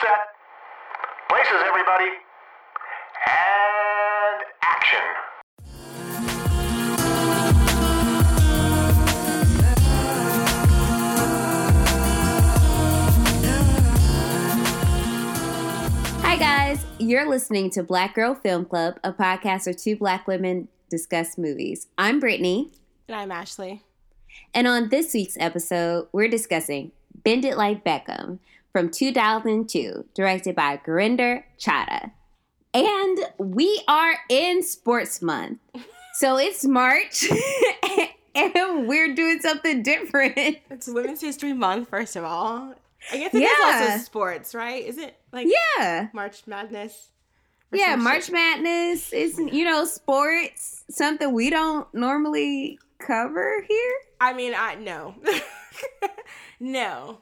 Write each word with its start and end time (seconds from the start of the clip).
set. 0.00 0.20
Places, 1.28 1.62
everybody. 1.66 2.10
And 3.26 4.40
action. 4.62 5.06
Hi, 16.22 16.36
guys. 16.36 16.84
You're 16.98 17.28
listening 17.28 17.70
to 17.70 17.82
Black 17.82 18.14
Girl 18.14 18.34
Film 18.34 18.64
Club, 18.64 18.98
a 19.02 19.12
podcast 19.12 19.66
where 19.66 19.74
two 19.74 19.96
black 19.96 20.26
women 20.26 20.68
discuss 20.90 21.38
movies. 21.38 21.86
I'm 21.96 22.20
Brittany, 22.20 22.70
And 23.08 23.16
I'm 23.16 23.32
Ashley. 23.32 23.82
and 24.54 24.66
on 24.66 24.88
this 24.90 25.14
week's 25.14 25.36
episode, 25.40 26.08
we're 26.12 26.28
discussing 26.28 26.92
Bend 27.24 27.44
It 27.44 27.56
Like 27.56 27.84
Beckham 27.84 28.38
from 28.72 28.90
2002, 28.90 30.06
directed 30.14 30.54
by 30.56 30.76
Gurinder 30.78 31.44
Chadha. 31.58 32.12
And 32.72 33.18
we 33.38 33.82
are 33.88 34.14
in 34.28 34.62
Sports 34.62 35.20
Month. 35.20 35.58
So 36.14 36.36
it's 36.36 36.64
March, 36.64 37.24
and 38.34 38.86
we're 38.86 39.14
doing 39.14 39.40
something 39.40 39.82
different. 39.82 40.58
It's 40.70 40.86
Women's 40.86 41.20
History 41.20 41.52
Month, 41.52 41.88
first 41.88 42.14
of 42.16 42.24
all. 42.24 42.74
I 43.12 43.16
guess 43.16 43.34
it 43.34 43.38
is 43.38 43.42
Yeah. 43.42 43.88
also 43.90 44.04
sports, 44.04 44.54
right? 44.54 44.84
Is 44.84 44.98
it 44.98 45.16
like 45.32 45.48
Yeah. 45.78 46.08
March 46.12 46.46
Madness? 46.46 47.08
Yeah, 47.72 47.96
March 47.96 48.24
shit? 48.24 48.34
Madness 48.34 49.12
is, 49.12 49.38
you 49.38 49.64
know, 49.64 49.84
sports, 49.84 50.84
something 50.90 51.32
we 51.32 51.50
don't 51.50 51.86
normally 51.94 52.78
cover 52.98 53.64
here. 53.66 53.92
I 54.20 54.32
mean, 54.34 54.52
I 54.56 54.74
no, 54.74 55.14
no. 56.60 57.18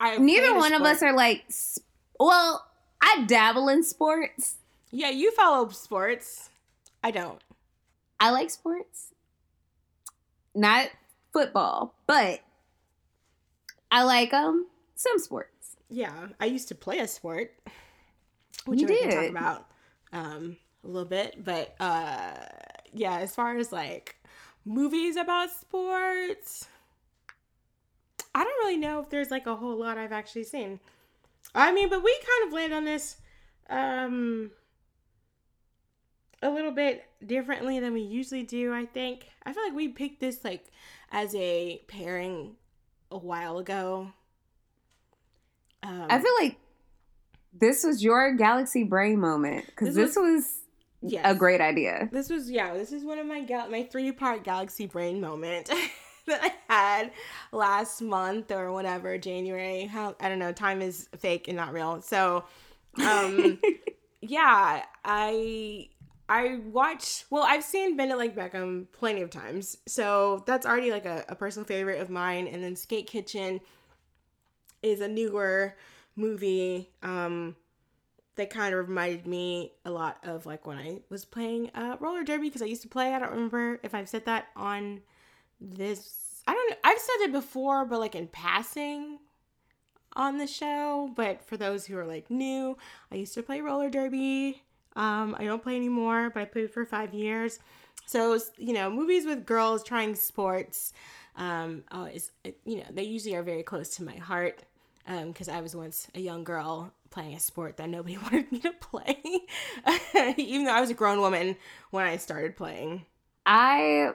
I 0.00 0.16
Neither 0.18 0.54
one 0.56 0.74
of 0.74 0.82
us 0.82 1.02
are 1.02 1.12
like, 1.12 1.44
well, 2.20 2.66
I 3.00 3.24
dabble 3.26 3.68
in 3.68 3.82
sports. 3.82 4.56
Yeah, 4.90 5.10
you 5.10 5.32
follow 5.32 5.68
sports. 5.70 6.50
I 7.02 7.10
don't. 7.10 7.40
I 8.20 8.30
like 8.30 8.50
sports, 8.50 9.12
not 10.54 10.88
football, 11.32 11.94
but 12.06 12.40
I 13.90 14.02
like 14.02 14.32
um 14.32 14.66
some 14.96 15.18
sports. 15.18 15.76
Yeah, 15.88 16.28
I 16.40 16.46
used 16.46 16.68
to 16.68 16.74
play 16.74 16.98
a 16.98 17.06
sport, 17.08 17.54
which 18.66 18.80
You 18.80 18.88
we 18.88 18.98
can 18.98 19.10
talk 19.10 19.30
about 19.30 19.70
um, 20.12 20.56
a 20.84 20.86
little 20.86 21.08
bit. 21.08 21.44
But 21.44 21.74
uh, 21.80 22.34
yeah, 22.92 23.18
as 23.18 23.34
far 23.34 23.56
as 23.56 23.70
like 23.72 24.16
movies 24.64 25.16
about 25.16 25.50
sports, 25.50 26.66
I 28.34 28.44
don't 28.44 28.64
really 28.64 28.76
know 28.76 29.00
if 29.00 29.10
there's 29.10 29.30
like 29.30 29.46
a 29.46 29.56
whole 29.56 29.76
lot 29.78 29.98
I've 29.98 30.12
actually 30.12 30.44
seen. 30.44 30.80
I 31.54 31.72
mean, 31.72 31.88
but 31.88 32.02
we 32.02 32.12
kind 32.12 32.46
of 32.48 32.52
land 32.52 32.72
on 32.72 32.84
this 32.84 33.16
um, 33.70 34.50
a 36.42 36.50
little 36.50 36.72
bit 36.72 37.04
differently 37.24 37.80
than 37.80 37.92
we 37.92 38.00
usually 38.00 38.42
do. 38.42 38.72
I 38.72 38.86
think 38.86 39.28
I 39.44 39.52
feel 39.52 39.62
like 39.64 39.74
we 39.74 39.88
picked 39.88 40.20
this 40.20 40.44
like 40.44 40.66
as 41.10 41.34
a 41.34 41.80
pairing 41.88 42.56
a 43.10 43.18
while 43.18 43.58
ago. 43.58 44.12
Um, 45.82 46.06
I 46.10 46.18
feel 46.18 46.32
like 46.40 46.56
this 47.52 47.84
was 47.84 48.02
your 48.02 48.34
galaxy 48.34 48.84
brain 48.84 49.18
moment 49.18 49.66
because 49.66 49.94
This 49.94 50.14
this, 50.14 50.16
was, 50.16 50.58
yes. 51.00 51.22
a 51.24 51.34
great 51.34 51.60
idea. 51.60 52.08
This 52.12 52.28
was 52.30 52.50
yeah. 52.50 52.74
This 52.74 52.92
is 52.92 53.04
one 53.04 53.18
of 53.18 53.26
my 53.26 53.40
gal- 53.42 53.70
my 53.70 53.84
three 53.84 54.12
part 54.12 54.44
galaxy 54.44 54.86
brain 54.86 55.20
moment 55.20 55.70
that 56.28 56.42
I 56.68 56.72
had 56.72 57.10
last 57.52 58.00
month 58.00 58.50
or 58.50 58.72
whatever 58.72 59.18
January. 59.18 59.86
How 59.86 60.14
I 60.20 60.28
don't 60.28 60.38
know. 60.38 60.52
Time 60.52 60.82
is 60.82 61.08
fake 61.18 61.48
and 61.48 61.56
not 61.56 61.72
real. 61.72 62.00
So, 62.02 62.44
um, 63.04 63.58
yeah, 64.20 64.84
I 65.04 65.88
I 66.28 66.60
watch. 66.66 67.24
Well, 67.30 67.44
I've 67.46 67.64
seen 67.64 67.96
Bend 67.96 68.12
It 68.12 68.16
Like 68.16 68.36
Beckham 68.36 68.86
plenty 68.92 69.22
of 69.22 69.30
times, 69.30 69.78
so 69.86 70.44
that's 70.46 70.66
already 70.66 70.90
like 70.90 71.06
a, 71.06 71.24
a 71.28 71.34
personal 71.34 71.66
favorite 71.66 72.00
of 72.00 72.10
mine. 72.10 72.46
And 72.46 72.62
then 72.62 72.76
Skate 72.76 73.06
Kitchen 73.06 73.60
is 74.82 75.00
a 75.00 75.08
newer 75.08 75.74
movie. 76.16 76.90
Um, 77.02 77.56
that 78.38 78.50
kind 78.50 78.72
of 78.72 78.88
reminded 78.88 79.26
me 79.26 79.72
a 79.84 79.90
lot 79.90 80.18
of 80.22 80.46
like 80.46 80.64
when 80.64 80.78
I 80.78 81.00
was 81.10 81.24
playing 81.24 81.70
uh, 81.74 81.96
roller 81.98 82.22
derby 82.22 82.46
because 82.48 82.62
I 82.62 82.66
used 82.66 82.82
to 82.82 82.88
play. 82.88 83.12
I 83.12 83.18
don't 83.18 83.32
remember 83.32 83.80
if 83.82 83.94
I've 83.94 84.08
said 84.08 84.24
that 84.26 84.46
on 84.54 85.00
this. 85.60 86.42
I 86.46 86.54
don't. 86.54 86.78
I've 86.84 86.98
said 86.98 87.26
it 87.26 87.32
before, 87.32 87.84
but 87.84 88.00
like 88.00 88.14
in 88.14 88.28
passing 88.28 89.18
on 90.14 90.38
the 90.38 90.46
show. 90.46 91.10
But 91.14 91.42
for 91.44 91.56
those 91.56 91.86
who 91.86 91.96
are 91.98 92.06
like 92.06 92.30
new, 92.30 92.76
I 93.12 93.16
used 93.16 93.34
to 93.34 93.42
play 93.42 93.60
roller 93.60 93.90
derby. 93.90 94.62
Um, 94.96 95.36
I 95.38 95.44
don't 95.44 95.62
play 95.62 95.76
anymore, 95.76 96.30
but 96.32 96.40
I 96.40 96.44
played 96.44 96.70
for 96.70 96.84
five 96.84 97.14
years. 97.14 97.58
So 98.06 98.38
you 98.56 98.72
know, 98.72 98.90
movies 98.90 99.26
with 99.26 99.46
girls 99.46 99.82
trying 99.84 100.14
sports. 100.14 100.92
Um, 101.36 101.84
oh, 101.92 102.04
is 102.06 102.30
you 102.64 102.78
know 102.78 102.84
they 102.90 103.04
usually 103.04 103.34
are 103.36 103.42
very 103.44 103.62
close 103.62 103.90
to 103.96 104.02
my 104.02 104.16
heart 104.16 104.64
Um, 105.06 105.28
because 105.28 105.48
I 105.48 105.60
was 105.60 105.74
once 105.76 106.08
a 106.14 106.20
young 106.20 106.44
girl 106.44 106.92
playing 107.10 107.34
a 107.34 107.40
sport 107.40 107.76
that 107.78 107.88
nobody 107.88 108.16
wanted 108.22 108.50
me 108.52 108.58
to 108.60 108.72
play, 108.72 109.16
even 110.36 110.64
though 110.64 110.72
I 110.74 110.80
was 110.80 110.90
a 110.90 110.94
grown 110.94 111.20
woman 111.20 111.56
when 111.90 112.06
I 112.06 112.16
started 112.16 112.56
playing. 112.56 113.06
I 113.46 114.12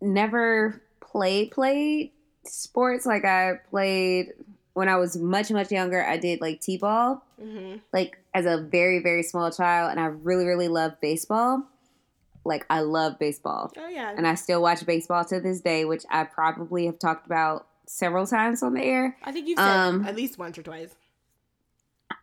never 0.00 0.82
play 1.00 1.46
played 1.46 2.12
sports 2.44 3.04
like 3.06 3.24
I 3.24 3.60
played 3.70 4.32
when 4.74 4.88
I 4.88 4.96
was 4.96 5.16
much 5.16 5.50
much 5.50 5.70
younger. 5.70 6.04
I 6.04 6.16
did 6.16 6.40
like 6.40 6.60
t-ball 6.60 7.24
hmm 7.40 7.76
like 7.92 8.18
as 8.34 8.46
a 8.46 8.58
very 8.58 9.00
very 9.00 9.22
small 9.22 9.50
child, 9.50 9.90
and 9.90 10.00
I 10.00 10.06
really 10.06 10.44
really 10.44 10.68
loved 10.68 11.00
baseball. 11.00 11.64
Like 12.44 12.64
I 12.70 12.80
love 12.80 13.18
baseball, 13.18 13.72
Oh 13.76 13.88
yeah, 13.88 14.14
and 14.16 14.26
I 14.26 14.34
still 14.34 14.62
watch 14.62 14.86
baseball 14.86 15.24
to 15.26 15.40
this 15.40 15.60
day, 15.60 15.84
which 15.84 16.04
I 16.10 16.24
probably 16.24 16.86
have 16.86 16.98
talked 16.98 17.26
about 17.26 17.66
several 17.86 18.26
times 18.26 18.62
on 18.62 18.74
the 18.74 18.82
air. 18.82 19.16
I 19.22 19.32
think 19.32 19.48
you've 19.48 19.58
said 19.58 19.68
um, 19.68 20.06
at 20.06 20.16
least 20.16 20.38
once 20.38 20.56
or 20.56 20.62
twice. 20.62 20.94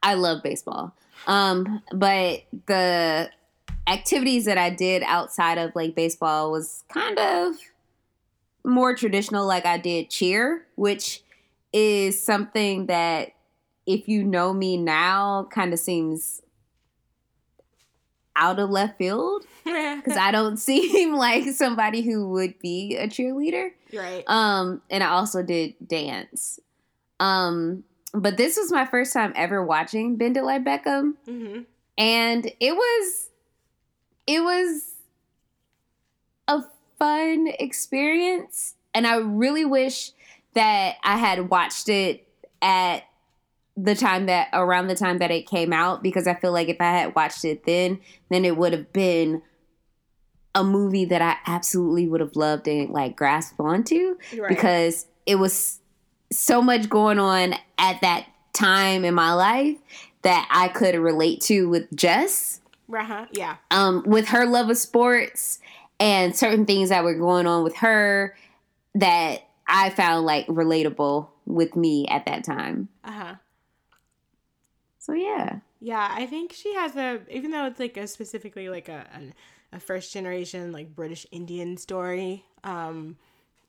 I 0.02 0.16
love 0.16 0.42
baseball. 0.44 0.96
Um, 1.28 1.82
but 1.92 2.44
the 2.68 3.30
activities 3.88 4.46
that 4.46 4.58
I 4.58 4.70
did 4.70 5.04
outside 5.06 5.58
of 5.58 5.76
like 5.76 5.96
baseball 5.96 6.52
was 6.52 6.84
kind 6.90 7.18
of 7.18 7.56
more 8.66 8.96
traditional. 8.96 9.46
Like 9.48 9.66
I 9.66 9.78
did 9.78 10.10
cheer, 10.10 10.66
which 10.76 11.24
is 11.74 12.22
something 12.22 12.88
that 12.88 13.30
if 13.86 14.08
you 14.08 14.24
know 14.24 14.54
me 14.54 14.78
now 14.78 15.48
kind 15.52 15.74
of 15.74 15.80
seems 15.80 16.42
out 18.36 18.60
of 18.60 18.70
left 18.70 18.98
field 18.98 19.44
because 19.64 20.18
I 20.18 20.32
don't 20.32 20.58
seem 20.58 21.16
like 21.16 21.46
somebody 21.50 22.02
who 22.02 22.30
would 22.30 22.60
be 22.60 22.96
a 22.96 23.08
cheerleader. 23.08 23.70
right. 23.94 24.24
Um, 24.28 24.82
and 24.90 25.04
I 25.04 25.08
also 25.10 25.42
did 25.44 25.74
dance. 25.86 26.60
Um, 27.20 27.84
but 28.14 28.38
this 28.38 28.58
was 28.58 28.72
my 28.72 28.86
first 28.86 29.12
time 29.14 29.34
ever 29.36 29.64
watching 29.64 30.18
Bend 30.18 30.38
It 30.38 30.44
Like 30.44 30.64
Beckham, 30.64 31.14
hmm 31.26 31.62
and 32.00 32.46
it 32.60 32.76
was, 32.76 33.30
it 34.28 34.42
was 34.42 34.96
a 36.48 36.62
fun 37.00 37.48
experience, 37.60 38.76
and 38.94 39.08
I 39.08 39.18
really 39.18 39.66
wish 39.66 40.12
that 40.54 40.96
I 41.04 41.18
had 41.18 41.50
watched 41.50 41.90
it 41.90 42.28
at 42.62 43.04
the 43.76 43.94
time 43.94 44.26
that 44.26 44.50
around 44.54 44.88
the 44.88 44.96
time 44.96 45.20
that 45.20 45.30
it 45.30 45.48
came 45.48 45.72
out 45.72 46.02
because 46.02 46.26
I 46.28 46.34
feel 46.34 46.52
like 46.52 46.68
if 46.68 46.78
I 46.82 46.92
had 46.92 47.16
watched 47.16 47.46
it 47.46 47.64
then, 47.66 48.00
then 48.30 48.44
it 48.44 48.58
would 48.58 48.74
have 48.74 48.92
been 48.92 49.44
a 50.56 50.64
movie 50.64 51.06
that 51.06 51.22
I 51.22 51.36
absolutely 51.46 52.08
would 52.08 52.20
have 52.20 52.36
loved 52.36 52.68
and 52.68 52.90
like 52.90 53.16
grasped 53.16 53.60
onto 53.60 54.18
Right. 54.36 54.50
because 54.50 55.06
it 55.28 55.36
was 55.36 55.80
so 56.32 56.60
much 56.64 56.90
going 56.90 57.20
on 57.20 57.54
at 57.78 58.02
that 58.02 58.26
time 58.54 59.06
in 59.06 59.14
my 59.14 59.34
life 59.34 59.78
that 60.24 60.48
I 60.52 60.70
could 60.70 60.96
relate 60.96 61.42
to 61.42 61.70
with 61.70 61.96
Jess, 61.96 62.60
uh-huh. 62.94 63.26
yeah. 63.32 63.58
um, 63.72 64.04
with 64.06 64.30
her 64.30 64.46
love 64.46 64.70
of 64.70 64.78
sports 64.78 65.60
and 66.00 66.36
certain 66.36 66.66
things 66.66 66.90
that 66.90 67.04
were 67.04 67.16
going 67.16 67.48
on 67.48 67.64
with 67.64 67.76
her 67.78 68.36
that 68.96 69.48
I 69.68 69.90
found 69.90 70.26
like 70.26 70.48
relatable 70.48 71.28
with 71.46 71.76
me 71.76 72.08
at 72.08 72.26
that 72.26 72.44
time. 72.44 72.90
Uh 73.04 73.12
huh. 73.12 73.36
So 75.00 75.14
yeah, 75.14 75.60
Yeah, 75.80 76.08
I 76.12 76.26
think 76.26 76.54
she 76.54 76.74
has 76.76 76.96
a 76.96 77.22
even 77.30 77.52
though 77.52 77.66
it's 77.66 77.80
like 77.80 77.98
a 77.98 78.08
specifically 78.08 78.70
like 78.70 78.90
a 78.90 79.08
an, 79.14 79.34
a 79.72 79.80
first 79.80 80.12
generation 80.14 80.72
like 80.72 80.96
British 80.96 81.26
Indian 81.32 81.78
story. 81.78 82.46
Um, 82.64 83.18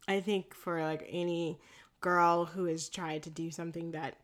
I 0.06 0.20
think 0.20 0.54
for 0.54 0.82
like 0.82 1.06
any 1.08 1.58
girl 2.00 2.46
who 2.46 2.64
has 2.64 2.88
tried 2.88 3.22
to 3.24 3.30
do 3.30 3.50
something 3.50 3.92
that 3.92 4.16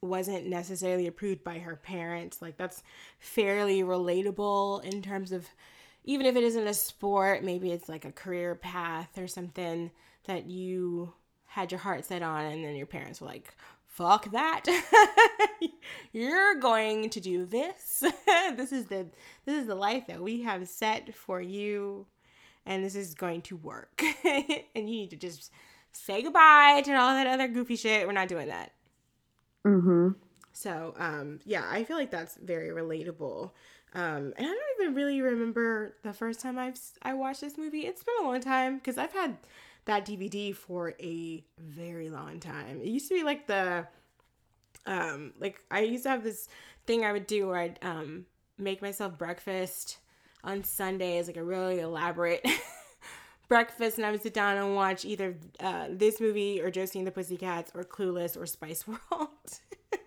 wasn't 0.00 0.46
necessarily 0.46 1.06
approved 1.06 1.42
by 1.44 1.58
her 1.58 1.76
parents, 1.76 2.40
like 2.40 2.56
that's 2.56 2.82
fairly 3.18 3.82
relatable 3.82 4.84
in 4.84 5.02
terms 5.02 5.32
of 5.32 5.46
even 6.04 6.26
if 6.26 6.36
it 6.36 6.42
isn't 6.42 6.66
a 6.66 6.74
sport, 6.74 7.44
maybe 7.44 7.70
it's 7.70 7.88
like 7.88 8.04
a 8.04 8.12
career 8.12 8.54
path 8.54 9.18
or 9.18 9.26
something 9.26 9.90
that 10.24 10.46
you 10.46 11.12
had 11.46 11.72
your 11.72 11.80
heart 11.80 12.04
set 12.04 12.22
on 12.22 12.44
and 12.44 12.64
then 12.64 12.76
your 12.76 12.86
parents 12.86 13.20
were 13.20 13.26
like 13.26 13.54
fuck 13.98 14.30
that. 14.30 14.62
You're 16.12 16.54
going 16.54 17.10
to 17.10 17.18
do 17.20 17.44
this. 17.44 18.04
this 18.56 18.70
is 18.70 18.86
the 18.86 19.08
this 19.44 19.60
is 19.60 19.66
the 19.66 19.74
life 19.74 20.06
that 20.06 20.22
we 20.22 20.42
have 20.42 20.68
set 20.68 21.16
for 21.16 21.40
you 21.40 22.06
and 22.64 22.84
this 22.84 22.94
is 22.94 23.14
going 23.14 23.42
to 23.42 23.56
work. 23.56 24.00
and 24.24 24.88
you 24.88 25.00
need 25.00 25.10
to 25.10 25.16
just 25.16 25.50
say 25.90 26.22
goodbye 26.22 26.80
to 26.84 26.92
all 26.94 27.14
that 27.14 27.26
other 27.26 27.48
goofy 27.48 27.74
shit. 27.74 28.06
We're 28.06 28.12
not 28.12 28.28
doing 28.28 28.48
that. 28.48 28.72
Mm-hmm. 29.66 30.10
So, 30.52 30.94
um, 30.98 31.40
yeah, 31.44 31.64
I 31.70 31.84
feel 31.84 31.96
like 31.96 32.10
that's 32.10 32.36
very 32.36 32.70
relatable. 32.70 33.50
Um, 33.94 34.34
and 34.36 34.46
I 34.46 34.50
don't 34.50 34.82
even 34.82 34.94
really 34.94 35.20
remember 35.20 35.96
the 36.02 36.12
first 36.12 36.40
time 36.40 36.58
I've 36.58 36.78
I 37.02 37.14
watched 37.14 37.40
this 37.40 37.56
movie. 37.56 37.86
It's 37.86 38.02
been 38.02 38.14
a 38.20 38.28
long 38.28 38.40
time 38.40 38.76
because 38.78 38.98
I've 38.98 39.12
had 39.12 39.36
that 39.86 40.04
DVD 40.04 40.52
for 40.54 40.94
a 41.00 41.44
very 41.58 42.10
long 42.10 42.40
time. 42.40 42.80
It 42.80 42.88
used 42.88 43.08
to 43.08 43.14
be 43.14 43.22
like 43.22 43.46
the, 43.46 43.86
um, 44.86 45.32
like 45.38 45.60
I 45.70 45.80
used 45.80 46.04
to 46.04 46.10
have 46.10 46.22
this 46.24 46.48
thing 46.86 47.04
I 47.04 47.12
would 47.12 47.26
do 47.26 47.46
where 47.48 47.58
I'd 47.58 47.78
um 47.82 48.26
make 48.58 48.82
myself 48.82 49.16
breakfast 49.16 49.98
on 50.44 50.64
Sundays, 50.64 51.26
like 51.26 51.36
a 51.36 51.44
really 51.44 51.80
elaborate 51.80 52.46
breakfast, 53.48 53.96
and 53.96 54.06
I 54.06 54.10
would 54.10 54.22
sit 54.22 54.34
down 54.34 54.56
and 54.56 54.74
watch 54.74 55.04
either 55.04 55.36
uh, 55.60 55.86
this 55.90 56.20
movie 56.20 56.60
or 56.60 56.70
Josie 56.70 56.98
and 56.98 57.06
the 57.06 57.12
Pussycats 57.12 57.72
or 57.74 57.84
Clueless 57.84 58.36
or 58.36 58.46
Spice 58.46 58.86
World. 58.86 59.00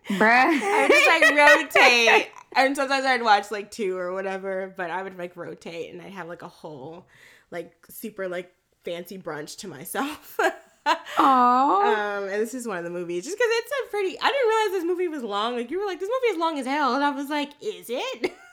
Bruh. 0.09 0.61
I 0.61 0.81
would 0.81 0.91
just 0.91 1.07
like 1.07 1.75
rotate, 1.75 2.31
and 2.55 2.75
sometimes 2.75 3.05
I'd 3.05 3.23
watch 3.23 3.51
like 3.51 3.71
two 3.71 3.97
or 3.97 4.13
whatever, 4.13 4.73
but 4.75 4.91
I 4.91 5.03
would 5.03 5.17
like 5.17 5.35
rotate, 5.35 5.91
and 5.91 6.01
I'd 6.01 6.11
have 6.11 6.27
like 6.27 6.41
a 6.41 6.47
whole 6.47 7.07
like 7.49 7.73
super 7.89 8.27
like 8.27 8.53
fancy 8.83 9.17
brunch 9.17 9.57
to 9.59 9.67
myself. 9.67 10.39
Aww. 10.85 11.17
Um, 11.17 12.23
and 12.23 12.41
this 12.41 12.53
is 12.53 12.67
one 12.67 12.77
of 12.77 12.83
the 12.83 12.89
movies, 12.89 13.25
just 13.25 13.37
because 13.37 13.49
it's 13.49 13.71
a 13.71 13.89
pretty. 13.89 14.17
I 14.19 14.27
didn't 14.27 14.47
realize 14.47 14.71
this 14.71 14.83
movie 14.85 15.07
was 15.07 15.23
long. 15.23 15.55
Like 15.55 15.69
you 15.69 15.79
were 15.79 15.85
like, 15.85 15.99
this 15.99 16.09
movie 16.09 16.33
is 16.33 16.39
long 16.39 16.59
as 16.59 16.65
hell, 16.65 16.95
and 16.95 17.03
I 17.03 17.11
was 17.11 17.29
like, 17.29 17.51
is 17.61 17.87
it? 17.89 18.33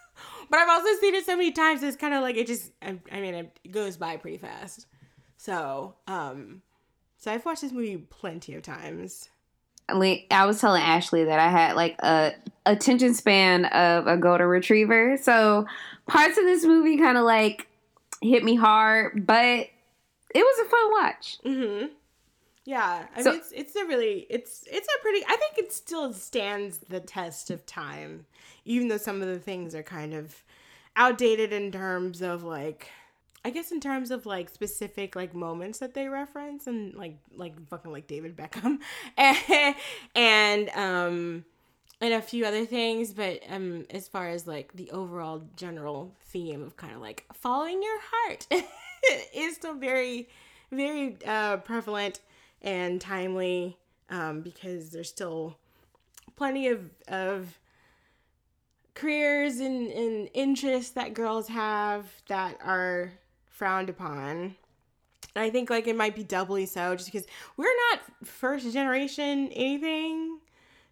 but 0.51 0.59
I've 0.59 0.69
also 0.69 0.89
seen 1.01 1.15
it 1.15 1.25
so 1.27 1.37
many 1.37 1.53
times. 1.53 1.83
It's 1.83 1.97
kind 1.97 2.15
of 2.15 2.23
like 2.23 2.37
it 2.37 2.47
just. 2.47 2.73
I, 2.83 2.99
I 3.13 3.21
mean, 3.21 3.35
it 3.35 3.71
goes 3.71 3.97
by 3.97 4.17
pretty 4.17 4.39
fast. 4.39 4.87
So, 5.37 5.95
um, 6.07 6.63
so 7.19 7.33
I've 7.33 7.45
watched 7.45 7.63
this 7.63 7.73
movie 7.73 7.97
plenty 7.97 8.55
of 8.55 8.63
times. 8.63 9.29
I 9.91 10.45
was 10.45 10.61
telling 10.61 10.83
Ashley 10.83 11.25
that 11.25 11.39
I 11.39 11.49
had 11.49 11.75
like 11.75 11.97
a 12.03 12.33
attention 12.67 13.15
span 13.15 13.65
of 13.67 14.07
a 14.07 14.17
golden 14.19 14.47
retriever. 14.47 15.17
So 15.17 15.67
parts 16.07 16.37
of 16.37 16.45
this 16.45 16.65
movie 16.65 16.99
kind 16.99 17.17
of 17.17 17.25
like 17.25 17.67
hit 18.21 18.45
me 18.45 18.55
hard, 18.55 19.27
but 19.27 19.67
it 20.35 20.35
was 20.35 20.67
a 20.67 20.69
fun 20.69 20.93
watch. 20.93 21.39
Mm-hmm. 21.45 21.87
Yeah, 22.67 23.07
I 23.17 23.23
So- 23.23 23.31
mean, 23.31 23.41
it's 23.41 23.53
it's 23.53 23.77
a 23.77 23.87
really 23.87 24.27
it's 24.29 24.65
it's 24.71 24.87
a 24.89 25.03
pretty. 25.03 25.25
I 25.27 25.37
think 25.37 25.57
it 25.57 25.73
still 25.73 26.13
stands 26.13 26.79
the 26.91 27.01
test 27.01 27.51
of 27.51 27.65
time, 27.65 28.27
even 28.69 28.89
though 28.89 28.99
some 28.99 29.23
of 29.23 29.29
the 29.29 29.39
things 29.39 29.75
are 29.75 29.83
kind 29.83 30.15
of 30.15 30.45
outdated 30.97 31.53
in 31.53 31.73
terms 31.73 32.23
of 32.23 32.45
like. 32.45 32.91
I 33.45 33.51
guess 33.51 33.71
in 33.71 33.81
terms 33.81 34.11
of 34.11 34.27
like 34.27 34.51
specific 34.51 35.15
like 35.17 35.33
moments 35.33 35.79
that 35.79 35.95
they 35.95 36.09
reference 36.09 36.67
and 36.67 36.95
like 36.95 37.17
like 37.35 37.55
fucking 37.69 37.93
like 37.93 38.07
David 38.07 38.37
Beckham 38.37 38.79
and, 40.15 40.69
um 40.71 41.45
and 42.01 42.15
a 42.15 42.21
few 42.21 42.45
other 42.45 42.67
things 42.67 43.13
but 43.13 43.41
um 43.49 43.87
as 43.91 44.09
far 44.09 44.29
as 44.29 44.47
like 44.47 44.73
the 44.75 44.91
overall 44.91 45.43
general 45.57 46.13
theme 46.27 46.63
of 46.63 46.77
kind 46.77 46.93
of 46.95 47.01
like 47.01 47.25
following 47.33 47.81
your 47.83 47.99
heart 48.13 48.47
is 49.35 49.55
still 49.55 49.75
very 49.75 50.29
very 50.71 51.17
uh 51.27 51.57
prevalent 51.59 52.21
and 52.61 53.01
timely 53.01 53.79
um 54.11 54.41
because 54.43 54.91
there's 54.91 55.09
still 55.09 55.57
plenty 56.37 56.69
of 56.69 56.91
of 57.07 57.59
careers 58.99 59.61
and, 59.61 59.91
and 59.93 60.29
interests 60.35 60.91
that 60.93 61.15
girls 61.15 61.49
have 61.49 62.05
that 62.29 62.59
are 62.65 63.13
frowned 63.47 63.89
upon. 63.89 64.57
And 65.35 65.45
I 65.45 65.51
think 65.51 65.71
like 65.71 65.87
it 65.87 65.97
might 65.97 66.17
be 66.17 66.25
doubly 66.25 66.67
so 66.67 66.97
just 66.97 67.11
because 67.11 67.27
we're 67.57 67.75
not 67.91 68.01
first 68.27 68.73
generation 68.73 69.51
anything. 69.53 70.41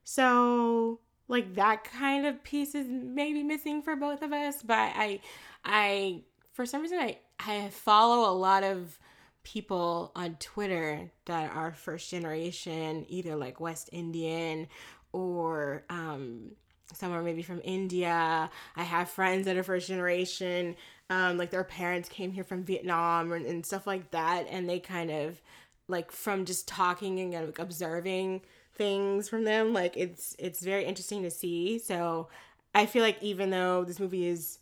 So 0.05 1.01
like 1.29 1.55
that 1.57 1.83
kind 1.85 2.27
of 2.27 2.43
piece 2.45 2.75
is 2.77 2.87
maybe 2.89 3.43
missing 3.43 3.83
for 3.83 3.97
both 3.97 4.23
of 4.23 4.33
us. 4.33 4.63
But 4.63 4.93
I 4.95 5.21
I 5.65 6.23
for 6.53 6.65
some 6.65 6.83
reason 6.83 6.99
I, 6.99 7.19
I 7.41 7.69
follow 7.71 8.31
a 8.31 8.35
lot 8.35 8.63
of 8.63 8.99
people 9.43 10.13
on 10.15 10.37
Twitter 10.37 11.11
that 11.25 11.53
are 11.55 11.73
first 11.73 12.11
generation, 12.11 13.05
either 13.09 13.35
like 13.35 13.59
West 13.59 13.91
Indian 13.93 14.69
or 15.13 15.85
um 15.91 16.53
somewhere 16.95 17.23
maybe 17.23 17.43
from 17.43 17.61
India. 17.65 18.51
I 18.77 18.83
have 18.83 19.09
friends 19.09 19.47
that 19.47 19.57
are 19.57 19.63
first 19.63 19.89
generation, 19.89 20.77
um, 21.11 21.39
like 21.39 21.51
their 21.51 21.65
parents 21.65 22.09
came 22.09 22.33
here 22.33 22.45
from 22.45 22.65
Vietnam 22.65 23.33
and, 23.33 23.47
and 23.47 23.65
stuff 23.65 23.87
like 23.87 24.11
that, 24.11 24.47
and 24.51 24.69
they 24.69 24.81
kind 24.81 25.11
of 25.11 25.41
like 25.89 26.11
from 26.11 26.45
just 26.45 26.67
talking 26.67 27.35
and 27.35 27.59
observing 27.59 28.43
things 28.75 29.29
from 29.29 29.45
them, 29.45 29.73
like 29.73 29.97
it's 29.97 30.37
it's 30.39 30.61
very 30.61 30.85
interesting 30.85 31.23
to 31.23 31.31
see. 31.31 31.79
So 31.79 32.29
I 32.75 32.87
feel 32.87 33.03
like 33.03 33.23
even 33.23 33.51
though 33.51 33.85
this 33.85 34.01
movie 34.01 34.27
is, 34.27 34.59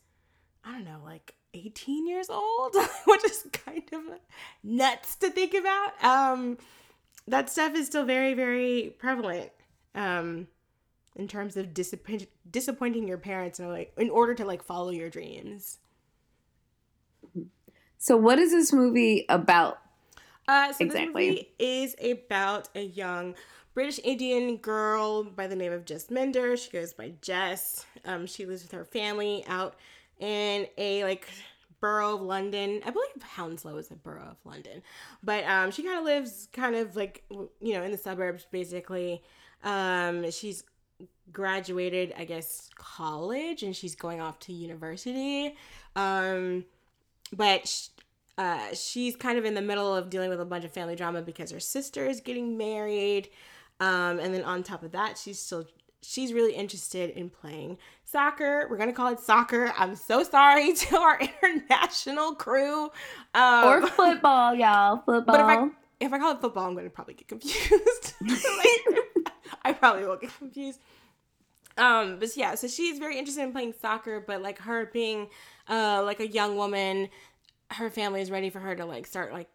I 0.64 0.72
don't 0.72 0.84
know, 0.84 1.00
like 1.04 1.34
18 1.54 2.06
years 2.06 2.28
old, 2.30 2.76
which 3.06 3.24
is 3.24 3.46
kind 3.52 3.82
of 3.92 4.02
nuts 4.62 5.16
to 5.16 5.30
think 5.30 5.54
about, 5.54 6.04
um, 6.04 6.58
that 7.26 7.48
stuff 7.50 7.74
is 7.74 7.86
still 7.86 8.04
very 8.04 8.34
very 8.34 8.94
prevalent. 8.98 9.50
Um, 9.94 10.48
in 11.16 11.28
terms 11.28 11.56
of 11.56 11.72
disappoint- 11.74 12.28
disappointing 12.50 13.06
your 13.06 13.18
parents 13.18 13.60
in, 13.60 13.68
like 13.68 13.92
in 13.96 14.10
order 14.10 14.34
to 14.34 14.44
like 14.44 14.62
follow 14.62 14.90
your 14.90 15.10
dreams. 15.10 15.78
So, 17.98 18.16
what 18.16 18.38
is 18.38 18.50
this 18.50 18.72
movie 18.72 19.24
about? 19.28 19.78
Uh, 20.46 20.72
so 20.72 20.84
Exactly. 20.84 21.28
this 21.30 21.36
movie 21.36 21.54
is 21.58 21.96
about 22.02 22.68
a 22.74 22.82
young 22.82 23.34
British 23.72 23.98
Indian 24.04 24.58
girl 24.58 25.24
by 25.24 25.46
the 25.46 25.56
name 25.56 25.72
of 25.72 25.84
Jess 25.84 26.10
Mender. 26.10 26.56
She 26.56 26.70
goes 26.70 26.92
by 26.92 27.14
Jess. 27.22 27.86
Um, 28.04 28.26
she 28.26 28.44
lives 28.44 28.62
with 28.62 28.72
her 28.72 28.84
family 28.84 29.44
out 29.48 29.76
in 30.18 30.66
a 30.76 31.02
like 31.04 31.28
borough 31.80 32.14
of 32.16 32.20
London. 32.20 32.82
I 32.84 32.90
believe 32.90 33.22
Hounslow 33.22 33.76
is 33.78 33.90
a 33.90 33.96
borough 33.96 34.28
of 34.32 34.36
London, 34.44 34.82
but 35.22 35.44
um, 35.44 35.70
she 35.70 35.82
kind 35.82 35.98
of 35.98 36.04
lives 36.04 36.48
kind 36.52 36.74
of 36.76 36.94
like 36.96 37.24
you 37.30 37.72
know 37.72 37.82
in 37.82 37.90
the 37.90 37.98
suburbs 37.98 38.46
basically. 38.50 39.22
Um, 39.62 40.30
she's 40.30 40.62
graduated, 41.32 42.12
I 42.16 42.24
guess, 42.24 42.70
college, 42.76 43.62
and 43.62 43.74
she's 43.74 43.94
going 43.94 44.20
off 44.20 44.38
to 44.40 44.52
university. 44.52 45.54
Um, 45.96 46.64
but 47.32 47.66
sh- 47.68 47.88
uh, 48.38 48.74
she's 48.74 49.16
kind 49.16 49.38
of 49.38 49.44
in 49.44 49.54
the 49.54 49.62
middle 49.62 49.94
of 49.94 50.10
dealing 50.10 50.30
with 50.30 50.40
a 50.40 50.44
bunch 50.44 50.64
of 50.64 50.72
family 50.72 50.96
drama 50.96 51.22
because 51.22 51.50
her 51.50 51.60
sister 51.60 52.06
is 52.06 52.20
getting 52.20 52.56
married. 52.58 53.28
Um, 53.80 54.18
and 54.18 54.34
then 54.34 54.42
on 54.44 54.62
top 54.62 54.82
of 54.82 54.92
that, 54.92 55.18
she's 55.18 55.38
still 55.38 55.64
she's 56.02 56.32
really 56.32 56.54
interested 56.54 57.10
in 57.10 57.30
playing 57.30 57.78
soccer. 58.04 58.66
We're 58.70 58.76
gonna 58.76 58.92
call 58.92 59.12
it 59.12 59.20
soccer. 59.20 59.72
I'm 59.78 59.96
so 59.96 60.22
sorry 60.22 60.72
to 60.84 60.96
our 60.96 61.20
international 61.42 62.34
crew. 62.34 62.90
Um, 63.34 63.64
Or 63.64 63.86
football, 63.86 64.54
y'all. 64.54 64.98
Football. 64.98 65.22
but 65.24 65.40
if 65.40 65.46
I 65.46 65.68
if 66.00 66.12
I 66.12 66.18
call 66.18 66.32
it 66.32 66.40
football, 66.40 66.66
I'm 66.68 66.74
gonna 66.74 66.90
probably 66.90 67.14
get 67.14 67.28
confused. 67.28 68.14
Like, 68.22 69.32
I 69.64 69.72
probably 69.72 70.06
will 70.06 70.16
get 70.16 70.36
confused. 70.36 70.80
Um, 71.76 72.18
but 72.18 72.36
yeah, 72.36 72.54
so 72.54 72.68
she's 72.68 72.98
very 72.98 73.18
interested 73.18 73.42
in 73.42 73.52
playing 73.52 73.74
soccer, 73.80 74.20
but 74.20 74.42
like 74.42 74.58
her 74.60 74.86
being 74.92 75.28
uh 75.68 76.02
like 76.04 76.20
a 76.20 76.28
young 76.28 76.56
woman, 76.56 77.08
her 77.72 77.90
family 77.90 78.20
is 78.20 78.30
ready 78.30 78.50
for 78.50 78.60
her 78.60 78.76
to 78.76 78.84
like 78.84 79.06
start 79.06 79.32
like 79.32 79.48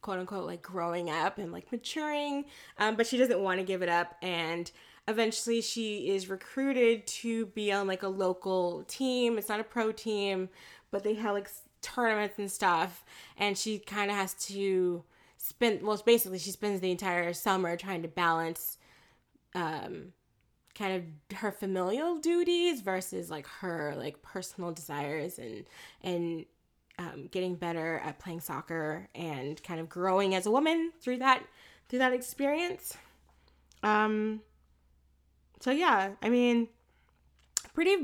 quote 0.00 0.18
unquote 0.18 0.46
like 0.46 0.62
growing 0.62 1.10
up 1.10 1.38
and 1.38 1.52
like 1.52 1.70
maturing. 1.70 2.44
Um, 2.78 2.96
but 2.96 3.06
she 3.06 3.18
doesn't 3.18 3.40
want 3.40 3.58
to 3.60 3.64
give 3.64 3.82
it 3.82 3.88
up 3.88 4.14
and 4.22 4.70
eventually 5.08 5.60
she 5.60 6.08
is 6.08 6.28
recruited 6.28 7.06
to 7.06 7.46
be 7.46 7.72
on 7.72 7.86
like 7.86 8.02
a 8.02 8.08
local 8.08 8.84
team. 8.84 9.36
It's 9.38 9.48
not 9.48 9.60
a 9.60 9.64
pro 9.64 9.92
team, 9.92 10.48
but 10.90 11.04
they 11.04 11.14
have 11.14 11.34
like 11.34 11.50
tournaments 11.82 12.38
and 12.38 12.50
stuff 12.50 13.04
and 13.36 13.56
she 13.56 13.78
kind 13.78 14.10
of 14.10 14.16
has 14.16 14.34
to 14.34 15.04
spend 15.36 15.82
well 15.82 16.00
basically 16.04 16.38
she 16.38 16.50
spends 16.50 16.80
the 16.80 16.90
entire 16.90 17.32
summer 17.32 17.76
trying 17.76 18.02
to 18.02 18.08
balance 18.08 18.75
um 19.56 20.12
kind 20.76 20.94
of 20.94 21.38
her 21.38 21.50
familial 21.50 22.18
duties 22.18 22.82
versus 22.82 23.30
like 23.30 23.46
her 23.46 23.94
like 23.96 24.22
personal 24.22 24.72
desires 24.72 25.38
and 25.38 25.64
and 26.02 26.44
um, 26.98 27.28
getting 27.30 27.56
better 27.56 28.00
at 28.04 28.18
playing 28.18 28.40
soccer 28.40 29.08
and 29.14 29.62
kind 29.62 29.80
of 29.80 29.88
growing 29.88 30.34
as 30.34 30.46
a 30.46 30.50
woman 30.50 30.92
through 31.00 31.18
that 31.18 31.42
through 31.88 31.98
that 32.00 32.12
experience. 32.12 32.96
Um 33.82 34.40
so 35.60 35.70
yeah 35.70 36.10
i 36.22 36.28
mean 36.28 36.68
pretty 37.72 37.96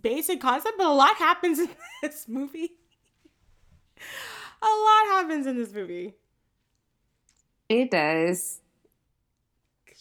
basic 0.00 0.40
concept 0.40 0.76
but 0.78 0.86
a 0.86 0.92
lot 0.92 1.16
happens 1.16 1.58
in 1.58 1.68
this 2.02 2.26
movie. 2.28 2.72
A 4.62 4.66
lot 4.66 5.06
happens 5.22 5.46
in 5.46 5.56
this 5.56 5.72
movie. 5.72 6.14
It 7.68 7.90
does. 7.90 8.60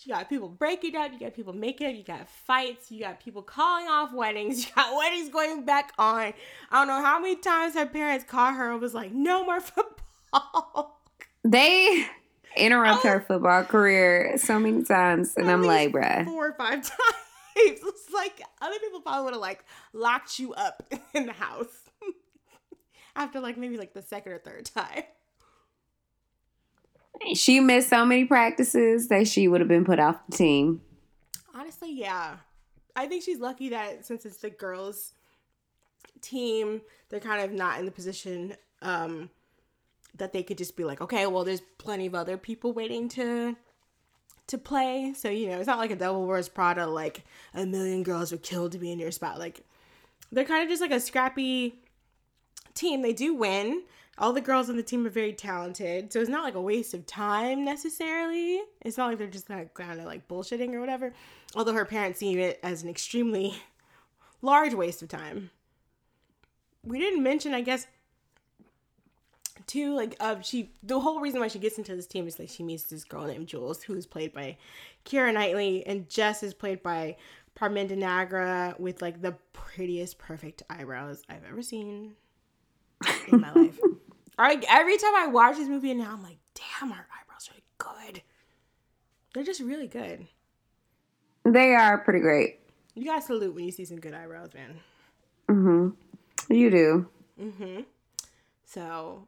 You 0.06 0.14
got 0.14 0.30
people 0.30 0.50
breaking 0.50 0.96
up, 0.96 1.12
you 1.12 1.20
got 1.20 1.34
people 1.34 1.54
making 1.54 1.88
up, 1.88 1.96
you 1.96 2.04
got 2.04 2.30
fights, 2.30 2.92
you 2.92 3.00
got 3.00 3.20
people 3.20 3.42
calling 3.42 3.88
off 3.88 4.14
weddings, 4.14 4.66
you 4.68 4.72
got 4.76 4.96
weddings 4.96 5.30
going 5.30 5.66
back 5.66 5.94
on. 5.98 6.34
I 6.72 6.78
don't 6.86 6.88
know 6.88 7.02
how 7.02 7.20
many 7.20 7.38
times 7.38 7.74
her 7.74 7.88
parents 7.88 8.24
caught 8.24 8.56
her 8.56 8.72
and 8.72 8.82
was 8.82 8.94
like, 8.94 9.12
no 9.12 9.44
more 9.44 9.60
football. 9.62 10.92
They 11.48 12.08
interrupt 12.58 13.06
oh. 13.06 13.10
her 13.10 13.22
football 13.22 13.64
career 13.66 14.34
so 14.38 14.58
many 14.58 14.84
times, 14.84 15.36
and 15.38 15.48
I'm 15.50 15.62
like, 15.62 15.92
bruh. 15.92 16.26
Four 16.26 16.48
or 16.48 16.54
five 16.54 16.82
times. 16.82 16.92
It's 17.56 18.12
like 18.12 18.42
other 18.60 18.80
people 18.80 19.02
probably 19.02 19.26
would 19.26 19.34
have 19.34 19.42
like 19.42 19.64
locked 19.94 20.40
you 20.40 20.56
up 20.56 20.92
in 21.14 21.28
the 21.28 21.34
house 21.34 21.68
after 23.16 23.40
like 23.40 23.58
maybe 23.58 23.78
like 23.78 23.94
the 23.94 24.02
second 24.02 24.32
or 24.32 24.40
third 24.40 24.66
time. 24.66 25.04
She 27.34 27.60
missed 27.60 27.90
so 27.90 28.06
many 28.06 28.26
practices 28.26 29.08
that 29.08 29.28
she 29.28 29.48
would 29.48 29.62
have 29.62 29.68
been 29.68 29.86
put 29.86 30.00
off 30.00 30.18
the 30.30 30.38
team. 30.38 30.82
Honestly, 31.54 31.92
yeah. 31.92 32.38
I 32.96 33.08
think 33.08 33.24
she's 33.24 33.40
lucky 33.40 33.70
that 33.70 34.06
since 34.06 34.26
it's 34.26 34.38
the 34.38 34.50
girls' 34.50 35.14
team, 36.22 36.82
they're 37.10 37.20
kind 37.20 37.44
of 37.44 37.52
not 37.52 37.80
in 37.80 37.86
the 37.86 37.92
position 37.92 38.56
um, 38.82 39.30
that 40.18 40.34
they 40.34 40.44
could 40.44 40.58
just 40.58 40.76
be 40.76 40.84
like, 40.84 41.02
okay, 41.02 41.28
well, 41.28 41.44
there's 41.44 41.62
plenty 41.78 42.06
of 42.06 42.16
other 42.16 42.38
people 42.38 42.74
waiting 42.74 43.10
to 43.10 43.56
to 44.48 44.58
play. 44.58 45.14
So 45.16 45.30
you 45.30 45.50
know, 45.50 45.58
it's 45.58 45.68
not 45.68 45.80
like 45.80 45.92
a 45.92 45.96
Devil 45.96 46.26
Wears 46.26 46.50
Prada, 46.50 46.86
like 46.86 47.24
a 47.54 47.66
million 47.66 48.04
girls 48.04 48.32
were 48.32 48.38
killed 48.38 48.74
to 48.74 48.78
be 48.78 48.92
in 48.92 49.00
your 49.00 49.12
spot. 49.12 49.40
Like 49.40 49.62
they're 50.32 50.46
kind 50.46 50.64
of 50.64 50.70
just 50.70 50.82
like 50.82 50.92
a 50.92 51.00
scrappy 51.00 51.80
team. 52.74 53.02
They 53.02 53.14
do 53.14 53.34
win. 53.34 53.84
All 54.18 54.32
the 54.32 54.42
girls 54.42 54.70
on 54.70 54.78
the 54.78 54.84
team 54.84 55.06
are 55.06 55.10
very 55.10 55.34
talented, 55.34 56.14
so 56.14 56.22
it's 56.22 56.30
not 56.30 56.44
like 56.44 56.56
a 56.56 56.62
waste 56.62 56.94
of 56.94 57.06
time 57.06 57.66
necessarily. 57.66 58.62
It's 58.82 58.98
not 58.98 59.10
like 59.10 59.18
they're 59.18 59.28
just 59.28 59.50
of 59.50 59.74
kind 59.74 60.00
of 60.00 60.06
like 60.06 60.28
bullshitting 60.28 60.74
or 60.74 60.80
whatever. 60.80 61.14
Although 61.54 61.74
her 61.74 61.86
parents 61.86 62.20
see 62.20 62.38
it 62.40 62.60
as 62.64 62.82
an 62.82 62.90
extremely 62.90 63.56
large 64.42 64.74
waste 64.74 65.02
of 65.02 65.10
time. 65.10 65.50
We 66.84 66.98
didn't 67.00 67.24
mention, 67.24 67.54
I 67.54 67.62
guess, 67.62 67.88
too 69.68 69.96
like 69.96 70.16
uh, 70.20 70.40
she 70.42 70.72
the 70.84 71.00
whole 71.00 71.20
reason 71.20 71.40
why 71.40 71.48
she 71.48 71.60
gets 71.60 71.78
into 71.78 71.96
this 71.96 72.06
team 72.06 72.28
is 72.28 72.38
like 72.38 72.50
she 72.50 72.64
meets 72.64 72.84
this 72.84 73.04
girl 73.04 73.26
named 73.26 73.48
Jules 73.48 73.82
who's 73.82 74.06
played 74.06 74.32
by 74.32 74.58
Keira 75.06 75.34
Knightley 75.34 75.86
and 75.88 76.08
Jess 76.10 76.44
is 76.44 76.54
played 76.54 76.84
by 76.84 77.18
Parminder 77.58 77.98
Nagra 77.98 78.80
with 78.80 79.02
like 79.02 79.22
the 79.22 79.36
prettiest 79.54 80.18
perfect 80.20 80.64
eyebrows 80.70 81.24
I've 81.30 81.46
ever 81.50 81.62
seen 81.62 82.14
in 83.28 83.42
my 83.42 83.52
life. 83.54 83.80
I, 84.38 84.62
every 84.70 84.98
time 84.98 85.16
I 85.16 85.28
watch 85.28 85.58
this 85.58 85.68
movie 85.68 85.94
now 85.94 86.12
I'm 86.12 86.24
like, 86.24 86.38
damn, 86.54 86.92
her 86.92 87.08
eyebrows 87.22 87.50
are 87.52 87.62
good. 87.78 88.22
They're 89.34 89.44
just 89.44 89.62
really 89.62 89.88
good. 89.88 90.28
They 91.44 91.76
are 91.76 91.98
pretty 92.00 92.20
great. 92.20 92.60
You 92.96 93.06
gotta 93.06 93.22
salute 93.22 93.54
when 93.54 93.66
you 93.66 93.72
see 93.72 93.86
some 93.86 94.00
good 94.00 94.14
eyebrows, 94.14 94.54
man. 94.54 94.80
Mm-hmm. 95.50 96.54
You 96.54 96.70
do. 96.72 97.10
Mm-hmm. 97.42 97.82
So, 98.66 99.28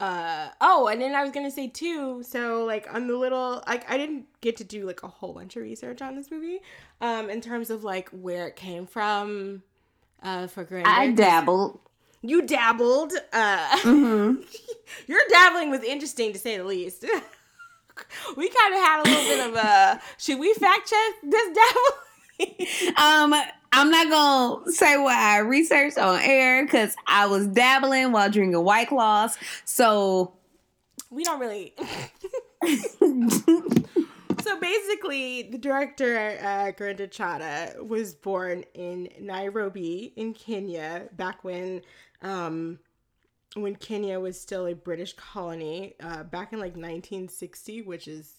uh, 0.00 0.48
oh, 0.60 0.88
and 0.88 1.00
then 1.00 1.14
I 1.14 1.22
was 1.22 1.30
gonna 1.30 1.50
say 1.50 1.68
too. 1.68 2.22
So, 2.22 2.64
like 2.64 2.92
on 2.92 3.06
the 3.06 3.16
little, 3.16 3.62
like 3.68 3.88
I 3.90 3.96
didn't 3.96 4.26
get 4.40 4.56
to 4.56 4.64
do 4.64 4.86
like 4.86 5.02
a 5.02 5.08
whole 5.08 5.32
bunch 5.32 5.56
of 5.56 5.62
research 5.62 6.02
on 6.02 6.16
this 6.16 6.30
movie, 6.30 6.60
um, 7.00 7.30
in 7.30 7.40
terms 7.40 7.70
of 7.70 7.84
like 7.84 8.08
where 8.10 8.48
it 8.48 8.56
came 8.56 8.86
from, 8.86 9.62
uh, 10.22 10.46
for 10.46 10.64
Gurinder. 10.64 10.86
I 10.86 11.12
dabbled. 11.12 11.78
You 12.22 12.42
dabbled. 12.42 13.12
Uh, 13.32 13.76
Mm-hmm. 13.82 14.42
your 15.06 15.20
dabbling 15.30 15.70
was 15.70 15.82
interesting 15.82 16.32
to 16.32 16.38
say 16.38 16.56
the 16.56 16.64
least. 16.64 17.02
we 18.36 18.48
kind 18.48 18.74
of 18.74 18.80
had 18.80 19.00
a 19.00 19.04
little 19.08 19.24
bit 19.24 19.48
of 19.48 19.54
a. 19.56 20.00
Should 20.18 20.38
we 20.38 20.54
fact 20.54 20.88
check 20.88 21.30
this 21.30 21.48
dabbling? 21.56 21.98
Um, 22.96 23.32
I'm 23.72 23.90
not 23.90 24.10
gonna 24.10 24.72
say 24.72 24.96
what 24.96 25.14
I 25.16 25.38
researched 25.38 25.96
on 25.96 26.18
air 26.22 26.64
because 26.64 26.96
I 27.06 27.26
was 27.26 27.46
dabbling 27.46 28.10
while 28.10 28.28
drinking 28.30 28.64
White 28.64 28.88
Claws. 28.88 29.38
So, 29.64 30.32
we 31.10 31.22
don't 31.22 31.38
really. 31.38 31.72
so 34.42 34.58
basically, 34.60 35.42
the 35.52 35.58
director, 35.58 36.36
uh, 36.42 36.72
Gurinder 36.72 37.08
Chadha, 37.08 37.86
was 37.86 38.14
born 38.14 38.64
in 38.74 39.08
Nairobi, 39.20 40.12
in 40.16 40.34
Kenya, 40.34 41.08
back 41.16 41.44
when, 41.44 41.82
um, 42.22 42.78
when 43.54 43.74
Kenya 43.76 44.18
was 44.18 44.40
still 44.40 44.66
a 44.66 44.74
British 44.74 45.12
colony, 45.14 45.94
uh, 46.00 46.22
back 46.24 46.52
in 46.52 46.58
like 46.58 46.72
1960, 46.72 47.82
which 47.82 48.08
is 48.08 48.34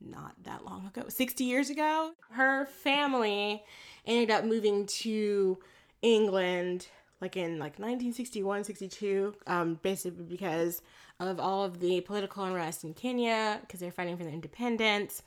not 0.00 0.34
that 0.42 0.64
long 0.64 0.86
ago, 0.86 1.04
60 1.08 1.44
years 1.44 1.70
ago. 1.70 2.12
Her 2.30 2.66
family 2.66 3.62
ended 4.06 4.30
up 4.30 4.44
moving 4.44 4.86
to 4.86 5.58
England 6.02 6.88
like 7.20 7.36
in 7.36 7.52
like 7.52 7.78
1961 7.78 8.64
62 8.64 9.34
um 9.46 9.78
basically 9.82 10.24
because 10.24 10.82
of 11.20 11.40
all 11.40 11.64
of 11.64 11.80
the 11.80 12.02
political 12.02 12.44
unrest 12.44 12.84
in 12.84 12.92
Kenya 12.92 13.58
because 13.62 13.80
they're 13.80 13.90
fighting 13.90 14.16
for 14.16 14.24
their 14.24 14.32
independence 14.32 15.22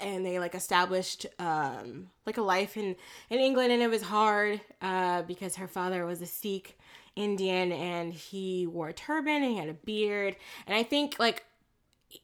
and 0.00 0.24
they 0.24 0.38
like 0.38 0.54
established 0.54 1.26
um 1.38 2.10
like 2.26 2.36
a 2.36 2.42
life 2.42 2.76
in 2.76 2.96
in 3.30 3.38
England 3.38 3.72
and 3.72 3.82
it 3.82 3.90
was 3.90 4.02
hard 4.02 4.60
uh 4.82 5.22
because 5.22 5.56
her 5.56 5.68
father 5.68 6.04
was 6.06 6.20
a 6.20 6.26
Sikh 6.26 6.78
Indian 7.16 7.72
and 7.72 8.12
he 8.12 8.66
wore 8.66 8.88
a 8.88 8.92
turban 8.92 9.42
and 9.42 9.52
he 9.52 9.56
had 9.56 9.68
a 9.68 9.74
beard 9.74 10.36
and 10.66 10.76
I 10.76 10.82
think 10.82 11.16
like 11.18 11.44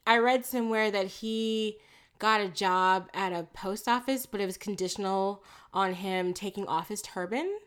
I 0.07 0.19
read 0.19 0.45
somewhere 0.47 0.91
that 0.91 1.07
he 1.07 1.79
got 2.19 2.41
a 2.41 2.49
job 2.49 3.09
at 3.13 3.33
a 3.33 3.45
post 3.53 3.89
office 3.89 4.27
but 4.27 4.41
it 4.41 4.47
was 4.47 4.57
conditional 4.57 5.43
on 5.73 5.95
him 5.95 6.33
taking 6.33 6.67
off 6.67 6.89
his 6.89 7.03
turban 7.03 7.59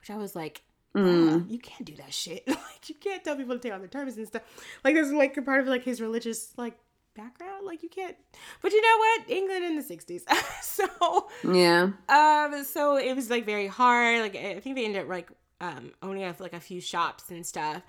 which 0.00 0.10
I 0.10 0.16
was 0.16 0.36
like 0.36 0.62
mm, 0.94 1.02
"Bruh, 1.04 1.50
you 1.50 1.58
can't 1.58 1.84
do 1.84 1.94
that 1.96 2.12
shit. 2.12 2.42
like 2.48 2.88
you 2.88 2.94
can't 2.94 3.22
tell 3.22 3.36
people 3.36 3.54
to 3.54 3.60
take 3.60 3.72
off 3.72 3.80
their 3.80 3.88
turbans 3.88 4.16
and 4.16 4.26
stuff. 4.26 4.42
Like 4.84 4.94
that's 4.94 5.10
like 5.12 5.36
a 5.36 5.42
part 5.42 5.60
of 5.60 5.66
like 5.66 5.84
his 5.84 6.00
religious 6.00 6.52
like 6.56 6.78
background. 7.22 7.66
Like 7.66 7.82
you 7.82 7.88
can't. 7.88 8.16
But 8.62 8.72
you 8.72 8.82
know 8.82 8.98
what? 8.98 9.30
England 9.30 9.64
in 9.64 9.76
the 9.76 9.82
'60s. 9.82 10.22
so 10.62 11.28
yeah. 11.44 11.90
um, 12.08 12.64
so 12.64 12.96
it 12.96 13.14
was 13.14 13.30
like 13.30 13.46
very 13.46 13.66
hard. 13.66 14.20
Like 14.20 14.36
I 14.36 14.60
think 14.60 14.76
they 14.76 14.84
ended 14.84 15.02
up 15.02 15.08
like 15.08 15.30
um 15.60 15.92
owning 16.02 16.24
up 16.24 16.40
like 16.40 16.52
a 16.52 16.60
few 16.60 16.80
shops 16.80 17.30
and 17.30 17.44
stuff. 17.44 17.82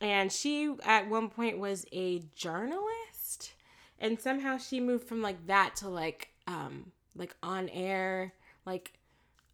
And 0.00 0.32
she 0.32 0.74
at 0.84 1.08
one 1.10 1.28
point 1.28 1.58
was 1.58 1.84
a 1.92 2.22
journalist, 2.34 3.52
and 3.98 4.18
somehow 4.20 4.56
she 4.56 4.80
moved 4.80 5.06
from 5.06 5.20
like 5.20 5.46
that 5.46 5.76
to 5.76 5.88
like 5.88 6.30
um 6.46 6.92
like 7.16 7.34
on 7.42 7.68
air 7.68 8.32
like 8.66 8.92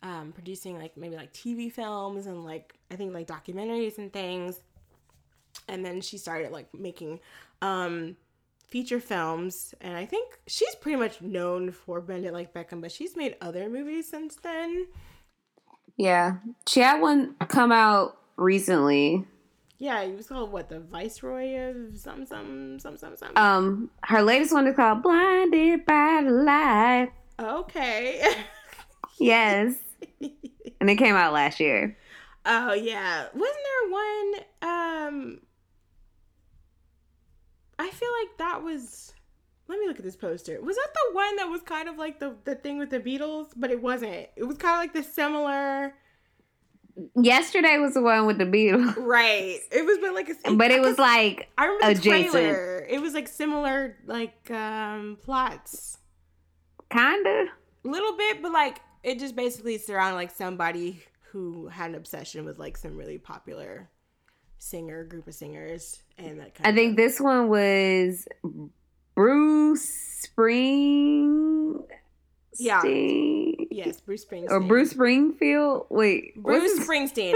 um, 0.02 0.33
producing 0.33 0.78
like 0.78 0.97
maybe 0.97 1.16
like 1.16 1.33
TV 1.33 1.73
films 1.73 2.26
and 2.26 2.45
like 2.45 2.75
I 2.90 2.97
think 2.97 3.12
like 3.12 3.26
documentaries 3.26 3.99
and 3.99 4.12
things. 4.12 4.61
And 5.68 5.85
then 5.85 6.00
she 6.00 6.18
started 6.18 6.52
like 6.52 6.73
making 6.75 7.21
um, 7.62 8.16
feature 8.67 9.01
films, 9.01 9.75
and 9.81 9.97
I 9.97 10.05
think 10.07 10.39
she's 10.47 10.75
pretty 10.77 10.97
much 10.97 11.21
known 11.23 11.71
for 11.73 12.01
Bend 12.01 12.25
It 12.25 12.33
Like 12.33 12.53
Beckham, 12.53 12.81
but 12.81 12.93
she's 12.93 13.17
made 13.17 13.37
other 13.41 13.69
movies 13.69 14.09
since 14.11 14.37
then. 14.37 14.87
Yeah. 15.97 16.37
She 16.69 16.81
had 16.81 17.01
one 17.01 17.35
come 17.49 17.73
out 17.73 18.19
recently. 18.37 19.25
Yeah, 19.79 20.01
it 20.03 20.17
was 20.17 20.29
called 20.29 20.53
what 20.53 20.69
the 20.69 20.81
Viceroy 20.81 21.71
of 21.71 21.99
some 21.99 22.25
some 22.25 22.79
some 22.79 22.97
some 22.97 23.17
some. 23.17 23.37
Um, 23.37 23.91
her 24.05 24.23
latest 24.23 24.53
one 24.53 24.67
is 24.67 24.75
called 24.75 25.03
Blinded 25.03 25.85
by 25.85 26.23
the 26.25 26.31
Light. 26.31 27.11
okay. 27.39 28.23
Yes. 29.19 29.75
and 30.81 30.91
it 30.91 30.97
came 30.97 31.15
out 31.15 31.33
last 31.33 31.61
year. 31.61 31.97
Oh 32.45 32.73
yeah, 32.75 33.27
wasn't 33.35 33.59
there 33.65 33.91
one? 33.91 34.35
Um, 34.63 35.41
I 37.78 37.90
feel 37.90 38.09
like 38.23 38.38
that 38.38 38.62
was. 38.62 39.12
Let 39.68 39.80
me 39.80 39.88
look 39.88 39.99
at 39.99 40.04
this 40.04 40.16
poster. 40.16 40.61
Was 40.62 40.76
that 40.76 40.88
the 40.95 41.14
one 41.14 41.37
that 41.37 41.47
was 41.47 41.61
kind 41.62 41.88
of 41.88 41.97
like 41.99 42.21
the 42.21 42.37
the 42.45 42.54
thing 42.54 42.78
with 42.78 42.90
the 42.90 43.00
Beatles, 43.00 43.49
but 43.56 43.71
it 43.71 43.83
wasn't. 43.83 44.28
It 44.37 44.45
was 44.45 44.56
kind 44.59 44.75
of 44.76 44.80
like 44.80 44.92
the 44.92 45.02
similar. 45.12 45.95
Yesterday 47.14 47.76
was 47.78 47.92
the 47.95 48.00
one 48.00 48.26
with 48.26 48.38
the 48.38 48.45
Beatles. 48.45 48.97
Right. 49.06 49.59
It 49.71 49.85
was, 49.85 49.99
but 50.00 50.14
like, 50.14 50.30
a, 50.30 50.54
But 50.54 50.71
it 50.71 50.80
was 50.80 50.99
like 50.99 51.50
I 51.59 51.66
remember 51.66 51.92
the 51.95 52.00
adjacent. 52.00 52.33
trailer. 52.33 52.87
It 52.88 53.02
was 53.02 53.12
like 53.12 53.28
similar, 53.28 53.97
like 54.06 54.50
um 54.50 55.18
plots, 55.23 55.99
kinda. 56.90 57.47
a 57.85 57.88
little 57.88 58.16
bit, 58.16 58.40
but 58.40 58.52
like 58.52 58.80
it 59.02 59.18
just 59.18 59.37
basically 59.37 59.76
surrounded 59.78 60.16
like 60.16 60.30
somebody 60.30 61.02
who 61.33 61.66
had 61.68 61.90
an 61.90 61.97
obsession 61.97 62.45
with 62.47 62.59
like 62.59 62.76
some 62.78 62.97
really 62.97 63.18
popular 63.18 63.90
singer 64.59 65.05
group 65.05 65.27
of 65.27 65.35
singers, 65.35 66.01
and 66.19 66.41
that 66.41 66.55
kind 66.55 66.67
I 66.67 66.75
think 66.75 66.97
this 66.97 67.21
one 67.21 67.49
was 67.49 68.27
Bruce 69.15 69.89
Spring. 70.23 71.83
Yeah. 72.59 72.83
Yes, 72.85 74.01
Bruce 74.01 74.25
Springsteen. 74.25 74.51
Or 74.51 74.61
Bruce 74.61 74.91
Springfield. 74.91 75.87
Wait. 75.91 76.35
Bruce 76.43 76.79
Springsteen. 76.87 77.33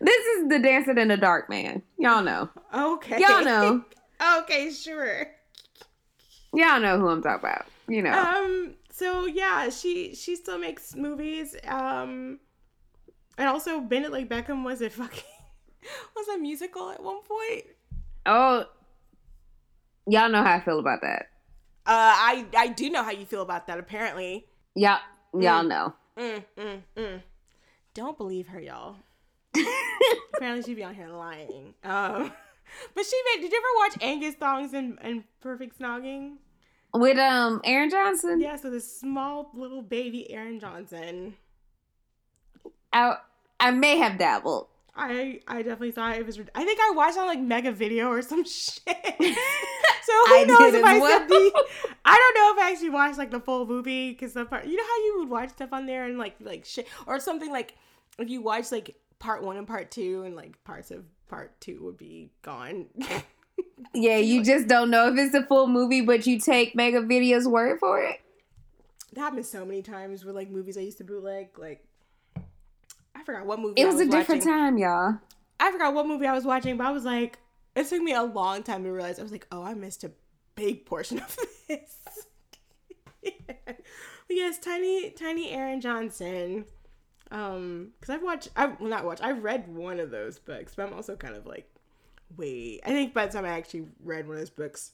this 0.00 0.26
is 0.26 0.48
the 0.48 0.58
Dancing 0.62 0.98
in 0.98 1.08
the 1.08 1.16
Dark 1.16 1.48
man. 1.50 1.82
Y'all 1.98 2.22
know. 2.22 2.48
okay. 2.74 3.20
Y'all 3.20 3.44
know. 3.44 3.84
okay, 4.38 4.70
sure. 4.70 5.26
Y'all 6.54 6.80
know 6.80 6.98
who 6.98 7.08
I'm 7.08 7.22
talking 7.22 7.40
about. 7.40 7.66
You 7.88 8.02
know. 8.02 8.12
Um. 8.12 8.74
So 8.90 9.26
yeah, 9.26 9.68
she 9.70 10.14
she 10.14 10.36
still 10.36 10.58
makes 10.58 10.94
movies. 10.94 11.56
Um. 11.66 12.40
And 13.38 13.48
also, 13.48 13.80
Bend 13.80 14.04
It 14.04 14.12
Like 14.12 14.28
Beckham 14.28 14.64
was 14.64 14.82
a 14.82 14.90
fucking 14.90 15.24
was 16.16 16.28
a 16.28 16.38
musical 16.38 16.90
at 16.90 17.02
one 17.02 17.22
point. 17.22 17.64
oh, 18.26 18.64
y'all 20.06 20.28
know 20.28 20.42
how 20.42 20.54
I 20.56 20.60
feel 20.60 20.78
about 20.78 21.00
that. 21.02 21.26
Uh, 21.84 22.14
I 22.14 22.46
I 22.56 22.68
do 22.68 22.90
know 22.90 23.02
how 23.02 23.10
you 23.10 23.26
feel 23.26 23.42
about 23.42 23.66
that. 23.66 23.78
Apparently. 23.78 24.46
Y'all, 24.74 25.00
y'all 25.34 25.64
Mm. 25.64 25.68
know. 25.68 25.94
Mm, 26.16 26.44
mm, 26.56 26.80
mm. 26.96 27.22
Don't 27.94 28.16
believe 28.16 28.48
her, 28.48 28.60
y'all. 28.60 28.96
Apparently, 30.34 30.62
she'd 30.62 30.76
be 30.76 30.84
on 30.84 30.94
here 30.94 31.08
lying. 31.08 31.74
Um. 31.84 32.32
But 32.94 33.04
she 33.04 33.20
made. 33.26 33.42
Did 33.42 33.52
you 33.52 33.58
ever 33.58 33.86
watch 33.90 33.98
Angus 34.02 34.34
Thongs 34.36 34.72
and, 34.72 34.96
and 35.02 35.24
Perfect 35.42 35.78
Snogging? 35.78 36.36
With 36.94 37.18
um 37.18 37.60
Aaron 37.64 37.90
Johnson. 37.90 38.40
Yeah, 38.40 38.56
so 38.56 38.70
this 38.70 38.98
small 38.98 39.50
little 39.52 39.82
baby 39.82 40.30
Aaron 40.32 40.58
Johnson. 40.58 41.34
I 42.90 43.16
I 43.60 43.72
may 43.72 43.98
have 43.98 44.16
dabbled. 44.18 44.68
I 44.94 45.40
I 45.48 45.56
definitely 45.62 45.92
thought 45.92 46.16
it 46.16 46.26
was. 46.26 46.38
I 46.54 46.64
think 46.64 46.78
I 46.80 46.92
watched 46.94 47.16
on 47.18 47.26
like 47.26 47.40
Mega 47.40 47.72
Video 47.72 48.08
or 48.08 48.20
some 48.22 48.44
shit. 48.46 48.84
so 48.86 50.12
who 50.26 50.34
I 50.34 50.44
knows 50.46 50.74
if 50.74 50.84
I 50.84 50.98
well. 50.98 51.18
said 51.18 51.28
the? 51.28 51.64
I 52.04 52.16
don't 52.16 52.34
know 52.34 52.52
if 52.60 52.66
I 52.66 52.70
actually 52.72 52.90
watched 52.90 53.18
like 53.18 53.30
the 53.30 53.40
full 53.40 53.66
movie 53.66 54.10
because 54.10 54.34
the 54.34 54.44
part. 54.44 54.66
You 54.66 54.76
know 54.76 54.82
how 54.82 54.96
you 55.04 55.16
would 55.20 55.30
watch 55.30 55.50
stuff 55.50 55.72
on 55.72 55.86
there 55.86 56.04
and 56.04 56.18
like 56.18 56.36
like 56.40 56.64
shit 56.64 56.86
or 57.06 57.18
something 57.20 57.50
like 57.50 57.74
if 58.18 58.28
you 58.28 58.42
watch 58.42 58.70
like 58.70 58.96
part 59.18 59.42
one 59.42 59.56
and 59.56 59.66
part 59.66 59.90
two 59.90 60.24
and 60.24 60.36
like 60.36 60.62
parts 60.64 60.90
of 60.90 61.04
part 61.28 61.58
two 61.60 61.78
would 61.84 61.96
be 61.96 62.30
gone. 62.42 62.86
Yeah, 63.94 64.16
you 64.16 64.42
just 64.44 64.68
don't 64.68 64.90
know 64.90 65.08
if 65.12 65.18
it's 65.18 65.34
a 65.34 65.44
full 65.44 65.66
movie, 65.66 66.00
but 66.00 66.26
you 66.26 66.38
take 66.38 66.74
Mega 66.74 67.02
Video's 67.02 67.46
word 67.46 67.78
for 67.80 68.00
it. 68.00 68.20
that 69.12 69.20
happens 69.20 69.50
so 69.50 69.64
many 69.66 69.82
times 69.82 70.24
with 70.24 70.34
like 70.34 70.50
movies 70.50 70.78
I 70.78 70.82
used 70.82 70.98
to 70.98 71.04
bootleg. 71.04 71.58
Like 71.58 71.84
I 73.22 73.24
forgot 73.24 73.46
what 73.46 73.60
movie 73.60 73.80
It 73.80 73.84
I 73.84 73.88
was 73.88 74.00
a 74.00 74.04
different 74.06 74.44
watching. 74.44 74.52
time, 74.52 74.78
y'all. 74.78 75.18
I 75.60 75.70
forgot 75.70 75.94
what 75.94 76.08
movie 76.08 76.26
I 76.26 76.32
was 76.32 76.44
watching, 76.44 76.76
but 76.76 76.86
I 76.86 76.90
was 76.90 77.04
like, 77.04 77.38
it 77.76 77.86
took 77.88 78.02
me 78.02 78.12
a 78.12 78.22
long 78.24 78.64
time 78.64 78.82
to 78.82 78.90
realize. 78.90 79.20
I 79.20 79.22
was 79.22 79.30
like, 79.30 79.46
oh, 79.52 79.62
I 79.62 79.74
missed 79.74 80.02
a 80.02 80.10
big 80.56 80.84
portion 80.86 81.20
of 81.20 81.36
this. 81.68 81.98
But 83.22 84.36
yes, 84.36 84.58
tiny, 84.58 85.10
tiny 85.10 85.50
Aaron 85.50 85.80
Johnson. 85.80 86.64
Um, 87.30 87.92
because 88.00 88.14
I've 88.14 88.22
watched, 88.22 88.48
I 88.56 88.66
well 88.66 88.88
not 88.90 89.04
watched, 89.04 89.22
I've 89.22 89.42
read 89.44 89.68
one 89.68 90.00
of 90.00 90.10
those 90.10 90.38
books, 90.38 90.74
but 90.74 90.86
I'm 90.86 90.94
also 90.94 91.14
kind 91.16 91.36
of 91.36 91.46
like, 91.46 91.68
wait. 92.36 92.80
I 92.84 92.90
think 92.90 93.14
by 93.14 93.26
the 93.26 93.32
time 93.32 93.44
I 93.44 93.50
actually 93.50 93.86
read 94.02 94.26
one 94.26 94.34
of 94.36 94.40
those 94.40 94.50
books, 94.50 94.92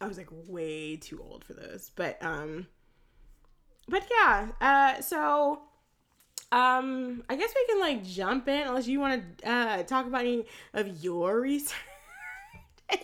I 0.00 0.06
was 0.06 0.16
like 0.16 0.28
way 0.30 0.96
too 0.96 1.20
old 1.22 1.44
for 1.44 1.54
those. 1.54 1.90
But 1.96 2.22
um, 2.22 2.66
but 3.88 4.04
yeah. 4.20 4.48
Uh, 4.60 5.00
so 5.02 5.62
um, 6.52 7.24
I 7.30 7.36
guess 7.36 7.50
we 7.54 7.66
can 7.66 7.80
like 7.80 8.04
jump 8.04 8.46
in 8.46 8.68
unless 8.68 8.86
you 8.86 9.00
want 9.00 9.38
to 9.38 9.48
uh 9.48 9.82
talk 9.84 10.06
about 10.06 10.20
any 10.20 10.44
of 10.74 11.02
your 11.02 11.40
research. 11.40 11.74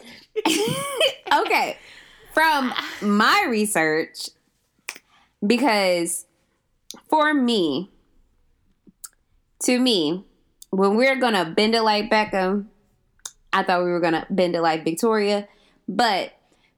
okay. 1.34 1.78
From 2.34 2.72
my 3.00 3.46
research, 3.48 4.28
because 5.44 6.26
for 7.08 7.32
me, 7.32 7.90
to 9.64 9.78
me, 9.80 10.24
when 10.70 10.96
we're 10.96 11.16
gonna 11.16 11.46
bend 11.56 11.74
it 11.74 11.82
like 11.82 12.10
Beckham, 12.10 12.66
I 13.52 13.62
thought 13.62 13.82
we 13.82 13.90
were 13.90 14.00
gonna 14.00 14.26
bend 14.28 14.56
it 14.56 14.60
like 14.60 14.84
Victoria. 14.84 15.48
But 15.88 16.32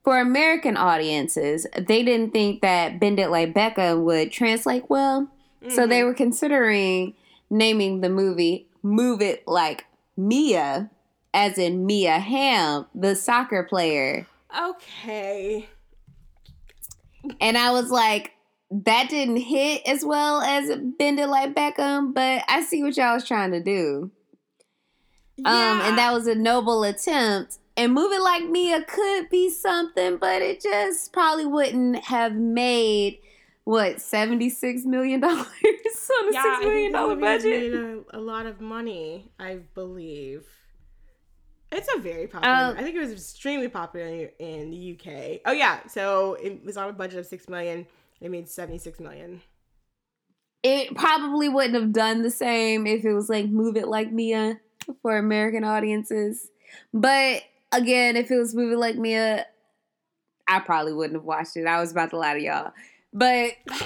for 0.05 0.21
American 0.21 0.77
audiences, 0.77 1.67
they 1.77 2.05
didn't 2.05 2.31
think 2.31 2.63
that 2.63 3.01
bend 3.01 3.19
it 3.19 3.29
like 3.29 3.53
Beckham 3.53 4.05
would 4.05 4.31
translate 4.31 4.89
well. 4.89 5.29
So 5.69 5.87
they 5.87 6.03
were 6.05 6.15
considering 6.15 7.15
naming 7.51 8.01
the 8.01 8.09
movie 8.09 8.67
Move 8.83 9.21
It 9.21 9.47
Like 9.47 9.85
Mia, 10.17 10.91
as 11.35 11.59
in 11.59 11.85
Mia 11.85 12.19
Hamm, 12.19 12.87
the 12.95 13.15
soccer 13.15 13.65
player. 13.65 14.27
okay. 14.59 15.69
And 17.41 17.59
I 17.59 17.73
was 17.73 17.91
like, 17.91 18.33
that 18.71 19.09
didn't 19.11 19.37
hit 19.37 19.83
as 19.87 20.05
well 20.05 20.41
as 20.41 20.71
Bend 20.99 21.21
It 21.21 21.29
Like 21.29 21.55
Beckham, 21.55 22.15
but 22.15 22.45
I 22.49 22.63
see 22.63 22.83
what 22.83 22.97
y'all 22.97 23.15
was 23.15 23.27
trying 23.27 23.53
to 23.53 23.63
do. 23.63 24.11
Um, 25.45 25.81
and 25.81 25.99
that 25.99 26.13
was 26.13 26.27
a 26.27 26.35
noble 26.35 26.85
attempt. 26.85 27.59
And 27.77 27.93
Move 27.93 28.13
It 28.13 28.23
Like 28.23 28.45
Mia 28.49 28.83
could 28.83 29.29
be 29.29 29.51
something, 29.51 30.19
but 30.19 30.43
it 30.43 30.63
just 30.63 31.13
probably 31.13 31.47
wouldn't 31.47 32.05
have 32.05 32.35
made 32.35 33.19
what 33.71 34.01
seventy 34.01 34.51
six 34.51 34.85
million 34.85 35.21
dollars 35.21 35.47
on 36.19 36.29
a 36.29 36.33
yeah, 36.33 36.43
six 36.43 36.65
million 36.65 36.93
dollar 36.93 37.15
budget. 37.15 37.73
made 37.73 37.75
a, 37.75 38.19
a 38.19 38.21
lot 38.21 38.45
of 38.45 38.61
money. 38.61 39.31
I 39.39 39.61
believe 39.75 40.45
it's 41.71 41.89
a 41.95 42.01
very 42.01 42.27
popular. 42.27 42.53
Um, 42.53 42.77
I 42.77 42.83
think 42.83 42.97
it 42.97 43.01
was 43.01 43.13
extremely 43.13 43.69
popular 43.69 44.07
in, 44.07 44.31
in 44.41 44.71
the 44.73 44.99
UK. 44.99 45.41
Oh 45.47 45.53
yeah, 45.53 45.87
so 45.87 46.35
it 46.35 46.65
was 46.65 46.77
on 46.77 46.89
a 46.89 46.93
budget 46.93 47.21
of 47.21 47.27
six 47.27 47.49
million. 47.49 47.87
It 48.21 48.33
made 48.33 48.49
seventy 48.49 48.79
six 48.79 48.99
million. 48.99 49.41
It 50.65 50.97
probably 50.97 51.49
wouldn't 51.49 51.75
have 51.75 51.93
done 51.93 52.23
the 52.23 52.31
same 52.31 52.89
if 52.89 53.05
it 53.05 53.15
was 53.15 53.31
like 53.31 53.47
Move 53.47 53.77
It 53.77 53.87
Like 53.87 54.11
Mia 54.11 54.59
for 55.01 55.17
American 55.17 55.63
audiences. 55.63 56.51
But 56.93 57.45
again, 57.71 58.17
if 58.17 58.33
it 58.33 58.37
was 58.37 58.53
Move 58.53 58.73
It 58.73 58.79
Like 58.79 58.97
Mia, 58.97 59.47
I 60.49 60.59
probably 60.59 60.93
wouldn't 60.93 61.15
have 61.15 61.25
watched 61.25 61.57
it. 61.57 61.67
I 61.67 61.81
was 61.81 61.93
about 61.93 62.11
to 62.11 62.19
lie 62.19 62.35
to 62.35 62.41
y'all. 62.41 62.73
But 63.13 63.29
and 63.71 63.77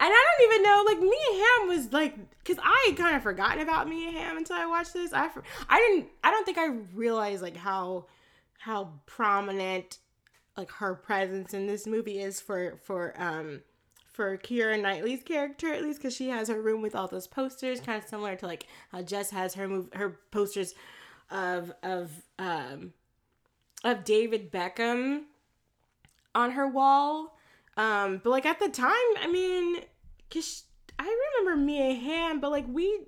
I 0.00 0.36
don't 0.38 0.52
even 0.52 0.62
know, 0.62 0.84
like 0.86 1.00
Mia 1.00 1.44
Hamm 1.44 1.68
was 1.68 1.92
like, 1.92 2.16
because 2.38 2.62
I 2.62 2.86
had 2.88 2.96
kind 2.96 3.16
of 3.16 3.22
forgotten 3.22 3.60
about 3.62 3.88
Mia 3.88 4.10
Hamm 4.12 4.36
until 4.36 4.56
I 4.56 4.66
watched 4.66 4.92
this. 4.94 5.12
I, 5.12 5.28
for- 5.28 5.42
I 5.68 5.78
didn't, 5.78 6.08
I 6.22 6.30
don't 6.30 6.44
think 6.44 6.58
I 6.58 6.68
realized 6.94 7.42
like 7.42 7.56
how, 7.56 8.06
how 8.58 8.92
prominent 9.06 9.98
like 10.56 10.70
her 10.72 10.94
presence 10.94 11.54
in 11.54 11.66
this 11.66 11.86
movie 11.86 12.20
is 12.20 12.40
for 12.40 12.78
for 12.82 13.14
um 13.16 13.62
for 14.12 14.36
Keira 14.36 14.78
Knightley's 14.80 15.22
character 15.22 15.72
at 15.72 15.82
least 15.82 16.00
because 16.00 16.14
she 16.14 16.28
has 16.28 16.48
her 16.48 16.60
room 16.60 16.82
with 16.82 16.94
all 16.94 17.08
those 17.08 17.26
posters, 17.26 17.80
kind 17.80 18.02
of 18.02 18.08
similar 18.08 18.36
to 18.36 18.46
like 18.46 18.66
how 18.92 19.00
Jess 19.02 19.30
has 19.30 19.54
her 19.54 19.66
move 19.66 19.88
her 19.94 20.18
posters 20.30 20.74
of 21.30 21.72
of 21.82 22.10
um 22.38 22.92
of 23.84 24.04
David 24.04 24.52
Beckham 24.52 25.22
on 26.34 26.52
her 26.52 26.68
wall. 26.68 27.36
Um, 27.76 28.20
but 28.22 28.30
like 28.30 28.46
at 28.46 28.58
the 28.58 28.68
time, 28.68 28.92
I 29.20 29.28
mean, 29.30 29.82
cause 30.30 30.64
I 30.98 31.30
remember 31.38 31.62
Mia 31.62 31.94
Hamm, 31.94 32.40
but 32.40 32.50
like 32.50 32.66
we 32.68 33.06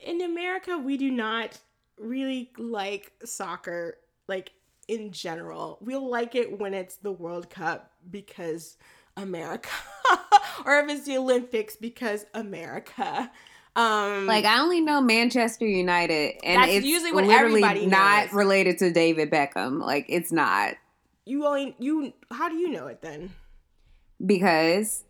in 0.00 0.20
America, 0.22 0.78
we 0.78 0.96
do 0.96 1.10
not 1.10 1.58
really 1.98 2.50
like 2.58 3.12
soccer, 3.24 3.98
like 4.28 4.52
in 4.88 5.12
general. 5.12 5.78
We'll 5.80 6.08
like 6.08 6.34
it 6.34 6.58
when 6.58 6.74
it's 6.74 6.96
the 6.96 7.12
World 7.12 7.50
Cup 7.50 7.92
because 8.10 8.76
America, 9.16 9.70
or 10.66 10.78
if 10.80 10.90
it's 10.90 11.06
the 11.06 11.18
Olympics 11.18 11.76
because 11.76 12.26
America. 12.34 13.30
Um, 13.76 14.26
like 14.26 14.44
I 14.44 14.60
only 14.60 14.80
know 14.80 15.00
Manchester 15.00 15.66
United, 15.66 16.36
and 16.44 16.62
That's 16.62 16.72
it's 16.74 16.86
usually 16.86 17.12
what 17.12 17.24
literally 17.24 17.62
everybody 17.62 17.86
not 17.86 18.26
knows. 18.26 18.34
related 18.34 18.78
to 18.78 18.92
David 18.92 19.30
Beckham. 19.30 19.80
Like 19.80 20.06
it's 20.08 20.30
not 20.30 20.74
you 21.26 21.46
only 21.46 21.74
you. 21.78 22.12
How 22.30 22.48
do 22.48 22.56
you 22.56 22.68
know 22.70 22.86
it 22.86 23.00
then? 23.02 23.30
because 24.24 25.04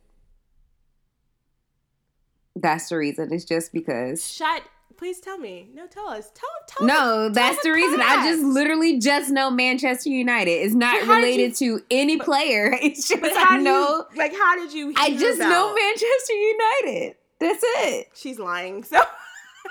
that's 2.57 2.89
the 2.89 2.97
reason. 2.97 3.33
It's 3.33 3.45
just 3.45 3.73
because. 3.73 4.27
Shut. 4.31 4.63
Please 4.97 5.19
tell 5.21 5.37
me. 5.39 5.69
No, 5.75 5.87
tell 5.89 6.09
us. 6.09 6.31
Tell. 6.35 6.49
Tell. 6.69 6.87
No, 6.87 7.29
that's 7.29 7.61
the 7.63 7.69
the 7.71 7.75
reason. 7.75 8.01
I 8.01 8.31
just 8.31 8.45
literally 8.45 9.01
just 9.01 9.29
know 9.31 9.51
Manchester 9.51 10.09
United. 10.09 10.51
It's 10.53 10.75
not 10.75 11.05
But 11.07 11.17
related 11.17 11.57
to 11.57 11.81
any 11.91 12.17
player. 12.17 12.73
It's 12.81 13.09
just 13.09 13.21
I 13.25 13.59
know. 13.59 14.07
you, 14.13 14.19
like 14.19 14.33
how 14.37 14.55
did 14.57 14.73
you? 14.73 14.95
I 14.97 15.11
just 15.17 15.39
about- 15.41 15.49
know 15.51 15.75
Manchester 15.75 16.33
United. 16.35 17.17
That's 17.41 17.61
it. 17.65 18.09
She's 18.15 18.39
lying. 18.39 18.85
So 18.85 19.03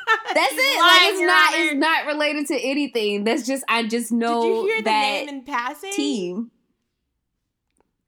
That's 0.33 0.53
it. 0.53 0.79
Like 0.79 1.01
it's 1.03 1.19
Your 1.19 1.27
not. 1.27 1.53
Honor. 1.53 1.63
It's 1.63 1.75
not 1.75 2.05
related 2.07 2.47
to 2.47 2.55
anything. 2.59 3.23
That's 3.23 3.45
just. 3.45 3.63
I 3.67 3.83
just 3.87 4.11
know 4.11 4.41
Did 4.41 4.47
you 4.49 4.65
hear 4.65 4.77
the 4.79 4.83
that 4.85 5.25
name 5.25 5.29
in 5.29 5.41
passing? 5.43 5.91
team. 5.93 6.51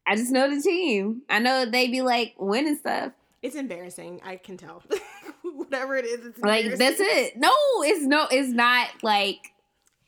I 0.08 0.16
just 0.16 0.32
know 0.32 0.54
the 0.54 0.62
team. 0.62 1.24
I 1.30 1.40
know 1.40 1.66
they 1.66 1.88
be 1.88 2.02
like 2.02 2.36
winning 2.38 2.78
stuff. 2.78 3.12
It's 3.42 3.56
embarrassing. 3.56 4.22
I 4.24 4.38
can 4.38 4.58
tell. 4.58 4.84
Whatever 5.44 5.96
it 5.98 6.06
is, 6.06 6.26
it's 6.26 6.40
Like 6.40 6.76
that's 6.78 7.00
it. 7.00 7.38
No, 7.38 7.52
it's 7.80 8.02
no. 8.06 8.28
It's 8.30 8.50
not 8.50 8.90
like. 9.04 9.52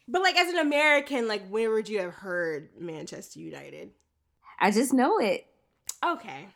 But 0.08 0.21
like 0.21 0.38
as 0.38 0.50
an 0.50 0.58
American, 0.58 1.28
like 1.28 1.47
where 1.50 1.69
would 1.71 1.89
you 1.89 2.00
have 2.00 2.13
heard 2.13 2.69
Manchester 2.80 3.39
United? 3.39 3.91
I 4.60 4.71
just 4.71 4.93
know 4.93 5.19
it. 5.19 5.45
Okay. 6.04 6.47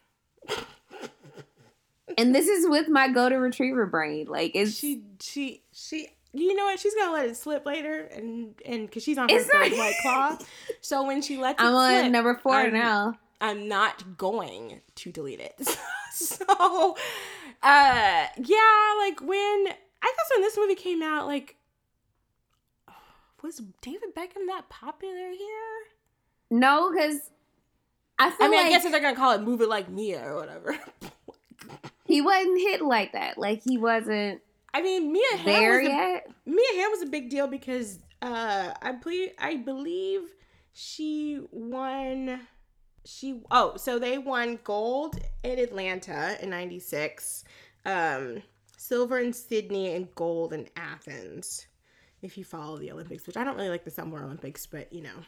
And 2.17 2.33
this 2.35 2.47
is 2.47 2.67
with 2.67 2.89
my 2.89 3.07
golden 3.09 3.39
retriever 3.39 3.85
brain. 3.85 4.27
Like 4.27 4.51
it's 4.55 4.75
She 4.77 5.03
she 5.19 5.61
she 5.71 6.07
you 6.33 6.55
know 6.55 6.65
what? 6.65 6.79
She's 6.79 6.95
gonna 6.95 7.11
let 7.11 7.27
it 7.27 7.35
slip 7.35 7.65
later, 7.65 8.03
and 8.13 8.53
and 8.65 8.87
because 8.87 9.03
she's 9.03 9.17
on 9.17 9.27
her 9.29 9.39
third 9.39 9.71
not- 9.71 9.77
white 9.77 9.95
claw, 10.01 10.37
so 10.79 11.05
when 11.05 11.21
she 11.21 11.37
lets 11.37 11.61
I'm 11.61 11.73
on 11.75 12.01
slip, 12.01 12.11
number 12.11 12.35
4 12.41 12.53
I'm- 12.53 12.73
now. 12.73 13.15
I'm 13.43 13.67
not 13.67 14.17
going 14.19 14.81
to 14.97 15.11
delete 15.11 15.39
it. 15.39 15.55
so, 16.13 16.45
uh, 17.63 18.27
yeah, 18.37 18.95
like 18.99 19.19
when 19.19 19.65
I 19.67 20.13
guess 20.15 20.29
when 20.35 20.41
this 20.41 20.55
movie 20.55 20.75
came 20.75 21.01
out, 21.01 21.25
like, 21.25 21.55
was 23.41 23.59
David 23.81 24.13
Beckham 24.15 24.45
that 24.45 24.69
popular 24.69 25.31
here? 25.31 25.87
No, 26.51 26.91
because 26.91 27.31
I 28.19 28.29
feel 28.29 28.45
I 28.45 28.49
mean, 28.49 28.59
like 28.59 28.67
I 28.67 28.69
guess 28.69 28.85
if 28.85 28.91
they're 28.91 29.01
gonna 29.01 29.15
call 29.15 29.31
it 29.33 29.41
"Move 29.41 29.61
It 29.61 29.69
Like 29.69 29.89
Mia" 29.89 30.23
or 30.23 30.35
whatever. 30.35 30.77
he 32.11 32.21
wasn't 32.21 32.59
hit 32.59 32.81
like 32.81 33.13
that. 33.13 33.37
Like 33.37 33.61
he 33.63 33.77
wasn't 33.77 34.41
I 34.73 34.81
mean, 34.81 35.11
Mia 35.11 35.37
Hamm 35.37 35.69
was 35.69 35.79
a, 35.79 35.83
yet. 35.83 36.27
Mia 36.45 36.81
Hamm 36.81 36.91
was 36.91 37.01
a 37.01 37.07
big 37.07 37.29
deal 37.29 37.47
because 37.47 37.99
uh, 38.21 38.73
I 38.81 38.93
believe 38.93 39.31
I 39.37 39.57
believe 39.57 40.21
she 40.73 41.41
won. 41.51 42.41
She 43.05 43.41
oh, 43.51 43.75
so 43.77 43.99
they 43.99 44.17
won 44.17 44.59
gold 44.63 45.19
in 45.43 45.59
Atlanta 45.59 46.37
in 46.41 46.51
'96, 46.51 47.43
um, 47.85 48.43
silver 48.77 49.19
in 49.19 49.33
Sydney, 49.33 49.93
and 49.93 50.13
gold 50.15 50.53
in 50.53 50.67
Athens. 50.75 51.67
If 52.21 52.37
you 52.37 52.43
follow 52.43 52.77
the 52.77 52.91
Olympics, 52.91 53.25
which 53.25 53.35
I 53.35 53.43
don't 53.43 53.57
really 53.57 53.69
like 53.69 53.83
the 53.83 53.91
Summer 53.91 54.23
Olympics, 54.23 54.67
but 54.67 54.93
you 54.93 55.01
know, 55.01 55.25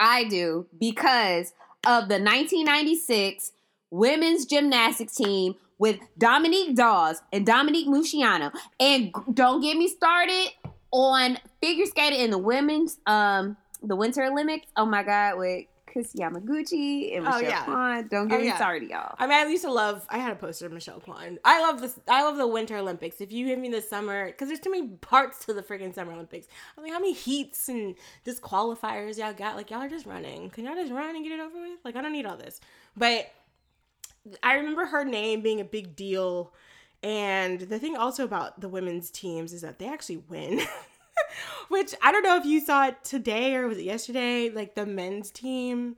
I 0.00 0.24
do 0.24 0.66
because 0.78 1.54
of 1.86 2.08
the 2.08 2.18
1996 2.20 3.52
women's 3.90 4.44
gymnastics 4.44 5.14
team 5.14 5.54
with 5.78 5.98
Dominique 6.18 6.74
Dawes 6.76 7.22
and 7.32 7.46
Dominique 7.46 7.88
Moceanu. 7.88 8.52
And 8.80 9.12
don't 9.32 9.60
get 9.60 9.76
me 9.76 9.88
started 9.88 10.48
on 10.90 11.38
figure 11.60 11.86
skating 11.86 12.20
in 12.20 12.30
the 12.30 12.38
women's 12.38 12.98
um 13.06 13.56
the 13.82 13.94
Winter 13.96 14.24
Olympics. 14.24 14.66
Oh 14.76 14.86
my 14.86 15.02
god, 15.02 15.38
with 15.38 15.66
Kristi 15.86 16.16
Yamaguchi 16.16 17.16
and 17.16 17.26
Oh, 17.26 17.30
Michelle 17.30 17.42
yeah. 17.42 17.64
Kwan. 17.64 18.08
Don't 18.08 18.28
get 18.28 18.36
Oh, 18.36 18.40
me 18.40 18.46
yeah. 18.46 18.56
started, 18.56 18.90
y'all. 18.90 19.14
I 19.18 19.26
mean, 19.26 19.38
I 19.46 19.48
used 19.48 19.64
to 19.64 19.72
love. 19.72 20.04
I 20.10 20.18
had 20.18 20.32
a 20.32 20.36
poster 20.36 20.66
of 20.66 20.72
Michelle 20.72 21.00
Kwan. 21.00 21.38
I 21.44 21.60
love 21.62 21.80
this. 21.80 21.98
I 22.06 22.22
love 22.24 22.36
the 22.36 22.46
Winter 22.46 22.76
Olympics. 22.76 23.20
If 23.22 23.32
you 23.32 23.46
hit 23.46 23.58
me 23.58 23.70
the 23.70 23.80
summer, 23.80 24.26
because 24.26 24.48
there's 24.48 24.60
too 24.60 24.70
many 24.70 24.88
parts 24.88 25.46
to 25.46 25.54
the 25.54 25.62
freaking 25.62 25.94
Summer 25.94 26.12
Olympics. 26.12 26.46
I'm 26.76 26.82
like, 26.82 26.92
how 26.92 26.98
many 26.98 27.14
heats 27.14 27.68
and 27.68 27.94
disqualifiers 28.26 29.16
y'all 29.18 29.32
got? 29.32 29.56
Like, 29.56 29.70
y'all 29.70 29.80
are 29.80 29.88
just 29.88 30.06
running. 30.06 30.50
Can 30.50 30.64
y'all 30.64 30.74
just 30.74 30.92
run 30.92 31.14
and 31.16 31.24
get 31.24 31.32
it 31.32 31.40
over 31.40 31.58
with? 31.60 31.78
Like, 31.84 31.96
I 31.96 32.02
don't 32.02 32.12
need 32.12 32.26
all 32.26 32.36
this. 32.36 32.60
But 32.96 33.30
I 34.42 34.54
remember 34.54 34.86
her 34.86 35.04
name 35.04 35.40
being 35.42 35.60
a 35.60 35.64
big 35.64 35.96
deal. 35.96 36.52
And 37.02 37.60
the 37.60 37.78
thing 37.78 37.96
also 37.96 38.24
about 38.24 38.60
the 38.60 38.68
women's 38.68 39.10
teams 39.10 39.52
is 39.52 39.62
that 39.62 39.78
they 39.78 39.88
actually 39.88 40.18
win. 40.28 40.60
Which 41.68 41.94
I 42.02 42.12
don't 42.12 42.22
know 42.22 42.36
if 42.36 42.44
you 42.44 42.60
saw 42.60 42.86
it 42.86 43.04
today 43.04 43.54
or 43.54 43.68
was 43.68 43.78
it 43.78 43.84
yesterday. 43.84 44.50
Like 44.50 44.74
the 44.74 44.86
men's 44.86 45.30
team 45.30 45.96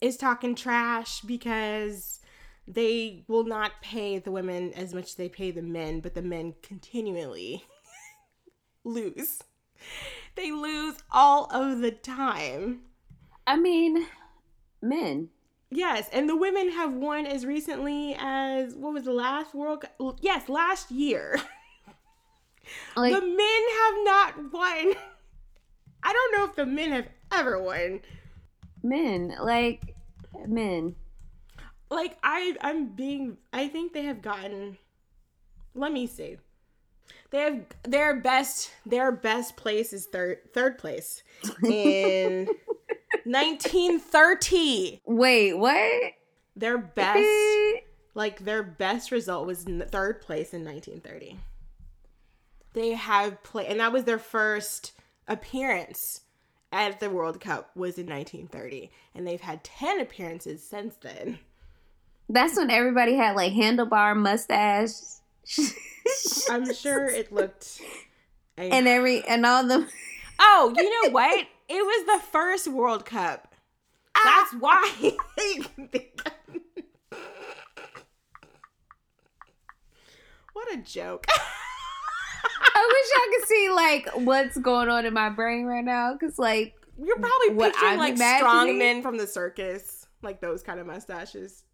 is 0.00 0.16
talking 0.16 0.54
trash 0.54 1.20
because 1.22 2.20
they 2.66 3.24
will 3.28 3.44
not 3.44 3.72
pay 3.82 4.18
the 4.18 4.30
women 4.30 4.72
as 4.74 4.94
much 4.94 5.06
as 5.06 5.14
they 5.14 5.28
pay 5.28 5.50
the 5.50 5.62
men, 5.62 6.00
but 6.00 6.14
the 6.14 6.22
men 6.22 6.54
continually 6.62 7.64
lose. 8.84 9.42
They 10.34 10.52
lose 10.52 10.96
all 11.10 11.48
of 11.50 11.80
the 11.80 11.90
time. 11.90 12.82
I 13.46 13.56
mean, 13.56 14.06
men. 14.82 15.30
Yes, 15.70 16.08
and 16.12 16.28
the 16.28 16.36
women 16.36 16.70
have 16.70 16.94
won 16.94 17.26
as 17.26 17.44
recently 17.44 18.16
as 18.18 18.74
what 18.74 18.94
was 18.94 19.04
the 19.04 19.12
last 19.12 19.54
World 19.54 19.82
Cup? 19.82 20.18
Yes, 20.20 20.48
last 20.48 20.90
year. 20.90 21.38
Like 22.96 23.14
the 23.14 23.20
men 23.22 23.62
have 23.80 23.94
not 24.04 24.52
won. 24.52 24.94
I 26.02 26.12
don't 26.12 26.36
know 26.36 26.44
if 26.44 26.54
the 26.54 26.66
men 26.66 26.92
have 26.92 27.08
ever 27.32 27.62
won. 27.62 28.00
men. 28.82 29.34
Like 29.40 29.94
men. 30.46 30.94
like 31.90 32.18
I 32.22 32.56
I'm 32.60 32.88
being 32.94 33.38
I 33.54 33.68
think 33.68 33.94
they 33.94 34.02
have 34.02 34.20
gotten 34.20 34.76
let 35.74 35.92
me 35.92 36.06
see. 36.06 36.36
They 37.30 37.38
have 37.38 37.60
their 37.84 38.16
best 38.20 38.70
their 38.84 39.12
best 39.12 39.56
place 39.56 39.94
is 39.94 40.04
third 40.04 40.52
third 40.52 40.76
place 40.76 41.22
in 41.64 42.48
1930. 43.32 45.02
Wait, 45.04 45.54
what? 45.54 46.12
Their 46.56 46.78
best 46.78 47.84
like 48.14 48.44
their 48.44 48.62
best 48.62 49.12
result 49.12 49.46
was 49.46 49.64
in 49.64 49.80
third 49.80 50.20
place 50.20 50.52
in 50.52 50.64
1930. 50.64 51.38
They 52.72 52.90
have 52.94 53.42
played 53.42 53.68
and 53.68 53.80
that 53.80 53.92
was 53.92 54.04
their 54.04 54.18
first 54.18 54.92
appearance 55.28 56.22
at 56.72 57.00
the 57.00 57.10
World 57.10 57.40
Cup 57.40 57.70
was 57.76 57.98
in 57.98 58.06
1930 58.06 58.90
and 59.14 59.26
they've 59.26 59.40
had 59.40 59.62
10 59.62 60.00
appearances 60.00 60.62
since 60.62 60.96
then. 60.96 61.38
That's 62.28 62.56
when 62.56 62.70
everybody 62.70 63.14
had 63.14 63.36
like 63.36 63.52
handlebar 63.52 64.16
mustache. 64.16 64.92
I'm 66.50 66.72
sure 66.74 67.06
it 67.06 67.32
looked. 67.32 67.80
and 68.56 68.88
every 68.88 69.22
and 69.26 69.46
all 69.46 69.64
the 69.64 69.88
oh, 70.38 70.74
you 70.76 71.04
know 71.04 71.10
what? 71.10 71.46
It 71.68 71.84
was 71.84 72.06
the 72.06 72.26
first 72.30 72.68
World 72.68 73.04
Cup. 73.04 73.54
That's 74.24 74.54
why. 74.54 74.90
what 80.54 80.72
a 80.72 80.78
joke. 80.78 81.26
I 82.74 82.88
wish 82.92 83.10
I 83.14 83.34
could 83.34 83.48
see 83.48 83.70
like 83.70 84.08
what's 84.26 84.56
going 84.58 84.88
on 84.88 85.04
in 85.04 85.12
my 85.12 85.28
brain 85.28 85.66
right 85.66 85.84
now 85.84 86.14
because 86.14 86.38
like 86.38 86.74
You're 86.98 87.18
probably 87.18 87.50
What 87.50 87.72
picturing 87.72 87.92
I'm 87.92 87.98
like 87.98 88.16
strong 88.16 88.78
men 88.78 89.02
from 89.02 89.18
the 89.18 89.26
circus, 89.26 90.06
like 90.22 90.40
those 90.40 90.62
kind 90.62 90.80
of 90.80 90.86
mustaches. 90.86 91.64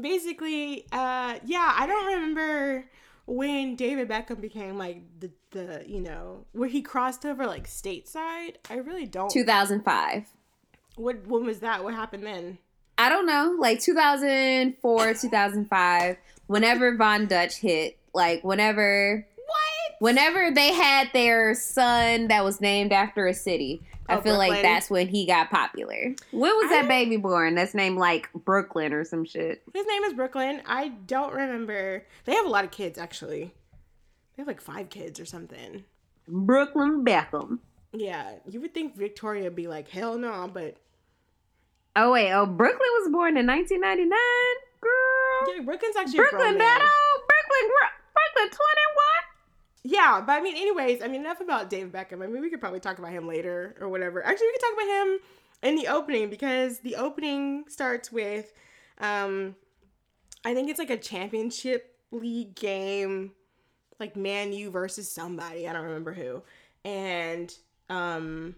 Basically, 0.00 0.86
uh, 0.90 1.38
yeah, 1.44 1.74
I 1.76 1.86
don't 1.86 2.06
remember 2.06 2.84
when 3.26 3.76
David 3.76 4.08
Beckham 4.08 4.40
became 4.40 4.76
like 4.78 5.02
the 5.20 5.30
the 5.50 5.84
you 5.86 6.00
know 6.00 6.44
where 6.52 6.68
he 6.68 6.82
crossed 6.82 7.24
over 7.24 7.46
like 7.46 7.66
stateside. 7.68 8.54
I 8.70 8.76
really 8.76 9.06
don't. 9.06 9.30
2005. 9.30 10.24
What 10.96 11.26
when 11.26 11.44
was 11.44 11.60
that? 11.60 11.82
What 11.84 11.94
happened 11.94 12.24
then? 12.24 12.58
I 12.96 13.08
don't 13.08 13.26
know, 13.26 13.56
like 13.58 13.80
2004, 13.80 15.14
2005. 15.20 16.16
Whenever 16.46 16.96
Von 16.96 17.26
Dutch 17.26 17.56
hit, 17.56 17.98
like 18.12 18.44
whenever 18.44 19.26
What? 19.36 19.96
whenever 19.98 20.50
they 20.54 20.72
had 20.72 21.08
their 21.12 21.54
son 21.54 22.28
that 22.28 22.44
was 22.44 22.60
named 22.60 22.92
after 22.92 23.26
a 23.26 23.34
city. 23.34 23.82
I 24.08 24.16
Oh, 24.16 24.20
feel 24.20 24.36
like 24.36 24.60
that's 24.62 24.90
when 24.90 25.08
he 25.08 25.24
got 25.26 25.50
popular. 25.50 26.14
When 26.30 26.50
was 26.56 26.70
I 26.72 26.82
that 26.82 26.88
baby 26.88 27.16
born? 27.16 27.54
That's 27.54 27.74
named 27.74 27.96
like 27.98 28.28
Brooklyn 28.34 28.92
or 28.92 29.04
some 29.04 29.24
shit. 29.24 29.62
His 29.72 29.86
name 29.86 30.04
is 30.04 30.12
Brooklyn. 30.12 30.60
I 30.66 30.88
don't 30.88 31.32
remember. 31.32 32.04
They 32.24 32.34
have 32.34 32.46
a 32.46 32.50
lot 32.50 32.64
of 32.64 32.70
kids 32.70 32.98
actually. 32.98 33.54
They 34.36 34.40
have 34.42 34.46
like 34.46 34.60
five 34.60 34.90
kids 34.90 35.18
or 35.20 35.24
something. 35.24 35.84
Brooklyn 36.28 37.04
Beckham. 37.04 37.60
Yeah, 37.92 38.32
you 38.46 38.60
would 38.60 38.74
think 38.74 38.96
Victoria 38.96 39.44
would 39.44 39.54
be 39.56 39.68
like, 39.68 39.88
hell 39.88 40.18
no, 40.18 40.50
but 40.52 40.76
Oh 41.96 42.12
wait, 42.12 42.32
oh 42.32 42.44
Brooklyn 42.44 42.88
was 43.00 43.10
born 43.12 43.36
in 43.36 43.46
1999. 43.46 44.10
Girl. 44.80 45.54
yeah, 45.56 45.62
Brooklyn's 45.64 45.96
actually 45.96 46.18
a 46.18 46.22
Brooklyn 46.22 46.40
grown 46.40 46.58
man. 46.58 46.78
Battle. 46.80 46.88
Brooklyn 47.24 47.66
Brooklyn 48.12 48.48
21. 48.50 48.60
Yeah, 49.86 50.22
but 50.26 50.32
I 50.32 50.40
mean, 50.40 50.56
anyways, 50.56 51.02
I 51.02 51.08
mean, 51.08 51.20
enough 51.20 51.42
about 51.42 51.68
Dave 51.68 51.88
Beckham. 51.88 52.22
I 52.22 52.26
mean, 52.26 52.40
we 52.40 52.48
could 52.48 52.60
probably 52.60 52.80
talk 52.80 52.98
about 52.98 53.12
him 53.12 53.28
later 53.28 53.76
or 53.78 53.88
whatever. 53.90 54.24
Actually, 54.24 54.46
we 54.46 54.52
could 54.52 54.60
talk 54.62 54.72
about 54.72 54.88
him 54.88 55.18
in 55.62 55.76
the 55.76 55.88
opening 55.88 56.30
because 56.30 56.78
the 56.80 56.96
opening 56.96 57.64
starts 57.68 58.10
with, 58.10 58.54
um, 58.98 59.54
I 60.42 60.54
think 60.54 60.70
it's 60.70 60.78
like 60.78 60.88
a 60.88 60.96
championship 60.96 61.98
league 62.10 62.54
game, 62.54 63.32
like 64.00 64.16
Man 64.16 64.54
U 64.54 64.70
versus 64.70 65.10
somebody. 65.10 65.68
I 65.68 65.74
don't 65.74 65.84
remember 65.84 66.12
who, 66.14 66.42
and 66.84 67.54
um. 67.88 68.56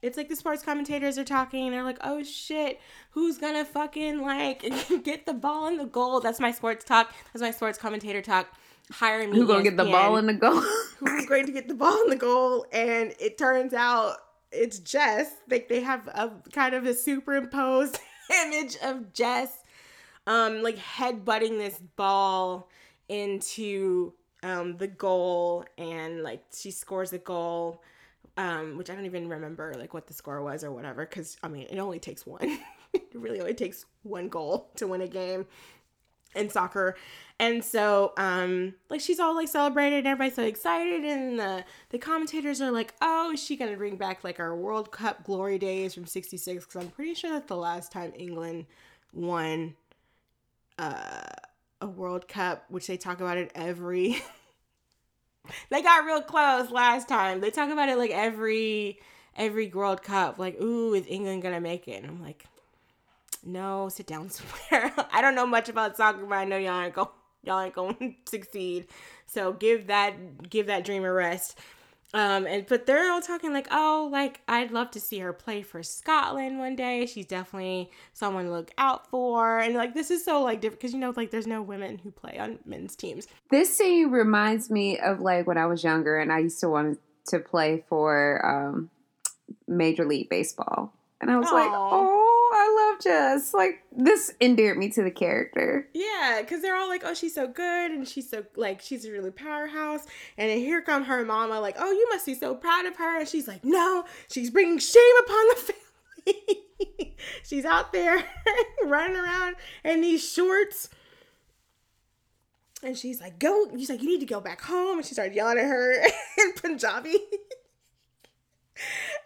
It's 0.00 0.16
like 0.16 0.28
the 0.28 0.36
sports 0.36 0.62
commentators 0.62 1.18
are 1.18 1.24
talking. 1.24 1.72
They're 1.72 1.82
like, 1.82 1.98
"Oh 2.02 2.22
shit, 2.22 2.80
who's 3.10 3.36
gonna 3.36 3.64
fucking 3.64 4.22
like 4.22 4.64
get 5.02 5.26
the 5.26 5.34
ball 5.34 5.66
in 5.66 5.76
the 5.76 5.86
goal?" 5.86 6.20
That's 6.20 6.38
my 6.38 6.52
sports 6.52 6.84
talk. 6.84 7.12
That's 7.32 7.42
my 7.42 7.50
sports 7.50 7.78
commentator 7.78 8.22
talk. 8.22 8.46
Hire 8.90 9.26
me. 9.28 9.36
Who 9.36 9.46
gonna 9.46 9.62
get 9.62 9.76
the 9.76 9.84
ball 9.84 10.16
in 10.16 10.26
the 10.26 10.34
goal? 10.34 10.62
who's 10.98 11.26
going 11.26 11.46
to 11.46 11.52
get 11.52 11.68
the 11.68 11.74
ball 11.74 12.02
in 12.02 12.10
the 12.10 12.16
goal 12.16 12.66
and 12.72 13.14
it 13.20 13.38
turns 13.38 13.72
out 13.72 14.16
it's 14.50 14.78
Jess. 14.78 15.30
Like 15.48 15.68
they 15.68 15.80
have 15.80 16.06
a 16.08 16.32
kind 16.52 16.74
of 16.74 16.86
a 16.86 16.94
superimposed 16.94 17.98
image 18.44 18.76
of 18.82 19.12
Jess 19.12 19.62
um 20.26 20.62
like 20.62 20.76
headbutting 20.76 21.58
this 21.58 21.78
ball 21.96 22.68
into 23.08 24.12
um 24.42 24.76
the 24.76 24.86
goal 24.86 25.64
and 25.78 26.22
like 26.22 26.44
she 26.54 26.70
scores 26.70 27.10
the 27.10 27.18
goal 27.18 27.82
um 28.36 28.76
which 28.76 28.90
I 28.90 28.94
don't 28.94 29.06
even 29.06 29.28
remember 29.28 29.74
like 29.78 29.94
what 29.94 30.06
the 30.06 30.12
score 30.12 30.42
was 30.42 30.62
or 30.62 30.70
whatever 30.70 31.06
cuz 31.06 31.36
I 31.42 31.48
mean 31.48 31.66
it 31.70 31.78
only 31.78 31.98
takes 31.98 32.26
one. 32.26 32.58
it 32.92 33.08
really 33.14 33.40
only 33.40 33.54
takes 33.54 33.86
one 34.02 34.28
goal 34.28 34.70
to 34.76 34.86
win 34.86 35.00
a 35.00 35.08
game. 35.08 35.46
In 36.34 36.50
soccer. 36.50 36.96
And 37.40 37.64
so, 37.64 38.12
um, 38.16 38.74
like 38.90 39.00
she's 39.00 39.20
all 39.20 39.34
like 39.36 39.48
celebrated, 39.48 39.98
and 39.98 40.06
everybody's 40.08 40.34
so 40.34 40.42
excited, 40.42 41.04
and 41.04 41.38
the 41.38 41.64
the 41.90 41.98
commentators 41.98 42.60
are 42.60 42.72
like, 42.72 42.94
"Oh, 43.00 43.32
is 43.32 43.42
she 43.42 43.56
gonna 43.56 43.76
bring 43.76 43.96
back 43.96 44.24
like 44.24 44.40
our 44.40 44.56
World 44.56 44.90
Cup 44.90 45.22
glory 45.22 45.58
days 45.58 45.94
from 45.94 46.04
'66?" 46.06 46.64
Because 46.66 46.82
I'm 46.82 46.90
pretty 46.90 47.14
sure 47.14 47.30
that's 47.30 47.46
the 47.46 47.56
last 47.56 47.92
time 47.92 48.12
England 48.16 48.66
won 49.12 49.76
uh, 50.78 51.22
a 51.80 51.86
World 51.86 52.26
Cup, 52.26 52.64
which 52.68 52.88
they 52.88 52.96
talk 52.96 53.20
about 53.20 53.36
it 53.36 53.52
every. 53.54 54.20
they 55.70 55.80
got 55.80 56.04
real 56.04 56.22
close 56.22 56.72
last 56.72 57.08
time. 57.08 57.40
They 57.40 57.50
talk 57.50 57.70
about 57.70 57.88
it 57.88 57.98
like 57.98 58.10
every 58.10 58.98
every 59.36 59.68
World 59.68 60.02
Cup. 60.02 60.40
Like, 60.40 60.60
ooh, 60.60 60.92
is 60.94 61.06
England 61.06 61.42
gonna 61.42 61.60
make 61.60 61.86
it? 61.86 62.02
And 62.02 62.06
I'm 62.06 62.20
like, 62.20 62.46
no, 63.44 63.88
sit 63.88 64.06
down 64.06 64.30
somewhere. 64.30 64.92
I 65.12 65.20
don't 65.20 65.34
know 65.34 65.46
much 65.46 65.68
about 65.68 65.96
soccer, 65.96 66.24
but 66.24 66.34
I 66.34 66.44
know 66.44 66.56
y'all 66.56 66.74
aren't 66.74 66.94
going 66.94 67.08
y'all 67.42 67.60
ain't 67.60 67.74
going 67.74 67.94
to 68.24 68.30
succeed. 68.30 68.86
So 69.26 69.52
give 69.52 69.88
that 69.88 70.48
give 70.48 70.66
that 70.66 70.84
dream 70.84 71.04
a 71.04 71.12
rest. 71.12 71.58
Um, 72.14 72.46
and 72.46 72.66
but 72.66 72.86
they're 72.86 73.12
all 73.12 73.20
talking 73.20 73.52
like, 73.52 73.68
oh, 73.70 74.08
like 74.10 74.40
I'd 74.48 74.70
love 74.70 74.90
to 74.92 75.00
see 75.00 75.18
her 75.18 75.32
play 75.32 75.60
for 75.60 75.82
Scotland 75.82 76.58
one 76.58 76.74
day. 76.74 77.04
She's 77.04 77.26
definitely 77.26 77.90
someone 78.14 78.46
to 78.46 78.50
look 78.50 78.70
out 78.78 79.10
for. 79.10 79.58
And 79.58 79.74
like 79.74 79.92
this 79.92 80.10
is 80.10 80.24
so 80.24 80.42
like 80.42 80.60
different 80.60 80.80
because 80.80 80.94
you 80.94 81.00
know 81.00 81.12
like 81.16 81.30
there's 81.30 81.46
no 81.46 81.60
women 81.60 81.98
who 81.98 82.10
play 82.10 82.38
on 82.38 82.60
men's 82.64 82.96
teams. 82.96 83.26
This 83.50 83.76
scene 83.76 84.10
reminds 84.10 84.70
me 84.70 84.98
of 84.98 85.20
like 85.20 85.46
when 85.46 85.58
I 85.58 85.66
was 85.66 85.84
younger 85.84 86.16
and 86.16 86.32
I 86.32 86.38
used 86.38 86.60
to 86.60 86.68
want 86.68 86.98
to 87.26 87.38
play 87.40 87.84
for 87.90 88.44
um, 88.46 88.90
Major 89.66 90.06
League 90.06 90.30
Baseball, 90.30 90.94
and 91.20 91.30
I 91.30 91.36
was 91.36 91.50
like, 91.52 91.70
oh, 91.70 92.37
I 92.58 92.90
love 92.92 93.02
Jess. 93.02 93.54
Like 93.54 93.84
this 93.92 94.32
endeared 94.40 94.78
me 94.78 94.88
to 94.90 95.02
the 95.02 95.10
character. 95.10 95.88
Yeah, 95.94 96.38
because 96.40 96.62
they're 96.62 96.76
all 96.76 96.88
like, 96.88 97.02
oh, 97.04 97.14
she's 97.14 97.34
so 97.34 97.46
good 97.46 97.90
and 97.90 98.06
she's 98.06 98.28
so 98.28 98.44
like 98.56 98.80
she's 98.80 99.04
a 99.04 99.12
really 99.12 99.30
powerhouse. 99.30 100.04
And 100.36 100.50
then 100.50 100.58
here 100.58 100.82
come 100.82 101.04
her 101.04 101.24
mama, 101.24 101.60
like, 101.60 101.76
oh, 101.78 101.90
you 101.90 102.06
must 102.10 102.26
be 102.26 102.34
so 102.34 102.54
proud 102.54 102.86
of 102.86 102.96
her. 102.96 103.20
And 103.20 103.28
she's 103.28 103.48
like, 103.48 103.64
no, 103.64 104.04
she's 104.30 104.50
bringing 104.50 104.78
shame 104.78 105.02
upon 105.24 105.48
the 105.48 105.72
family. 106.34 107.16
she's 107.44 107.64
out 107.64 107.92
there 107.92 108.24
running 108.84 109.16
around 109.16 109.56
in 109.84 110.00
these 110.00 110.28
shorts. 110.28 110.88
And 112.82 112.96
she's 112.96 113.20
like, 113.20 113.38
go. 113.38 113.68
He's 113.74 113.90
like, 113.90 114.02
you 114.02 114.08
need 114.08 114.20
to 114.20 114.26
go 114.26 114.40
back 114.40 114.60
home. 114.62 114.98
And 114.98 115.06
she 115.06 115.14
started 115.14 115.34
yelling 115.34 115.58
at 115.58 115.64
her 115.64 115.92
in 116.38 116.52
Punjabi. 116.54 117.16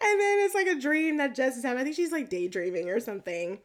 And 0.03 0.21
then 0.21 0.39
it's 0.41 0.55
like 0.55 0.67
a 0.67 0.79
dream 0.79 1.17
that 1.19 1.35
Jess 1.35 1.57
is 1.57 1.65
having. 1.65 1.81
I 1.81 1.85
think 1.85 1.97
she's 1.97 2.13
like 2.13 2.29
daydreaming 2.31 2.89
or 2.89 3.01
something 3.01 3.59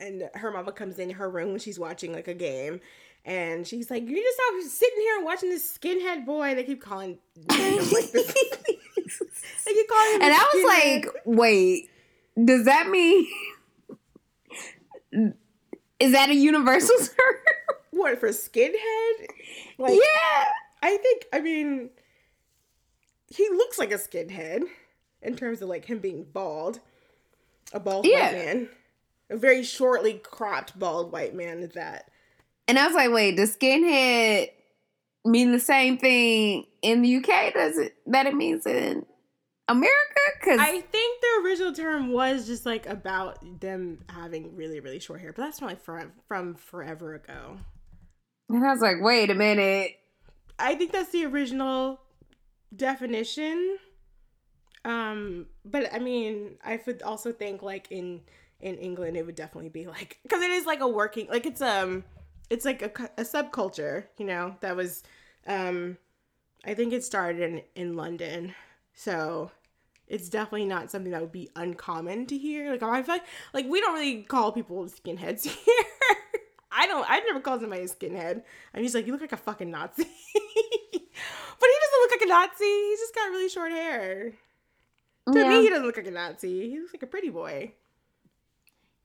and 0.00 0.28
her 0.34 0.50
mama 0.50 0.72
comes 0.72 0.98
in 0.98 1.10
her 1.10 1.30
room 1.30 1.50
when 1.50 1.60
she's 1.60 1.78
watching 1.78 2.12
like 2.12 2.28
a 2.28 2.34
game 2.34 2.80
and 3.24 3.66
she's 3.66 3.90
like 3.90 4.02
you 4.08 4.16
just 4.16 4.36
stop 4.36 4.72
sitting 4.72 5.00
here 5.00 5.16
and 5.16 5.24
watching 5.24 5.50
this 5.50 5.78
skinhead 5.78 6.24
boy 6.26 6.54
they 6.54 6.64
keep 6.64 6.80
calling 6.82 7.18
him 7.36 7.76
like 7.92 8.10
this 8.10 8.26
they 9.64 9.72
keep 9.72 9.88
calling 9.88 10.14
him 10.16 10.22
And 10.22 10.32
I 10.34 10.50
was 10.52 10.64
skinhead. 10.64 11.04
like, 11.04 11.14
wait, 11.24 11.90
does 12.42 12.64
that 12.64 12.88
mean 12.88 13.26
is 16.00 16.12
that 16.12 16.28
a 16.30 16.34
universal 16.34 16.96
term? 16.98 17.34
what 17.92 18.18
for 18.18 18.30
skinhead 18.30 19.26
like 19.78 19.92
yeah. 19.94 20.44
i 20.82 20.96
think 20.96 21.26
i 21.32 21.40
mean 21.40 21.88
he 23.34 23.48
looks 23.50 23.78
like 23.78 23.90
a 23.92 23.96
skinhead 23.96 24.62
in 25.22 25.36
terms 25.36 25.62
of 25.62 25.68
like 25.68 25.84
him 25.84 25.98
being 25.98 26.24
bald 26.32 26.80
a 27.72 27.80
bald 27.80 28.06
Yeah. 28.06 28.32
white 28.32 28.32
man 28.44 28.68
a 29.30 29.36
very 29.36 29.62
shortly 29.62 30.14
cropped 30.14 30.78
bald 30.78 31.10
white 31.12 31.34
man 31.34 31.62
at 31.62 31.72
that 31.74 32.10
And 32.68 32.78
I 32.78 32.86
was 32.86 32.94
like, 32.94 33.10
wait, 33.10 33.36
does 33.36 33.56
skinhead 33.56 34.48
mean 35.24 35.52
the 35.52 35.60
same 35.60 35.96
thing 35.98 36.66
in 36.82 37.02
the 37.02 37.16
UK 37.16 37.54
does 37.54 37.78
it 37.78 37.94
that 38.06 38.26
it 38.26 38.34
means 38.34 38.66
in 38.66 39.04
America? 39.68 40.20
Because 40.40 40.58
I 40.60 40.80
think 40.80 41.20
the 41.22 41.42
original 41.44 41.72
term 41.72 42.12
was 42.12 42.46
just 42.46 42.66
like 42.66 42.86
about 42.86 43.38
them 43.60 44.04
having 44.10 44.54
really, 44.56 44.80
really 44.80 45.00
short 45.00 45.20
hair, 45.22 45.32
but 45.34 45.42
that's 45.42 45.58
from 45.60 45.68
like 45.68 45.82
forever, 45.82 46.12
from 46.28 46.54
forever 46.54 47.14
ago. 47.14 47.56
and 48.50 48.64
I 48.66 48.70
was 48.70 48.80
like, 48.82 48.96
wait 49.00 49.30
a 49.30 49.34
minute. 49.34 49.92
I 50.58 50.74
think 50.74 50.92
that's 50.92 51.10
the 51.10 51.24
original 51.24 51.98
definition. 52.76 53.78
Um, 54.84 55.46
but 55.64 55.92
I 55.92 55.98
mean, 55.98 56.56
I 56.64 56.80
would 56.86 57.02
also 57.02 57.32
think 57.32 57.62
like 57.62 57.88
in 57.90 58.20
in 58.60 58.76
England, 58.76 59.16
it 59.16 59.26
would 59.26 59.34
definitely 59.34 59.70
be 59.70 59.86
like 59.86 60.18
because 60.22 60.42
it 60.42 60.50
is 60.50 60.66
like 60.66 60.80
a 60.80 60.88
working 60.88 61.28
like 61.28 61.46
it's 61.46 61.60
um 61.60 62.04
it's 62.50 62.64
like 62.64 62.82
a, 62.82 63.10
a 63.20 63.24
subculture, 63.24 64.04
you 64.18 64.26
know, 64.26 64.56
that 64.60 64.76
was 64.76 65.02
um 65.46 65.96
I 66.64 66.74
think 66.74 66.92
it 66.92 67.04
started 67.04 67.42
in 67.42 67.62
in 67.74 67.96
London, 67.96 68.54
so 68.94 69.50
it's 70.06 70.28
definitely 70.28 70.66
not 70.66 70.90
something 70.90 71.12
that 71.12 71.20
would 71.20 71.32
be 71.32 71.48
uncommon 71.56 72.26
to 72.26 72.36
hear. 72.36 72.70
Like 72.72 72.82
I 72.82 73.02
feel 73.02 73.14
like 73.14 73.26
like 73.54 73.66
we 73.66 73.80
don't 73.80 73.94
really 73.94 74.22
call 74.22 74.52
people 74.52 74.84
skinheads 74.84 75.44
here. 75.48 75.84
I 76.76 76.86
don't. 76.86 77.08
I've 77.08 77.22
never 77.26 77.40
called 77.40 77.60
somebody 77.60 77.82
a 77.82 77.86
skinhead. 77.86 78.42
And 78.72 78.82
he's 78.82 78.94
like, 78.94 79.06
you 79.06 79.12
look 79.12 79.20
like 79.20 79.32
a 79.32 79.36
fucking 79.36 79.70
Nazi. 79.70 80.08
but 81.58 81.68
he 81.68 81.76
doesn't 81.80 82.00
look 82.00 82.10
like 82.12 82.22
a 82.22 82.26
Nazi. 82.48 82.64
He's 82.64 82.98
just 83.00 83.14
got 83.14 83.30
really 83.30 83.48
short 83.48 83.72
hair. 83.72 84.32
To 85.32 85.38
Yeah. 85.38 85.48
me, 85.48 85.62
he 85.62 85.68
doesn't 85.70 85.86
look 85.86 85.96
like 85.96 86.06
a 86.06 86.10
Nazi. 86.10 86.70
He 86.70 86.78
looks 86.78 86.92
like 86.92 87.02
a 87.02 87.06
pretty 87.06 87.30
boy. 87.30 87.72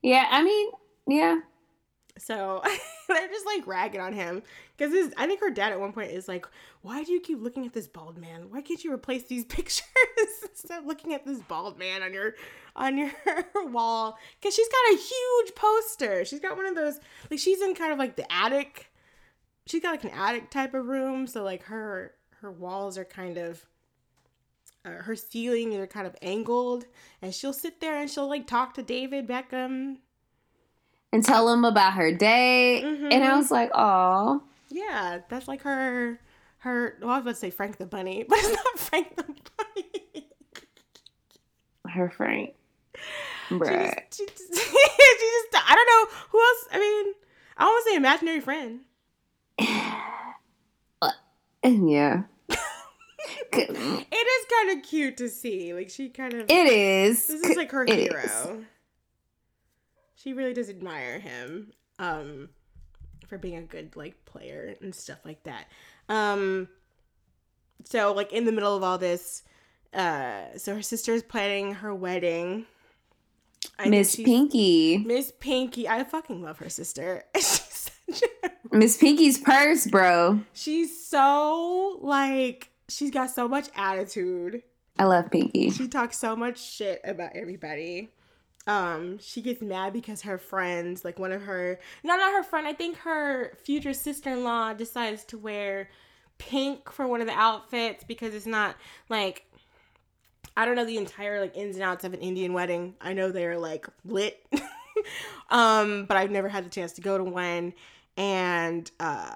yeah, 0.02 0.28
I 0.30 0.44
mean, 0.44 0.70
yeah. 1.08 1.40
So 2.18 2.62
they're 3.08 3.28
just 3.30 3.46
like 3.46 3.66
ragging 3.66 4.02
on 4.02 4.12
him 4.12 4.44
because 4.78 4.94
his. 4.94 5.14
I 5.18 5.26
think 5.26 5.40
her 5.40 5.50
dad 5.50 5.72
at 5.72 5.80
one 5.80 5.94
point 5.94 6.12
is 6.12 6.28
like, 6.28 6.46
"Why 6.82 7.04
do 7.06 7.14
you 7.14 7.22
keep 7.22 7.42
looking 7.42 7.66
at 7.66 7.72
this 7.74 7.88
bald 7.88 8.18
man? 8.18 8.48
Why 8.52 8.60
can't 8.62 8.84
you 8.84 8.92
replace 8.92 9.24
these 9.24 9.46
pictures 9.46 9.86
instead 10.44 10.80
of 10.80 10.86
looking 10.86 11.14
at 11.14 11.26
this 11.26 11.40
bald 11.40 11.80
man 11.80 12.04
on 12.04 12.14
your 12.14 12.36
on 12.76 12.98
your 12.98 13.12
wall?" 13.56 14.18
Because 14.40 14.54
she's 14.54 14.68
got 14.68 14.94
a 14.94 14.98
huge 14.98 15.56
poster. 15.56 16.26
She's 16.26 16.42
got 16.42 16.58
one 16.58 16.66
of 16.66 16.76
those. 16.76 17.00
Like 17.32 17.40
she's 17.40 17.62
in 17.62 17.74
kind 17.74 17.94
of 17.94 18.00
like 18.00 18.18
the 18.18 18.30
attic. 18.32 18.92
She's 19.66 19.82
got 19.82 19.92
like 19.92 20.04
an 20.04 20.10
attic 20.12 20.50
type 20.50 20.74
of 20.74 20.88
room, 20.88 21.26
so 21.26 21.44
like 21.44 21.64
her 21.64 22.14
her 22.42 22.52
walls 22.52 22.98
are 22.98 23.06
kind 23.06 23.38
of. 23.38 23.66
Uh, 24.86 24.92
her 24.92 25.16
ceiling 25.16 25.76
are 25.76 25.86
kind 25.88 26.08
of 26.08 26.16
angled, 26.22 26.86
and 27.22 27.36
she'll 27.36 27.52
sit 27.52 27.82
there 27.82 28.00
and 28.00 28.10
she'll 28.10 28.30
like 28.30 28.48
talk 28.48 28.74
to 28.76 28.82
David 28.82 29.28
Beckham 29.28 29.98
And 31.12 31.24
tell 31.24 31.52
him 31.52 31.66
about 31.66 31.94
her 31.94 32.14
day. 32.14 32.82
Mhm. 32.86 33.12
And 33.12 33.24
I 33.24 33.36
was 33.36 33.52
like, 33.52 33.72
oh. 33.74 34.42
Yeah, 34.70 35.20
that's 35.28 35.48
like 35.50 35.64
her 35.64 36.20
her 36.60 36.98
well, 37.02 37.10
I 37.10 37.16
was 37.16 37.22
about 37.24 37.32
to 37.32 37.36
say 37.36 37.50
Frank 37.50 37.78
the 37.78 37.86
Bunny, 37.86 38.24
but 38.30 38.38
it's 38.40 38.50
not 38.50 38.80
Frank 38.80 39.16
the 39.18 39.24
Bunny. 39.58 40.28
Her 41.90 42.10
Frank. 42.10 42.56
She 43.50 43.56
Bruh. 43.56 43.66
just, 43.68 44.18
she, 44.18 44.26
just, 44.28 44.54
she 44.54 44.62
just 44.62 45.66
I 45.68 45.76
don't 45.76 45.88
know 45.88 46.18
who 46.30 46.40
else 46.40 46.68
I 46.72 46.80
mean, 46.80 47.14
I 47.58 47.66
want 47.66 47.84
to 47.86 47.90
say 47.90 47.96
imaginary 47.98 48.40
friend. 48.40 48.80
yeah. 51.64 52.24
It 53.52 54.14
is 54.14 54.46
kind 54.50 54.78
of 54.78 54.84
cute 54.88 55.18
to 55.18 55.28
see. 55.30 55.74
Like 55.74 55.90
she 55.90 56.10
kind 56.10 56.34
of 56.34 56.46
It 56.50 56.68
is. 56.72 57.26
this 57.28 57.42
is 57.42 57.58
like 57.58 57.72
her 57.72 57.84
It 57.84 57.98
hero. 58.00 58.22
is. 58.24 58.48
She 60.16 60.34
really 60.34 60.54
does 60.54 60.70
admire 60.70 61.20
him 61.20 61.72
um 62.00 62.50
for 63.28 63.38
being 63.38 63.58
a 63.58 63.62
good 63.64 63.96
like 63.96 64.24
player 64.26 64.74
and 64.82 64.94
stuff 64.96 65.20
like 65.26 65.44
that. 65.44 65.66
Um 66.08 66.70
so 67.84 68.14
like 68.14 68.32
in 68.32 68.46
the 68.46 68.52
middle 68.52 68.76
of 68.76 68.84
all 68.84 68.98
this 68.98 69.44
uh 69.94 70.58
so 70.58 70.76
her 70.76 70.82
sister's 70.82 71.24
planning 71.24 71.74
her 71.76 71.94
wedding. 71.94 72.66
Miss 73.86 74.16
Pinky. 74.16 74.98
Miss 75.00 75.32
Pinky. 75.40 75.88
I 75.88 76.04
fucking 76.04 76.42
love 76.42 76.60
her 76.60 76.70
sister. 76.70 77.24
she's 78.14 78.30
such 78.44 78.52
a 78.72 78.76
Miss 78.78 78.98
Pinky's 78.98 79.38
purse, 79.38 79.88
bro. 79.88 80.42
She's 80.54 81.06
so 81.06 82.00
like 82.02 82.70
she's 82.88 83.12
got 83.12 83.30
so 83.32 83.48
much 83.48 83.70
attitude. 83.76 84.64
I 84.98 85.06
love 85.06 85.32
Pinky. 85.32 85.70
She 85.70 85.88
talks 85.88 86.18
so 86.18 86.36
much 86.36 86.62
shit 86.62 87.02
about 87.04 87.32
everybody. 87.36 88.10
Um, 88.68 89.18
she 89.20 89.42
gets 89.42 89.62
mad 89.62 89.94
because 89.94 90.22
her 90.24 90.38
friends, 90.38 91.04
like 91.04 91.18
one 91.18 91.32
of 91.32 91.42
her, 91.44 91.80
no, 92.04 92.16
not 92.18 92.34
her 92.34 92.44
friend. 92.44 92.68
I 92.68 92.74
think 92.74 92.98
her 92.98 93.58
future 93.64 93.94
sister-in-law 93.94 94.74
decides 94.74 95.24
to 95.26 95.38
wear 95.38 95.90
pink 96.38 96.92
for 96.92 97.08
one 97.08 97.22
of 97.22 97.28
the 97.28 97.34
outfits 97.34 98.04
because 98.04 98.34
it's 98.34 98.46
not 98.46 98.76
like 99.10 99.46
I 100.56 100.66
don't 100.66 100.76
know 100.76 100.86
the 100.86 100.98
entire 100.98 101.40
like 101.40 101.56
ins 101.56 101.78
and 101.78 101.84
outs 101.84 102.04
of 102.04 102.14
an 102.14 102.20
Indian 102.20 102.54
wedding. 102.54 102.96
I 103.00 103.14
know 103.14 103.32
they're 103.32 103.58
like 103.58 103.88
lit, 104.04 104.46
um, 105.50 106.06
but 106.06 106.18
I've 106.18 106.32
never 106.32 106.50
had 106.50 106.66
the 106.66 106.70
chance 106.70 106.94
to 106.94 107.02
go 107.02 107.18
to 107.18 107.24
one, 107.24 107.74
and 108.20 108.92
uh, 109.00 109.32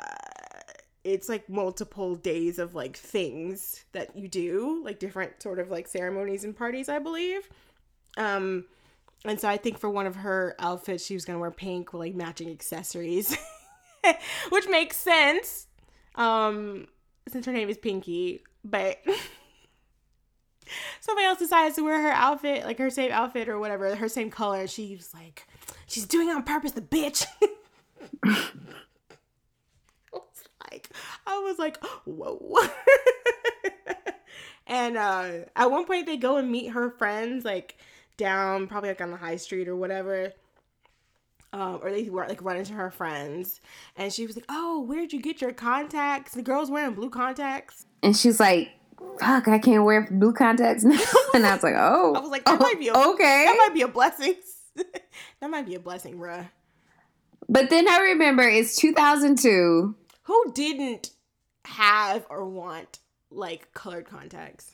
it's 1.03 1.29
like 1.29 1.49
multiple 1.49 2.15
days 2.15 2.59
of 2.59 2.75
like 2.75 2.97
things 2.97 3.85
that 3.93 4.15
you 4.15 4.27
do, 4.27 4.81
like 4.83 4.99
different 4.99 5.41
sort 5.41 5.57
of 5.57 5.71
like 5.71 5.87
ceremonies 5.87 6.43
and 6.43 6.55
parties, 6.55 6.89
I 6.89 6.99
believe. 6.99 7.49
Um, 8.17 8.65
and 9.25 9.39
so 9.39 9.47
I 9.47 9.57
think 9.57 9.79
for 9.79 9.89
one 9.89 10.05
of 10.05 10.17
her 10.17 10.55
outfits, 10.59 11.05
she 11.05 11.13
was 11.13 11.23
gonna 11.23 11.39
wear 11.39 11.49
pink 11.49 11.93
with 11.93 12.01
like 12.01 12.13
matching 12.13 12.51
accessories. 12.51 13.35
which 14.49 14.67
makes 14.67 14.97
sense. 14.97 15.67
Um, 16.15 16.87
since 17.29 17.45
her 17.45 17.53
name 17.53 17.69
is 17.69 17.77
Pinky, 17.77 18.43
but 18.63 18.99
somebody 20.99 21.25
else 21.25 21.39
decides 21.39 21.75
to 21.75 21.83
wear 21.83 22.01
her 22.01 22.11
outfit, 22.11 22.65
like 22.65 22.77
her 22.77 22.89
same 22.89 23.11
outfit 23.11 23.47
or 23.47 23.59
whatever, 23.59 23.95
her 23.95 24.09
same 24.09 24.29
color. 24.29 24.61
And 24.61 24.69
she's 24.69 25.13
like, 25.13 25.47
she's 25.87 26.05
doing 26.05 26.29
it 26.29 26.35
on 26.35 26.43
purpose, 26.43 26.73
the 26.73 26.81
bitch. 26.81 27.25
I 28.23 28.39
was 30.13 30.47
like, 30.71 30.89
I 31.25 31.39
was 31.39 31.59
like, 31.59 31.83
whoa. 32.05 32.67
and 34.67 34.97
uh, 34.97 35.31
at 35.55 35.71
one 35.71 35.85
point, 35.85 36.05
they 36.05 36.17
go 36.17 36.37
and 36.37 36.51
meet 36.51 36.67
her 36.67 36.91
friends, 36.91 37.45
like 37.45 37.77
down, 38.17 38.67
probably 38.67 38.89
like 38.89 39.01
on 39.01 39.11
the 39.11 39.17
high 39.17 39.37
street 39.37 39.67
or 39.67 39.75
whatever. 39.75 40.33
Um, 41.51 41.79
or 41.83 41.91
they 41.91 42.09
were 42.09 42.27
like 42.27 42.43
run 42.43 42.57
into 42.57 42.73
her 42.73 42.89
friends, 42.89 43.61
and 43.95 44.11
she 44.11 44.25
was 44.25 44.35
like, 44.35 44.45
"Oh, 44.49 44.81
where'd 44.81 45.13
you 45.13 45.21
get 45.21 45.39
your 45.39 45.53
contacts?" 45.53 46.33
The 46.33 46.41
girl's 46.41 46.71
wearing 46.71 46.95
blue 46.95 47.11
contacts. 47.11 47.85
And 48.01 48.17
she's 48.17 48.39
like, 48.39 48.71
fuck, 49.19 49.47
I 49.47 49.59
can't 49.59 49.83
wear 49.83 50.07
blue 50.09 50.33
contacts 50.33 50.83
now. 50.83 50.99
and 51.33 51.45
I 51.45 51.53
was 51.53 51.63
like, 51.63 51.75
oh. 51.77 52.13
I 52.15 52.19
was 52.19 52.29
like, 52.29 52.45
that 52.45 52.59
oh, 52.59 52.63
might 52.63 52.79
be 52.79 52.87
a, 52.87 52.93
okay. 52.93 53.45
That 53.45 53.55
might 53.57 53.73
be 53.73 53.81
a 53.81 53.87
blessing. 53.87 54.35
that 54.75 55.49
might 55.49 55.65
be 55.65 55.75
a 55.75 55.79
blessing, 55.79 56.17
bruh. 56.17 56.49
But 57.49 57.69
then 57.69 57.88
I 57.88 57.99
remember 57.99 58.43
it's 58.43 58.75
2002. 58.77 59.95
Who 60.23 60.51
didn't 60.53 61.12
have 61.65 62.25
or 62.29 62.47
want 62.47 62.99
like 63.29 63.73
colored 63.73 64.06
contacts? 64.06 64.71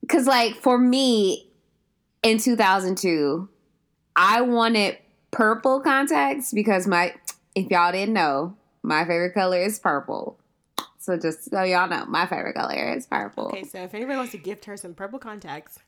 Because, 0.00 0.26
like, 0.26 0.56
for 0.56 0.76
me 0.76 1.50
in 2.22 2.38
2002, 2.38 3.48
I 4.14 4.42
wanted 4.42 4.98
purple 5.30 5.80
contacts 5.80 6.52
because 6.52 6.86
my, 6.86 7.14
if 7.54 7.70
y'all 7.70 7.90
didn't 7.90 8.12
know, 8.12 8.54
my 8.82 9.04
favorite 9.04 9.32
color 9.32 9.58
is 9.58 9.78
purple. 9.78 10.38
So 10.98 11.16
just 11.18 11.50
so 11.50 11.62
y'all 11.62 11.88
know, 11.88 12.04
my 12.06 12.26
favorite 12.26 12.54
color 12.54 12.92
is 12.92 13.06
purple. 13.06 13.48
Okay, 13.48 13.64
so 13.64 13.78
if 13.78 13.94
anybody 13.94 14.16
wants 14.16 14.32
to 14.32 14.38
gift 14.38 14.66
her 14.66 14.76
some 14.76 14.94
purple 14.94 15.18
contacts 15.18 15.78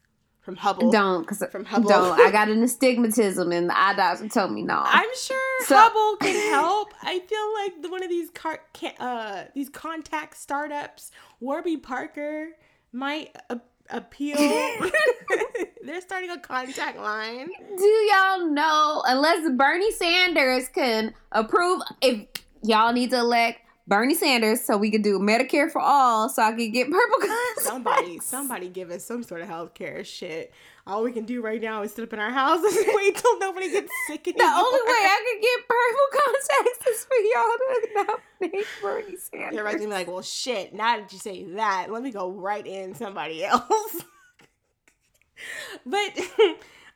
from 0.47 0.55
Hubble, 0.57 0.93
Don't, 0.93 1.23
because 1.23 1.43
From 1.51 1.65
Hubble. 1.65 1.89
don't. 1.89 2.21
I 2.21 2.31
got 2.31 2.49
an 2.49 2.63
astigmatism, 2.63 3.51
and 3.51 3.69
the 3.69 3.77
eye 3.77 3.95
doctor 3.95 4.29
told 4.29 4.53
me 4.53 4.63
no. 4.63 4.81
I'm 4.81 5.09
sure 5.17 5.37
So- 5.67 5.77
Hubble 5.77 6.17
can 6.19 6.53
help. 6.53 6.95
I 7.03 7.19
feel 7.19 7.83
like 7.83 7.91
one 7.93 8.05
of 8.05 8.09
these 8.09 8.31
car, 8.31 8.61
uh 9.01 9.43
these 9.57 9.69
contact 9.69 10.37
startups, 10.39 11.11
Warby 11.41 11.79
Parker, 11.79 12.51
might 12.93 13.37
appeal. 13.91 14.37
They're 15.85 16.01
starting 16.01 16.31
a 16.31 16.39
contact 16.39 16.97
line. 16.99 17.49
Do 17.77 17.85
y'all 17.85 18.47
know? 18.49 19.03
Unless 19.05 19.51
Bernie 19.57 19.91
Sanders 19.93 20.69
can 20.69 21.13
approve, 21.33 21.83
if 22.01 22.25
y'all 22.63 22.93
need 22.93 23.11
to 23.11 23.19
elect 23.19 23.61
Bernie 23.89 24.15
Sanders 24.15 24.63
so 24.63 24.77
we 24.77 24.91
could 24.91 25.03
do 25.03 25.19
Medicare 25.21 25.71
for 25.71 25.81
all, 25.81 26.29
so 26.29 26.43
I 26.43 26.53
could 26.53 26.73
get 26.73 26.91
purple 26.91 27.19
contacts. 27.21 27.65
Somebody, 27.65 28.19
somebody 28.19 28.69
give 28.69 28.91
us 28.91 29.05
some 29.05 29.23
sort 29.23 29.43
of 29.43 29.49
health 29.49 29.75
care 29.75 30.03
shit. 30.03 30.53
All 30.89 31.03
we 31.05 31.13
can 31.13 31.25
do 31.25 31.41
right 31.41 31.61
now 31.61 31.83
is 31.83 31.93
sit 31.95 32.03
up 32.05 32.13
in 32.13 32.19
our 32.19 32.31
houses 32.31 32.77
and 32.77 32.87
wait 32.95 33.17
till 33.17 33.39
nobody 33.39 33.71
gets 33.71 33.91
sick 34.09 34.25
The 34.25 34.33
only 34.33 34.81
way 34.81 35.03
I 35.03 35.25
can 35.25 35.41
get 35.41 35.69
purple 35.69 36.07
contacts 36.25 36.87
is 36.89 37.05
for 37.05 37.17
y'all 37.35 38.07
to 38.07 38.21
nominate 38.43 38.67
Bernie 38.83 39.17
Sanders. 39.17 39.63
Right 39.63 39.73
to 39.73 39.79
be 39.79 39.87
like, 39.87 40.09
well, 40.09 40.23
shit. 40.23 40.75
Now 40.75 40.99
that 40.99 41.13
you 41.13 41.19
say 41.19 41.45
that, 41.55 41.89
let 41.91 42.03
me 42.03 42.11
go 42.11 42.31
right 42.31 42.67
in 42.67 42.95
somebody 42.95 43.45
else. 43.45 44.03
but, 45.87 46.19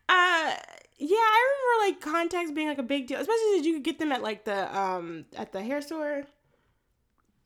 uh, 0.09 0.55
yeah, 0.99 1.17
I 1.17 1.57
remember 1.79 1.87
like 1.87 2.01
contacts 2.01 2.51
being 2.53 2.69
like 2.69 2.79
a 2.79 2.83
big 2.83 3.07
deal, 3.07 3.21
especially 3.21 3.59
that 3.59 3.65
you 3.65 3.75
could 3.75 3.85
get 3.85 3.99
them 3.99 4.13
at 4.13 4.23
like 4.23 4.45
the 4.45 4.77
um 4.77 5.25
at 5.37 5.53
the 5.53 5.63
hair 5.63 5.81
store. 5.83 6.25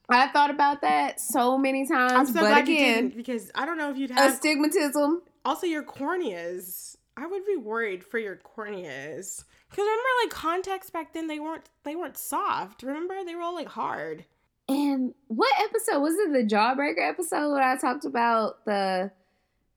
I 0.09 0.29
thought 0.29 0.51
about 0.51 0.83
that 0.83 1.21
so 1.21 1.57
many 1.57 1.87
times, 1.87 2.13
I'm 2.13 2.27
so 2.27 2.33
but 2.35 2.41
glad 2.41 2.69
you 2.69 2.75
again, 2.77 2.95
didn't 3.05 3.17
because 3.17 3.51
I 3.55 3.65
don't 3.65 3.79
know 3.79 3.91
if 3.91 3.97
you'd 3.97 4.11
have 4.11 4.33
astigmatism. 4.33 5.23
also 5.45 5.67
your 5.67 5.83
corneas. 5.83 6.97
I 7.17 7.27
would 7.27 7.47
be 7.47 7.57
worried 7.57 8.05
for 8.05 8.19
your 8.19 8.37
corneas 8.37 9.45
because 9.71 9.79
remember 9.85 10.09
like 10.25 10.31
contacts 10.31 10.91
back 10.91 11.13
then 11.13 11.27
they 11.29 11.39
weren't 11.41 11.69
they 11.85 11.97
weren't 11.97 12.19
soft. 12.19 12.83
Remember 12.83 13.15
they 13.25 13.35
were 13.35 13.43
all 13.43 13.55
like 13.55 13.69
hard. 13.69 14.25
And 14.69 15.15
what 15.29 15.53
episode 15.61 16.01
was 16.01 16.15
it? 16.15 16.33
The 16.33 16.55
Jawbreaker 16.55 17.09
episode 17.09 17.53
where 17.53 17.63
I 17.63 17.77
talked 17.77 18.05
about 18.05 18.65
the 18.65 19.11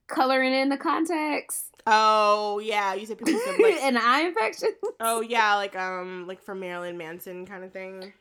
coloring 0.07 0.53
in 0.53 0.69
the 0.69 0.77
contacts 0.77 1.65
Oh 1.89 2.59
yeah, 2.59 2.93
you 2.95 3.05
said 3.05 3.17
people 3.17 3.39
said 3.39 3.59
like 3.59 3.75
and 3.81 3.97
eye 3.97 4.23
infection. 4.27 4.71
oh 4.99 5.21
yeah 5.21 5.55
like 5.55 5.75
um 5.77 6.27
like 6.27 6.41
for 6.43 6.53
Marilyn 6.53 6.97
Manson 6.97 7.45
kind 7.45 7.63
of 7.63 7.71
thing. 7.71 8.11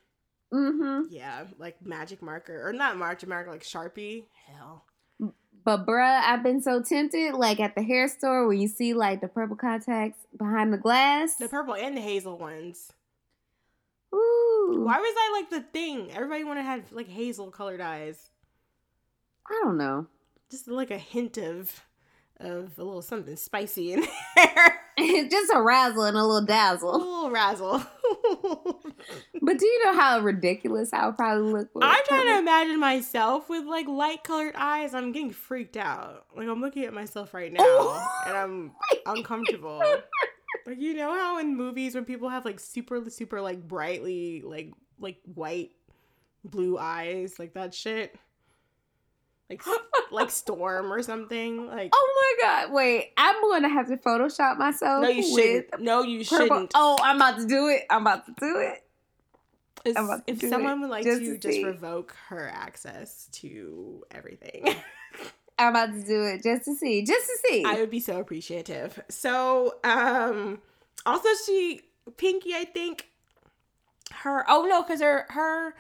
Hmm 0.57 1.03
Yeah, 1.11 1.45
like 1.59 1.85
magic 1.85 2.23
marker 2.23 2.66
or 2.66 2.73
not 2.73 2.97
magic 2.99 3.29
marker 3.29 3.51
like 3.51 3.62
Sharpie. 3.64 4.25
Hell. 4.47 4.85
But 5.64 5.85
bruh, 5.85 6.21
I've 6.23 6.42
been 6.45 6.62
so 6.62 6.81
tempted. 6.81 7.35
Like 7.35 7.59
at 7.61 7.75
the 7.75 7.83
hair 7.83 8.09
store 8.09 8.47
when 8.47 8.61
you 8.61 8.69
see 8.69 8.95
like 8.95 9.21
the 9.21 9.29
purple 9.29 9.57
contacts 9.57 10.19
behind 10.37 10.73
the 10.73 10.79
glass. 10.79 11.37
The 11.37 11.49
purple 11.49 11.75
and 11.75 11.97
the 11.97 12.01
hazel 12.01 12.38
ones. 12.38 12.92
Ooh, 14.14 14.83
Why 14.85 14.99
was 14.99 15.14
that 15.14 15.31
like 15.33 15.51
the 15.51 15.69
thing? 15.73 16.11
Everybody 16.12 16.45
wanted 16.45 16.61
to 16.62 16.66
have 16.69 16.92
like 16.92 17.09
hazel 17.09 17.51
colored 17.51 17.81
eyes. 17.81 18.31
I 19.49 19.61
don't 19.64 19.77
know. 19.77 20.07
Just 20.51 20.69
like 20.69 20.90
a 20.92 20.99
hint 20.99 21.37
of 21.38 21.85
of 22.38 22.79
a 22.79 22.85
little 22.85 23.03
something 23.03 23.37
spicy 23.37 23.92
in 23.92 24.07
there. 24.37 24.81
It's 24.97 25.31
just 25.35 25.53
a 25.55 25.61
razzle 25.63 26.05
and 26.05 26.17
a 26.17 26.23
little 26.25 26.47
dazzle. 26.47 26.95
a 26.95 26.99
little 26.99 27.31
razzle. 27.31 27.83
But 29.43 29.59
do 29.59 29.67
you 29.67 29.85
know 29.85 29.95
how 30.01 30.21
ridiculous 30.21 30.93
I 30.93 31.07
would 31.07 31.17
probably 31.17 31.53
look? 31.53 31.69
I'm 31.81 32.05
trying 32.09 32.27
to 32.27 32.39
imagine 32.39 32.81
myself 32.81 33.49
with 33.49 33.65
like 33.65 33.87
light 33.87 34.25
colored 34.25 34.55
eyes. 34.57 34.95
I'm 34.95 35.13
getting 35.13 35.31
freaked 35.31 35.77
out. 35.77 36.25
Like 36.37 36.49
I'm 36.49 36.61
looking 36.61 36.85
at 36.85 36.93
myself 36.95 37.33
right 37.35 37.53
now 37.53 37.61
Oh. 37.63 38.23
and 38.27 38.37
I'm 38.37 38.73
uncomfortable. 39.07 39.79
Like 40.67 40.81
you 40.81 40.95
know 40.95 41.13
how 41.13 41.39
in 41.39 41.57
movies 41.57 41.95
when 41.95 42.05
people 42.05 42.29
have 42.29 42.45
like 42.45 42.59
super 42.59 43.09
super 43.11 43.41
like 43.41 43.67
brightly 43.69 44.43
like 44.45 44.73
like 44.99 45.19
white 45.33 45.71
blue 46.45 46.77
eyes 46.79 47.39
like 47.39 47.55
that 47.55 47.73
shit. 47.75 48.17
Like 49.49 49.63
like 50.11 50.31
storm 50.31 50.93
or 50.93 51.03
something. 51.03 51.69
Like 51.69 51.91
Oh 51.95 52.37
my 52.41 52.47
god! 52.47 52.73
Wait, 52.73 53.13
I'm 53.17 53.37
to 53.63 53.69
have 53.69 53.87
to 53.89 53.97
Photoshop 53.97 54.59
myself. 54.59 55.03
no 55.03 55.09
you 55.09 55.23
shouldn't. 55.23 55.81
No 55.81 56.03
you 56.03 56.25
Purple. 56.25 56.47
shouldn't. 56.47 56.73
Oh, 56.75 56.99
I'm 57.01 57.17
about 57.17 57.39
to 57.39 57.47
do 57.47 57.69
it. 57.69 57.85
I'm 57.89 58.03
about 58.03 58.27
to 58.27 58.35
do 58.39 58.59
it. 58.59 58.83
If- 59.85 59.97
I'm 59.97 60.07
about 60.07 60.27
to 60.27 60.33
if 60.33 60.41
do 60.41 60.49
someone 60.49 60.79
it 60.79 60.81
would 60.81 60.91
like 60.91 61.05
just 61.05 61.21
to 61.21 61.39
to 61.39 61.39
just 61.39 61.65
revoke 61.65 62.15
her 62.29 62.51
access 62.53 63.29
to 63.33 64.05
everything. 64.11 64.75
I'm 65.59 65.69
about 65.71 65.93
to 65.95 66.03
do 66.05 66.25
it 66.25 66.43
just 66.43 66.65
to 66.67 66.75
see, 66.75 67.03
just 67.05 67.27
to 67.27 67.39
see. 67.49 67.65
I 67.65 67.75
would 67.75 67.91
be 67.91 68.01
so 68.01 68.19
appreciative. 68.21 69.01
So, 69.09 69.77
um, 69.85 70.59
also 71.07 71.29
she 71.47 71.83
Pinky, 72.17 72.55
I 72.55 72.65
think 72.65 73.07
her. 74.13 74.45
Oh 74.49 74.67
no, 74.69 74.83
because 74.83 75.01
her 75.01 75.27
her 75.31 75.75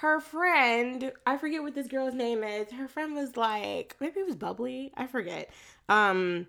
her 0.00 0.18
friend. 0.18 1.12
I 1.26 1.36
forget 1.36 1.62
what 1.62 1.74
this 1.74 1.86
girl's 1.86 2.14
name 2.14 2.42
is. 2.42 2.72
Her 2.72 2.88
friend 2.88 3.14
was 3.14 3.36
like, 3.36 3.96
maybe 4.00 4.20
it 4.20 4.26
was 4.26 4.36
Bubbly. 4.36 4.92
I 4.96 5.06
forget. 5.06 5.50
Um, 5.88 6.46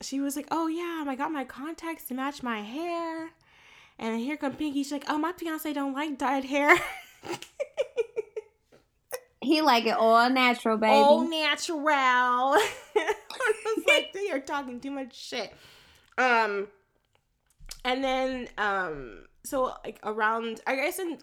she 0.00 0.20
was 0.20 0.34
like, 0.34 0.48
oh 0.50 0.66
yeah, 0.66 1.04
I 1.06 1.14
got 1.14 1.30
my 1.30 1.44
contacts 1.44 2.04
to 2.04 2.14
match 2.14 2.42
my 2.42 2.60
hair. 2.60 3.30
And 3.98 4.18
here 4.18 4.36
come 4.36 4.54
Pinky. 4.54 4.82
She's 4.82 4.92
like, 4.92 5.04
oh, 5.08 5.18
my 5.18 5.32
fiance 5.32 5.70
don't 5.72 5.92
like 5.92 6.16
dyed 6.16 6.44
hair. 6.44 6.74
he 9.42 9.60
like 9.60 9.84
it 9.84 9.96
all 9.98 10.30
natural, 10.30 10.78
baby. 10.78 10.92
all 10.92 11.28
natural. 11.28 11.80
I 11.86 12.54
was 13.76 13.84
like, 13.86 14.12
they 14.14 14.30
are 14.30 14.40
talking 14.40 14.80
too 14.80 14.90
much 14.90 15.14
shit. 15.14 15.52
Um, 16.16 16.68
and 17.84 18.02
then 18.02 18.48
um, 18.56 19.24
so 19.44 19.74
like 19.84 19.98
around, 20.02 20.62
I 20.66 20.76
guess 20.76 20.98
in 20.98 21.18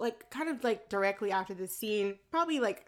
like 0.00 0.30
kind 0.30 0.48
of 0.48 0.64
like 0.64 0.88
directly 0.88 1.30
after 1.30 1.54
the 1.54 1.68
scene, 1.68 2.16
probably 2.30 2.60
like 2.60 2.86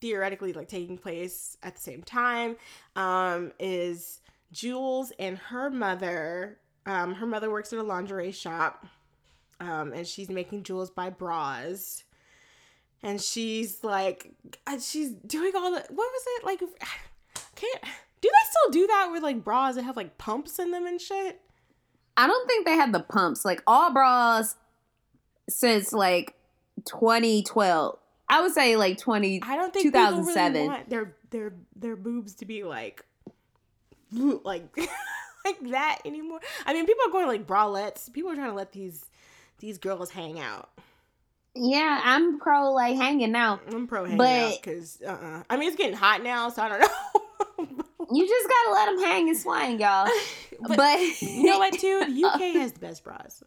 theoretically 0.00 0.52
like 0.52 0.68
taking 0.68 0.98
place 0.98 1.56
at 1.62 1.76
the 1.76 1.80
same 1.80 2.02
time, 2.02 2.56
um, 2.96 3.52
is 3.58 4.20
Jules 4.52 5.12
and 5.18 5.38
her 5.38 5.70
mother. 5.70 6.58
Um, 6.86 7.14
her 7.14 7.26
mother 7.26 7.50
works 7.50 7.72
at 7.72 7.78
a 7.78 7.82
lingerie 7.82 8.32
shop, 8.32 8.86
um, 9.60 9.92
and 9.92 10.06
she's 10.06 10.28
making 10.28 10.64
Jules 10.64 10.90
buy 10.90 11.10
bras 11.10 12.04
and 13.02 13.20
she's 13.20 13.82
like 13.82 14.32
uh, 14.66 14.78
she's 14.78 15.12
doing 15.12 15.52
all 15.56 15.70
the 15.70 15.80
what 15.88 15.90
was 15.90 16.22
it 16.26 16.44
like 16.44 16.58
can't 17.54 17.84
do 18.20 18.28
they 18.28 18.50
still 18.50 18.70
do 18.72 18.86
that 18.86 19.08
with 19.10 19.22
like 19.22 19.42
bras 19.42 19.76
that 19.76 19.84
have 19.84 19.96
like 19.96 20.18
pumps 20.18 20.58
in 20.58 20.70
them 20.70 20.86
and 20.86 21.00
shit 21.00 21.40
I 22.20 22.26
don't 22.26 22.46
think 22.46 22.66
they 22.66 22.74
had 22.74 22.92
the 22.92 23.00
pumps. 23.00 23.46
Like 23.46 23.62
all 23.66 23.92
bras 23.92 24.54
since 25.50 25.92
like 25.92 26.34
2012. 26.86 27.98
I 28.28 28.40
would 28.42 28.52
say 28.52 28.76
like 28.76 28.96
20. 28.98 29.40
i 29.42 29.56
don't 29.56 29.72
think 29.72 29.86
people 29.86 30.00
really 30.00 30.10
2007. 30.18 30.66
want 30.66 30.88
their 30.88 31.16
their 31.30 31.52
their 31.76 31.96
boobs 31.96 32.34
to 32.36 32.44
be 32.46 32.62
like 32.64 33.04
like 34.12 34.64
like 35.44 35.70
that 35.70 35.98
anymore 36.04 36.40
i 36.66 36.72
mean 36.72 36.86
people 36.86 37.04
are 37.06 37.10
going 37.12 37.26
like 37.26 37.46
bralettes 37.46 38.12
people 38.12 38.30
are 38.30 38.34
trying 38.36 38.50
to 38.50 38.54
let 38.56 38.72
these 38.72 39.04
these 39.58 39.78
girls 39.78 40.10
hang 40.10 40.40
out. 40.40 40.70
Yeah, 41.54 42.00
I'm 42.04 42.38
pro 42.38 42.70
like 42.72 42.96
hanging 42.96 43.34
out. 43.34 43.60
I'm 43.70 43.86
pro 43.88 44.04
hanging 44.04 44.16
But- 44.18 44.28
out 44.28 44.58
because 44.62 45.02
uh, 45.04 45.10
uh 45.10 45.42
I 45.50 45.56
mean 45.56 45.68
it's 45.68 45.76
getting 45.76 45.96
hot 45.96 46.22
now, 46.22 46.48
so 46.48 46.62
I 46.62 46.68
don't 46.68 46.80
know. 47.68 47.84
You 48.12 48.26
just 48.26 48.48
gotta 48.48 48.72
let 48.72 48.86
them 48.86 48.98
hang 49.04 49.28
and 49.28 49.36
swing, 49.38 49.80
y'all. 49.80 50.08
but, 50.60 50.76
But, 50.76 51.22
you 51.22 51.44
know 51.44 51.58
what, 51.58 51.74
too? 51.74 52.04
The 52.08 52.24
UK 52.24 52.40
has 52.56 52.72
the 52.72 52.80
best 52.80 53.04
bras. 53.04 53.42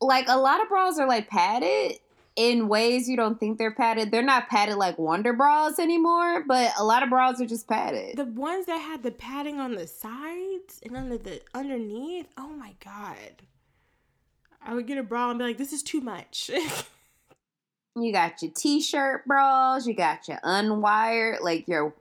Like 0.00 0.26
a 0.28 0.38
lot 0.38 0.62
of 0.62 0.68
bras 0.68 0.98
are 0.98 1.08
like 1.08 1.28
padded 1.28 1.98
in 2.36 2.68
ways 2.68 3.08
you 3.08 3.16
don't 3.16 3.40
think 3.40 3.58
they're 3.58 3.74
padded. 3.74 4.10
They're 4.10 4.22
not 4.22 4.48
padded 4.48 4.76
like 4.76 4.98
Wonder 4.98 5.32
bras 5.32 5.78
anymore, 5.78 6.44
but 6.46 6.72
a 6.78 6.84
lot 6.84 7.02
of 7.02 7.10
bras 7.10 7.40
are 7.40 7.46
just 7.46 7.66
padded. 7.66 8.16
The 8.16 8.24
ones 8.24 8.66
that 8.66 8.78
had 8.78 9.02
the 9.02 9.10
padding 9.10 9.58
on 9.58 9.74
the 9.74 9.86
sides 9.86 10.80
and 10.84 10.96
under 10.96 11.18
the 11.18 11.40
underneath. 11.54 12.28
Oh 12.36 12.50
my 12.50 12.74
god. 12.84 13.42
I 14.62 14.74
would 14.74 14.86
get 14.86 14.98
a 14.98 15.02
bra 15.02 15.30
and 15.30 15.38
be 15.38 15.46
like, 15.46 15.58
"This 15.58 15.72
is 15.72 15.82
too 15.82 16.00
much." 16.00 16.50
You 18.02 18.12
got 18.12 18.42
your 18.42 18.52
t-shirt 18.54 19.26
bras, 19.26 19.86
you 19.86 19.94
got 19.94 20.28
your 20.28 20.38
unwired, 20.44 21.40
like 21.40 21.66
your 21.66 21.94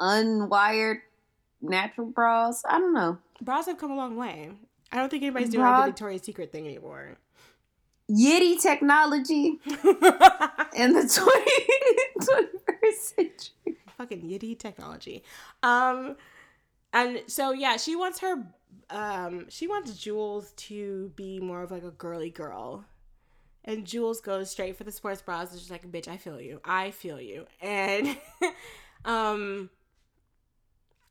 unwired 0.00 0.98
natural 1.60 2.06
bras. 2.08 2.62
I 2.68 2.78
don't 2.78 2.94
know. 2.94 3.18
Bras 3.40 3.66
have 3.66 3.78
come 3.78 3.90
a 3.90 3.96
long 3.96 4.16
way. 4.16 4.50
I 4.94 4.98
don't 4.98 5.10
think 5.10 5.24
anybody's 5.24 5.50
doing 5.50 5.64
like 5.64 5.86
the 5.86 5.90
Victoria's 5.90 6.22
Secret 6.22 6.52
thing 6.52 6.66
anymore. 6.66 7.16
Yitty 8.08 8.60
technology 8.62 9.58
in 9.66 10.92
the 10.92 11.08
20, 12.20 12.20
21st 12.20 12.94
century. 12.94 13.78
Fucking 13.98 14.22
yitty 14.22 14.56
technology. 14.56 15.24
Um, 15.64 16.16
and 16.92 17.22
so 17.26 17.50
yeah, 17.50 17.76
she 17.76 17.96
wants 17.96 18.20
her. 18.20 18.46
Um, 18.88 19.46
she 19.48 19.66
wants 19.66 19.96
Jules 19.96 20.52
to 20.52 21.10
be 21.16 21.40
more 21.40 21.62
of 21.62 21.72
like 21.72 21.82
a 21.82 21.90
girly 21.90 22.30
girl. 22.30 22.84
And 23.64 23.84
Jules 23.84 24.20
goes 24.20 24.50
straight 24.50 24.76
for 24.76 24.84
the 24.84 24.92
sports 24.92 25.22
bras. 25.22 25.50
And 25.50 25.60
she's 25.60 25.70
like, 25.70 25.90
"Bitch, 25.90 26.06
I 26.06 26.18
feel 26.18 26.40
you. 26.40 26.60
I 26.64 26.92
feel 26.92 27.20
you." 27.20 27.46
And, 27.60 28.16
um, 29.04 29.70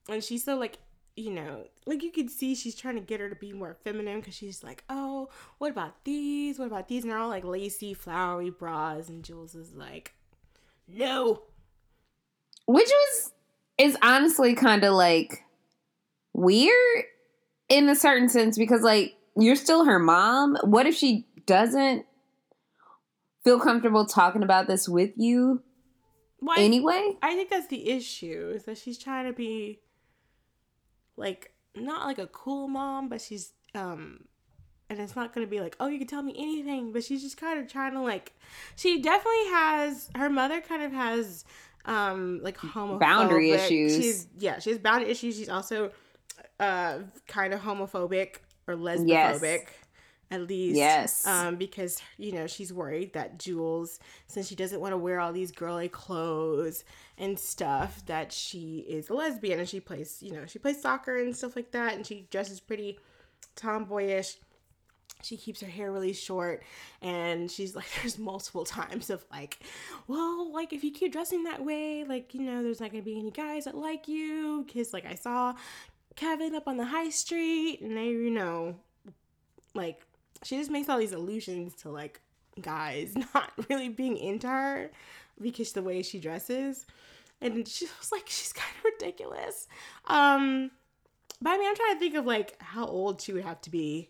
and 0.07 0.23
she's 0.23 0.45
so 0.45 0.55
like, 0.55 0.77
you 1.15 1.29
know, 1.31 1.65
like 1.85 2.01
you 2.01 2.11
can 2.11 2.27
see 2.27 2.55
she's 2.55 2.75
trying 2.75 2.95
to 2.95 3.01
get 3.01 3.19
her 3.19 3.29
to 3.29 3.35
be 3.35 3.53
more 3.53 3.75
feminine 3.83 4.19
because 4.19 4.33
she's 4.33 4.63
like, 4.63 4.83
"Oh, 4.89 5.29
what 5.59 5.71
about 5.71 6.03
these? 6.05 6.57
What 6.57 6.67
about 6.67 6.87
these?" 6.87 7.03
And 7.03 7.11
they're 7.11 7.19
all 7.19 7.29
like 7.29 7.43
lacy, 7.43 7.93
flowery 7.93 8.49
bras. 8.49 9.09
And 9.09 9.23
Jules 9.23 9.53
is 9.53 9.73
like, 9.73 10.13
"No, 10.87 11.43
Which 12.65 12.89
was 12.89 13.31
is 13.77 13.97
honestly 14.01 14.55
kind 14.55 14.83
of 14.83 14.93
like 14.93 15.43
weird 16.33 17.03
in 17.69 17.89
a 17.89 17.95
certain 17.95 18.29
sense 18.29 18.57
because 18.57 18.81
like 18.81 19.15
you're 19.37 19.55
still 19.55 19.85
her 19.85 19.99
mom. 19.99 20.57
What 20.63 20.87
if 20.87 20.95
she 20.95 21.27
doesn't 21.45 22.05
feel 23.43 23.59
comfortable 23.59 24.05
talking 24.05 24.43
about 24.43 24.67
this 24.67 24.89
with 24.89 25.11
you 25.15 25.61
why?" 26.39 26.55
anyway? 26.57 27.17
I 27.21 27.35
think 27.35 27.51
that's 27.51 27.67
the 27.67 27.89
issue 27.89 28.51
is 28.55 28.63
that 28.63 28.79
she's 28.79 28.97
trying 28.97 29.27
to 29.27 29.33
be 29.33 29.79
like 31.17 31.53
not 31.75 32.05
like 32.05 32.19
a 32.19 32.27
cool 32.27 32.67
mom, 32.67 33.09
but 33.09 33.21
she's 33.21 33.53
um 33.75 34.25
and 34.89 34.99
it's 34.99 35.15
not 35.15 35.33
to 35.33 35.45
be 35.47 35.59
like, 35.59 35.75
"Oh, 35.79 35.87
you 35.87 35.97
can 35.97 36.07
tell 36.07 36.21
me 36.21 36.35
anything," 36.37 36.91
but 36.91 37.03
she's 37.03 37.21
just 37.23 37.37
kind 37.37 37.59
of 37.59 37.67
trying 37.71 37.93
to 37.93 38.01
like 38.01 38.33
she 38.75 39.01
definitely 39.01 39.47
has 39.49 40.09
her 40.15 40.29
mother 40.29 40.61
kind 40.61 40.83
of 40.83 40.91
has 40.91 41.45
um 41.85 42.39
like 42.43 42.57
homophobic 42.57 42.99
Boundary 42.99 43.51
issues. 43.51 43.95
She's 43.95 44.27
yeah, 44.37 44.59
she 44.59 44.69
has 44.69 44.79
boundary 44.79 45.09
issues. 45.09 45.37
She's 45.37 45.49
also 45.49 45.91
uh 46.59 46.99
kind 47.27 47.53
of 47.53 47.61
homophobic 47.61 48.35
or 48.67 48.75
lesbophobic. 48.75 49.07
Yes. 49.07 49.61
At 50.33 50.47
least, 50.47 50.77
Yes. 50.77 51.27
um, 51.27 51.57
because 51.57 52.01
you 52.17 52.31
know 52.31 52.47
she's 52.47 52.73
worried 52.73 53.13
that 53.13 53.37
Jules, 53.37 53.99
since 54.27 54.47
she 54.47 54.55
doesn't 54.55 54.79
want 54.81 54.93
to 54.93 54.97
wear 54.97 55.19
all 55.19 55.31
these 55.31 55.51
girly 55.51 55.89
clothes 55.89 56.83
and 57.19 57.37
stuff, 57.37 58.03
that 58.07 58.31
she 58.31 58.79
is 58.89 59.09
a 59.09 59.13
lesbian 59.13 59.59
and 59.59 59.69
she 59.69 59.79
plays, 59.79 60.23
you 60.23 60.31
know, 60.31 60.45
she 60.47 60.57
plays 60.57 60.81
soccer 60.81 61.17
and 61.17 61.35
stuff 61.35 61.55
like 61.55 61.69
that, 61.71 61.93
and 61.93 62.05
she 62.07 62.27
dresses 62.31 62.59
pretty 62.59 62.97
tomboyish. 63.55 64.37
She 65.21 65.37
keeps 65.37 65.61
her 65.61 65.67
hair 65.67 65.91
really 65.91 66.13
short, 66.13 66.63
and 67.01 67.49
she's 67.51 67.75
like, 67.75 67.85
there's 68.01 68.17
multiple 68.17 68.65
times 68.65 69.09
of 69.11 69.23
like, 69.31 69.59
well, 70.07 70.51
like 70.51 70.73
if 70.73 70.83
you 70.83 70.91
keep 70.91 71.11
dressing 71.13 71.43
that 71.43 71.63
way, 71.63 72.03
like 72.03 72.33
you 72.33 72.41
know, 72.41 72.63
there's 72.63 72.81
not 72.81 72.89
gonna 72.91 73.03
be 73.03 73.19
any 73.19 73.29
guys 73.31 73.65
that 73.65 73.75
like 73.77 74.07
you, 74.07 74.63
because 74.65 74.93
like 74.93 75.05
I 75.05 75.13
saw 75.15 75.53
Kevin 76.15 76.55
up 76.55 76.67
on 76.67 76.77
the 76.77 76.85
high 76.85 77.09
street, 77.11 77.81
and 77.81 77.95
they, 77.95 78.07
you 78.07 78.31
know, 78.31 78.75
like 79.75 80.01
she 80.43 80.57
just 80.57 80.71
makes 80.71 80.89
all 80.89 80.97
these 80.97 81.13
allusions 81.13 81.73
to 81.75 81.89
like 81.89 82.21
guys 82.61 83.15
not 83.33 83.51
really 83.69 83.89
being 83.89 84.17
into 84.17 84.47
her 84.47 84.91
because 85.41 85.73
the 85.73 85.81
way 85.81 86.01
she 86.01 86.19
dresses. 86.19 86.85
And 87.41 87.67
she 87.67 87.85
was 87.99 88.11
like 88.11 88.27
she's 88.27 88.53
kind 88.53 88.71
of 88.77 88.85
ridiculous. 88.85 89.67
Um 90.05 90.71
but 91.41 91.49
i 91.49 91.57
mean 91.57 91.67
i'm 91.67 91.75
trying 91.75 91.93
to 91.95 91.99
think 91.99 92.15
of 92.15 92.25
like 92.25 92.55
how 92.61 92.85
old 92.85 93.19
she 93.19 93.33
would 93.33 93.43
have 93.43 93.59
to 93.61 93.69
be 93.69 94.09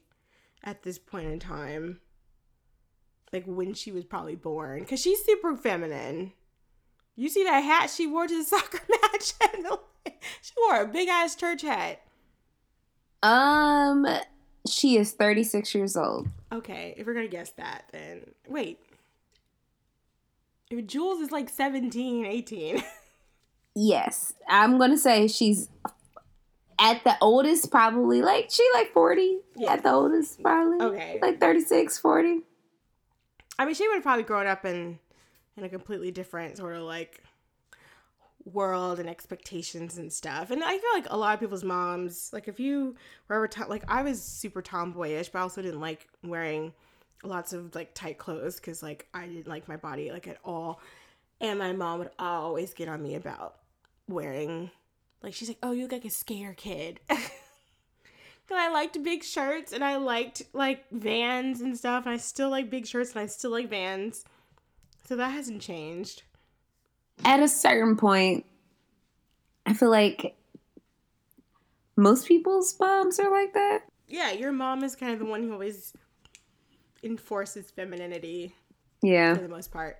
at 0.63 0.83
this 0.83 0.97
point 0.97 1.27
in 1.27 1.39
time. 1.39 1.99
Like 3.31 3.45
when 3.45 3.73
she 3.73 3.91
was 3.91 4.05
probably 4.05 4.35
born. 4.35 4.81
Because 4.81 5.01
she's 5.01 5.23
super 5.25 5.55
feminine. 5.57 6.33
You 7.15 7.29
see 7.29 7.43
that 7.43 7.59
hat 7.61 7.89
she 7.89 8.07
wore 8.07 8.27
to 8.27 8.37
the 8.37 8.43
soccer 8.43 8.81
match? 8.89 9.33
She 10.41 10.53
wore 10.57 10.81
a 10.81 10.87
big 10.87 11.07
ass 11.07 11.35
church 11.35 11.61
hat. 11.61 12.01
Um, 13.21 14.05
she 14.69 14.97
is 14.97 15.11
36 15.11 15.73
years 15.75 15.95
old. 15.97 16.27
Okay, 16.51 16.93
if 16.97 17.05
we're 17.07 17.13
gonna 17.13 17.27
guess 17.27 17.51
that, 17.51 17.85
then 17.91 18.21
wait. 18.47 18.79
If 20.69 20.87
Jules 20.87 21.19
is 21.21 21.31
like 21.31 21.49
17, 21.49 22.25
18. 22.25 22.83
Yes, 23.75 24.33
I'm 24.47 24.77
gonna 24.77 24.99
say 24.99 25.27
she's 25.27 25.67
at 26.77 27.03
the 27.03 27.15
oldest, 27.21 27.71
probably 27.71 28.21
like 28.21 28.49
she 28.51 28.63
like 28.75 28.93
40 28.93 29.39
Yeah. 29.55 29.73
at 29.73 29.81
the 29.81 29.91
oldest, 29.91 30.43
probably 30.43 30.79
Okay. 30.85 31.17
like 31.19 31.39
36, 31.39 31.97
40. 31.97 32.41
I 33.57 33.65
mean, 33.65 33.73
she 33.73 33.87
would 33.87 33.95
have 33.95 34.03
probably 34.03 34.25
grown 34.25 34.45
up 34.45 34.63
in 34.63 34.99
in 35.57 35.63
a 35.63 35.69
completely 35.69 36.11
different 36.11 36.57
sort 36.57 36.75
of 36.75 36.83
like 36.83 37.23
world 38.45 38.99
and 38.99 39.09
expectations 39.09 39.97
and 39.97 40.11
stuff. 40.11 40.51
And 40.51 40.63
I 40.63 40.77
feel 40.77 40.93
like 40.93 41.07
a 41.09 41.17
lot 41.17 41.33
of 41.33 41.39
people's 41.39 41.63
moms, 41.63 42.29
like 42.33 42.47
if 42.47 42.59
you 42.59 42.95
were 43.27 43.35
ever 43.35 43.49
like 43.67 43.83
I 43.87 44.01
was 44.01 44.21
super 44.21 44.61
tomboyish, 44.61 45.29
but 45.29 45.39
I 45.39 45.41
also 45.41 45.61
didn't 45.61 45.81
like 45.81 46.07
wearing 46.23 46.73
lots 47.23 47.53
of 47.53 47.73
like 47.73 47.93
tight 47.93 48.17
clothes 48.17 48.57
because 48.57 48.83
like 48.83 49.07
I 49.13 49.27
didn't 49.27 49.47
like 49.47 49.67
my 49.67 49.77
body 49.77 50.11
like 50.11 50.27
at 50.27 50.37
all. 50.43 50.81
And 51.41 51.59
my 51.59 51.73
mom 51.73 51.99
would 51.99 52.11
always 52.19 52.73
get 52.73 52.87
on 52.87 53.01
me 53.01 53.15
about 53.15 53.55
wearing 54.07 54.71
like 55.21 55.33
she's 55.33 55.47
like, 55.47 55.59
"Oh, 55.63 55.71
you 55.71 55.83
look 55.83 55.93
like 55.93 56.05
a 56.05 56.09
scare 56.09 56.53
kid." 56.53 56.99
Cause 57.09 58.57
I 58.57 58.69
liked 58.69 59.01
big 59.03 59.23
shirts 59.23 59.71
and 59.71 59.85
I 59.85 59.95
liked 59.95 60.41
like 60.51 60.83
Vans 60.91 61.61
and 61.61 61.77
stuff. 61.77 62.05
And 62.05 62.13
I 62.13 62.17
still 62.17 62.49
like 62.49 62.69
big 62.69 62.85
shirts 62.85 63.11
and 63.11 63.21
I 63.21 63.27
still 63.27 63.51
like 63.51 63.69
Vans. 63.69 64.25
So 65.07 65.15
that 65.15 65.29
hasn't 65.29 65.61
changed. 65.61 66.23
At 67.25 67.39
a 67.39 67.47
certain 67.47 67.95
point, 67.95 68.45
I 69.65 69.73
feel 69.73 69.89
like 69.89 70.35
most 71.95 72.27
people's 72.27 72.75
moms 72.79 73.19
are 73.19 73.31
like 73.31 73.53
that. 73.53 73.83
Yeah, 74.07 74.31
your 74.31 74.51
mom 74.51 74.83
is 74.83 74.95
kind 74.95 75.13
of 75.13 75.19
the 75.19 75.25
one 75.25 75.43
who 75.43 75.53
always 75.53 75.93
enforces 77.03 77.71
femininity 77.71 78.55
Yeah. 79.01 79.35
for 79.35 79.41
the 79.41 79.47
most 79.49 79.71
part. 79.71 79.97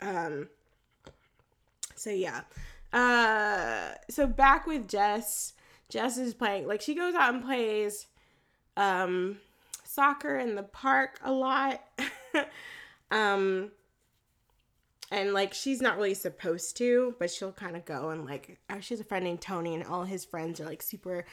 Um 0.00 0.48
so 1.96 2.10
yeah. 2.10 2.42
Uh 2.92 3.94
so 4.08 4.26
back 4.26 4.66
with 4.66 4.88
Jess. 4.88 5.52
Jess 5.88 6.18
is 6.18 6.34
playing 6.34 6.66
like 6.66 6.80
she 6.80 6.94
goes 6.94 7.14
out 7.14 7.34
and 7.34 7.44
plays 7.44 8.06
um 8.76 9.38
soccer 9.84 10.38
in 10.38 10.54
the 10.54 10.62
park 10.62 11.18
a 11.24 11.32
lot. 11.32 11.82
um 13.10 13.70
and 15.10 15.32
like 15.32 15.52
she's 15.52 15.80
not 15.80 15.96
really 15.96 16.14
supposed 16.14 16.76
to, 16.76 17.14
but 17.18 17.30
she'll 17.30 17.52
kind 17.52 17.76
of 17.76 17.84
go 17.84 18.10
and 18.10 18.24
like 18.24 18.58
she 18.80 18.94
has 18.94 19.00
a 19.00 19.04
friend 19.04 19.24
named 19.24 19.40
Tony 19.40 19.74
and 19.74 19.84
all 19.84 20.04
his 20.04 20.24
friends 20.24 20.60
are 20.60 20.66
like 20.66 20.82
super 20.82 21.24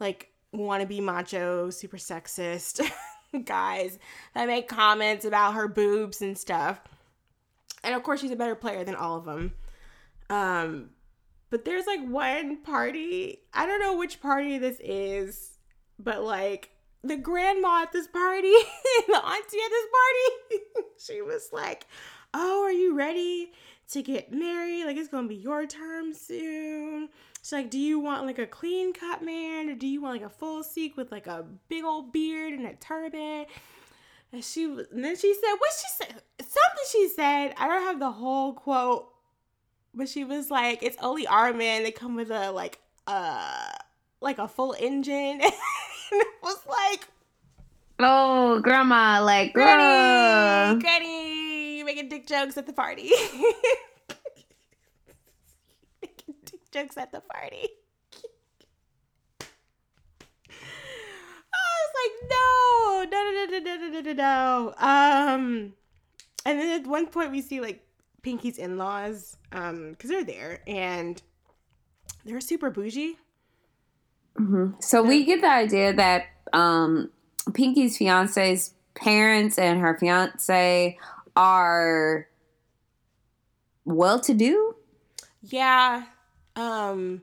like 0.00 0.30
wanna 0.52 0.86
be 0.86 1.00
macho, 1.00 1.70
super 1.70 1.98
sexist 1.98 2.80
guys 3.44 3.98
that 4.34 4.46
make 4.46 4.68
comments 4.68 5.24
about 5.24 5.54
her 5.54 5.68
boobs 5.68 6.22
and 6.22 6.36
stuff. 6.36 6.80
And 7.84 7.94
of 7.94 8.02
course 8.02 8.20
she's 8.20 8.30
a 8.30 8.36
better 8.36 8.54
player 8.54 8.84
than 8.84 8.94
all 8.94 9.16
of 9.16 9.24
them. 9.24 9.52
Um 10.30 10.90
but 11.50 11.64
there's 11.64 11.86
like 11.86 12.04
one 12.06 12.62
party, 12.62 13.40
I 13.52 13.66
don't 13.66 13.80
know 13.80 13.96
which 13.96 14.20
party 14.20 14.58
this 14.58 14.80
is, 14.80 15.58
but 15.98 16.22
like 16.22 16.70
the 17.04 17.16
grandma 17.16 17.82
at 17.82 17.92
this 17.92 18.08
party, 18.08 18.52
the 19.06 19.14
auntie 19.14 19.58
at 19.64 19.70
this 19.70 19.86
party, 19.92 20.64
she 20.98 21.22
was 21.22 21.50
like, 21.52 21.86
"Oh, 22.38 22.64
are 22.64 22.72
you 22.72 22.94
ready 22.94 23.50
to 23.92 24.02
get 24.02 24.30
married? 24.30 24.84
Like 24.84 24.98
it's 24.98 25.08
gonna 25.08 25.26
be 25.26 25.36
your 25.36 25.66
term 25.66 26.12
soon." 26.12 27.08
She's 27.40 27.52
like, 27.52 27.70
"Do 27.70 27.78
you 27.78 27.98
want 27.98 28.26
like 28.26 28.38
a 28.38 28.46
clean 28.46 28.92
cut 28.92 29.22
man, 29.22 29.70
or 29.70 29.74
do 29.74 29.86
you 29.86 30.02
want 30.02 30.20
like 30.20 30.26
a 30.26 30.34
full 30.34 30.62
Sikh 30.62 30.96
with 30.98 31.10
like 31.10 31.26
a 31.26 31.46
big 31.68 31.84
old 31.84 32.12
beard 32.12 32.52
and 32.52 32.66
a 32.66 32.74
turban?" 32.74 33.46
And 34.32 34.44
she 34.44 34.66
was, 34.66 34.86
and 34.92 35.02
then 35.02 35.16
she 35.16 35.32
said, 35.32 35.54
"What 35.56 35.70
she 35.72 35.88
said? 35.96 36.22
Something 36.40 36.84
she 36.92 37.08
said. 37.08 37.54
I 37.56 37.68
don't 37.68 37.84
have 37.84 37.98
the 37.98 38.10
whole 38.10 38.52
quote, 38.52 39.08
but 39.94 40.08
she 40.08 40.24
was 40.24 40.50
like, 40.50 40.82
"It's 40.82 40.98
only 41.00 41.26
our 41.26 41.54
men 41.54 41.84
that 41.84 41.94
come 41.94 42.16
with 42.16 42.30
a 42.30 42.50
like 42.50 42.80
uh 43.06 43.70
like 44.20 44.38
a 44.38 44.48
full 44.48 44.74
engine." 44.78 45.40
and 45.40 46.20
it 46.20 46.28
was 46.42 46.58
like, 46.68 47.08
Oh, 47.98 48.60
grandma, 48.60 49.24
like, 49.24 49.54
Granny. 49.54 50.78
Granny, 50.80 51.25
making 51.96 52.08
dick 52.10 52.26
jokes 52.26 52.56
at 52.58 52.66
the 52.66 52.72
party. 52.72 53.10
making 56.02 56.34
dick 56.44 56.70
jokes 56.70 56.96
at 56.96 57.12
the 57.12 57.20
party. 57.20 57.68
I 61.52 61.68
was 61.80 61.92
like, 62.02 62.14
no, 62.30 63.04
no, 63.10 63.18
no, 63.32 63.44
no, 63.50 63.58
no, 63.58 63.88
no, 63.88 64.00
no, 64.00 64.12
no. 64.12 64.74
Um, 64.78 65.72
and 66.44 66.60
then 66.60 66.80
at 66.80 66.86
one 66.86 67.06
point 67.06 67.32
we 67.32 67.40
see 67.40 67.60
like 67.60 67.82
Pinky's 68.22 68.58
in-laws, 68.58 69.36
um, 69.52 69.92
because 69.92 70.10
they're 70.10 70.24
there 70.24 70.60
and 70.66 71.22
they're 72.24 72.40
super 72.40 72.70
bougie. 72.70 73.16
Mhm. 74.38 74.82
So 74.82 75.02
we 75.02 75.24
get 75.24 75.40
the 75.40 75.50
idea 75.50 75.94
that 75.94 76.26
um, 76.52 77.10
Pinky's 77.54 77.96
fiance's 77.96 78.74
parents 78.94 79.58
and 79.58 79.80
her 79.80 79.96
fiance 79.98 80.98
are 81.36 82.28
well 83.84 84.18
to 84.20 84.34
do. 84.34 84.74
Yeah. 85.42 86.04
Um 86.56 87.22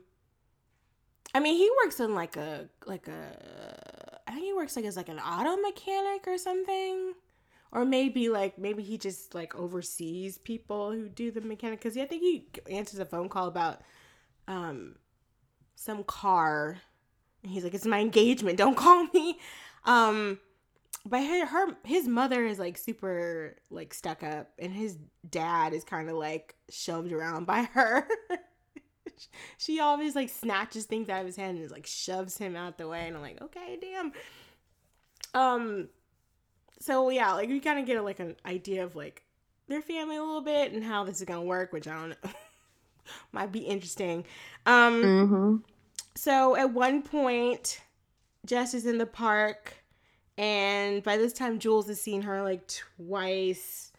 I 1.34 1.40
mean 1.40 1.56
he 1.56 1.70
works 1.84 2.00
in 2.00 2.14
like 2.14 2.36
a 2.36 2.68
like 2.86 3.08
a 3.08 4.22
I 4.26 4.32
think 4.32 4.44
he 4.44 4.52
works 4.52 4.76
like 4.76 4.84
as 4.84 4.96
like 4.96 5.08
an 5.08 5.18
auto 5.18 5.60
mechanic 5.60 6.26
or 6.26 6.38
something. 6.38 7.14
Or 7.72 7.84
maybe 7.84 8.28
like 8.28 8.56
maybe 8.56 8.84
he 8.84 8.98
just 8.98 9.34
like 9.34 9.54
oversees 9.56 10.38
people 10.38 10.92
who 10.92 11.08
do 11.08 11.32
the 11.32 11.40
mechanic 11.40 11.80
cuz 11.80 11.96
yeah 11.96 12.04
I 12.04 12.06
think 12.06 12.22
he 12.22 12.48
answers 12.70 13.00
a 13.00 13.04
phone 13.04 13.28
call 13.28 13.48
about 13.48 13.82
um 14.46 14.96
some 15.74 16.04
car 16.04 16.80
and 17.42 17.52
he's 17.52 17.64
like 17.64 17.74
it's 17.74 17.84
my 17.84 17.98
engagement, 18.00 18.58
don't 18.58 18.76
call 18.76 19.08
me. 19.12 19.38
Um 19.84 20.38
but 21.06 21.22
her, 21.22 21.46
her 21.46 21.76
his 21.84 22.08
mother 22.08 22.44
is 22.46 22.58
like 22.58 22.76
super 22.78 23.56
like 23.70 23.92
stuck 23.94 24.22
up 24.22 24.50
and 24.58 24.72
his 24.72 24.98
dad 25.28 25.72
is 25.72 25.84
kind 25.84 26.08
of 26.08 26.16
like 26.16 26.54
shoved 26.70 27.12
around 27.12 27.46
by 27.46 27.62
her. 27.62 28.08
She 29.58 29.78
always 29.80 30.16
like 30.16 30.28
snatches 30.28 30.86
things 30.86 31.08
out 31.08 31.20
of 31.20 31.26
his 31.26 31.36
hand 31.36 31.58
and 31.58 31.70
like 31.70 31.86
shoves 31.86 32.36
him 32.36 32.56
out 32.56 32.78
the 32.78 32.88
way 32.88 33.06
and 33.06 33.16
i'm 33.16 33.22
like 33.22 33.40
okay 33.40 33.78
damn. 33.80 34.12
Um 35.34 35.88
so 36.80 37.10
yeah 37.10 37.32
like 37.32 37.48
we 37.48 37.60
kind 37.60 37.78
of 37.78 37.86
get 37.86 38.02
like 38.02 38.18
an 38.18 38.34
idea 38.44 38.84
of 38.84 38.96
like 38.96 39.22
their 39.68 39.80
family 39.80 40.16
a 40.16 40.22
little 40.22 40.40
bit 40.42 40.72
and 40.72 40.82
how 40.84 41.04
this 41.04 41.18
is 41.20 41.24
gonna 41.24 41.42
work 41.42 41.72
which 41.72 41.86
i 41.86 41.94
don't 41.94 42.10
know 42.10 42.30
might 43.32 43.52
be 43.52 43.60
interesting. 43.60 44.24
Um 44.66 45.02
Mm-hmm. 45.02 45.56
so 46.16 46.56
at 46.56 46.72
one 46.72 47.02
point, 47.02 47.80
Jess 48.46 48.74
is 48.74 48.84
in 48.86 48.98
the 48.98 49.06
park, 49.06 49.83
and 50.36 51.02
by 51.02 51.16
this 51.16 51.32
time, 51.32 51.58
Jules 51.58 51.86
has 51.88 52.00
seen 52.00 52.22
her 52.22 52.42
like 52.42 52.66
twice 52.68 53.92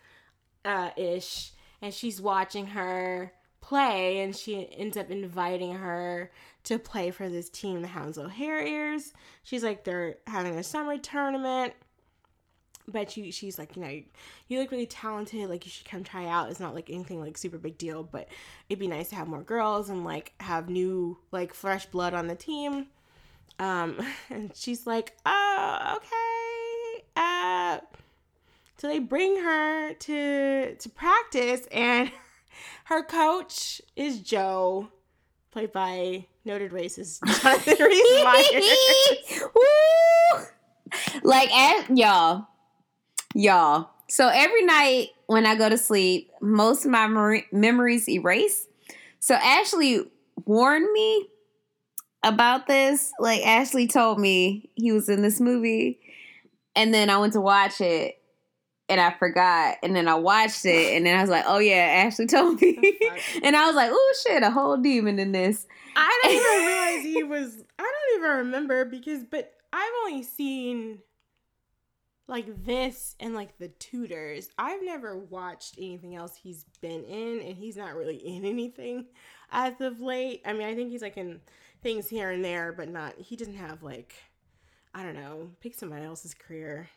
uh, 0.64 0.90
ish, 0.98 1.52
and 1.82 1.94
she's 1.94 2.22
watching 2.22 2.68
her 2.68 3.32
play, 3.62 4.20
and 4.20 4.36
she 4.36 4.68
ends 4.78 4.98
up 4.98 5.10
inviting 5.10 5.74
her 5.74 6.32
to 6.66 6.80
play 6.80 7.12
for 7.12 7.30
this 7.30 7.50
team, 7.50 7.82
the 7.82 7.88
Hounslow 7.88 8.28
Harriers. 8.28 9.14
She's 9.44 9.64
like, 9.64 9.84
they're 9.84 10.18
having 10.28 10.58
a 10.58 10.64
summer 10.64 10.98
tournament. 10.98 11.74
But 12.88 13.18
you, 13.18 13.32
she's 13.32 13.58
like, 13.58 13.76
you 13.76 13.82
know, 13.82 14.02
you 14.48 14.60
look 14.60 14.70
really 14.70 14.86
talented. 14.86 15.50
Like, 15.50 15.66
you 15.66 15.72
should 15.72 15.90
come 15.90 16.04
try 16.04 16.28
out. 16.28 16.52
It's 16.52 16.60
not 16.60 16.76
like 16.76 16.92
anything 16.92 17.20
like 17.20 17.38
super 17.38 17.58
big 17.58 17.80
deal, 17.80 18.04
but 18.04 18.28
it'd 18.70 18.80
be 18.80 18.88
nice 18.88 19.10
to 19.10 19.16
have 19.16 19.28
more 19.28 19.42
girls 19.42 19.90
and 19.90 20.06
like 20.06 20.34
have 20.40 20.70
new, 20.70 21.18
like, 21.32 21.56
fresh 21.56 21.88
blood 21.88 22.14
on 22.14 22.28
the 22.28 22.36
team. 22.36 22.86
Um, 23.60 24.00
and 24.30 24.56
she's 24.56 24.86
like, 24.86 25.16
oh, 25.26 25.98
okay. 25.98 27.04
Uh, 27.16 27.80
so 28.78 28.88
they 28.88 29.00
bring 29.00 29.42
her 29.42 29.94
to 29.94 30.76
to 30.76 30.90
practice, 30.90 31.66
and 31.72 32.12
her 32.86 33.04
coach 33.04 33.82
is 33.96 34.20
Joe, 34.20 34.90
played 35.52 35.72
by 35.72 36.26
noted 36.44 36.72
racist 36.72 37.20
Jonathan 37.42 37.78
Rhys 37.80 38.24
Meyers. 38.24 39.44
Woo! 39.56 40.46
Like, 41.24 41.52
at, 41.52 41.98
y'all, 41.98 42.48
y'all. 43.34 43.90
So 44.08 44.28
every 44.28 44.64
night 44.66 45.10
when 45.28 45.46
I 45.46 45.56
go 45.56 45.70
to 45.70 45.78
sleep, 45.78 46.32
most 46.42 46.86
of 46.86 46.92
my 46.92 47.08
mem- 47.08 47.44
memories 47.52 48.08
erase. 48.08 48.68
So 49.20 49.36
Ashley 49.36 50.04
warned 50.46 50.92
me 50.92 51.28
about 52.26 52.68
this. 52.68 53.14
Like, 53.20 53.46
Ashley 53.46 53.88
told 53.88 54.20
me 54.20 54.70
he 54.76 54.92
was 54.92 55.08
in 55.08 55.22
this 55.22 55.40
movie, 55.40 56.00
and 56.76 56.94
then 56.94 57.10
I 57.10 57.18
went 57.18 57.34
to 57.34 57.42
watch 57.42 57.80
it. 57.80 58.16
And 58.88 59.02
I 59.02 59.16
forgot, 59.18 59.78
and 59.82 59.96
then 59.96 60.08
I 60.08 60.14
watched 60.14 60.64
it, 60.64 60.96
and 60.96 61.08
then 61.08 61.18
I 61.18 61.22
was 61.22 61.30
like, 61.32 61.46
"Oh 61.48 61.58
yeah, 61.58 62.04
Ashley 62.06 62.28
told 62.28 62.62
me," 62.62 62.78
and 63.44 63.56
I 63.56 63.66
was 63.66 63.76
like, 63.76 63.90
"Oh 63.92 64.14
shit, 64.24 64.44
a 64.44 64.52
whole 64.52 64.78
demon 64.78 65.18
in 65.18 65.32
this." 65.32 65.66
I 65.96 66.20
didn't 66.22 66.38
even 66.38 66.68
realize 66.68 67.04
he 67.04 67.24
was. 67.24 67.64
I 67.80 67.82
don't 67.82 68.20
even 68.20 68.38
remember 68.46 68.86
because, 68.86 69.24
but 69.24 69.54
I've 69.74 69.92
only 70.06 70.22
seen 70.22 71.00
like 72.28 72.64
this 72.64 73.16
and 73.20 73.34
like 73.34 73.58
the 73.58 73.68
Tudors. 73.68 74.50
I've 74.58 74.84
never 74.84 75.18
watched 75.18 75.76
anything 75.78 76.16
else 76.16 76.36
he's 76.36 76.66
been 76.82 77.04
in, 77.06 77.42
and 77.42 77.58
he's 77.58 77.78
not 77.78 77.96
really 77.96 78.18
in 78.18 78.46
anything 78.46 79.06
as 79.52 79.80
of 79.80 80.00
late. 80.00 80.42
I 80.46 80.54
mean, 80.54 80.68
I 80.68 80.76
think 80.76 80.92
he's 80.92 81.02
like 81.02 81.18
in 81.18 81.40
things 81.86 82.10
here 82.10 82.32
and 82.32 82.44
there, 82.44 82.74
but 82.74 82.90
not. 82.90 83.14
He 83.20 83.36
doesn't 83.36 83.58
have 83.58 83.84
like, 83.84 84.16
I 84.96 85.04
don't 85.04 85.14
know. 85.14 85.52
Pick 85.62 85.76
somebody 85.76 86.04
else's 86.04 86.34
career. 86.34 86.90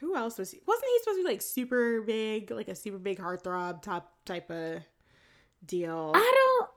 Who 0.00 0.16
else 0.16 0.38
was 0.38 0.50
he? 0.50 0.60
Wasn't 0.66 0.86
he 0.86 0.98
supposed 1.00 1.18
to 1.18 1.24
be 1.24 1.30
like 1.30 1.42
super 1.42 2.00
big, 2.00 2.50
like 2.50 2.68
a 2.68 2.74
super 2.74 2.96
big 2.96 3.18
heartthrob 3.18 3.82
top 3.82 4.14
type 4.24 4.50
of 4.50 4.80
deal? 5.66 6.12
I 6.14 6.32
don't. 6.34 6.70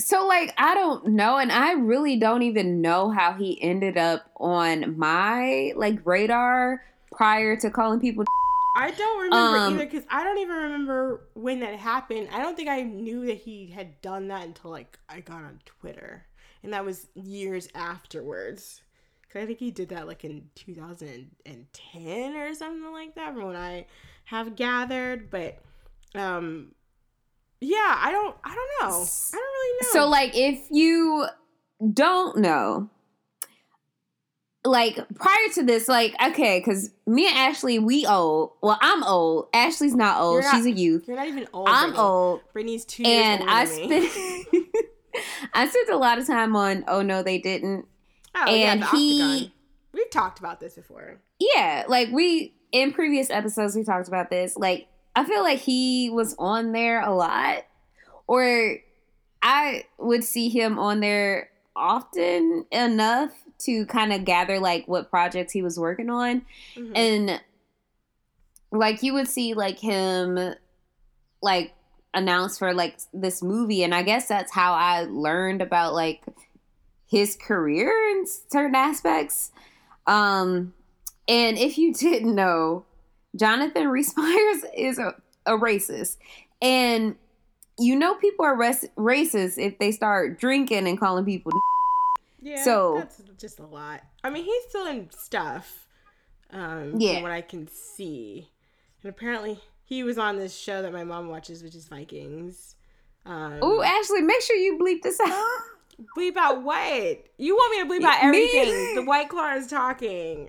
So 0.00 0.26
like 0.26 0.52
I 0.58 0.74
don't 0.74 1.06
know, 1.06 1.38
and 1.38 1.52
I 1.52 1.72
really 1.72 2.16
don't 2.16 2.42
even 2.42 2.80
know 2.80 3.10
how 3.10 3.32
he 3.32 3.62
ended 3.62 3.96
up 3.96 4.28
on 4.36 4.98
my 4.98 5.72
like 5.76 6.04
radar 6.04 6.82
prior 7.12 7.56
to 7.58 7.70
calling 7.70 8.00
people. 8.00 8.24
I 8.80 8.92
don't 8.92 9.22
remember 9.24 9.58
Um, 9.58 9.74
either 9.74 9.84
because 9.84 10.04
I 10.08 10.22
don't 10.22 10.38
even 10.38 10.54
remember 10.56 11.28
when 11.34 11.58
that 11.60 11.74
happened. 11.74 12.28
I 12.32 12.38
don't 12.40 12.56
think 12.56 12.68
I 12.68 12.82
knew 12.82 13.26
that 13.26 13.38
he 13.38 13.66
had 13.66 14.00
done 14.00 14.28
that 14.28 14.44
until 14.44 14.70
like 14.70 14.98
I 15.08 15.18
got 15.18 15.42
on 15.42 15.58
Twitter, 15.66 16.26
and 16.62 16.72
that 16.72 16.84
was 16.84 17.08
years 17.14 17.68
afterwards. 17.74 18.82
Cause 19.32 19.42
I 19.42 19.46
think 19.46 19.58
he 19.58 19.70
did 19.72 19.88
that 19.90 20.06
like 20.06 20.24
in 20.24 20.48
2010 20.54 22.36
or 22.36 22.54
something 22.54 22.92
like 22.92 23.14
that, 23.16 23.34
from 23.34 23.44
what 23.44 23.56
I 23.56 23.86
have 24.24 24.54
gathered. 24.56 25.28
But 25.28 25.58
um, 26.14 26.72
yeah, 27.60 27.96
I 27.98 28.10
don't, 28.12 28.36
I 28.44 28.54
don't 28.54 28.90
know, 28.90 28.96
I 29.04 29.36
don't 29.36 29.42
really 29.42 29.78
know. 29.82 29.88
So 29.92 30.08
like 30.08 30.36
if 30.36 30.60
you 30.70 31.26
don't 31.92 32.38
know, 32.38 32.90
like 34.64 34.98
prior 35.14 35.48
to 35.54 35.62
this, 35.62 35.88
like 35.88 36.14
okay, 36.22 36.58
because 36.58 36.90
me 37.06 37.26
and 37.26 37.36
Ashley 37.36 37.78
we 37.78 38.06
old. 38.06 38.52
Well, 38.62 38.78
I'm 38.80 39.02
old. 39.04 39.48
Ashley's 39.54 39.94
not 39.94 40.20
old. 40.20 40.42
Not- 40.42 40.54
She's 40.54 40.66
a 40.66 40.70
youth. 40.72 41.06
you're 41.08 41.16
not 41.16 41.28
even 41.28 41.46
old. 41.52 41.68
I'm 41.68 41.90
Brittany. 41.90 41.98
old. 42.02 42.40
Brittany's 42.52 42.84
two 42.84 43.04
and 43.04 43.44
I 43.48 43.64
spent 43.64 44.10
I 45.54 45.68
spent 45.68 45.88
a 45.90 45.96
lot 45.96 46.18
of 46.18 46.26
time 46.26 46.54
on 46.56 46.84
oh 46.88 47.02
no 47.02 47.22
they 47.22 47.38
didn't. 47.38 47.86
Oh, 48.34 48.54
yeah, 48.54 48.72
and 48.72 48.82
the 48.82 48.86
he- 48.88 49.22
Octagon. 49.22 49.52
We've 49.94 50.10
talked 50.10 50.38
about 50.38 50.60
this 50.60 50.74
before. 50.74 51.18
Yeah, 51.38 51.84
like 51.88 52.10
we 52.10 52.54
in 52.72 52.92
previous 52.92 53.30
episodes 53.30 53.74
we 53.74 53.84
talked 53.84 54.08
about 54.08 54.30
this. 54.30 54.56
Like 54.56 54.88
I 55.16 55.24
feel 55.24 55.42
like 55.42 55.58
he 55.60 56.10
was 56.10 56.34
on 56.38 56.72
there 56.72 57.00
a 57.00 57.12
lot 57.14 57.64
or 58.26 58.76
I 59.42 59.84
would 59.98 60.24
see 60.24 60.48
him 60.48 60.78
on 60.78 61.00
there 61.00 61.48
often 61.74 62.66
enough 62.70 63.32
to 63.58 63.84
kind 63.86 64.12
of 64.12 64.24
gather 64.24 64.58
like 64.60 64.86
what 64.86 65.10
projects 65.10 65.52
he 65.52 65.62
was 65.62 65.78
working 65.78 66.10
on 66.10 66.42
Mhm. 66.76 66.92
and 66.94 67.40
like 68.70 69.02
you 69.02 69.14
would 69.14 69.28
see 69.28 69.54
like 69.54 69.78
him 69.78 70.54
like 71.42 71.72
announce 72.14 72.58
for 72.58 72.72
like 72.74 72.98
this 73.12 73.42
movie 73.42 73.82
and 73.82 73.94
i 73.94 74.02
guess 74.02 74.28
that's 74.28 74.52
how 74.52 74.72
i 74.72 75.02
learned 75.04 75.62
about 75.62 75.94
like 75.94 76.22
his 77.06 77.36
career 77.36 77.90
in 78.10 78.26
certain 78.26 78.74
aspects 78.74 79.50
um 80.06 80.72
and 81.26 81.58
if 81.58 81.78
you 81.78 81.92
didn't 82.06 82.34
know 82.34 82.84
jonathan 83.36 83.88
rhys 83.88 84.12
meyers 84.16 84.64
is 84.76 84.98
a, 84.98 85.14
a 85.46 85.52
racist, 85.52 86.16
and 86.60 87.16
you 87.78 87.94
know 87.96 88.14
people 88.16 88.44
are 88.44 88.56
res- 88.56 88.88
racist 88.96 89.56
if 89.58 89.78
they 89.78 89.92
start 89.92 90.38
drinking 90.40 90.86
and 90.88 90.98
calling 90.98 91.24
people. 91.24 91.52
Yeah, 92.40 92.62
So- 92.64 92.94
that's 92.98 93.20
just 93.38 93.58
a 93.58 93.66
lot. 93.66 94.00
I 94.22 94.30
mean, 94.30 94.44
he's 94.44 94.64
still 94.68 94.86
in 94.86 95.10
stuff. 95.10 95.86
Um, 96.50 96.94
Yeah. 96.98 97.14
from 97.14 97.22
what 97.24 97.32
I 97.32 97.42
can 97.42 97.68
see, 97.68 98.50
and 99.02 99.10
apparently 99.10 99.60
he 99.84 100.02
was 100.02 100.16
on 100.18 100.38
this 100.38 100.56
show 100.56 100.80
that 100.82 100.92
my 100.92 101.04
mom 101.04 101.28
watches, 101.28 101.62
which 101.62 101.74
is 101.74 101.86
Vikings. 101.88 102.74
Um, 103.26 103.58
Oh, 103.60 103.82
Ashley, 103.82 104.22
make 104.22 104.40
sure 104.40 104.56
you 104.56 104.78
bleep 104.78 105.02
this 105.02 105.20
out. 105.20 105.46
bleep 106.16 106.36
out 106.38 106.62
what? 106.62 107.26
You 107.36 107.54
want 107.54 107.90
me 107.90 107.96
to 107.98 108.02
bleep 108.02 108.08
out 108.08 108.22
everything? 108.24 108.94
the 108.94 109.02
White 109.02 109.28
Claw 109.28 109.56
is 109.56 109.66
talking. 109.66 110.48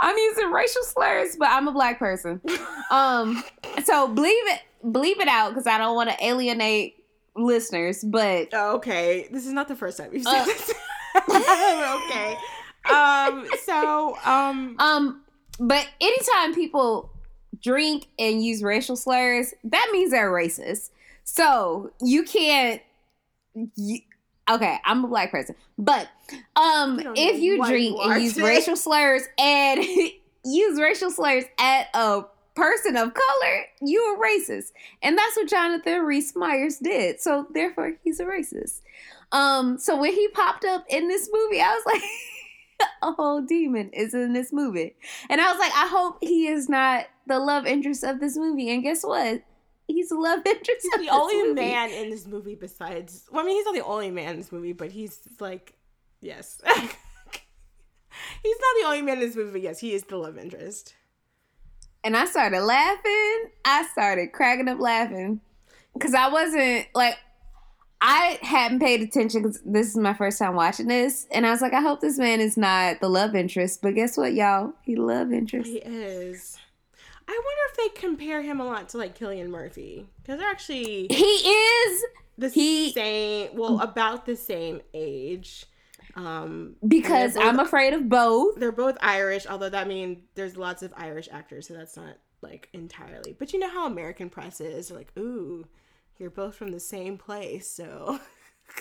I'm 0.00 0.16
using 0.16 0.50
racial 0.50 0.82
slurs, 0.82 1.36
but 1.36 1.48
I'm 1.48 1.68
a 1.68 1.72
black 1.72 1.98
person. 1.98 2.40
Um, 2.90 3.42
so 3.84 4.06
bleep 4.06 4.26
it, 4.52 4.60
bleep 4.84 5.18
it 5.18 5.26
out 5.28 5.50
because 5.50 5.66
I 5.66 5.78
don't 5.78 5.94
want 5.96 6.10
to 6.10 6.22
alienate 6.22 7.01
listeners. 7.36 8.02
But 8.04 8.48
Oh, 8.52 8.76
okay, 8.76 9.28
this 9.30 9.46
is 9.46 9.52
not 9.52 9.68
the 9.68 9.76
first 9.76 9.98
time 9.98 10.10
you've 10.12 10.26
Uh. 10.26 10.44
said 10.44 10.46
this. 10.46 10.74
okay. 11.30 12.36
Um. 12.90 13.46
So. 13.64 14.16
Um. 14.24 14.76
um, 14.78 15.22
but 15.60 15.86
anytime 16.00 16.54
people 16.54 17.10
drink 17.62 18.06
and 18.18 18.44
use 18.44 18.62
racial 18.62 18.96
slurs, 18.96 19.54
that 19.64 19.88
means 19.92 20.10
they're 20.10 20.30
racist. 20.32 20.90
So 21.24 21.92
you 22.00 22.24
can't. 22.24 22.80
You, 23.76 24.00
okay, 24.50 24.78
I'm 24.84 25.04
a 25.04 25.08
black 25.08 25.30
person, 25.30 25.54
but 25.78 26.08
um, 26.56 26.98
if 27.14 27.38
you 27.40 27.62
drink 27.66 27.96
you 27.98 28.00
and 28.10 28.22
use 28.22 28.36
racial 28.38 28.76
slurs 28.76 29.22
and 29.38 29.84
use 30.44 30.80
racial 30.80 31.10
slurs 31.10 31.44
at 31.58 31.88
a 31.94 32.22
person 32.54 32.96
of 32.96 33.14
color, 33.14 33.64
you 33.80 34.00
are 34.00 34.18
racist, 34.22 34.72
and 35.02 35.16
that's 35.16 35.36
what 35.36 35.48
Jonathan 35.48 36.02
Rhys 36.02 36.34
Meyers 36.36 36.78
did. 36.78 37.20
So 37.20 37.46
therefore, 37.52 37.94
he's 38.02 38.20
a 38.20 38.24
racist. 38.24 38.80
Um, 39.30 39.78
so 39.78 39.96
when 39.96 40.12
he 40.12 40.28
popped 40.28 40.64
up 40.64 40.84
in 40.88 41.08
this 41.08 41.28
movie, 41.32 41.60
I 41.60 41.72
was 41.74 41.84
like. 41.86 42.02
a 43.02 43.12
whole 43.12 43.40
demon 43.40 43.90
is 43.90 44.14
in 44.14 44.32
this 44.32 44.52
movie. 44.52 44.96
And 45.30 45.40
I 45.40 45.50
was 45.52 45.58
like, 45.60 45.72
I 45.72 45.86
hope 45.86 46.18
he 46.20 46.48
is 46.48 46.68
not 46.68 47.06
the 47.26 47.38
love 47.38 47.66
interest 47.66 48.02
of 48.02 48.20
this 48.20 48.36
movie. 48.36 48.70
And 48.70 48.82
guess 48.82 49.04
what? 49.04 49.42
He's 49.86 50.08
the 50.08 50.16
love 50.16 50.40
interest 50.46 50.88
He's 50.96 51.06
the 51.06 51.12
only 51.12 51.42
movie. 51.42 51.54
man 51.54 51.90
in 51.90 52.10
this 52.10 52.26
movie 52.26 52.54
besides. 52.54 53.26
Well, 53.30 53.42
I 53.42 53.46
mean, 53.46 53.56
he's 53.56 53.64
not 53.66 53.74
the 53.74 53.84
only 53.84 54.10
man 54.10 54.32
in 54.32 54.36
this 54.38 54.52
movie, 54.52 54.72
but 54.72 54.90
he's 54.90 55.20
like, 55.38 55.74
yes. 56.20 56.60
he's 56.66 58.56
not 58.58 58.74
the 58.80 58.86
only 58.86 59.02
man 59.02 59.18
in 59.18 59.20
this 59.20 59.36
movie, 59.36 59.52
but 59.52 59.62
yes, 59.62 59.78
he 59.78 59.92
is 59.92 60.04
the 60.04 60.16
love 60.16 60.38
interest. 60.38 60.94
And 62.04 62.16
I 62.16 62.24
started 62.24 62.60
laughing. 62.62 63.50
I 63.64 63.86
started 63.92 64.32
cracking 64.32 64.68
up 64.68 64.80
laughing. 64.80 65.40
Because 65.94 66.14
I 66.14 66.28
wasn't 66.28 66.86
like, 66.94 67.16
I 68.00 68.38
hadn't 68.42 68.80
paid 68.80 69.02
attention 69.02 69.42
because 69.42 69.60
this 69.64 69.88
is 69.88 69.96
my 69.96 70.14
first 70.14 70.38
time 70.38 70.56
watching 70.56 70.88
this. 70.88 71.26
And 71.30 71.46
I 71.46 71.50
was 71.50 71.60
like, 71.60 71.72
I 71.74 71.80
hope 71.80 72.00
this 72.00 72.18
man 72.18 72.40
is 72.40 72.56
not 72.56 73.00
the 73.00 73.08
love 73.08 73.36
interest. 73.36 73.80
But 73.82 73.94
guess 73.94 74.16
what, 74.16 74.32
y'all? 74.34 74.72
He 74.82 74.96
love 74.96 75.32
interest. 75.32 75.68
He 75.68 75.78
is. 75.78 76.58
I 77.28 77.30
wonder 77.30 77.60
if 77.70 77.76
they 77.94 78.00
compare 78.00 78.42
him 78.42 78.60
a 78.60 78.64
lot 78.64 78.88
to 78.90 78.98
like 78.98 79.16
Cillian 79.16 79.48
Murphy 79.48 80.08
because 80.22 80.40
they're 80.40 80.50
actually 80.50 81.06
He 81.08 81.24
is 81.24 82.04
the 82.36 82.48
He- 82.48 82.90
same. 82.92 83.50
Well, 83.54 83.80
about 83.80 84.26
the 84.26 84.34
same 84.34 84.80
age. 84.92 85.66
Um, 86.14 86.76
because 86.86 87.34
both- 87.34 87.44
I'm 87.44 87.58
afraid 87.58 87.94
of 87.94 88.08
both. 88.08 88.56
they're 88.56 88.72
both 88.72 88.96
Irish, 89.00 89.46
although 89.46 89.70
that 89.70 89.88
means 89.88 90.18
there's 90.34 90.56
lots 90.56 90.82
of 90.82 90.92
Irish 90.96 91.28
actors, 91.32 91.68
so 91.68 91.74
that's 91.74 91.96
not 91.96 92.18
like 92.42 92.68
entirely. 92.72 93.34
But 93.38 93.52
you 93.52 93.58
know 93.58 93.70
how 93.70 93.86
American 93.86 94.28
press 94.28 94.60
is, 94.60 94.88
They're 94.88 94.98
like, 94.98 95.12
ooh, 95.18 95.66
you're 96.18 96.30
both 96.30 96.54
from 96.54 96.70
the 96.70 96.80
same 96.80 97.16
place, 97.16 97.68
so 97.68 98.20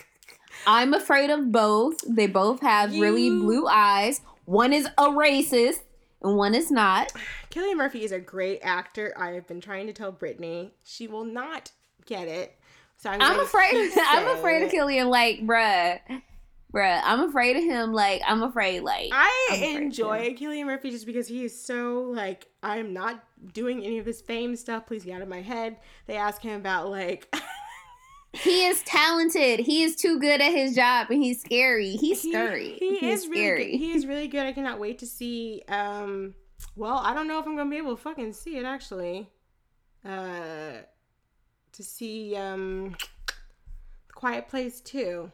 I'm 0.67 0.93
afraid 0.93 1.29
of 1.29 1.51
both. 1.51 1.97
They 2.07 2.27
both 2.27 2.61
have 2.61 2.91
really 2.91 3.29
blue 3.29 3.67
eyes. 3.67 4.21
One 4.45 4.73
is 4.73 4.85
a 4.97 5.03
racist 5.03 5.81
and 6.21 6.37
one 6.37 6.53
is 6.53 6.71
not. 6.71 7.13
Cillian 7.49 7.77
Murphy 7.77 8.03
is 8.03 8.11
a 8.11 8.19
great 8.19 8.59
actor. 8.61 9.13
I 9.17 9.31
have 9.31 9.47
been 9.47 9.61
trying 9.61 9.87
to 9.87 9.93
tell 9.93 10.11
Brittany 10.11 10.73
she 10.83 11.07
will 11.07 11.25
not 11.25 11.71
get 12.05 12.27
it. 12.27 12.57
So 12.97 13.09
I'm, 13.09 13.21
I'm 13.21 13.39
afraid. 13.39 13.91
I'm 13.97 14.27
afraid 14.37 14.63
of. 14.63 14.71
Cillian. 14.71 15.09
Like, 15.09 15.39
bruh, 15.41 15.99
bruh. 16.71 17.01
I'm 17.03 17.21
afraid 17.21 17.57
of 17.57 17.63
him. 17.63 17.93
Like, 17.93 18.21
I'm 18.27 18.43
afraid. 18.43 18.81
Like, 18.81 19.09
I 19.11 19.47
I'm 19.49 19.55
afraid 19.55 19.75
of 19.75 19.81
enjoy 19.81 20.33
Cillian 20.35 20.65
Murphy 20.65 20.91
just 20.91 21.05
because 21.05 21.27
he 21.27 21.43
is 21.43 21.59
so 21.63 22.01
like 22.13 22.47
I'm 22.63 22.93
not 22.93 23.23
doing 23.53 23.83
any 23.83 23.97
of 23.97 24.05
his 24.05 24.21
fame 24.21 24.55
stuff. 24.55 24.85
Please 24.85 25.03
get 25.03 25.15
out 25.15 25.21
of 25.21 25.27
my 25.27 25.41
head. 25.41 25.77
They 26.07 26.15
ask 26.15 26.41
him 26.41 26.59
about 26.59 26.89
like 26.89 27.33
he 28.33 28.65
is 28.65 28.81
talented. 28.83 29.59
He 29.59 29.83
is 29.83 29.95
too 29.95 30.19
good 30.19 30.41
at 30.41 30.51
his 30.51 30.75
job, 30.75 31.07
and 31.09 31.21
he's 31.21 31.41
scary. 31.41 31.95
He's 31.97 32.21
he, 32.21 32.31
scary. 32.31 32.75
he 32.79 32.97
he's 32.97 33.23
is 33.23 33.27
really 33.27 33.41
scary. 33.41 33.71
good. 33.71 33.77
He 33.77 33.91
is 33.91 34.05
really 34.05 34.27
good. 34.27 34.45
I 34.45 34.53
cannot 34.53 34.79
wait 34.79 34.99
to 34.99 35.05
see. 35.05 35.63
Um, 35.67 36.35
well, 36.75 36.97
I 36.97 37.13
don't 37.13 37.27
know 37.27 37.39
if 37.39 37.45
I'm 37.45 37.55
gonna 37.55 37.69
be 37.69 37.77
able 37.77 37.95
to 37.95 38.01
fucking 38.01 38.33
see 38.33 38.57
it 38.57 38.65
actually. 38.65 39.29
Uh, 40.03 40.81
to 41.73 41.83
see 41.83 42.35
um, 42.35 42.95
Quiet 44.13 44.47
Place 44.47 44.81
Two. 44.81 45.31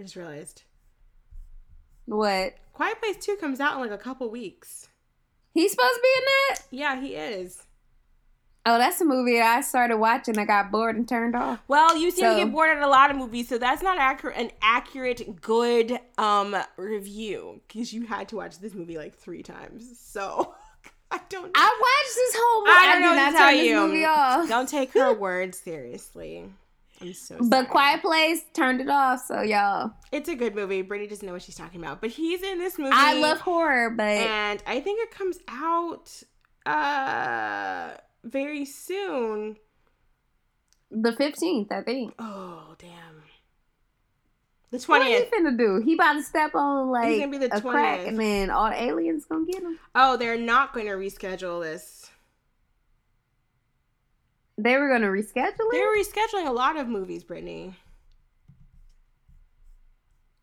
I 0.00 0.02
just 0.02 0.16
realized. 0.16 0.62
what? 2.06 2.54
Quiet 2.72 2.98
Place 3.02 3.16
Two 3.18 3.36
comes 3.36 3.60
out 3.60 3.74
in 3.74 3.80
like 3.80 3.90
a 3.90 4.02
couple 4.02 4.30
weeks. 4.30 4.88
He's 5.52 5.72
supposed 5.72 5.94
to 5.94 6.00
be 6.00 6.08
in 6.16 6.24
that? 6.24 6.58
Yeah, 6.70 7.00
he 7.02 7.14
is. 7.16 7.62
Oh, 8.64 8.78
that's 8.78 8.98
a 9.02 9.04
movie 9.04 9.40
I 9.42 9.60
started 9.60 9.98
watching. 9.98 10.38
I 10.38 10.46
got 10.46 10.70
bored 10.70 10.96
and 10.96 11.06
turned 11.06 11.36
off. 11.36 11.60
Well, 11.68 11.98
you 11.98 12.10
seem 12.10 12.30
to 12.30 12.44
get 12.44 12.52
bored 12.52 12.74
at 12.74 12.82
a 12.82 12.88
lot 12.88 13.10
of 13.10 13.18
movies, 13.18 13.48
so 13.48 13.58
that's 13.58 13.82
not 13.82 13.98
accurate 13.98 14.38
an 14.38 14.52
accurate 14.62 15.42
good 15.42 15.98
um 16.16 16.56
review 16.78 17.60
because 17.68 17.92
you 17.92 18.06
had 18.06 18.28
to 18.28 18.36
watch 18.36 18.58
this 18.58 18.72
movie 18.72 18.96
like 18.96 19.14
three 19.18 19.42
times. 19.42 19.98
So 20.00 20.54
I 21.10 21.20
don't. 21.28 21.50
I 21.54 21.78
watched 21.82 22.14
this 22.14 22.34
whole 22.38 22.60
movie. 22.62 22.72
I 22.74 22.86
don't 22.86 23.02
did 23.02 23.04
know 23.04 23.22
what 23.22 23.30
to 23.32 23.36
tell 23.36 23.52
you. 24.42 24.48
Don't 24.48 24.68
take 24.68 24.94
her 24.94 25.12
word 25.12 25.54
seriously. 25.54 26.48
I'm 27.00 27.12
so. 27.14 27.36
Sorry. 27.36 27.48
But 27.48 27.68
Quiet 27.68 28.02
Place 28.02 28.42
turned 28.54 28.80
it 28.80 28.88
off. 28.90 29.22
So 29.26 29.40
y'all, 29.42 29.92
It's 30.12 30.28
a 30.28 30.34
good 30.34 30.54
movie. 30.54 30.82
Brittany 30.82 31.08
doesn't 31.08 31.26
know 31.26 31.32
what 31.32 31.42
she's 31.42 31.54
talking 31.56 31.80
about, 31.82 32.00
but 32.00 32.10
he's 32.10 32.42
in 32.42 32.58
this 32.58 32.78
movie. 32.78 32.90
I 32.94 33.14
love 33.14 33.40
horror, 33.40 33.90
but 33.90 34.02
and 34.04 34.62
I 34.66 34.80
think 34.80 35.00
it 35.02 35.10
comes 35.10 35.38
out 35.48 36.22
uh 36.66 37.90
very 38.24 38.64
soon. 38.64 39.56
the 40.90 41.12
fifteenth, 41.12 41.72
I 41.72 41.82
think. 41.82 42.14
Oh 42.18 42.74
damn. 42.78 42.90
The 44.70 44.78
twentieth. 44.78 44.88
What 44.88 45.24
he 45.24 45.28
twentieth. 45.30 45.54
finna 45.54 45.58
do? 45.58 45.82
He 45.84 45.94
about 45.94 46.12
to 46.14 46.22
step 46.22 46.54
on 46.54 46.90
like 46.90 47.08
He's 47.08 47.20
gonna 47.20 47.30
be 47.32 47.38
the 47.38 47.56
a 47.56 47.60
crack, 47.60 48.00
20th. 48.00 48.08
and 48.08 48.18
then 48.20 48.50
all 48.50 48.68
the 48.70 48.80
aliens 48.80 49.24
gonna 49.24 49.46
get 49.46 49.62
him. 49.62 49.78
Oh, 49.94 50.16
they're 50.16 50.36
not 50.38 50.72
going 50.74 50.86
to 50.86 50.92
reschedule 50.92 51.62
this. 51.62 52.09
They 54.62 54.76
were 54.76 54.88
gonna 54.88 55.08
reschedule 55.08 55.48
it? 55.48 55.56
They're 55.72 55.96
rescheduling 55.96 56.46
a 56.48 56.52
lot 56.52 56.76
of 56.76 56.88
movies, 56.88 57.24
Brittany. 57.24 57.74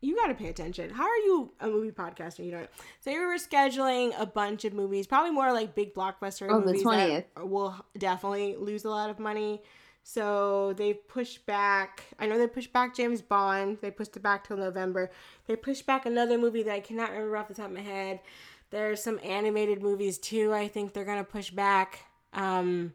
You 0.00 0.14
got 0.14 0.28
to 0.28 0.34
pay 0.34 0.48
attention. 0.48 0.90
How 0.90 1.02
are 1.08 1.16
you 1.16 1.52
a 1.60 1.66
movie 1.66 1.90
podcaster? 1.90 2.44
You 2.44 2.52
don't. 2.52 2.68
So 3.00 3.10
they 3.10 3.18
were 3.18 3.34
rescheduling 3.34 4.12
a 4.18 4.26
bunch 4.26 4.64
of 4.64 4.72
movies, 4.72 5.08
probably 5.08 5.32
more 5.32 5.52
like 5.52 5.74
big 5.74 5.92
blockbuster 5.92 6.46
Oh, 6.48 6.60
the 6.60 6.66
movies 6.66 6.84
20th. 6.84 7.24
that 7.34 7.48
will 7.48 7.74
definitely 7.98 8.54
lose 8.56 8.84
a 8.84 8.90
lot 8.90 9.10
of 9.10 9.18
money. 9.18 9.60
So 10.04 10.72
they 10.74 10.94
pushed 10.94 11.44
back. 11.46 12.04
I 12.18 12.26
know 12.26 12.38
they 12.38 12.46
pushed 12.46 12.72
back 12.72 12.94
James 12.94 13.20
Bond. 13.20 13.78
They 13.80 13.90
pushed 13.90 14.16
it 14.16 14.22
back 14.22 14.46
till 14.46 14.56
November. 14.56 15.10
They 15.48 15.56
pushed 15.56 15.84
back 15.84 16.06
another 16.06 16.38
movie 16.38 16.62
that 16.62 16.72
I 16.74 16.80
cannot 16.80 17.10
remember 17.10 17.36
off 17.36 17.48
the 17.48 17.54
top 17.54 17.66
of 17.66 17.72
my 17.72 17.80
head. 17.80 18.20
There's 18.70 19.02
some 19.02 19.18
animated 19.24 19.82
movies 19.82 20.16
too. 20.16 20.54
I 20.54 20.68
think 20.68 20.92
they're 20.92 21.04
gonna 21.04 21.24
push 21.24 21.50
back. 21.50 22.04
Um, 22.32 22.94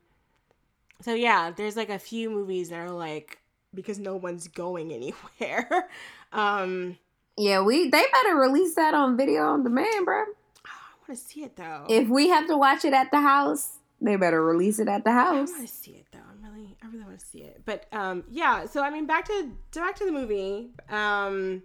so 1.02 1.14
yeah, 1.14 1.52
there's 1.52 1.76
like 1.76 1.89
a 1.89 2.00
few 2.00 2.30
movies 2.30 2.70
that 2.70 2.80
are 2.80 2.91
like 2.91 3.39
because 3.74 4.00
no 4.00 4.16
one's 4.16 4.48
going 4.48 4.91
anywhere. 4.91 5.89
um, 6.34 6.98
Yeah, 7.38 7.62
we 7.62 7.89
they 7.89 8.04
better 8.12 8.36
release 8.36 8.76
that 8.76 8.94
on 8.94 9.18
video 9.18 9.44
on 9.44 9.64
demand, 9.64 10.06
bro. 10.06 10.22
I 10.66 11.08
want 11.08 11.10
to 11.10 11.16
see 11.16 11.44
it 11.44 11.56
though. 11.56 11.86
If 11.89 12.08
we 12.08 12.30
have 12.30 12.48
to 12.48 12.58
watch 12.58 12.86
it 12.86 12.94
at 12.94 13.12
the 13.12 13.22
house, 13.22 13.78
they 14.02 14.16
better 14.16 14.44
release 14.44 14.80
it 14.80 14.88
at 14.88 15.04
the 15.04 15.12
house. 15.12 15.50
I 15.50 15.58
want 15.58 15.68
to 15.68 15.74
see 15.74 15.91
it 15.91 16.06
though. 16.12 16.20
I'm 16.20 16.44
really, 16.44 16.76
I 16.82 16.88
really 16.88 17.04
want 17.04 17.20
to 17.20 17.26
see 17.26 17.39
it. 17.39 17.62
But 17.66 17.86
um, 17.91 18.24
yeah. 18.30 18.66
So 18.66 18.84
I 18.84 18.89
mean, 18.89 19.06
back 19.06 19.26
to 19.26 19.52
back 19.74 19.96
to 19.96 20.06
the 20.06 20.12
movie. 20.12 20.72
Um, 20.89 21.64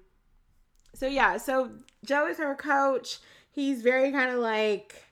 so 0.94 1.06
yeah. 1.06 1.36
So 1.36 1.70
Joe 2.04 2.26
is 2.26 2.38
her 2.38 2.54
coach. 2.54 3.18
He's 3.50 3.82
very 3.82 4.12
kind 4.12 4.30
of 4.30 4.38
like, 4.38 5.02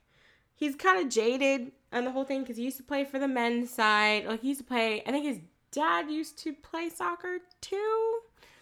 he's 0.55 0.77
kind 0.77 1.03
of 1.03 1.09
jaded 1.09 1.73
on 1.97 2.05
the 2.05 2.11
whole 2.11 2.25
thing 2.25 2.43
because 2.43 2.57
he 2.57 2.65
used 2.65 2.77
to 2.77 2.83
play 2.83 3.05
for 3.05 3.19
the 3.19 3.29
men's 3.29 3.71
side. 3.71 4.27
Like 4.27 4.43
he 4.43 4.49
used 4.49 4.61
to 4.61 4.67
play. 4.67 5.03
I 5.07 5.11
think 5.11 5.25
his 5.25 5.41
dad 5.73 6.11
used 6.11 6.39
to 6.41 6.53
play 6.53 6.89
soccer 6.89 7.39
too. 7.61 8.19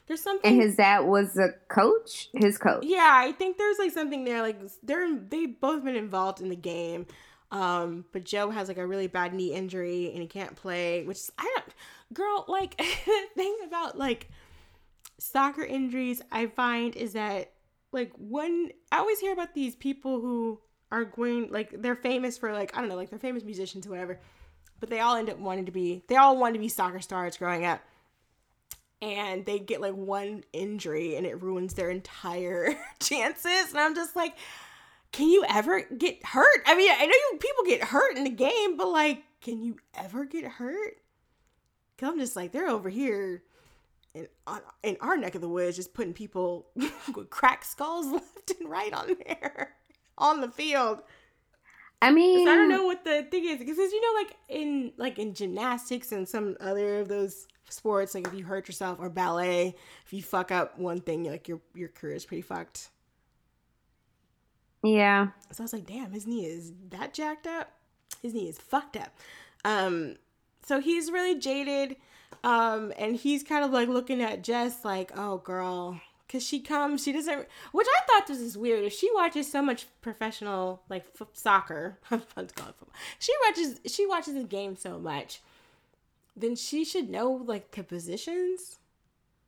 There's 0.07 0.21
something. 0.21 0.53
And 0.53 0.61
his 0.61 0.77
dad 0.77 1.01
was 1.01 1.37
a 1.39 1.51
coach. 1.69 2.29
His 2.35 2.59
coach. 2.59 2.85
Yeah, 2.85 3.11
I 3.11 3.33
think 3.33 3.57
there's 3.57 3.79
like 3.79 3.93
something 3.93 4.25
there. 4.25 4.43
Like 4.43 4.61
they're 4.83 5.17
they 5.17 5.47
both 5.47 5.85
been 5.85 5.97
involved 5.97 6.41
in 6.41 6.49
the 6.49 6.57
game. 6.57 7.07
Um, 7.55 8.05
but 8.13 8.25
Joe 8.25 8.51
has 8.51 8.67
like 8.67 8.79
a 8.79 8.87
really 8.87 9.07
bad 9.07 9.33
knee 9.33 9.53
injury 9.53 10.11
and 10.13 10.21
he 10.21 10.27
can't 10.27 10.57
play, 10.57 11.05
which 11.05 11.19
is, 11.19 11.33
I 11.39 11.55
don't, 11.55 11.75
girl, 12.13 12.45
like, 12.49 12.77
the 13.07 13.27
thing 13.37 13.57
about 13.65 13.97
like 13.97 14.29
soccer 15.19 15.63
injuries 15.63 16.21
I 16.33 16.47
find 16.47 16.97
is 16.97 17.13
that 17.13 17.53
like 17.93 18.13
one, 18.17 18.71
I 18.91 18.99
always 18.99 19.21
hear 19.21 19.33
about 19.33 19.55
these 19.55 19.77
people 19.77 20.21
who 20.21 20.61
are 20.95 21.05
going, 21.05 21.51
like, 21.51 21.83
they're 21.83 21.97
famous 21.97 22.39
for 22.39 22.53
like, 22.53 22.77
I 22.77 22.81
don't 22.81 22.89
know, 22.89 22.97
like 22.97 23.11
they're 23.11 23.19
famous 23.19 23.43
musicians 23.43 23.87
or 23.87 23.91
whatever, 23.91 24.21
but 24.79 24.91
they 24.91 25.01
all 25.01 25.17
end 25.17 25.29
up 25.29 25.39
wanting 25.39 25.67
to 25.67 25.73
be, 25.73 26.05
they 26.09 26.17
all 26.17 26.37
want 26.37 26.55
to 26.55 26.61
be 26.61 26.69
soccer 26.69 27.01
stars 27.01 27.37
growing 27.37 27.65
up. 27.65 27.81
And 29.03 29.45
they 29.45 29.59
get 29.59 29.81
like 29.81 29.95
one 29.95 30.45
injury 30.53 31.17
and 31.17 31.27
it 31.27 31.43
ruins 31.43 31.75
their 31.75 31.91
entire 31.91 32.75
chances. 33.01 33.71
And 33.71 33.79
I'm 33.79 33.95
just 33.95 34.15
like, 34.15 34.35
can 35.13 35.29
you 35.29 35.45
ever 35.49 35.83
get 35.83 36.25
hurt? 36.25 36.63
I 36.67 36.77
mean, 36.77 36.91
I 36.91 37.05
know 37.05 37.13
you 37.13 37.39
people 37.39 37.65
get 37.67 37.85
hurt 37.85 38.17
in 38.17 38.25
the 38.25 38.31
game, 38.31 38.77
but 38.77 38.89
like, 38.89 39.25
can 39.41 39.63
you 39.63 39.77
ever 39.95 40.25
get 40.25 40.45
hurt? 40.45 40.99
Cause 41.99 42.09
I'm 42.09 42.19
just 42.19 42.35
like, 42.37 42.53
they're 42.53 42.69
over 42.69 42.89
here 42.89 43.43
in 44.15 44.29
in 44.83 44.97
our 45.01 45.17
neck 45.17 45.35
of 45.35 45.41
the 45.41 45.49
woods, 45.49 45.77
just 45.77 45.93
putting 45.93 46.15
people 46.15 46.67
with 47.15 47.31
cracked 47.31 47.67
skulls 47.67 48.07
left 48.13 48.53
and 48.59 48.69
right 48.69 48.93
on 48.93 49.17
there 49.27 49.75
on 50.19 50.41
the 50.41 50.51
field. 50.51 51.03
I 52.03 52.11
mean, 52.11 52.47
I 52.49 52.55
don't 52.55 52.69
know 52.69 52.85
what 52.85 53.05
the 53.05 53.27
thing 53.31 53.47
is 53.47 53.59
because 53.59 53.79
you 53.79 54.01
know, 54.01 54.21
like 54.21 54.37
in 54.49 54.93
like 54.97 55.19
in 55.19 55.35
gymnastics 55.35 56.13
and 56.13 56.29
some 56.29 56.57
other 56.61 57.01
of 57.01 57.09
those 57.09 57.47
sports, 57.71 58.15
like 58.15 58.27
if 58.27 58.35
you 58.35 58.45
hurt 58.45 58.69
yourself 58.69 58.99
or 59.01 59.09
ballet, 59.09 59.75
if 60.05 60.13
you 60.13 60.23
fuck 60.23 60.51
up 60.51 60.79
one 60.79 61.01
thing, 61.01 61.25
like 61.25 61.49
your 61.49 61.61
your 61.75 61.89
career 61.89 62.15
is 62.15 62.27
pretty 62.27 62.43
fucked. 62.43 62.91
Yeah. 64.83 65.29
So 65.51 65.63
I 65.63 65.65
was 65.65 65.73
like, 65.73 65.87
damn, 65.87 66.13
his 66.13 66.27
knee 66.27 66.45
is 66.45 66.73
that 66.91 67.15
jacked 67.15 67.47
up. 67.47 67.73
His 68.21 68.35
knee 68.35 68.49
is 68.49 68.59
fucked 68.59 68.99
up. 68.99 69.19
Um, 69.65 70.17
so 70.63 70.81
he's 70.81 71.11
really 71.11 71.39
jaded. 71.39 71.97
Um, 72.43 72.93
and 72.99 73.17
he's 73.17 73.43
kind 73.43 73.65
of 73.65 73.71
like 73.71 73.89
looking 73.89 74.21
at 74.21 74.45
Jess 74.45 74.85
like, 74.85 75.11
oh 75.17 75.39
girl, 75.39 75.99
cause 76.35 76.45
she 76.45 76.61
comes, 76.61 77.05
she 77.05 77.13
doesn't, 77.13 77.47
which 77.73 77.87
I 77.87 78.07
thought 78.07 78.27
this 78.27 78.41
is 78.41 78.59
weird. 78.59 78.85
If 78.85 78.93
she 78.93 79.09
watches 79.15 79.51
so 79.51 79.63
much 79.63 79.87
professional 80.03 80.83
like 80.89 81.07
f- 81.21 81.29
soccer, 81.33 81.99
let's 82.11 82.53
call 82.53 82.69
it 82.69 82.75
football. 82.77 82.95
She 83.21 83.33
watches, 83.47 83.81
she 83.87 84.07
watches 84.07 84.35
the 84.35 84.43
game 84.43 84.77
so 84.77 84.99
much, 84.99 85.41
then 86.37 86.57
she 86.57 86.85
should 86.85 87.09
know 87.09 87.31
like 87.31 87.71
the 87.71 87.85
positions 87.85 88.79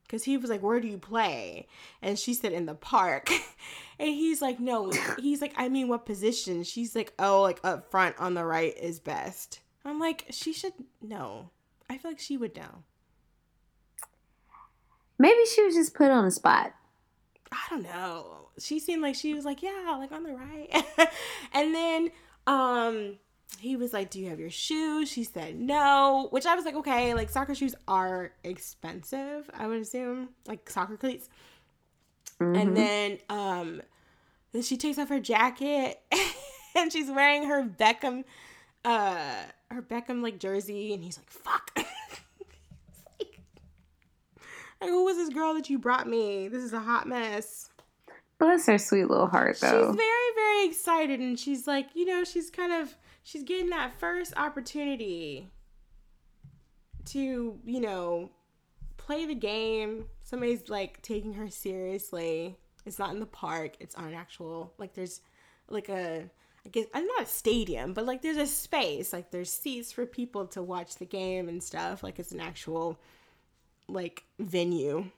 because 0.07 0.23
he 0.23 0.37
was 0.37 0.49
like, 0.49 0.63
Where 0.63 0.81
do 0.81 0.89
you 0.89 0.99
play? 0.99 1.67
And 2.01 2.19
she 2.19 2.35
said, 2.35 2.53
In 2.53 2.67
the 2.67 2.75
park. 2.75 3.29
and 3.99 4.09
he's 4.09 4.41
like, 4.41 4.61
No, 4.61 4.93
he's 5.19 5.41
like, 5.41 5.55
I 5.57 5.69
mean, 5.69 5.89
what 5.89 6.07
position? 6.07 6.63
She's 6.63 6.95
like, 6.95 7.13
Oh, 7.19 7.43
like 7.43 7.61
up 7.65 7.91
front 7.91 8.17
on 8.19 8.35
the 8.35 8.45
right 8.45 8.77
is 8.79 9.01
best. 9.01 9.61
I'm 9.85 9.99
like, 9.99 10.27
She 10.31 10.53
should 10.53 10.75
know. 11.03 11.51
I 11.91 11.99
feel 11.99 12.13
like 12.13 12.21
she 12.21 12.37
would 12.37 12.57
know. 12.57 12.83
Maybe 15.19 15.45
she 15.47 15.65
was 15.65 15.75
just 15.75 15.95
put 15.95 16.11
on 16.11 16.25
the 16.25 16.31
spot. 16.31 16.75
I 17.53 17.65
don't 17.71 17.83
know. 17.83 18.49
She 18.59 18.79
seemed 18.79 19.03
like 19.03 19.15
she 19.15 19.35
was 19.35 19.45
like, 19.45 19.63
Yeah, 19.63 19.97
like 19.99 20.13
on 20.13 20.23
the 20.23 20.35
right. 20.35 20.85
and 21.53 21.75
then, 21.75 22.11
um, 22.47 23.19
he 23.59 23.77
was 23.77 23.93
like, 23.93 24.11
Do 24.11 24.21
you 24.21 24.29
have 24.31 24.41
your 24.41 24.51
shoes? 24.51 25.11
She 25.11 25.25
said 25.25 25.59
no, 25.59 26.29
which 26.31 26.47
I 26.47 26.55
was 26.55 26.65
like, 26.65 26.75
Okay, 26.75 27.15
like 27.15 27.31
soccer 27.31 27.55
shoes 27.55 27.75
are 27.89 28.33
expensive, 28.45 29.49
I 29.55 29.67
would 29.67 29.81
assume, 29.81 30.31
like 30.47 30.69
soccer 30.69 30.97
cleats. 30.97 31.29
Mm-hmm. 32.41 32.57
And 32.57 32.77
then 32.77 33.19
um 33.29 33.83
then 34.53 34.63
she 34.63 34.77
takes 34.77 34.99
off 34.99 35.09
her 35.09 35.21
jacket 35.21 36.01
and 36.77 36.93
she's 36.93 37.11
wearing 37.11 37.45
her 37.45 37.65
Beckham 37.65 38.25
uh 38.85 39.45
her 39.71 39.83
Beckham 39.83 40.23
like 40.23 40.39
jersey 40.39 40.93
and 40.93 41.03
he's 41.03 41.19
like, 41.19 41.31
Fuck. 41.31 41.79
like, 44.81 44.91
who 44.91 45.05
was 45.05 45.17
this 45.17 45.29
girl 45.31 45.55
that 45.55 45.71
you 45.71 45.79
brought 45.79 46.09
me? 46.09 46.49
This 46.49 46.63
is 46.63 46.73
a 46.73 46.81
hot 46.81 47.07
mess. 47.07 47.71
Bless 48.39 48.67
her 48.67 48.79
sweet 48.79 49.09
little 49.09 49.27
heart, 49.29 49.59
though. 49.61 49.89
She's 49.89 49.97
very, 49.97 50.35
very 50.35 50.67
excited 50.67 51.21
and 51.21 51.39
she's 51.39 51.67
like, 51.67 51.89
you 51.95 52.05
know, 52.05 52.23
she's 52.25 52.51
kind 52.51 52.73
of 52.73 52.95
she's 53.23 53.43
getting 53.43 53.71
that 53.71 53.99
first 53.99 54.35
opportunity 54.37 55.49
to, 57.07 57.59
you 57.65 57.81
know, 57.81 58.31
play 58.99 59.25
the 59.25 59.35
game. 59.35 60.07
Somebody's 60.23 60.69
like 60.69 61.01
taking 61.01 61.33
her 61.35 61.49
seriously. 61.49 62.59
It's 62.85 62.99
not 62.99 63.13
in 63.13 63.21
the 63.21 63.27
park. 63.27 63.77
It's 63.81 63.95
on 63.95 64.09
an 64.09 64.15
actual 64.15 64.75
like 64.77 64.93
there's 64.93 65.23
like 65.69 65.89
a 65.89 66.29
I 66.67 66.69
guess 66.69 66.87
I'm 66.93 67.07
not 67.07 67.23
a 67.23 67.27
stadium, 67.27 67.95
but 67.95 68.05
like 68.05 68.21
there's 68.21 68.37
a 68.37 68.47
space. 68.47 69.13
Like 69.13 69.31
there's 69.31 69.53
seats 69.53 69.93
for 69.93 70.05
people 70.05 70.47
to 70.49 70.63
watch 70.63 70.97
the 70.97 71.07
game 71.07 71.49
and 71.49 71.63
stuff. 71.63 72.03
Like 72.03 72.19
it's 72.19 72.33
an 72.33 72.41
actual 72.41 72.99
like 73.89 74.25
venue. 74.39 75.11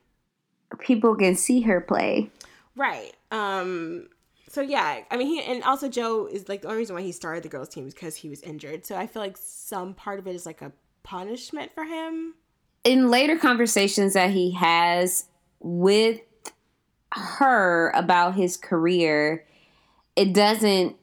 People 0.79 1.15
can 1.15 1.35
see 1.35 1.61
her 1.61 1.81
play. 1.81 2.29
Right. 2.75 3.13
Um 3.31 4.07
so 4.47 4.61
yeah, 4.61 5.01
I 5.11 5.17
mean 5.17 5.27
he 5.27 5.41
and 5.41 5.63
also 5.63 5.89
Joe 5.89 6.27
is 6.27 6.49
like 6.49 6.61
the 6.61 6.67
only 6.67 6.79
reason 6.79 6.95
why 6.95 7.01
he 7.01 7.11
started 7.11 7.43
the 7.43 7.49
girls 7.49 7.69
team 7.69 7.87
is 7.87 7.93
because 7.93 8.15
he 8.15 8.29
was 8.29 8.41
injured. 8.41 8.85
So 8.85 8.95
I 8.95 9.07
feel 9.07 9.21
like 9.21 9.37
some 9.37 9.93
part 9.93 10.19
of 10.19 10.27
it 10.27 10.35
is 10.35 10.45
like 10.45 10.61
a 10.61 10.71
punishment 11.03 11.71
for 11.73 11.83
him. 11.83 12.35
In 12.83 13.09
later 13.09 13.37
conversations 13.37 14.13
that 14.13 14.31
he 14.31 14.51
has 14.51 15.25
with 15.59 16.21
her 17.11 17.91
about 17.91 18.35
his 18.35 18.57
career, 18.57 19.45
it 20.15 20.33
doesn't 20.33 20.95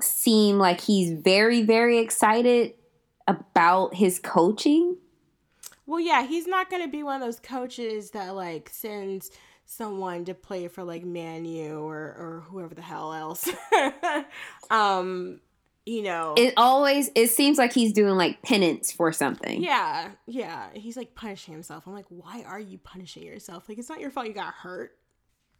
seem 0.00 0.58
like 0.58 0.80
he's 0.80 1.12
very, 1.12 1.62
very 1.62 1.98
excited 1.98 2.74
about 3.26 3.94
his 3.94 4.18
coaching. 4.18 4.96
Well, 5.86 6.00
yeah, 6.00 6.26
he's 6.26 6.46
not 6.46 6.68
going 6.68 6.82
to 6.82 6.88
be 6.88 7.02
one 7.02 7.20
of 7.20 7.26
those 7.26 7.40
coaches 7.40 8.10
that 8.10 8.34
like 8.34 8.68
sends 8.70 9.30
someone 9.64 10.24
to 10.24 10.34
play 10.34 10.68
for 10.68 10.84
like 10.84 11.04
Man 11.04 11.44
U 11.44 11.80
or 11.80 11.96
or 11.96 12.44
whoever 12.48 12.74
the 12.74 12.82
hell 12.82 13.12
else. 13.12 13.48
um, 14.70 15.40
you 15.84 16.02
know. 16.02 16.34
It 16.36 16.54
always 16.56 17.10
it 17.14 17.28
seems 17.28 17.58
like 17.58 17.72
he's 17.72 17.92
doing 17.92 18.16
like 18.16 18.42
penance 18.42 18.92
for 18.92 19.12
something. 19.12 19.62
yeah, 19.62 20.10
yeah, 20.26 20.68
he's 20.74 20.96
like 20.96 21.14
punishing 21.14 21.54
himself. 21.54 21.86
I'm 21.86 21.94
like, 21.94 22.06
why 22.08 22.44
are 22.46 22.60
you 22.60 22.78
punishing 22.78 23.22
yourself? 23.22 23.68
Like, 23.68 23.78
it's 23.78 23.88
not 23.88 24.00
your 24.00 24.10
fault 24.10 24.26
you 24.26 24.34
got 24.34 24.54
hurt. 24.54 24.96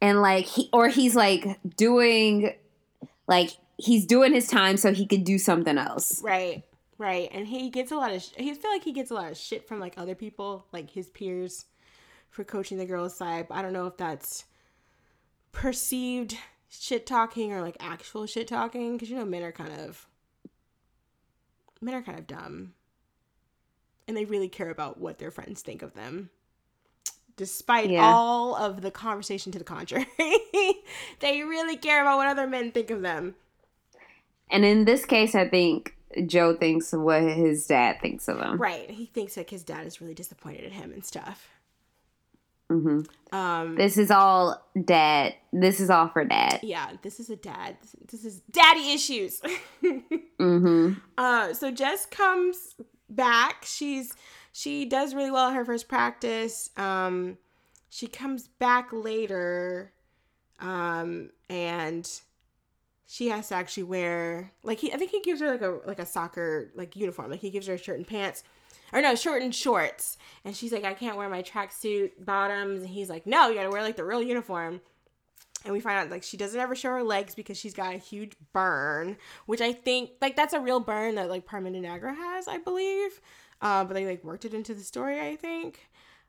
And 0.03 0.21
like 0.21 0.45
he 0.45 0.69
or 0.73 0.89
he's 0.89 1.17
like 1.17 1.59
doing 1.77 2.53
like 3.29 3.51
he's 3.79 4.05
doing 4.07 4.33
his 4.33 4.49
time 4.49 4.77
so 4.77 4.93
he 4.93 5.07
could 5.07 5.25
do 5.25 5.39
something 5.39 5.79
else. 5.79 6.21
Right, 6.23 6.65
right. 6.99 7.29
And 7.33 7.47
he 7.47 7.71
gets 7.71 7.93
a 7.93 7.97
lot 7.97 8.13
of. 8.13 8.23
Sh- 8.23 8.31
he 8.37 8.53
feel 8.55 8.71
like 8.71 8.85
he 8.85 8.93
gets 8.93 9.11
a 9.11 9.15
lot 9.15 9.31
of 9.31 9.37
shit 9.37 9.67
from 9.67 9.81
like 9.81 9.95
other 9.97 10.15
people, 10.15 10.67
like 10.73 10.91
his 10.91 11.09
peers, 11.11 11.67
for 12.31 12.45
coaching 12.45 12.79
the 12.79 12.87
girls' 12.87 13.17
side. 13.17 13.49
But 13.49 13.57
I 13.59 13.63
don't 13.63 13.73
know 13.73 13.87
if 13.87 13.97
that's 13.97 14.45
perceived 15.53 16.37
shit 16.69 17.07
talking 17.07 17.53
or 17.53 17.61
like 17.61 17.77
actual 17.81 18.27
shit 18.27 18.49
talking, 18.49 18.95
because 18.95 19.11
you 19.11 19.17
know 19.17 19.25
men 19.25 19.43
are 19.43 19.53
kind 19.53 19.73
of 19.81 20.07
men 21.81 21.95
are 21.95 22.03
kind 22.03 22.19
of 22.19 22.27
dumb, 22.27 22.73
and 24.09 24.17
they 24.17 24.25
really 24.25 24.49
care 24.49 24.71
about 24.71 24.99
what 24.99 25.19
their 25.19 25.31
friends 25.31 25.63
think 25.63 25.83
of 25.83 25.95
them. 25.95 26.31
Despite 27.37 27.91
Yeah. 27.91 28.03
all 28.15 28.55
of 28.57 28.81
the 28.81 28.91
conversation 28.91 29.53
to 29.53 29.59
the 29.59 29.65
contrary, 29.65 30.07
they 31.21 31.43
really 31.43 31.77
care 31.77 32.01
about 32.01 32.17
what 32.17 32.29
other 32.29 32.47
men 32.47 32.73
think 32.73 32.91
of 32.91 33.03
them. 33.03 33.35
And 34.51 34.65
in 34.65 34.85
this 34.87 35.05
case 35.05 35.35
I 35.35 35.47
think 35.49 35.96
Joe 36.27 36.57
thinks 36.57 36.93
of 36.93 37.01
what 37.03 37.23
his 37.23 37.67
dad 37.67 38.01
thinks 38.01 38.29
of 38.29 38.39
him. 38.41 38.57
Right. 38.59 38.91
He 38.91 39.07
thinks 39.07 39.37
like 39.37 39.51
his 39.51 39.63
dad 39.63 39.87
is 39.87 40.01
really 40.01 40.15
disappointed 40.15 40.65
at 40.65 40.73
him 40.73 40.93
and 40.93 41.05
stuff. 41.05 41.49
hmm 42.71 43.01
Um 43.33 43.77
This 43.77 43.97
is 43.99 44.11
all 44.11 44.61
dad. 44.85 45.35
This 45.53 45.81
is 45.81 45.91
all 45.91 46.09
for 46.09 46.25
dad. 46.25 46.61
yeah, 46.63 46.93
this 47.03 47.21
is 47.21 47.31
a 47.31 47.37
dad. 47.37 47.77
This, 48.11 48.25
is 48.25 48.41
daddy 48.51 48.93
issues. 48.93 49.41
hmm 50.39 50.93
uh 51.19 51.53
so 51.55 51.71
Jess 51.71 52.07
comes 52.07 52.75
back. 53.09 53.65
She's 53.65 54.15
she 54.53 54.85
does 54.87 55.15
really 55.15 55.31
well 55.31 55.51
at 55.51 55.55
her 55.55 55.65
first 55.65 55.89
practice. 55.89 56.71
Um 56.77 57.39
she 57.89 58.07
comes 58.07 58.49
back 58.49 58.89
later 58.93 59.93
um 60.61 61.31
and 61.49 62.21
she 63.07 63.29
has 63.29 63.49
to 63.49 63.55
actually 63.55 63.85
wear 63.85 64.53
like 64.63 64.81
he 64.81 64.93
I 64.93 64.97
think 64.97 65.11
he 65.11 65.21
gives 65.21 65.41
her 65.41 65.51
like 65.51 65.63
a 65.63 65.79
like 65.87 65.99
a 65.99 66.07
soccer 66.07 66.73
like 66.75 66.97
uniform. 66.97 67.31
Like 67.31 67.41
he 67.41 67.51
gives 67.51 67.67
her 67.67 67.75
a 67.75 67.79
shirt 67.79 67.99
and 67.99 68.07
pants. 68.07 68.43
Or 68.93 69.03
no, 69.03 69.15
short 69.17 69.43
and 69.43 69.55
shorts. 69.55 70.17
And 70.45 70.57
she's 70.57 70.71
like, 70.73 70.85
I 70.85 70.95
can't 70.95 71.17
wear 71.17 71.29
my 71.29 71.43
tracksuit 71.43 72.25
bottoms. 72.25 72.83
And 72.83 72.91
he's 72.91 73.11
like, 73.11 73.27
No, 73.27 73.49
you 73.49 73.55
gotta 73.55 73.71
wear 73.71 73.83
like 73.83 73.97
the 73.97 74.05
real 74.05 74.23
uniform. 74.23 74.81
And 75.65 75.73
we 75.73 75.81
find 75.81 75.99
out 75.99 76.11
like 76.11 76.23
she 76.23 76.37
doesn't 76.37 76.59
ever 76.59 76.77
show 76.77 76.91
her 76.91 77.03
legs 77.03 77.35
because 77.35 77.59
she's 77.59 77.75
got 77.75 77.95
a 77.95 77.99
huge 77.99 78.33
burn, 78.53 79.17
which 79.47 79.61
I 79.61 79.73
think 79.73 80.11
like 80.21 80.37
that's 80.37 80.55
a 80.55 80.61
real 80.61 80.81
burn 80.81 81.17
that 81.17 81.29
like 81.29 81.49
de 81.49 82.15
has, 82.15 82.49
I 82.49 82.59
believe. 82.59 83.21
Uh, 83.61 83.85
but 83.85 83.95
they 83.95 84.07
like 84.07 84.23
worked 84.23 84.45
it 84.45 84.55
into 84.55 84.75
the 84.75 84.83
story, 84.83 85.21
I 85.21 85.37
think. 85.37 85.89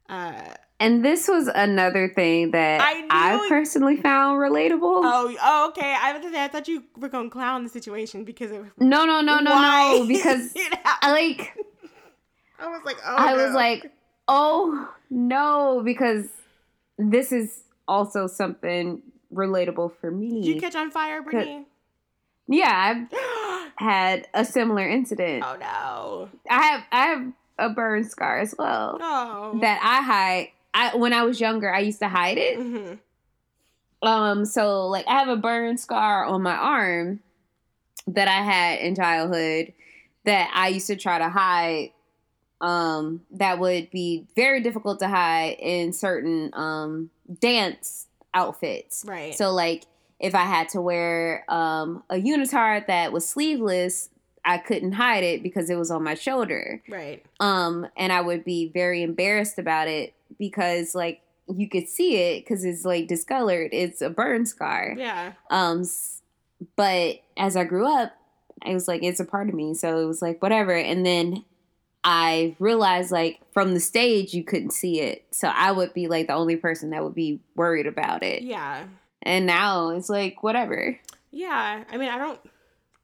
Uh, 0.09 0.53
And 0.79 1.03
this 1.03 1.27
was 1.27 1.47
another 1.47 2.07
thing 2.07 2.51
that 2.51 2.81
I 2.81 3.05
I, 3.09 3.35
it- 3.45 3.49
personally 3.49 3.97
found 3.97 4.39
relatable. 4.39 5.01
oh, 5.03 5.35
oh, 5.41 5.67
okay. 5.69 5.95
I 5.99 6.13
was 6.17 6.31
say 6.31 6.43
I 6.43 6.47
thought 6.47 6.67
you 6.67 6.83
were 6.97 7.09
gonna 7.09 7.29
clown 7.29 7.63
the 7.63 7.69
situation 7.69 8.23
because 8.23 8.51
of 8.51 8.67
No, 8.79 9.05
no, 9.05 9.21
no, 9.21 9.39
no, 9.39 9.51
why 9.51 9.97
no. 9.99 10.07
Because 10.13 10.53
I 10.85 11.11
like 11.11 11.53
I 12.59 12.67
was 12.67 12.81
like, 12.85 12.97
oh, 13.05 13.15
I 13.17 13.33
was 13.35 13.53
like, 13.53 13.91
oh 14.27 14.89
no, 15.09 15.81
because 15.83 16.25
this 16.97 17.31
is 17.31 17.63
also 17.87 18.27
something 18.27 19.01
relatable 19.33 19.91
for 19.99 20.09
me. 20.11 20.41
Did 20.41 20.55
you 20.55 20.61
catch 20.61 20.75
on 20.75 20.89
fire, 20.91 21.21
Brittany? 21.21 21.65
yeah, 22.47 22.71
I've 23.11 23.71
had 23.75 24.27
a 24.33 24.45
similar 24.45 24.87
incident. 24.87 25.43
oh 25.45 25.57
no, 25.59 26.29
I 26.49 26.61
have 26.65 26.83
I 26.91 27.05
have 27.07 27.33
a 27.57 27.69
burn 27.69 28.03
scar 28.03 28.39
as 28.39 28.53
well 28.57 28.97
no. 28.99 29.59
that 29.61 29.79
I 29.83 30.03
hide. 30.03 30.49
I 30.73 30.95
when 30.95 31.13
I 31.13 31.23
was 31.23 31.39
younger, 31.39 31.73
I 31.73 31.79
used 31.79 31.99
to 31.99 32.07
hide 32.07 32.37
it. 32.37 32.57
hmm 32.57 32.93
Um, 34.07 34.45
so 34.45 34.87
like 34.87 35.07
I 35.07 35.13
have 35.19 35.27
a 35.27 35.37
burn 35.37 35.77
scar 35.77 36.25
on 36.25 36.43
my 36.43 36.55
arm 36.55 37.19
that 38.07 38.27
I 38.27 38.43
had 38.43 38.79
in 38.79 38.95
childhood 38.95 39.73
that 40.25 40.51
I 40.53 40.69
used 40.69 40.87
to 40.87 40.95
try 40.95 41.17
to 41.17 41.29
hide. 41.29 41.91
Um, 42.59 43.21
that 43.31 43.59
would 43.59 43.91
be 43.91 44.25
very 44.35 44.61
difficult 44.61 44.99
to 44.99 45.07
hide 45.07 45.57
in 45.59 45.93
certain 45.93 46.51
um 46.53 47.09
dance 47.39 48.07
outfits. 48.33 49.03
Right. 49.07 49.35
So 49.35 49.51
like 49.51 49.83
if 50.19 50.33
I 50.33 50.43
had 50.43 50.69
to 50.69 50.81
wear 50.81 51.43
um 51.51 52.03
a 52.09 52.15
unitard 52.15 52.87
that 52.87 53.11
was 53.11 53.27
sleeveless, 53.27 54.09
I 54.47 54.57
couldn't 54.57 54.93
hide 54.93 55.25
it 55.25 55.43
because 55.43 55.69
it 55.69 55.75
was 55.75 55.91
on 55.91 56.03
my 56.03 56.13
shoulder. 56.13 56.81
right. 56.89 57.23
Um, 57.41 57.85
and 57.97 58.13
I 58.13 58.21
would 58.21 58.45
be 58.45 58.71
very 58.73 59.03
embarrassed 59.03 59.59
about 59.59 59.89
it 59.89 60.13
because 60.39 60.95
like 60.95 61.21
you 61.53 61.67
could 61.69 61.89
see 61.89 62.15
it 62.15 62.45
because 62.45 62.63
it's 62.63 62.85
like 62.85 63.07
discolored. 63.07 63.69
It's 63.73 64.01
a 64.01 64.09
burn 64.09 64.45
scar. 64.45 64.95
Yeah. 64.97 65.33
Um, 65.49 65.83
but 66.77 67.17
as 67.35 67.57
I 67.57 67.65
grew 67.65 67.85
up, 67.93 68.13
I 68.65 68.73
was 68.73 68.87
like, 68.87 69.03
it's 69.03 69.19
a 69.19 69.25
part 69.25 69.49
of 69.49 69.55
me. 69.55 69.73
So 69.73 69.99
it 69.99 70.05
was 70.05 70.21
like 70.21 70.41
whatever. 70.41 70.73
And 70.73 71.05
then 71.05 71.43
I 72.05 72.55
realized 72.57 73.11
like 73.11 73.41
from 73.51 73.73
the 73.73 73.81
stage 73.81 74.33
you 74.33 74.45
couldn't 74.45 74.71
see 74.71 75.01
it, 75.01 75.25
so 75.31 75.49
I 75.49 75.73
would 75.73 75.93
be 75.93 76.07
like 76.07 76.27
the 76.27 76.33
only 76.33 76.55
person 76.55 76.91
that 76.91 77.03
would 77.03 77.15
be 77.15 77.41
worried 77.55 77.85
about 77.85 78.23
it. 78.23 78.43
Yeah. 78.43 78.85
And 79.23 79.45
now 79.45 79.89
it's 79.89 80.09
like 80.09 80.41
whatever. 80.41 80.97
Yeah. 81.31 81.83
I 81.89 81.97
mean, 81.97 82.09
I 82.09 82.17
don't. 82.17 82.39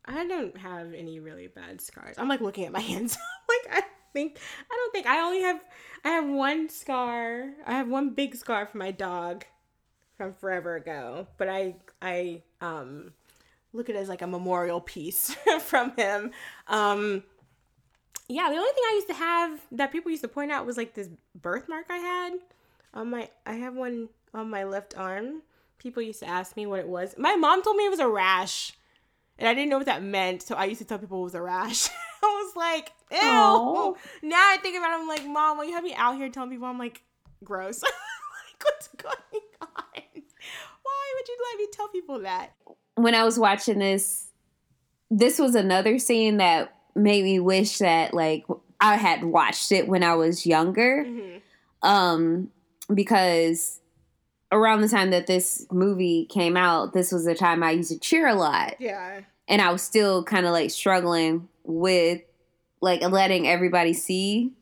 I 0.05 0.25
don't 0.27 0.57
have 0.57 0.93
any 0.93 1.19
really 1.19 1.47
bad 1.47 1.81
scars. 1.81 2.15
I'm 2.17 2.27
like 2.27 2.41
looking 2.41 2.65
at 2.65 2.71
my 2.71 2.79
hands. 2.91 3.17
like 3.49 3.83
I 3.83 3.85
think 4.13 4.37
I 4.69 4.75
don't 4.75 4.91
think 4.91 5.07
I 5.07 5.21
only 5.21 5.41
have. 5.41 5.61
I 6.03 6.09
have 6.09 6.27
one 6.27 6.69
scar. 6.69 7.51
I 7.65 7.73
have 7.73 7.87
one 7.87 8.11
big 8.11 8.35
scar 8.35 8.65
from 8.65 8.79
my 8.79 8.91
dog 8.91 9.45
from 10.17 10.33
forever 10.33 10.75
ago. 10.75 11.27
But 11.37 11.49
I 11.49 11.75
I 12.01 12.41
um 12.61 13.13
look 13.71 13.89
at 13.89 13.95
it 13.95 13.99
as 13.99 14.09
like 14.09 14.21
a 14.21 14.27
memorial 14.27 14.81
piece 14.81 15.35
from 15.61 15.95
him. 15.95 16.31
Um 16.67 17.23
yeah, 18.29 18.49
the 18.49 18.55
only 18.55 18.71
thing 18.73 18.83
I 18.89 18.93
used 18.95 19.07
to 19.07 19.13
have 19.13 19.61
that 19.73 19.91
people 19.91 20.11
used 20.11 20.23
to 20.23 20.29
point 20.29 20.51
out 20.51 20.65
was 20.65 20.77
like 20.77 20.93
this 20.93 21.09
birthmark 21.39 21.85
I 21.89 21.97
had 21.97 22.33
on 22.93 23.09
my 23.09 23.29
I 23.45 23.53
have 23.53 23.75
one 23.75 24.09
on 24.33 24.49
my 24.49 24.63
left 24.63 24.97
arm. 24.97 25.41
People 25.77 26.01
used 26.01 26.19
to 26.19 26.27
ask 26.27 26.55
me 26.55 26.65
what 26.65 26.79
it 26.79 26.87
was. 26.87 27.15
My 27.17 27.35
mom 27.35 27.61
told 27.61 27.75
me 27.75 27.85
it 27.85 27.89
was 27.89 27.99
a 27.99 28.07
rash. 28.07 28.73
And 29.39 29.47
I 29.47 29.53
didn't 29.53 29.69
know 29.69 29.77
what 29.77 29.87
that 29.87 30.03
meant, 30.03 30.43
so 30.43 30.55
I 30.55 30.65
used 30.65 30.79
to 30.79 30.85
tell 30.85 30.99
people 30.99 31.19
it 31.21 31.23
was 31.23 31.35
a 31.35 31.41
rash. 31.41 31.89
I 32.23 32.25
was 32.25 32.55
like, 32.55 32.91
ew. 33.11 33.17
Aw. 33.19 33.93
Now 34.21 34.37
I 34.37 34.57
think 34.61 34.77
about 34.77 34.91
it, 34.91 35.01
I'm 35.01 35.07
like, 35.07 35.25
Mom, 35.25 35.57
why 35.57 35.65
you 35.65 35.73
have 35.73 35.83
me 35.83 35.93
out 35.95 36.15
here 36.17 36.29
telling 36.29 36.49
people 36.51 36.67
I'm 36.67 36.77
like 36.79 37.01
gross? 37.43 37.81
like, 37.83 37.91
what's 38.63 38.87
going 38.89 39.43
on? 39.61 39.69
Why 40.83 41.13
would 41.15 41.27
you 41.27 41.37
let 41.51 41.57
me 41.59 41.67
tell 41.71 41.87
people 41.89 42.19
that? 42.21 42.53
when 42.95 43.15
I 43.15 43.23
was 43.23 43.39
watching 43.39 43.79
this, 43.79 44.27
this 45.09 45.39
was 45.39 45.55
another 45.55 45.97
scene 45.97 46.37
that 46.37 46.75
made 46.95 47.23
me 47.23 47.39
wish 47.39 47.79
that 47.79 48.13
like 48.13 48.45
I 48.79 48.97
had 48.97 49.23
watched 49.23 49.71
it 49.71 49.87
when 49.87 50.03
I 50.03 50.13
was 50.15 50.45
younger. 50.45 51.03
Mhm. 51.03 51.41
Um, 51.81 52.49
because 52.93 53.79
around 54.53 54.81
the 54.81 54.87
time 54.87 55.09
that 55.09 55.27
this 55.27 55.65
movie 55.71 56.25
came 56.25 56.55
out, 56.55 56.93
this 56.93 57.11
was 57.11 57.25
the 57.25 57.35
time 57.35 57.63
I 57.63 57.71
used 57.71 57.91
to 57.91 57.99
cheer 57.99 58.27
a 58.27 58.35
lot, 58.35 58.75
Yeah. 58.79 59.21
and 59.47 59.61
I 59.61 59.71
was 59.71 59.81
still 59.81 60.23
kind 60.23 60.45
of 60.45 60.51
like 60.53 60.71
struggling 60.71 61.49
with 61.63 62.21
like 62.81 63.01
letting 63.01 63.47
everybody 63.47 63.93
see 63.93 64.53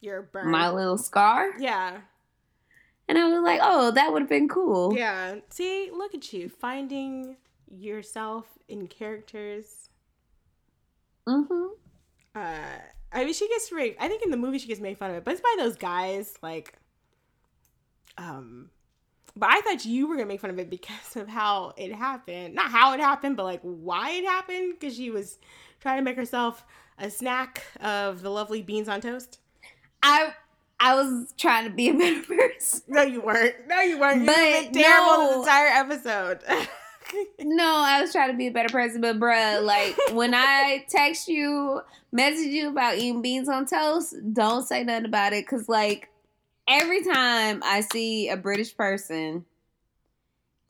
You're 0.00 0.22
burned. 0.22 0.50
my 0.50 0.70
little 0.70 0.98
scar, 0.98 1.50
yeah. 1.58 1.98
and 3.08 3.18
I 3.18 3.28
was 3.28 3.42
like, 3.42 3.60
oh, 3.62 3.90
that 3.92 4.12
would 4.12 4.22
have 4.22 4.28
been 4.28 4.48
cool. 4.48 4.96
Yeah. 4.96 5.36
See, 5.50 5.90
look 5.92 6.14
at 6.14 6.32
you 6.32 6.48
finding 6.48 7.36
yourself 7.70 8.46
in 8.68 8.86
characters. 8.88 9.90
Mm-hmm. 11.28 11.66
Uh, 12.34 12.78
I 13.12 13.24
mean, 13.24 13.34
she 13.34 13.48
gets 13.48 13.70
raped. 13.72 14.00
I 14.00 14.08
think 14.08 14.22
in 14.22 14.30
the 14.30 14.36
movie 14.36 14.58
she 14.58 14.68
gets 14.68 14.80
made 14.80 14.96
fun 14.98 15.10
of 15.10 15.16
it, 15.16 15.24
but 15.24 15.32
it's 15.32 15.40
by 15.40 15.54
those 15.58 15.76
guys 15.76 16.34
like, 16.42 16.74
um. 18.18 18.70
But 19.36 19.50
I 19.50 19.60
thought 19.60 19.84
you 19.84 20.08
were 20.08 20.16
gonna 20.16 20.26
make 20.26 20.40
fun 20.40 20.50
of 20.50 20.58
it 20.58 20.70
because 20.70 21.14
of 21.16 21.28
how 21.28 21.74
it 21.76 21.92
happened. 21.94 22.54
Not 22.54 22.70
how 22.70 22.94
it 22.94 23.00
happened, 23.00 23.36
but 23.36 23.44
like 23.44 23.60
why 23.62 24.12
it 24.12 24.24
happened. 24.24 24.74
Because 24.78 24.96
she 24.96 25.10
was 25.10 25.38
trying 25.80 25.98
to 25.98 26.02
make 26.02 26.16
herself 26.16 26.64
a 26.98 27.10
snack 27.10 27.62
of 27.80 28.22
the 28.22 28.30
lovely 28.30 28.62
beans 28.62 28.88
on 28.88 29.00
toast. 29.00 29.38
I 30.02 30.32
I 30.80 30.94
was 30.94 31.34
trying 31.36 31.64
to 31.64 31.70
be 31.70 31.88
a 31.90 31.94
better 31.98 32.22
person. 32.22 32.82
No, 32.88 33.02
you 33.02 33.20
weren't. 33.20 33.54
No, 33.68 33.80
you 33.80 33.98
weren't. 33.98 34.20
You 34.20 34.26
But 34.26 34.36
were 34.36 34.72
terrible 34.72 35.16
no. 35.18 35.28
this 35.28 35.36
entire 35.46 35.68
episode. 35.68 36.40
No, 37.38 37.64
I 37.86 38.00
was 38.00 38.10
trying 38.10 38.32
to 38.32 38.36
be 38.36 38.48
a 38.48 38.50
better 38.50 38.68
person, 38.68 39.00
but 39.00 39.20
bruh, 39.20 39.62
like 39.64 39.96
when 40.10 40.34
I 40.34 40.84
text 40.88 41.28
you, 41.28 41.80
message 42.10 42.48
you 42.48 42.68
about 42.68 42.96
eating 42.98 43.22
beans 43.22 43.48
on 43.48 43.64
toast, 43.64 44.16
don't 44.32 44.66
say 44.66 44.82
nothing 44.82 45.04
about 45.04 45.32
it. 45.32 45.46
Cause 45.46 45.68
like 45.68 46.08
every 46.68 47.02
time 47.04 47.62
I 47.64 47.80
see 47.80 48.28
a 48.28 48.36
British 48.36 48.76
person 48.76 49.44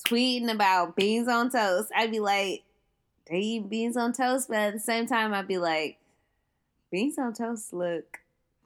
tweeting 0.06 0.50
about 0.50 0.96
beans 0.96 1.28
on 1.28 1.50
toast, 1.50 1.90
I'd 1.94 2.10
be 2.10 2.20
like, 2.20 2.62
they 3.28 3.38
eat 3.38 3.68
beans 3.68 3.96
on 3.96 4.12
toast, 4.12 4.48
but 4.48 4.58
at 4.58 4.72
the 4.74 4.80
same 4.80 5.06
time, 5.06 5.34
I'd 5.34 5.48
be 5.48 5.58
like, 5.58 5.98
beans 6.90 7.18
on 7.18 7.32
toast 7.34 7.72
look 7.72 8.18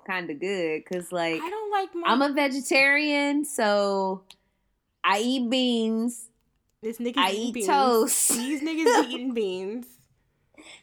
kind 0.07 0.31
of 0.31 0.41
good. 0.41 0.85
Cause 0.87 1.13
like 1.13 1.41
I 1.41 1.51
don't 1.51 1.71
like 1.71 1.95
my. 1.95 2.09
I'm 2.09 2.23
a 2.23 2.33
vegetarian, 2.33 3.45
so 3.45 4.23
I 5.05 5.21
eat 5.21 5.49
beans. 5.49 6.27
this 6.83 6.99
niggas 6.99 7.17
I 7.17 7.31
eat 7.33 7.55
beans. 7.55 7.67
toast. 7.67 8.29
These 8.31 8.63
niggas 8.63 9.07
be 9.07 9.09
eating 9.15 9.35
beans. 9.35 9.87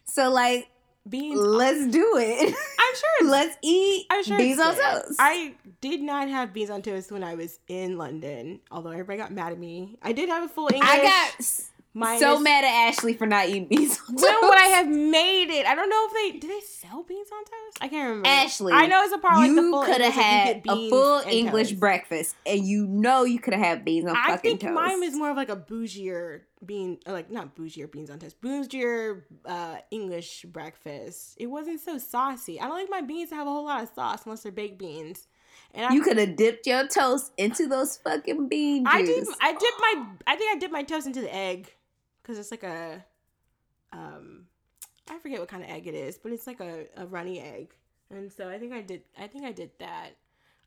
So 0.06 0.30
like 0.32 0.70
Beans. 1.10 1.40
let's 1.40 1.88
do 1.88 2.18
it. 2.18 2.56
I'm 2.80 2.96
sure. 2.96 3.30
Let's 3.30 3.58
eat 3.62 4.06
I'm 4.10 4.24
sure 4.24 4.38
beans 4.38 4.60
on 4.60 4.76
toast. 4.76 5.16
I 5.20 5.56
did 5.82 6.02
not 6.02 6.30
have 6.30 6.54
beans 6.54 6.70
on 6.70 6.82
toast 6.82 7.12
when 7.12 7.24
I 7.24 7.36
was 7.36 7.60
in 7.68 7.98
London, 7.98 8.60
although 8.72 8.92
everybody 8.92 9.18
got 9.18 9.32
mad 9.32 9.52
at 9.52 9.60
me. 9.60 9.98
I 10.02 10.14
did 10.14 10.30
have 10.30 10.44
a 10.44 10.48
full 10.48 10.70
English. 10.72 10.90
I 10.90 11.04
got 11.04 11.52
minus- 11.98 12.22
so 12.22 12.40
mad 12.40 12.64
at 12.64 12.90
Ashley 12.90 13.14
for 13.14 13.26
not 13.26 13.48
eating 13.50 13.68
beans 13.68 14.00
on 14.08 14.16
toast. 14.16 14.24
When 14.24 14.50
would 14.50 14.58
I 14.58 14.68
have 14.68 14.88
made 14.88 15.50
it? 15.50 15.66
I 15.66 15.76
don't 15.76 15.90
know 15.90 16.08
if 16.10 16.14
they 16.34 16.40
do 16.40 16.48
they 16.48 16.60
sell 16.62 17.04
beans 17.04 17.28
on 17.32 17.44
toast. 17.44 17.78
I 17.82 17.88
can't 17.88 18.10
remember. 18.10 18.28
Ashley, 18.28 18.74
I 18.74 18.86
know 18.88 19.04
it's 19.04 19.14
a 19.14 19.18
part 19.18 19.34
of, 19.34 19.40
like 19.40 19.56
the 19.56 19.62
you 19.62 19.84
could 19.86 20.02
have 20.02 20.16
you 20.16 20.22
had 20.22 20.64
a 20.68 20.90
full 20.90 21.22
English 21.28 21.70
toast. 21.70 21.80
breakfast, 21.80 22.36
and 22.46 22.66
you 22.66 22.88
know 22.88 23.24
you 23.24 23.40
could 23.40 23.54
have 23.54 23.66
had 23.66 23.86
beans 23.86 24.06
on 24.06 24.16
toast. 24.16 24.28
I 24.28 24.32
fucking 24.32 24.50
think 24.52 24.62
toast. 24.62 24.74
mine 24.74 25.00
was 25.00 25.16
more 25.16 25.32
of 25.32 25.38
like 25.38 25.50
a 25.50 25.56
bougier 25.56 26.42
bean, 26.66 27.00
like 27.06 27.32
not 27.32 27.56
bougier 27.56 27.92
beans 27.92 28.10
on 28.10 28.20
toast, 28.20 28.42
bougier 28.42 29.24
uh, 29.46 29.78
English 29.92 30.44
breakfast. 30.44 31.36
It 31.38 31.48
wasn't 31.48 31.82
so 31.82 31.98
saucy. 31.98 32.60
I 32.60 32.68
don't 32.68 32.76
like 32.76 32.90
my 32.90 33.02
beans 33.02 33.30
to 33.30 33.36
have 33.36 33.48
a 33.48 33.52
whole 33.52 33.66
lot 33.66 33.84
of 33.84 33.90
sauce 33.94 34.22
unless 34.26 34.44
they're 34.44 34.52
baked 34.52 34.78
beans. 34.78 35.28
And 35.74 35.86
I, 35.86 35.94
you 35.94 36.02
could 36.02 36.18
have 36.18 36.36
dipped 36.36 36.66
your 36.66 36.88
toast 36.88 37.32
into 37.38 37.68
those 37.68 37.98
fucking 37.98 38.48
bean 38.48 38.86
juice. 38.86 38.94
I 38.94 39.02
did. 39.04 39.28
I 39.42 39.52
dipped 39.52 39.80
my. 39.80 40.06
I 40.26 40.36
think 40.36 40.56
I 40.56 40.60
dipped 40.60 40.74
my 40.74 40.84
toast 40.84 41.08
into 41.08 41.22
the 41.22 41.34
egg, 41.34 41.72
because 42.28 42.40
it's 42.40 42.52
like 42.52 42.64
a, 42.64 43.04
um, 43.94 44.48
I 45.10 45.18
forget 45.20 45.40
what 45.40 45.48
kind 45.48 45.64
of 45.64 45.70
egg 45.70 45.88
it 45.88 45.94
is, 45.94 46.18
but 46.18 46.34
it's 46.34 46.46
like 46.46 46.60
a, 46.60 46.86
a 46.98 47.06
runny 47.06 47.40
egg, 47.40 47.74
and 48.10 48.32
so 48.32 48.50
I 48.50 48.60
think 48.60 48.74
I 48.74 48.82
did. 48.82 49.04
I 49.18 49.28
think 49.28 49.46
I 49.46 49.54
did 49.54 49.72
that. 49.80 50.10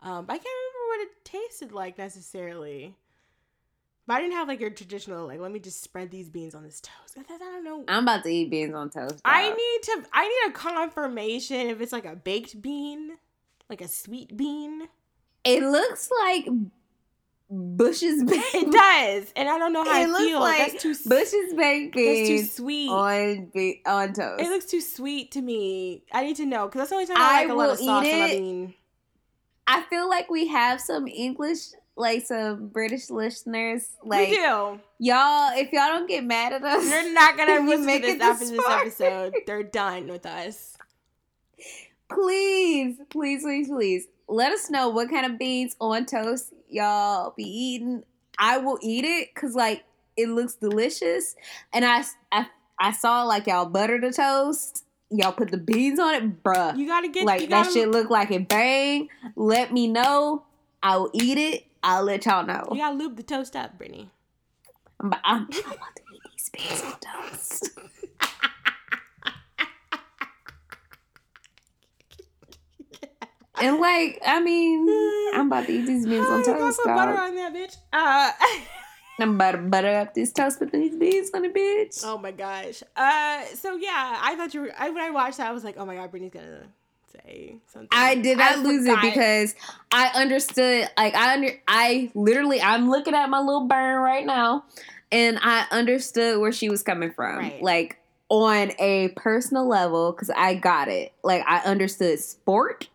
Um, 0.03 0.25
but 0.25 0.33
I 0.33 0.39
can't 0.39 0.47
remember 0.47 0.89
what 0.89 1.01
it 1.03 1.25
tasted 1.25 1.73
like 1.73 1.99
necessarily. 1.99 2.97
But 4.07 4.15
I 4.15 4.21
didn't 4.23 4.35
have 4.35 4.49
like 4.49 4.61
your 4.61 4.71
traditional 4.71 5.27
like. 5.27 5.41
Let 5.41 5.53
me 5.53 5.59
just 5.59 5.83
spread 5.83 6.11
these 6.11 6.31
beans 6.31 6.55
on 6.55 6.63
this 6.63 6.81
toast. 6.81 7.19
I, 7.19 7.35
I 7.35 7.39
don't 7.39 7.65
know. 7.65 7.85
I'm 7.87 8.05
about 8.05 8.23
to 8.25 8.31
eat 8.31 8.51
beans 8.51 8.75
on 8.75 8.89
toast. 8.89 9.21
I 9.25 9.51
need 9.51 9.83
to. 9.83 10.03
I 10.15 10.29
need 10.29 10.51
a 10.51 10.53
confirmation 10.53 11.69
if 11.69 11.83
it's 11.83 11.93
like 11.93 12.07
a 12.07 12.17
baked 12.17 12.63
bean, 12.63 13.19
like 13.69 13.83
a 13.83 13.89
sweet 13.89 14.35
bean. 14.37 14.89
It 15.45 15.63
looks 15.63 16.11
like 16.21 16.49
Bush's 17.51 18.23
baked. 18.27 18.55
It 18.55 18.71
does, 18.73 19.33
and 19.35 19.49
I 19.49 19.59
don't 19.59 19.73
know 19.73 19.83
how 19.85 20.01
It 20.01 20.05
I 20.05 20.07
looks 20.07 20.25
feel. 20.25 20.41
like 20.41 20.73
that's 20.73 20.83
too. 20.83 20.95
Bush's 21.09 21.53
baked 21.55 21.97
That's 21.97 22.29
too 22.29 22.43
sweet. 22.45 22.89
on 22.91 23.51
on 23.87 24.13
toast. 24.13 24.41
It 24.43 24.49
looks 24.51 24.67
too 24.67 24.81
sweet 24.81 25.33
to 25.33 25.43
me. 25.43 26.05
I 26.13 26.25
need 26.25 26.37
to 26.37 26.47
know 26.47 26.67
because 26.67 26.81
that's 26.81 26.91
the 26.91 26.95
only 26.97 27.07
time 27.07 27.17
I, 27.19 27.21
I 27.21 27.41
like 27.43 27.49
a 27.51 27.55
lot 27.55 27.71
of 27.71 27.79
sauce 27.79 28.05
eat 28.05 28.13
on 28.13 28.19
my 28.21 28.27
it. 28.29 28.39
bean. 28.39 28.75
I 29.67 29.83
feel 29.83 30.09
like 30.09 30.31
we 30.31 30.47
have 30.49 30.81
some 30.81 31.07
English, 31.09 31.59
like 31.97 32.25
some 32.27 32.69
British 32.69 33.11
listeners. 33.11 33.89
Like 34.05 34.29
we 34.31 34.37
do. 34.37 34.81
y'all, 35.01 35.51
if 35.57 35.73
y'all 35.73 35.89
don't 35.89 36.09
get 36.09 36.25
mad 36.25 36.53
at 36.53 36.63
us, 36.63 36.85
They're 36.89 37.13
not 37.13 37.37
gonna 37.37 37.61
listen 37.69 37.87
to 37.87 37.99
this 38.01 38.21
after 38.21 38.47
this 38.47 38.61
episode. 38.69 39.35
They're 39.47 39.63
done 39.65 40.07
with 40.07 40.25
us. 40.27 40.77
please, 42.09 42.97
please, 43.11 43.43
please, 43.43 43.69
please 43.69 44.07
let 44.29 44.53
us 44.53 44.71
know 44.71 44.89
what 44.89 45.11
kind 45.11 45.27
of 45.27 45.39
beans 45.39 45.75
on 45.81 46.07
toast 46.07 46.53
y'all 46.71 47.35
be 47.37 47.45
eating. 47.45 48.03
I 48.39 48.59
will 48.59 48.79
eat 48.83 49.05
it 49.05 49.29
because 49.35 49.55
like 49.55 49.85
it 50.16 50.29
looks 50.29 50.55
delicious, 50.55 51.35
and 51.73 51.85
I 51.85 52.05
I, 52.33 52.47
I 52.79 52.93
saw 52.93 53.25
like 53.25 53.47
y'all 53.47 53.66
butter 53.66 54.01
the 54.01 54.12
toast. 54.12 54.85
Y'all 55.11 55.33
put 55.33 55.51
the 55.51 55.59
beans 55.59 55.99
on 55.99 56.14
it, 56.14 56.43
bruh. 56.43 56.77
You 56.77 56.87
gotta 56.87 57.09
get 57.09 57.27
like 57.27 57.41
that 57.43 57.51
gotta, 57.51 57.73
shit 57.73 57.89
look 57.89 58.11
like 58.11 58.31
it 58.31 58.49
bang. 58.49 59.09
Let 59.35 59.73
me 59.73 59.89
know. 59.89 60.45
I 60.83 60.97
will 60.97 61.11
eat 61.12 61.37
it. 61.37 61.66
I'll 61.83 62.05
let 62.05 62.27
y'all 62.27 62.47
know. 62.47 62.68
You 62.71 62.79
gotta 62.79 62.97
lube 62.97 63.16
the 63.16 63.23
toast 63.23 63.57
up, 63.57 63.77
Brittany. 63.77 64.11
I'm, 65.01 65.12
I'm 65.25 65.45
about 65.45 65.97
to 65.97 66.03
eat 66.14 66.23
these 66.31 66.51
beans 66.51 66.83
on 66.83 66.95
toast. 67.01 67.71
and 73.61 73.79
like, 73.79 74.21
I 74.27 74.41
mean, 74.41 74.89
I'm 75.35 75.47
about 75.47 75.67
to 75.67 75.73
eat 75.73 75.87
these 75.87 76.07
beans 76.07 76.27
on 76.29 76.45
toast, 76.45 76.79
put 76.79 76.87
butter 76.87 77.19
on 77.19 77.35
that 77.37 77.55
bitch. 77.55 77.77
Uh, 77.93 78.31
I'm 79.19 79.35
about 79.35 79.53
to 79.53 79.59
butter 79.59 79.95
up 79.97 80.15
this 80.15 80.33
toast 80.33 80.61
with 80.61 80.73
these 80.73 80.97
beans 80.97 81.31
on 81.35 81.43
the 81.43 81.49
bitch. 81.49 82.03
oh 82.05 82.19
my 82.19 82.31
gosh. 82.31 82.83
Uh, 82.97 83.45
so 83.55 83.77
yeah, 83.77 84.19
I 84.23 84.35
thought 84.37 84.55
you 84.55 84.63
were. 84.63 84.73
I, 84.79 84.91
when 84.91 85.03
I 85.03 85.11
watched 85.11 85.39
that, 85.39 85.49
I 85.49 85.53
was 85.53 85.65
like, 85.65 85.77
oh 85.79 85.85
my 85.85 85.95
god, 85.95 86.11
Brittany's 86.11 86.33
gonna 86.33 86.67
say 87.13 87.57
something. 87.67 87.89
I 87.93 88.15
did 88.15 88.39
not 88.39 88.61
lose 88.61 88.87
forgot. 88.87 89.05
it 89.05 89.13
because 89.15 89.55
I 89.93 90.09
understood. 90.15 90.89
Like 90.97 91.15
I 91.15 91.35
under, 91.35 91.51
I 91.69 92.11
literally, 92.15 92.63
I'm 92.63 92.91
looking 92.91 93.15
at 93.15 93.29
my 93.29 93.41
little 93.41 93.67
burn 93.67 94.01
right 94.01 94.25
now, 94.25 94.65
and 95.13 95.39
I 95.43 95.67
understood 95.71 96.41
where 96.41 96.53
she 96.53 96.71
was 96.71 96.83
coming 96.83 97.13
from. 97.13 97.39
Right. 97.39 97.63
Like 97.63 97.99
on 98.29 98.73
a 98.79 99.09
personal 99.17 99.69
level, 99.69 100.13
because 100.13 100.31
I 100.31 100.55
got 100.55 100.89
it. 100.89 101.13
Like 101.23 101.45
I 101.47 101.59
understood 101.61 102.21
sport. 102.21 102.89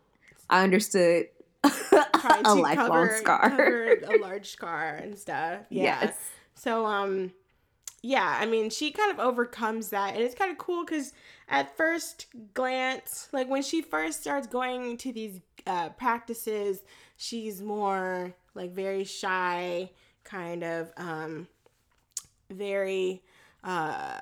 I 0.50 0.64
understood 0.64 1.28
a 1.64 2.56
lifelong 2.56 3.08
cover, 3.08 3.18
scar. 3.18 3.98
a 4.06 4.18
large 4.22 4.50
scar 4.52 4.96
and 4.96 5.18
stuff. 5.18 5.62
Yeah. 5.70 5.84
Yes. 6.04 6.18
So 6.56 6.86
um 6.86 7.32
yeah, 8.02 8.38
I 8.40 8.46
mean 8.46 8.70
she 8.70 8.92
kind 8.92 9.12
of 9.12 9.20
overcomes 9.20 9.90
that 9.90 10.14
and 10.14 10.24
it's 10.24 10.36
kind 10.36 10.52
of 10.52 10.58
cool 10.58 10.86
cuz 10.86 11.14
at 11.48 11.76
first 11.78 12.28
glance, 12.54 13.30
like 13.32 13.48
when 13.50 13.62
she 13.62 13.82
first 13.82 14.22
starts 14.22 14.48
going 14.48 14.98
to 14.98 15.12
these 15.12 15.40
uh 15.66 15.90
practices, 15.90 16.84
she's 17.18 17.62
more 17.62 18.34
like 18.54 18.72
very 18.72 19.04
shy, 19.04 19.90
kind 20.24 20.64
of 20.64 20.92
um 20.98 21.48
very 22.50 23.24
uh 23.64 24.20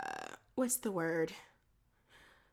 what's 0.55 0.77
the 0.77 0.91
word? 0.91 1.33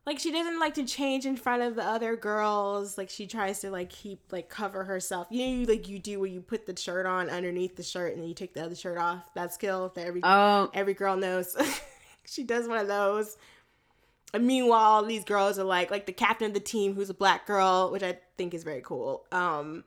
Like 0.05 0.17
she 0.17 0.31
doesn't 0.31 0.59
like 0.59 0.73
to 0.75 0.83
change 0.83 1.27
in 1.27 1.35
front 1.35 1.61
of 1.61 1.75
the 1.75 1.83
other 1.83 2.15
girls. 2.15 2.97
Like 2.97 3.09
she 3.09 3.27
tries 3.27 3.59
to 3.59 3.69
like 3.69 3.89
keep 3.89 4.19
like 4.31 4.49
cover 4.49 4.83
herself. 4.83 5.27
You 5.29 5.45
know, 5.45 5.53
you, 5.59 5.65
like 5.67 5.87
you 5.87 5.99
do 5.99 6.19
where 6.19 6.29
you 6.29 6.41
put 6.41 6.65
the 6.65 6.75
shirt 6.75 7.05
on 7.05 7.29
underneath 7.29 7.75
the 7.75 7.83
shirt 7.83 8.13
and 8.13 8.21
then 8.21 8.27
you 8.27 8.33
take 8.33 8.53
the 8.55 8.63
other 8.63 8.75
shirt 8.75 8.97
off. 8.97 9.31
That 9.35 9.53
skill 9.53 9.91
that 9.95 10.07
every 10.07 10.23
Um, 10.23 10.71
every 10.73 10.95
girl 10.95 11.15
knows. 11.17 11.55
she 12.25 12.43
does 12.43 12.67
one 12.67 12.79
of 12.79 12.87
those. 12.87 13.37
And 14.33 14.47
meanwhile, 14.47 15.03
these 15.05 15.23
girls 15.23 15.59
are 15.59 15.63
like 15.63 15.91
like 15.91 16.07
the 16.07 16.13
captain 16.13 16.47
of 16.47 16.53
the 16.53 16.59
team, 16.59 16.95
who's 16.95 17.09
a 17.11 17.13
black 17.13 17.45
girl, 17.45 17.91
which 17.91 18.03
I 18.03 18.17
think 18.37 18.55
is 18.55 18.63
very 18.63 18.81
cool. 18.81 19.25
Um, 19.31 19.83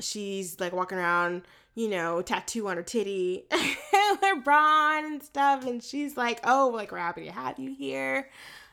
she's 0.00 0.58
like 0.58 0.72
walking 0.72 0.98
around, 0.98 1.42
you 1.76 1.88
know, 1.88 2.22
tattoo 2.22 2.66
on 2.68 2.76
her 2.76 2.82
titty, 2.82 3.44
LeBron 3.52 5.04
and 5.04 5.22
stuff, 5.22 5.64
and 5.66 5.82
she's 5.82 6.16
like, 6.16 6.40
"Oh, 6.44 6.72
like 6.74 6.90
we're 6.90 6.98
happy 6.98 7.26
to 7.26 7.32
have 7.32 7.58
you 7.58 7.72
here." 7.72 8.30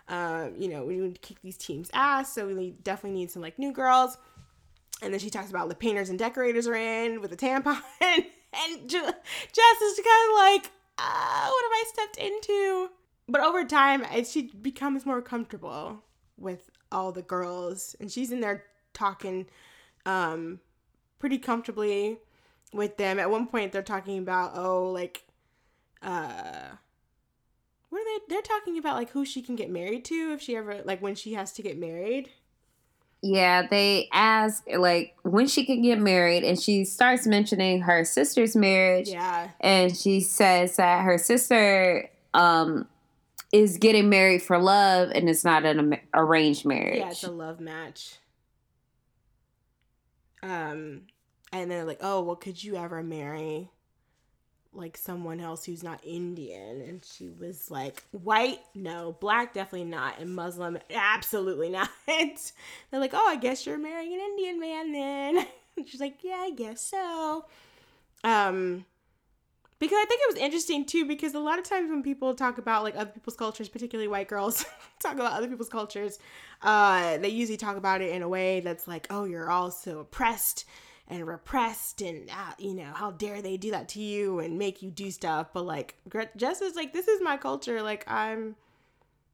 Um, 0.07 0.53
you 0.57 0.67
know, 0.67 0.83
we 0.83 0.97
need 0.97 1.15
to 1.15 1.21
kick 1.21 1.41
these 1.41 1.57
teams' 1.57 1.89
ass, 1.93 2.33
so 2.33 2.47
we 2.47 2.71
definitely 2.83 3.19
need 3.19 3.31
some 3.31 3.41
like 3.41 3.57
new 3.57 3.71
girls. 3.71 4.17
And 5.01 5.13
then 5.13 5.19
she 5.19 5.29
talks 5.29 5.49
about 5.49 5.67
the 5.67 5.75
painters 5.75 6.09
and 6.09 6.17
decorators 6.17 6.67
are 6.67 6.75
in 6.75 7.21
with 7.21 7.33
a 7.33 7.37
tampon, 7.37 7.81
and 8.01 8.89
Jess 8.89 9.81
is 9.81 9.99
kind 9.99 10.31
of 10.31 10.37
like, 10.37 10.71
uh, 10.97 11.49
"What 11.49 11.65
have 11.65 11.71
I 11.71 11.83
stepped 11.87 12.17
into?" 12.17 12.89
But 13.27 13.41
over 13.41 13.65
time, 13.65 14.05
she 14.23 14.51
becomes 14.61 15.05
more 15.05 15.21
comfortable 15.21 16.03
with 16.37 16.69
all 16.91 17.11
the 17.11 17.23
girls, 17.23 17.95
and 17.99 18.11
she's 18.11 18.31
in 18.31 18.39
there 18.39 18.65
talking 18.93 19.47
um, 20.05 20.59
pretty 21.19 21.39
comfortably 21.39 22.19
with 22.73 22.97
them. 22.97 23.19
At 23.19 23.29
one 23.29 23.47
point, 23.47 23.71
they're 23.71 23.81
talking 23.81 24.19
about, 24.19 24.53
oh, 24.55 24.91
like, 24.91 25.25
uh, 26.01 26.75
what 27.95 28.01
are 28.01 28.19
they? 28.19 28.35
They're 28.35 28.41
talking 28.41 28.77
about 28.77 28.97
like 28.97 29.11
who 29.11 29.23
she 29.23 29.41
can 29.41 29.55
get 29.55 29.69
married 29.69 30.03
to 30.05 30.33
if 30.33 30.41
she 30.41 30.57
ever, 30.57 30.81
like, 30.83 31.01
when 31.01 31.15
she 31.15 31.33
has 31.35 31.53
to 31.53 31.61
get 31.61 31.77
married. 31.79 32.29
yeah, 33.21 33.65
they 33.65 34.09
ask 34.11 34.63
like 34.77 35.15
when 35.23 35.47
she 35.47 35.65
can 35.65 35.81
get 35.81 35.97
married, 35.97 36.43
and 36.43 36.61
she 36.61 36.83
starts 36.83 37.25
mentioning 37.25 37.83
her 37.83 38.03
sister's 38.03 38.53
marriage. 38.53 39.07
Yeah, 39.07 39.51
and 39.61 39.95
she 39.95 40.19
says 40.19 40.75
that 40.75 41.05
her 41.05 41.17
sister 41.17 42.09
um 42.33 42.85
is 43.53 43.77
getting 43.77 44.09
married 44.09 44.41
for 44.41 44.57
love 44.59 45.09
and 45.15 45.29
it's 45.29 45.45
not 45.45 45.63
an 45.63 45.97
arranged 46.13 46.65
marriage. 46.65 46.99
yeah, 46.99 47.11
it's 47.11 47.23
a 47.23 47.31
love 47.31 47.61
match. 47.61 48.17
Um, 50.43 51.03
and 51.53 51.71
they're 51.71 51.85
like, 51.85 51.99
oh, 52.01 52.21
well, 52.23 52.35
could 52.35 52.61
you 52.61 52.75
ever 52.75 53.01
marry 53.01 53.69
like 54.75 54.97
someone 54.97 55.39
else 55.39 55.65
who's 55.65 55.83
not 55.83 55.99
Indian? 56.03 56.81
And 56.81 57.03
she 57.03 57.29
was 57.29 57.69
like, 57.71 58.03
white, 58.11 58.59
no, 58.73 59.15
black, 59.19 59.53
definitely 59.53 59.89
not, 59.89 60.19
and 60.19 60.35
Muslim, 60.35 60.77
absolutely 60.93 61.69
not. 61.71 61.89
they're 62.07 62.99
like, 62.99 63.13
oh, 63.13 63.27
I 63.27 63.35
guess 63.35 63.65
you're 63.65 63.77
marrying 63.77 64.13
an 64.13 64.19
Indian 64.19 64.59
man 64.59 64.91
then. 64.91 65.47
She's 65.85 65.99
like, 65.99 66.23
yeah, 66.23 66.37
I 66.37 66.51
guess 66.51 66.81
so. 66.81 67.45
Um, 68.23 68.85
because 69.77 69.97
I 70.01 70.05
think 70.05 70.21
it 70.23 70.33
was 70.33 70.43
interesting 70.43 70.85
too, 70.85 71.05
because 71.05 71.33
a 71.33 71.39
lot 71.39 71.59
of 71.59 71.65
times 71.65 71.89
when 71.89 72.01
people 72.01 72.33
talk 72.33 72.57
about 72.57 72.83
like 72.83 72.95
other 72.95 73.11
people's 73.11 73.35
cultures, 73.35 73.67
particularly 73.67 74.07
white 74.07 74.27
girls 74.27 74.65
talk 74.99 75.15
about 75.15 75.33
other 75.33 75.47
people's 75.47 75.69
cultures, 75.69 76.17
uh, 76.61 77.17
they 77.17 77.29
usually 77.29 77.57
talk 77.57 77.75
about 77.75 78.01
it 78.01 78.13
in 78.13 78.21
a 78.21 78.27
way 78.27 78.61
that's 78.61 78.87
like, 78.87 79.07
oh, 79.09 79.25
you're 79.25 79.49
all 79.49 79.71
so 79.71 79.99
oppressed 79.99 80.65
and 81.07 81.25
repressed, 81.27 82.01
and 82.01 82.29
uh, 82.29 82.53
you 82.57 82.73
know, 82.73 82.91
how 82.93 83.11
dare 83.11 83.41
they 83.41 83.57
do 83.57 83.71
that 83.71 83.89
to 83.89 84.01
you 84.01 84.39
and 84.39 84.57
make 84.57 84.81
you 84.81 84.89
do 84.89 85.11
stuff. 85.11 85.47
But 85.53 85.63
like, 85.65 85.95
Jess 86.35 86.61
is 86.61 86.75
like, 86.75 86.93
this 86.93 87.07
is 87.07 87.21
my 87.21 87.37
culture. 87.37 87.81
Like, 87.81 88.09
I'm 88.09 88.55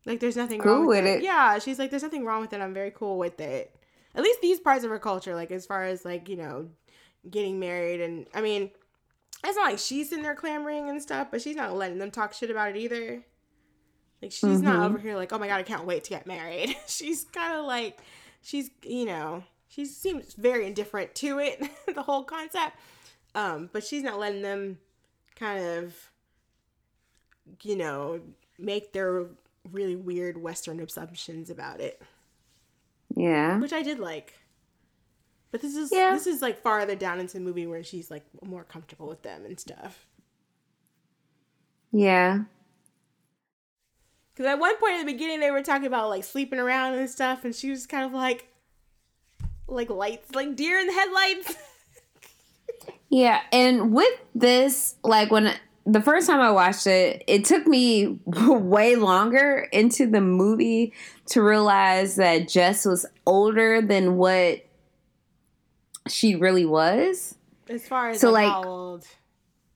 like, 0.06 0.20
there's 0.20 0.36
nothing 0.36 0.60
Cool 0.62 0.72
wrong 0.74 0.88
with, 0.88 1.04
with 1.04 1.14
it. 1.14 1.18
it. 1.20 1.24
Yeah, 1.24 1.60
she's 1.60 1.80
like, 1.80 1.90
there's 1.90 2.04
nothing 2.04 2.26
wrong 2.26 2.42
with 2.42 2.54
it. 2.54 2.62
I'm 2.62 2.74
very 2.74 2.92
cool 2.92 3.18
with 3.18 3.40
it. 3.40 3.74
At 4.16 4.24
least 4.24 4.42
these 4.42 4.60
parts 4.60 4.84
of 4.84 4.90
her 4.90 5.00
culture, 5.00 5.34
like 5.36 5.52
as 5.52 5.66
far 5.66 5.84
as 5.84 6.04
like 6.04 6.28
you 6.28 6.36
know, 6.36 6.68
getting 7.30 7.60
married, 7.60 8.02
and 8.02 8.28
I 8.34 8.42
mean, 8.42 8.72
it's 9.46 9.56
not 9.56 9.70
like 9.72 9.80
she's 9.80 10.12
in 10.12 10.22
there 10.22 10.36
clamoring 10.36 10.90
and 10.90 11.02
stuff, 11.02 11.28
but 11.32 11.42
she's 11.42 11.56
not 11.56 11.74
letting 11.76 11.98
them 12.00 12.12
talk 12.12 12.34
shit 12.34 12.52
about 12.52 12.70
it 12.72 12.78
either. 12.78 13.24
Like 14.22 14.32
she's 14.34 14.62
not 14.62 14.82
Mhm. 14.82 14.86
over 14.86 14.98
here 15.00 15.16
like, 15.16 15.32
oh 15.34 15.40
my 15.40 15.48
god, 15.48 15.60
I 15.60 15.64
can't 15.64 15.86
wait 15.86 16.04
to 16.04 16.10
get 16.10 16.28
married. 16.28 16.76
she's 16.88 17.24
kind 17.24 17.58
of 17.58 17.66
like, 17.66 18.00
she's 18.42 18.70
you 18.84 19.06
know, 19.06 19.44
she 19.74 19.86
seems 19.86 20.34
very 20.34 20.68
indifferent 20.68 21.16
to 21.16 21.40
it, 21.40 21.64
the 21.96 22.04
whole 22.04 22.24
concept. 22.24 22.76
Um, 23.34 23.70
but 23.72 23.86
she's 23.86 24.04
not 24.04 24.20
letting 24.20 24.42
them 24.42 24.78
kind 25.36 25.64
of, 25.66 25.96
you 27.64 27.78
know, 27.78 28.20
make 28.60 28.92
their 28.92 29.28
really 29.72 29.96
weird 29.96 30.38
Western 30.42 30.82
assumptions 30.82 31.50
about 31.50 31.80
it, 31.80 32.02
Yeah. 33.16 33.58
which 33.60 33.72
I 33.72 33.82
did 33.82 33.98
like. 34.00 34.34
But 35.52 35.62
this 35.62 35.76
is 35.76 35.90
Yeah. 35.92 36.12
this 36.14 36.28
is 36.28 36.42
like 36.42 36.62
farther 36.62 36.96
down 36.96 37.20
into 37.22 37.34
the 37.36 37.40
movie 37.40 37.68
where 37.68 37.84
she's 37.84 38.12
like 38.12 38.26
more 38.44 38.64
comfortable 38.66 39.08
with 39.08 39.22
them 39.22 39.46
and 39.46 39.58
stuff. 39.60 40.06
Yeah. 41.94 42.44
Because 44.34 44.46
at 44.48 44.60
one 44.60 44.78
point 44.78 44.94
in 45.00 45.06
the 45.06 45.12
beginning, 45.12 45.40
they 45.40 45.52
were 45.52 45.62
talking 45.64 45.88
about 45.88 46.10
like 46.10 46.24
sleeping 46.26 46.60
around 46.60 46.96
and 46.96 47.10
stuff, 47.10 47.46
and 47.46 47.56
she 47.56 47.70
was 47.70 47.86
kind 47.86 48.06
of 48.06 48.12
like, 48.14 48.48
like 49.72 49.90
lights, 49.90 50.36
like 50.36 50.56
deer 50.56 50.78
in 50.80 50.88
the 50.88 50.94
headlights. 50.94 51.56
Yeah, 53.14 53.42
and 53.52 53.94
with 53.94 54.14
this, 54.34 54.96
like 55.04 55.32
when 55.32 55.54
the 55.86 56.00
first 56.02 56.28
time 56.28 56.40
I 56.40 56.50
watched 56.52 56.88
it, 56.88 57.24
it 57.28 57.44
took 57.44 57.68
me 57.68 58.20
way 58.26 58.96
longer 58.96 59.68
into 59.74 60.08
the 60.10 60.22
movie 60.22 60.94
to 61.28 61.42
realize 61.42 62.16
that 62.16 62.48
Jess 62.48 62.86
was 62.86 63.06
older 63.28 63.82
than 63.82 64.16
what 64.16 64.66
she 66.08 66.36
really 66.36 66.66
was. 66.66 67.36
as 67.68 67.86
far 67.86 68.12
as 68.12 68.22
So, 68.22 68.32
like, 68.32 68.46
like- 68.48 68.54
how 68.54 68.64
old? 68.64 69.06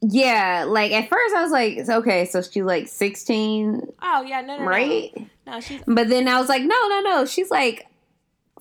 Yeah, 0.02 0.66
like 0.68 0.92
at 0.94 1.10
first 1.10 1.36
I 1.36 1.42
was 1.44 1.52
like, 1.52 1.78
okay, 1.90 2.26
so 2.26 2.42
she's 2.42 2.64
like 2.64 2.88
16, 2.88 3.82
Oh 4.02 4.22
yeah, 4.22 4.42
no, 4.42 4.56
no, 4.56 4.64
no. 4.64 4.66
right? 4.70 5.12
No, 5.46 5.60
she's 5.60 5.82
But 5.88 6.08
then 6.10 6.28
I 6.30 6.40
was 6.40 6.48
like, 6.48 6.62
no, 6.62 6.88
no, 6.88 7.02
no, 7.02 7.26
she's 7.26 7.50
like 7.52 7.86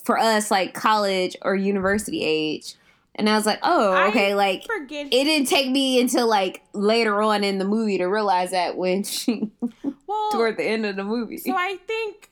for 0.03 0.19
us 0.19 0.51
like 0.51 0.75
college 0.75 1.37
or 1.43 1.55
university 1.55 2.23
age. 2.23 2.75
And 3.17 3.29
I 3.29 3.37
was 3.37 3.47
like, 3.47 3.61
oh, 3.63 3.93
I 3.93 4.09
okay, 4.09 4.35
like 4.35 4.65
Forget 4.65 5.07
it 5.07 5.25
didn't 5.25 5.47
take 5.47 5.71
me 5.71 6.01
until 6.01 6.29
like 6.29 6.63
later 6.73 7.23
on 7.23 7.45
in 7.45 7.59
the 7.59 7.65
movie 7.65 7.99
to 7.99 8.07
realize 8.07 8.51
that 8.51 8.77
when 8.77 9.05
she 9.05 9.51
well, 10.07 10.31
toward 10.33 10.57
the 10.57 10.65
end 10.65 10.85
of 10.85 10.97
the 10.97 11.05
movie. 11.05 11.39
So 11.39 11.55
I 11.55 11.79
think 11.87 12.31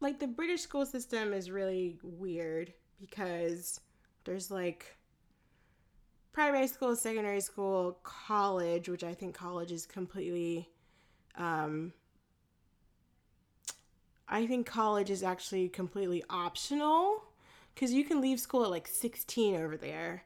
like 0.00 0.20
the 0.20 0.28
British 0.28 0.62
school 0.62 0.86
system 0.86 1.32
is 1.32 1.50
really 1.50 1.98
weird 2.02 2.72
because 3.00 3.80
there's 4.24 4.50
like 4.50 4.96
primary 6.32 6.68
school, 6.68 6.94
secondary 6.94 7.40
school, 7.40 7.98
college, 8.04 8.88
which 8.88 9.02
I 9.02 9.14
think 9.14 9.34
college 9.34 9.72
is 9.72 9.84
completely 9.84 10.70
um 11.36 11.92
I 14.30 14.46
think 14.46 14.66
college 14.66 15.10
is 15.10 15.22
actually 15.22 15.68
completely 15.68 16.24
optional 16.30 17.24
cuz 17.76 17.92
you 17.92 18.04
can 18.04 18.20
leave 18.20 18.40
school 18.40 18.64
at 18.64 18.70
like 18.70 18.88
16 18.88 19.56
over 19.56 19.76
there. 19.76 20.24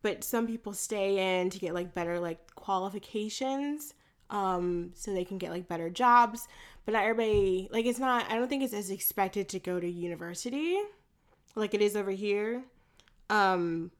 But 0.00 0.24
some 0.24 0.48
people 0.48 0.72
stay 0.72 1.40
in 1.40 1.50
to 1.50 1.58
get 1.60 1.74
like 1.74 1.94
better 1.94 2.18
like 2.18 2.54
qualifications 2.56 3.94
um 4.32 4.92
so 4.94 5.12
they 5.12 5.24
can 5.24 5.38
get 5.38 5.50
like 5.50 5.68
better 5.68 5.90
jobs 5.90 6.48
but 6.84 6.92
not 6.92 7.04
everybody 7.04 7.68
like 7.70 7.84
it's 7.84 7.98
not 7.98 8.28
i 8.30 8.34
don't 8.34 8.48
think 8.48 8.62
it's 8.62 8.72
as 8.72 8.90
expected 8.90 9.48
to 9.48 9.58
go 9.58 9.78
to 9.78 9.88
university 9.88 10.78
like 11.54 11.74
it 11.74 11.82
is 11.82 11.94
over 11.94 12.10
here 12.10 12.62
um 13.30 13.90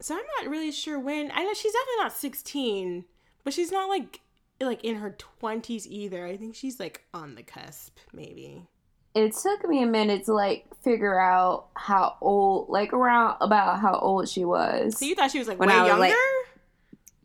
so 0.00 0.14
i'm 0.14 0.24
not 0.38 0.50
really 0.50 0.72
sure 0.72 0.98
when 0.98 1.30
i 1.32 1.44
know 1.44 1.54
she's 1.54 1.72
definitely 1.72 2.02
not 2.02 2.12
16 2.12 3.04
but 3.44 3.54
she's 3.54 3.70
not 3.70 3.88
like 3.88 4.20
like 4.60 4.84
in 4.84 4.96
her 4.96 5.16
20s 5.42 5.86
either 5.86 6.26
i 6.26 6.36
think 6.36 6.54
she's 6.54 6.78
like 6.78 7.04
on 7.14 7.34
the 7.34 7.42
cusp 7.42 7.96
maybe 8.12 8.66
it 9.14 9.34
took 9.34 9.66
me 9.68 9.82
a 9.82 9.86
minute 9.86 10.24
to 10.26 10.32
like 10.32 10.66
figure 10.84 11.18
out 11.18 11.66
how 11.74 12.16
old 12.20 12.68
like 12.68 12.92
around 12.92 13.36
about 13.40 13.80
how 13.80 13.94
old 13.94 14.28
she 14.28 14.44
was. 14.44 14.98
so 14.98 15.04
you 15.04 15.14
thought 15.16 15.30
she 15.30 15.38
was 15.40 15.48
like 15.48 15.58
When 15.58 15.68
way 15.68 15.74
I 15.74 15.80
was, 15.82 15.88
younger 15.88 16.00
like- 16.00 16.14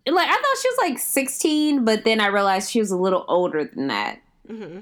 like 0.07 0.29
I 0.29 0.33
thought 0.33 0.57
she 0.61 0.69
was 0.69 0.77
like 0.81 0.99
16, 0.99 1.83
but 1.85 2.03
then 2.03 2.19
I 2.21 2.27
realized 2.27 2.69
she 2.71 2.79
was 2.79 2.91
a 2.91 2.97
little 2.97 3.25
older 3.27 3.63
than 3.65 3.87
that. 3.87 4.19
hmm 4.47 4.79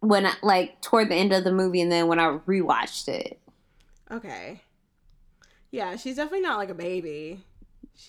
When 0.00 0.26
I, 0.26 0.34
like 0.42 0.80
toward 0.80 1.08
the 1.08 1.14
end 1.16 1.32
of 1.32 1.44
the 1.44 1.52
movie 1.52 1.80
and 1.80 1.90
then 1.92 2.06
when 2.08 2.18
I 2.20 2.38
rewatched 2.46 3.08
it. 3.08 3.38
okay 4.10 4.60
yeah 5.70 5.94
she's 5.96 6.16
definitely 6.16 6.40
not 6.40 6.58
like 6.58 6.68
a 6.70 6.74
baby 6.74 7.44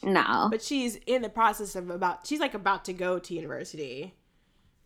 No. 0.03 0.47
but 0.49 0.61
she's 0.61 0.95
in 1.05 1.21
the 1.21 1.29
process 1.29 1.75
of 1.75 1.89
about 1.89 2.25
she's 2.27 2.39
like 2.39 2.53
about 2.53 2.85
to 2.85 2.93
go 2.93 3.19
to 3.19 3.33
university 3.33 4.13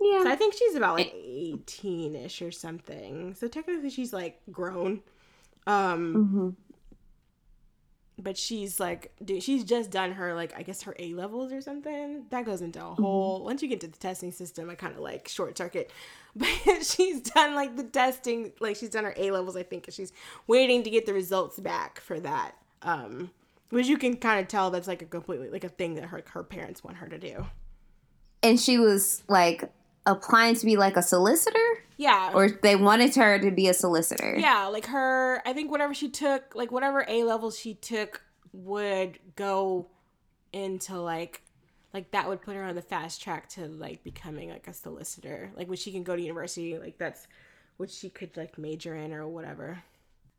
yeah. 0.02 0.24
So 0.24 0.30
I 0.30 0.36
think 0.36 0.54
she's 0.54 0.76
about 0.76 0.96
like 0.96 1.14
18 1.16 2.16
ish 2.16 2.42
or 2.42 2.52
something. 2.52 3.34
So 3.34 3.48
technically 3.48 3.90
she's 3.90 4.12
like 4.12 4.42
grown. 4.52 5.02
Um, 5.66 6.14
hmm 6.14 6.50
but 8.18 8.38
she's 8.38 8.80
like, 8.80 9.12
dude, 9.24 9.44
she's 9.44 9.64
just 9.64 9.92
done 9.92 10.14
her 10.14 10.34
like 10.34 10.58
I 10.58 10.62
guess 10.62 10.84
her 10.84 10.96
A 11.00 11.14
levels 11.14 11.52
or 11.52 11.62
something. 11.62 12.26
That 12.30 12.46
goes 12.46 12.62
into 12.62 12.80
a 12.80 12.96
whole. 12.96 13.44
Once 13.44 13.62
you 13.62 13.68
get 13.68 13.82
to 13.82 13.88
the 13.88 13.98
testing 13.98 14.32
system, 14.32 14.70
I 14.70 14.76
kind 14.76 14.94
of 14.94 15.00
like 15.00 15.28
short 15.28 15.58
circuit. 15.58 15.92
But 16.38 16.50
she's 16.86 17.22
done 17.22 17.56
like 17.56 17.78
the 17.78 17.84
testing, 17.86 18.52
like 18.60 18.76
she's 18.76 18.90
done 18.90 19.06
her 19.06 19.14
A 19.16 19.32
levels, 19.32 19.56
I 19.56 19.64
think, 19.64 19.88
she's 19.90 20.12
waiting 20.48 20.84
to 20.84 20.90
get 20.90 21.06
the 21.06 21.14
results 21.14 21.58
back 21.60 22.02
for 22.02 22.20
that. 22.20 22.56
Um, 22.82 23.32
which 23.76 23.88
you 23.88 23.98
can 23.98 24.16
kind 24.16 24.40
of 24.40 24.48
tell 24.48 24.72
that's 24.72 24.88
like 24.88 25.02
a 25.02 25.06
completely 25.06 25.50
like 25.50 25.66
a 25.66 25.70
thing 25.70 25.96
that 25.96 26.06
her 26.06 26.24
her 26.30 26.44
parents 26.44 26.82
want 26.82 26.96
her 26.96 27.10
to 27.10 27.18
do. 27.18 27.46
And 28.42 28.58
she 28.58 28.78
was 28.78 29.22
like 29.28 29.70
applying 30.06 30.56
to 30.56 30.66
be 30.66 30.78
like 30.78 30.96
a 30.96 31.02
solicitor 31.02 31.84
Yeah, 31.98 32.32
or 32.34 32.50
they 32.50 32.78
wanted 32.78 33.14
her 33.16 33.38
to 33.38 33.52
be 33.52 33.68
a 33.68 33.74
solicitor. 33.74 34.38
Yeah, 34.38 34.68
like 34.68 34.86
her, 34.86 35.42
I 35.46 35.52
think 35.52 35.72
whatever 35.72 35.94
she 35.94 36.10
took, 36.10 36.56
like 36.56 36.72
whatever 36.72 37.04
A 37.10 37.26
levels 37.26 37.60
she 37.60 37.74
took 37.74 38.22
would 38.54 39.20
go 39.36 39.88
into 40.54 40.98
like, 40.98 41.42
like 41.94 42.12
that 42.12 42.30
would 42.30 42.42
put 42.42 42.56
her 42.56 42.64
on 42.64 42.76
the 42.76 42.82
fast 42.82 43.22
track 43.22 43.50
to 43.50 43.68
like 43.68 44.06
becoming 44.06 44.52
like 44.52 44.70
a 44.70 44.74
solicitor. 44.74 45.52
Like 45.58 45.68
when 45.68 45.78
she 45.78 45.92
can 45.92 46.04
go 46.04 46.16
to 46.16 46.22
university, 46.22 46.78
like 46.78 46.98
that's 46.98 47.28
what 47.76 47.92
she 47.92 48.10
could 48.10 48.38
like 48.38 48.58
major 48.58 48.96
in 48.96 49.12
or 49.12 49.28
whatever. 49.28 49.84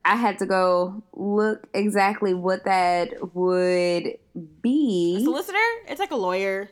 I 0.06 0.14
had 0.16 0.38
to 0.38 0.46
go 0.46 1.02
look 1.14 1.66
exactly 1.74 2.32
what 2.32 2.64
that 2.64 3.34
would 3.34 4.16
be. 4.62 5.16
A 5.18 5.24
solicitor? 5.24 5.58
It's 5.88 5.98
like 5.98 6.12
a 6.12 6.16
lawyer. 6.16 6.70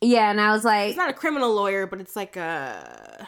Yeah, 0.00 0.30
and 0.30 0.40
I 0.40 0.50
was 0.52 0.64
like 0.64 0.88
It's 0.88 0.96
not 0.98 1.10
a 1.10 1.14
criminal 1.14 1.54
lawyer, 1.54 1.86
but 1.86 2.00
it's 2.00 2.16
like 2.16 2.36
a 2.36 3.26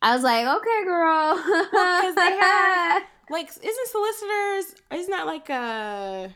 I 0.00 0.14
was 0.14 0.22
like, 0.22 0.46
okay, 0.46 0.84
girl. 0.84 1.36
'cause 1.36 2.14
they 2.14 2.36
have- 2.40 3.02
like 3.30 3.48
isn't 3.48 3.88
solicitors 3.88 4.74
isn't 4.90 5.10
that 5.10 5.26
like 5.26 5.50
a 5.50 6.34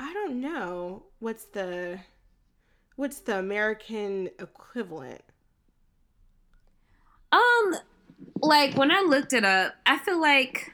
I 0.00 0.12
don't 0.12 0.40
know 0.40 1.04
what's 1.20 1.44
the 1.44 2.00
what's 2.96 3.20
the 3.20 3.38
American 3.38 4.30
equivalent. 4.40 5.22
Um, 7.30 7.76
like 8.40 8.76
when 8.76 8.90
I 8.90 9.00
looked 9.00 9.32
it 9.32 9.44
up, 9.44 9.74
I 9.86 9.98
feel 9.98 10.20
like 10.20 10.72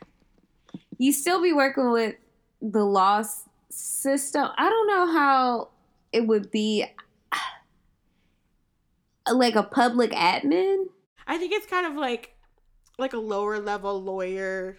you 0.99 1.13
still 1.13 1.43
be 1.43 1.53
working 1.53 1.91
with 1.91 2.17
the 2.61 2.85
law 2.85 3.23
system. 3.71 4.49
I 4.57 4.69
don't 4.69 4.87
know 4.87 5.13
how 5.13 5.69
it 6.13 6.27
would 6.27 6.51
be 6.51 6.85
like 9.33 9.55
a 9.55 9.63
public 9.63 10.11
admin. 10.13 10.87
I 11.27 11.39
think 11.39 11.53
it's 11.53 11.67
kind 11.67 11.87
of 11.87 11.95
like 11.95 12.35
like 12.99 13.13
a 13.13 13.19
lower 13.19 13.61
level 13.61 14.03
lawyer 14.03 14.79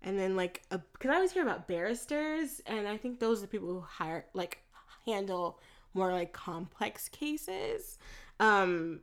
and 0.00 0.18
then 0.18 0.36
like 0.36 0.62
a 0.70 0.78
because 0.78 1.10
I 1.10 1.16
always 1.16 1.32
hear 1.32 1.42
about 1.42 1.68
barristers 1.68 2.62
and 2.66 2.88
I 2.88 2.96
think 2.96 3.20
those 3.20 3.38
are 3.38 3.42
the 3.42 3.48
people 3.48 3.68
who 3.68 3.80
hire 3.80 4.24
like 4.32 4.58
handle 5.04 5.60
more 5.92 6.12
like 6.12 6.32
complex 6.32 7.08
cases. 7.08 7.98
Um 8.40 9.00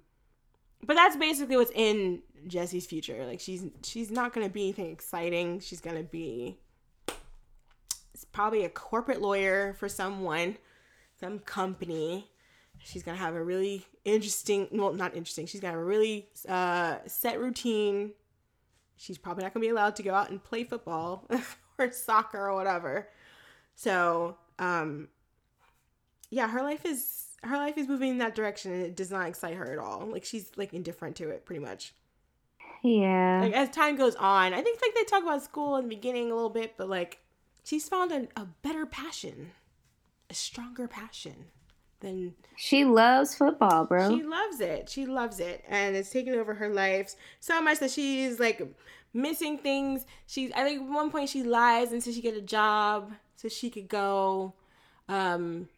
but 0.85 0.95
that's 0.95 1.15
basically 1.15 1.57
what's 1.57 1.71
in 1.73 2.21
Jesse's 2.47 2.85
future. 2.85 3.25
Like 3.25 3.39
she's 3.39 3.65
she's 3.83 4.11
not 4.11 4.33
gonna 4.33 4.49
be 4.49 4.63
anything 4.63 4.91
exciting. 4.91 5.59
She's 5.59 5.81
gonna 5.81 6.03
be 6.03 6.57
probably 8.31 8.65
a 8.65 8.69
corporate 8.69 9.21
lawyer 9.21 9.73
for 9.73 9.89
someone, 9.89 10.57
some 11.19 11.39
company. 11.39 12.29
She's 12.79 13.03
gonna 13.03 13.17
have 13.17 13.35
a 13.35 13.43
really 13.43 13.85
interesting 14.03 14.67
well 14.71 14.93
not 14.93 15.15
interesting, 15.15 15.47
she's 15.47 15.61
gonna 15.61 15.73
have 15.73 15.81
a 15.81 15.85
really 15.85 16.27
uh 16.47 16.97
set 17.07 17.39
routine. 17.39 18.11
She's 18.97 19.17
probably 19.17 19.43
not 19.43 19.53
gonna 19.53 19.65
be 19.65 19.69
allowed 19.69 19.95
to 19.97 20.03
go 20.03 20.13
out 20.13 20.29
and 20.29 20.43
play 20.43 20.63
football 20.63 21.27
or 21.79 21.91
soccer 21.91 22.49
or 22.49 22.55
whatever. 22.55 23.09
So, 23.75 24.37
um 24.59 25.09
yeah, 26.29 26.47
her 26.49 26.61
life 26.61 26.85
is 26.85 27.24
her 27.45 27.57
life 27.57 27.77
is 27.77 27.87
moving 27.87 28.09
in 28.11 28.17
that 28.19 28.35
direction 28.35 28.71
and 28.71 28.81
it 28.83 28.95
does 28.95 29.11
not 29.11 29.27
excite 29.27 29.55
her 29.55 29.71
at 29.71 29.79
all. 29.79 30.05
Like 30.05 30.25
she's 30.25 30.51
like 30.55 30.73
indifferent 30.73 31.15
to 31.17 31.29
it 31.29 31.45
pretty 31.45 31.59
much. 31.63 31.93
Yeah. 32.83 33.41
Like 33.43 33.53
as 33.53 33.69
time 33.69 33.95
goes 33.95 34.15
on, 34.15 34.53
I 34.53 34.61
think 34.61 34.79
like 34.81 34.93
they 34.95 35.03
talk 35.03 35.23
about 35.23 35.41
school 35.43 35.75
in 35.77 35.83
the 35.85 35.95
beginning 35.95 36.31
a 36.31 36.35
little 36.35 36.49
bit, 36.49 36.73
but 36.77 36.89
like 36.89 37.19
she's 37.63 37.87
found 37.89 38.11
a, 38.11 38.27
a 38.39 38.45
better 38.61 38.85
passion, 38.85 39.51
a 40.29 40.33
stronger 40.33 40.87
passion 40.87 41.45
than 42.01 42.35
She 42.57 42.85
loves 42.85 43.35
football, 43.35 43.85
bro. 43.85 44.15
she 44.15 44.23
loves 44.23 44.59
it. 44.59 44.89
She 44.89 45.05
loves 45.05 45.39
it, 45.39 45.63
and 45.67 45.95
it's 45.95 46.09
taken 46.11 46.35
over 46.35 46.53
her 46.55 46.69
life 46.69 47.15
so 47.39 47.61
much 47.61 47.79
that 47.79 47.91
she's 47.91 48.39
like 48.39 48.61
missing 49.13 49.57
things. 49.57 50.05
She's 50.27 50.51
I 50.53 50.63
think 50.63 50.81
at 50.83 50.87
one 50.89 51.09
point 51.09 51.29
she 51.29 51.43
lies 51.43 51.91
until 51.91 52.13
she 52.13 52.21
get 52.21 52.35
a 52.35 52.41
job 52.41 53.13
so 53.35 53.47
she 53.49 53.69
could 53.69 53.87
go, 53.87 54.53
um, 55.09 55.69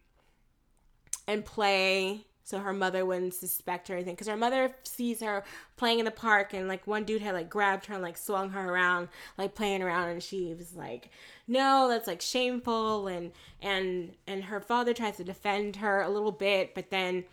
and 1.28 1.46
play. 1.46 2.26
So 2.44 2.60
her 2.60 2.72
mother 2.72 3.06
wouldn't 3.06 3.34
suspect 3.34 3.90
or 3.90 3.96
anything 3.96 4.14
because 4.16 4.30
her 4.30 4.38
mother 4.38 4.74
sees 4.84 5.20
her 5.20 5.44
playing 5.76 6.00
in 6.00 6.06
the 6.06 6.12
park 6.12 6.54
and 6.54 6.70
like 6.70 6.88
one 6.88 7.04
dude 7.04 7.22
had 7.22 7.34
like 7.34 7.50
grabbed 7.50 7.88
her 7.88 7.96
and 7.96 8.02
like 8.02 8.18
swung 8.18 8.52
her 8.52 8.72
around 8.74 9.10
like 9.38 9.54
playing 9.54 9.84
around 9.84 10.08
and 10.08 10.24
she 10.24 10.54
was 10.54 10.74
like 10.74 11.10
no 11.46 11.90
that's 11.90 12.08
like 12.08 12.22
shameful 12.22 13.08
and 13.08 13.34
and 13.62 14.14
and 14.28 14.46
her 14.46 14.62
father 14.62 14.94
tries 14.94 15.18
to 15.18 15.26
defend 15.26 15.76
her 15.76 16.02
a 16.02 16.10
little 16.10 16.32
bit 16.32 16.74
but 16.74 16.90
then 16.90 17.26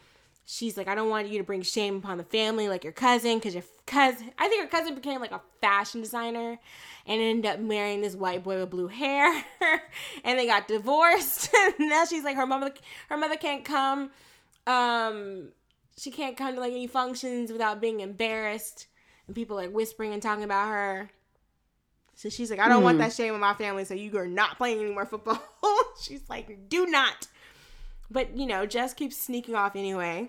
she's 0.47 0.77
like, 0.77 0.89
I 0.89 0.95
don't 0.95 1.09
want 1.09 1.29
you 1.29 1.39
to 1.39 1.45
bring 1.45 1.63
shame 1.63 1.97
upon 1.97 2.19
the 2.19 2.25
family 2.25 2.69
like 2.69 2.85
your 2.85 2.93
cousin, 2.93 3.39
because 3.39 3.55
your 3.55 3.65
cousin, 3.87 4.31
I 4.39 4.49
think 4.49 4.63
her 4.63 4.69
cousin 4.69 4.95
became 4.95 5.21
like 5.21 5.33
a 5.33 5.41
fashion 5.61 6.01
designer 6.01 6.59
and 7.07 7.21
ended 7.21 7.47
up 7.47 7.61
marrying 7.61 8.01
this 8.01 8.15
white 8.15 8.43
boy 8.45 8.59
with 8.61 8.71
blue 8.71 8.89
hair, 8.89 9.45
and 10.25 10.39
they 10.39 10.47
got 10.47 10.69
divorced. 10.69 11.51
and 11.79 11.89
now 11.91 12.05
she's 12.05 12.25
like, 12.25 12.37
her 12.37 12.47
mother, 12.47 12.73
her 13.09 13.17
mother 13.17 13.37
can't 13.37 13.65
come, 13.65 14.11
um, 14.67 15.49
she 15.97 16.11
can't 16.11 16.37
come 16.37 16.55
to 16.55 16.61
like 16.61 16.73
any 16.73 16.87
functions 16.87 17.53
without 17.53 17.81
being 17.81 18.01
embarrassed, 18.01 18.87
and 19.27 19.35
people 19.37 19.57
like 19.57 19.71
whispering 19.71 20.13
and 20.13 20.23
talking 20.23 20.45
about 20.45 20.69
her. 20.69 21.11
So 22.17 22.29
she's 22.29 22.49
like, 22.51 22.61
I 22.61 22.69
don't 22.69 22.83
want 22.85 22.97
Hmm. 22.97 23.01
that 23.01 23.13
shame 23.13 23.35
in 23.35 23.41
my 23.41 23.55
family, 23.55 23.85
so 23.85 23.95
you 23.95 24.17
are 24.19 24.27
not 24.27 24.57
playing 24.57 24.81
any 24.81 24.93
more 24.93 25.05
football. 25.05 25.43
she's 26.01 26.23
like, 26.29 26.69
do 26.69 26.87
not. 26.87 27.27
But 28.11 28.37
you 28.37 28.47
know, 28.47 28.67
Jess 28.67 28.95
keeps 28.95 29.17
sneaking 29.17 29.55
off 29.55 29.77
anyway. 29.77 30.29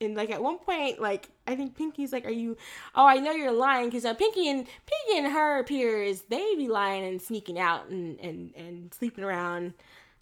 and 0.00 0.14
like 0.16 0.30
at 0.30 0.42
one 0.42 0.58
point, 0.58 1.00
like 1.00 1.28
I 1.46 1.54
think 1.56 1.76
Pinky's 1.76 2.12
like, 2.12 2.26
"Are 2.26 2.30
you? 2.30 2.56
Oh, 2.94 3.06
I 3.06 3.16
know 3.16 3.32
you're 3.32 3.52
lying 3.52 3.86
because 3.86 4.04
uh, 4.04 4.14
Pinky 4.14 4.48
and 4.48 4.66
Pinky 4.66 5.18
and 5.24 5.32
her 5.32 5.62
peers 5.64 6.22
they 6.28 6.54
be 6.56 6.68
lying 6.68 7.04
and 7.04 7.20
sneaking 7.22 7.58
out 7.58 7.88
and 7.88 8.18
and 8.20 8.54
and 8.56 8.94
sleeping 8.94 9.24
around." 9.24 9.74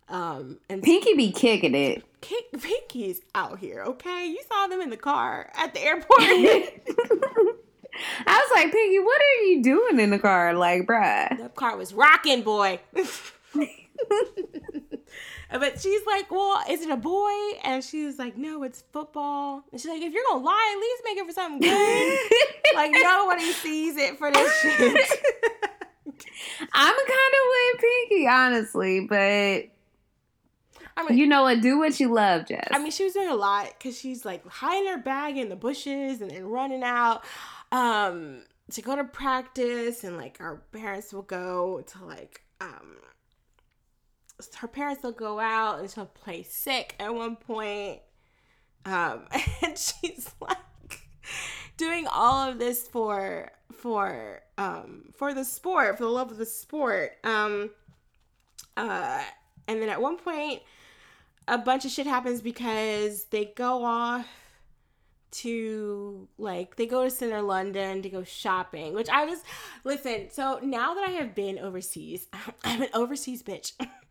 Um, 0.09 0.59
and 0.69 0.83
Pinky 0.83 1.15
be 1.15 1.33
kicking 1.33 1.75
it. 1.75 2.05
Ki- 2.21 2.45
Pinky's 2.61 3.23
out 3.35 3.59
here, 3.59 3.83
okay? 3.87 4.27
You 4.27 4.39
saw 4.47 4.67
them 4.67 4.83
in 4.83 4.91
the 4.91 4.99
car 4.99 5.51
at 5.57 5.73
the 5.73 5.83
airport. 5.83 6.21
I 6.21 6.71
was 8.27 8.51
like, 8.55 8.71
Pinky, 8.71 8.99
what 8.99 9.23
are 9.23 9.43
you 9.45 9.63
doing 9.63 9.99
in 10.01 10.11
the 10.11 10.19
car? 10.19 10.53
Like, 10.53 10.83
bruh. 10.83 11.39
the 11.39 11.49
car 11.49 11.79
was 11.79 11.95
rocking, 11.95 12.43
boy. 12.43 12.81
but 15.59 15.81
she's 15.81 16.05
like, 16.07 16.31
"Well, 16.31 16.63
is 16.69 16.83
it 16.83 16.91
a 16.91 16.97
boy?" 16.97 17.33
And 17.63 17.83
she's 17.83 18.19
like, 18.19 18.37
"No, 18.37 18.63
it's 18.63 18.83
football." 18.93 19.65
And 19.71 19.81
she's 19.81 19.91
like, 19.91 20.03
"If 20.03 20.13
you're 20.13 20.25
gonna 20.31 20.45
lie, 20.45 20.75
at 20.75 20.81
least 20.81 21.03
make 21.05 21.19
it 21.19 21.27
for 21.27 21.33
something 21.33 21.61
good." 21.61 22.19
like 22.75 22.93
nobody 22.93 23.53
sees 23.53 23.97
it 23.97 24.19
for 24.19 24.31
this 24.33 24.61
shit. 24.61 24.73
I'm 26.73 26.95
kind 26.95 27.35
of 27.35 27.43
with 27.51 27.81
Pinky, 27.81 28.27
honestly, 28.27 29.01
but 29.09 29.71
I 30.97 31.09
mean, 31.09 31.19
you 31.19 31.27
know 31.27 31.43
what? 31.43 31.61
Do 31.61 31.79
what 31.79 31.99
you 31.99 32.13
love, 32.13 32.47
Jess. 32.47 32.69
I 32.71 32.79
mean, 32.79 32.91
she 32.91 33.05
was 33.05 33.13
doing 33.13 33.29
a 33.29 33.35
lot 33.35 33.73
because 33.79 33.99
she's 33.99 34.25
like 34.25 34.47
hiding 34.47 34.89
her 34.89 34.99
bag 34.99 35.37
in 35.37 35.49
the 35.49 35.57
bushes 35.57 36.21
and 36.21 36.31
then 36.31 36.47
running 36.47 36.83
out 36.83 37.25
um, 37.73 38.45
to 38.73 38.83
go 38.83 38.95
to 38.95 39.05
practice, 39.05 40.05
and 40.05 40.17
like 40.17 40.39
our 40.41 40.57
parents 40.73 41.13
will 41.13 41.23
go 41.23 41.83
to 41.87 42.05
like 42.05 42.43
um, 42.61 42.97
her 44.57 44.69
parents 44.69 45.03
will 45.03 45.13
go 45.13 45.39
out 45.39 45.81
and 45.81 45.91
she'll 45.91 46.07
play 46.07 46.43
sick 46.43 46.95
at 46.99 47.15
one 47.15 47.37
point. 47.37 48.01
Um, 48.85 49.27
and 49.63 49.79
she's 49.79 50.31
like 50.41 50.59
doing 51.77 52.07
all 52.07 52.49
of 52.49 52.59
this 52.59 52.87
for 52.87 53.51
for 53.73 54.43
um 54.59 55.11
for 55.17 55.35
the 55.35 55.45
sport, 55.45 55.97
for 55.97 56.05
the 56.05 56.11
love 56.11 56.31
of 56.31 56.37
the 56.37 56.47
sport. 56.47 57.13
Um, 57.25 57.71
uh, 58.77 59.23
and 59.69 59.81
then 59.81 59.89
at 59.89 60.01
one 60.01 60.17
point 60.17 60.61
a 61.47 61.59
bunch 61.59 61.85
of 61.85 61.91
shit 61.91 62.07
happens 62.07 62.41
because 62.41 63.25
they 63.25 63.53
go 63.57 63.85
off 63.85 64.27
to 65.31 66.29
like 66.39 66.77
they 66.77 66.87
go 66.87 67.03
to 67.03 67.11
center 67.11 67.43
london 67.43 68.03
to 68.03 68.09
go 68.09 68.23
shopping 68.23 68.95
which 68.95 69.09
i 69.09 69.25
was 69.25 69.41
listen 69.83 70.29
so 70.31 70.61
now 70.63 70.95
that 70.95 71.09
i 71.09 71.11
have 71.11 71.35
been 71.35 71.59
overseas 71.59 72.29
i'm 72.65 72.83
an 72.83 72.89
overseas 72.95 73.43
bitch 73.43 73.73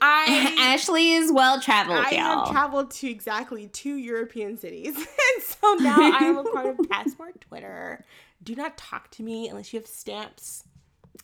i 0.00 0.54
Ashley 0.74 1.12
is 1.12 1.32
well 1.32 1.60
traveled, 1.60 1.98
I 1.98 2.10
y'all. 2.10 2.44
have 2.44 2.50
traveled 2.50 2.90
to 2.92 3.08
exactly 3.08 3.68
two 3.68 3.96
European 3.96 4.56
cities. 4.56 4.96
and 4.96 5.42
so 5.42 5.74
now 5.74 5.96
I 5.98 6.24
am 6.24 6.38
a 6.38 6.44
part 6.44 6.66
of 6.66 6.88
Passport 6.88 7.40
Twitter. 7.40 8.04
Do 8.42 8.54
not 8.54 8.76
talk 8.76 9.10
to 9.12 9.22
me 9.22 9.48
unless 9.48 9.72
you 9.72 9.78
have 9.80 9.86
stamps. 9.86 10.64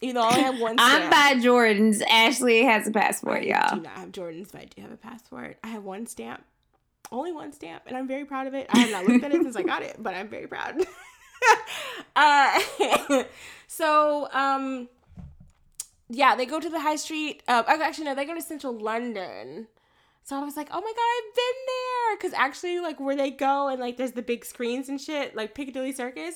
You 0.01 0.15
know, 0.15 0.23
I 0.23 0.39
have 0.39 0.59
one 0.59 0.79
stamp. 0.79 1.05
I'm 1.05 1.11
by 1.11 1.43
Jordan's. 1.43 2.01
Ashley 2.03 2.65
has 2.65 2.87
a 2.87 2.91
passport, 2.91 3.43
y'all. 3.43 3.77
do 3.77 3.83
not 3.83 3.99
have 3.99 4.13
Jordans, 4.13 4.51
but 4.53 4.63
I 4.63 4.65
do 4.65 4.83
have 4.83 4.93
a 4.93 4.97
passport. 4.97 5.59
I 5.63 5.69
have 5.69 5.85
one 5.85 6.07
stamp. 6.07 6.43
Only 7.13 7.33
one 7.33 7.53
stamp, 7.53 7.83
and 7.87 7.97
I'm 7.97 8.07
very 8.07 8.25
proud 8.25 8.47
of 8.47 8.55
it. 8.55 8.69
I 8.71 8.79
have 8.79 8.91
not 8.91 9.07
looked 9.07 9.25
at 9.25 9.35
it 9.35 9.43
since 9.43 9.57
I 9.57 9.63
got 9.63 9.83
it, 9.83 9.97
but 9.99 10.15
I'm 10.15 10.29
very 10.29 10.47
proud. 10.47 10.77
uh, 12.17 12.61
so, 13.67 14.29
um, 14.33 14.89
yeah, 16.11 16.35
they 16.35 16.45
go 16.45 16.59
to 16.59 16.69
the 16.69 16.81
high 16.81 16.97
street. 16.97 17.43
Uh, 17.47 17.63
actually, 17.67 18.05
no, 18.05 18.15
they 18.15 18.25
go 18.25 18.35
to 18.35 18.43
central 18.43 18.77
London. 18.77 19.69
So 20.25 20.37
I 20.37 20.45
was 20.45 20.57
like, 20.57 20.69
oh 20.71 20.81
my 20.81 20.93
god, 20.93 21.11
I've 21.19 21.35
been 21.37 21.61
there. 21.67 22.17
Because 22.17 22.33
actually, 22.35 22.81
like, 22.81 22.99
where 23.01 23.17
they 23.17 23.31
go 23.31 23.69
and, 23.69 23.81
like, 23.81 23.97
there's 23.97 24.13
the 24.13 24.23
big 24.23 24.45
screens 24.45 24.89
and 24.89 25.01
shit, 25.01 25.37
like 25.37 25.55
Piccadilly 25.55 25.93
Circus. 25.93 26.35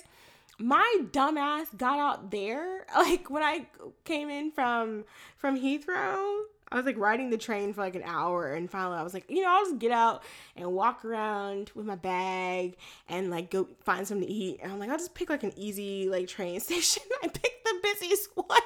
My 0.59 0.99
dumbass 1.11 1.77
got 1.77 1.99
out 1.99 2.31
there. 2.31 2.87
Like, 2.95 3.29
when 3.29 3.43
I 3.43 3.67
came 4.05 4.31
in 4.31 4.53
from 4.53 5.05
from 5.37 5.59
Heathrow, 5.61 6.43
I 6.75 6.79
was 6.79 6.87
like 6.87 6.99
riding 6.99 7.31
the 7.31 7.39
train 7.39 7.73
for 7.73 7.81
like 7.83 7.95
an 7.95 8.03
hour, 8.05 8.53
and 8.53 8.71
finally 8.71 8.97
I 8.99 9.03
was 9.03 9.15
like, 9.15 9.31
you 9.31 9.43
know, 9.43 9.49
I'll 9.49 9.65
just 9.65 9.79
get 9.79 9.93
out 9.93 10.23
and 10.57 10.73
walk 10.73 11.05
around 11.05 11.71
with 11.75 11.87
my 11.87 11.95
bag 11.95 12.77
and 13.09 13.31
like 13.31 13.51
go 13.51 13.69
find 13.85 14.07
something 14.07 14.27
to 14.27 14.33
eat. 14.33 14.61
And 14.63 14.73
I'm 14.73 14.79
like, 14.79 14.91
I'll 14.91 14.99
just 14.99 15.15
pick 15.15 15.31
like 15.31 15.45
an 15.45 15.53
easy 15.57 16.09
like 16.09 16.29
train 16.29 16.59
station. 16.69 17.03
I 17.23 17.29
picked 17.29 17.65
the 17.65 17.75
busiest 17.83 18.29
one 18.35 18.61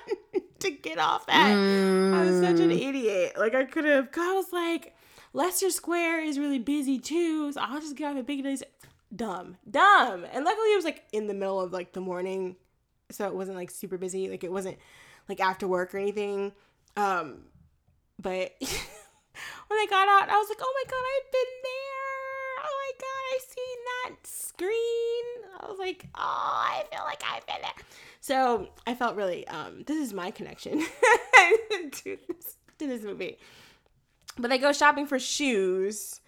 to 0.60 0.70
get 0.70 0.98
off 0.98 1.24
at. 1.28 1.52
I 1.52 2.24
was 2.24 2.40
such 2.40 2.60
an 2.60 2.70
Mm. 2.70 2.88
idiot. 2.88 3.34
Like 3.38 3.54
I 3.54 3.64
could 3.64 3.84
have. 3.84 4.08
I 4.16 4.34
was 4.34 4.52
like, 4.52 4.94
Leicester 5.34 5.70
Square 5.70 6.22
is 6.24 6.38
really 6.38 6.58
busy 6.58 6.98
too, 6.98 7.52
so 7.52 7.60
I'll 7.60 7.80
just 7.80 7.94
get 7.96 8.10
off 8.10 8.16
at 8.16 8.26
Piccadilly. 8.26 8.58
Dumb, 9.14 9.56
dumb. 9.70 10.24
And 10.32 10.44
luckily 10.44 10.72
it 10.72 10.76
was 10.76 10.84
like 10.84 11.04
in 11.12 11.26
the 11.28 11.34
middle 11.34 11.60
of 11.60 11.72
like 11.72 11.92
the 11.92 12.00
morning, 12.00 12.56
so 13.10 13.26
it 13.26 13.34
wasn't 13.34 13.56
like 13.58 13.70
super 13.70 13.98
busy. 13.98 14.28
Like 14.28 14.44
it 14.44 14.50
wasn't 14.52 14.78
like 15.28 15.40
after 15.40 15.68
work 15.68 15.94
or 15.94 15.98
anything. 15.98 16.52
Um, 16.96 17.42
but 18.20 18.54
when 18.60 19.78
I 19.78 19.86
got 19.88 20.08
out, 20.08 20.28
I 20.28 20.36
was 20.36 20.48
like, 20.48 20.58
oh 20.60 20.74
my 20.74 20.90
god, 20.90 21.04
I've 21.16 21.32
been 21.32 21.54
there. 21.64 22.64
Oh 22.64 22.74
my 22.82 22.92
god, 23.00 23.34
I've 23.34 23.42
seen 23.42 23.78
that 23.86 24.26
screen. 24.26 25.60
I 25.60 25.66
was 25.70 25.78
like, 25.78 26.06
oh, 26.14 26.18
I 26.20 26.84
feel 26.90 27.04
like 27.04 27.22
I've 27.30 27.46
been 27.46 27.62
there. 27.62 27.84
So 28.20 28.68
I 28.86 28.94
felt 28.94 29.16
really, 29.16 29.46
um, 29.48 29.84
this 29.86 29.96
is 29.96 30.12
my 30.12 30.30
connection 30.30 30.78
to, 31.92 32.18
this, 32.28 32.56
to 32.78 32.86
this 32.86 33.02
movie. 33.02 33.38
But 34.38 34.50
they 34.50 34.58
go 34.58 34.72
shopping 34.72 35.06
for 35.06 35.18
shoes, 35.18 36.20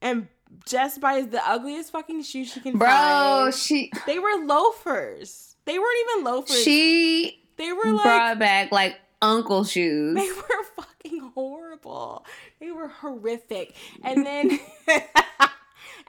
and 0.00 0.28
Jess 0.66 0.98
buys 0.98 1.28
the 1.28 1.46
ugliest 1.46 1.92
fucking 1.92 2.22
shoes 2.22 2.52
she 2.52 2.60
can 2.60 2.78
Bro, 2.78 2.88
find. 2.88 3.44
Bro, 3.44 3.50
she 3.52 3.90
They 4.06 4.18
were 4.18 4.44
loafers. 4.46 5.56
They 5.64 5.78
weren't 5.78 5.96
even 6.10 6.24
loafers. 6.24 6.62
she 6.62 7.38
they 7.56 7.72
were 7.72 7.92
like 7.92 8.02
brought 8.02 8.38
back 8.38 8.72
like 8.72 8.98
uncle 9.20 9.64
shoes. 9.64 10.14
they 10.14 10.28
were 10.32 10.64
fucking 11.02 11.32
horrible. 11.34 12.24
They 12.60 12.70
were 12.70 12.88
horrific. 12.88 13.74
And 14.02 14.24
then 14.26 14.50
and 14.88 15.02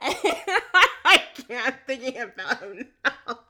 I 0.00 1.22
can't 1.48 1.76
thinking 1.86 2.18
about 2.20 2.60
them 2.60 2.86
now. 3.04 3.40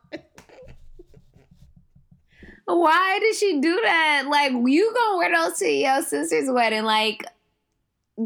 Why 2.67 3.19
did 3.21 3.35
she 3.37 3.61
do 3.61 3.81
that? 3.83 4.25
Like 4.29 4.53
you 4.53 4.95
gonna 4.95 5.19
wear 5.19 5.33
those 5.33 5.59
to 5.59 5.69
your 5.69 6.03
sister's 6.03 6.51
wedding? 6.51 6.85
Like 6.85 7.25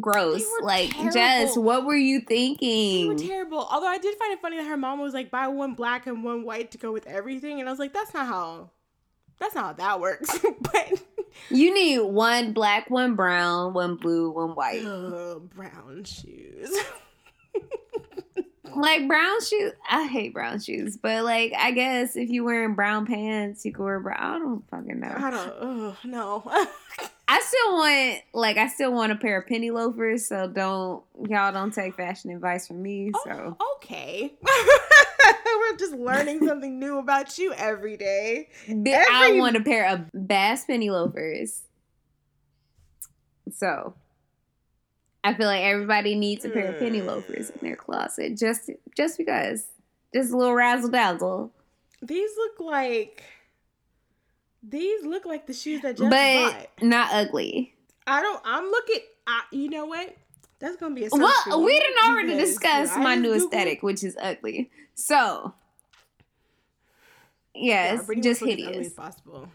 gross. 0.00 0.44
Like 0.62 0.90
terrible. 0.90 1.12
Jess, 1.12 1.56
what 1.56 1.84
were 1.84 1.96
you 1.96 2.20
They 2.20 2.24
were 2.24 3.16
thinking? 3.16 3.28
terrible. 3.28 3.66
Although 3.70 3.88
I 3.88 3.98
did 3.98 4.16
find 4.16 4.32
it 4.32 4.40
funny 4.40 4.56
that 4.58 4.66
her 4.66 4.76
mom 4.76 5.00
was 5.00 5.12
like, 5.14 5.30
buy 5.30 5.48
one 5.48 5.74
black 5.74 6.06
and 6.06 6.22
one 6.22 6.44
white 6.44 6.70
to 6.72 6.78
go 6.78 6.92
with 6.92 7.06
everything. 7.06 7.58
And 7.58 7.68
I 7.68 7.72
was 7.72 7.78
like, 7.80 7.92
that's 7.92 8.14
not 8.14 8.26
how 8.26 8.70
that's 9.40 9.54
not 9.54 9.64
how 9.64 9.72
that 9.72 10.00
works. 10.00 10.38
but 10.60 11.02
You 11.50 11.74
need 11.74 12.00
one 12.00 12.52
black, 12.52 12.90
one 12.90 13.14
brown, 13.14 13.74
one 13.74 13.96
blue, 13.96 14.30
one 14.30 14.54
white. 14.54 14.84
Ugh, 14.84 15.48
brown 15.50 16.04
shoes. 16.04 16.76
Like 18.76 19.08
brown 19.08 19.40
shoes, 19.42 19.72
I 19.90 20.06
hate 20.06 20.32
brown 20.32 20.60
shoes, 20.60 20.96
but 20.96 21.24
like 21.24 21.52
I 21.58 21.72
guess 21.72 22.16
if 22.16 22.28
you're 22.28 22.44
wearing 22.44 22.74
brown 22.74 23.06
pants, 23.06 23.64
you 23.64 23.72
can 23.72 23.84
wear 23.84 23.98
brown. 23.98 24.18
I 24.20 24.38
don't 24.38 24.70
fucking 24.70 25.00
know. 25.00 25.14
I 25.16 25.30
don't 25.30 25.54
ugh, 25.58 25.96
no. 26.04 26.66
I 27.30 27.40
still 27.40 27.74
want 27.74 28.22
like 28.32 28.56
I 28.56 28.68
still 28.68 28.92
want 28.92 29.12
a 29.12 29.16
pair 29.16 29.38
of 29.40 29.46
penny 29.46 29.70
loafers, 29.70 30.26
so 30.26 30.48
don't 30.48 31.02
y'all 31.28 31.52
don't 31.52 31.72
take 31.74 31.94
fashion 31.94 32.30
advice 32.30 32.66
from 32.66 32.82
me. 32.82 33.12
Oh, 33.14 33.20
so 33.24 33.56
Oh, 33.60 33.76
okay. 33.76 34.32
We're 35.46 35.76
just 35.76 35.92
learning 35.92 36.46
something 36.46 36.78
new 36.78 36.98
about 36.98 37.36
you 37.36 37.52
every 37.52 37.96
day. 37.98 38.48
Th- 38.66 38.96
I 39.10 39.32
want 39.38 39.56
a 39.56 39.60
pair 39.60 39.88
of 39.88 40.08
Bass 40.14 40.64
penny 40.64 40.88
loafers. 40.88 41.62
So 43.52 43.94
I 45.24 45.34
feel 45.34 45.46
like 45.46 45.62
everybody 45.62 46.14
needs 46.14 46.44
a 46.44 46.48
pair 46.48 46.72
of 46.72 46.78
penny 46.78 47.02
loafers 47.02 47.50
in 47.50 47.58
their 47.60 47.76
closet, 47.76 48.38
just 48.38 48.70
just 48.96 49.18
because, 49.18 49.66
just 50.14 50.32
a 50.32 50.36
little 50.36 50.54
razzle 50.54 50.90
dazzle. 50.90 51.52
These 52.00 52.30
look 52.38 52.60
like 52.60 53.22
these 54.68 55.04
look 55.04 55.24
like 55.26 55.46
the 55.46 55.52
shoes 55.54 55.80
that 55.82 55.96
Jeff 55.96 56.10
but 56.10 56.52
bought. 56.52 56.68
not 56.82 57.08
ugly. 57.12 57.74
I 58.06 58.20
don't. 58.22 58.40
I'm 58.44 58.64
looking. 58.64 59.00
I, 59.26 59.42
you 59.52 59.68
know 59.70 59.86
what? 59.86 60.16
That's 60.60 60.76
gonna 60.76 60.94
be 60.94 61.04
a 61.04 61.08
Well, 61.12 61.32
you 61.46 61.58
we 61.64 61.78
didn't 61.78 62.04
already 62.08 62.34
because 62.34 62.48
discuss 62.50 62.96
my 62.96 63.14
new 63.14 63.30
Googled- 63.34 63.44
aesthetic, 63.46 63.82
which 63.82 64.02
is 64.02 64.16
ugly. 64.20 64.70
So, 64.94 65.54
yes, 67.54 68.04
pretty 68.06 68.20
just 68.22 68.40
much 68.42 68.50
look 68.50 68.58
as 68.60 68.66
hideous. 68.66 68.92
possible. 68.94 69.48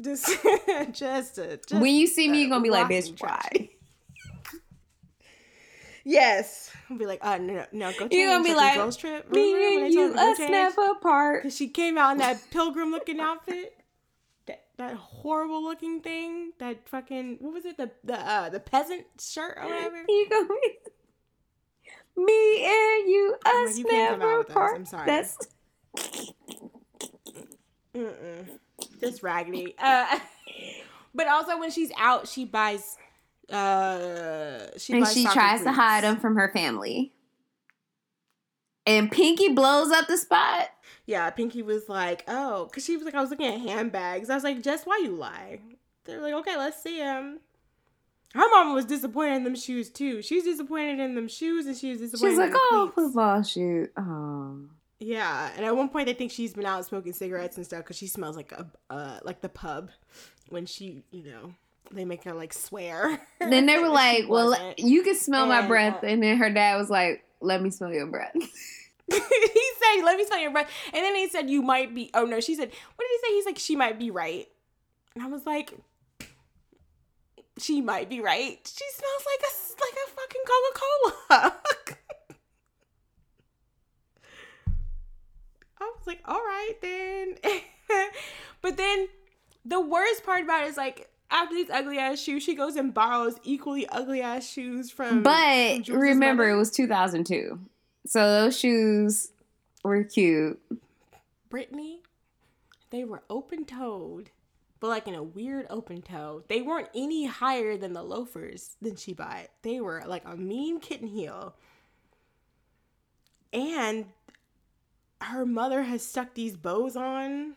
Just, 0.00 0.26
just, 0.92 1.38
a, 1.38 1.56
just 1.56 1.72
when 1.72 1.94
you 1.94 2.06
see 2.06 2.28
me, 2.28 2.40
you're 2.42 2.50
gonna 2.50 2.62
be 2.62 2.70
like, 2.70 2.86
"Bitch, 2.88 3.20
why?" 3.20 3.70
Yes, 6.04 6.70
I'll 6.88 6.96
be 6.96 7.06
like, 7.06 7.20
uh, 7.22 7.38
no, 7.38 7.54
no, 7.54 7.64
no, 7.72 7.92
go. 7.92 8.08
You're 8.10 8.32
gonna 8.32 8.44
be 8.44 8.54
like, 8.54 8.76
girls 8.76 8.96
trip. 8.96 9.26
Remember 9.30 9.58
Me 9.58 9.84
and 9.84 9.94
you, 9.94 10.14
us 10.14 10.38
never 10.38 10.90
apart. 10.92 11.42
Cause 11.42 11.56
she 11.56 11.68
came 11.68 11.98
out 11.98 12.12
in 12.12 12.18
that 12.18 12.40
pilgrim 12.50 12.90
looking 12.90 13.20
outfit. 13.20 13.74
That 14.46 14.64
that 14.78 14.94
horrible 14.94 15.62
looking 15.62 16.00
thing. 16.00 16.52
That 16.58 16.88
fucking 16.88 17.38
what 17.40 17.52
was 17.52 17.64
it? 17.64 17.76
The 17.76 17.90
the 18.04 18.18
uh 18.18 18.48
the 18.48 18.60
peasant 18.60 19.04
shirt 19.20 19.58
or 19.60 19.68
whatever. 19.68 20.04
You 20.08 20.26
gonna 20.30 20.48
be 20.48 20.78
Me 22.16 22.64
and 22.64 23.08
you, 23.08 23.36
like, 23.44 23.54
us 23.54 23.78
you 23.78 23.84
can't 23.84 24.20
come 24.20 24.28
out 24.28 24.48
never 24.48 24.52
part. 24.52 24.74
I'm 24.76 24.84
sorry. 24.84 25.06
That's 25.06 25.36
Mm-mm. 27.94 28.46
Just 29.00 29.22
raggedy. 29.22 29.74
Uh, 29.82 30.18
but 31.14 31.26
also 31.26 31.58
when 31.58 31.70
she's 31.70 31.90
out, 31.98 32.28
she 32.28 32.44
buys. 32.44 32.96
Uh, 33.50 34.66
she 34.76 34.92
and 34.94 35.06
she 35.06 35.24
tries 35.24 35.62
to 35.62 35.72
hide 35.72 36.04
them 36.04 36.18
from 36.18 36.36
her 36.36 36.50
family. 36.52 37.12
And 38.86 39.10
Pinky 39.10 39.50
blows 39.50 39.90
up 39.90 40.06
the 40.06 40.16
spot. 40.16 40.70
Yeah, 41.06 41.28
Pinky 41.30 41.62
was 41.62 41.88
like, 41.88 42.24
"Oh," 42.28 42.66
because 42.66 42.84
she 42.84 42.96
was 42.96 43.04
like, 43.04 43.14
"I 43.14 43.20
was 43.20 43.30
looking 43.30 43.46
at 43.46 43.60
handbags." 43.60 44.30
I 44.30 44.34
was 44.34 44.44
like, 44.44 44.62
"Just 44.62 44.86
why 44.86 45.00
you 45.02 45.10
lie?" 45.10 45.60
They're 46.04 46.20
like, 46.20 46.34
"Okay, 46.34 46.56
let's 46.56 46.82
see 46.82 46.98
them." 46.98 47.40
Her 48.34 48.48
mom 48.50 48.74
was 48.74 48.84
disappointed 48.84 49.36
in 49.36 49.44
them 49.44 49.56
shoes 49.56 49.88
too. 49.90 50.20
She 50.20 50.36
was 50.36 50.44
disappointed 50.44 51.00
in 51.00 51.14
them 51.14 51.28
shoes, 51.28 51.66
and 51.66 51.76
she 51.76 51.90
was 51.90 52.00
disappointed. 52.00 52.34
In 52.34 52.38
them 52.38 52.48
shoes. 52.48 52.54
She's 52.54 52.60
like, 52.60 52.72
oh, 52.72 52.92
cleats. 52.94 53.08
football 53.08 53.42
shoot. 53.42 53.92
Oh. 53.96 54.58
Yeah, 55.00 55.50
and 55.56 55.64
at 55.64 55.76
one 55.76 55.88
point 55.88 56.06
they 56.06 56.12
think 56.12 56.32
she's 56.32 56.54
been 56.54 56.66
out 56.66 56.84
smoking 56.84 57.12
cigarettes 57.12 57.56
and 57.56 57.64
stuff 57.64 57.80
because 57.84 57.96
she 57.96 58.06
smells 58.06 58.36
like 58.36 58.52
a 58.52 58.66
uh 58.90 59.20
like 59.22 59.40
the 59.40 59.48
pub 59.48 59.90
when 60.48 60.66
she 60.66 61.04
you 61.10 61.24
know 61.24 61.54
they 61.92 62.04
make 62.04 62.24
her 62.24 62.34
like 62.34 62.52
swear. 62.52 63.20
Then 63.40 63.66
they 63.66 63.78
were 63.78 63.88
like, 64.04 64.28
well, 64.28 64.50
wasn't. 64.50 64.78
you 64.78 65.02
can 65.02 65.14
smell 65.16 65.46
my 65.46 65.66
breath. 65.66 66.02
uh, 66.02 66.06
And 66.06 66.22
then 66.22 66.36
her 66.38 66.50
dad 66.50 66.76
was 66.76 66.90
like, 66.90 67.24
let 67.40 67.62
me 67.62 67.70
smell 67.70 67.92
your 67.92 68.06
breath. 68.06 68.34
he 69.10 69.16
said, 69.18 70.04
"Let 70.04 70.18
me 70.18 70.26
smell 70.26 70.38
your 70.38 70.50
breath," 70.50 70.70
and 70.92 71.02
then 71.02 71.14
he 71.14 71.30
said, 71.30 71.48
"You 71.48 71.62
might 71.62 71.94
be." 71.94 72.10
Oh 72.12 72.26
no, 72.26 72.40
she 72.40 72.54
said, 72.54 72.68
"What 72.68 73.06
did 73.08 73.10
he 73.10 73.26
say?" 73.26 73.34
He's 73.36 73.46
like, 73.46 73.58
"She 73.58 73.74
might 73.74 73.98
be 73.98 74.10
right," 74.10 74.46
and 75.14 75.24
I 75.24 75.28
was 75.28 75.46
like, 75.46 75.72
"She 77.58 77.80
might 77.80 78.10
be 78.10 78.20
right. 78.20 78.58
She 78.66 78.84
smells 78.92 79.24
like 79.24 79.40
a 79.48 79.52
like 79.80 79.96
a 80.04 80.10
fucking 80.10 80.42
Coca 80.44 80.80
Cola." 81.38 81.54
I 85.80 85.84
was 85.96 86.06
like, 86.06 86.20
"All 86.26 86.36
right 86.36 86.74
then," 86.82 87.34
but 88.60 88.76
then 88.76 89.08
the 89.64 89.80
worst 89.80 90.22
part 90.24 90.42
about 90.44 90.64
it 90.64 90.68
is 90.68 90.76
like. 90.76 91.08
After 91.30 91.54
these 91.54 91.70
ugly 91.70 91.98
ass 91.98 92.20
shoes, 92.20 92.42
she 92.42 92.54
goes 92.54 92.76
and 92.76 92.94
borrows 92.94 93.36
equally 93.42 93.86
ugly 93.88 94.22
ass 94.22 94.48
shoes 94.48 94.90
from. 94.90 95.22
but 95.22 95.86
from 95.86 95.96
remember, 95.96 96.44
mother. 96.44 96.54
it 96.54 96.58
was 96.58 96.70
2002. 96.70 97.58
So 98.06 98.20
those 98.20 98.58
shoes 98.58 99.32
were 99.84 100.04
cute. 100.04 100.58
Brittany, 101.50 102.00
they 102.90 103.04
were 103.04 103.22
open 103.28 103.66
toed, 103.66 104.30
but 104.80 104.88
like 104.88 105.06
in 105.06 105.14
a 105.14 105.22
weird 105.22 105.66
open 105.68 106.00
toe. 106.00 106.44
They 106.48 106.62
weren't 106.62 106.88
any 106.94 107.26
higher 107.26 107.76
than 107.76 107.92
the 107.92 108.02
loafers 108.02 108.76
that 108.80 108.98
she 108.98 109.12
bought. 109.12 109.48
They 109.62 109.80
were 109.80 110.02
like 110.06 110.22
a 110.24 110.36
mean 110.36 110.80
kitten 110.80 111.08
heel. 111.08 111.54
And 113.52 114.06
her 115.20 115.44
mother 115.44 115.82
has 115.82 116.02
stuck 116.04 116.34
these 116.34 116.56
bows 116.56 116.96
on, 116.96 117.54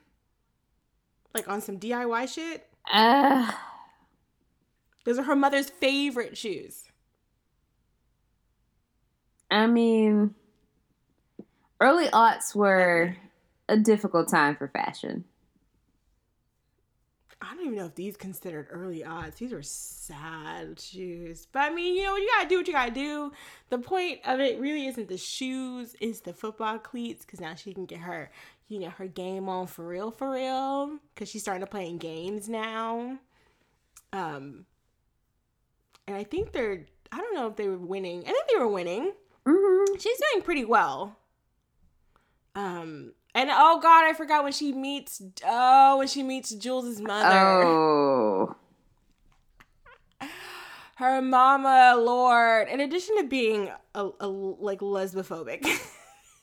like 1.33 1.47
on 1.47 1.61
some 1.61 1.79
DIY 1.79 2.33
shit. 2.33 2.67
Uh, 2.91 3.51
Those 5.05 5.17
are 5.17 5.23
her 5.23 5.35
mother's 5.35 5.69
favorite 5.69 6.37
shoes. 6.37 6.83
I 9.49 9.67
mean, 9.67 10.35
early 11.79 12.07
aughts 12.07 12.53
were 12.55 13.15
a 13.67 13.77
difficult 13.77 14.29
time 14.29 14.55
for 14.55 14.67
fashion. 14.67 15.25
I 17.41 17.55
don't 17.55 17.65
even 17.65 17.77
know 17.79 17.87
if 17.87 17.95
these 17.95 18.15
considered 18.17 18.67
early 18.69 19.03
odds. 19.03 19.37
These 19.37 19.51
were 19.51 19.63
sad 19.63 20.79
shoes. 20.79 21.47
But 21.51 21.59
I 21.61 21.73
mean, 21.73 21.95
you 21.95 22.03
know, 22.03 22.15
you 22.15 22.29
gotta 22.37 22.47
do 22.47 22.57
what 22.57 22.67
you 22.67 22.73
gotta 22.73 22.91
do. 22.91 23.31
The 23.69 23.79
point 23.79 24.19
of 24.25 24.39
it 24.39 24.59
really 24.59 24.85
isn't 24.85 25.07
the 25.07 25.17
shoes, 25.17 25.95
it's 25.99 26.19
the 26.19 26.33
football 26.33 26.77
cleats, 26.77 27.25
because 27.25 27.41
now 27.41 27.55
she 27.55 27.73
can 27.73 27.85
get 27.85 27.99
her, 28.01 28.31
you 28.71 28.79
know, 28.79 28.89
her 28.89 29.07
game 29.07 29.49
on 29.49 29.67
for 29.67 29.85
real, 29.85 30.11
for 30.11 30.31
real. 30.31 30.97
Cause 31.17 31.27
she's 31.27 31.41
starting 31.41 31.59
to 31.59 31.69
play 31.69 31.89
in 31.89 31.97
games 31.97 32.47
now. 32.47 33.19
Um 34.13 34.65
and 36.07 36.15
I 36.15 36.23
think 36.23 36.53
they're 36.53 36.85
I 37.11 37.17
don't 37.17 37.35
know 37.35 37.47
if 37.47 37.57
they 37.57 37.67
were 37.67 37.77
winning. 37.77 38.21
I 38.21 38.31
think 38.31 38.45
they 38.49 38.59
were 38.59 38.69
winning. 38.69 39.11
Mm-hmm. 39.45 39.95
She's 39.99 40.17
doing 40.31 40.43
pretty 40.43 40.63
well. 40.63 41.17
Um 42.55 43.11
and 43.35 43.49
oh 43.51 43.81
god, 43.81 44.05
I 44.05 44.13
forgot 44.13 44.43
when 44.45 44.53
she 44.53 44.71
meets 44.71 45.21
oh 45.45 45.97
when 45.97 46.07
she 46.07 46.23
meets 46.23 46.51
Jules's 46.55 47.01
mother. 47.01 47.63
Oh. 47.65 48.55
her 50.95 51.21
mama 51.21 51.95
lord 51.99 52.69
in 52.69 52.79
addition 52.79 53.17
to 53.17 53.23
being 53.23 53.69
a, 53.95 54.09
a 54.19 54.27
like 54.27 54.79
lesbophobic 54.81 55.65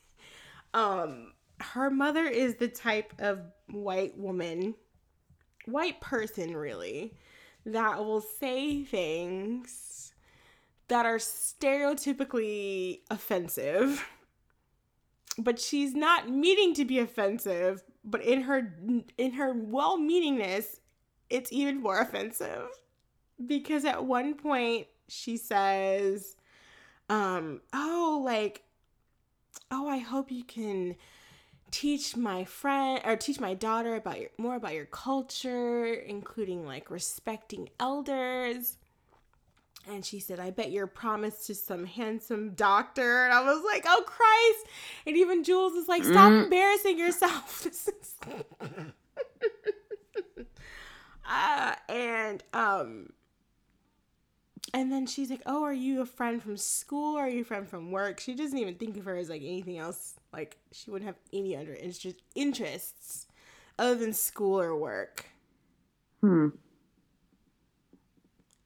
um 0.75 1.31
her 1.61 1.91
mother 1.91 2.25
is 2.25 2.57
the 2.57 2.69
type 2.69 3.13
of 3.19 3.41
white 3.71 4.17
woman 4.17 4.75
white 5.67 6.01
person 6.01 6.57
really 6.57 7.15
that 7.67 7.99
will 7.99 8.21
say 8.21 8.85
things 8.85 10.13
that 10.89 11.05
are 11.05 11.19
stereotypically 11.19 13.01
offensive 13.11 14.07
but 15.37 15.61
she's 15.61 15.95
not 15.95 16.29
meaning 16.29 16.73
to 16.75 16.85
be 16.85 16.99
offensive 16.99 17.83
but 18.05 18.23
in 18.23 18.43
her 18.43 18.73
in 19.19 19.33
her 19.33 19.53
well-meaningness 19.53 20.79
it's 21.31 21.53
even 21.53 21.81
more 21.81 22.01
offensive. 22.01 22.69
Because 23.45 23.85
at 23.85 24.05
one 24.05 24.35
point 24.35 24.87
she 25.09 25.37
says 25.37 26.37
um 27.09 27.63
oh 27.73 28.21
like 28.23 28.63
oh 29.71 29.89
i 29.89 29.97
hope 29.97 30.31
you 30.31 30.45
can 30.45 30.95
teach 31.71 32.17
my 32.17 32.45
friend 32.45 33.01
or 33.05 33.17
teach 33.17 33.41
my 33.41 33.55
daughter 33.55 33.95
about 33.95 34.21
your 34.21 34.31
more 34.39 34.57
about 34.57 34.75
your 34.75 34.87
culture 34.87 35.85
including 35.87 36.67
like 36.67 36.91
respecting 36.91 37.69
elders 37.79 38.77
and 39.87 40.05
she 40.05 40.19
said 40.19 40.41
i 40.41 40.51
bet 40.51 40.71
you're 40.71 40.87
promised 40.87 41.47
to 41.47 41.55
some 41.55 41.85
handsome 41.85 42.51
doctor 42.55 43.25
and 43.25 43.33
i 43.33 43.43
was 43.43 43.63
like 43.65 43.85
oh 43.87 44.03
christ 44.07 44.67
and 45.07 45.17
even 45.17 45.45
jules 45.45 45.75
is 45.75 45.89
like 45.89 46.05
stop 46.05 46.33
Mm. 46.33 46.45
embarrassing 46.45 46.99
yourself 46.99 47.67
uh, 51.29 51.75
and 51.89 52.43
um 52.53 53.13
and 54.75 54.93
then 54.93 55.07
she's 55.07 55.31
like, 55.31 55.41
"Oh, 55.47 55.65
are 55.65 55.73
you 55.73 56.03
a 56.03 56.07
friend 56.07 56.43
from 56.43 56.59
school? 56.59 57.17
Or 57.17 57.23
are 57.23 57.29
you 57.29 57.41
a 57.41 57.45
friend 57.45 57.67
from 57.67 57.91
work?" 57.91 58.21
She 58.21 58.35
doesn't 58.35 58.59
even 58.59 58.75
think 58.75 58.99
of 58.99 59.07
her 59.07 59.17
as 59.17 59.31
like 59.31 59.41
anything 59.43 59.79
else. 59.79 60.15
Like 60.33 60.59
she 60.73 60.91
wouldn't 60.91 61.07
have 61.07 61.19
any 61.33 61.57
other 61.57 61.75
interest, 61.75 62.23
interests 62.35 63.27
other 63.79 63.95
than 63.95 64.13
school 64.13 64.61
or 64.61 64.77
work. 64.77 65.27
Hmm. 66.21 66.49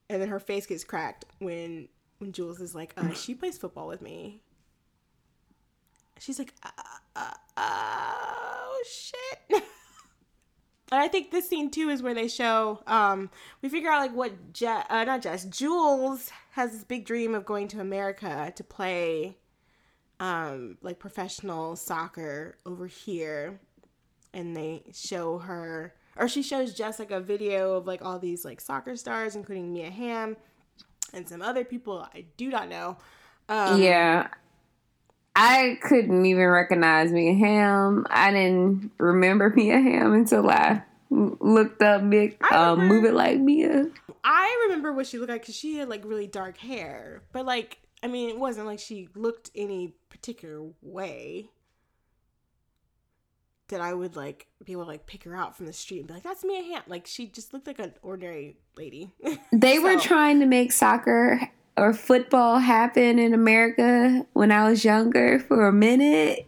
And 0.09 0.21
then 0.21 0.29
her 0.29 0.39
face 0.39 0.65
gets 0.65 0.83
cracked 0.83 1.25
when 1.39 1.87
when 2.19 2.31
Jules 2.31 2.59
is 2.59 2.75
like, 2.75 2.93
uh, 2.97 3.13
"She 3.13 3.33
plays 3.35 3.57
football 3.57 3.87
with 3.87 4.01
me." 4.01 4.41
She's 6.19 6.39
like, 6.39 6.53
uh, 6.63 6.69
uh, 7.15 7.33
"Oh 7.57 8.83
shit." 8.85 9.63
And 10.91 11.01
I 11.01 11.07
think 11.07 11.31
this 11.31 11.49
scene 11.49 11.71
too 11.71 11.89
is 11.89 12.03
where 12.03 12.13
they 12.13 12.27
show 12.27 12.83
um 12.85 13.31
we 13.63 13.69
figure 13.69 13.89
out 13.89 14.01
like 14.01 14.13
what 14.13 14.53
Je- 14.53 14.67
uh, 14.67 15.03
not 15.05 15.23
Jess 15.23 15.43
Jules 15.45 16.29
has 16.51 16.71
this 16.71 16.83
big 16.83 17.03
dream 17.03 17.33
of 17.33 17.45
going 17.45 17.67
to 17.69 17.79
America 17.79 18.53
to 18.55 18.63
play 18.63 19.37
um 20.19 20.77
like 20.81 20.99
professional 20.99 21.75
soccer 21.75 22.57
over 22.65 22.87
here 22.87 23.59
and 24.33 24.55
they 24.55 24.83
show 24.93 25.39
her 25.39 25.93
or 26.15 26.27
she 26.27 26.43
shows 26.43 26.73
Jess 26.73 26.99
like 26.99 27.11
a 27.11 27.19
video 27.19 27.73
of 27.75 27.87
like 27.87 28.03
all 28.05 28.19
these 28.19 28.45
like 28.45 28.61
soccer 28.61 28.95
stars 28.95 29.35
including 29.35 29.73
Mia 29.73 29.89
Hamm 29.89 30.37
and 31.13 31.27
some 31.27 31.41
other 31.41 31.63
people 31.63 32.07
I 32.13 32.25
do 32.37 32.49
not 32.49 32.69
know. 32.69 32.97
Um, 33.49 33.81
yeah. 33.81 34.27
I 35.35 35.77
couldn't 35.81 36.25
even 36.25 36.45
recognize 36.47 37.11
Mia 37.11 37.33
Hamm. 37.33 38.05
I 38.09 38.31
didn't 38.31 38.91
remember 38.99 39.49
Mia 39.55 39.79
Hamm 39.79 40.13
until 40.13 40.49
I 40.49 40.83
looked 41.09 41.81
up 41.81 42.01
Mick 42.01 42.41
um, 42.51 42.79
remember- 42.79 42.93
Move 42.95 43.05
It 43.05 43.13
Like 43.13 43.39
Mia. 43.39 43.87
I 44.23 44.65
remember 44.67 44.93
what 44.93 45.05
she 45.07 45.17
looked 45.17 45.31
like 45.31 45.41
because 45.41 45.55
she 45.55 45.77
had 45.77 45.89
like 45.89 46.03
really 46.05 46.27
dark 46.27 46.57
hair, 46.57 47.23
but 47.33 47.45
like 47.45 47.79
I 48.03 48.07
mean, 48.07 48.29
it 48.29 48.37
wasn't 48.37 48.67
like 48.67 48.79
she 48.79 49.07
looked 49.15 49.49
any 49.55 49.95
particular 50.09 50.61
way 50.81 51.49
that 53.69 53.79
I 53.79 53.93
would 53.93 54.15
like 54.15 54.47
be 54.63 54.73
able 54.73 54.83
to 54.83 54.89
like 54.89 55.07
pick 55.07 55.23
her 55.23 55.35
out 55.35 55.55
from 55.55 55.67
the 55.67 55.73
street 55.73 55.99
and 55.99 56.07
be 56.07 56.13
like, 56.15 56.23
"That's 56.23 56.43
Mia 56.43 56.61
Hamm." 56.61 56.83
Like 56.87 57.07
she 57.07 57.27
just 57.27 57.53
looked 57.53 57.65
like 57.65 57.79
an 57.79 57.93
ordinary 58.01 58.57
lady. 58.77 59.13
They 59.51 59.79
were 59.79 59.97
trying 59.97 60.41
to 60.41 60.45
make 60.45 60.71
soccer 60.73 61.49
or 61.77 61.93
football 61.93 62.59
happen 62.59 63.17
in 63.19 63.33
America 63.33 64.25
when 64.33 64.51
I 64.51 64.69
was 64.69 64.83
younger 64.83 65.39
for 65.39 65.65
a 65.65 65.73
minute. 65.73 66.45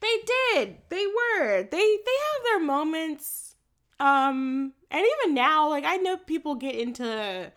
They 0.00 0.16
did. 0.26 0.76
They 0.90 1.06
were. 1.06 1.62
They 1.62 1.68
they 1.70 2.18
have 2.26 2.44
their 2.44 2.60
moments. 2.60 3.56
Um 3.98 4.74
and 4.90 5.04
even 5.04 5.34
now, 5.34 5.70
like 5.70 5.84
I 5.86 5.96
know 5.96 6.18
people 6.18 6.54
get 6.54 6.74
into 6.74 7.50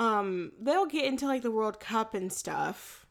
um 0.00 0.50
they'll 0.58 0.86
get 0.86 1.04
into 1.04 1.26
like 1.26 1.42
the 1.42 1.50
World 1.50 1.78
Cup 1.78 2.14
and 2.14 2.32
stuff. 2.32 3.06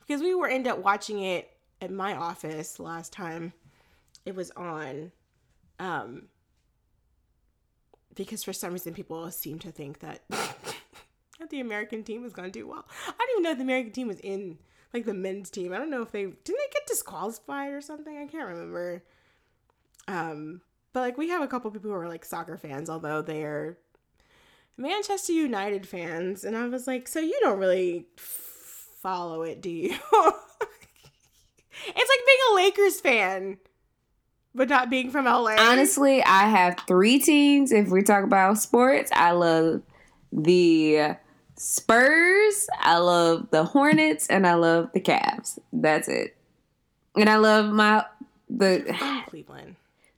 because 0.00 0.20
we 0.20 0.34
were 0.34 0.48
end 0.48 0.66
up 0.66 0.78
watching 0.78 1.20
it 1.22 1.48
at 1.80 1.90
my 1.90 2.14
office 2.14 2.78
last 2.80 3.12
time 3.12 3.52
it 4.24 4.34
was 4.34 4.50
on 4.50 5.12
um 5.78 6.28
because 8.14 8.42
for 8.42 8.52
some 8.52 8.72
reason 8.72 8.92
people 8.92 9.30
seem 9.30 9.58
to 9.60 9.70
think 9.70 10.00
that 10.00 10.22
that 10.30 11.50
the 11.50 11.60
American 11.60 12.02
team 12.02 12.22
was 12.22 12.32
going 12.32 12.50
to 12.50 12.58
do 12.58 12.66
well. 12.66 12.86
I 13.06 13.12
didn't 13.12 13.30
even 13.32 13.42
know 13.42 13.50
if 13.52 13.58
the 13.58 13.64
American 13.64 13.92
team 13.92 14.08
was 14.08 14.20
in 14.20 14.58
like 14.92 15.04
the 15.04 15.14
men's 15.14 15.50
team. 15.50 15.72
I 15.72 15.78
don't 15.78 15.90
know 15.90 16.02
if 16.02 16.10
they 16.10 16.22
didn't 16.22 16.44
they 16.46 16.72
get 16.72 16.86
disqualified 16.86 17.72
or 17.72 17.80
something. 17.80 18.16
I 18.16 18.26
can't 18.26 18.48
remember. 18.48 19.04
Um, 20.08 20.62
but 20.94 21.00
like 21.00 21.18
we 21.18 21.28
have 21.28 21.42
a 21.42 21.46
couple 21.46 21.70
people 21.70 21.90
who 21.90 21.96
are 21.96 22.08
like 22.08 22.24
soccer 22.24 22.56
fans, 22.56 22.88
although 22.88 23.20
they're 23.20 23.76
Manchester 24.76 25.32
United 25.32 25.86
fans, 25.86 26.44
and 26.44 26.56
I 26.56 26.66
was 26.68 26.86
like, 26.86 27.08
so 27.08 27.20
you 27.20 27.38
don't 27.40 27.58
really 27.58 28.06
f- 28.18 28.88
follow 29.02 29.42
it, 29.42 29.60
do 29.60 29.70
you? 29.70 29.88
it's 29.90 30.00
like 31.86 32.26
being 32.26 32.38
a 32.50 32.54
Lakers 32.54 33.00
fan, 33.00 33.58
but 34.54 34.68
not 34.68 34.90
being 34.90 35.10
from 35.10 35.24
LA. 35.24 35.56
Honestly, 35.58 36.22
I 36.22 36.48
have 36.48 36.78
three 36.86 37.18
teams. 37.18 37.72
If 37.72 37.88
we 37.88 38.02
talk 38.02 38.24
about 38.24 38.58
sports, 38.58 39.10
I 39.14 39.30
love 39.32 39.82
the 40.30 41.16
Spurs, 41.56 42.66
I 42.78 42.98
love 42.98 43.48
the 43.50 43.64
Hornets, 43.64 44.26
and 44.26 44.46
I 44.46 44.54
love 44.54 44.90
the 44.92 45.00
Cavs. 45.00 45.58
That's 45.72 46.08
it. 46.08 46.36
And 47.16 47.30
I 47.30 47.36
love 47.36 47.72
my 47.72 48.04
the 48.50 48.94
Cleveland. 49.28 49.76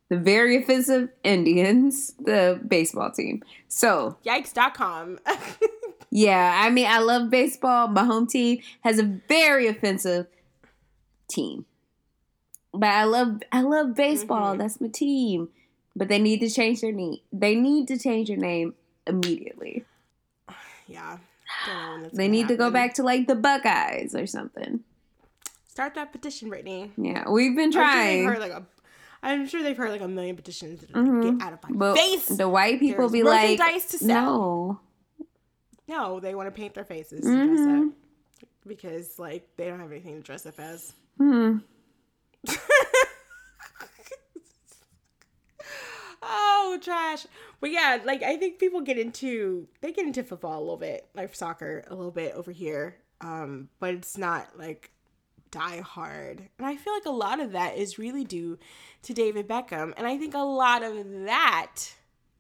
The 0.09 0.17
very 0.19 0.57
offensive 0.57 1.11
Indians, 1.23 2.15
the 2.19 2.61
baseball 2.67 3.11
team. 3.11 3.43
So 3.69 4.17
Yikes.com. 4.25 5.19
yeah, 6.11 6.61
I 6.65 6.71
mean 6.71 6.87
I 6.87 6.99
love 7.01 7.31
baseball. 7.31 7.89
My 7.89 8.05
home 8.05 8.27
team 8.27 8.61
has 8.83 8.99
a 8.99 9.05
very 9.29 9.67
offensive 9.67 10.27
team. 11.29 11.67
But 12.73 12.91
I 12.91 13.05
love 13.05 13.43
I 13.53 13.63
love 13.63 13.95
baseball. 13.95 14.55
Mhm. 14.55 14.59
That's 14.59 14.81
my 14.81 14.89
team. 14.89 15.49
But 15.97 16.09
they 16.09 16.19
need 16.19 16.41
to 16.41 16.51
change 16.51 16.81
their 16.81 16.93
name. 16.93 17.19
They 17.33 17.55
need 17.55 17.89
to 17.89 17.99
change 17.99 18.29
their 18.29 18.37
name 18.37 18.75
immediately. 19.07 19.85
yeah. 20.87 21.19
Don't 21.67 21.75
know 21.77 21.93
when 21.93 22.03
that's 22.03 22.17
They 22.17 22.29
need 22.29 22.49
to 22.49 22.57
go 22.57 22.71
back 22.71 22.95
to 22.95 23.03
like 23.03 23.27
the 23.27 23.35
Buckeyes 23.35 24.15
or 24.15 24.27
something. 24.27 24.81
Start 25.67 25.95
that 25.95 26.13
petition, 26.13 26.49
Brittany. 26.49 26.91
Yeah, 26.97 27.29
we've 27.31 27.55
been 27.57 27.67
I'm 27.67 27.73
sure 27.73 27.83
they've 27.83 27.93
trying. 27.93 28.25
heard 28.27 28.39
like 28.41 28.53
a. 28.53 28.67
I'm 29.23 29.47
sure 29.49 29.63
they've 29.63 29.77
heard 29.77 29.91
like 29.91 30.01
a 30.01 30.09
million 30.09 30.37
petitions. 30.37 30.81
to 30.81 30.87
Mhm. 30.89 31.39
Get 31.39 31.47
out 31.47 31.53
of 31.55 31.63
my 31.63 31.71
But 31.77 31.97
face. 31.97 32.27
the 32.29 32.49
white 32.49 32.79
people 32.81 33.09
There's 33.09 33.13
be 33.13 33.23
like, 33.25 33.59
to 33.89 33.99
sell. 33.99 34.07
no. 34.07 34.81
No, 35.89 36.21
they 36.21 36.35
want 36.35 36.47
to 36.49 36.51
paint 36.53 36.75
their 36.75 36.85
faces 36.85 37.23
to 37.25 37.27
dress 37.47 37.59
Mhm. 37.61 37.89
up 37.89 37.95
because 38.67 39.19
like 39.19 39.49
they 39.57 39.67
don't 39.67 39.81
have 39.81 39.91
anything 39.91 40.17
to 40.17 40.23
dress 40.23 40.45
up 40.47 40.61
as. 40.61 40.93
Hmm. 41.17 41.59
oh, 46.23 46.79
trash. 46.83 47.27
But 47.61 47.71
yeah, 47.71 47.99
like 48.05 48.23
I 48.23 48.37
think 48.37 48.59
people 48.59 48.81
get 48.81 48.99
into 48.99 49.67
they 49.81 49.93
get 49.93 50.07
into 50.07 50.23
football 50.23 50.59
a 50.59 50.61
little 50.63 50.77
bit, 50.77 51.09
like 51.15 51.35
soccer 51.35 51.85
a 51.89 51.95
little 51.95 52.11
bit 52.13 52.35
over 52.35 52.53
here. 52.53 52.97
Um, 53.21 53.69
but 53.81 53.95
it's 53.95 54.17
not 54.17 54.59
like 54.59 54.91
die 55.51 55.81
hard. 55.81 56.49
And 56.59 56.67
I 56.67 56.77
feel 56.77 56.93
like 56.93 57.07
a 57.07 57.11
lot 57.11 57.41
of 57.41 57.53
that 57.53 57.77
is 57.77 57.99
really 57.99 58.25
due 58.25 58.59
to 59.03 59.15
David 59.15 59.49
Beckham. 59.49 59.93
And 59.97 60.07
I 60.07 60.19
think 60.19 60.35
a 60.35 60.39
lot 60.39 60.83
of 60.83 60.95
that 61.25 61.77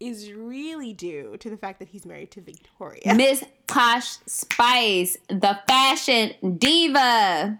is 0.00 0.32
really 0.32 0.92
due 0.92 1.36
to 1.38 1.50
the 1.50 1.56
fact 1.56 1.80
that 1.80 1.88
he's 1.88 2.06
married 2.06 2.30
to 2.32 2.40
Victoria. 2.40 3.14
Miss 3.14 3.44
Posh 3.66 4.18
Spice, 4.26 5.16
the 5.28 5.58
fashion 5.66 6.56
diva. 6.58 7.58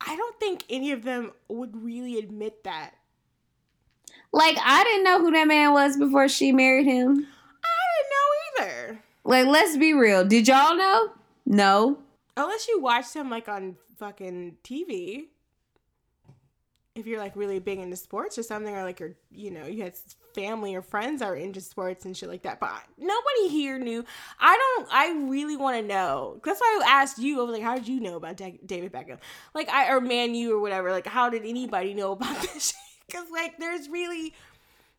I 0.00 0.16
don't 0.16 0.38
think 0.38 0.64
any 0.70 0.92
of 0.92 1.02
them 1.02 1.32
would 1.48 1.82
really 1.82 2.18
admit 2.18 2.64
that. 2.64 2.94
Like, 4.32 4.56
I 4.62 4.84
didn't 4.84 5.04
know 5.04 5.20
who 5.20 5.32
that 5.32 5.48
man 5.48 5.72
was 5.72 5.96
before 5.96 6.28
she 6.28 6.52
married 6.52 6.86
him. 6.86 7.26
I 7.64 8.60
didn't 8.60 8.68
know 8.68 8.92
either. 8.92 9.00
Like, 9.24 9.46
let's 9.46 9.76
be 9.76 9.92
real. 9.94 10.24
Did 10.24 10.46
y'all 10.46 10.76
know? 10.76 11.10
No. 11.46 11.98
Unless 12.36 12.68
you 12.68 12.80
watched 12.80 13.14
him 13.14 13.30
like 13.30 13.48
on 13.48 13.76
fucking 13.98 14.58
TV. 14.64 15.26
If 16.94 17.06
you're 17.06 17.20
like 17.20 17.36
really 17.36 17.60
big 17.60 17.78
into 17.78 17.96
sports 17.96 18.38
or 18.38 18.42
something, 18.42 18.74
or 18.74 18.82
like 18.82 18.98
you're, 18.98 19.14
you 19.30 19.52
know, 19.52 19.66
you 19.66 19.84
had 19.84 19.94
family 20.34 20.74
or 20.74 20.82
friends 20.82 21.20
that 21.20 21.28
are 21.28 21.36
into 21.36 21.60
sports 21.60 22.04
and 22.04 22.16
shit 22.16 22.28
like 22.28 22.42
that. 22.42 22.58
But 22.58 22.82
nobody 22.98 23.48
here 23.48 23.78
knew. 23.78 24.04
I 24.40 24.56
don't, 24.56 24.88
I 24.90 25.28
really 25.28 25.56
want 25.56 25.76
to 25.80 25.86
know. 25.86 26.40
That's 26.44 26.60
why 26.60 26.80
I 26.84 26.90
asked 27.02 27.18
you. 27.18 27.40
I 27.40 27.44
was 27.44 27.52
like, 27.52 27.62
how 27.62 27.76
did 27.76 27.86
you 27.86 28.00
know 28.00 28.16
about 28.16 28.36
David 28.36 28.92
Beckham? 28.92 29.18
Like, 29.54 29.68
I, 29.68 29.92
or 29.92 30.00
Man 30.00 30.34
U 30.34 30.56
or 30.56 30.60
whatever. 30.60 30.90
Like, 30.90 31.06
how 31.06 31.30
did 31.30 31.44
anybody 31.44 31.94
know 31.94 32.12
about 32.12 32.40
this? 32.54 32.74
Because, 33.06 33.30
like, 33.30 33.58
there's 33.58 33.88
really, 33.88 34.34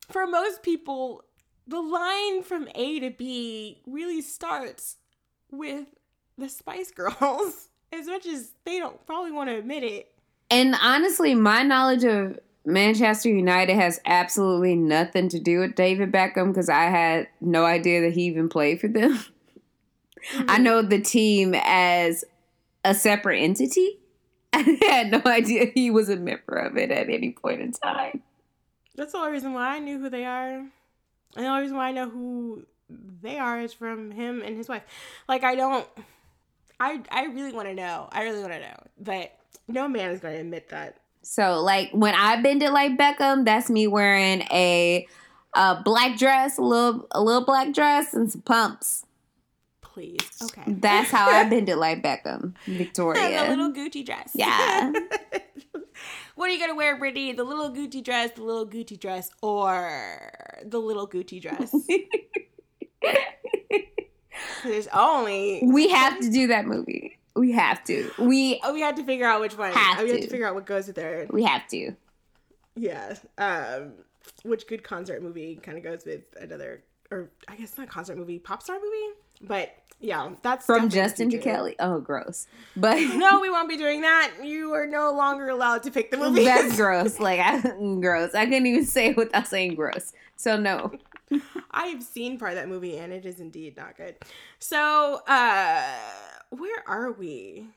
for 0.09 0.25
most 0.25 0.63
people, 0.63 1.23
the 1.67 1.81
line 1.81 2.43
from 2.43 2.67
A 2.75 2.99
to 2.99 3.11
B 3.11 3.81
really 3.85 4.21
starts 4.21 4.97
with 5.51 5.87
the 6.37 6.49
Spice 6.49 6.91
Girls, 6.91 7.68
as 7.91 8.07
much 8.07 8.25
as 8.25 8.51
they 8.65 8.79
don't 8.79 9.05
probably 9.05 9.31
want 9.31 9.49
to 9.49 9.57
admit 9.57 9.83
it. 9.83 10.11
And 10.49 10.75
honestly, 10.81 11.35
my 11.35 11.63
knowledge 11.63 12.03
of 12.03 12.39
Manchester 12.65 13.29
United 13.29 13.75
has 13.75 13.99
absolutely 14.05 14.75
nothing 14.75 15.29
to 15.29 15.39
do 15.39 15.59
with 15.59 15.75
David 15.75 16.11
Beckham 16.11 16.47
because 16.47 16.69
I 16.69 16.85
had 16.85 17.27
no 17.41 17.65
idea 17.65 18.01
that 18.01 18.13
he 18.13 18.23
even 18.23 18.49
played 18.49 18.81
for 18.81 18.87
them. 18.87 19.19
I 20.33 20.41
mm-hmm. 20.41 20.63
know 20.63 20.81
the 20.81 21.01
team 21.01 21.55
as 21.55 22.25
a 22.83 22.93
separate 22.93 23.39
entity. 23.39 23.99
I 24.53 24.77
had 24.81 25.11
no 25.11 25.21
idea 25.25 25.71
he 25.73 25.91
was 25.91 26.09
a 26.09 26.15
member 26.15 26.55
of 26.55 26.77
it 26.77 26.91
at 26.91 27.09
any 27.09 27.31
point 27.31 27.61
in 27.61 27.71
time. 27.71 28.23
That's 28.95 29.13
the 29.13 29.19
only 29.19 29.31
reason 29.31 29.53
why 29.53 29.75
I 29.75 29.79
knew 29.79 29.99
who 29.99 30.09
they 30.09 30.25
are. 30.25 30.55
And 30.55 30.69
the 31.35 31.45
only 31.45 31.61
reason 31.61 31.77
why 31.77 31.89
I 31.89 31.91
know 31.91 32.09
who 32.09 32.65
they 33.21 33.37
are 33.37 33.59
is 33.61 33.73
from 33.73 34.11
him 34.11 34.41
and 34.41 34.57
his 34.57 34.67
wife. 34.67 34.83
Like 35.27 35.43
I 35.43 35.55
don't 35.55 35.87
I 36.79 37.01
I 37.11 37.25
really 37.25 37.51
want 37.53 37.67
to 37.67 37.73
know. 37.73 38.07
I 38.11 38.23
really 38.23 38.41
want 38.41 38.53
to 38.53 38.59
know. 38.59 38.75
But 38.99 39.31
no 39.67 39.87
man 39.87 40.11
is 40.11 40.19
going 40.19 40.35
to 40.35 40.41
admit 40.41 40.69
that. 40.69 40.97
So, 41.21 41.61
like 41.61 41.91
when 41.91 42.15
I 42.15 42.41
bend 42.41 42.63
it 42.63 42.71
like 42.71 42.97
Beckham, 42.97 43.45
that's 43.45 43.69
me 43.69 43.87
wearing 43.87 44.41
a, 44.51 45.05
a 45.53 45.81
black 45.83 46.17
dress, 46.17 46.57
a 46.57 46.61
little 46.61 47.07
a 47.11 47.21
little 47.21 47.45
black 47.45 47.73
dress, 47.73 48.13
and 48.13 48.31
some 48.31 48.41
pumps. 48.41 49.05
Please. 49.81 50.17
Okay. 50.41 50.63
That's 50.67 51.11
how 51.11 51.29
I 51.29 51.43
bend 51.49 51.67
it 51.69 51.77
like 51.77 52.01
Beckham, 52.01 52.55
Victoria. 52.65 53.43
the 53.43 53.49
little 53.49 53.71
Gucci 53.71 54.05
dress. 54.05 54.31
Yeah. 54.33 54.91
what 56.35 56.49
are 56.49 56.53
you 56.53 56.59
gonna 56.59 56.75
wear, 56.75 56.97
Brittany? 56.97 57.33
The 57.33 57.43
little 57.43 57.69
Gucci 57.69 58.03
dress, 58.03 58.31
the 58.31 58.43
little 58.43 58.67
Gucci 58.67 58.99
dress, 58.99 59.29
or 59.41 60.31
the 60.65 60.79
little 60.79 61.07
Gucci 61.07 61.41
dress? 61.41 61.75
There's 64.63 64.87
only 64.93 65.61
we 65.63 65.89
have 65.89 66.19
to 66.19 66.29
do 66.29 66.47
that 66.47 66.65
movie. 66.65 67.17
We 67.35 67.51
have 67.53 67.83
to. 67.85 68.11
We 68.19 68.59
Oh, 68.63 68.73
we 68.73 68.81
had 68.81 68.95
to 68.97 69.03
figure 69.03 69.25
out 69.27 69.39
which 69.41 69.57
one. 69.57 69.71
Have 69.71 69.99
Oh, 69.99 70.03
we 70.03 70.09
had 70.09 70.17
to. 70.21 70.25
to 70.25 70.29
figure 70.31 70.47
out 70.47 70.55
what 70.55 70.65
goes 70.65 70.87
with 70.87 70.95
there. 70.95 71.25
we 71.29 71.43
have 71.43 71.67
to. 71.69 71.93
Yeah. 72.75 73.15
Um, 73.37 73.93
which 74.43 74.67
good 74.67 74.83
concert 74.83 75.21
movie 75.23 75.55
kind 75.61 75.77
of 75.77 75.83
goes 75.83 76.05
with 76.05 76.21
another, 76.39 76.83
or 77.11 77.29
I 77.47 77.55
guess 77.55 77.77
not 77.77 77.89
concert 77.89 78.17
movie, 78.17 78.39
pop 78.39 78.61
star 78.61 78.77
movie. 78.77 79.15
But 79.41 79.73
yeah, 80.01 80.29
that's 80.41 80.65
From 80.65 80.89
Justin 80.89 81.29
to. 81.29 81.37
Kelly. 81.39 81.75
Oh, 81.79 81.99
gross. 81.99 82.47
But 82.75 82.97
No, 83.15 83.39
we 83.39 83.49
won't 83.49 83.69
be 83.69 83.77
doing 83.77 84.01
that. 84.01 84.31
You 84.43 84.73
are 84.73 84.85
no 84.87 85.11
longer 85.13 85.49
allowed 85.49 85.83
to 85.83 85.91
pick 85.91 86.11
the 86.11 86.17
movie. 86.17 86.43
that's 86.45 86.75
gross. 86.77 87.19
Like 87.19 87.39
I, 87.39 87.59
gross. 88.01 88.33
I 88.35 88.45
couldn't 88.45 88.67
even 88.67 88.85
say 88.85 89.09
it 89.09 89.17
without 89.17 89.47
saying 89.47 89.75
gross. 89.75 90.13
So 90.35 90.57
no. 90.57 90.91
I 91.71 91.87
have 91.87 92.03
seen 92.03 92.37
part 92.37 92.53
of 92.53 92.57
that 92.57 92.67
movie 92.67 92.97
and 92.97 93.13
it 93.13 93.25
is 93.25 93.39
indeed 93.39 93.77
not 93.77 93.97
good. 93.97 94.15
So, 94.59 95.21
uh, 95.27 95.83
where 96.49 96.83
are 96.87 97.11
we? 97.11 97.67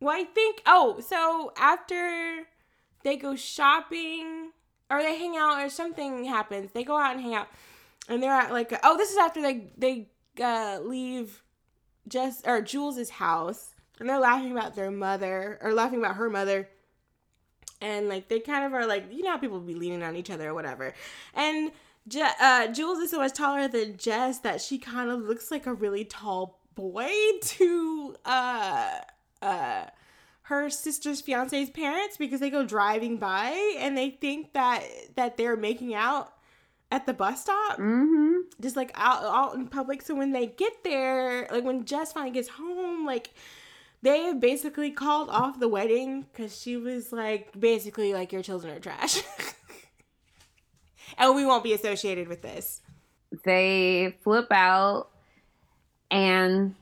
Well, 0.00 0.14
I 0.14 0.24
think, 0.24 0.62
oh, 0.66 1.00
so 1.00 1.52
after 1.58 2.46
they 3.02 3.16
go 3.16 3.34
shopping 3.34 4.50
or 4.90 5.02
they 5.02 5.18
hang 5.18 5.36
out 5.36 5.62
or 5.62 5.68
something 5.68 6.24
happens, 6.24 6.70
they 6.72 6.84
go 6.84 6.96
out 6.96 7.14
and 7.14 7.20
hang 7.20 7.34
out 7.34 7.48
and 8.08 8.22
they're 8.22 8.32
at 8.32 8.52
like, 8.52 8.72
oh, 8.82 8.96
this 8.96 9.10
is 9.10 9.18
after 9.18 9.42
they, 9.42 9.70
they, 9.76 10.08
uh, 10.42 10.78
leave 10.82 11.42
just, 12.06 12.46
or 12.46 12.62
Jules's 12.62 13.10
house 13.10 13.74
and 13.98 14.08
they're 14.08 14.20
laughing 14.20 14.52
about 14.52 14.76
their 14.76 14.90
mother 14.90 15.58
or 15.62 15.72
laughing 15.72 15.98
about 15.98 16.16
her 16.16 16.30
mother. 16.30 16.68
And 17.80 18.08
like 18.08 18.28
they 18.28 18.40
kind 18.40 18.64
of 18.64 18.72
are 18.72 18.86
like, 18.86 19.12
you 19.12 19.22
know 19.22 19.32
how 19.32 19.38
people 19.38 19.60
be 19.60 19.74
leaning 19.74 20.02
on 20.02 20.16
each 20.16 20.30
other 20.30 20.48
or 20.48 20.54
whatever. 20.54 20.94
And 21.34 21.72
Je- 22.08 22.32
uh, 22.40 22.68
Jules 22.68 22.98
is 22.98 23.10
so 23.10 23.18
much 23.18 23.34
taller 23.34 23.68
than 23.68 23.96
Jess 23.96 24.38
that 24.40 24.60
she 24.60 24.78
kind 24.78 25.10
of 25.10 25.20
looks 25.20 25.50
like 25.50 25.66
a 25.66 25.74
really 25.74 26.04
tall 26.04 26.58
boy 26.74 27.10
to 27.42 28.14
uh 28.24 28.88
uh 29.42 29.84
her 30.42 30.70
sister's 30.70 31.20
fiance's 31.20 31.68
parents 31.70 32.16
because 32.16 32.40
they 32.40 32.50
go 32.50 32.64
driving 32.64 33.16
by 33.18 33.76
and 33.78 33.98
they 33.98 34.10
think 34.10 34.52
that 34.54 34.82
that 35.16 35.36
they're 35.36 35.56
making 35.56 35.92
out 35.94 36.32
at 36.90 37.04
the 37.04 37.12
bus 37.12 37.42
stop 37.42 37.78
Mm-hmm. 37.78 38.42
just 38.60 38.76
like 38.76 38.92
out 38.94 39.22
out 39.24 39.54
in 39.56 39.66
public 39.66 40.00
so 40.02 40.14
when 40.14 40.32
they 40.32 40.46
get 40.46 40.72
there 40.84 41.46
like 41.50 41.64
when 41.64 41.84
Jess 41.84 42.12
finally 42.12 42.30
gets 42.32 42.48
home 42.48 43.04
like 43.04 43.34
they 44.00 44.22
have 44.22 44.38
basically 44.40 44.92
called 44.92 45.28
off 45.30 45.58
the 45.58 45.66
wedding 45.68 46.22
because 46.32 46.56
she 46.56 46.76
was 46.76 47.10
like, 47.12 47.58
basically, 47.58 48.14
like, 48.14 48.32
your 48.32 48.42
children 48.44 48.76
are 48.76 48.78
trash. 48.78 49.20
and 51.18 51.34
we 51.34 51.44
won't 51.44 51.64
be 51.64 51.72
associated 51.72 52.28
with 52.28 52.42
this. 52.42 52.80
They 53.44 54.16
flip 54.22 54.46
out, 54.50 55.08
and 56.10 56.74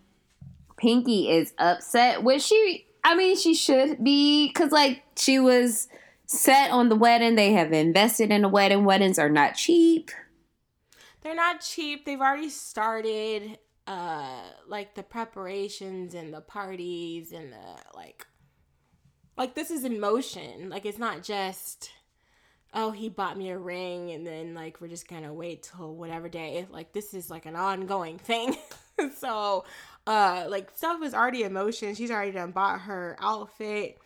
Pinky 0.76 1.30
is 1.30 1.52
upset, 1.58 2.22
which 2.22 2.42
she, 2.42 2.86
I 3.02 3.16
mean, 3.16 3.36
she 3.36 3.54
should 3.54 4.04
be, 4.04 4.46
because, 4.48 4.70
like, 4.70 5.02
she 5.16 5.38
was 5.38 5.88
set 6.26 6.70
on 6.70 6.88
the 6.88 6.96
wedding. 6.96 7.34
They 7.34 7.52
have 7.52 7.72
invested 7.72 8.30
in 8.30 8.42
the 8.42 8.48
wedding. 8.48 8.84
Weddings 8.84 9.18
are 9.18 9.28
not 9.28 9.54
cheap. 9.54 10.10
They're 11.22 11.34
not 11.34 11.60
cheap. 11.60 12.04
They've 12.04 12.20
already 12.20 12.50
started 12.50 13.58
uh 13.88 14.42
like 14.66 14.96
the 14.96 15.02
preparations 15.02 16.12
and 16.12 16.34
the 16.34 16.40
parties 16.40 17.30
and 17.30 17.52
the 17.52 17.76
like 17.94 18.26
like 19.36 19.54
this 19.54 19.70
is 19.70 19.84
in 19.84 20.00
motion. 20.00 20.68
Like 20.68 20.84
it's 20.84 20.98
not 20.98 21.22
just 21.22 21.90
oh 22.77 22.90
he 22.90 23.09
bought 23.09 23.39
me 23.39 23.48
a 23.51 23.59
ring 23.59 24.11
and 24.11 24.27
then 24.27 24.55
like 24.55 24.81
we're 24.81 24.86
just 24.86 25.09
gonna 25.09 25.32
wait 25.32 25.62
till 25.62 25.94
whatever 25.94 26.28
day. 26.28 26.66
Like 26.70 26.93
this 26.93 27.15
is 27.15 27.31
like 27.31 27.47
an 27.47 27.57
ongoing 27.57 28.19
thing. 28.19 28.55
so 29.16 29.65
uh 30.07 30.44
like 30.48 30.70
stuff 30.77 31.03
is 31.03 31.15
already 31.15 31.43
in 31.43 31.55
motion. 31.55 31.94
She's 31.94 32.11
already 32.11 32.32
done 32.32 32.53
bought 32.53 32.82
her 32.82 33.16
outfit. 33.19 33.98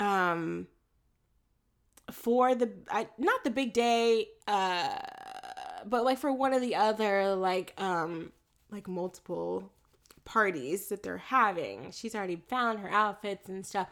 Um 0.00 0.66
for 2.10 2.54
the 2.54 2.72
I, 2.90 3.08
not 3.18 3.44
the 3.44 3.50
big 3.50 3.74
day 3.74 4.28
uh 4.48 4.96
but 5.84 6.02
like 6.02 6.16
for 6.16 6.32
one 6.32 6.54
of 6.54 6.62
the 6.62 6.76
other 6.76 7.34
like 7.34 7.74
um 7.76 8.32
like 8.70 8.88
multiple 8.88 9.70
parties 10.24 10.88
that 10.88 11.02
they're 11.02 11.18
having. 11.18 11.90
She's 11.92 12.14
already 12.14 12.36
found 12.36 12.80
her 12.80 12.90
outfits 12.90 13.50
and 13.50 13.66
stuff. 13.66 13.88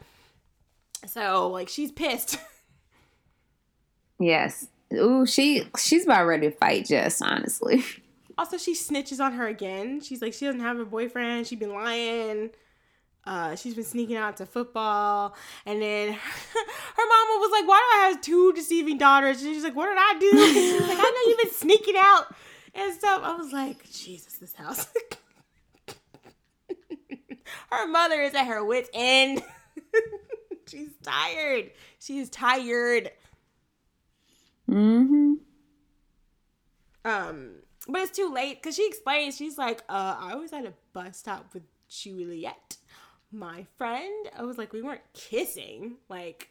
So 1.05 1.49
like 1.49 1.69
she's 1.69 1.91
pissed. 1.91 2.39
yes. 4.19 4.67
Ooh, 4.93 5.25
she 5.25 5.63
she's 5.77 6.05
about 6.05 6.25
ready 6.25 6.49
to 6.49 6.55
fight 6.55 6.85
Jess, 6.85 7.21
honestly. 7.21 7.83
Also, 8.39 8.55
she 8.59 8.75
snitches 8.75 9.19
on 9.19 9.33
her 9.33 9.47
again. 9.47 9.99
She's 9.99 10.21
like 10.21 10.31
she 10.31 10.45
doesn't 10.45 10.61
have 10.61 10.79
a 10.79 10.85
boyfriend. 10.85 11.47
She's 11.47 11.57
been 11.57 11.73
lying. 11.73 12.51
Uh, 13.25 13.55
she's 13.55 13.73
been 13.73 13.83
sneaking 13.83 14.15
out 14.15 14.37
to 14.37 14.45
football, 14.45 15.35
and 15.65 15.81
then 15.81 16.13
her 16.13 16.19
mama 16.97 17.39
was 17.39 17.51
like, 17.51 17.67
"Why 17.67 17.77
do 17.79 17.99
I 17.99 18.07
have 18.09 18.21
two 18.21 18.53
deceiving 18.53 18.99
daughters?" 18.99 19.41
And 19.41 19.53
she's 19.55 19.63
like, 19.63 19.75
"What 19.75 19.87
did 19.87 19.97
I 19.99 20.17
do?" 20.19 20.53
She's 20.53 20.81
like, 20.81 20.99
"I 20.99 21.01
know 21.01 21.29
you've 21.29 21.39
been 21.39 21.51
sneaking 21.51 21.95
out 21.97 22.27
and 22.75 22.93
stuff." 22.93 23.21
I 23.23 23.35
was 23.35 23.51
like, 23.51 23.83
"Jesus, 23.91 24.33
this 24.37 24.53
house." 24.53 24.87
her 27.71 27.87
mother 27.87 28.21
is 28.21 28.35
at 28.35 28.45
her 28.45 28.63
wits' 28.63 28.89
end. 28.93 29.41
she's 30.67 30.91
tired. 31.01 31.71
She 31.99 32.19
is 32.19 32.29
tired. 32.29 33.11
Mm-hmm. 34.69 35.33
Um, 37.05 37.49
but 37.87 38.01
it's 38.01 38.17
too 38.17 38.33
late 38.33 38.61
because 38.61 38.75
she 38.75 38.87
explains. 38.87 39.37
She's 39.37 39.57
like, 39.57 39.83
"Uh, 39.87 40.17
I 40.19 40.35
was 40.35 40.51
at 40.53 40.65
a 40.65 40.73
bus 40.93 41.17
stop 41.17 41.53
with 41.53 41.63
Juliette." 41.89 42.77
my 43.31 43.65
friend. 43.77 44.29
I 44.37 44.43
was 44.43 44.57
like, 44.57 44.73
we 44.73 44.81
weren't 44.81 45.01
kissing. 45.13 45.95
Like, 46.09 46.49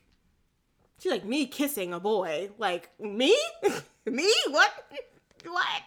she's 0.98 1.12
like, 1.12 1.24
me 1.24 1.46
kissing 1.46 1.92
a 1.92 2.00
boy. 2.00 2.50
Like, 2.58 2.90
me? 3.00 3.36
me? 4.06 4.32
What? 4.50 4.70
what? 5.44 5.82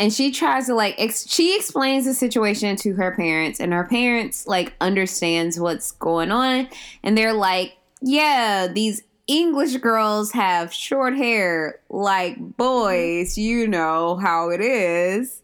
And 0.00 0.12
she 0.12 0.30
tries 0.30 0.66
to 0.66 0.74
like 0.74 0.94
ex- 0.96 1.28
she 1.28 1.56
explains 1.56 2.04
the 2.04 2.14
situation 2.14 2.76
to 2.76 2.94
her 2.94 3.16
parents, 3.16 3.58
and 3.58 3.72
her 3.72 3.82
parents 3.82 4.46
like 4.46 4.72
understands 4.80 5.58
what's 5.58 5.90
going 5.90 6.30
on, 6.30 6.68
and 7.02 7.18
they're 7.18 7.32
like, 7.32 7.76
yeah, 8.00 8.68
these 8.68 9.02
English 9.28 9.76
girls 9.76 10.32
have 10.32 10.72
short 10.72 11.14
hair 11.14 11.80
like 11.88 12.34
mm-hmm. 12.34 12.48
boys. 12.50 13.38
You 13.38 13.68
know 13.68 14.16
how 14.16 14.50
it 14.50 14.60
is. 14.60 15.42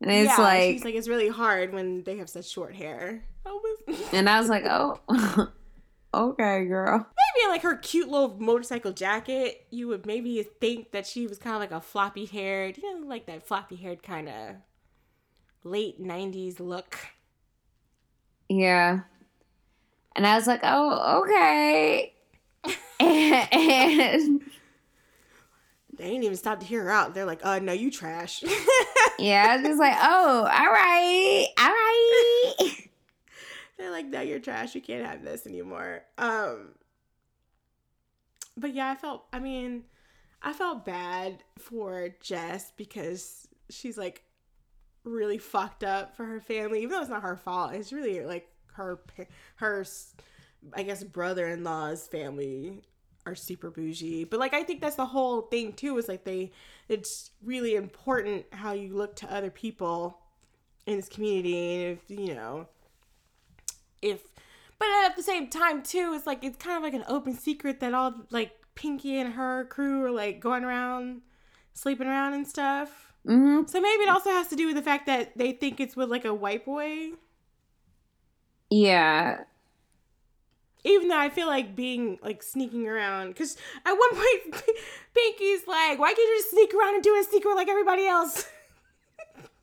And 0.00 0.10
it's 0.10 0.36
yeah, 0.36 0.42
like 0.42 0.72
she's 0.74 0.84
like 0.84 0.94
it's 0.96 1.08
really 1.08 1.28
hard 1.28 1.72
when 1.72 2.02
they 2.02 2.18
have 2.18 2.28
such 2.28 2.50
short 2.50 2.74
hair. 2.74 3.24
and 4.12 4.28
I 4.28 4.40
was 4.40 4.48
like, 4.48 4.64
oh, 4.66 5.00
okay, 6.14 6.64
girl. 6.66 6.98
Maybe 6.98 7.44
in 7.44 7.50
like 7.50 7.62
her 7.62 7.76
cute 7.76 8.08
little 8.08 8.36
motorcycle 8.38 8.92
jacket, 8.92 9.66
you 9.70 9.88
would 9.88 10.06
maybe 10.06 10.42
think 10.42 10.92
that 10.92 11.06
she 11.06 11.26
was 11.26 11.38
kind 11.38 11.54
of 11.54 11.60
like 11.60 11.70
a 11.70 11.80
floppy 11.80 12.24
haired, 12.24 12.78
you 12.78 13.00
know, 13.00 13.06
like 13.06 13.26
that 13.26 13.46
floppy 13.46 13.76
haired 13.76 14.02
kind 14.02 14.28
of 14.28 14.56
late 15.62 16.02
90s 16.02 16.60
look. 16.60 16.98
Yeah. 18.48 19.00
And 20.16 20.26
I 20.26 20.36
was 20.36 20.46
like, 20.46 20.60
oh, 20.62 21.22
okay. 21.22 22.13
And, 23.00 23.48
and 23.52 24.40
they 25.96 26.04
ain't 26.04 26.24
even 26.24 26.36
stopped 26.36 26.62
to 26.62 26.66
hear 26.66 26.84
her 26.84 26.90
out. 26.90 27.14
They're 27.14 27.24
like, 27.24 27.44
uh, 27.44 27.58
no, 27.58 27.72
you 27.72 27.90
trash. 27.90 28.42
yeah, 29.18 29.46
I 29.48 29.56
was 29.56 29.66
just 29.66 29.80
like, 29.80 29.96
oh, 30.00 30.38
all 30.40 30.72
right, 30.72 31.46
all 31.58 31.68
right. 31.68 32.90
They're 33.78 33.90
like, 33.90 34.06
no, 34.06 34.20
you're 34.20 34.38
trash. 34.38 34.74
You 34.74 34.80
can't 34.80 35.04
have 35.04 35.24
this 35.24 35.46
anymore. 35.46 36.02
Um, 36.16 36.70
but 38.56 38.72
yeah, 38.72 38.90
I 38.90 38.94
felt. 38.94 39.24
I 39.32 39.40
mean, 39.40 39.84
I 40.42 40.52
felt 40.52 40.84
bad 40.84 41.42
for 41.58 42.10
Jess 42.20 42.72
because 42.76 43.48
she's 43.70 43.98
like 43.98 44.22
really 45.02 45.38
fucked 45.38 45.84
up 45.84 46.16
for 46.16 46.24
her 46.24 46.40
family, 46.40 46.82
even 46.82 46.90
though 46.90 47.00
it's 47.00 47.10
not 47.10 47.22
her 47.22 47.36
fault. 47.36 47.74
It's 47.74 47.92
really 47.92 48.24
like 48.24 48.48
her 48.74 49.00
her 49.56 49.84
I 50.72 50.82
guess 50.82 51.04
brother-in-law's 51.04 52.06
family 52.06 52.80
are 53.26 53.34
super 53.34 53.70
bougie. 53.70 54.24
But 54.24 54.40
like 54.40 54.54
I 54.54 54.62
think 54.62 54.80
that's 54.80 54.96
the 54.96 55.06
whole 55.06 55.42
thing 55.42 55.72
too 55.72 55.98
is 55.98 56.08
like 56.08 56.24
they 56.24 56.52
it's 56.88 57.30
really 57.42 57.74
important 57.74 58.46
how 58.52 58.72
you 58.72 58.94
look 58.94 59.16
to 59.16 59.32
other 59.32 59.50
people 59.50 60.18
in 60.86 60.96
this 60.96 61.08
community 61.08 61.74
and 61.74 61.98
if 61.98 62.10
you 62.10 62.34
know 62.34 62.66
if 64.02 64.22
but 64.78 64.88
at 65.04 65.16
the 65.16 65.22
same 65.22 65.48
time 65.48 65.82
too 65.82 66.12
it's 66.14 66.26
like 66.26 66.44
it's 66.44 66.58
kind 66.58 66.76
of 66.76 66.82
like 66.82 66.94
an 66.94 67.04
open 67.08 67.34
secret 67.34 67.80
that 67.80 67.94
all 67.94 68.14
like 68.30 68.52
pinky 68.74 69.18
and 69.18 69.32
her 69.32 69.64
crew 69.66 70.04
are 70.04 70.10
like 70.10 70.40
going 70.40 70.64
around 70.64 71.22
sleeping 71.72 72.06
around 72.06 72.34
and 72.34 72.46
stuff 72.46 73.14
mm-hmm. 73.26 73.66
so 73.66 73.80
maybe 73.80 74.02
it 74.02 74.08
also 74.08 74.30
has 74.30 74.48
to 74.48 74.56
do 74.56 74.66
with 74.66 74.76
the 74.76 74.82
fact 74.82 75.06
that 75.06 75.36
they 75.38 75.52
think 75.52 75.80
it's 75.80 75.96
with 75.96 76.10
like 76.10 76.24
a 76.24 76.34
white 76.34 76.64
boy 76.66 77.10
yeah 78.68 79.38
even 80.84 81.08
though 81.08 81.18
I 81.18 81.30
feel 81.30 81.46
like 81.46 81.74
being 81.74 82.18
like 82.22 82.42
sneaking 82.42 82.86
around, 82.86 83.28
because 83.28 83.56
at 83.84 83.92
one 83.92 84.10
point 84.10 84.62
Pinky's 85.14 85.66
like, 85.66 85.98
"Why 85.98 86.08
can't 86.08 86.18
you 86.18 86.36
just 86.38 86.50
sneak 86.50 86.74
around 86.74 86.94
and 86.94 87.02
do 87.02 87.18
a 87.18 87.24
secret 87.24 87.54
like 87.54 87.68
everybody 87.68 88.06
else?" 88.06 88.46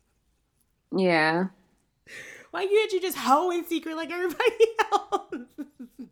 yeah. 0.96 1.46
Why 2.50 2.66
can't 2.66 2.92
you 2.92 3.00
just 3.00 3.16
hoe 3.16 3.50
in 3.50 3.64
secret 3.64 3.96
like 3.96 4.10
everybody 4.10 4.66
else? 4.92 5.34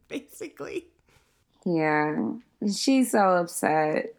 Basically. 0.08 0.86
Yeah. 1.66 2.32
She's 2.72 3.10
so 3.10 3.20
upset. 3.36 4.14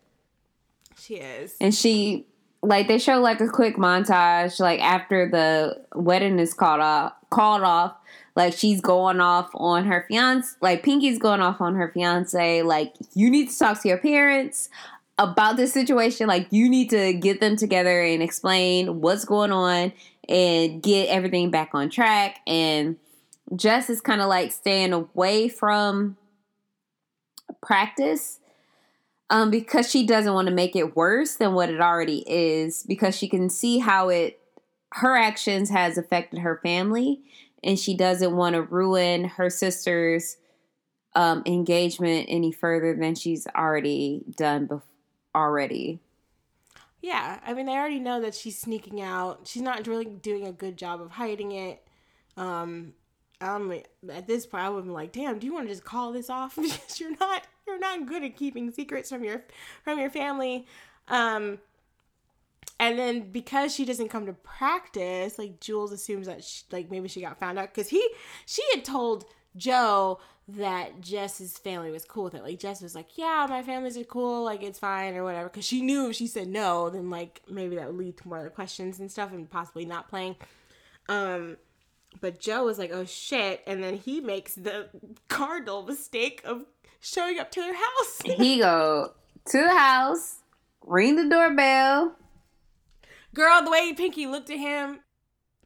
She 0.98 1.16
is. 1.16 1.56
And 1.60 1.74
she 1.74 2.28
like 2.62 2.88
they 2.88 3.00
show 3.00 3.20
like 3.20 3.42
a 3.42 3.48
quick 3.48 3.76
montage 3.78 4.60
like 4.60 4.80
after 4.82 5.28
the 5.28 5.84
wedding 6.00 6.38
is 6.38 6.54
called 6.54 6.80
off 6.80 7.14
called 7.32 7.64
off 7.64 7.96
like 8.36 8.54
she's 8.54 8.82
going 8.82 9.20
off 9.20 9.50
on 9.54 9.86
her 9.86 10.06
fiance 10.08 10.56
like 10.62 10.84
pinky's 10.84 11.20
going 11.20 11.42
off 11.42 11.62
on 11.62 11.76
her 11.76 11.92
fiance. 11.94 12.62
Like 12.62 12.94
you 13.14 13.30
need 13.30 13.50
to 13.50 13.58
talk 13.58 13.82
to 13.82 13.88
your 13.88 13.98
parents 13.98 14.70
about 15.18 15.58
this 15.58 15.74
situation. 15.74 16.28
Like 16.28 16.48
you 16.52 16.70
need 16.70 16.90
to 16.92 17.14
get 17.14 17.40
them 17.40 17.56
together 17.56 18.02
and 18.02 18.24
explain 18.24 19.02
what's 19.02 19.26
going 19.26 19.52
on 19.52 19.94
and 20.28 20.82
get 20.82 21.10
everything 21.10 21.52
back 21.52 21.72
on 21.74 21.90
track. 21.90 22.40
And 22.48 22.98
Jess 23.56 23.90
is 23.90 24.02
kind 24.02 24.22
of 24.22 24.28
like 24.30 24.52
staying 24.52 24.94
away 24.94 25.50
from 25.50 26.18
practice 27.62 28.40
um, 29.30 29.52
because 29.52 29.90
she 29.90 30.06
doesn't 30.06 30.34
want 30.34 30.48
to 30.48 30.54
make 30.54 30.76
it 30.76 30.96
worse 30.96 31.36
than 31.36 31.54
what 31.54 31.70
it 31.70 31.82
already 31.82 32.24
is 32.28 32.84
because 32.88 33.16
she 33.16 33.28
can 33.28 33.50
see 33.50 33.80
how 33.80 34.10
it 34.10 34.38
her 34.96 35.16
actions 35.16 35.70
has 35.70 35.98
affected 35.98 36.40
her 36.40 36.60
family 36.62 37.22
and 37.64 37.78
she 37.80 37.96
doesn't 37.96 38.36
want 38.36 38.56
to 38.56 38.62
ruin 38.62 39.26
her 39.26 39.50
sister's 39.50 40.38
um, 41.16 41.44
engagement 41.46 42.28
any 42.30 42.52
further 42.52 42.96
than 42.96 43.16
she's 43.16 43.48
already 43.56 44.24
done 44.38 44.68
bef- 44.68 44.82
already 45.36 46.00
yeah, 47.02 47.40
I 47.46 47.54
mean, 47.54 47.66
they 47.66 47.74
already 47.74 48.00
know 48.00 48.22
that 48.22 48.36
she's 48.36 48.60
sneaking 48.60 49.02
out. 49.02 49.42
She's 49.46 49.64
not 49.64 49.88
really 49.88 50.06
doing 50.06 50.46
a 50.46 50.52
good 50.52 50.78
job 50.78 51.02
of 51.02 51.10
hiding 51.10 51.52
it. 51.52 51.84
Um, 52.38 52.94
um, 53.42 53.74
at 54.10 54.28
this 54.28 54.46
point, 54.46 54.64
I 54.64 54.70
would 54.70 54.86
be 54.86 54.92
like, 54.92 55.12
"Damn, 55.12 55.40
do 55.40 55.48
you 55.48 55.54
want 55.54 55.68
to 55.68 55.74
just 55.74 55.84
call 55.84 56.12
this 56.12 56.30
off 56.30 56.56
because 56.62 57.00
you're 57.00 57.18
not 57.20 57.44
you're 57.66 57.80
not 57.80 58.06
good 58.06 58.24
at 58.24 58.36
keeping 58.38 58.70
secrets 58.72 59.10
from 59.10 59.24
your 59.24 59.44
from 59.84 60.00
your 60.00 60.12
family." 60.12 60.68
Um, 61.08 61.58
and 62.82 62.98
then 62.98 63.32
because 63.32 63.76
she 63.76 63.86
doesn't 63.86 64.10
come 64.10 64.26
to 64.26 64.34
practice, 64.34 65.38
like 65.38 65.60
Jules 65.60 65.92
assumes 65.92 66.26
that 66.26 66.44
she, 66.44 66.64
like 66.72 66.90
maybe 66.90 67.08
she 67.08 67.22
got 67.22 67.40
found 67.40 67.60
out 67.60 67.72
because 67.72 67.90
he 67.90 68.06
she 68.48 68.64
had 68.74 68.84
told 68.84 69.26
Joe 69.56 70.20
that 70.48 71.00
Jess's 71.00 71.60
family 71.60 71.92
was 71.92 72.06
cool 72.06 72.24
with 72.24 72.34
it. 72.34 72.42
Like 72.42 72.58
Jess 72.60 72.82
was 72.82 72.96
like, 72.96 73.20
"Yeah, 73.20 73.46
my 73.48 73.62
families 73.62 73.98
are 73.98 74.04
cool. 74.04 74.44
Like 74.44 74.64
it's 74.64 74.80
fine 74.80 75.14
or 75.16 75.24
whatever." 75.24 75.48
Because 75.48 75.64
she 75.64 75.84
knew 75.84 76.10
if 76.10 76.16
she 76.16 76.26
said 76.26 76.48
no, 76.48 76.90
then 76.90 77.12
like 77.12 77.44
maybe 77.48 77.76
that 77.76 77.86
would 77.86 77.98
lead 77.98 78.18
to 78.18 78.28
more 78.28 78.40
other 78.40 78.50
questions 78.50 79.00
and 79.00 79.12
stuff, 79.12 79.32
and 79.32 79.48
possibly 79.48 79.86
not 79.86 80.10
playing. 80.10 80.36
Um, 81.08 81.58
but 82.20 82.40
Joe 82.40 82.66
was 82.66 82.80
like, 82.80 82.92
"Oh 82.92 83.06
shit!" 83.06 83.62
And 83.68 83.84
then 83.84 83.94
he 83.94 84.22
makes 84.22 84.56
the 84.56 84.90
cardinal 85.28 85.84
mistake 85.84 86.42
of 86.46 86.66
showing 87.00 87.38
up 87.38 87.52
to 87.52 87.62
their 87.62 87.76
house. 87.76 88.22
He 88.26 88.58
go 88.58 89.14
to 89.50 89.58
the 89.62 89.78
house, 89.78 90.38
ring 90.82 91.16
the 91.16 91.30
doorbell. 91.30 92.16
Girl, 93.34 93.64
the 93.64 93.72
way 93.72 93.94
Pinky 93.94 94.28
looked 94.28 94.50
at 94.50 94.58
him, 94.58 95.00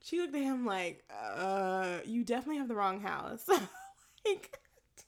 she 0.03 0.19
looked 0.19 0.35
at 0.35 0.43
him 0.43 0.65
like, 0.65 1.03
"Uh, 1.11 1.97
you 2.05 2.23
definitely 2.23 2.57
have 2.57 2.67
the 2.67 2.75
wrong 2.75 3.01
house." 3.01 3.47
like, 4.25 4.59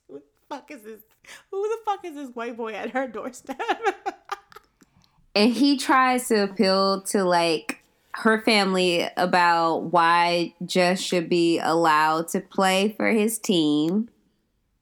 who 0.08 0.18
the 0.18 0.22
fuck 0.48 0.70
is 0.70 0.82
this? 0.82 1.02
Who 1.50 1.62
the 1.62 1.78
fuck 1.84 2.04
is 2.04 2.14
this 2.14 2.30
white 2.30 2.56
boy 2.56 2.72
at 2.72 2.90
her 2.90 3.06
doorstep? 3.06 3.60
and 5.34 5.52
he 5.52 5.76
tries 5.76 6.28
to 6.28 6.42
appeal 6.42 7.02
to 7.02 7.22
like 7.22 7.82
her 8.14 8.40
family 8.42 9.08
about 9.16 9.92
why 9.92 10.54
Jess 10.64 11.00
should 11.00 11.28
be 11.28 11.60
allowed 11.60 12.28
to 12.28 12.40
play 12.40 12.94
for 12.96 13.08
his 13.08 13.38
team. 13.38 14.08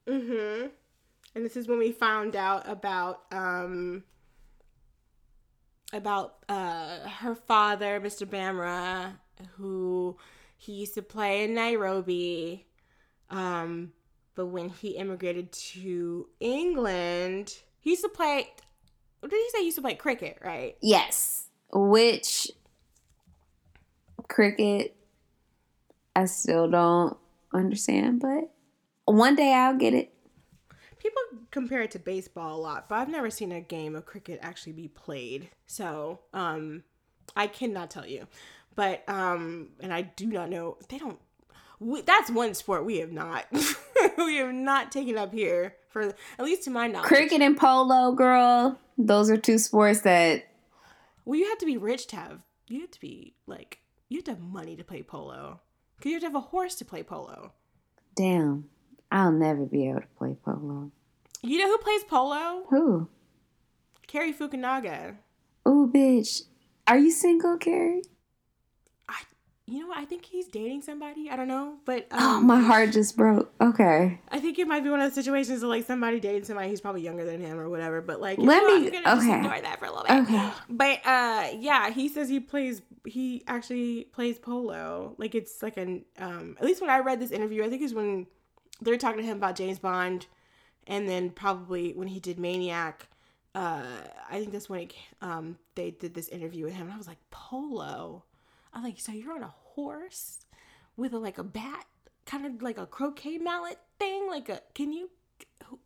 mm-hmm. 0.07 0.67
And 1.35 1.45
this 1.45 1.55
is 1.55 1.67
when 1.67 1.77
we 1.77 1.91
found 1.91 2.35
out 2.35 2.67
about 2.67 3.21
um 3.31 4.03
about 5.93 6.35
uh 6.49 7.07
her 7.07 7.35
father, 7.35 7.99
Mr. 7.99 8.27
Bhamra, 8.27 9.13
who 9.57 10.17
he 10.57 10.73
used 10.73 10.95
to 10.95 11.01
play 11.01 11.43
in 11.43 11.53
Nairobi. 11.53 12.65
Um, 13.29 13.93
but 14.35 14.47
when 14.47 14.69
he 14.69 14.89
immigrated 14.89 15.51
to 15.51 16.27
England, 16.39 17.57
he 17.79 17.91
used 17.91 18.03
to 18.03 18.09
play. 18.09 18.47
What 19.19 19.31
did 19.31 19.37
he 19.37 19.49
say? 19.49 19.59
He 19.59 19.65
used 19.65 19.77
to 19.77 19.81
play 19.81 19.95
cricket, 19.95 20.39
right? 20.43 20.77
Yes, 20.81 21.49
which 21.71 22.51
cricket 24.27 24.95
I 26.15 26.25
still 26.25 26.69
don't 26.69 27.17
understand, 27.53 28.19
but 28.19 28.49
one 29.05 29.35
day 29.35 29.53
I'll 29.53 29.77
get 29.77 29.93
it. 29.93 30.13
Compare 31.57 31.81
it 31.81 31.91
to 31.91 31.99
baseball 31.99 32.55
a 32.55 32.61
lot, 32.61 32.87
but 32.87 32.95
I've 32.99 33.09
never 33.09 33.31
seen 33.31 33.51
a 33.51 33.61
game 33.61 33.95
of 33.95 34.05
cricket 34.05 34.37
actually 34.43 34.73
be 34.73 34.87
played. 34.87 35.49
So, 35.65 36.19
um, 36.31 36.83
I 37.35 37.47
cannot 37.47 37.89
tell 37.89 38.05
you. 38.05 38.27
But 38.75 39.03
um, 39.09 39.69
and 39.79 39.91
I 39.91 40.03
do 40.03 40.27
not 40.27 40.51
know. 40.51 40.77
They 40.87 40.99
don't. 40.99 41.19
We, 41.79 42.01
that's 42.01 42.29
one 42.29 42.53
sport 42.53 42.85
we 42.85 42.97
have 42.99 43.11
not 43.11 43.45
we 44.17 44.35
have 44.35 44.53
not 44.53 44.91
taken 44.91 45.17
up 45.17 45.33
here 45.33 45.75
for 45.89 46.13
at 46.37 46.45
least 46.45 46.63
to 46.65 46.69
my 46.69 46.85
knowledge. 46.85 47.07
Cricket 47.07 47.41
and 47.41 47.57
polo, 47.57 48.11
girl, 48.11 48.77
those 48.97 49.31
are 49.31 49.37
two 49.37 49.57
sports 49.57 50.01
that 50.01 50.43
Well, 51.25 51.39
you 51.39 51.49
have 51.49 51.57
to 51.57 51.65
be 51.65 51.77
rich 51.77 52.05
to 52.07 52.17
have. 52.17 52.41
You 52.67 52.81
have 52.81 52.91
to 52.91 52.99
be 53.01 53.33
like 53.47 53.79
you 54.09 54.17
have 54.19 54.25
to 54.25 54.31
have 54.31 54.39
money 54.41 54.75
to 54.75 54.83
play 54.83 55.01
polo. 55.01 55.59
Cause 55.99 56.05
you 56.05 56.13
have 56.13 56.21
to 56.21 56.27
have 56.27 56.35
a 56.35 56.39
horse 56.39 56.75
to 56.75 56.85
play 56.85 57.01
polo. 57.01 57.53
damn, 58.15 58.69
I'll 59.11 59.31
never 59.31 59.65
be 59.65 59.89
able 59.89 60.01
to 60.01 60.07
play 60.19 60.35
polo. 60.45 60.91
You 61.43 61.57
know 61.59 61.67
who 61.67 61.77
plays 61.77 62.03
polo? 62.03 62.65
Who? 62.69 63.07
Cary 64.07 64.33
Fukunaga. 64.33 65.15
Oh, 65.65 65.89
bitch. 65.93 66.43
Are 66.87 66.97
you 66.97 67.11
single, 67.11 67.57
Cary? 67.57 68.01
I, 69.09 69.15
you 69.65 69.81
know 69.81 69.87
what? 69.87 69.97
I 69.97 70.05
think 70.05 70.23
he's 70.25 70.47
dating 70.47 70.81
somebody. 70.81 71.29
I 71.29 71.35
don't 71.35 71.47
know, 71.49 71.75
but 71.85 72.07
um, 72.11 72.19
Oh, 72.19 72.41
my 72.41 72.59
heart 72.61 72.91
just 72.93 73.17
broke. 73.17 73.51
Okay. 73.61 74.19
I 74.29 74.39
think 74.39 74.57
it 74.59 74.67
might 74.67 74.83
be 74.83 74.89
one 74.89 75.01
of 75.01 75.07
those 75.09 75.15
situations 75.15 75.61
of 75.63 75.69
like 75.69 75.85
somebody 75.85 76.19
dating 76.21 76.45
somebody 76.45 76.69
who's 76.69 76.81
probably 76.81 77.01
younger 77.01 77.25
than 77.25 77.41
him 77.41 77.59
or 77.59 77.69
whatever. 77.69 78.01
But 78.01 78.21
like, 78.21 78.37
Let 78.39 78.63
know, 78.63 78.79
me- 78.79 78.89
gonna 78.89 79.03
just 79.03 79.25
okay. 79.27 79.35
ignore 79.37 79.59
that 79.61 79.79
for 79.79 79.85
a 79.85 79.89
little 79.91 80.05
bit. 80.05 80.21
Okay. 80.23 80.49
But 80.69 81.05
uh, 81.05 81.47
yeah, 81.59 81.89
he 81.91 82.07
says 82.07 82.29
he 82.29 82.39
plays. 82.39 82.81
He 83.05 83.43
actually 83.47 84.05
plays 84.13 84.39
polo. 84.39 85.13
Like 85.17 85.35
it's 85.35 85.61
like 85.61 85.77
an 85.77 86.05
um. 86.17 86.55
At 86.59 86.65
least 86.65 86.81
when 86.81 86.89
I 86.89 86.99
read 86.99 87.19
this 87.19 87.31
interview, 87.31 87.63
I 87.65 87.69
think 87.69 87.81
it's 87.81 87.93
when 87.93 88.27
they're 88.81 88.97
talking 88.97 89.19
to 89.19 89.25
him 89.25 89.37
about 89.37 89.55
James 89.57 89.79
Bond, 89.79 90.27
and 90.87 91.07
then 91.07 91.29
probably 91.29 91.93
when 91.93 92.07
he 92.07 92.19
did 92.19 92.39
Maniac. 92.39 93.07
Uh, 93.53 93.83
I 94.29 94.39
think 94.39 94.51
that's 94.51 94.69
when 94.69 94.81
it, 94.81 94.93
um 95.21 95.57
they 95.75 95.91
did 95.91 96.13
this 96.13 96.27
interview 96.29 96.65
with 96.65 96.73
him, 96.73 96.85
and 96.87 96.93
I 96.93 96.97
was 96.97 97.07
like, 97.07 97.17
polo. 97.29 98.23
I'm 98.73 98.83
like, 98.83 98.99
so 98.99 99.11
you're 99.11 99.33
on 99.33 99.43
a 99.43 99.53
horse 99.73 100.39
with 100.95 101.13
a, 101.13 101.17
like 101.19 101.37
a 101.37 101.43
bat, 101.43 101.85
kind 102.25 102.45
of 102.45 102.61
like 102.61 102.77
a 102.77 102.85
croquet 102.85 103.37
mallet 103.39 103.79
thing. 103.99 104.27
Like 104.27 104.49
a, 104.49 104.61
can 104.75 104.91
you? 104.91 105.09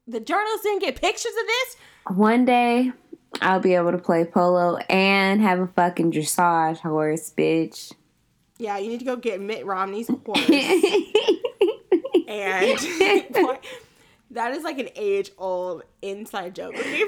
The 0.08 0.20
journalists 0.20 0.64
didn't 0.64 0.82
get 0.82 1.00
pictures 1.00 1.32
of 1.40 1.48
this. 1.48 1.76
One 2.18 2.46
day, 2.46 2.92
I'll 3.42 3.60
be 3.62 3.76
able 3.76 3.92
to 3.92 3.98
play 3.98 4.26
polo 4.26 4.78
and 4.90 5.42
have 5.42 5.60
a 5.60 5.68
fucking 5.68 6.12
dressage 6.12 6.80
horse, 6.80 7.32
bitch. 7.36 7.94
Yeah, 8.58 8.78
you 8.78 8.90
need 8.90 9.00
to 9.00 9.06
go 9.06 9.16
get 9.16 9.40
Mitt 9.40 9.66
Romney's 9.66 10.08
horse. 10.26 10.40
and 12.28 12.78
that 14.32 14.54
is 14.54 14.64
like 14.64 14.80
an 14.80 14.90
age 14.96 15.32
old 15.38 15.84
inside 16.02 16.56
joke. 16.56 16.74
me 16.76 17.02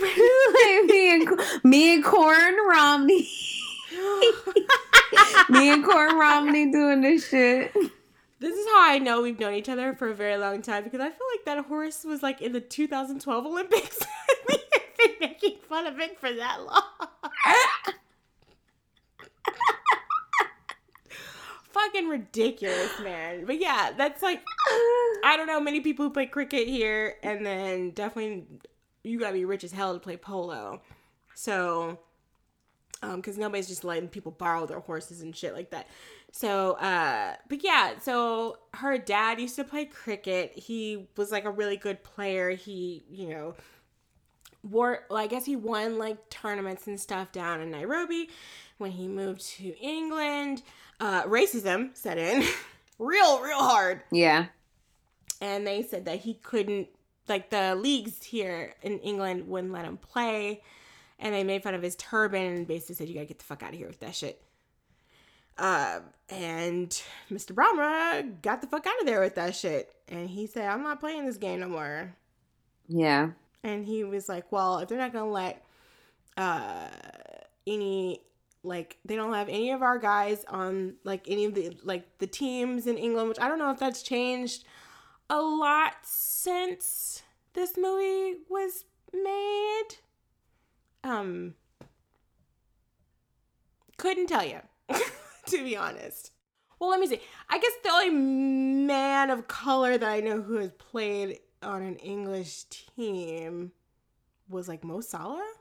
and 1.13 1.41
me 1.63 1.95
and 1.95 2.03
Corin 2.03 2.57
Romney, 2.69 3.27
me 5.49 5.69
and 5.69 5.83
Corn 5.83 6.17
Romney 6.17 6.71
doing 6.71 7.01
this 7.01 7.27
shit. 7.27 7.73
this 8.39 8.57
is 8.57 8.65
how 8.67 8.91
I 8.91 8.99
know 8.99 9.21
we've 9.21 9.39
known 9.39 9.53
each 9.53 9.69
other 9.69 9.93
for 9.93 10.09
a 10.09 10.15
very 10.15 10.37
long 10.37 10.61
time 10.61 10.83
because 10.83 10.99
I 10.99 11.09
feel 11.09 11.27
like 11.33 11.45
that 11.45 11.65
horse 11.65 12.03
was 12.03 12.21
like 12.21 12.41
in 12.41 12.51
the 12.51 12.61
2012 12.61 13.45
Olympics. 13.45 13.99
we 14.49 14.57
have 14.73 14.97
been 14.97 15.15
making 15.21 15.57
fun 15.67 15.87
of 15.87 15.99
it 15.99 16.19
for 16.19 16.31
that 16.33 16.61
long. 16.63 16.83
Fucking 21.73 22.07
ridiculous, 22.07 22.99
man. 23.01 23.45
But 23.45 23.59
yeah, 23.59 23.91
that's 23.97 24.21
like 24.21 24.39
I 25.23 25.35
don't 25.35 25.47
know 25.47 25.59
many 25.59 25.81
people 25.81 26.05
who 26.05 26.11
play 26.11 26.27
cricket 26.27 26.67
here, 26.67 27.15
and 27.23 27.45
then 27.45 27.91
definitely 27.91 28.45
you 29.03 29.19
gotta 29.19 29.33
be 29.33 29.45
rich 29.45 29.63
as 29.63 29.71
hell 29.71 29.93
to 29.93 29.99
play 29.99 30.15
polo. 30.15 30.81
So, 31.35 31.99
um, 33.01 33.17
because 33.17 33.37
nobody's 33.37 33.67
just 33.67 33.83
letting 33.83 34.07
people 34.07 34.31
borrow 34.31 34.65
their 34.65 34.79
horses 34.79 35.21
and 35.21 35.35
shit 35.35 35.53
like 35.53 35.71
that. 35.71 35.87
So, 36.31 36.73
uh, 36.73 37.35
but 37.49 37.63
yeah, 37.63 37.99
so 37.99 38.57
her 38.73 38.97
dad 38.97 39.39
used 39.39 39.55
to 39.57 39.63
play 39.63 39.85
cricket. 39.85 40.53
He 40.55 41.07
was 41.15 41.31
like 41.31 41.45
a 41.45 41.51
really 41.51 41.77
good 41.77 42.03
player. 42.03 42.51
He, 42.51 43.03
you 43.09 43.29
know, 43.29 43.55
wore, 44.63 45.05
well, 45.09 45.19
I 45.19 45.27
guess 45.27 45.45
he 45.45 45.55
won 45.55 45.97
like 45.97 46.29
tournaments 46.29 46.87
and 46.87 46.99
stuff 46.99 47.31
down 47.31 47.61
in 47.61 47.69
Nairobi. 47.71 48.29
When 48.79 48.91
he 48.91 49.07
moved 49.07 49.41
to 49.57 49.77
England, 49.79 50.63
uh, 51.03 51.23
racism 51.25 51.95
set 51.97 52.17
in 52.17 52.41
real, 52.99 53.41
real 53.41 53.57
hard 53.59 54.01
Yeah. 54.11 54.45
and 55.41 55.65
they 55.67 55.81
said 55.83 56.05
that 56.05 56.19
he 56.21 56.35
couldn't 56.35 56.87
like 57.27 57.49
the 57.49 57.75
leagues 57.75 58.23
here 58.23 58.73
in 58.81 58.99
England 58.99 59.47
wouldn't 59.47 59.73
let 59.73 59.85
him 59.85 59.97
play 59.97 60.61
and 61.19 61.33
they 61.33 61.43
made 61.43 61.63
fun 61.63 61.73
of 61.73 61.81
his 61.81 61.95
turban 61.95 62.53
and 62.53 62.67
basically 62.67 62.95
said 62.95 63.07
you 63.07 63.13
gotta 63.15 63.25
get 63.25 63.39
the 63.39 63.45
fuck 63.45 63.63
out 63.63 63.71
of 63.73 63.77
here 63.77 63.87
with 63.87 63.99
that 63.99 64.15
shit 64.15 64.41
uh, 65.57 65.99
and 66.29 66.89
Mr. 67.31 67.51
Bhamra 67.53 68.41
got 68.41 68.61
the 68.61 68.67
fuck 68.67 68.87
out 68.87 68.99
of 69.01 69.05
there 69.05 69.19
with 69.21 69.35
that 69.35 69.55
shit 69.55 69.93
and 70.07 70.29
he 70.29 70.47
said 70.47 70.65
I'm 70.69 70.83
not 70.83 70.99
playing 70.99 71.25
this 71.25 71.37
game 71.37 71.59
no 71.59 71.67
more 71.69 72.13
Yeah. 72.87 73.29
and 73.63 73.85
he 73.85 74.03
was 74.03 74.27
like 74.29 74.51
well 74.51 74.79
if 74.79 74.89
they're 74.89 74.97
not 74.97 75.13
gonna 75.13 75.31
let 75.31 75.63
uh 76.37 76.87
any 77.67 78.21
like 78.63 78.97
they 79.03 79.15
don't 79.15 79.33
have 79.33 79.49
any 79.49 79.71
of 79.71 79.81
our 79.81 79.97
guys 79.97 80.45
on 80.47 80.95
like 81.03 81.27
any 81.27 81.45
of 81.45 81.53
the 81.53 81.77
like 81.83 82.17
the 82.19 82.27
teams 82.27 82.87
in 82.87 82.97
England 82.97 83.29
which 83.29 83.39
I 83.39 83.47
don't 83.47 83.59
know 83.59 83.71
if 83.71 83.79
that's 83.79 84.01
changed 84.01 84.65
a 85.29 85.39
lot 85.39 85.95
since 86.03 87.23
this 87.53 87.77
movie 87.77 88.39
was 88.49 88.85
made. 89.13 89.87
Um 91.03 91.55
couldn't 93.97 94.27
tell 94.27 94.45
you 94.45 94.59
to 95.47 95.63
be 95.63 95.75
honest. 95.75 96.31
Well 96.79 96.89
let 96.89 96.99
me 96.99 97.07
see. 97.07 97.21
I 97.49 97.59
guess 97.59 97.71
the 97.83 97.89
only 97.89 98.09
man 98.11 99.29
of 99.29 99.47
color 99.47 99.97
that 99.97 100.09
I 100.09 100.21
know 100.21 100.41
who 100.41 100.55
has 100.55 100.71
played 100.71 101.39
on 101.61 101.81
an 101.81 101.95
English 101.97 102.63
team 102.65 103.71
was 104.49 104.67
like 104.67 104.83
Mo 104.83 105.01
Salah? 105.01 105.53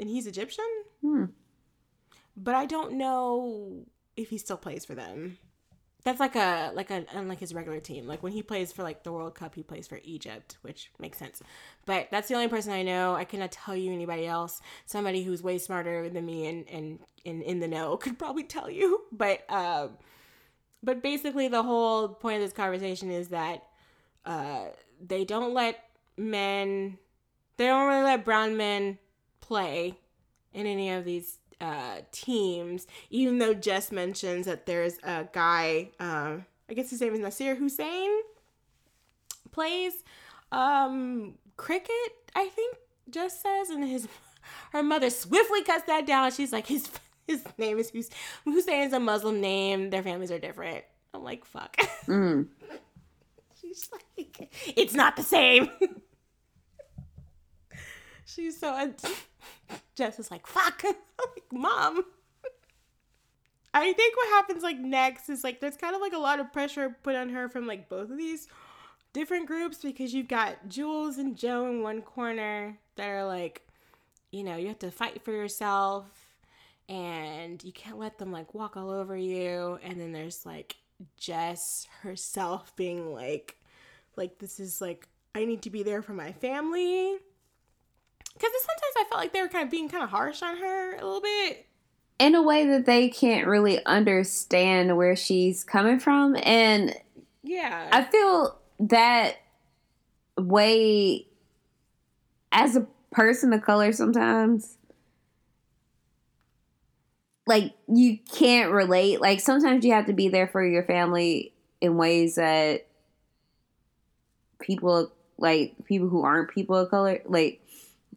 And 0.00 0.08
he's 0.08 0.26
Egyptian? 0.26 0.64
Hmm. 1.02 1.24
But 2.38 2.54
I 2.54 2.66
don't 2.66 2.92
know 2.94 3.84
if 4.16 4.30
he 4.30 4.38
still 4.38 4.56
plays 4.56 4.84
for 4.84 4.94
them. 4.94 5.38
That's 6.04 6.20
like 6.20 6.36
a 6.36 6.70
like 6.74 6.90
a 6.90 7.04
unlike 7.12 7.40
his 7.40 7.52
regular 7.52 7.80
team. 7.80 8.06
Like 8.06 8.22
when 8.22 8.32
he 8.32 8.42
plays 8.42 8.72
for 8.72 8.82
like 8.82 9.02
the 9.02 9.12
World 9.12 9.34
Cup, 9.34 9.54
he 9.54 9.62
plays 9.62 9.88
for 9.88 10.00
Egypt, 10.04 10.56
which 10.62 10.90
makes 10.98 11.18
sense. 11.18 11.42
But 11.86 12.08
that's 12.10 12.28
the 12.28 12.34
only 12.34 12.48
person 12.48 12.72
I 12.72 12.82
know. 12.82 13.14
I 13.14 13.24
cannot 13.24 13.52
tell 13.52 13.76
you 13.76 13.92
anybody 13.92 14.26
else. 14.26 14.60
Somebody 14.86 15.24
who's 15.24 15.42
way 15.42 15.58
smarter 15.58 16.08
than 16.08 16.24
me 16.24 16.46
and 16.46 16.68
and, 16.68 16.98
and 17.26 17.42
in 17.42 17.58
the 17.58 17.68
know 17.68 17.96
could 17.98 18.18
probably 18.18 18.44
tell 18.44 18.70
you. 18.70 19.02
But 19.10 19.50
um, 19.50 19.98
but 20.82 21.02
basically 21.02 21.48
the 21.48 21.62
whole 21.62 22.08
point 22.08 22.36
of 22.36 22.42
this 22.42 22.52
conversation 22.52 23.10
is 23.10 23.28
that 23.28 23.64
uh, 24.24 24.66
they 25.04 25.24
don't 25.24 25.52
let 25.52 25.84
men, 26.16 26.98
they 27.56 27.66
don't 27.66 27.88
really 27.88 28.04
let 28.04 28.24
brown 28.24 28.56
men 28.56 28.98
play 29.40 29.98
in 30.54 30.66
any 30.66 30.90
of 30.90 31.04
these 31.04 31.37
uh, 31.60 31.98
teams, 32.12 32.86
even 33.10 33.38
though 33.38 33.54
Jess 33.54 33.90
mentions 33.92 34.46
that 34.46 34.66
there's 34.66 34.98
a 35.02 35.28
guy, 35.32 35.90
um, 35.98 36.46
I 36.70 36.74
guess 36.74 36.90
his 36.90 37.00
name 37.00 37.14
is 37.14 37.20
Nasser 37.20 37.54
Hussain, 37.54 38.10
plays 39.50 40.04
um, 40.52 41.34
cricket, 41.56 42.12
I 42.34 42.48
think 42.48 42.76
Jess 43.10 43.40
says, 43.40 43.70
and 43.70 43.84
his 43.84 44.08
her 44.72 44.82
mother 44.82 45.10
swiftly 45.10 45.62
cuts 45.62 45.84
that 45.86 46.06
down. 46.06 46.30
She's 46.30 46.52
like, 46.52 46.66
his 46.66 46.88
his 47.26 47.44
name 47.58 47.78
is 47.78 47.90
Hus- 47.90 48.10
Hussain's 48.44 48.92
a 48.92 49.00
Muslim 49.00 49.40
name. 49.40 49.90
Their 49.90 50.02
families 50.02 50.30
are 50.30 50.38
different. 50.38 50.84
I'm 51.12 51.22
like, 51.22 51.44
fuck. 51.44 51.76
Mm. 52.06 52.48
She's 53.60 53.88
like, 53.92 54.50
it's 54.76 54.94
not 54.94 55.16
the 55.16 55.22
same. 55.22 55.68
She's 58.24 58.58
so. 58.58 58.92
Jess 59.94 60.18
is 60.18 60.30
like, 60.30 60.46
fuck. 60.46 60.82
Like, 61.34 61.52
mom. 61.52 62.04
I 63.74 63.92
think 63.92 64.16
what 64.16 64.28
happens 64.28 64.62
like 64.62 64.78
next 64.78 65.28
is 65.28 65.42
like 65.42 65.60
there's 65.60 65.76
kind 65.76 65.96
of 65.96 66.00
like 66.00 66.12
a 66.12 66.18
lot 66.18 66.38
of 66.38 66.52
pressure 66.52 66.96
put 67.02 67.16
on 67.16 67.28
her 67.30 67.48
from 67.48 67.66
like 67.66 67.88
both 67.88 68.10
of 68.10 68.16
these 68.16 68.46
different 69.12 69.46
groups 69.46 69.78
because 69.78 70.14
you've 70.14 70.28
got 70.28 70.68
Jules 70.68 71.18
and 71.18 71.36
Joe 71.36 71.66
in 71.66 71.82
one 71.82 72.02
corner 72.02 72.78
that 72.96 73.08
are 73.08 73.26
like, 73.26 73.66
you 74.30 74.44
know, 74.44 74.56
you 74.56 74.68
have 74.68 74.78
to 74.80 74.92
fight 74.92 75.22
for 75.22 75.32
yourself 75.32 76.06
and 76.88 77.62
you 77.64 77.72
can't 77.72 77.98
let 77.98 78.18
them 78.18 78.32
like 78.32 78.54
walk 78.54 78.76
all 78.76 78.90
over 78.90 79.16
you. 79.16 79.78
And 79.82 80.00
then 80.00 80.12
there's 80.12 80.46
like 80.46 80.76
Jess 81.16 81.86
herself 82.02 82.74
being 82.76 83.12
like, 83.12 83.56
like 84.16 84.38
this 84.38 84.60
is 84.60 84.80
like 84.80 85.08
I 85.34 85.44
need 85.44 85.62
to 85.62 85.70
be 85.70 85.82
there 85.82 86.02
for 86.02 86.14
my 86.14 86.32
family. 86.32 87.16
Because 88.38 88.52
sometimes 88.60 88.94
I 88.96 89.04
felt 89.08 89.20
like 89.20 89.32
they 89.32 89.42
were 89.42 89.48
kind 89.48 89.64
of 89.64 89.70
being 89.70 89.88
kind 89.88 90.04
of 90.04 90.10
harsh 90.10 90.42
on 90.42 90.56
her 90.58 90.96
a 90.96 91.04
little 91.04 91.20
bit. 91.20 91.66
In 92.18 92.34
a 92.34 92.42
way 92.42 92.66
that 92.66 92.86
they 92.86 93.08
can't 93.08 93.46
really 93.46 93.84
understand 93.84 94.96
where 94.96 95.16
she's 95.16 95.64
coming 95.64 95.98
from. 95.98 96.36
And 96.42 96.94
Yeah. 97.42 97.88
I 97.92 98.04
feel 98.04 98.58
that 98.80 99.36
way 100.36 101.26
as 102.52 102.76
a 102.76 102.86
person 103.10 103.52
of 103.52 103.62
color 103.62 103.92
sometimes. 103.92 104.76
Like 107.46 107.72
you 107.88 108.18
can't 108.32 108.70
relate. 108.72 109.20
Like 109.20 109.40
sometimes 109.40 109.84
you 109.84 109.92
have 109.94 110.06
to 110.06 110.12
be 110.12 110.28
there 110.28 110.48
for 110.48 110.64
your 110.64 110.84
family 110.84 111.54
in 111.80 111.96
ways 111.96 112.34
that 112.36 112.86
people 114.60 115.12
like 115.38 115.74
people 115.84 116.08
who 116.08 116.22
aren't 116.22 116.50
people 116.50 116.76
of 116.76 116.90
color 116.90 117.20
like 117.26 117.60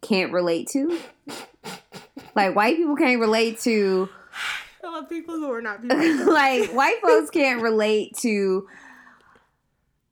can't 0.02 0.32
relate 0.34 0.68
to. 0.70 1.00
Like 2.36 2.56
white 2.56 2.78
people 2.78 2.96
can't 2.96 3.20
relate 3.20 3.60
to 3.62 4.10
I 4.84 4.88
love 4.88 5.10
people 5.10 5.36
who 5.36 5.52
are 5.52 5.62
not 5.62 5.82
people. 5.88 6.34
like 6.34 6.72
white 6.74 7.00
folks 7.04 7.30
can't 7.30 7.62
relate 7.62 8.16
to 8.18 8.68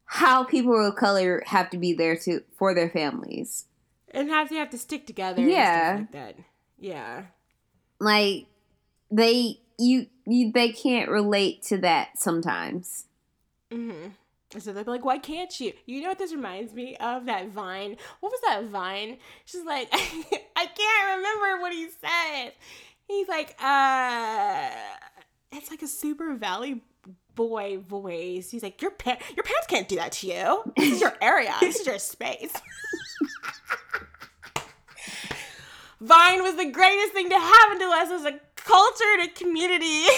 how 0.05 0.43
people 0.43 0.87
of 0.87 0.95
color 0.95 1.43
have 1.45 1.69
to 1.71 1.77
be 1.77 1.93
there 1.93 2.15
to 2.17 2.41
for 2.57 2.73
their 2.73 2.89
families. 2.89 3.65
and 4.11 4.29
have 4.29 4.49
to 4.49 4.55
have 4.55 4.69
to 4.71 4.77
stick 4.77 5.05
together. 5.05 5.41
and 5.41 5.51
Yeah. 5.51 5.87
stuff 5.95 5.99
like 5.99 6.11
that. 6.11 6.35
Yeah. 6.79 7.23
Like 7.99 8.45
they 9.11 9.59
you 9.77 10.07
you 10.25 10.51
they 10.51 10.71
can't 10.71 11.09
relate 11.09 11.63
to 11.63 11.77
that 11.79 12.17
sometimes. 12.17 13.05
Mm-hmm. 13.71 14.09
And 14.53 14.63
so 14.63 14.73
they'll 14.73 14.83
be 14.83 14.91
like, 14.91 15.05
"Why 15.05 15.19
can't 15.19 15.57
you?" 15.59 15.73
You 15.85 16.01
know 16.01 16.09
what 16.09 16.17
this 16.17 16.33
reminds 16.33 16.73
me 16.73 16.95
of? 16.97 17.25
That 17.25 17.49
Vine. 17.49 17.97
What 18.19 18.31
was 18.31 18.41
that 18.47 18.65
Vine? 18.65 19.17
She's 19.45 19.63
like, 19.63 19.89
I 19.93 20.65
can't 20.65 21.17
remember 21.17 21.61
what 21.61 21.71
he 21.71 21.87
said. 22.01 22.53
He's 23.07 23.27
like, 23.27 23.55
uh, 23.61 24.69
it's 25.51 25.69
like 25.69 25.81
a 25.83 25.87
Super 25.87 26.33
Valley 26.35 26.81
boy 27.35 27.79
voice. 27.79 28.49
He's 28.51 28.63
like, 28.63 28.81
your 28.81 28.91
pa- 28.91 29.17
your 29.35 29.43
parents 29.43 29.67
can't 29.67 29.87
do 29.87 29.95
that 29.97 30.11
to 30.13 30.27
you. 30.27 30.63
This 30.75 30.93
is 30.93 31.01
your 31.01 31.15
area. 31.21 31.53
This 31.59 31.79
is 31.79 31.87
your 31.87 31.99
space. 31.99 32.53
Vine 36.01 36.41
was 36.43 36.55
the 36.55 36.71
greatest 36.71 37.13
thing 37.13 37.29
to 37.29 37.37
happen 37.37 37.79
to 37.79 37.85
us 37.85 38.09
as 38.09 38.25
a 38.25 38.39
culture 38.55 39.03
and 39.19 39.29
a 39.29 39.31
community. 39.33 40.05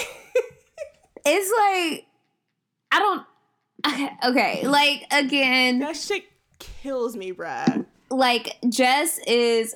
It's 1.24 1.50
like 1.50 2.06
I 2.90 2.98
don't 2.98 3.24
okay, 4.24 4.66
like 4.66 5.06
again, 5.10 5.80
that 5.80 5.96
shit 5.96 6.24
kills 6.58 7.16
me, 7.16 7.32
bruh. 7.32 7.84
like 8.10 8.56
Jess 8.68 9.18
is 9.26 9.74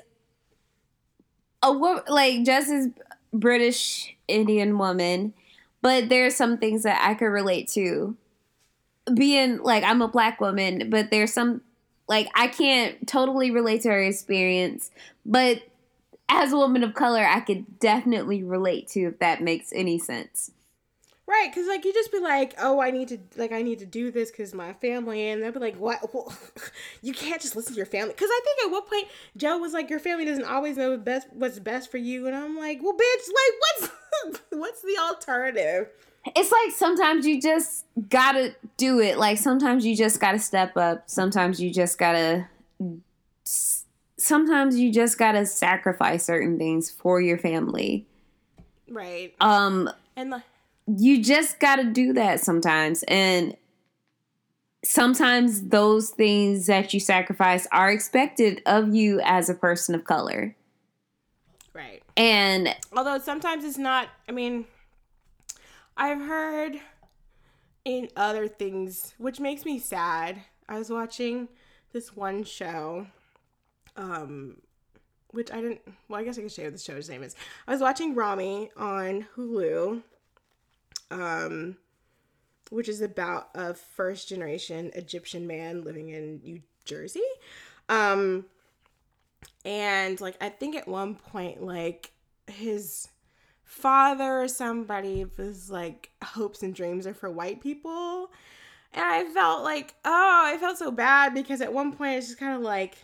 a 1.63 1.73
wo- 1.73 2.03
like 2.09 2.45
Jess 2.45 2.69
is 2.69 2.89
British 3.33 4.15
Indian 4.29 4.79
woman, 4.79 5.35
but 5.83 6.09
there's 6.09 6.37
some 6.37 6.59
things 6.59 6.83
that 6.85 7.01
I 7.03 7.15
could 7.15 7.27
relate 7.27 7.69
to. 7.71 8.17
Being 9.13 9.59
like 9.59 9.85
I'm 9.85 10.03
a 10.03 10.09
black 10.09 10.41
woman, 10.41 10.91
but 10.91 11.11
there's 11.11 11.33
some 11.33 11.63
like 12.09 12.29
I 12.35 12.49
can't 12.49 13.07
totally 13.07 13.51
relate 13.51 13.83
to 13.83 13.91
her 13.91 14.03
experience, 14.03 14.91
but 15.25 15.63
as 16.29 16.53
a 16.53 16.57
woman 16.57 16.83
of 16.83 16.95
color, 16.95 17.25
I 17.25 17.41
could 17.41 17.79
definitely 17.79 18.43
relate 18.43 18.89
to 18.89 19.03
if 19.03 19.19
that 19.21 19.43
makes 19.43 19.73
any 19.73 19.99
sense. 19.99 20.51
Right, 21.29 21.51
because 21.51 21.67
like 21.67 21.85
you 21.85 21.93
just 21.93 22.13
be 22.13 22.21
like, 22.21 22.55
oh, 22.61 22.81
I 22.81 22.93
need 22.93 23.09
to 23.09 23.19
like 23.37 23.51
I 23.51 23.63
need 23.63 23.81
to 23.81 23.87
do 23.87 24.13
this 24.13 24.31
because 24.31 24.55
my 24.55 24.75
family, 24.75 25.29
and 25.29 25.43
they'll 25.43 25.51
be 25.51 25.59
like, 25.59 25.77
what? 25.77 26.01
You 27.03 27.13
can't 27.13 27.41
just 27.43 27.57
listen 27.57 27.73
to 27.73 27.77
your 27.77 27.87
family. 27.87 28.15
Because 28.15 28.31
I 28.31 28.41
think 28.45 28.67
at 28.67 28.73
one 28.73 28.83
point 28.83 29.09
Joe 29.37 29.59
was 29.59 29.73
like, 29.73 29.91
your 29.91 29.99
family 29.99 30.25
doesn't 30.25 30.45
always 30.45 30.77
know 30.77 30.97
best 30.97 31.27
what's 31.33 31.59
best 31.59 31.91
for 31.91 31.99
you, 31.99 32.27
and 32.27 32.37
I'm 32.37 32.57
like, 32.57 32.81
well, 32.81 32.95
bitch, 32.95 33.29
like 33.29 33.91
what's 34.31 34.41
what's 34.51 34.83
the 34.83 34.97
alternative? 35.01 35.89
It's 36.35 36.51
like 36.51 36.73
sometimes 36.75 37.27
you 37.27 37.41
just 37.41 37.85
gotta 38.09 38.55
do 38.77 39.01
it. 39.01 39.19
Like 39.19 39.39
sometimes 39.39 39.85
you 39.85 39.97
just 39.97 40.21
gotta 40.21 40.39
step 40.39 40.77
up. 40.77 41.09
Sometimes 41.11 41.61
you 41.61 41.73
just 41.73 41.99
gotta. 41.99 42.49
Sometimes 44.19 44.79
you 44.79 44.93
just 44.93 45.19
gotta 45.19 45.45
sacrifice 45.45 46.25
certain 46.25 46.59
things 46.59 46.91
for 46.91 47.21
your 47.21 47.39
family. 47.39 48.07
Right, 48.89 49.35
Um, 49.41 49.91
and 50.15 50.31
like, 50.31 50.43
you 50.87 51.23
just 51.23 51.59
gotta 51.61 51.85
do 51.85 52.13
that 52.15 52.41
sometimes, 52.41 53.03
and 53.05 53.57
sometimes 54.85 55.63
those 55.69 56.11
things 56.11 56.67
that 56.67 56.95
you 56.95 57.01
sacrifice 57.01 57.67
are 57.73 57.91
expected 57.91 58.63
of 58.67 58.95
you 58.95 59.21
as 59.25 59.49
a 59.49 59.55
person 59.55 59.95
of 59.95 60.05
color. 60.05 60.57
right. 61.73 62.03
And 62.17 62.75
Although 62.97 63.19
sometimes 63.19 63.65
it's 63.65 63.79
not. 63.79 64.09
I 64.29 64.33
mean, 64.33 64.67
I've 65.97 66.21
heard 66.21 66.81
in 67.85 68.09
other 68.17 68.49
things, 68.49 69.15
which 69.19 69.41
makes 69.41 69.65
me 69.65 69.79
sad. 69.79 70.41
I 70.69 70.79
was 70.79 70.91
watching 70.91 71.49
this 71.93 72.17
one 72.17 72.45
show, 72.45 73.07
um, 73.97 74.57
which 75.31 75.51
I 75.53 75.61
didn't. 75.61 75.81
Well, 76.09 76.21
I 76.21 76.25
guess 76.25 76.39
I 76.39 76.43
can 76.43 76.49
share 76.49 76.67
what 76.67 76.75
the 76.75 76.81
show's 76.81 77.09
name 77.09 77.23
is. 77.23 77.35
I 77.67 77.73
was 77.73 77.81
watching 77.81 78.15
Rami 78.15 78.71
on 78.77 79.27
Hulu, 79.37 80.03
um, 81.11 81.77
which 82.71 82.89
is 82.89 83.01
about 83.01 83.49
a 83.55 83.75
first 83.75 84.29
generation 84.29 84.91
Egyptian 84.95 85.47
man 85.47 85.83
living 85.85 86.11
in 86.11 86.41
New 86.43 86.63
Jersey. 86.85 87.23
Um, 87.89 88.47
and 89.65 90.21
like 90.21 90.37
I 90.41 90.49
think 90.49 90.77
at 90.77 90.89
one 90.89 91.15
point, 91.15 91.63
like 91.63 92.13
his 92.47 93.09
father 93.65 94.43
or 94.43 94.49
somebody 94.49 95.27
was 95.37 95.71
like 95.71 96.11
hopes 96.23 96.63
and 96.63 96.75
dreams 96.75 97.07
are 97.07 97.15
for 97.15 97.31
white 97.31 97.61
people. 97.61 98.31
And 98.93 99.05
I 99.05 99.25
felt 99.25 99.63
like, 99.63 99.95
oh, 100.05 100.43
I 100.47 100.57
felt 100.59 100.79
so 100.79 100.91
bad 100.91 101.35
because 101.35 101.61
at 101.61 101.73
one 101.73 101.93
point 101.93 102.17
it's 102.17 102.29
just 102.29 102.39
kind 102.39 102.55
of 102.55 102.63
like, 102.63 102.97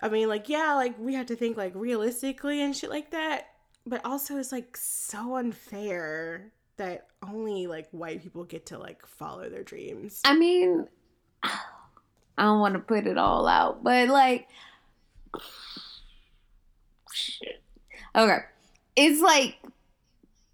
I 0.00 0.08
mean, 0.08 0.28
like, 0.28 0.48
yeah, 0.48 0.74
like 0.74 0.96
we 0.98 1.14
have 1.14 1.26
to 1.26 1.36
think 1.36 1.56
like 1.56 1.72
realistically 1.74 2.62
and 2.62 2.76
shit 2.76 2.90
like 2.90 3.10
that. 3.10 3.48
But 3.86 4.04
also 4.04 4.36
it's 4.36 4.52
like 4.52 4.76
so 4.76 5.36
unfair 5.36 6.52
that 6.76 7.06
only 7.26 7.66
like 7.66 7.88
white 7.90 8.22
people 8.22 8.44
get 8.44 8.66
to 8.66 8.78
like 8.78 9.06
follow 9.06 9.48
their 9.48 9.62
dreams. 9.62 10.20
I 10.24 10.36
mean, 10.36 10.86
I 11.42 12.44
don't 12.44 12.60
want 12.60 12.74
to 12.74 12.80
put 12.80 13.06
it 13.06 13.18
all 13.18 13.46
out, 13.46 13.82
but 13.82 14.08
like, 14.08 14.48
shit. 17.12 17.48
Okay. 18.14 18.38
It's 18.96 19.20
like, 19.20 19.58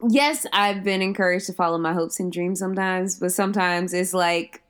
yes, 0.09 0.47
I've 0.53 0.83
been 0.83 1.01
encouraged 1.01 1.47
to 1.47 1.53
follow 1.53 1.79
my 1.79 1.93
hopes 1.93 2.19
and 2.19 2.33
dreams 2.33 2.59
sometimes, 2.59 3.21
but 3.21 3.31
sometimes 3.31 3.95
it's 3.95 4.13
like, 4.13 4.63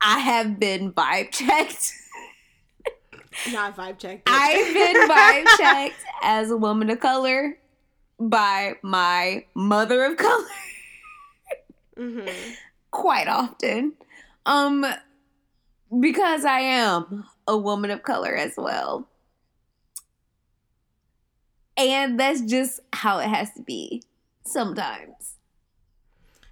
I 0.00 0.20
have 0.20 0.58
been 0.58 0.94
vibe 0.94 1.32
checked. 1.32 1.92
Not 3.52 3.76
vibe 3.76 3.98
checked. 3.98 4.22
I've 4.26 4.72
been 4.72 5.08
vibe 5.08 5.46
checked 5.58 6.02
as 6.22 6.50
a 6.50 6.56
woman 6.56 6.88
of 6.88 7.00
color 7.00 7.58
by 8.18 8.74
my 8.82 9.44
mother 9.54 10.04
of 10.04 10.16
color 10.18 10.46
Mhm. 11.96 12.56
quite 12.90 13.28
often. 13.28 13.94
Um 14.46 14.84
because 16.00 16.44
I 16.44 16.60
am 16.60 17.24
a 17.46 17.56
woman 17.56 17.90
of 17.90 18.02
color 18.02 18.34
as 18.34 18.54
well. 18.56 19.08
And 21.76 22.18
that's 22.18 22.40
just 22.42 22.80
how 22.92 23.18
it 23.18 23.28
has 23.28 23.52
to 23.54 23.62
be 23.62 24.02
sometimes. 24.44 25.36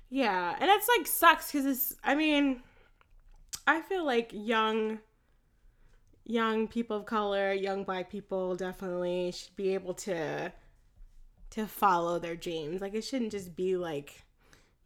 Yeah, 0.08 0.56
and 0.58 0.68
that's 0.68 0.88
like 0.96 1.06
sucks 1.06 1.52
because 1.52 1.66
it's. 1.66 1.96
I 2.02 2.14
mean, 2.14 2.62
I 3.66 3.80
feel 3.80 4.04
like 4.04 4.30
young, 4.34 5.00
young 6.24 6.68
people 6.68 6.96
of 6.98 7.06
color, 7.06 7.52
young 7.52 7.84
black 7.84 8.10
people 8.10 8.54
definitely 8.56 9.32
should 9.32 9.54
be 9.56 9.74
able 9.74 9.94
to, 9.94 10.52
to 11.50 11.66
follow 11.66 12.18
their 12.18 12.36
dreams. 12.36 12.80
Like 12.80 12.94
it 12.94 13.02
shouldn't 13.02 13.32
just 13.32 13.56
be 13.56 13.76
like, 13.76 14.24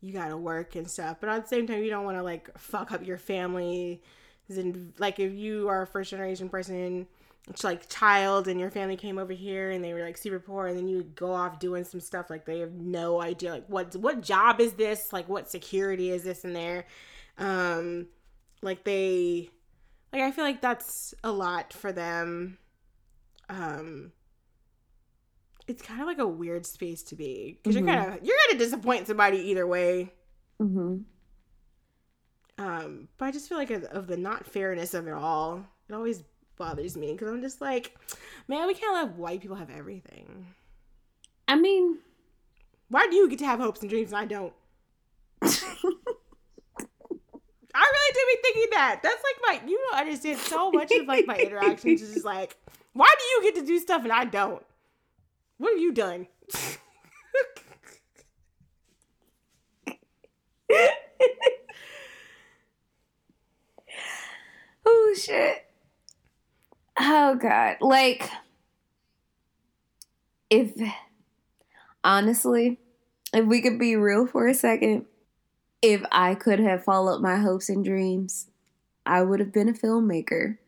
you 0.00 0.12
gotta 0.12 0.36
work 0.36 0.76
and 0.76 0.88
stuff. 0.88 1.18
But 1.20 1.30
at 1.30 1.42
the 1.42 1.48
same 1.48 1.66
time, 1.66 1.82
you 1.82 1.90
don't 1.90 2.04
want 2.04 2.16
to 2.16 2.22
like 2.22 2.56
fuck 2.58 2.92
up 2.92 3.06
your 3.06 3.18
family. 3.18 4.02
And 4.48 4.92
like 4.98 5.18
if 5.18 5.32
you 5.32 5.68
are 5.68 5.82
a 5.82 5.86
first 5.86 6.10
generation 6.10 6.48
person, 6.48 7.06
it's 7.48 7.64
like 7.64 7.88
child 7.88 8.48
and 8.48 8.58
your 8.58 8.70
family 8.70 8.96
came 8.96 9.18
over 9.18 9.32
here 9.32 9.70
and 9.70 9.84
they 9.84 9.92
were 9.92 10.02
like 10.02 10.16
super 10.16 10.40
poor 10.40 10.66
and 10.66 10.76
then 10.76 10.88
you 10.88 11.02
go 11.14 11.32
off 11.32 11.58
doing 11.58 11.84
some 11.84 12.00
stuff 12.00 12.30
like 12.30 12.46
they 12.46 12.60
have 12.60 12.72
no 12.72 13.20
idea 13.20 13.52
like 13.52 13.66
what 13.68 13.94
what 13.96 14.22
job 14.22 14.60
is 14.60 14.72
this 14.74 15.12
like 15.12 15.28
what 15.28 15.50
security 15.50 16.10
is 16.10 16.24
this 16.24 16.44
in 16.44 16.54
there 16.54 16.86
um 17.36 18.06
like 18.62 18.82
they 18.84 19.50
like 20.12 20.22
i 20.22 20.30
feel 20.30 20.44
like 20.44 20.62
that's 20.62 21.12
a 21.22 21.30
lot 21.30 21.72
for 21.72 21.92
them 21.92 22.56
um 23.50 24.10
it's 25.66 25.82
kind 25.82 26.00
of 26.00 26.06
like 26.06 26.18
a 26.18 26.26
weird 26.26 26.66
space 26.66 27.02
to 27.04 27.16
be 27.16 27.58
because 27.62 27.74
Mhm. 27.76 27.78
you're 27.86 27.88
kind 27.96 28.12
of 28.18 28.24
you're 28.26 28.36
gonna 28.48 28.58
disappoint 28.58 29.06
somebody 29.06 29.38
either 29.38 29.66
way. 29.66 30.12
Mm-hmm. 30.62 30.98
um 32.64 33.08
but 33.18 33.24
i 33.26 33.30
just 33.32 33.48
feel 33.48 33.58
like 33.58 33.70
of, 33.70 33.82
of 33.84 34.06
the 34.06 34.16
not 34.16 34.46
fairness 34.46 34.94
of 34.94 35.08
it 35.08 35.12
all 35.12 35.66
it 35.88 35.92
always 35.94 36.22
bothers 36.56 36.96
me 36.96 37.10
because 37.10 37.28
i'm 37.28 37.42
just 37.42 37.60
like 37.60 37.96
man 38.46 38.66
we 38.68 38.74
can't 38.74 38.94
let 38.94 39.16
white 39.16 39.40
people 39.40 39.56
have 39.56 39.70
everything. 39.70 40.46
I 41.48 41.56
mean, 41.56 41.98
why 42.88 43.06
do 43.08 43.16
you 43.16 43.28
get 43.28 43.40
to 43.40 43.46
have 43.46 43.58
hopes 43.60 43.80
and 43.80 43.90
dreams 43.90 44.12
and 44.12 44.18
i 44.20 44.24
don't? 44.24 44.52
I 47.76 47.90
really 47.92 48.12
do 48.14 48.20
be 48.28 48.38
thinking 48.42 48.70
that. 48.72 49.00
That's 49.02 49.22
like 49.22 49.60
my 49.62 49.68
you 49.68 49.78
don't 49.90 50.00
understand 50.00 50.38
so 50.38 50.70
much 50.70 50.92
of 50.92 51.06
like 51.06 51.26
my 51.26 51.36
interactions 51.36 52.00
is 52.02 52.12
just 52.14 52.24
like 52.24 52.56
why 52.92 53.08
do 53.18 53.24
you 53.24 53.42
get 53.52 53.60
to 53.60 53.66
do 53.66 53.78
stuff 53.80 54.04
and 54.04 54.12
i 54.12 54.24
don't 54.24 54.64
what 55.59 55.72
have 55.72 55.81
you 55.81 55.93
done 55.93 56.26
oh 64.86 65.14
shit. 65.16 65.64
Oh 66.98 67.36
god. 67.36 67.76
Like 67.81 68.31
if 70.51 70.72
honestly, 72.02 72.78
if 73.32 73.44
we 73.44 73.60
could 73.60 73.78
be 73.78 73.97
real 73.97 74.26
for 74.26 74.47
a 74.47 74.55
second, 74.55 75.06
if 75.82 76.02
I 76.12 76.35
could 76.35 76.60
have 76.60 76.85
followed 76.85 77.20
my 77.20 77.36
hopes 77.36 77.68
and 77.68 77.85
dreams, 77.85 78.48
I 79.05 79.22
would 79.22 79.40
have 79.40 79.52
been 79.52 79.68
a 79.68 79.72
filmmaker. 79.72 80.59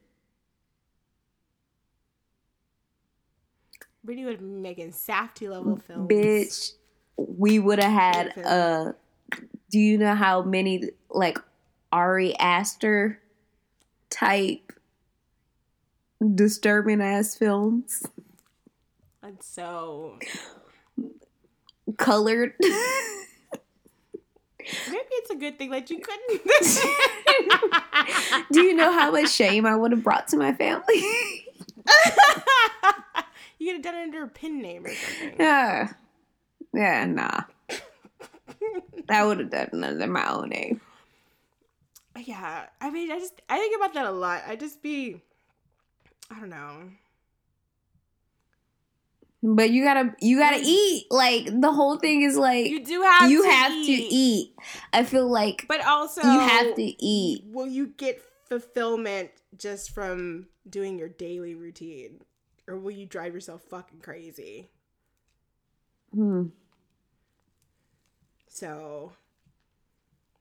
Brittany 4.07 4.25
would 4.27 4.39
be 4.39 4.45
making 4.45 4.93
safety 4.93 5.49
level 5.49 5.77
films. 5.77 6.09
Bitch, 6.09 6.73
we 7.17 7.59
would 7.59 7.83
have 7.83 7.93
had 7.93 8.39
uh 8.45 8.93
do 9.71 9.79
you 9.79 9.99
know 9.99 10.15
how 10.15 10.43
many 10.43 10.91
like 11.11 11.39
Ari 11.93 12.39
Aster 12.39 13.21
type 14.09 14.73
disturbing 16.35 17.01
ass 17.01 17.37
films? 17.37 18.07
And 19.23 19.43
so 19.43 20.19
colored. 21.97 22.55
Maybe 24.89 25.09
it's 25.13 25.31
a 25.31 25.37
good 25.37 25.59
thing 25.59 25.71
that 25.71 25.91
you 25.91 26.01
couldn't 26.01 26.43
do 28.53 28.63
you 28.63 28.75
know 28.75 28.93
how 28.93 29.13
much 29.13 29.31
shame 29.31 29.65
I 29.65 29.77
would 29.77 29.93
have 29.93 30.03
brought 30.03 30.27
to 30.29 30.37
my 30.37 30.53
family 30.53 31.05
have 33.77 33.83
done 33.83 33.95
it 33.95 34.03
under 34.03 34.25
a 34.25 34.29
pin 34.29 34.61
name 34.61 34.85
or 34.85 34.95
something. 34.95 35.37
Yeah. 35.39 35.93
Yeah 36.73 37.05
nah. 37.07 37.43
I 39.09 39.25
would 39.25 39.39
have 39.39 39.51
done 39.51 39.69
it 39.73 39.85
under 39.85 40.07
my 40.07 40.31
own 40.31 40.49
name. 40.51 40.81
Yeah 42.25 42.65
i 42.81 42.91
mean 42.91 43.11
i 43.13 43.19
just 43.19 43.43
i 43.49 43.59
think 43.59 43.77
about 43.77 43.95
that 43.95 44.07
a 44.07 44.11
lot. 44.11 44.43
I 44.47 44.57
just 44.57 44.83
be 44.83 45.21
i 46.31 46.39
don't 46.39 46.51
know. 46.51 46.91
But 49.43 49.71
you 49.71 49.85
gotta 49.85 50.15
you 50.21 50.39
gotta 50.39 50.61
eat. 50.63 51.07
Like 51.11 51.45
the 51.61 51.73
whole 51.73 51.99
thing 51.99 52.23
is 52.23 52.37
like 52.37 52.69
you 52.69 52.85
do 52.85 53.03
have 53.03 53.31
you 53.31 53.43
to 53.43 53.49
have 53.49 53.73
eat, 53.73 53.87
to 53.87 54.15
eat. 54.15 54.55
I 54.93 55.05
feel 55.05 55.29
like 55.31 55.67
but 55.69 55.87
also 55.87 56.23
you 56.23 56.41
have 56.41 56.75
to 56.75 57.05
eat. 57.05 57.45
will 57.47 57.67
you 57.67 57.89
get 57.89 58.23
fulfillment 58.49 59.31
just 59.57 59.91
from 59.91 60.47
doing 60.69 60.99
your 60.99 61.09
daily 61.09 61.55
routine 61.55 62.21
or 62.69 62.79
will 62.79 62.91
you 62.91 63.07
drive 63.07 63.35
yourself 63.35 63.63
fucking 63.63 64.01
crazy? 64.01 64.71
Hmm. 66.15 66.47
so 68.49 69.13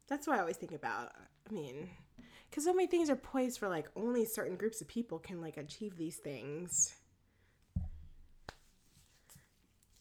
that's 0.07 0.25
what 0.27 0.37
i 0.37 0.39
always 0.39 0.57
think 0.57 0.71
about. 0.71 1.11
I 1.49 1.53
mean 1.53 1.89
because 2.49 2.63
so 2.63 2.73
many 2.73 2.87
things 2.87 3.09
are 3.09 3.17
poised 3.17 3.59
for 3.59 3.67
like 3.67 3.89
only 3.97 4.23
certain 4.23 4.55
groups 4.55 4.79
of 4.79 4.87
people 4.87 5.19
can 5.19 5.41
like 5.41 5.57
achieve 5.57 5.97
these 5.97 6.15
things. 6.15 6.95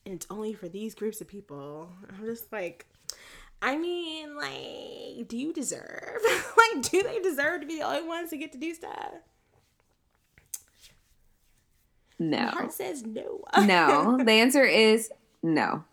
And 0.07 0.15
it's 0.15 0.27
only 0.31 0.53
for 0.53 0.69
these 0.69 0.95
groups 0.95 1.21
of 1.21 1.27
people. 1.27 1.91
I'm 2.09 2.25
just 2.25 2.53
like 2.53 2.87
i 3.63 3.77
mean 3.77 4.37
like 4.37 5.27
do 5.27 5.37
you 5.37 5.53
deserve? 5.53 6.21
Like 6.57 6.91
do 6.91 7.03
they 7.03 7.19
deserve 7.21 7.61
to 7.61 7.67
be 7.67 7.79
the 7.79 7.85
only 7.85 8.07
ones 8.07 8.31
to 8.31 8.37
get 8.37 8.53
to 8.53 8.59
do 8.59 8.75
stuff 8.75 9.15
my 12.19 12.27
no 12.27 12.47
heart 12.49 12.73
says 12.73 13.05
no 13.05 13.43
no 13.65 14.19
the 14.23 14.32
answer 14.32 14.65
is 14.65 15.11
no 15.43 15.85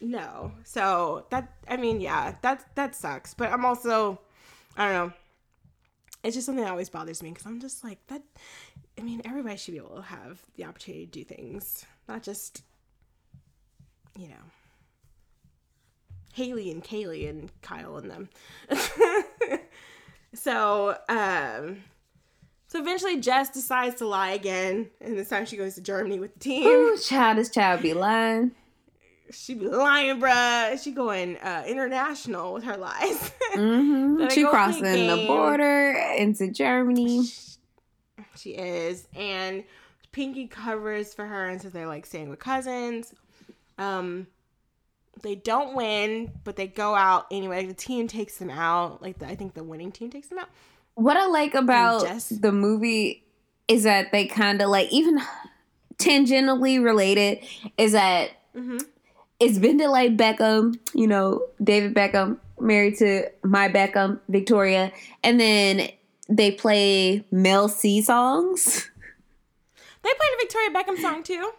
No. 0.00 0.52
So 0.64 1.24
that 1.30 1.52
I 1.68 1.76
mean, 1.76 2.00
yeah, 2.00 2.34
that 2.42 2.64
that 2.74 2.94
sucks. 2.94 3.34
But 3.34 3.50
I'm 3.52 3.64
also 3.64 4.20
I 4.76 4.84
don't 4.84 4.94
know. 5.08 5.12
It's 6.22 6.34
just 6.34 6.46
something 6.46 6.64
that 6.64 6.70
always 6.70 6.90
bothers 6.90 7.22
me 7.22 7.30
because 7.30 7.46
I'm 7.46 7.60
just 7.60 7.84
like 7.84 7.98
that. 8.08 8.22
I 8.98 9.02
mean, 9.02 9.22
everybody 9.24 9.56
should 9.56 9.72
be 9.72 9.78
able 9.78 9.96
to 9.96 10.02
have 10.02 10.40
the 10.56 10.64
opportunity 10.64 11.06
to 11.06 11.12
do 11.12 11.24
things, 11.24 11.86
not 12.08 12.22
just 12.22 12.62
you 14.18 14.28
know 14.28 14.44
Haley 16.34 16.70
and 16.70 16.82
Kaylee 16.84 17.28
and 17.28 17.50
Kyle 17.62 17.96
and 17.96 18.10
them. 18.10 18.28
so 20.34 20.98
um. 21.08 21.82
So 22.68 22.80
eventually, 22.80 23.20
Jess 23.20 23.50
decides 23.50 23.96
to 23.96 24.06
lie 24.06 24.30
again, 24.30 24.90
and 25.00 25.16
this 25.16 25.28
time 25.28 25.46
she 25.46 25.56
goes 25.56 25.76
to 25.76 25.80
Germany 25.80 26.18
with 26.18 26.34
the 26.34 26.40
team. 26.40 26.66
Ooh, 26.66 26.98
child 26.98 27.38
this 27.38 27.48
child 27.48 27.82
be 27.82 27.94
lying 27.94 28.52
She 29.30 29.54
be 29.54 29.68
lying, 29.68 30.20
bruh. 30.20 30.82
She 30.82 30.90
going 30.90 31.36
uh, 31.38 31.64
international 31.66 32.54
with 32.54 32.64
her 32.64 32.76
lies. 32.76 33.32
Mm-hmm. 33.56 34.28
She 34.28 34.44
crossing 34.44 34.82
the 35.06 35.24
border 35.26 35.92
into 36.18 36.50
Germany 36.50 37.26
she 38.38 38.50
is, 38.50 39.06
and 39.14 39.64
Pinky 40.12 40.46
covers 40.46 41.14
for 41.14 41.26
her 41.26 41.46
and 41.46 41.60
says 41.60 41.72
they're 41.72 41.86
like 41.86 42.06
staying 42.06 42.28
with 42.28 42.38
cousins. 42.38 43.14
Um, 43.78 44.26
they 45.22 45.34
don't 45.34 45.74
win, 45.74 46.32
but 46.44 46.56
they 46.56 46.66
go 46.66 46.94
out 46.94 47.26
anyway. 47.30 47.66
The 47.66 47.74
team 47.74 48.08
takes 48.08 48.36
them 48.36 48.50
out. 48.50 49.02
Like 49.02 49.18
the, 49.18 49.26
I 49.26 49.34
think 49.34 49.54
the 49.54 49.64
winning 49.64 49.92
team 49.92 50.10
takes 50.10 50.28
them 50.28 50.38
out. 50.38 50.48
What 50.96 51.16
I 51.16 51.26
like 51.26 51.54
about 51.54 52.06
the 52.30 52.50
movie 52.52 53.22
is 53.68 53.84
that 53.84 54.10
they 54.12 54.26
kind 54.26 54.60
of 54.60 54.68
like 54.68 54.90
even 54.92 55.20
tangentially 55.98 56.82
related 56.82 57.38
is 57.78 57.92
that 57.92 58.30
Mm-hmm. 58.56 58.78
it's 59.38 59.58
been 59.58 59.76
to 59.78 59.88
like 59.88 60.16
Beckham, 60.16 60.78
you 60.94 61.06
know, 61.06 61.42
David 61.62 61.94
Beckham 61.94 62.38
married 62.58 62.96
to 62.98 63.24
my 63.44 63.68
Beckham, 63.68 64.18
Victoria, 64.30 64.92
and 65.22 65.38
then 65.38 65.90
they 66.30 66.50
play 66.52 67.22
Mel 67.30 67.68
C 67.68 68.00
songs. 68.00 68.90
They 70.02 70.08
played 70.08 70.30
a 70.34 70.40
Victoria 70.40 70.70
Beckham 70.70 71.02
song 71.02 71.22
too. 71.22 71.50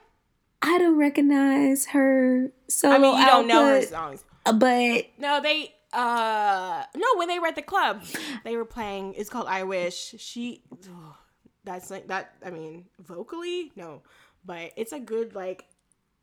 I 0.64 0.80
don't 0.80 0.98
recognize 0.98 1.86
her 1.88 2.50
solo 2.68 2.96
I 2.96 2.98
mean, 2.98 3.20
you 3.20 3.26
don't 3.28 3.48
know 3.48 3.66
her 3.66 3.82
songs. 3.84 4.24
but 4.44 5.06
No, 5.20 5.40
they 5.40 5.76
uh 5.94 6.84
no, 6.96 7.08
when 7.16 7.28
they 7.28 7.40
were 7.40 7.48
at 7.48 7.56
the 7.56 7.62
club, 7.62 8.04
they 8.44 8.56
were 8.58 8.66
playing 8.66 9.14
it's 9.16 9.30
called 9.30 9.48
I 9.48 9.64
Wish. 9.64 10.16
She 10.18 10.64
ugh, 10.74 11.16
that's 11.64 11.90
like 11.90 12.08
that 12.08 12.34
I 12.46 12.50
mean, 12.50 12.86
vocally, 13.00 13.72
no. 13.76 14.02
But 14.46 14.72
it's 14.76 14.92
a 14.92 15.00
good 15.00 15.36
like 15.36 15.66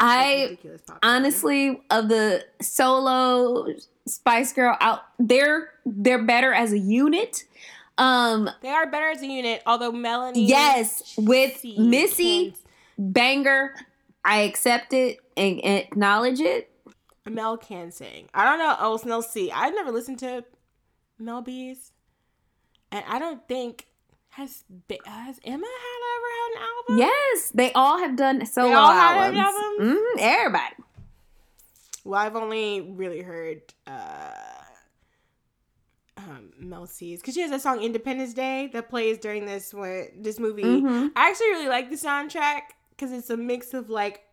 I 0.01 0.43
ridiculous 0.45 0.83
pop 0.83 0.97
song. 1.03 1.11
honestly 1.11 1.83
of 1.91 2.09
the 2.09 2.45
solo 2.61 3.67
Spice 4.07 4.53
Girl 4.53 4.77
out 4.81 5.01
they're 5.19 5.71
they're 5.87 6.23
better 6.23 6.53
as 6.53 6.73
a 6.73 6.79
unit. 6.79 7.45
Um, 7.97 8.51
They 8.61 8.71
are 8.71 8.91
better 8.91 9.09
as 9.11 9.23
a 9.23 9.27
unit, 9.27 9.63
although 9.67 9.93
Melanie. 9.93 10.47
yes, 10.47 11.15
with 11.17 11.65
Missy 11.79 12.57
banger, 12.99 13.73
I 14.25 14.41
accept 14.41 14.93
it 14.93 15.21
and 15.37 15.65
acknowledge 15.65 16.41
it. 16.41 16.71
Mel 17.27 17.57
can 17.57 17.91
sing. 17.91 18.29
I 18.35 18.45
don't 18.45 18.59
know. 18.59 18.77
Oh, 18.79 19.01
Mel 19.05 19.23
C. 19.23 19.51
I've 19.51 19.75
never 19.75 19.91
listened 19.91 20.19
to 20.21 20.45
Mel 21.19 21.41
B's, 21.43 21.93
and 22.93 23.05
I 23.09 23.19
don't 23.19 23.47
think 23.49 23.87
has 24.31 24.65
has 25.07 25.41
Emma 25.45 25.67
had 25.67 26.01
ever 26.17 26.29
had 26.31 26.51
an 26.57 26.63
album. 26.63 26.99
Yes, 26.99 27.51
they 27.55 27.73
all 27.73 27.99
have 27.99 28.17
done 28.17 28.45
solo 28.47 28.75
all 28.75 28.93
have 28.93 29.35
albums. 29.35 29.81
Mhm, 29.81 30.03
everybody. 30.19 30.75
Well, 32.05 32.21
I've 32.21 32.37
only 32.37 32.83
really 32.83 33.23
heard 33.23 33.63
uh, 33.87 34.33
um, 36.19 36.53
Mel 36.59 36.87
C's 36.87 37.21
because 37.21 37.35
she 37.35 37.41
has 37.41 37.51
a 37.51 37.59
song 37.59 37.81
"Independence 37.83 38.35
Day" 38.35 38.69
that 38.75 38.91
plays 38.91 39.17
during 39.19 39.47
this 39.47 39.73
one, 39.73 40.09
this 40.19 40.39
movie. 40.39 40.63
Mhm. 40.63 41.13
I 41.17 41.31
actually 41.31 41.49
really 41.51 41.69
like 41.69 41.89
the 41.89 41.97
soundtrack 41.97 42.61
because 42.91 43.13
it's 43.13 43.31
a 43.31 43.37
mix 43.37 43.73
of 43.73 43.89
like 43.89 44.25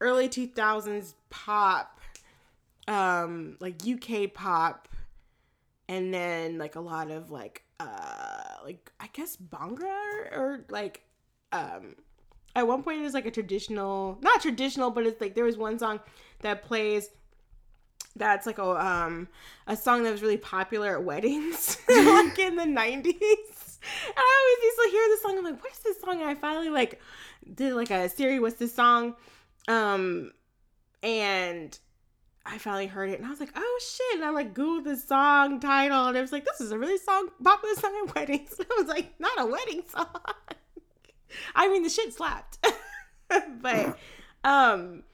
early 0.00 0.28
two 0.28 0.46
thousands 0.46 1.14
pop, 1.30 1.93
um, 2.88 3.56
like 3.60 3.82
UK 3.86 4.32
pop, 4.32 4.88
and 5.88 6.12
then 6.12 6.58
like 6.58 6.76
a 6.76 6.80
lot 6.80 7.10
of 7.10 7.30
like 7.30 7.64
uh 7.80 8.56
like 8.64 8.92
I 9.00 9.08
guess 9.12 9.36
Bhangra 9.36 9.82
or, 9.82 10.28
or 10.32 10.64
like 10.68 11.02
um 11.52 11.96
at 12.56 12.66
one 12.66 12.82
point 12.82 13.00
it 13.00 13.02
was 13.02 13.14
like 13.14 13.26
a 13.26 13.30
traditional 13.30 14.18
not 14.22 14.40
traditional 14.40 14.90
but 14.90 15.06
it's 15.06 15.20
like 15.20 15.34
there 15.34 15.44
was 15.44 15.56
one 15.56 15.78
song 15.78 16.00
that 16.40 16.64
plays 16.64 17.10
that's 18.16 18.46
like 18.46 18.58
a 18.58 18.64
um 18.64 19.28
a 19.66 19.76
song 19.76 20.04
that 20.04 20.12
was 20.12 20.22
really 20.22 20.36
popular 20.36 20.96
at 20.96 21.04
weddings 21.04 21.78
like 21.88 22.38
in 22.38 22.56
the 22.56 22.62
90s 22.62 23.06
and 23.06 24.16
i 24.16 24.40
always 24.40 24.64
used 24.64 24.78
to 24.82 24.90
hear 24.90 25.08
this 25.08 25.22
song 25.22 25.38
i'm 25.38 25.44
like 25.44 25.62
what 25.62 25.72
is 25.72 25.78
this 25.80 26.00
song? 26.00 26.20
And 26.20 26.30
i 26.30 26.34
finally 26.34 26.70
like 26.70 27.00
did 27.54 27.74
like 27.74 27.90
a 27.90 28.08
siri 28.08 28.38
what's 28.38 28.56
this 28.56 28.74
song? 28.74 29.16
Um 29.68 30.32
and 31.02 31.78
I 32.46 32.58
finally 32.58 32.86
heard 32.86 33.10
it 33.10 33.18
and 33.18 33.26
I 33.26 33.30
was 33.30 33.40
like, 33.40 33.52
oh 33.56 33.80
shit. 33.80 34.16
And 34.16 34.24
I 34.24 34.30
like 34.30 34.54
Googled 34.54 34.84
the 34.84 34.96
song 34.96 35.60
title 35.60 36.06
and 36.08 36.16
it 36.16 36.20
was 36.20 36.32
like, 36.32 36.44
this 36.44 36.60
is 36.60 36.72
a 36.72 36.78
really 36.78 36.98
song 36.98 37.30
popular 37.42 37.74
song 37.74 38.06
at 38.06 38.14
weddings. 38.14 38.54
I 38.60 38.80
was 38.80 38.88
like, 38.88 39.14
not 39.18 39.32
a 39.38 39.46
wedding 39.46 39.82
song. 39.88 40.06
I 41.54 41.68
mean 41.68 41.82
the 41.82 41.88
shit 41.88 42.12
slapped. 42.12 42.58
but 43.60 43.98
um 44.44 45.04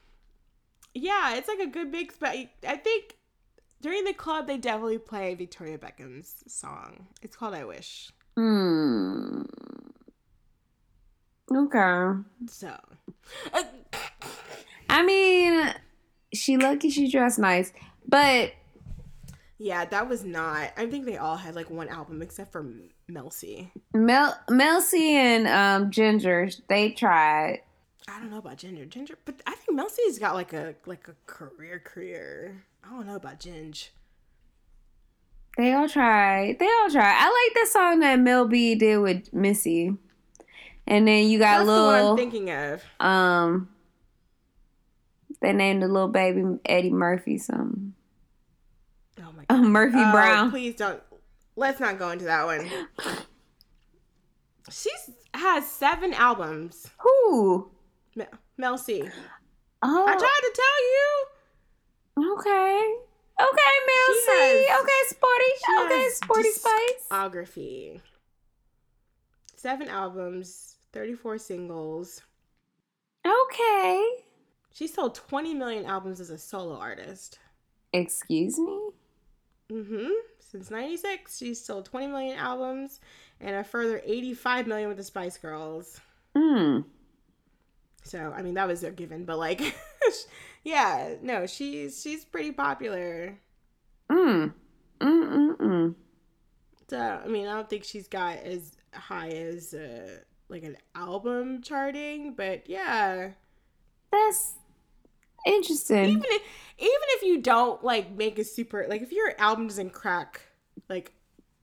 yeah, 0.93 1.35
it's 1.35 1.47
like 1.47 1.59
a 1.59 1.67
good 1.67 1.89
mix, 1.89 2.15
but 2.19 2.35
I 2.67 2.75
think 2.77 3.15
during 3.81 4.03
the 4.03 4.13
club 4.13 4.47
they 4.47 4.57
definitely 4.57 4.97
play 4.97 5.33
Victoria 5.35 5.77
Beckham's 5.77 6.43
song. 6.47 7.07
It's 7.21 7.35
called 7.35 7.53
I 7.53 7.63
Wish. 7.63 8.11
Hmm. 8.35 9.43
Okay. 11.49 12.19
So 12.47 12.75
I 14.89 15.03
mean, 15.03 15.73
she 16.33 16.57
lucky 16.57 16.89
she 16.89 17.09
dressed 17.09 17.39
nice, 17.39 17.73
but 18.07 18.53
yeah, 19.57 19.85
that 19.85 20.09
was 20.09 20.23
not 20.23 20.71
I 20.77 20.87
think 20.87 21.05
they 21.05 21.17
all 21.17 21.37
had 21.37 21.55
like 21.55 21.69
one 21.69 21.87
album 21.89 22.21
except 22.21 22.51
for 22.51 22.65
Mel 23.07 23.29
C. 23.31 23.71
Mel 23.93 24.37
Mel 24.49 24.81
C 24.81 25.15
and 25.15 25.47
um 25.47 25.91
Ginger 25.91 26.49
they 26.67 26.91
tried. 26.91 27.61
I 28.07 28.19
don't 28.19 28.31
know 28.31 28.39
about 28.39 28.57
Ginger. 28.57 28.85
Ginger, 28.85 29.17
but 29.25 29.35
I 29.45 29.53
think 29.53 29.75
Mel 29.75 29.89
C's 29.89 30.17
got 30.19 30.33
like 30.33 30.53
a 30.53 30.75
like 30.85 31.07
a 31.07 31.15
career 31.27 31.79
career. 31.79 32.63
I 32.83 32.89
don't 32.89 33.05
know 33.05 33.15
about 33.15 33.39
Ginge. 33.39 33.89
They 35.57 35.73
all 35.73 35.87
tried. 35.87 36.57
They 36.59 36.65
all 36.65 36.89
tried. 36.89 37.13
I 37.17 37.25
like 37.25 37.63
the 37.63 37.69
song 37.71 37.99
that 37.99 38.19
Mel 38.19 38.47
B 38.47 38.73
did 38.75 38.97
with 38.97 39.33
Missy. 39.33 39.95
And 40.87 41.07
then 41.07 41.27
you 41.27 41.37
got 41.39 41.59
That's 41.59 41.67
the 41.67 41.83
one 41.83 42.05
I'm 42.05 42.17
thinking 42.17 42.49
of. 42.51 42.83
um 42.99 43.69
they 45.41 45.53
named 45.53 45.81
the 45.83 45.87
little 45.87 46.07
baby 46.07 46.43
Eddie 46.65 46.91
Murphy 46.91 47.37
something. 47.37 47.93
Oh 49.19 49.31
my 49.33 49.43
god. 49.49 49.61
Murphy 49.63 49.97
Oh, 49.97 50.11
Brown. 50.11 50.51
Please 50.51 50.75
don't. 50.75 51.01
Let's 51.55 51.79
not 51.79 51.99
go 51.99 52.09
into 52.11 52.25
that 52.25 52.45
one. 52.45 52.69
She's 54.69 55.09
has 55.33 55.67
seven 55.67 56.13
albums. 56.13 56.89
Who? 56.99 57.69
Mel, 58.15 58.27
Mel 58.57 58.77
C. 58.77 59.01
Oh, 59.83 60.05
I 60.07 60.15
tried 60.15 60.41
to 60.41 60.51
tell 60.55 62.25
you. 62.27 62.33
okay. 62.39 62.95
Okay, 63.41 63.71
Mel 63.87 64.15
She 64.15 64.21
C. 64.21 64.31
has- 64.69 64.81
okay, 64.81 65.01
sporty. 65.07 65.51
She 65.65 65.85
okay, 65.85 66.09
sporty 66.13 66.51
spice. 66.51 67.07
Discography. 67.09 68.01
Seven 69.55 69.87
albums, 69.89 70.75
34 70.93 71.37
singles. 71.39 72.21
Okay. 73.25 74.05
She 74.73 74.87
sold 74.87 75.15
20 75.15 75.53
million 75.53 75.85
albums 75.85 76.19
as 76.19 76.29
a 76.29 76.37
solo 76.37 76.77
artist. 76.77 77.39
Excuse 77.93 78.57
me? 78.57 78.79
Mm-hmm. 79.71 80.09
Since 80.39 80.71
96, 80.71 81.37
she's 81.37 81.63
sold 81.63 81.85
20 81.85 82.07
million 82.07 82.37
albums 82.37 82.99
and 83.39 83.55
a 83.55 83.63
further 83.63 84.01
85 84.03 84.67
million 84.67 84.87
with 84.89 84.97
the 84.97 85.03
Spice 85.03 85.37
Girls. 85.37 85.99
Hmm. 86.35 86.79
So, 88.03 88.33
I 88.35 88.41
mean, 88.41 88.55
that 88.55 88.67
was 88.67 88.83
a 88.83 88.91
given, 88.91 89.25
but 89.25 89.37
like, 89.37 89.61
yeah, 90.63 91.15
no, 91.21 91.45
she's 91.45 92.01
she's 92.01 92.25
pretty 92.25 92.51
popular. 92.51 93.37
Mm. 94.09 94.53
Mm-mm-mm. 94.99 95.95
So, 96.89 96.97
I 96.97 97.27
mean, 97.27 97.47
I 97.47 97.53
don't 97.53 97.69
think 97.69 97.83
she's 97.83 98.07
got 98.07 98.37
as 98.37 98.73
high 98.93 99.29
as 99.29 99.73
uh, 99.73 100.09
like 100.49 100.63
an 100.63 100.77
album 100.95 101.61
charting, 101.61 102.33
but 102.33 102.69
yeah. 102.69 103.29
That's 104.11 104.55
interesting. 105.45 106.05
Even 106.05 106.23
if, 106.25 106.41
even 106.77 107.07
if 107.09 107.23
you 107.23 107.41
don't 107.41 107.83
like 107.83 108.11
make 108.11 108.39
a 108.39 108.43
super 108.43 108.85
like 108.89 109.01
if 109.01 109.11
your 109.11 109.33
album 109.37 109.67
doesn't 109.67 109.91
crack 109.93 110.41
like 110.89 111.13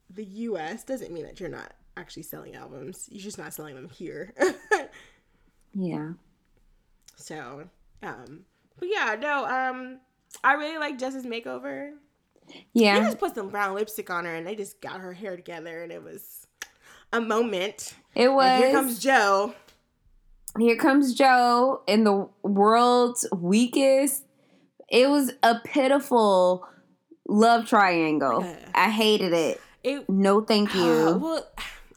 the 0.09 0.23
US 0.23 0.83
doesn't 0.83 1.11
mean 1.11 1.23
that 1.23 1.39
you're 1.39 1.49
not 1.49 1.73
actually 1.97 2.23
selling 2.23 2.55
albums. 2.55 3.07
You're 3.11 3.21
just 3.21 3.37
not 3.37 3.53
selling 3.53 3.75
them 3.75 3.89
here. 3.89 4.33
yeah. 5.73 6.13
So, 7.15 7.69
um, 8.01 8.41
but 8.77 8.89
yeah, 8.89 9.15
no, 9.19 9.45
um, 9.45 9.99
I 10.43 10.53
really 10.53 10.77
like 10.77 10.97
Jess's 10.97 11.25
makeover. 11.25 11.91
Yeah. 12.73 12.99
They 12.99 13.05
just 13.05 13.19
put 13.19 13.35
some 13.35 13.49
brown 13.49 13.75
lipstick 13.75 14.09
on 14.09 14.25
her 14.25 14.33
and 14.35 14.47
they 14.47 14.55
just 14.55 14.81
got 14.81 14.99
her 14.99 15.13
hair 15.13 15.35
together 15.35 15.83
and 15.83 15.91
it 15.91 16.03
was 16.03 16.47
a 17.13 17.21
moment. 17.21 17.93
It 18.15 18.31
was 18.31 18.45
And 18.45 18.63
here 18.63 18.73
comes 18.73 18.99
Joe. 18.99 19.53
Here 20.57 20.75
comes 20.75 21.13
Joe 21.13 21.81
in 21.87 22.03
the 22.03 22.27
world's 22.43 23.27
weakest. 23.35 24.25
It 24.89 25.09
was 25.09 25.31
a 25.43 25.59
pitiful 25.63 26.67
love 27.27 27.67
triangle. 27.67 28.43
Yeah. 28.43 28.69
I 28.73 28.89
hated 28.89 29.33
it. 29.33 29.61
It 29.83 30.09
No, 30.09 30.41
thank 30.41 30.73
you. 30.73 31.17
well, 31.21 31.47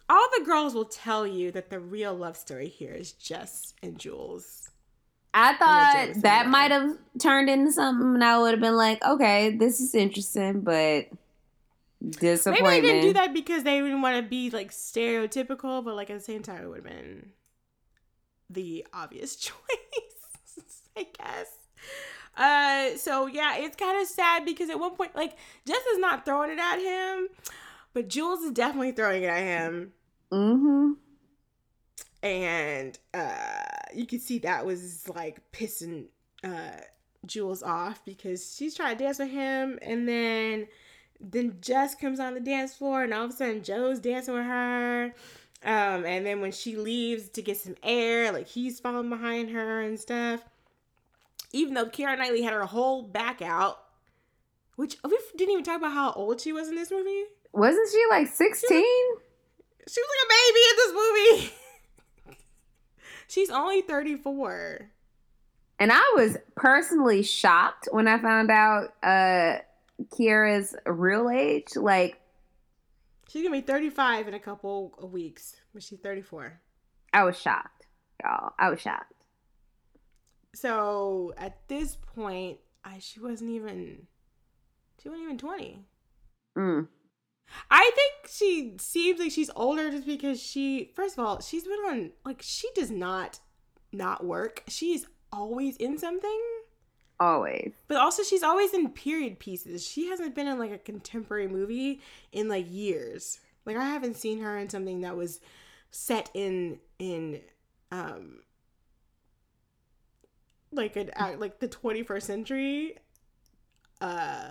all 0.08 0.28
the 0.38 0.44
girls 0.44 0.74
will 0.74 0.84
tell 0.84 1.26
you 1.26 1.50
that 1.52 1.70
the 1.70 1.80
real 1.80 2.14
love 2.14 2.36
story 2.36 2.68
here 2.68 2.92
is 2.92 3.12
Jess 3.12 3.74
and 3.82 3.98
Jules. 3.98 4.68
I 5.34 5.54
thought 5.54 6.22
that 6.22 6.46
might 6.46 6.70
have 6.70 6.98
turned 7.18 7.48
into 7.48 7.72
something, 7.72 8.14
and 8.14 8.22
I 8.22 8.38
would 8.38 8.50
have 8.50 8.60
been 8.60 8.76
like, 8.76 9.02
okay, 9.02 9.56
this 9.56 9.80
is 9.80 9.94
interesting, 9.94 10.60
but 10.60 11.06
Maybe 12.02 12.16
disappointment. 12.18 12.70
they 12.70 12.80
didn't 12.82 13.02
do 13.02 13.12
that 13.14 13.32
because 13.32 13.64
they 13.64 13.80
didn't 13.80 14.02
want 14.02 14.22
to 14.22 14.28
be 14.28 14.50
like 14.50 14.72
stereotypical, 14.72 15.82
but 15.82 15.94
like 15.94 16.10
at 16.10 16.18
the 16.18 16.24
same 16.24 16.42
time, 16.42 16.64
it 16.64 16.68
would 16.68 16.84
have 16.84 16.84
been 16.84 17.30
the 18.52 18.86
obvious 18.92 19.36
choice, 19.46 19.54
I 20.96 21.06
guess. 21.18 21.48
Uh, 22.36 22.96
so 22.96 23.26
yeah, 23.26 23.56
it's 23.58 23.76
kind 23.76 24.00
of 24.00 24.06
sad 24.08 24.44
because 24.44 24.70
at 24.70 24.80
one 24.80 24.94
point, 24.94 25.14
like 25.14 25.36
Jess 25.66 25.84
is 25.92 25.98
not 25.98 26.24
throwing 26.24 26.50
it 26.50 26.58
at 26.58 26.78
him, 26.78 27.28
but 27.92 28.08
Jules 28.08 28.40
is 28.40 28.52
definitely 28.52 28.92
throwing 28.92 29.22
it 29.22 29.26
at 29.26 29.42
him, 29.42 29.92
Mm-hmm. 30.32 30.92
and 32.22 32.98
uh, 33.12 33.64
you 33.94 34.06
can 34.06 34.18
see 34.20 34.38
that 34.40 34.64
was 34.64 35.08
like 35.08 35.40
pissing 35.52 36.06
uh 36.44 36.80
Jules 37.26 37.62
off 37.62 38.04
because 38.04 38.56
she's 38.56 38.74
trying 38.74 38.96
to 38.96 39.04
dance 39.04 39.18
with 39.18 39.30
him, 39.30 39.78
and 39.82 40.08
then 40.08 40.66
then 41.20 41.58
Jess 41.60 41.94
comes 41.94 42.18
on 42.18 42.34
the 42.34 42.40
dance 42.40 42.74
floor, 42.74 43.04
and 43.04 43.12
all 43.14 43.24
of 43.26 43.30
a 43.30 43.34
sudden 43.34 43.62
Joe's 43.62 44.00
dancing 44.00 44.34
with 44.34 44.44
her. 44.44 45.14
Um, 45.64 46.04
and 46.04 46.26
then 46.26 46.40
when 46.40 46.52
she 46.52 46.76
leaves 46.76 47.28
to 47.30 47.42
get 47.42 47.56
some 47.56 47.76
air, 47.82 48.32
like 48.32 48.48
he's 48.48 48.80
following 48.80 49.08
behind 49.10 49.50
her 49.50 49.80
and 49.80 49.98
stuff. 49.98 50.42
Even 51.52 51.74
though 51.74 51.86
Keira 51.86 52.18
Knightley 52.18 52.42
had 52.42 52.52
her 52.52 52.64
whole 52.64 53.02
back 53.02 53.42
out, 53.42 53.78
which 54.76 54.96
we 55.04 55.18
didn't 55.36 55.52
even 55.52 55.64
talk 55.64 55.76
about 55.76 55.92
how 55.92 56.12
old 56.12 56.40
she 56.40 56.52
was 56.52 56.68
in 56.68 56.74
this 56.74 56.90
movie. 56.90 57.24
Wasn't 57.52 57.88
she 57.90 58.02
like 58.10 58.26
16? 58.26 58.68
She 59.88 60.00
was 60.00 60.08
like 60.10 60.24
a 60.24 60.32
baby 60.32 60.60
in 60.70 60.76
this 60.76 60.92
movie. 60.94 62.38
She's 63.28 63.50
only 63.50 63.82
34. 63.82 64.90
And 65.78 65.92
I 65.92 66.12
was 66.14 66.36
personally 66.54 67.22
shocked 67.22 67.88
when 67.90 68.08
I 68.08 68.18
found 68.18 68.50
out 68.50 68.94
uh 69.02 69.58
Keira's 70.10 70.74
real 70.86 71.30
age. 71.30 71.76
Like, 71.76 72.20
She's 73.32 73.42
gonna 73.42 73.56
be 73.56 73.62
35 73.62 74.28
in 74.28 74.34
a 74.34 74.38
couple 74.38 74.94
of 75.00 75.10
weeks, 75.10 75.56
but 75.72 75.82
she's 75.82 75.98
34. 76.00 76.60
I 77.14 77.24
was 77.24 77.40
shocked, 77.40 77.86
y'all. 78.22 78.52
I 78.58 78.68
was 78.68 78.78
shocked. 78.78 79.14
So 80.54 81.32
at 81.38 81.66
this 81.66 81.96
point, 81.96 82.58
I 82.84 82.98
she 82.98 83.20
wasn't 83.20 83.52
even 83.52 84.06
she 85.02 85.08
wasn't 85.08 85.24
even 85.24 85.38
20. 85.38 85.82
Mm. 86.58 86.88
I 87.70 87.90
think 87.94 88.28
she 88.30 88.74
seems 88.78 89.18
like 89.18 89.32
she's 89.32 89.50
older 89.56 89.90
just 89.90 90.06
because 90.06 90.38
she 90.38 90.92
first 90.94 91.16
of 91.16 91.24
all, 91.24 91.40
she's 91.40 91.64
been 91.64 91.72
on 91.72 92.10
like 92.26 92.42
she 92.42 92.68
does 92.74 92.90
not 92.90 93.40
not 93.94 94.26
work. 94.26 94.62
She's 94.68 95.06
always 95.32 95.78
in 95.78 95.96
something. 95.96 96.40
Always. 97.22 97.72
But 97.86 97.98
also 97.98 98.24
she's 98.24 98.42
always 98.42 98.74
in 98.74 98.88
period 98.88 99.38
pieces. 99.38 99.86
She 99.86 100.08
hasn't 100.08 100.34
been 100.34 100.48
in 100.48 100.58
like 100.58 100.72
a 100.72 100.78
contemporary 100.78 101.46
movie 101.46 102.00
in 102.32 102.48
like 102.48 102.66
years. 102.68 103.38
Like 103.64 103.76
I 103.76 103.84
haven't 103.84 104.16
seen 104.16 104.40
her 104.40 104.58
in 104.58 104.68
something 104.68 105.02
that 105.02 105.16
was 105.16 105.40
set 105.92 106.30
in 106.34 106.80
in 106.98 107.40
um 107.92 108.40
like 110.72 110.96
an 110.96 111.10
act 111.14 111.38
like 111.38 111.60
the 111.60 111.68
21st 111.68 112.22
century 112.22 112.96
uh 114.00 114.46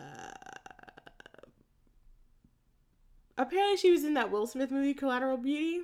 apparently 3.40 3.76
she 3.76 3.90
was 3.90 4.04
in 4.04 4.14
that 4.14 4.32
Will 4.32 4.46
Smith 4.46 4.72
movie 4.72 4.94
Collateral 4.94 5.38
Beauty 5.38 5.82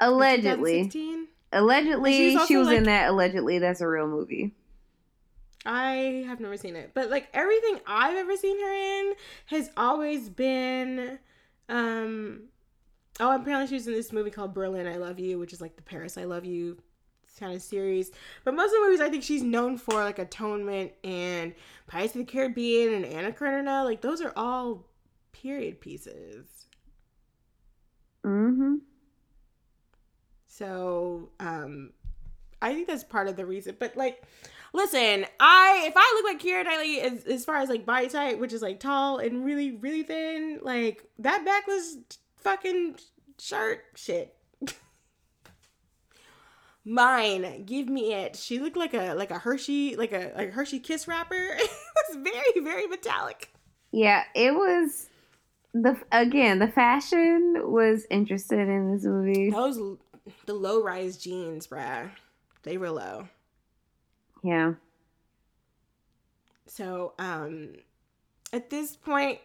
Allegedly. 0.00 1.28
Allegedly, 1.52 2.16
She's 2.16 2.36
also, 2.36 2.46
she 2.46 2.56
was 2.56 2.70
in 2.70 2.84
that. 2.84 3.10
Allegedly, 3.10 3.58
that's 3.58 3.80
a 3.80 3.88
real 3.88 4.06
movie. 4.06 4.54
I 5.66 6.24
have 6.26 6.40
never 6.40 6.56
seen 6.56 6.76
it, 6.76 6.92
but 6.94 7.10
like 7.10 7.28
everything 7.34 7.80
I've 7.86 8.16
ever 8.16 8.36
seen 8.36 8.58
her 8.60 8.72
in 8.72 9.14
has 9.46 9.70
always 9.76 10.28
been. 10.28 11.18
um 11.68 12.42
Oh, 13.18 13.34
apparently 13.34 13.66
she 13.66 13.74
was 13.74 13.86
in 13.86 13.92
this 13.92 14.12
movie 14.12 14.30
called 14.30 14.54
Berlin 14.54 14.86
I 14.86 14.96
Love 14.96 15.18
You, 15.18 15.38
which 15.38 15.52
is 15.52 15.60
like 15.60 15.76
the 15.76 15.82
Paris 15.82 16.16
I 16.16 16.24
Love 16.24 16.46
You 16.46 16.78
kind 17.38 17.54
of 17.54 17.62
series. 17.62 18.12
But 18.44 18.54
most 18.54 18.66
of 18.66 18.72
the 18.72 18.86
movies 18.86 19.00
I 19.00 19.08
think 19.08 19.24
she's 19.24 19.42
known 19.42 19.78
for, 19.78 19.94
like 19.94 20.18
Atonement 20.18 20.92
and 21.02 21.54
Pirates 21.86 22.14
of 22.14 22.20
the 22.20 22.30
Caribbean 22.30 22.94
and 22.94 23.04
Anna 23.04 23.32
Karenina, 23.32 23.84
like 23.84 24.00
those 24.00 24.20
are 24.20 24.32
all 24.36 24.86
period 25.32 25.80
pieces. 25.80 26.66
Mm-hmm. 28.24 28.76
So, 30.46 31.30
um, 31.40 31.92
I 32.60 32.74
think 32.74 32.86
that's 32.86 33.04
part 33.04 33.28
of 33.28 33.36
the 33.36 33.46
reason. 33.46 33.76
But 33.78 33.96
like, 33.96 34.22
listen, 34.72 35.26
I 35.38 35.84
if 35.86 35.94
I 35.96 36.12
look 36.14 36.24
like 36.24 36.42
Keira 36.42 36.64
Knightley 36.64 37.00
as, 37.00 37.24
as 37.24 37.44
far 37.44 37.56
as 37.56 37.68
like 37.68 37.86
body 37.86 38.08
type, 38.08 38.38
which 38.38 38.52
is 38.52 38.62
like 38.62 38.80
tall 38.80 39.18
and 39.18 39.44
really 39.44 39.72
really 39.72 40.02
thin, 40.02 40.60
like 40.62 41.04
that 41.18 41.44
backless 41.44 41.96
fucking 42.36 42.96
shirt 43.38 43.84
shit. 43.94 44.34
Mine, 46.84 47.64
give 47.64 47.88
me 47.88 48.14
it. 48.14 48.36
She 48.36 48.58
looked 48.58 48.76
like 48.76 48.94
a 48.94 49.14
like 49.14 49.30
a 49.30 49.38
Hershey 49.38 49.96
like 49.96 50.12
a 50.12 50.32
like 50.36 50.48
a 50.48 50.52
Hershey 50.52 50.80
Kiss 50.80 51.06
wrapper. 51.08 51.34
it 51.58 51.70
was 52.08 52.16
very 52.16 52.64
very 52.64 52.86
metallic. 52.86 53.52
Yeah, 53.92 54.24
it 54.34 54.54
was 54.54 55.08
the 55.72 55.96
again 56.12 56.58
the 56.58 56.68
fashion 56.68 57.54
was 57.64 58.06
interested 58.10 58.68
in 58.68 58.92
this 58.92 59.04
movie. 59.04 59.50
Those 59.50 59.98
the 60.46 60.54
low 60.54 60.82
rise 60.82 61.16
jeans, 61.16 61.66
bruh. 61.66 62.10
They 62.62 62.76
were 62.76 62.90
low. 62.90 63.28
Yeah. 64.42 64.74
So, 66.66 67.14
um, 67.18 67.70
at 68.52 68.70
this 68.70 68.96
point, 68.96 69.38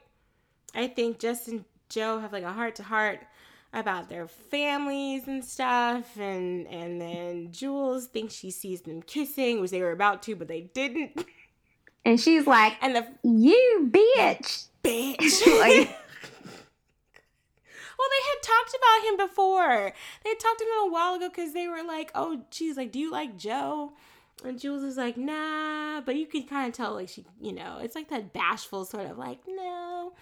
I 0.73 0.87
think 0.87 1.19
Justin 1.19 1.65
Joe 1.89 2.19
have 2.19 2.31
like 2.33 2.43
a 2.43 2.51
heart 2.53 2.75
to 2.75 2.83
heart 2.83 3.19
about 3.73 4.09
their 4.09 4.27
families 4.27 5.27
and 5.27 5.43
stuff, 5.43 6.17
and 6.17 6.67
and 6.67 7.01
then 7.01 7.51
Jules 7.51 8.07
thinks 8.07 8.33
she 8.33 8.51
sees 8.51 8.81
them 8.81 9.01
kissing, 9.01 9.59
which 9.59 9.71
they 9.71 9.81
were 9.81 9.91
about 9.91 10.21
to, 10.23 10.35
but 10.35 10.47
they 10.47 10.61
didn't. 10.61 11.25
And 12.05 12.19
she's 12.21 12.45
like, 12.45 12.73
And 12.81 12.95
the 12.95 13.07
"You 13.23 13.89
bitch." 13.91 14.67
bitch. 14.83 15.41
Like- 15.59 15.89
well, 17.97 18.09
they 18.11 18.23
had 18.29 18.41
talked 18.43 18.75
about 18.75 19.09
him 19.09 19.17
before. 19.27 19.93
They 20.23 20.29
had 20.29 20.39
talked 20.39 20.59
to 20.59 20.65
him 20.65 20.89
a 20.89 20.91
while 20.91 21.15
ago 21.15 21.29
because 21.29 21.53
they 21.53 21.67
were 21.67 21.81
like, 21.83 22.11
"Oh, 22.13 22.41
she's 22.51 22.77
like, 22.77 22.91
do 22.91 22.99
you 22.99 23.09
like 23.09 23.37
Joe?" 23.37 23.93
And 24.45 24.59
Jules 24.59 24.83
is 24.83 24.97
like, 24.97 25.17
"Nah," 25.17 26.01
but 26.01 26.15
you 26.15 26.25
could 26.25 26.49
kind 26.49 26.67
of 26.67 26.73
tell, 26.73 26.93
like 26.93 27.09
she, 27.09 27.25
you 27.41 27.51
know, 27.53 27.79
it's 27.81 27.95
like 27.95 28.09
that 28.09 28.33
bashful 28.33 28.85
sort 28.85 29.09
of 29.09 29.17
like, 29.17 29.39
"No," 29.47 30.13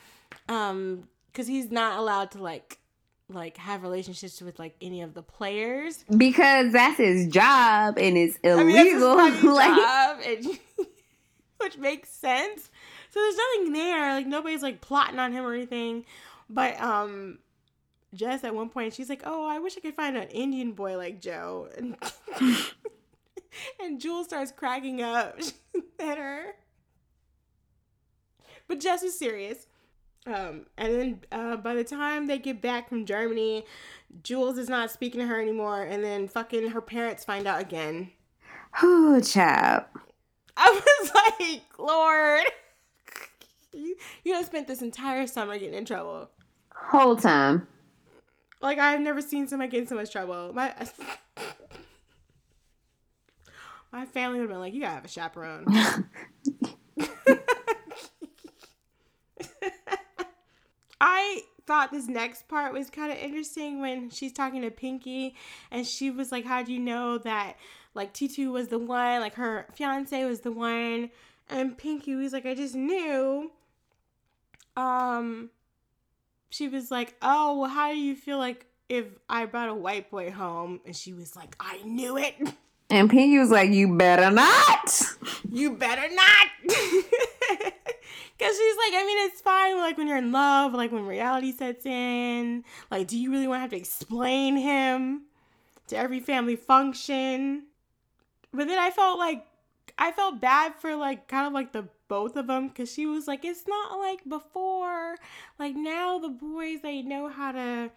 um, 0.49 1.07
because 1.31 1.47
he's 1.47 1.71
not 1.71 1.99
allowed 1.99 2.31
to 2.31 2.41
like, 2.43 2.79
like 3.29 3.57
have 3.57 3.83
relationships 3.83 4.41
with 4.41 4.59
like 4.59 4.75
any 4.81 5.01
of 5.01 5.13
the 5.13 5.23
players. 5.23 6.03
Because 6.15 6.71
that's 6.73 6.97
his 6.97 7.27
job 7.27 7.97
and 7.97 8.17
it's 8.17 8.37
I 8.43 8.63
mean, 8.63 8.77
illegal. 8.77 9.15
like, 9.53 9.75
job, 9.75 10.19
and- 10.25 10.59
which 11.59 11.77
makes 11.77 12.09
sense. 12.09 12.69
So 13.11 13.19
there's 13.19 13.37
nothing 13.37 13.73
there. 13.73 14.13
Like 14.13 14.27
nobody's 14.27 14.63
like 14.63 14.81
plotting 14.81 15.19
on 15.19 15.31
him 15.31 15.45
or 15.45 15.53
anything. 15.53 16.05
But 16.49 16.79
um, 16.81 17.39
Jess 18.13 18.43
at 18.43 18.53
one 18.53 18.69
point 18.69 18.93
she's 18.93 19.09
like, 19.09 19.21
"Oh, 19.25 19.45
I 19.47 19.59
wish 19.59 19.77
I 19.77 19.79
could 19.81 19.95
find 19.95 20.17
an 20.17 20.27
Indian 20.29 20.73
boy 20.73 20.97
like 20.97 21.21
Joe," 21.21 21.69
and 21.77 21.95
and 23.81 23.99
Jules 23.99 24.27
starts 24.27 24.51
cracking 24.51 25.01
up 25.01 25.39
at 25.99 26.17
her. 26.17 26.55
But 28.67 28.79
Jess 28.79 29.03
is 29.03 29.17
serious. 29.17 29.67
Um, 30.25 30.67
and 30.77 30.93
then 30.93 31.19
uh, 31.31 31.57
by 31.57 31.75
the 31.75 31.83
time 31.83 32.27
they 32.27 32.39
get 32.39 32.61
back 32.61 32.87
from 32.87 33.05
Germany, 33.05 33.65
Jules 34.23 34.57
is 34.57 34.69
not 34.69 34.89
speaking 34.89 35.19
to 35.19 35.27
her 35.27 35.41
anymore, 35.41 35.83
and 35.83 36.03
then 36.03 36.27
fucking 36.27 36.69
her 36.69 36.81
parents 36.81 37.25
find 37.25 37.45
out 37.45 37.59
again. 37.59 38.11
oh, 38.81 39.19
child. 39.19 39.83
I 40.55 40.69
was 40.69 41.11
like, 41.39 41.61
Lord, 41.77 42.45
you, 43.73 43.95
you 44.23 44.33
have 44.33 44.45
spent 44.45 44.67
this 44.67 44.81
entire 44.81 45.27
summer 45.27 45.57
getting 45.57 45.73
in 45.73 45.85
trouble. 45.85 46.29
Whole 46.73 47.15
time. 47.15 47.67
Like 48.61 48.79
I've 48.79 49.01
never 49.01 49.21
seen 49.21 49.47
somebody 49.47 49.71
get 49.71 49.81
in 49.81 49.87
so 49.87 49.95
much 49.95 50.11
trouble. 50.11 50.53
My 50.53 50.73
my 53.93 54.05
family 54.07 54.39
would 54.39 54.49
have 54.49 54.49
been 54.49 54.59
like, 54.59 54.73
you 54.73 54.81
gotta 54.81 54.95
have 54.95 55.05
a 55.05 55.07
chaperone. 55.07 55.65
I 60.99 61.41
thought 61.67 61.91
this 61.91 62.07
next 62.07 62.47
part 62.47 62.73
was 62.73 62.89
kind 62.89 63.11
of 63.11 63.19
interesting 63.19 63.81
when 63.81 64.09
she's 64.09 64.33
talking 64.33 64.63
to 64.63 64.71
Pinky 64.71 65.35
and 65.69 65.85
she 65.85 66.09
was 66.09 66.31
like, 66.31 66.43
How'd 66.43 66.69
you 66.69 66.79
know 66.79 67.19
that 67.19 67.57
like 67.93 68.15
Teetu 68.15 68.51
was 68.51 68.69
the 68.69 68.79
one, 68.79 69.21
like 69.21 69.35
her 69.35 69.67
fiance 69.75 70.25
was 70.25 70.39
the 70.39 70.51
one? 70.51 71.11
And 71.47 71.77
Pinky 71.77 72.15
was 72.15 72.33
like, 72.33 72.47
I 72.47 72.55
just 72.55 72.73
knew. 72.73 73.51
Um 74.75 75.51
she 76.49 76.67
was 76.67 76.89
like, 76.89 77.15
Oh, 77.21 77.59
well, 77.59 77.69
how 77.69 77.91
do 77.91 77.97
you 77.99 78.15
feel 78.15 78.39
like 78.39 78.65
if 78.89 79.05
I 79.29 79.45
brought 79.45 79.69
a 79.69 79.75
white 79.75 80.09
boy 80.09 80.31
home? 80.31 80.79
And 80.83 80.95
she 80.95 81.13
was 81.13 81.35
like, 81.35 81.55
I 81.59 81.77
knew 81.83 82.17
it. 82.17 82.35
And 82.93 83.09
Pinky 83.09 83.39
was 83.39 83.49
like, 83.49 83.71
"You 83.71 83.97
better 83.97 84.29
not." 84.29 85.01
you 85.51 85.75
better 85.75 86.07
not. 86.13 86.47
Because 88.35 88.57
she's 88.57 88.77
like, 88.77 88.93
I 88.95 89.05
mean, 89.05 89.27
it's 89.27 89.41
fine, 89.41 89.77
like 89.77 89.97
when 89.97 90.07
you're 90.07 90.17
in 90.17 90.31
love, 90.31 90.73
like 90.73 90.91
when 90.91 91.05
reality 91.05 91.53
sets 91.53 91.85
in. 91.85 92.65
Like, 92.89 93.07
do 93.07 93.17
you 93.17 93.31
really 93.31 93.47
want 93.47 93.59
to 93.59 93.61
have 93.61 93.69
to 93.69 93.77
explain 93.77 94.57
him 94.57 95.21
to 95.87 95.95
every 95.95 96.19
family 96.19 96.55
function? 96.55 97.67
But 98.51 98.67
then 98.67 98.79
I 98.79 98.89
felt 98.89 99.19
like, 99.19 99.45
I 99.97 100.11
felt 100.11 100.41
bad 100.41 100.73
for 100.75 100.95
like 100.95 101.27
kind 101.27 101.47
of 101.47 101.53
like 101.53 101.71
the 101.71 101.87
both 102.07 102.35
of 102.35 102.47
them 102.47 102.67
because 102.67 102.91
she 102.91 103.05
was 103.05 103.27
like, 103.27 103.45
it's 103.45 103.65
not 103.67 103.97
like 103.99 104.27
before. 104.27 105.15
Like 105.57 105.75
now 105.75 106.17
the 106.17 106.29
boys, 106.29 106.81
they 106.81 107.01
know 107.03 107.29
how 107.29 107.51
to 107.53 107.91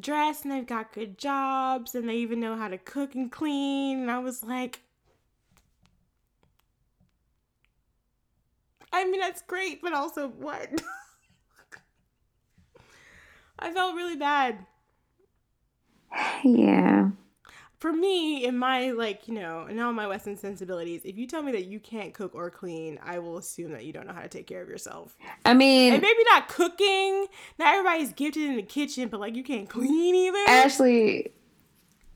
dress 0.00 0.42
and 0.42 0.52
they've 0.52 0.66
got 0.66 0.92
good 0.92 1.18
jobs 1.18 1.94
and 1.94 2.08
they 2.08 2.16
even 2.16 2.40
know 2.40 2.56
how 2.56 2.68
to 2.68 2.78
cook 2.78 3.14
and 3.14 3.30
clean. 3.30 4.00
And 4.00 4.10
I 4.10 4.18
was 4.18 4.42
like, 4.42 4.80
I 8.92 9.04
mean, 9.04 9.20
that's 9.20 9.42
great, 9.42 9.82
but 9.82 9.92
also 9.92 10.28
what? 10.28 10.80
I 13.58 13.72
felt 13.72 13.96
really 13.96 14.16
bad. 14.16 14.66
Yeah. 16.44 17.05
For 17.86 17.92
me, 17.92 18.44
in 18.44 18.58
my, 18.58 18.90
like, 18.90 19.28
you 19.28 19.34
know, 19.34 19.66
and 19.70 19.80
all 19.80 19.92
my 19.92 20.08
Western 20.08 20.36
sensibilities, 20.36 21.02
if 21.04 21.16
you 21.16 21.28
tell 21.28 21.40
me 21.40 21.52
that 21.52 21.66
you 21.66 21.78
can't 21.78 22.12
cook 22.12 22.34
or 22.34 22.50
clean, 22.50 22.98
I 23.00 23.20
will 23.20 23.38
assume 23.38 23.70
that 23.70 23.84
you 23.84 23.92
don't 23.92 24.08
know 24.08 24.12
how 24.12 24.22
to 24.22 24.28
take 24.28 24.48
care 24.48 24.60
of 24.60 24.68
yourself. 24.68 25.16
I 25.44 25.54
mean, 25.54 25.92
And 25.92 26.02
maybe 26.02 26.18
not 26.28 26.48
cooking. 26.48 27.28
Not 27.60 27.74
everybody's 27.76 28.12
gifted 28.12 28.42
in 28.42 28.56
the 28.56 28.64
kitchen, 28.64 29.08
but, 29.08 29.20
like, 29.20 29.36
you 29.36 29.44
can't 29.44 29.68
clean 29.68 30.16
either. 30.16 30.44
Ashley, 30.48 31.30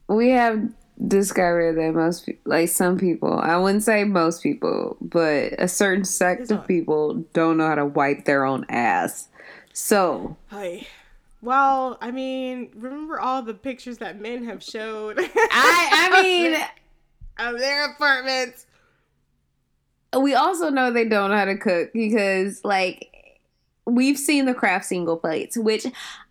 we 0.09 0.31
have 0.31 0.61
discovered 1.07 1.75
that 1.75 1.95
most 1.95 2.29
like 2.45 2.69
some 2.69 2.99
people, 2.99 3.39
I 3.39 3.57
wouldn't 3.57 3.85
say 3.85 4.03
most 4.03 4.43
people, 4.43 4.97
but 5.01 5.53
a 5.57 5.69
certain 5.69 6.05
sect 6.05 6.51
of 6.51 6.67
people 6.67 7.25
don't 7.33 7.59
know 7.59 7.69
how 7.69 7.77
to 7.77 7.87
wipe 7.87 8.25
their 8.25 8.45
own 8.45 8.67
ass. 8.71 9.29
So, 9.73 10.37
Hi. 10.49 10.85
Well, 11.43 11.97
I 12.01 12.11
mean, 12.11 12.71
remember 12.75 13.19
all 13.19 13.43
the 13.43 13.55
pictures 13.55 13.99
that 13.99 14.21
men 14.21 14.45
have 14.45 14.63
showed 14.63 15.19
I 15.19 16.11
I 16.13 16.23
mean, 16.23 16.57
of 17.39 17.59
their 17.59 17.91
apartments. 17.93 18.67
we 20.19 20.35
also 20.35 20.69
know 20.71 20.91
they 20.91 21.09
don't 21.09 21.31
know 21.31 21.37
how 21.37 21.47
to 21.47 21.57
cook 21.57 21.93
because 21.93 22.65
like 22.65 23.09
we've 23.87 24.19
seen 24.19 24.45
the 24.45 24.55
Kraft 24.55 24.85
single 24.85 25.17
plates, 25.17 25.57
which 25.57 25.87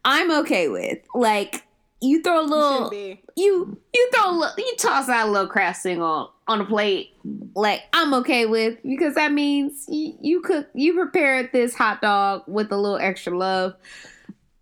I'm 0.05 0.31
okay 0.41 0.67
with. 0.67 0.99
Like 1.15 1.65
you 2.01 2.21
throw 2.21 2.41
a 2.41 2.45
little 2.45 2.93
you 3.35 3.77
you 3.93 4.11
throw 4.13 4.29
a 4.29 4.31
little, 4.31 4.55
you 4.57 4.75
toss 4.77 5.09
out 5.09 5.27
a 5.27 5.31
little 5.31 5.47
Kraft 5.47 5.81
single 5.81 6.33
on 6.47 6.61
a 6.61 6.65
plate 6.65 7.11
like 7.55 7.81
i'm 7.93 8.11
okay 8.11 8.47
with 8.47 8.75
because 8.81 9.13
that 9.13 9.31
means 9.31 9.85
you, 9.87 10.15
you 10.19 10.41
cook 10.41 10.67
you 10.73 10.95
prepared 10.95 11.51
this 11.51 11.75
hot 11.75 12.01
dog 12.01 12.41
with 12.47 12.71
a 12.71 12.77
little 12.77 12.97
extra 12.97 13.37
love 13.37 13.75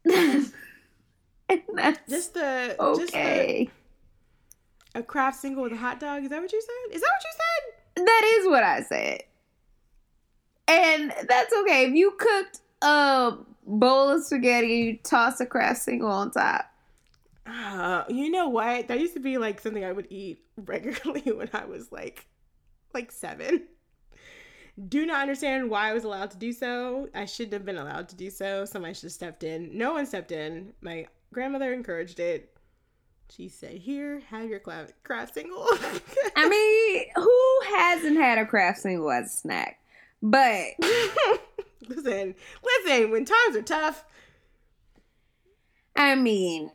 Just 2.10 2.34
the 2.34 2.76
just 2.98 3.14
the, 3.14 3.20
okay 3.20 3.70
a 4.96 5.04
Kraft 5.04 5.40
single 5.40 5.64
with 5.64 5.74
a 5.74 5.78
hot 5.78 6.00
dog. 6.00 6.24
Is 6.24 6.30
that 6.30 6.42
what 6.42 6.52
you 6.52 6.62
said? 6.62 6.96
Is 6.96 7.02
that 7.02 7.08
what 7.08 7.24
you 7.24 7.32
said? 7.32 7.78
that 8.06 8.38
is 8.40 8.48
what 8.48 8.64
i 8.64 8.82
said 8.82 9.24
and 10.68 11.14
that's 11.28 11.54
okay 11.54 11.86
if 11.86 11.94
you 11.94 12.12
cooked 12.12 12.60
a 12.82 13.34
bowl 13.66 14.10
of 14.10 14.24
spaghetti 14.24 14.78
and 14.78 14.86
you 14.86 14.98
toss 15.04 15.40
a 15.40 15.46
Kraft 15.46 15.82
single 15.82 16.10
on 16.10 16.32
top 16.32 16.72
Uh, 17.46 18.04
you 18.10 18.30
know 18.30 18.50
what? 18.50 18.90
That 18.90 19.00
used 19.00 19.14
to 19.14 19.22
be 19.22 19.38
like 19.38 19.62
something 19.62 19.86
I 19.86 19.94
would 19.94 20.08
eat 20.10 20.42
regularly 20.58 21.22
when 21.32 21.50
I 21.54 21.64
was 21.66 21.92
like 21.92 22.28
like 22.94 23.12
7. 23.12 23.64
Do 24.90 25.06
not 25.06 25.22
understand 25.22 25.70
why 25.70 25.90
I 25.90 25.94
was 25.94 26.04
allowed 26.04 26.32
to 26.32 26.38
do 26.38 26.54
so. 26.54 27.10
I 27.16 27.26
shouldn't 27.26 27.54
have 27.54 27.66
been 27.66 27.78
allowed 27.78 28.10
to 28.10 28.16
do 28.16 28.30
so. 28.30 28.66
Somebody 28.66 28.94
should 28.94 29.04
have 29.04 29.12
stepped 29.12 29.44
in. 29.44 29.76
No 29.78 29.94
one 29.94 30.06
stepped 30.06 30.32
in. 30.32 30.74
My 30.82 31.08
grandmother 31.34 31.74
encouraged 31.74 32.20
it. 32.20 32.56
She 33.30 33.50
said, 33.50 33.74
"Here, 33.74 34.22
have 34.30 34.50
your 34.50 34.60
Kraft 34.60 35.34
single." 35.34 35.68
i 36.36 36.48
mean 36.48 37.06
who 37.16 37.76
hasn't 37.76 38.18
had 38.18 38.38
a 38.38 38.46
Kraft 38.46 38.80
single 38.80 39.12
as 39.12 39.34
a 39.34 39.38
snack 39.38 39.80
but 40.22 40.66
listen, 41.88 42.36
listen. 42.64 43.12
When 43.12 43.26
times 43.26 43.56
are 43.56 43.62
tough, 43.62 44.04
I 45.96 46.16
mean, 46.16 46.72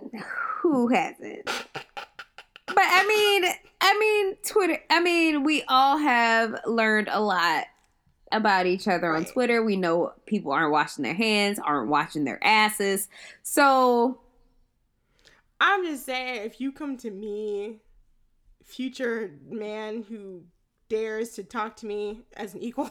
who 0.61 0.89
hasn't? 0.89 1.45
But 1.45 2.77
I 2.79 3.07
mean, 3.07 3.53
I 3.81 3.99
mean, 3.99 4.37
Twitter. 4.47 4.79
I 4.91 5.01
mean, 5.01 5.43
we 5.43 5.63
all 5.65 5.99
have 5.99 6.61
learned 6.67 7.09
a 7.11 7.21
lot 7.21 7.65
about 8.33 8.67
each 8.67 8.89
other 8.89 9.15
on 9.15 9.25
Twitter. 9.25 9.63
We 9.63 9.77
know 9.77 10.13
people 10.27 10.53
aren't 10.53 10.73
washing 10.73 11.05
their 11.05 11.15
hands, 11.15 11.59
aren't 11.59 11.89
washing 11.89 12.25
their 12.25 12.43
asses. 12.43 13.09
So, 13.43 14.21
I'm 15.61 15.85
just 15.85 16.05
saying, 16.05 16.45
if 16.45 16.61
you 16.61 16.73
come 16.73 16.97
to 16.99 17.11
me, 17.11 17.79
future 18.65 19.39
man 19.49 20.03
who 20.09 20.43
dares 20.89 21.31
to 21.31 21.45
talk 21.45 21.77
to 21.77 21.87
me 21.87 22.23
as 22.37 22.55
an 22.55 22.63
equal, 22.63 22.91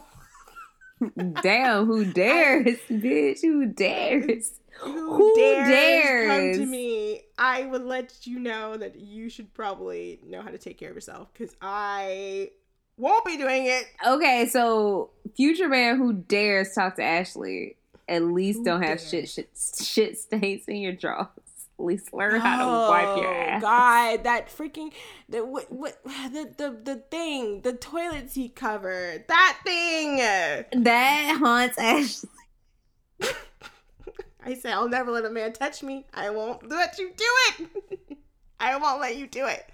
damn, 1.42 1.86
who 1.86 2.06
dares, 2.06 2.78
bitch? 2.90 3.42
Who 3.42 3.66
dares? 3.66 4.62
who, 4.80 5.16
Who 5.16 5.36
dares, 5.36 6.28
come 6.28 6.66
to 6.66 6.66
me, 6.66 7.22
I 7.38 7.64
would 7.64 7.84
let 7.84 8.26
you 8.26 8.40
know 8.40 8.78
that 8.78 9.00
you 9.00 9.30
should 9.30 9.54
probably 9.54 10.20
know 10.26 10.42
how 10.42 10.50
to 10.50 10.58
take 10.58 10.78
care 10.78 10.90
of 10.90 10.96
yourself 10.96 11.30
because 11.34 11.56
I 11.62 12.52
won't 12.98 13.26
be 13.26 13.38
doing 13.38 13.66
it. 13.66 13.86
Okay, 14.06 14.48
so 14.48 15.10
future 15.36 15.70
man 15.70 15.98
who 15.98 16.14
dares 16.14 16.74
talk 16.74 16.96
to 16.96 17.04
Ashley, 17.04 17.78
at 18.08 18.24
least 18.24 18.60
Who 18.60 18.66
don't 18.66 18.82
have 18.82 19.00
dares? 19.00 19.10
shit, 19.10 19.30
shit 19.30 19.50
shit 19.82 20.18
stains 20.20 20.64
in 20.68 20.78
your 20.78 20.94
drawers. 20.94 21.28
At 21.80 21.86
least 21.86 22.14
learn 22.14 22.40
how 22.40 22.60
to 22.60 22.92
wipe 22.92 23.18
your 23.18 23.34
oh, 23.34 23.34
ass. 23.34 23.64
Oh. 23.64 23.68
God, 23.68 24.24
that 24.26 24.50
freaking 24.50 24.92
the 25.28 25.44
what, 25.44 25.72
what 25.72 26.00
the, 26.06 26.54
the 26.58 26.80
the 26.84 26.96
thing, 27.10 27.62
the 27.62 27.74
toilet 27.74 28.30
seat 28.30 28.56
cover, 28.56 29.24
that 29.28 29.60
thing. 29.66 30.18
That 30.84 31.38
haunts 31.40 31.78
Ashley. 31.78 32.30
I 34.44 34.56
say 34.56 34.72
I'll 34.72 34.90
never 34.90 35.12
let 35.12 35.26
a 35.26 35.30
man 35.30 35.54
touch 35.54 35.84
me. 35.84 36.06
I 36.14 36.30
won't 36.30 36.68
let 36.70 36.98
you 36.98 37.12
do 37.16 37.26
it. 37.60 38.18
I 38.60 38.78
won't 38.78 39.02
let 39.02 39.16
you 39.16 39.28
do 39.28 39.48
it. 39.48 39.70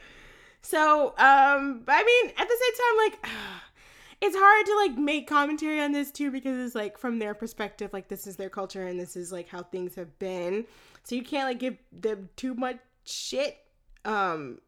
So, 0.68 1.12
um, 1.12 1.84
I 1.88 2.04
mean, 2.04 2.34
at 2.38 2.46
the 2.46 2.58
same 2.60 2.74
time, 2.76 2.98
like, 2.98 3.34
it's 4.22 4.36
hard 4.36 4.66
to 4.66 4.76
like 4.76 4.98
make 4.98 5.26
commentary 5.26 5.80
on 5.80 5.94
this 5.94 6.12
too 6.12 6.30
because 6.30 6.58
it's 6.58 6.76
like 6.76 6.98
from 6.98 7.20
their 7.20 7.34
perspective, 7.34 7.94
like 7.94 8.10
this 8.10 8.28
is 8.28 8.36
their 8.36 8.50
culture 8.50 8.86
and 8.86 9.00
this 9.00 9.16
is 9.16 9.32
like 9.32 9.48
how 9.48 9.64
things 9.64 9.96
have 9.96 10.20
been. 10.20 10.66
So 11.04 11.16
you 11.16 11.24
can't 11.24 11.48
like 11.48 11.60
give 11.60 11.78
them 11.94 12.28
too 12.36 12.54
much 12.54 12.80
shit. 13.06 13.58
Um, 14.04 14.60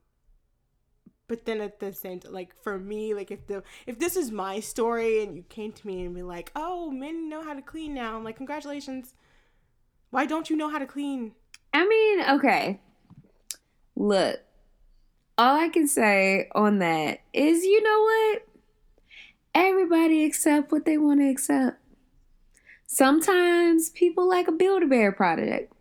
but 1.27 1.43
then 1.43 1.59
at 1.59 1.81
the 1.81 1.91
same 1.91 2.21
time, 2.21 2.31
like 2.31 2.55
for 2.63 2.79
me, 2.79 3.13
like 3.13 3.29
if 3.29 3.45
the 3.47 3.61
if 3.85 3.99
this 3.99 4.15
is 4.15 4.31
my 4.31 4.61
story 4.61 5.21
and 5.21 5.35
you 5.35 5.43
came 5.49 5.73
to 5.73 5.85
me 5.85 6.05
and 6.05 6.15
be 6.15 6.23
like, 6.23 6.49
oh, 6.55 6.91
men 6.91 7.27
know 7.27 7.43
how 7.43 7.53
to 7.53 7.61
clean 7.61 7.93
now, 7.93 8.15
I'm 8.15 8.23
like, 8.23 8.37
congratulations. 8.37 9.15
Why 10.11 10.25
don't 10.25 10.49
you 10.49 10.55
know 10.55 10.69
how 10.69 10.79
to 10.79 10.85
clean? 10.85 11.33
I 11.73 11.85
mean, 11.85 12.21
okay. 12.37 12.79
Look, 13.97 14.39
all 15.39 15.55
I 15.55 15.69
can 15.69 15.87
say 15.87 16.49
on 16.53 16.79
that 16.79 17.21
is 17.31 17.63
you 17.63 17.81
know 17.81 18.01
what? 18.01 18.45
Everybody 19.55 20.25
accept 20.25 20.69
what 20.69 20.83
they 20.83 20.97
want 20.97 21.21
to 21.21 21.29
accept. 21.29 21.77
Sometimes 22.87 23.89
people 23.89 24.27
like 24.27 24.49
a 24.49 24.51
Build 24.51 24.83
a 24.83 24.87
Bear 24.87 25.13
product. 25.13 25.71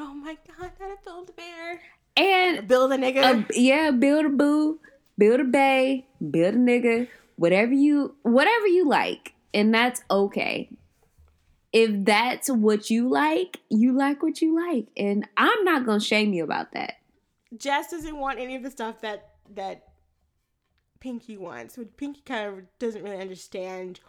Oh 0.00 0.12
my 0.12 0.36
god, 0.58 0.72
not 0.80 0.90
a 0.90 0.96
build 1.04 1.28
a 1.28 1.32
bear. 1.32 1.80
And 2.16 2.66
Build 2.66 2.92
a 2.92 2.96
nigga. 2.98 3.48
a, 3.48 3.60
yeah, 3.60 3.92
build 3.92 4.26
a 4.26 4.30
boo, 4.30 4.80
build 5.16 5.40
a 5.40 5.44
bay, 5.44 6.06
build 6.30 6.54
a 6.54 6.58
nigga, 6.58 7.06
whatever 7.36 7.72
you 7.72 8.16
whatever 8.22 8.66
you 8.66 8.88
like, 8.88 9.34
and 9.54 9.72
that's 9.72 10.02
okay. 10.10 10.70
If 11.72 12.04
that's 12.04 12.50
what 12.50 12.90
you 12.90 13.08
like, 13.08 13.60
you 13.68 13.96
like 13.96 14.24
what 14.24 14.42
you 14.42 14.56
like, 14.56 14.88
and 14.96 15.28
I'm 15.36 15.62
not 15.62 15.86
gonna 15.86 16.00
shame 16.00 16.32
you 16.32 16.42
about 16.42 16.72
that. 16.72 16.94
Jess 17.56 17.90
doesn't 17.90 18.16
want 18.16 18.38
any 18.38 18.56
of 18.56 18.62
the 18.62 18.70
stuff 18.70 19.00
that 19.02 19.30
that 19.54 19.84
Pinky 21.00 21.36
wants. 21.36 21.78
Pinky 21.96 22.22
kind 22.24 22.46
of 22.48 22.78
doesn't 22.78 23.02
really 23.02 23.20
understand 23.20 24.00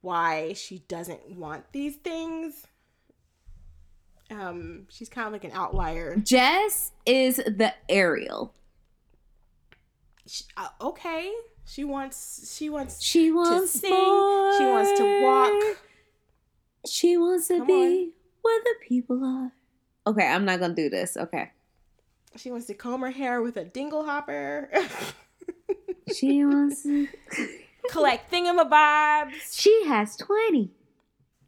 why 0.00 0.52
she 0.54 0.78
doesn't 0.88 1.36
want 1.36 1.64
these 1.72 1.96
things. 1.96 2.66
Um, 4.30 4.86
she's 4.90 5.08
kind 5.08 5.26
of 5.26 5.32
like 5.32 5.44
an 5.44 5.52
outlier. 5.52 6.16
Jess 6.16 6.92
is 7.06 7.36
the 7.36 7.72
Ariel. 7.88 8.52
She, 10.26 10.44
uh, 10.56 10.68
okay, 10.80 11.32
she 11.64 11.84
wants 11.84 12.54
she 12.56 12.68
wants 12.70 13.02
She 13.02 13.32
wants 13.32 13.72
to 13.72 13.78
sing. 13.78 13.90
She 13.90 14.64
wants 14.64 14.98
to 14.98 15.22
walk. 15.24 15.76
She 16.86 17.16
wants 17.16 17.48
to 17.48 17.58
Come 17.58 17.66
be 17.66 17.72
on. 17.72 18.12
where 18.42 18.60
the 18.64 18.74
people 18.86 19.24
are. 19.24 19.52
Okay, 20.06 20.26
I'm 20.26 20.44
not 20.44 20.60
gonna 20.60 20.74
do 20.74 20.88
this. 20.88 21.16
Okay. 21.16 21.50
She 22.36 22.50
wants 22.50 22.66
to 22.66 22.74
comb 22.74 23.00
her 23.00 23.10
hair 23.10 23.42
with 23.42 23.56
a 23.56 23.64
dingle 23.64 24.04
hopper. 24.04 24.70
She 26.14 26.44
wants 26.44 26.82
to. 26.84 27.08
Collect 27.90 28.30
thingamabobs. 28.30 29.32
She 29.52 29.84
has 29.86 30.16
20. 30.16 30.70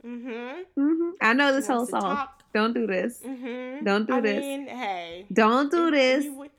Mm-hmm. 0.04 0.62
hmm 0.74 1.10
I 1.20 1.32
know 1.34 1.52
this 1.52 1.66
whole 1.66 1.86
song. 1.86 2.00
talk. 2.00 2.42
Don't 2.54 2.72
do 2.72 2.86
this. 2.86 3.20
Mm-hmm. 3.20 3.84
Don't 3.84 4.06
do 4.06 4.14
I 4.14 4.20
this. 4.20 4.40
mean, 4.40 4.66
hey. 4.66 5.26
Don't 5.32 5.70
do 5.70 5.90
this. 5.90 6.24
We, 6.24 6.30
would, 6.30 6.50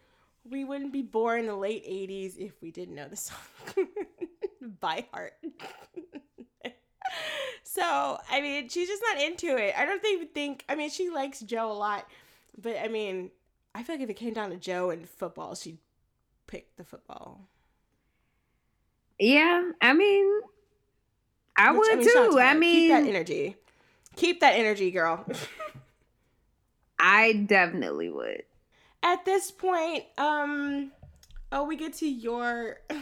we 0.49 0.64
wouldn't 0.64 0.93
be 0.93 1.02
born 1.02 1.41
in 1.41 1.45
the 1.48 1.56
late 1.56 1.84
80s 1.85 2.38
if 2.38 2.53
we 2.61 2.72
didn't 2.72 2.95
know 2.95 3.07
the 3.07 3.15
song 3.15 3.38
by 4.80 5.06
heart. 5.11 5.34
so, 7.64 8.19
I 8.30 8.41
mean, 8.41 8.69
she's 8.69 8.88
just 8.88 9.03
not 9.11 9.22
into 9.22 9.57
it. 9.57 9.73
I 9.77 9.85
don't 9.85 10.03
even 10.06 10.27
think, 10.27 10.64
I 10.69 10.76
mean, 10.76 10.89
she 10.89 11.10
likes 11.10 11.39
Joe 11.41 11.72
a 11.72 11.73
lot, 11.73 12.07
but 12.61 12.77
I 12.77 12.88
mean, 12.88 13.31
I 13.73 13.84
feel 13.84 13.95
like 13.95 14.03
if 14.03 14.10
it 14.10 14.15
came 14.15 14.34
down 14.34 14.49
to 14.49 14.57
Joe 14.57 14.89
and 14.89 15.07
football, 15.07 15.56
she'd 15.56 15.77
pick 16.48 16.76
the 16.76 16.84
football. 16.84 17.48
Yeah, 19.19 19.72
I 19.81 19.93
mean, 19.93 20.41
I 21.56 21.72
Which, 21.72 21.80
would 21.80 22.03
shout 22.03 22.15
out 22.18 22.26
too. 22.31 22.38
to 22.38 22.39
I 22.41 22.53
her. 22.53 22.60
keep 22.60 22.89
that 22.89 23.03
mean, 23.03 23.15
energy. 23.15 23.56
Keep 24.15 24.39
that 24.41 24.56
energy, 24.56 24.91
girl. 24.91 25.26
I 26.99 27.34
definitely 27.34 28.10
would. 28.10 28.43
at 29.03 29.26
this 29.26 29.52
point, 29.52 30.03
um, 30.18 30.91
oh, 31.52 31.64
we 31.64 31.76
get 31.76 31.93
to 31.95 32.07
your. 32.07 32.77
oh 32.89 32.99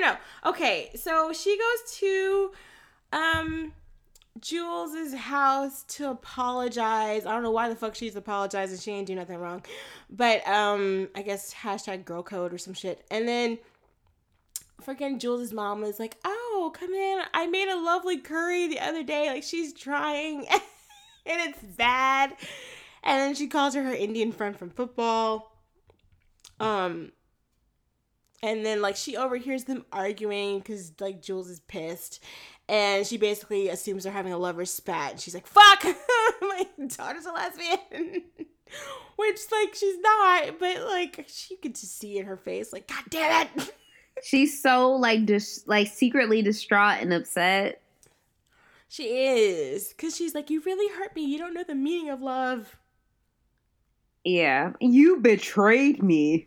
no 0.00 0.08
no 0.08 0.12
no! 0.12 0.50
Okay, 0.50 0.90
so 0.94 1.32
she 1.32 1.56
goes 1.58 1.92
to, 1.98 2.52
um, 3.12 3.72
Jules's 4.40 5.14
house 5.14 5.84
to 5.84 6.10
apologize. 6.10 7.26
I 7.26 7.32
don't 7.32 7.42
know 7.42 7.50
why 7.50 7.68
the 7.68 7.76
fuck 7.76 7.94
she's 7.94 8.16
apologizing. 8.16 8.78
She 8.78 8.90
ain't 8.90 9.06
do 9.06 9.14
nothing 9.14 9.38
wrong, 9.38 9.62
but 10.10 10.46
um, 10.48 11.08
I 11.14 11.22
guess 11.22 11.52
hashtag 11.52 12.04
girl 12.04 12.22
code 12.22 12.52
or 12.52 12.58
some 12.58 12.74
shit. 12.74 13.04
And 13.10 13.28
then, 13.28 13.58
freaking 14.82 15.18
Jules's 15.18 15.52
mom 15.52 15.84
is 15.84 15.98
like, 15.98 16.16
"Oh, 16.24 16.72
come 16.74 16.92
in! 16.94 17.20
I 17.34 17.46
made 17.46 17.68
a 17.68 17.76
lovely 17.76 18.18
curry 18.18 18.68
the 18.68 18.80
other 18.80 19.02
day. 19.02 19.28
Like 19.28 19.42
she's 19.42 19.72
trying." 19.72 20.46
and 21.26 21.40
it's 21.40 21.62
bad. 21.62 22.34
And 23.04 23.20
then 23.20 23.34
she 23.34 23.48
calls 23.48 23.74
her 23.74 23.82
her 23.82 23.92
Indian 23.92 24.32
friend 24.32 24.56
from 24.56 24.70
football. 24.70 25.52
Um, 26.60 27.12
and 28.42 28.66
then 28.66 28.82
like 28.82 28.96
she 28.96 29.16
overhears 29.16 29.64
them 29.64 29.84
arguing 29.92 30.58
because 30.58 30.92
like 31.00 31.22
Jules 31.22 31.48
is 31.48 31.60
pissed, 31.60 32.22
and 32.68 33.06
she 33.06 33.16
basically 33.16 33.68
assumes 33.68 34.04
they're 34.04 34.12
having 34.12 34.32
a 34.32 34.38
lover's 34.38 34.72
spat. 34.72 35.12
And 35.12 35.20
she's 35.20 35.34
like, 35.34 35.46
"Fuck, 35.46 35.84
my 36.40 36.66
daughter's 36.96 37.26
a 37.26 37.32
lesbian," 37.32 37.78
which 39.16 39.38
like 39.50 39.74
she's 39.74 39.98
not, 39.98 40.58
but 40.58 40.82
like 40.84 41.24
she 41.28 41.56
could 41.56 41.74
just 41.74 41.98
see 41.98 42.18
in 42.18 42.26
her 42.26 42.36
face, 42.36 42.72
like, 42.72 42.88
"God 42.88 43.04
damn 43.10 43.48
it." 43.56 43.74
She's 44.22 44.62
so 44.62 44.92
like 44.92 45.24
dis- 45.24 45.64
like 45.66 45.88
secretly 45.88 46.42
distraught 46.42 47.00
and 47.00 47.14
upset. 47.14 47.80
She 48.92 49.04
is, 49.04 49.88
because 49.88 50.14
she's 50.14 50.34
like, 50.34 50.50
You 50.50 50.60
really 50.60 50.94
hurt 50.94 51.16
me. 51.16 51.24
You 51.24 51.38
don't 51.38 51.54
know 51.54 51.64
the 51.66 51.74
meaning 51.74 52.10
of 52.10 52.20
love. 52.20 52.76
Yeah, 54.22 54.74
you 54.80 55.16
betrayed 55.20 56.02
me. 56.02 56.46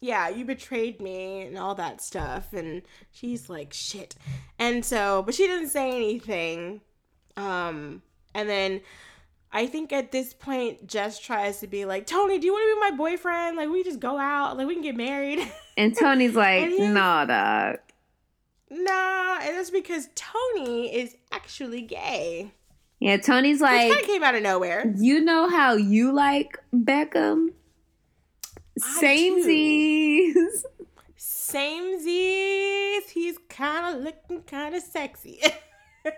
Yeah, 0.00 0.28
you 0.28 0.44
betrayed 0.44 1.00
me 1.00 1.42
and 1.42 1.58
all 1.58 1.74
that 1.76 2.00
stuff. 2.00 2.52
And 2.52 2.82
she's 3.10 3.48
like, 3.50 3.72
Shit. 3.72 4.14
And 4.58 4.84
so, 4.84 5.22
but 5.22 5.34
she 5.34 5.46
doesn't 5.46 5.68
say 5.70 5.90
anything. 5.94 6.80
Um, 7.36 8.02
and 8.34 8.48
then 8.48 8.80
I 9.52 9.66
think 9.66 9.92
at 9.92 10.12
this 10.12 10.34
point, 10.34 10.86
Jess 10.86 11.18
tries 11.18 11.60
to 11.60 11.66
be 11.66 11.84
like, 11.84 12.06
Tony, 12.06 12.38
do 12.38 12.46
you 12.46 12.52
want 12.52 12.64
to 12.64 12.74
be 12.86 12.90
my 12.92 12.96
boyfriend? 12.96 13.56
Like, 13.56 13.70
we 13.70 13.82
just 13.82 13.98
go 14.00 14.18
out, 14.18 14.56
like, 14.56 14.66
we 14.66 14.74
can 14.74 14.82
get 14.82 14.96
married. 14.96 15.40
And 15.78 15.96
Tony's 15.96 16.34
like, 16.34 16.64
And 16.64 16.92
nah, 16.92 17.24
dog. 17.24 17.76
nah, 18.68 19.38
and 19.40 19.56
that's 19.56 19.70
because 19.70 20.08
Tony 20.16 20.92
is 20.94 21.16
actually 21.30 21.82
gay. 21.82 22.52
Yeah, 22.98 23.16
Tony's 23.18 23.60
Which 23.60 23.70
kind 23.70 23.90
like, 23.90 24.00
of 24.02 24.06
came 24.08 24.22
out 24.24 24.34
of 24.34 24.42
nowhere. 24.42 24.92
you 24.98 25.20
know 25.20 25.48
how 25.48 25.74
you 25.74 26.12
like 26.12 26.58
Beckham? 26.74 27.50
Samesies. 28.78 30.62
Same 31.16 31.98
Z's. 32.00 33.08
He's 33.10 33.38
kind 33.48 33.96
of 33.96 34.02
looking 34.04 34.42
kind 34.42 34.74
of 34.74 34.82
sexy. 34.82 35.40
Although 36.04 36.12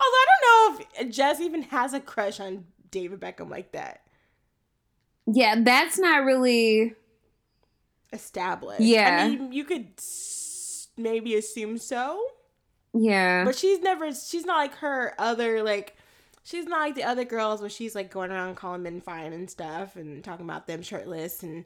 I 0.00 0.26
don't 0.28 0.78
know 0.78 0.84
if 1.00 1.10
Jess 1.10 1.40
even 1.40 1.62
has 1.62 1.92
a 1.92 2.00
crush 2.00 2.40
on 2.40 2.64
David 2.90 3.20
Beckham 3.20 3.50
like 3.50 3.72
that. 3.72 4.00
Yeah, 5.26 5.56
that's 5.58 5.98
not 5.98 6.24
really. 6.24 6.94
Established. 8.12 8.80
Yeah. 8.80 9.24
I 9.24 9.28
mean, 9.28 9.52
you 9.52 9.64
could 9.64 9.88
maybe 10.96 11.34
assume 11.34 11.76
so, 11.78 12.24
Yeah. 12.94 13.44
but 13.44 13.56
she's 13.56 13.80
never. 13.80 14.12
She's 14.14 14.44
not 14.46 14.58
like 14.58 14.76
her 14.76 15.14
other 15.18 15.62
like. 15.62 15.95
She's 16.46 16.64
not 16.66 16.78
like 16.78 16.94
the 16.94 17.02
other 17.02 17.24
girls 17.24 17.60
where 17.60 17.68
she's 17.68 17.96
like 17.96 18.08
going 18.08 18.30
around 18.30 18.54
calling 18.54 18.84
men 18.84 19.00
fine 19.00 19.32
and 19.32 19.50
stuff 19.50 19.96
and 19.96 20.22
talking 20.22 20.46
about 20.46 20.68
them 20.68 20.80
shirtless 20.80 21.42
and 21.42 21.64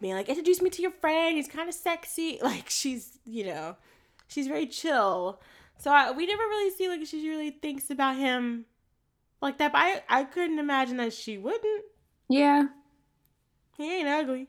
being 0.00 0.14
like, 0.14 0.28
introduce 0.28 0.62
me 0.62 0.70
to 0.70 0.82
your 0.82 0.92
friend. 0.92 1.36
He's 1.36 1.48
kind 1.48 1.68
of 1.68 1.74
sexy. 1.74 2.38
Like 2.44 2.70
she's, 2.70 3.18
you 3.24 3.44
know, 3.44 3.74
she's 4.28 4.46
very 4.46 4.68
chill. 4.68 5.40
So 5.78 5.90
I, 5.90 6.12
we 6.12 6.26
never 6.26 6.44
really 6.44 6.70
see 6.70 6.86
like 6.86 7.04
she 7.08 7.28
really 7.28 7.50
thinks 7.50 7.90
about 7.90 8.14
him 8.16 8.66
like 9.40 9.58
that. 9.58 9.72
But 9.72 9.78
I, 9.78 10.02
I 10.08 10.24
couldn't 10.24 10.60
imagine 10.60 10.98
that 10.98 11.12
she 11.12 11.36
wouldn't. 11.36 11.84
yeah. 12.28 12.66
He 13.76 13.92
ain't 13.98 14.06
ugly. 14.06 14.46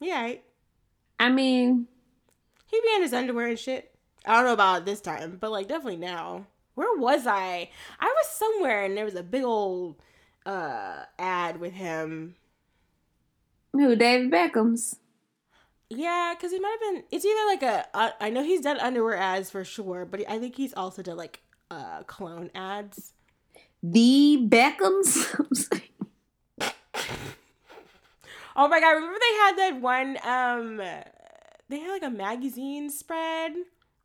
He 0.00 0.10
ain't. 0.10 0.40
I 1.20 1.28
mean, 1.28 1.86
He 2.66 2.80
be 2.80 2.94
in 2.96 3.02
his 3.02 3.12
underwear 3.12 3.46
and 3.46 3.58
shit. 3.58 3.94
I 4.26 4.34
don't 4.34 4.46
know 4.46 4.54
about 4.54 4.86
this 4.86 5.00
time, 5.00 5.36
but 5.40 5.52
like 5.52 5.68
definitely 5.68 5.98
now. 5.98 6.46
Where 6.80 6.98
was 6.98 7.26
I? 7.26 7.68
I 8.00 8.06
was 8.06 8.30
somewhere 8.30 8.84
and 8.86 8.96
there 8.96 9.04
was 9.04 9.14
a 9.14 9.22
big 9.22 9.44
old 9.44 9.96
uh 10.46 11.04
ad 11.18 11.60
with 11.60 11.74
him. 11.74 12.36
who? 13.74 13.94
David 13.94 14.30
Beckham's. 14.30 14.96
Yeah, 15.90 16.32
because 16.34 16.54
it 16.54 16.62
might 16.62 16.78
have 16.80 16.94
been. 16.94 17.04
It's 17.10 17.26
either 17.26 17.46
like 17.46 17.62
a. 17.62 17.86
Uh, 17.92 18.10
I 18.18 18.30
know 18.30 18.42
he's 18.42 18.62
done 18.62 18.78
underwear 18.78 19.18
ads 19.18 19.50
for 19.50 19.62
sure, 19.62 20.06
but 20.06 20.22
I 20.26 20.38
think 20.38 20.56
he's 20.56 20.72
also 20.72 21.02
done 21.02 21.18
like 21.18 21.42
uh 21.70 22.02
cologne 22.04 22.50
ads. 22.54 23.12
The 23.82 24.38
Beckhams? 24.48 25.82
Oh 28.56 28.68
my 28.68 28.80
god! 28.80 28.90
Remember 28.90 29.18
they 29.18 29.36
had 29.36 29.56
that 29.58 29.80
one. 29.80 30.18
Um, 30.24 30.76
they 31.68 31.78
had 31.78 31.90
like 31.90 32.02
a 32.02 32.10
magazine 32.10 32.90
spread, 32.90 33.52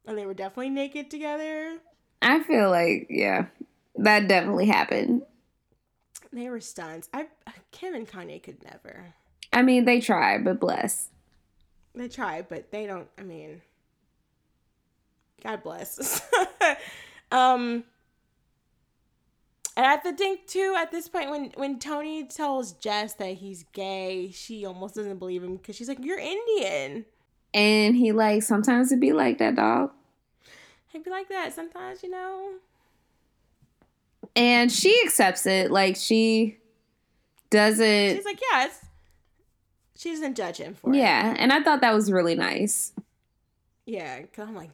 and 0.06 0.18
they 0.18 0.26
were 0.26 0.34
definitely 0.34 0.70
naked 0.70 1.10
together. 1.10 1.80
I 2.26 2.42
feel 2.42 2.72
like, 2.72 3.06
yeah, 3.10 3.46
that 3.98 4.28
definitely 4.28 4.66
happened. 4.66 5.22
They 6.34 6.50
were 6.50 6.60
stunts. 6.60 7.08
I 7.14 7.28
Kim 7.72 7.94
and 7.94 8.08
Kanye 8.08 8.42
could 8.42 8.64
never. 8.64 9.14
I 9.54 9.62
mean, 9.62 9.86
they 9.86 10.02
tried, 10.02 10.44
but 10.44 10.60
bless. 10.60 11.10
They 11.94 12.10
try, 12.10 12.42
but 12.42 12.72
they 12.72 12.88
don't. 12.88 13.08
I 13.18 13.22
mean, 13.22 13.62
God 15.44 15.64
bless. 15.64 16.22
um, 17.32 17.86
and 19.78 19.86
I 19.86 19.92
have 19.92 20.04
to 20.04 20.14
think 20.14 20.48
too. 20.48 20.76
At 20.78 20.92
this 20.92 21.08
point, 21.08 21.30
when 21.30 21.52
when 21.56 21.80
Tony 21.80 22.26
tells 22.26 22.74
Jess 22.74 23.14
that 23.14 23.36
he's 23.36 23.64
gay, 23.72 24.32
she 24.34 24.66
almost 24.66 24.96
doesn't 24.96 25.20
believe 25.20 25.44
him 25.44 25.58
because 25.58 25.76
she's 25.76 25.88
like, 25.88 26.04
"You're 26.04 26.20
Indian." 26.20 27.06
And 27.54 27.96
he 27.96 28.12
like 28.12 28.44
sometimes 28.44 28.92
it 28.92 29.00
be 29.00 29.14
like 29.14 29.38
that 29.38 29.56
dog. 29.56 29.92
He'd 30.96 31.04
be 31.04 31.10
like 31.10 31.28
that 31.28 31.54
sometimes, 31.54 32.04
you 32.04 32.10
know. 32.10 32.52
And 34.34 34.72
she 34.72 34.98
accepts 35.04 35.46
it. 35.46 35.70
Like 35.70 35.98
she 35.98 36.58
doesn't 37.50 38.16
She's 38.16 38.24
like, 38.24 38.40
"Yeah, 38.50 38.68
it's." 38.68 38.80
She 39.98 40.12
doesn't 40.12 40.38
judge 40.38 40.56
him 40.56 40.74
for 40.74 40.94
it. 40.94 40.96
Yeah, 40.96 41.36
and 41.38 41.52
I 41.52 41.62
thought 41.62 41.82
that 41.82 41.94
was 41.94 42.10
really 42.10 42.36
nice. 42.36 42.94
Yeah, 43.86 44.22
because 44.22 44.48
I'm 44.48 44.56
like, 44.56 44.70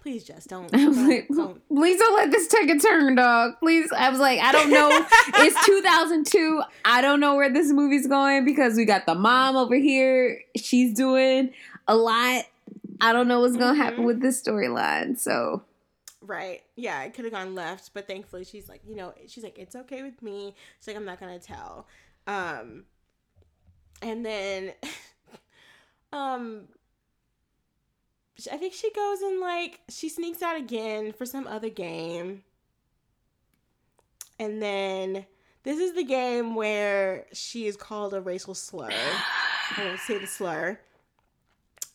please, 0.00 0.22
just 0.22 0.48
don't. 0.48 0.70
Don't, 0.72 1.08
like, 1.08 1.26
don't. 1.28 1.60
please 1.68 1.98
don't 1.98 2.14
let 2.14 2.30
this 2.30 2.46
take 2.46 2.70
a 2.70 2.78
turn, 2.78 3.16
dog. 3.16 3.54
Please. 3.58 3.90
I 3.90 4.10
was 4.10 4.20
like, 4.20 4.38
I 4.38 4.52
don't 4.52 4.70
know. 4.70 4.90
it's 5.38 5.66
2002. 5.66 6.62
I 6.84 7.00
don't 7.00 7.18
know 7.18 7.34
where 7.34 7.52
this 7.52 7.72
movie's 7.72 8.06
going 8.06 8.44
because 8.44 8.76
we 8.76 8.84
got 8.84 9.06
the 9.06 9.16
mom 9.16 9.56
over 9.56 9.74
here. 9.74 10.40
She's 10.56 10.94
doing 10.94 11.52
a 11.88 11.96
lot. 11.96 12.44
I 13.00 13.12
don't 13.12 13.28
know 13.28 13.40
what's 13.40 13.56
going 13.56 13.74
to 13.76 13.82
happen 13.82 14.04
with 14.04 14.20
this 14.20 14.42
storyline. 14.42 15.18
So, 15.18 15.62
Right. 16.26 16.62
Yeah, 16.74 17.02
it 17.02 17.12
could 17.12 17.26
have 17.26 17.34
gone 17.34 17.54
left, 17.54 17.90
but 17.92 18.06
thankfully 18.06 18.44
she's 18.44 18.66
like, 18.66 18.80
you 18.86 18.96
know, 18.96 19.12
she's 19.28 19.44
like, 19.44 19.58
it's 19.58 19.76
okay 19.76 20.02
with 20.02 20.22
me. 20.22 20.54
She's 20.80 20.88
like, 20.88 20.96
I'm 20.96 21.04
not 21.04 21.20
gonna 21.20 21.38
tell. 21.38 21.86
Um 22.26 22.84
and 24.00 24.24
then 24.24 24.72
um 26.12 26.62
I 28.50 28.56
think 28.56 28.72
she 28.72 28.90
goes 28.92 29.20
and 29.20 29.40
like 29.40 29.80
she 29.90 30.08
sneaks 30.08 30.40
out 30.40 30.56
again 30.56 31.12
for 31.12 31.26
some 31.26 31.46
other 31.46 31.68
game. 31.68 32.42
And 34.38 34.62
then 34.62 35.26
this 35.62 35.78
is 35.78 35.94
the 35.94 36.04
game 36.04 36.54
where 36.54 37.26
she 37.34 37.66
is 37.66 37.76
called 37.76 38.14
a 38.14 38.20
racial 38.20 38.54
slur. 38.54 38.88
I 38.90 39.84
won't 39.84 40.00
say 40.00 40.18
the 40.18 40.26
slur. 40.26 40.80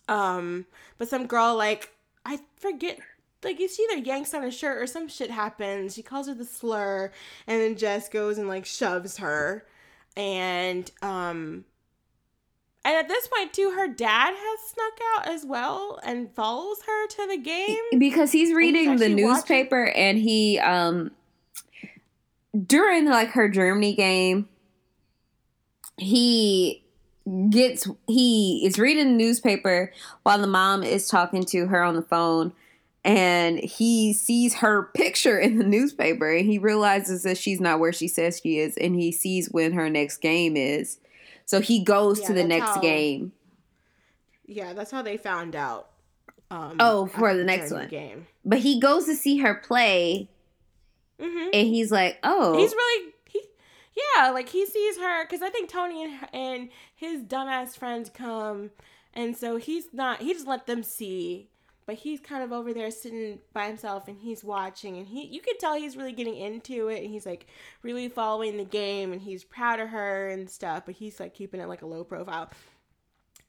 Um, 0.09 0.65
but 0.97 1.07
some 1.07 1.27
girl 1.27 1.55
like 1.55 1.93
I 2.25 2.39
forget 2.57 2.99
like 3.43 3.57
she 3.57 3.87
either 3.91 4.01
yanks 4.01 4.33
on 4.33 4.41
her 4.41 4.51
shirt 4.51 4.81
or 4.81 4.87
some 4.87 5.07
shit 5.07 5.31
happens. 5.31 5.93
She 5.95 6.01
calls 6.03 6.27
her 6.27 6.33
the 6.33 6.43
slur, 6.45 7.11
and 7.47 7.61
then 7.61 7.77
Jess 7.77 8.09
goes 8.09 8.37
and 8.37 8.47
like 8.49 8.65
shoves 8.65 9.17
her, 9.17 9.65
and 10.17 10.89
um, 11.01 11.63
and 12.83 12.95
at 12.95 13.07
this 13.07 13.27
point 13.27 13.53
too, 13.53 13.71
her 13.77 13.87
dad 13.87 14.33
has 14.35 14.59
snuck 14.71 14.99
out 15.15 15.27
as 15.33 15.45
well 15.45 15.99
and 16.03 16.33
follows 16.33 16.79
her 16.87 17.07
to 17.07 17.27
the 17.27 17.37
game. 17.37 17.99
because 17.99 18.31
he's 18.31 18.53
reading 18.53 18.85
the 18.97 19.05
actually 19.05 19.23
watching- 19.23 19.25
newspaper 19.35 19.85
and 19.89 20.17
he, 20.17 20.57
um, 20.59 21.11
during 22.65 23.05
like 23.05 23.29
her 23.31 23.47
Germany 23.47 23.93
game, 23.95 24.47
he 25.97 26.83
gets 27.49 27.87
he 28.07 28.65
is 28.65 28.79
reading 28.79 29.05
the 29.17 29.23
newspaper 29.23 29.91
while 30.23 30.39
the 30.39 30.47
mom 30.47 30.83
is 30.83 31.07
talking 31.07 31.43
to 31.43 31.67
her 31.67 31.83
on 31.83 31.95
the 31.95 32.01
phone 32.01 32.53
and 33.05 33.59
he 33.59 34.13
sees 34.13 34.55
her 34.55 34.83
picture 34.95 35.37
in 35.39 35.57
the 35.57 35.63
newspaper 35.63 36.31
and 36.31 36.45
he 36.45 36.57
realizes 36.57 37.23
that 37.23 37.37
she's 37.37 37.59
not 37.61 37.79
where 37.79 37.93
she 37.93 38.07
says 38.07 38.39
she 38.43 38.57
is 38.59 38.75
and 38.77 38.95
he 38.95 39.11
sees 39.11 39.49
when 39.51 39.73
her 39.73 39.89
next 39.89 40.17
game 40.17 40.55
is 40.57 40.99
so 41.45 41.61
he 41.61 41.83
goes 41.83 42.19
Yeah, 42.19 42.27
to 42.27 42.33
the 42.33 42.43
next 42.43 42.75
how- 42.75 42.81
game 42.81 43.31
Yeah, 44.45 44.73
that's 44.73 44.91
how 44.91 45.01
they 45.01 45.17
found 45.17 45.55
out. 45.55 45.89
Um, 46.51 46.77
Oh, 46.79 47.05
for 47.05 47.35
the 47.35 47.43
next 47.43 47.71
one. 47.71 47.87
game. 47.89 48.25
but 48.43 48.59
he 48.59 48.79
goes 48.79 49.05
to 49.05 49.15
see 49.15 49.37
her 49.37 49.53
play 49.55 50.29
hmm 51.21 51.49
and 51.53 51.67
he's 51.67 51.91
like 51.91 52.17
oh 52.23 52.57
He's 52.57 52.71
really 52.73 53.13
yeah, 54.15 54.29
like 54.31 54.49
he 54.49 54.65
sees 54.65 54.97
her 54.97 55.25
because 55.25 55.41
I 55.41 55.49
think 55.49 55.69
Tony 55.69 56.03
and, 56.03 56.19
and 56.33 56.69
his 56.95 57.23
dumbass 57.23 57.77
friends 57.77 58.09
come, 58.09 58.71
and 59.13 59.35
so 59.35 59.57
he's 59.57 59.85
not. 59.93 60.21
He 60.21 60.33
just 60.33 60.47
let 60.47 60.67
them 60.67 60.83
see, 60.83 61.49
but 61.89 61.95
he's 61.95 62.19
kind 62.19 62.43
of 62.43 62.51
over 62.51 62.71
there 62.71 62.91
sitting 62.91 63.39
by 63.51 63.65
himself 63.65 64.07
and 64.07 64.19
he's 64.19 64.43
watching 64.43 64.97
and 64.97 65.07
he 65.07 65.25
you 65.25 65.41
can 65.41 65.57
tell 65.57 65.75
he's 65.75 65.97
really 65.97 66.11
getting 66.11 66.35
into 66.35 66.87
it 66.87 67.01
and 67.01 67.09
he's 67.09 67.25
like 67.25 67.47
really 67.81 68.07
following 68.07 68.57
the 68.57 68.63
game 68.63 69.11
and 69.11 69.23
he's 69.23 69.43
proud 69.43 69.79
of 69.79 69.89
her 69.89 70.27
and 70.27 70.47
stuff, 70.47 70.83
but 70.85 70.93
he's 70.93 71.19
like 71.19 71.33
keeping 71.33 71.59
it 71.59 71.67
like 71.67 71.81
a 71.81 71.87
low 71.87 72.03
profile. 72.03 72.51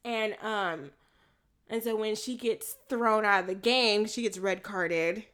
And 0.07 0.37
um 0.43 0.91
and 1.69 1.83
so 1.83 1.95
when 1.95 2.17
she 2.17 2.35
gets 2.35 2.79
thrown 2.89 3.27
out 3.27 3.41
of 3.43 3.47
the 3.47 3.55
game, 3.55 4.07
she 4.07 4.23
gets 4.23 4.39
red 4.39 4.63
carded. 4.63 5.25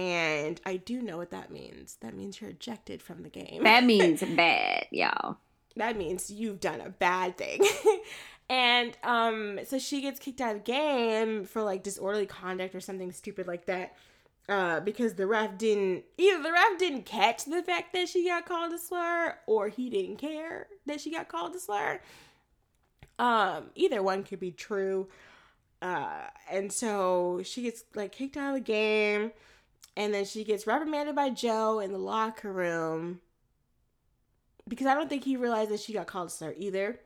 And 0.00 0.58
I 0.64 0.78
do 0.78 1.02
know 1.02 1.18
what 1.18 1.30
that 1.30 1.50
means. 1.50 1.98
That 2.00 2.14
means 2.14 2.40
you're 2.40 2.50
ejected 2.50 3.02
from 3.02 3.22
the 3.22 3.28
game. 3.28 3.64
That 3.64 3.84
means 3.92 4.22
bad, 4.22 4.86
y'all. 4.90 5.36
that 5.76 5.98
means 5.98 6.30
you've 6.30 6.58
done 6.58 6.80
a 6.80 6.88
bad 6.88 7.36
thing. 7.36 7.62
and 8.48 8.96
um 9.04 9.60
so 9.64 9.78
she 9.78 10.00
gets 10.00 10.18
kicked 10.18 10.40
out 10.40 10.56
of 10.56 10.64
the 10.64 10.72
game 10.72 11.44
for 11.44 11.62
like 11.62 11.82
disorderly 11.84 12.26
conduct 12.26 12.74
or 12.74 12.80
something 12.80 13.12
stupid 13.12 13.46
like 13.46 13.66
that. 13.66 13.94
Uh, 14.48 14.80
because 14.80 15.14
the 15.14 15.26
ref 15.26 15.58
didn't 15.58 16.02
either 16.16 16.42
the 16.42 16.50
ref 16.50 16.78
didn't 16.78 17.04
catch 17.04 17.44
the 17.44 17.62
fact 17.62 17.92
that 17.92 18.08
she 18.08 18.26
got 18.26 18.46
called 18.46 18.72
a 18.72 18.78
slur 18.78 19.36
or 19.46 19.68
he 19.68 19.90
didn't 19.90 20.16
care 20.16 20.66
that 20.86 20.98
she 20.98 21.10
got 21.10 21.28
called 21.28 21.54
a 21.54 21.60
slur. 21.60 22.00
Um, 23.18 23.64
either 23.74 24.02
one 24.02 24.24
could 24.24 24.40
be 24.40 24.50
true. 24.50 25.08
Uh, 25.82 26.22
and 26.50 26.72
so 26.72 27.42
she 27.44 27.62
gets 27.62 27.84
like 27.94 28.12
kicked 28.12 28.36
out 28.38 28.56
of 28.56 28.64
the 28.64 28.72
game, 28.72 29.30
and 29.96 30.14
then 30.14 30.24
she 30.24 30.44
gets 30.44 30.66
reprimanded 30.66 31.14
by 31.14 31.30
Joe 31.30 31.80
in 31.80 31.92
the 31.92 31.98
locker 31.98 32.52
room 32.52 33.20
because 34.68 34.86
I 34.86 34.94
don't 34.94 35.08
think 35.08 35.24
he 35.24 35.36
realized 35.36 35.70
that 35.70 35.80
she 35.80 35.92
got 35.92 36.06
called 36.06 36.28
a 36.28 36.30
slur 36.30 36.54
either 36.56 37.00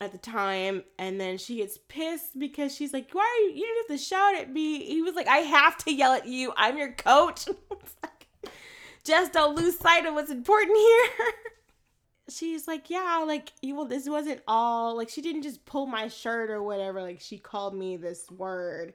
at 0.00 0.12
the 0.12 0.18
time. 0.18 0.84
And 0.98 1.20
then 1.20 1.38
she 1.38 1.56
gets 1.56 1.78
pissed 1.88 2.38
because 2.38 2.74
she's 2.74 2.92
like, 2.92 3.10
"Why 3.12 3.22
are 3.22 3.48
you? 3.48 3.54
You 3.54 3.66
didn't 3.66 3.90
have 3.90 3.98
to 3.98 4.04
shout 4.04 4.36
at 4.36 4.52
me." 4.52 4.84
He 4.84 5.02
was 5.02 5.14
like, 5.14 5.28
"I 5.28 5.38
have 5.38 5.76
to 5.78 5.92
yell 5.92 6.12
at 6.12 6.26
you. 6.26 6.52
I'm 6.56 6.78
your 6.78 6.92
coach." 6.92 7.46
Just 9.04 9.32
don't 9.32 9.56
lose 9.56 9.78
sight 9.78 10.04
of 10.04 10.14
what's 10.14 10.30
important 10.30 10.76
here. 10.76 11.32
She's 12.28 12.66
like, 12.66 12.90
"Yeah, 12.90 13.24
like 13.26 13.52
you. 13.62 13.74
Well, 13.74 13.86
this 13.86 14.08
wasn't 14.08 14.42
all. 14.46 14.96
Like 14.96 15.08
she 15.08 15.22
didn't 15.22 15.42
just 15.42 15.64
pull 15.64 15.86
my 15.86 16.08
shirt 16.08 16.50
or 16.50 16.62
whatever. 16.62 17.00
Like 17.00 17.20
she 17.20 17.38
called 17.38 17.74
me 17.74 17.96
this 17.96 18.30
word." 18.30 18.94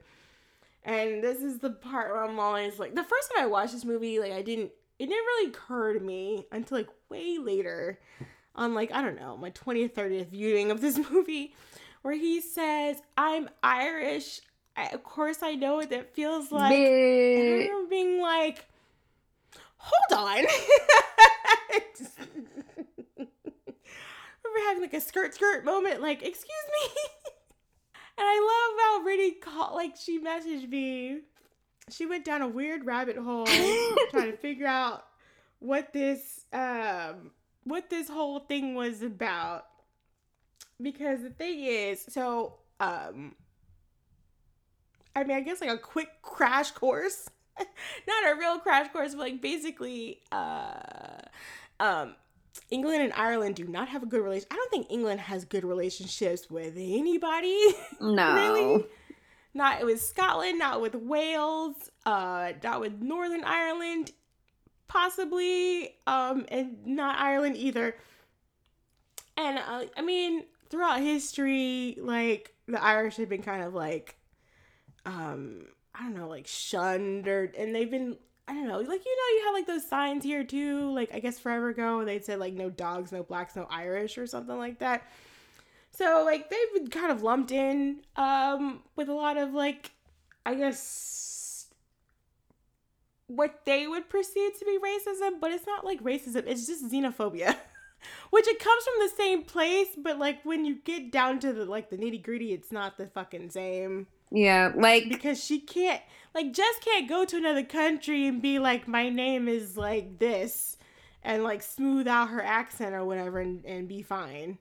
And 0.84 1.22
this 1.22 1.38
is 1.42 1.58
the 1.60 1.70
part 1.70 2.12
where 2.12 2.24
I'm 2.24 2.38
always 2.40 2.78
like, 2.78 2.94
the 2.94 3.04
first 3.04 3.30
time 3.32 3.44
I 3.44 3.46
watched 3.46 3.72
this 3.72 3.84
movie, 3.84 4.18
like 4.18 4.32
I 4.32 4.42
didn't, 4.42 4.72
it 4.98 5.06
didn't 5.06 5.24
really 5.24 5.50
occur 5.50 5.94
to 5.94 6.00
me 6.00 6.46
until 6.50 6.78
like 6.78 6.88
way 7.08 7.38
later, 7.38 8.00
on 8.54 8.74
like 8.74 8.92
I 8.92 9.00
don't 9.00 9.18
know 9.18 9.36
my 9.36 9.50
20th, 9.50 9.92
30th 9.94 10.28
viewing 10.28 10.70
of 10.70 10.80
this 10.80 10.98
movie, 11.10 11.54
where 12.02 12.14
he 12.14 12.40
says, 12.40 13.00
"I'm 13.16 13.48
Irish." 13.62 14.40
I, 14.76 14.86
of 14.88 15.04
course, 15.04 15.38
I 15.42 15.54
know 15.54 15.76
what 15.76 15.90
that 15.90 16.14
feels 16.14 16.50
like. 16.50 16.72
And 16.72 16.82
I 16.82 16.86
Bitch. 16.86 17.68
remember 17.68 17.88
being 17.90 18.20
like, 18.20 18.66
"Hold 19.76 20.20
on." 20.28 20.44
Just- 21.96 22.18
remember 23.16 24.60
having 24.66 24.82
like 24.82 24.94
a 24.94 25.00
skirt 25.00 25.34
skirt 25.34 25.64
moment, 25.64 26.02
like, 26.02 26.22
"Excuse 26.22 26.48
me." 26.82 26.88
And 28.18 28.26
I 28.26 28.38
love 28.40 28.80
how 28.80 29.02
Brittany 29.04 29.32
called, 29.32 29.74
like, 29.74 29.96
she 29.96 30.20
messaged 30.20 30.68
me. 30.68 31.20
She 31.90 32.06
went 32.06 32.24
down 32.24 32.42
a 32.42 32.48
weird 32.48 32.86
rabbit 32.86 33.16
hole 33.16 33.46
trying 34.10 34.30
to 34.30 34.36
figure 34.36 34.66
out 34.66 35.04
what 35.58 35.92
this, 35.92 36.44
um, 36.52 37.30
what 37.64 37.90
this 37.90 38.08
whole 38.08 38.40
thing 38.40 38.74
was 38.74 39.02
about. 39.02 39.66
Because 40.80 41.22
the 41.22 41.30
thing 41.30 41.64
is, 41.64 42.04
so, 42.08 42.54
um, 42.80 43.34
I 45.14 45.24
mean, 45.24 45.36
I 45.36 45.40
guess 45.40 45.60
like 45.60 45.70
a 45.70 45.78
quick 45.78 46.08
crash 46.22 46.70
course, 46.72 47.28
not 47.58 48.32
a 48.32 48.38
real 48.38 48.58
crash 48.58 48.90
course, 48.92 49.14
but 49.14 49.20
like 49.20 49.42
basically, 49.42 50.20
uh, 50.30 51.20
um, 51.80 52.14
England 52.70 53.02
and 53.02 53.12
Ireland 53.14 53.56
do 53.56 53.64
not 53.66 53.88
have 53.88 54.02
a 54.02 54.06
good 54.06 54.20
relation. 54.22 54.46
I 54.50 54.56
don't 54.56 54.70
think 54.70 54.86
England 54.90 55.20
has 55.20 55.44
good 55.44 55.64
relationships 55.64 56.50
with 56.50 56.74
anybody. 56.76 57.58
No. 58.00 58.34
really? 58.34 58.86
Not 59.54 59.84
with 59.84 60.02
Scotland, 60.02 60.58
not 60.58 60.80
with 60.80 60.94
Wales, 60.94 61.90
uh, 62.06 62.52
not 62.62 62.80
with 62.80 63.00
Northern 63.00 63.44
Ireland, 63.44 64.12
possibly, 64.88 65.94
um, 66.06 66.46
and 66.48 66.86
not 66.86 67.18
Ireland 67.18 67.56
either. 67.56 67.94
And 69.36 69.58
uh, 69.58 69.84
I 69.96 70.02
mean, 70.02 70.44
throughout 70.70 71.00
history, 71.00 71.96
like 72.00 72.54
the 72.66 72.82
Irish 72.82 73.16
have 73.16 73.28
been 73.28 73.42
kind 73.42 73.62
of 73.62 73.74
like, 73.74 74.16
um, 75.04 75.66
I 75.94 76.04
don't 76.04 76.16
know, 76.16 76.28
like 76.28 76.46
shunned 76.46 77.28
or, 77.28 77.52
and 77.56 77.74
they've 77.74 77.90
been, 77.90 78.16
I 78.48 78.54
don't 78.54 78.66
know, 78.66 78.78
like 78.78 79.04
you 79.04 79.16
know, 79.16 79.38
you 79.38 79.42
have 79.46 79.54
like 79.54 79.66
those 79.66 79.88
signs 79.88 80.24
here 80.24 80.44
too. 80.44 80.92
Like 80.92 81.14
I 81.14 81.20
guess 81.20 81.38
forever 81.38 81.68
ago, 81.68 82.04
they'd 82.04 82.24
said 82.24 82.38
like 82.40 82.54
no 82.54 82.70
dogs, 82.70 83.12
no 83.12 83.22
blacks, 83.22 83.54
no 83.54 83.66
Irish 83.70 84.18
or 84.18 84.26
something 84.26 84.56
like 84.58 84.78
that. 84.80 85.06
So 85.92 86.22
like 86.24 86.50
they've 86.50 86.74
been 86.74 86.88
kind 86.88 87.12
of 87.12 87.22
lumped 87.22 87.52
in 87.52 87.98
um 88.16 88.82
with 88.96 89.08
a 89.08 89.14
lot 89.14 89.36
of 89.36 89.54
like 89.54 89.92
I 90.44 90.54
guess 90.54 91.68
what 93.28 93.60
they 93.64 93.86
would 93.86 94.08
perceive 94.10 94.58
to 94.58 94.64
be 94.64 94.78
racism, 94.78 95.40
but 95.40 95.52
it's 95.52 95.66
not 95.66 95.84
like 95.84 96.02
racism, 96.02 96.44
it's 96.46 96.66
just 96.66 96.90
xenophobia. 96.90 97.56
Which 98.30 98.48
it 98.48 98.58
comes 98.58 98.84
from 98.84 98.94
the 98.98 99.12
same 99.16 99.42
place, 99.44 99.88
but 99.96 100.18
like 100.18 100.44
when 100.44 100.64
you 100.64 100.78
get 100.84 101.12
down 101.12 101.38
to 101.40 101.52
the 101.52 101.64
like 101.64 101.90
the 101.90 101.96
nitty 101.96 102.22
gritty, 102.22 102.52
it's 102.52 102.72
not 102.72 102.98
the 102.98 103.06
fucking 103.06 103.50
same. 103.50 104.08
Yeah, 104.32 104.72
like 104.74 105.08
Because 105.08 105.42
she 105.42 105.60
can't 105.60 106.02
like 106.34 106.52
Jess 106.52 106.74
can't 106.80 107.08
go 107.08 107.24
to 107.24 107.36
another 107.36 107.64
country 107.64 108.26
and 108.26 108.40
be 108.42 108.58
like, 108.58 108.88
My 108.88 109.08
name 109.08 109.48
is 109.48 109.76
like 109.76 110.18
this 110.18 110.76
and 111.22 111.44
like 111.44 111.62
smooth 111.62 112.08
out 112.08 112.30
her 112.30 112.42
accent 112.42 112.94
or 112.94 113.04
whatever 113.04 113.38
and, 113.40 113.64
and 113.64 113.88
be 113.88 114.02
fine. 114.02 114.58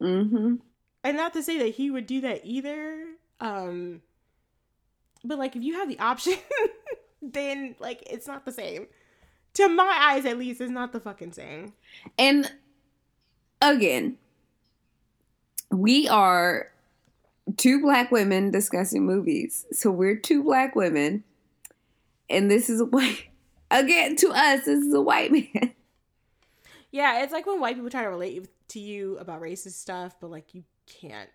mm-hmm. 0.00 0.56
and 1.04 1.16
not 1.16 1.32
to 1.32 1.42
say 1.42 1.58
that 1.58 1.74
he 1.74 1.90
would 1.90 2.06
do 2.06 2.20
that 2.20 2.40
either 2.44 3.06
um 3.40 4.02
but 5.24 5.38
like 5.38 5.56
if 5.56 5.62
you 5.62 5.74
have 5.74 5.88
the 5.88 5.98
option 5.98 6.34
then 7.22 7.74
like 7.78 8.02
it's 8.10 8.26
not 8.26 8.44
the 8.44 8.52
same 8.52 8.86
to 9.54 9.68
my 9.68 9.98
eyes 10.12 10.24
at 10.26 10.38
least 10.38 10.60
it's 10.60 10.70
not 10.70 10.92
the 10.92 11.00
fucking 11.00 11.32
same 11.32 11.72
And 12.18 12.52
again, 13.60 14.18
we 15.70 16.08
are 16.08 16.70
two 17.56 17.80
black 17.80 18.10
women 18.10 18.50
discussing 18.50 19.06
movies. 19.06 19.66
So 19.72 19.90
we're 19.90 20.16
two 20.16 20.42
black 20.42 20.74
women, 20.74 21.24
and 22.28 22.50
this 22.50 22.68
is 22.68 22.80
a 22.80 22.86
white. 22.86 23.26
Again, 23.70 24.14
to 24.16 24.28
us, 24.28 24.64
this 24.64 24.78
is 24.84 24.94
a 24.94 25.00
white 25.00 25.32
man. 25.32 25.72
yeah 26.96 27.22
it's 27.22 27.32
like 27.32 27.46
when 27.46 27.60
white 27.60 27.74
people 27.74 27.90
try 27.90 28.02
to 28.02 28.08
relate 28.08 28.48
to 28.68 28.80
you 28.80 29.18
about 29.18 29.40
racist 29.40 29.72
stuff 29.72 30.16
but 30.20 30.30
like 30.30 30.54
you 30.54 30.64
can't 30.86 31.28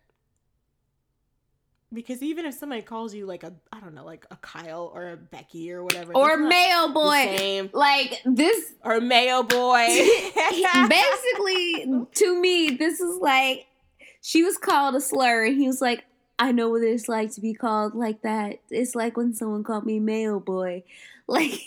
because 1.94 2.24
even 2.24 2.46
if 2.46 2.54
somebody 2.54 2.82
calls 2.82 3.14
you 3.14 3.26
like 3.26 3.44
a 3.44 3.54
i 3.72 3.80
don't 3.80 3.94
know 3.94 4.06
like 4.06 4.26
a 4.32 4.36
kyle 4.38 4.92
or 4.94 5.10
a 5.10 5.18
becky 5.18 5.72
or 5.72 5.84
whatever 5.84 6.14
Or 6.16 6.38
male 6.38 6.94
boy. 6.94 7.70
Like 7.74 8.22
this 8.26 8.74
or 8.84 9.00
mayo 9.02 9.44
boy 9.44 9.88
basically 10.90 12.06
to 12.16 12.42
me 12.42 12.72
this 12.72 13.00
is 13.00 13.18
like 13.20 13.68
she 14.22 14.44
was 14.44 14.58
called 14.58 14.96
a 14.96 15.02
slur 15.02 15.46
and 15.46 15.60
he 15.60 15.68
was 15.68 15.82
like 15.82 16.06
i 16.40 16.52
know 16.52 16.70
what 16.70 16.82
it's 16.82 17.10
like 17.10 17.32
to 17.34 17.42
be 17.42 17.54
called 17.54 17.96
like 17.96 18.22
that 18.22 18.60
it's 18.70 18.96
like 18.96 19.18
when 19.18 19.34
someone 19.34 19.64
called 19.64 19.86
me 19.86 20.00
male 20.00 20.40
boy 20.40 20.84
like 21.28 21.60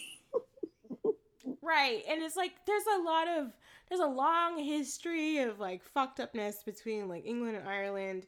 Right. 1.64 2.04
And 2.08 2.22
it's 2.22 2.36
like 2.36 2.52
there's 2.66 2.84
a 2.98 3.02
lot 3.02 3.26
of 3.26 3.52
there's 3.88 4.00
a 4.00 4.06
long 4.06 4.58
history 4.58 5.38
of 5.38 5.58
like 5.58 5.82
fucked 5.82 6.20
upness 6.20 6.62
between 6.62 7.08
like 7.08 7.24
England 7.26 7.56
and 7.56 7.68
Ireland 7.68 8.26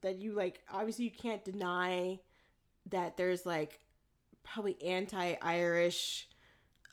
that 0.00 0.18
you 0.18 0.32
like 0.32 0.62
obviously 0.72 1.04
you 1.04 1.10
can't 1.10 1.44
deny 1.44 2.20
that 2.90 3.16
there's 3.16 3.44
like 3.44 3.80
probably 4.44 4.80
anti-Irish 4.82 6.28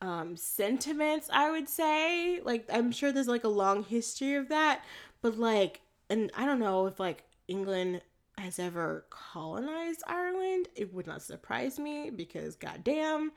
um 0.02 0.36
sentiments, 0.36 1.30
I 1.32 1.52
would 1.52 1.70
say. 1.70 2.42
Like 2.44 2.68
I'm 2.74 2.92
sure 2.92 3.12
there's 3.12 3.28
like 3.28 3.44
a 3.44 3.50
long 3.50 3.84
history 3.84 4.36
of 4.36 4.50
that, 4.50 4.84
but 5.22 5.38
like 5.38 5.82
and 6.10 6.32
I 6.36 6.46
don't 6.46 6.60
know 6.60 6.88
if 6.88 7.00
like 7.00 7.24
England 7.48 8.02
has 8.38 8.60
ever 8.60 9.06
colonized 9.10 10.04
Ireland. 10.08 10.68
It 10.76 10.94
would 10.94 11.08
not 11.08 11.22
surprise 11.22 11.80
me 11.80 12.10
because 12.10 12.56
goddamn 12.56 13.32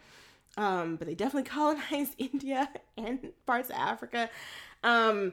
um, 0.57 0.97
but 0.97 1.07
they 1.07 1.15
definitely 1.15 1.49
colonized 1.51 2.15
India 2.19 2.69
and 2.97 3.33
parts 3.47 3.71
of 3.71 3.77
Africa. 3.77 4.31
Um, 4.83 5.33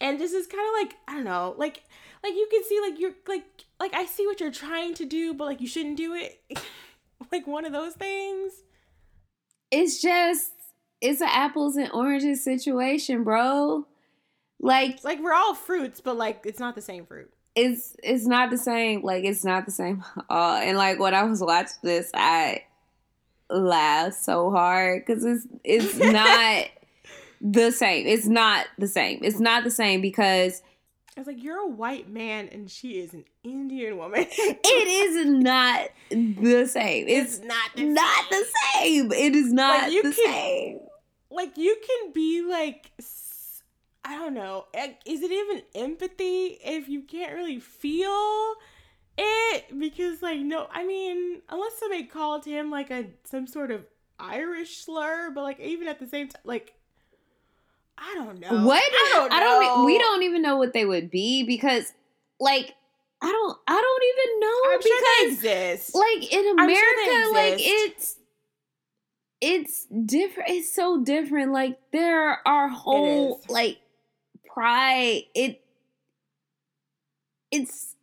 and 0.00 0.20
this 0.20 0.32
is 0.32 0.46
kind 0.46 0.62
of 0.68 0.88
like 0.88 0.98
I 1.08 1.14
don't 1.14 1.24
know, 1.24 1.54
like 1.56 1.82
like 2.22 2.34
you 2.34 2.46
can 2.50 2.64
see 2.64 2.80
like 2.80 3.00
you're 3.00 3.14
like 3.26 3.44
like 3.80 3.94
I 3.94 4.06
see 4.06 4.26
what 4.26 4.40
you're 4.40 4.50
trying 4.50 4.94
to 4.94 5.06
do, 5.06 5.32
but 5.34 5.44
like 5.44 5.60
you 5.60 5.68
shouldn't 5.68 5.96
do 5.96 6.14
it. 6.14 6.40
like 7.32 7.46
one 7.46 7.64
of 7.64 7.72
those 7.72 7.94
things. 7.94 8.52
it's 9.70 10.00
just 10.00 10.52
it's 11.00 11.20
an 11.20 11.28
apples 11.30 11.76
and 11.76 11.90
oranges 11.92 12.42
situation 12.44 13.24
bro 13.24 13.86
like 14.60 15.02
Like 15.04 15.20
we're 15.20 15.32
all 15.32 15.54
fruits, 15.54 16.00
but 16.00 16.16
like 16.16 16.42
it's 16.44 16.60
not 16.60 16.74
the 16.74 16.82
same 16.82 17.06
fruit. 17.06 17.30
it's 17.54 17.96
it's 18.02 18.26
not 18.26 18.50
the 18.50 18.58
same. 18.58 19.02
Like 19.02 19.24
it's 19.24 19.44
not 19.44 19.64
the 19.66 19.72
same. 19.72 20.04
Uh, 20.30 20.60
and 20.62 20.76
like 20.78 20.98
when 20.98 21.14
I 21.14 21.22
was 21.24 21.40
watching 21.40 21.76
this, 21.82 22.10
I 22.14 22.64
laughed 23.50 24.16
so 24.16 24.50
hard 24.50 25.04
because 25.06 25.24
it's 25.24 25.46
it's 25.64 25.96
not 25.98 26.66
the 27.40 27.70
same. 27.70 28.06
It's 28.06 28.26
not 28.26 28.66
the 28.78 28.88
same. 28.88 29.20
It's 29.22 29.40
not 29.40 29.64
the 29.64 29.70
same 29.70 30.00
because 30.00 30.62
I 31.16 31.20
was 31.20 31.26
like, 31.28 31.42
you're 31.42 31.60
a 31.60 31.66
white 31.68 32.10
man 32.10 32.48
and 32.52 32.70
she 32.70 32.98
is 33.00 33.14
an 33.14 33.24
Indian 33.42 33.96
woman. 33.96 34.26
it 34.30 34.66
is 34.88 35.26
not 35.26 35.88
the 36.10 36.66
same. 36.66 37.08
It's, 37.08 37.38
it's 37.38 37.46
not 37.46 37.70
the 37.74 37.84
not 37.84 38.24
same. 38.30 38.38
the 38.38 38.46
same. 38.74 39.12
It 39.12 39.34
is 39.36 39.50
not 39.52 39.82
Like, 39.84 39.92
you 39.92 40.02
the 40.02 40.12
can- 40.12 40.24
same. 40.34 40.80
like 41.30 41.56
you 41.56 41.74
can 41.86 42.12
be 42.12 42.42
like 42.42 42.90
I 44.06 44.16
don't 44.16 44.34
know. 44.34 44.66
Is 45.04 45.22
it 45.22 45.32
even 45.32 45.62
empathy 45.74 46.58
if 46.64 46.88
you 46.88 47.02
can't 47.02 47.34
really 47.34 47.58
feel 47.58 48.54
it? 49.18 49.78
Because 49.78 50.22
like 50.22 50.40
no, 50.40 50.68
I 50.72 50.86
mean, 50.86 51.42
unless 51.48 51.78
somebody 51.78 52.04
called 52.04 52.44
him 52.44 52.70
like 52.70 52.90
a 52.90 53.06
some 53.24 53.46
sort 53.46 53.70
of 53.70 53.84
Irish 54.20 54.84
slur, 54.84 55.30
but 55.34 55.42
like 55.42 55.58
even 55.58 55.88
at 55.88 55.98
the 55.98 56.06
same 56.06 56.28
time, 56.28 56.42
like 56.44 56.74
I 57.98 58.14
don't 58.14 58.40
know. 58.40 58.64
What? 58.64 58.82
I 58.82 59.10
don't 59.14 59.30
know. 59.30 59.36
I 59.36 59.40
don't. 59.40 59.86
We 59.86 59.98
don't 59.98 60.22
even 60.22 60.42
know 60.42 60.56
what 60.56 60.72
they 60.72 60.84
would 60.84 61.10
be 61.10 61.44
because, 61.44 61.92
like, 62.38 62.74
I 63.22 63.26
don't. 63.26 63.58
I 63.66 63.80
don't 63.80 64.04
even 64.12 64.40
know 64.40 64.60
I'm 64.66 64.82
sure 64.82 65.00
they 65.00 65.30
because, 65.30 65.44
exist. 65.78 65.94
like, 65.94 66.32
in 66.32 66.60
I'm 66.60 66.74
sure 66.74 67.04
America, 67.04 67.32
like 67.32 67.54
it's 67.58 68.16
it's 69.40 69.86
different. 69.86 70.50
It's 70.50 70.72
so 70.72 71.02
different. 71.02 71.52
Like 71.52 71.78
there 71.92 72.46
are 72.46 72.68
whole 72.68 73.40
like 73.48 73.78
pride. 74.56 75.22
It 75.34 75.62
it's 77.50 77.94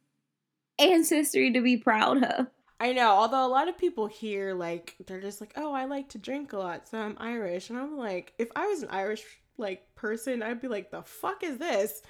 ancestry 0.80 1.51
to 1.53 1.61
be 1.61 1.77
proud 1.77 2.23
of. 2.23 2.47
I 2.80 2.93
know, 2.93 3.11
although 3.11 3.45
a 3.45 3.47
lot 3.47 3.69
of 3.69 3.77
people 3.77 4.07
here, 4.07 4.53
like, 4.53 4.95
they're 5.05 5.21
just 5.21 5.39
like, 5.39 5.53
oh, 5.55 5.71
I 5.71 5.85
like 5.85 6.09
to 6.09 6.17
drink 6.17 6.51
a 6.51 6.57
lot, 6.57 6.88
so 6.88 6.97
I'm 6.97 7.15
Irish. 7.17 7.69
And 7.69 7.80
I'm 7.80 7.97
like, 7.97 8.34
if 8.38 8.49
I 8.57 8.67
was 8.67 8.84
an 8.84 8.89
Irish, 8.89 9.23
like, 9.57 9.95
person, 9.95 10.43
I'd 10.43 10.59
be 10.59 10.67
like, 10.67 10.91
the 10.91 11.01
fuck 11.01 11.43
is 11.43 11.57
this? 11.59 12.01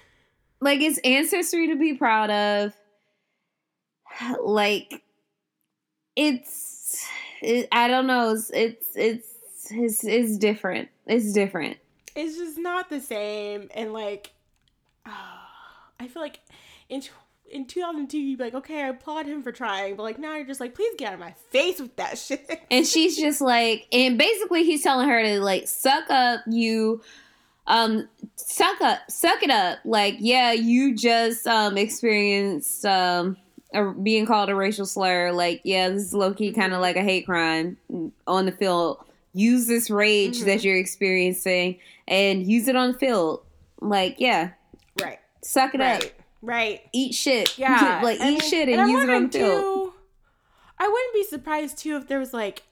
like 0.64 0.80
it's 0.80 0.98
ancestry 1.04 1.68
to 1.68 1.76
be 1.76 1.94
proud 1.94 2.30
of 2.30 2.72
like 4.42 5.02
it's 6.16 7.06
it, 7.42 7.68
i 7.70 7.86
don't 7.86 8.06
know 8.06 8.30
it's 8.30 8.50
it's 8.54 8.96
it's 8.96 9.28
it's, 9.70 10.04
it's 10.04 10.38
different 10.38 10.88
it's 11.06 11.32
different 11.32 11.76
It's 12.14 12.36
just 12.36 12.58
not 12.58 12.90
the 12.90 13.00
same. 13.00 13.68
And, 13.74 13.92
like, 13.92 14.32
I 15.06 16.08
feel 16.08 16.22
like 16.22 16.40
in, 16.88 17.02
in 17.50 17.66
2002, 17.66 18.18
you'd 18.18 18.38
be 18.38 18.44
like, 18.44 18.54
okay, 18.54 18.82
I 18.82 18.88
applaud 18.88 19.26
him 19.26 19.42
for 19.42 19.52
trying. 19.52 19.96
But, 19.96 20.02
like, 20.04 20.18
now 20.18 20.36
you're 20.36 20.46
just 20.46 20.60
like, 20.60 20.74
please 20.74 20.94
get 20.98 21.08
out 21.08 21.14
of 21.14 21.20
my 21.20 21.34
face 21.50 21.80
with 21.80 21.96
that 21.96 22.18
shit. 22.18 22.62
and 22.70 22.86
she's 22.86 23.16
just 23.16 23.40
like 23.40 23.86
and 23.92 24.18
basically 24.18 24.64
he's 24.64 24.82
telling 24.82 25.08
her 25.08 25.22
to 25.22 25.40
like 25.40 25.68
suck 25.68 26.10
up 26.10 26.40
you 26.46 27.00
um 27.66 28.08
suck 28.36 28.80
up 28.80 28.98
suck 29.08 29.42
it 29.42 29.50
up 29.50 29.78
like 29.84 30.16
yeah 30.18 30.52
you 30.52 30.94
just 30.94 31.46
um 31.46 31.78
experienced 31.78 32.84
um 32.84 33.36
being 34.02 34.26
called 34.26 34.48
a 34.50 34.54
racial 34.54 34.86
slur 34.86 35.32
like 35.32 35.60
yeah 35.64 35.88
this 35.88 36.02
is 36.02 36.14
low-key 36.14 36.52
kind 36.52 36.72
of 36.72 36.80
like 36.80 36.96
a 36.96 37.02
hate 37.02 37.26
crime 37.26 37.76
on 38.26 38.46
the 38.46 38.52
field 38.52 39.04
use 39.34 39.66
this 39.66 39.90
rage 39.90 40.40
Mhm. 40.40 40.44
that 40.46 40.64
you're 40.64 40.78
experiencing 40.78 41.78
and 42.08 42.46
use 42.46 42.68
it 42.68 42.76
on 42.76 42.92
the 42.92 42.98
field 42.98 43.44
like 43.80 44.16
yeah 44.18 44.50
right. 45.02 45.18
suck 45.42 45.74
it 45.74 45.80
up 45.80 46.00
Right. 46.02 46.14
Right. 46.40 46.80
eat 46.92 47.14
shit 47.14 47.58
Yeah. 47.58 48.00
like 48.02 48.20
I 48.20 48.30
eat 48.32 48.42
shit 48.42 48.68
and, 48.68 48.80
I'm 48.80 48.88
use 48.88 49.02
it 49.04 49.10
on 49.10 49.22
the 49.26 49.38
field 49.38 49.62
too, 49.62 49.92
I 50.78 50.88
wouldn't 50.88 51.14
be 51.14 51.24
surprised 51.24 51.78
too 51.78 51.96
if 51.96 52.06
there 52.08 52.18
was 52.18 52.32
like 52.32 52.62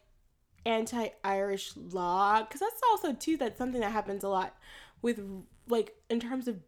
anti-Irish 0.65 1.73
law 1.77 2.41
because 2.43 2.61
that's 2.61 2.81
also 2.91 3.13
too 3.13 3.37
that's 3.37 3.59
something 3.59 3.81
that 3.81 3.91
happens 3.93 4.23
a 4.25 4.29
lot 4.29 4.55
with 5.03 5.21
like 5.69 5.95
in 6.09 6.21
terms 6.21 6.47
of 6.49 6.59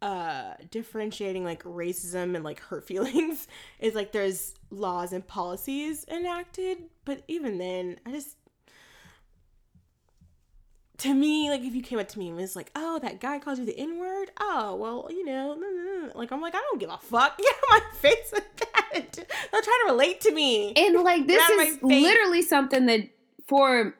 uh 0.00 0.54
differentiating 0.70 1.44
like 1.44 1.62
racism 1.64 2.36
and 2.36 2.44
like 2.44 2.60
hurt 2.60 2.84
feelings 2.86 3.48
is 3.80 3.94
like 3.94 4.12
there's 4.12 4.54
laws 4.70 5.12
and 5.12 5.26
policies 5.26 6.04
enacted 6.08 6.78
but 7.04 7.22
even 7.26 7.58
then 7.58 7.98
i 8.06 8.10
just 8.12 8.36
to 10.98 11.14
me 11.14 11.48
like 11.48 11.62
if 11.62 11.74
you 11.74 11.82
came 11.82 11.98
up 11.98 12.08
to 12.08 12.18
me 12.18 12.28
and 12.28 12.36
was 12.36 12.56
like 12.56 12.70
oh 12.74 12.98
that 12.98 13.20
guy 13.20 13.38
called 13.38 13.58
you 13.58 13.64
the 13.64 13.78
n-word 13.78 14.30
oh 14.40 14.74
well 14.74 15.08
you 15.10 15.24
know 15.24 15.56
mm, 15.56 15.62
mm, 15.62 16.10
mm." 16.10 16.14
like 16.14 16.32
i'm 16.32 16.40
like 16.40 16.54
i 16.54 16.58
don't 16.58 16.80
give 16.80 16.90
a 16.90 16.98
fuck 16.98 17.38
get 17.38 17.54
out 17.54 17.62
my 17.70 17.80
face 17.98 18.30
with 18.32 18.44
that 18.56 19.16
they're 19.16 19.62
trying 19.62 19.86
to 19.86 19.92
relate 19.92 20.20
to 20.20 20.32
me 20.32 20.72
And 20.74 21.02
like 21.02 21.26
this 21.26 21.36
Get 21.36 21.58
out 21.58 21.68
of 21.68 21.74
is 21.74 21.82
literally 21.82 22.42
something 22.42 22.86
that 22.86 23.08
for 23.46 23.94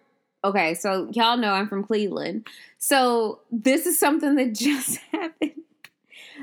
okay, 0.44 0.74
so 0.74 1.08
y'all 1.12 1.36
know 1.36 1.52
I'm 1.52 1.68
from 1.68 1.84
Cleveland. 1.84 2.46
So 2.78 3.40
this 3.50 3.86
is 3.86 3.98
something 3.98 4.36
that 4.36 4.54
just 4.54 4.98
happened 5.12 5.52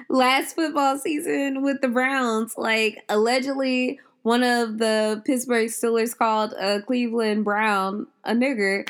last 0.10 0.56
football 0.56 0.98
season 0.98 1.62
with 1.62 1.82
the 1.82 1.88
Browns. 1.88 2.56
Like 2.58 3.04
allegedly 3.10 4.00
one 4.24 4.44
of 4.44 4.80
the 4.80 5.22
Pittsburgh 5.26 5.68
Steelers 5.68 6.18
called 6.18 6.54
a 6.60 6.82
Cleveland 6.82 7.46
Brown 7.46 8.08
a 8.24 8.34
nigger 8.34 8.88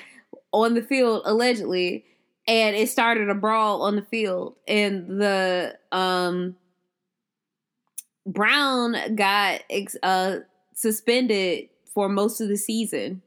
on 0.64 0.74
the 0.74 0.82
field 0.82 1.22
allegedly 1.26 2.06
and 2.48 2.76
it 2.76 2.90
started 2.90 3.30
a 3.30 3.36
brawl 3.36 3.82
on 3.82 3.96
the 3.96 4.02
field. 4.04 4.56
And 4.68 5.20
the 5.22 5.78
um 5.92 6.56
Brown 8.26 9.16
got 9.16 9.62
ex- 9.70 9.98
uh 10.02 10.40
suspended 10.74 11.70
for 11.94 12.10
most 12.10 12.42
of 12.42 12.48
the 12.48 12.58
season. 12.58 13.22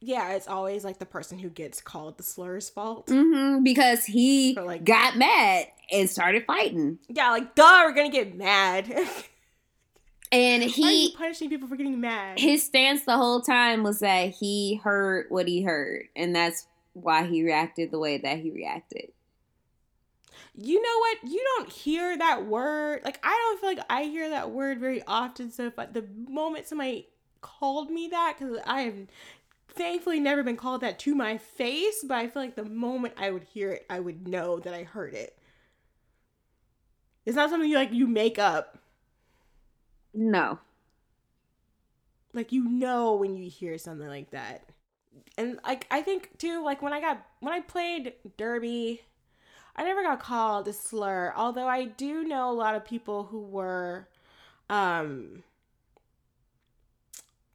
Yeah 0.00 0.32
it's 0.34 0.46
always 0.48 0.84
like 0.84 0.98
the 0.98 1.06
person 1.06 1.38
who 1.38 1.48
gets 1.48 1.80
called 1.80 2.16
the 2.16 2.22
slur's 2.22 2.68
fault. 2.70 3.08
Hmm 3.10 3.62
because 3.64 4.04
he 4.04 4.54
like- 4.54 4.84
got 4.84 5.16
mad 5.16 5.66
and 5.90 6.08
started 6.10 6.44
fighting. 6.46 6.98
yeah 7.08 7.30
like 7.30 7.54
duh 7.54 7.82
we're 7.84 7.92
gonna 7.94 8.10
get 8.10 8.36
mad 8.36 8.92
And 10.32 10.62
Why 10.62 10.66
are 10.66 10.68
you 10.68 11.08
he 11.08 11.14
punishing 11.16 11.48
people 11.48 11.68
for 11.68 11.76
getting 11.76 12.00
mad? 12.00 12.38
his 12.38 12.62
stance 12.64 13.04
the 13.04 13.16
whole 13.16 13.40
time 13.40 13.82
was 13.82 14.00
that 14.00 14.30
he 14.30 14.80
heard 14.82 15.26
what 15.28 15.46
he 15.46 15.62
heard, 15.62 16.04
and 16.16 16.34
that's 16.34 16.66
why 16.94 17.24
he 17.24 17.44
reacted 17.44 17.90
the 17.90 17.98
way 17.98 18.18
that 18.18 18.38
he 18.38 18.50
reacted. 18.50 19.12
you 20.56 20.80
know 20.80 20.98
what? 20.98 21.18
You 21.30 21.44
don't 21.56 21.68
hear 21.70 22.16
that 22.18 22.46
word. 22.46 23.02
Like 23.04 23.20
i 23.22 23.28
don't 23.30 23.60
feel 23.60 23.68
like 23.76 23.86
i 23.90 24.04
hear 24.04 24.30
that 24.30 24.50
word 24.50 24.80
very 24.80 25.02
often 25.06 25.50
so 25.50 25.66
if 25.66 25.78
I, 25.78 25.86
the 25.86 26.04
moment 26.28 26.66
somebody 26.66 27.08
called 27.42 27.90
me 27.90 28.08
that 28.08 28.36
because 28.38 28.58
i 28.66 28.80
have 28.82 28.94
thankfully 29.68 30.18
never 30.18 30.42
been 30.42 30.56
called 30.56 30.80
that 30.80 30.98
to 31.00 31.14
my 31.14 31.36
face 31.36 32.02
but 32.08 32.16
i 32.16 32.26
feel 32.28 32.42
like 32.42 32.56
the 32.56 32.64
moment 32.64 33.14
i 33.18 33.30
would 33.30 33.44
hear 33.44 33.70
it 33.72 33.86
i 33.90 34.00
would 34.00 34.26
know 34.26 34.58
that 34.60 34.72
i 34.74 34.82
heard 34.82 35.12
it. 35.14 35.38
It's 37.26 37.36
not 37.36 37.50
something 37.50 37.68
you 37.68 37.76
like 37.76 37.92
you 37.92 38.06
make 38.06 38.38
up 38.38 38.78
No. 40.16 40.58
like 42.32 42.50
you 42.52 42.64
know 42.68 43.14
when 43.14 43.36
you 43.36 43.48
hear 43.50 43.78
something 43.78 44.08
like 44.08 44.30
that 44.30 44.64
and 45.38 45.58
like 45.64 45.86
i 45.90 46.02
think 46.02 46.30
too 46.38 46.62
like 46.64 46.82
when 46.82 46.92
i 46.92 47.00
got 47.00 47.24
when 47.40 47.52
i 47.52 47.60
played 47.60 48.12
derby 48.36 49.02
i 49.76 49.84
never 49.84 50.02
got 50.02 50.20
called 50.20 50.66
a 50.68 50.72
slur 50.72 51.32
although 51.36 51.68
i 51.68 51.84
do 51.84 52.24
know 52.24 52.50
a 52.50 52.52
lot 52.52 52.74
of 52.74 52.84
people 52.84 53.24
who 53.24 53.40
were 53.40 54.08
um 54.70 55.42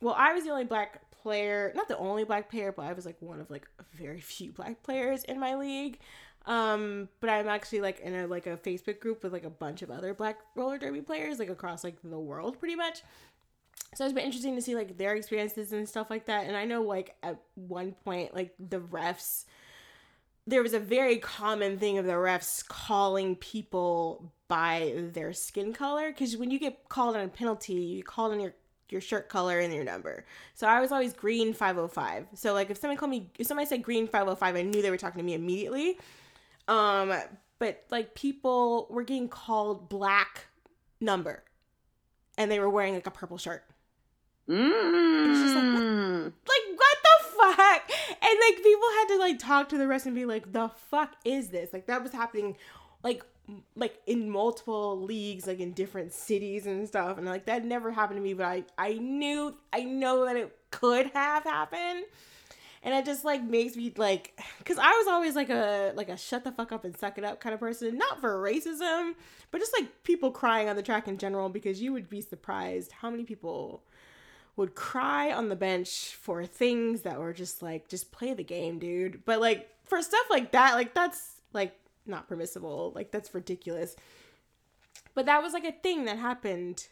well 0.01 0.15
i 0.17 0.33
was 0.33 0.43
the 0.43 0.49
only 0.51 0.63
black 0.65 1.09
player 1.11 1.71
not 1.75 1.87
the 1.87 1.97
only 1.97 2.23
black 2.23 2.49
player 2.49 2.71
but 2.71 2.83
i 2.85 2.93
was 2.93 3.05
like 3.05 3.21
one 3.21 3.39
of 3.39 3.49
like 3.51 3.67
very 3.93 4.19
few 4.21 4.51
black 4.51 4.81
players 4.83 5.23
in 5.25 5.39
my 5.39 5.55
league 5.55 5.99
um 6.47 7.07
but 7.19 7.29
i'm 7.29 7.47
actually 7.47 7.81
like 7.81 7.99
in 7.99 8.15
a 8.15 8.25
like 8.25 8.47
a 8.47 8.57
facebook 8.57 8.99
group 8.99 9.23
with 9.23 9.31
like 9.31 9.43
a 9.43 9.49
bunch 9.49 9.81
of 9.83 9.91
other 9.91 10.13
black 10.13 10.39
roller 10.55 10.77
derby 10.77 11.01
players 11.01 11.37
like 11.37 11.49
across 11.49 11.83
like 11.83 11.97
the 12.03 12.19
world 12.19 12.57
pretty 12.59 12.75
much. 12.75 13.03
So 13.93 14.05
it's 14.05 14.13
been 14.13 14.23
interesting 14.23 14.55
to 14.55 14.61
see 14.61 14.75
like 14.75 14.97
their 14.97 15.15
experiences 15.15 15.73
and 15.73 15.87
stuff 15.87 16.09
like 16.09 16.25
that. 16.25 16.47
And 16.47 16.55
i 16.55 16.65
know 16.65 16.81
like 16.81 17.15
at 17.23 17.39
one 17.55 17.93
point 18.05 18.33
like 18.33 18.53
the 18.59 18.79
refs 18.79 19.45
there 20.47 20.63
was 20.63 20.73
a 20.73 20.79
very 20.79 21.17
common 21.17 21.77
thing 21.77 21.97
of 21.97 22.05
the 22.05 22.13
refs 22.13 22.67
calling 22.67 23.35
people 23.35 24.33
by 24.47 24.93
their 25.13 25.33
skin 25.33 25.71
color. 25.71 26.09
Because 26.09 26.35
when 26.35 26.49
you 26.49 26.57
get 26.57 26.89
called 26.89 27.15
on 27.15 27.21
a 27.21 27.27
penalty 27.27 27.73
you 27.73 28.03
call 28.03 28.31
on 28.31 28.39
your 28.39 28.53
your 28.89 29.01
shirt 29.01 29.29
color 29.29 29.59
and 29.59 29.73
your 29.73 29.83
number. 29.83 30.25
So 30.53 30.67
i 30.67 30.79
was 30.79 30.91
always 30.91 31.13
green 31.13 31.53
505 31.53 32.27
so 32.33 32.53
like 32.53 32.69
if 32.69 32.77
somebody 32.77 32.97
called 32.97 33.11
me 33.11 33.29
if 33.37 33.47
somebody 33.47 33.67
said 33.67 33.83
green 33.83 34.07
505 34.07 34.55
i 34.55 34.61
knew 34.61 34.81
they 34.81 34.89
were 34.89 34.97
talking 34.97 35.19
to 35.19 35.23
me 35.23 35.33
immediately 35.33 35.97
um 36.67 37.13
but 37.59 37.83
like 37.89 38.15
people 38.15 38.87
were 38.89 39.03
getting 39.03 39.27
called 39.29 39.89
black 39.89 40.45
number 40.99 41.43
and 42.37 42.49
they 42.51 42.59
were 42.59 42.69
wearing 42.69 42.93
like 42.93 43.07
a 43.07 43.11
purple 43.11 43.37
shirt 43.37 43.63
just 44.47 45.55
like, 45.55 45.63
Mm. 45.63 46.23
like 46.25 46.77
what 46.77 46.97
the 47.03 47.23
fuck 47.37 47.91
and 48.21 48.39
like 48.47 48.63
people 48.63 48.87
had 48.99 49.05
to 49.09 49.17
like 49.19 49.39
talk 49.39 49.69
to 49.69 49.77
the 49.77 49.87
rest 49.87 50.05
and 50.05 50.15
be 50.15 50.25
like 50.25 50.51
the 50.51 50.69
fuck 50.89 51.13
is 51.23 51.49
this 51.49 51.71
like 51.73 51.85
that 51.87 52.03
was 52.03 52.11
happening 52.11 52.57
like 53.03 53.23
like 53.75 53.99
in 54.05 54.29
multiple 54.29 55.01
leagues, 55.01 55.45
like 55.47 55.59
in 55.59 55.73
different 55.73 56.13
cities 56.13 56.67
and 56.67 56.87
stuff. 56.87 57.17
And 57.17 57.25
like 57.25 57.45
that 57.47 57.65
never 57.65 57.91
happened 57.91 58.17
to 58.17 58.21
me, 58.21 58.33
but 58.33 58.45
I 58.45 58.63
I 58.77 58.93
knew 58.93 59.57
I 59.73 59.83
know 59.83 60.25
that 60.25 60.37
it 60.37 60.55
could 60.69 61.07
have 61.07 61.43
happened. 61.43 62.05
And 62.83 62.95
it 62.95 63.05
just 63.05 63.23
like 63.23 63.43
makes 63.43 63.75
me 63.75 63.93
like 63.95 64.39
cuz 64.65 64.77
I 64.77 64.91
was 64.91 65.07
always 65.07 65.35
like 65.35 65.49
a 65.49 65.93
like 65.95 66.09
a 66.09 66.17
shut 66.17 66.43
the 66.43 66.51
fuck 66.51 66.71
up 66.71 66.83
and 66.83 66.97
suck 66.97 67.17
it 67.17 67.23
up 67.23 67.39
kind 67.39 67.53
of 67.53 67.59
person, 67.59 67.97
not 67.97 68.19
for 68.19 68.41
racism, 68.41 69.15
but 69.51 69.59
just 69.59 69.73
like 69.77 70.03
people 70.03 70.31
crying 70.31 70.69
on 70.69 70.75
the 70.75 70.83
track 70.83 71.07
in 71.07 71.17
general 71.17 71.49
because 71.49 71.81
you 71.81 71.93
would 71.93 72.09
be 72.09 72.21
surprised 72.21 72.91
how 72.91 73.09
many 73.09 73.23
people 73.23 73.83
would 74.55 74.75
cry 74.75 75.31
on 75.31 75.49
the 75.49 75.55
bench 75.55 76.15
for 76.15 76.45
things 76.45 77.01
that 77.01 77.19
were 77.19 77.33
just 77.33 77.61
like 77.61 77.87
just 77.87 78.11
play 78.11 78.33
the 78.33 78.43
game 78.43 78.79
dude. 78.79 79.23
But 79.25 79.39
like 79.39 79.69
for 79.83 80.01
stuff 80.01 80.25
like 80.29 80.51
that 80.51 80.75
like 80.75 80.93
that's 80.93 81.41
like 81.53 81.75
not 82.05 82.27
permissible. 82.27 82.91
Like 82.95 83.11
that's 83.11 83.33
ridiculous. 83.33 83.95
But 85.13 85.25
that 85.25 85.41
was 85.41 85.53
like 85.53 85.65
a 85.65 85.71
thing 85.71 86.05
that 86.05 86.17
happened. 86.17 86.87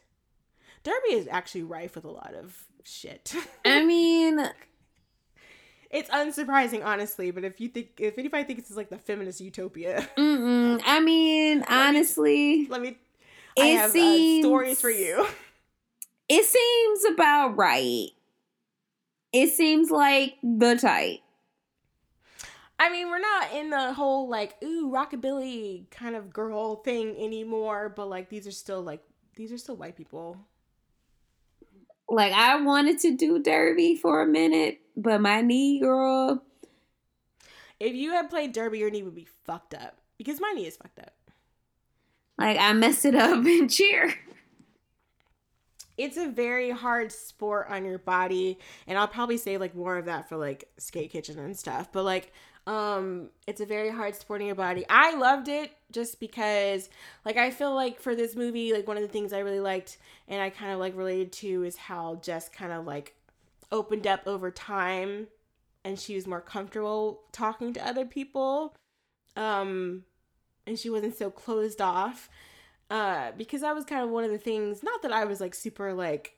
Derby 0.84 1.14
is 1.14 1.28
actually 1.28 1.64
rife 1.64 1.96
with 1.96 2.06
a 2.06 2.12
lot 2.12 2.34
of 2.34 2.64
shit. 2.84 3.34
I 3.66 3.86
mean, 3.86 4.50
it's 5.90 6.10
unsurprising 6.10 6.86
honestly 6.86 7.32
but 7.32 7.44
if 7.44 7.60
you 7.60 7.68
think 7.68 7.90
if 7.98 8.18
anybody 8.18 8.44
thinks 8.44 8.70
it's 8.70 8.78
like 8.78 8.90
the 8.90 8.98
feminist 8.98 9.42
utopia 9.42 10.08
mm-mm. 10.18 10.82
I 10.86 11.00
mean, 11.00 11.64
honestly, 11.68 12.68
let 12.70 12.82
me 12.82 12.98
i 13.58 13.66
It 13.66 13.78
have 13.78 13.96
uh, 13.96 14.40
stories 14.42 14.80
for 14.80 14.90
you 14.90 15.28
it 16.30 16.46
seems 16.46 17.06
about 17.06 17.58
right. 17.58 18.10
It 19.34 19.50
seems 19.50 19.90
like 19.90 20.36
the 20.44 20.76
type. 20.76 21.20
I 22.78 22.90
mean, 22.90 23.10
we're 23.10 23.20
not 23.20 23.52
in 23.54 23.72
the 23.72 23.94
whole 23.94 24.30
like 24.30 24.56
ooh 24.64 24.92
rockabilly 24.92 25.90
kind 25.90 26.16
of 26.16 26.32
girl 26.32 26.78
thing 26.78 27.16
anymore, 27.20 27.90
but 27.90 28.08
like 28.08 28.30
these 28.30 28.48
are 28.48 28.52
still 28.52 28.82
like 28.82 29.02
these 29.36 29.52
are 29.52 29.58
still 29.58 29.76
white 29.76 29.98
people. 29.98 30.38
Like 32.08 32.32
I 32.32 32.62
wanted 32.62 33.00
to 33.00 33.18
do 33.18 33.42
derby 33.42 33.96
for 33.96 34.22
a 34.22 34.28
minute, 34.28 34.80
but 35.02 35.22
my 35.22 35.42
knee, 35.42 35.80
girl, 35.80 36.44
If 37.80 37.94
you 37.96 38.12
had 38.12 38.30
played 38.30 38.54
derby, 38.54 38.80
your 38.80 38.90
knee 38.92 39.04
would 39.04 39.16
be 39.16 39.28
fucked 39.46 39.74
up 39.74 39.98
because 40.18 40.40
my 40.42 40.52
knee 40.56 40.68
is 40.68 40.78
fucked 40.78 41.00
up. 41.00 41.14
like 42.38 42.58
I 42.60 42.74
messed 42.74 43.06
it 43.06 43.16
up 43.16 43.46
in 43.46 43.68
cheer. 43.70 44.14
It's 45.98 46.16
a 46.18 46.28
very 46.30 46.72
hard 46.72 47.12
sport 47.12 47.68
on 47.70 47.84
your 47.84 47.98
body, 47.98 48.58
and 48.88 48.98
I'll 48.98 49.08
probably 49.08 49.38
say 49.38 49.58
like 49.58 49.76
more 49.76 49.98
of 49.98 50.06
that 50.06 50.30
for 50.30 50.38
like 50.38 50.70
skate 50.78 51.12
kitchen 51.12 51.38
and 51.40 51.58
stuff. 51.58 51.92
But 51.92 52.04
like, 52.04 52.32
um, 52.68 53.30
it's 53.48 53.60
a 53.60 53.66
very 53.66 53.90
hard 53.90 54.16
sport 54.16 54.40
on 54.40 54.48
your 54.48 54.56
body. 54.56 54.86
I 54.90 55.16
loved 55.16 55.50
it 55.50 55.72
just 55.92 56.20
because 56.22 56.90
like 57.26 57.36
I 57.36 57.52
feel 57.52 57.74
like 57.76 58.00
for 58.00 58.16
this 58.16 58.34
movie, 58.36 58.72
like 58.72 58.88
one 58.88 58.96
of 58.96 59.04
the 59.04 59.10
things 59.10 59.34
I 59.34 59.40
really 59.40 59.60
liked 59.60 59.98
and 60.30 60.42
I 60.42 60.50
kind 60.52 60.72
of 60.72 60.80
like 60.80 60.96
related 60.96 61.34
to 61.34 61.64
is 61.64 61.76
how 61.76 62.16
Jess 62.24 62.48
kind 62.48 62.72
of 62.72 62.86
like 62.86 63.16
opened 63.72 64.08
up 64.08 64.22
over 64.26 64.52
time 64.52 65.28
and 65.84 66.00
she 66.00 66.16
was 66.16 66.28
more 66.28 66.42
comfortable 66.42 67.22
talking 67.32 67.74
to 67.74 67.88
other 67.88 68.06
people. 68.06 68.76
Um 69.36 70.04
and 70.68 70.78
she 70.78 70.90
wasn't 70.90 71.18
so 71.18 71.30
closed 71.30 71.82
off. 71.82 72.30
Uh 72.90 73.32
because 73.38 73.62
that 73.62 73.76
was 73.76 73.86
kind 73.86 74.04
of 74.04 74.10
one 74.10 74.24
of 74.24 74.32
the 74.32 74.38
things, 74.38 74.84
not 74.84 75.02
that 75.02 75.12
I 75.12 75.26
was 75.26 75.40
like 75.40 75.56
super 75.56 75.94
like 75.94 76.34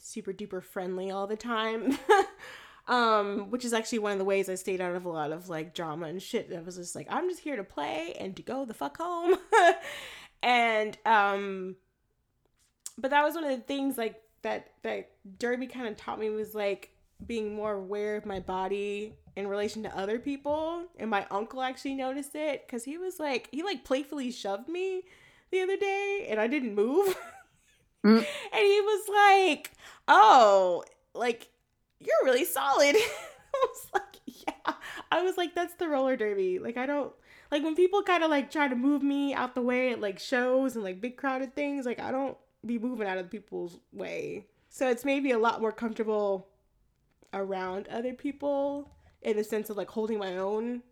super 0.00 0.32
duper 0.32 0.62
friendly 0.62 1.10
all 1.10 1.26
the 1.26 1.36
time. 1.36 1.98
um 2.86 3.50
which 3.50 3.64
is 3.64 3.72
actually 3.72 3.98
one 3.98 4.12
of 4.12 4.18
the 4.18 4.24
ways 4.24 4.50
I 4.50 4.56
stayed 4.56 4.82
out 4.82 4.94
of 4.94 5.06
a 5.06 5.08
lot 5.08 5.32
of 5.32 5.48
like 5.48 5.74
drama 5.74 6.06
and 6.06 6.22
shit. 6.22 6.52
I 6.54 6.60
was 6.60 6.76
just 6.76 6.94
like 6.94 7.06
I'm 7.10 7.28
just 7.28 7.40
here 7.40 7.56
to 7.56 7.64
play 7.64 8.14
and 8.18 8.36
to 8.36 8.42
go 8.42 8.64
the 8.64 8.74
fuck 8.74 8.98
home. 8.98 9.36
and 10.42 10.98
um 11.06 11.76
but 12.98 13.10
that 13.10 13.24
was 13.24 13.34
one 13.34 13.44
of 13.44 13.50
the 13.50 13.64
things 13.64 13.96
like 13.98 14.20
that 14.44 14.68
that 14.82 15.10
derby 15.38 15.66
kind 15.66 15.88
of 15.88 15.96
taught 15.96 16.20
me 16.20 16.30
was 16.30 16.54
like 16.54 16.90
being 17.26 17.54
more 17.54 17.72
aware 17.72 18.16
of 18.16 18.24
my 18.24 18.38
body 18.38 19.14
in 19.34 19.48
relation 19.48 19.82
to 19.82 19.98
other 19.98 20.18
people 20.18 20.84
and 20.98 21.10
my 21.10 21.26
uncle 21.30 21.60
actually 21.60 21.94
noticed 21.94 22.34
it 22.34 22.64
because 22.66 22.84
he 22.84 22.96
was 22.96 23.18
like 23.18 23.48
he 23.50 23.62
like 23.62 23.84
playfully 23.84 24.30
shoved 24.30 24.68
me 24.68 25.02
the 25.50 25.60
other 25.60 25.76
day 25.76 26.26
and 26.30 26.40
i 26.40 26.46
didn't 26.46 26.74
move. 26.74 27.16
Mm. 28.04 28.18
and 28.52 28.62
he 28.62 28.80
was 28.80 29.08
like 29.08 29.72
oh 30.06 30.84
like 31.14 31.48
you're 32.00 32.24
really 32.24 32.44
solid. 32.44 32.94
I 33.54 33.66
was 33.66 33.86
like 33.94 34.20
yeah. 34.26 34.74
I 35.10 35.22
was 35.22 35.36
like 35.36 35.54
that's 35.54 35.74
the 35.74 35.88
roller 35.88 36.16
derby. 36.16 36.58
Like 36.58 36.76
i 36.76 36.86
don't 36.86 37.12
like 37.50 37.62
when 37.62 37.74
people 37.74 38.02
kind 38.02 38.22
of 38.22 38.30
like 38.30 38.50
try 38.50 38.68
to 38.68 38.76
move 38.76 39.02
me 39.02 39.32
out 39.32 39.54
the 39.54 39.62
way 39.62 39.92
at 39.92 40.00
like 40.00 40.18
shows 40.18 40.74
and 40.74 40.84
like 40.84 41.00
big 41.00 41.16
crowded 41.16 41.54
things 41.54 41.86
like 41.86 42.00
i 42.00 42.10
don't 42.10 42.36
be 42.66 42.78
moving 42.78 43.06
out 43.06 43.18
of 43.18 43.30
people's 43.30 43.78
way. 43.92 44.46
So 44.68 44.88
it's 44.88 45.04
maybe 45.04 45.30
a 45.30 45.38
lot 45.38 45.60
more 45.60 45.72
comfortable 45.72 46.48
around 47.32 47.88
other 47.88 48.12
people 48.14 48.90
in 49.22 49.36
the 49.36 49.44
sense 49.44 49.70
of 49.70 49.76
like 49.76 49.90
holding 49.90 50.18
my 50.18 50.36
own 50.36 50.82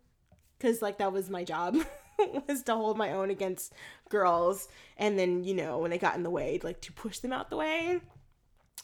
because 0.57 0.81
like 0.81 0.97
that 0.97 1.11
was 1.13 1.29
my 1.29 1.43
job 1.43 1.77
was 2.47 2.63
to 2.63 2.75
hold 2.75 2.97
my 2.97 3.11
own 3.13 3.29
against 3.29 3.73
girls. 4.09 4.67
And 4.97 5.17
then 5.19 5.43
you 5.43 5.53
know 5.53 5.77
when 5.79 5.91
they 5.91 5.97
got 5.97 6.15
in 6.15 6.23
the 6.23 6.29
way 6.29 6.59
like 6.63 6.81
to 6.81 6.93
push 6.93 7.19
them 7.19 7.33
out 7.33 7.49
the 7.49 7.57
way 7.57 7.99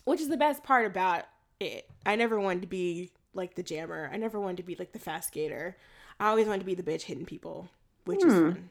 which 0.06 0.22
is 0.22 0.30
the 0.30 0.38
best 0.38 0.64
part 0.64 0.86
about 0.86 1.26
it. 1.60 1.90
I 2.06 2.16
never 2.16 2.40
wanted 2.40 2.62
to 2.62 2.68
be 2.68 3.12
like 3.34 3.56
the 3.56 3.64
jammer. 3.64 4.10
I 4.12 4.18
never 4.18 4.40
wanted 4.40 4.58
to 4.58 4.64
be 4.64 4.76
like 4.76 4.92
the 4.94 5.00
fast 5.00 5.28
skater. 5.30 5.78
I 6.20 6.30
always 6.30 6.48
wanted 6.48 6.60
to 6.60 6.66
be 6.66 6.76
the 6.76 6.84
bitch 6.84 7.04
hitting 7.04 7.26
people 7.26 7.70
which 8.06 8.24
is 8.24 8.34
Hmm. 8.34 8.52
fun. 8.52 8.70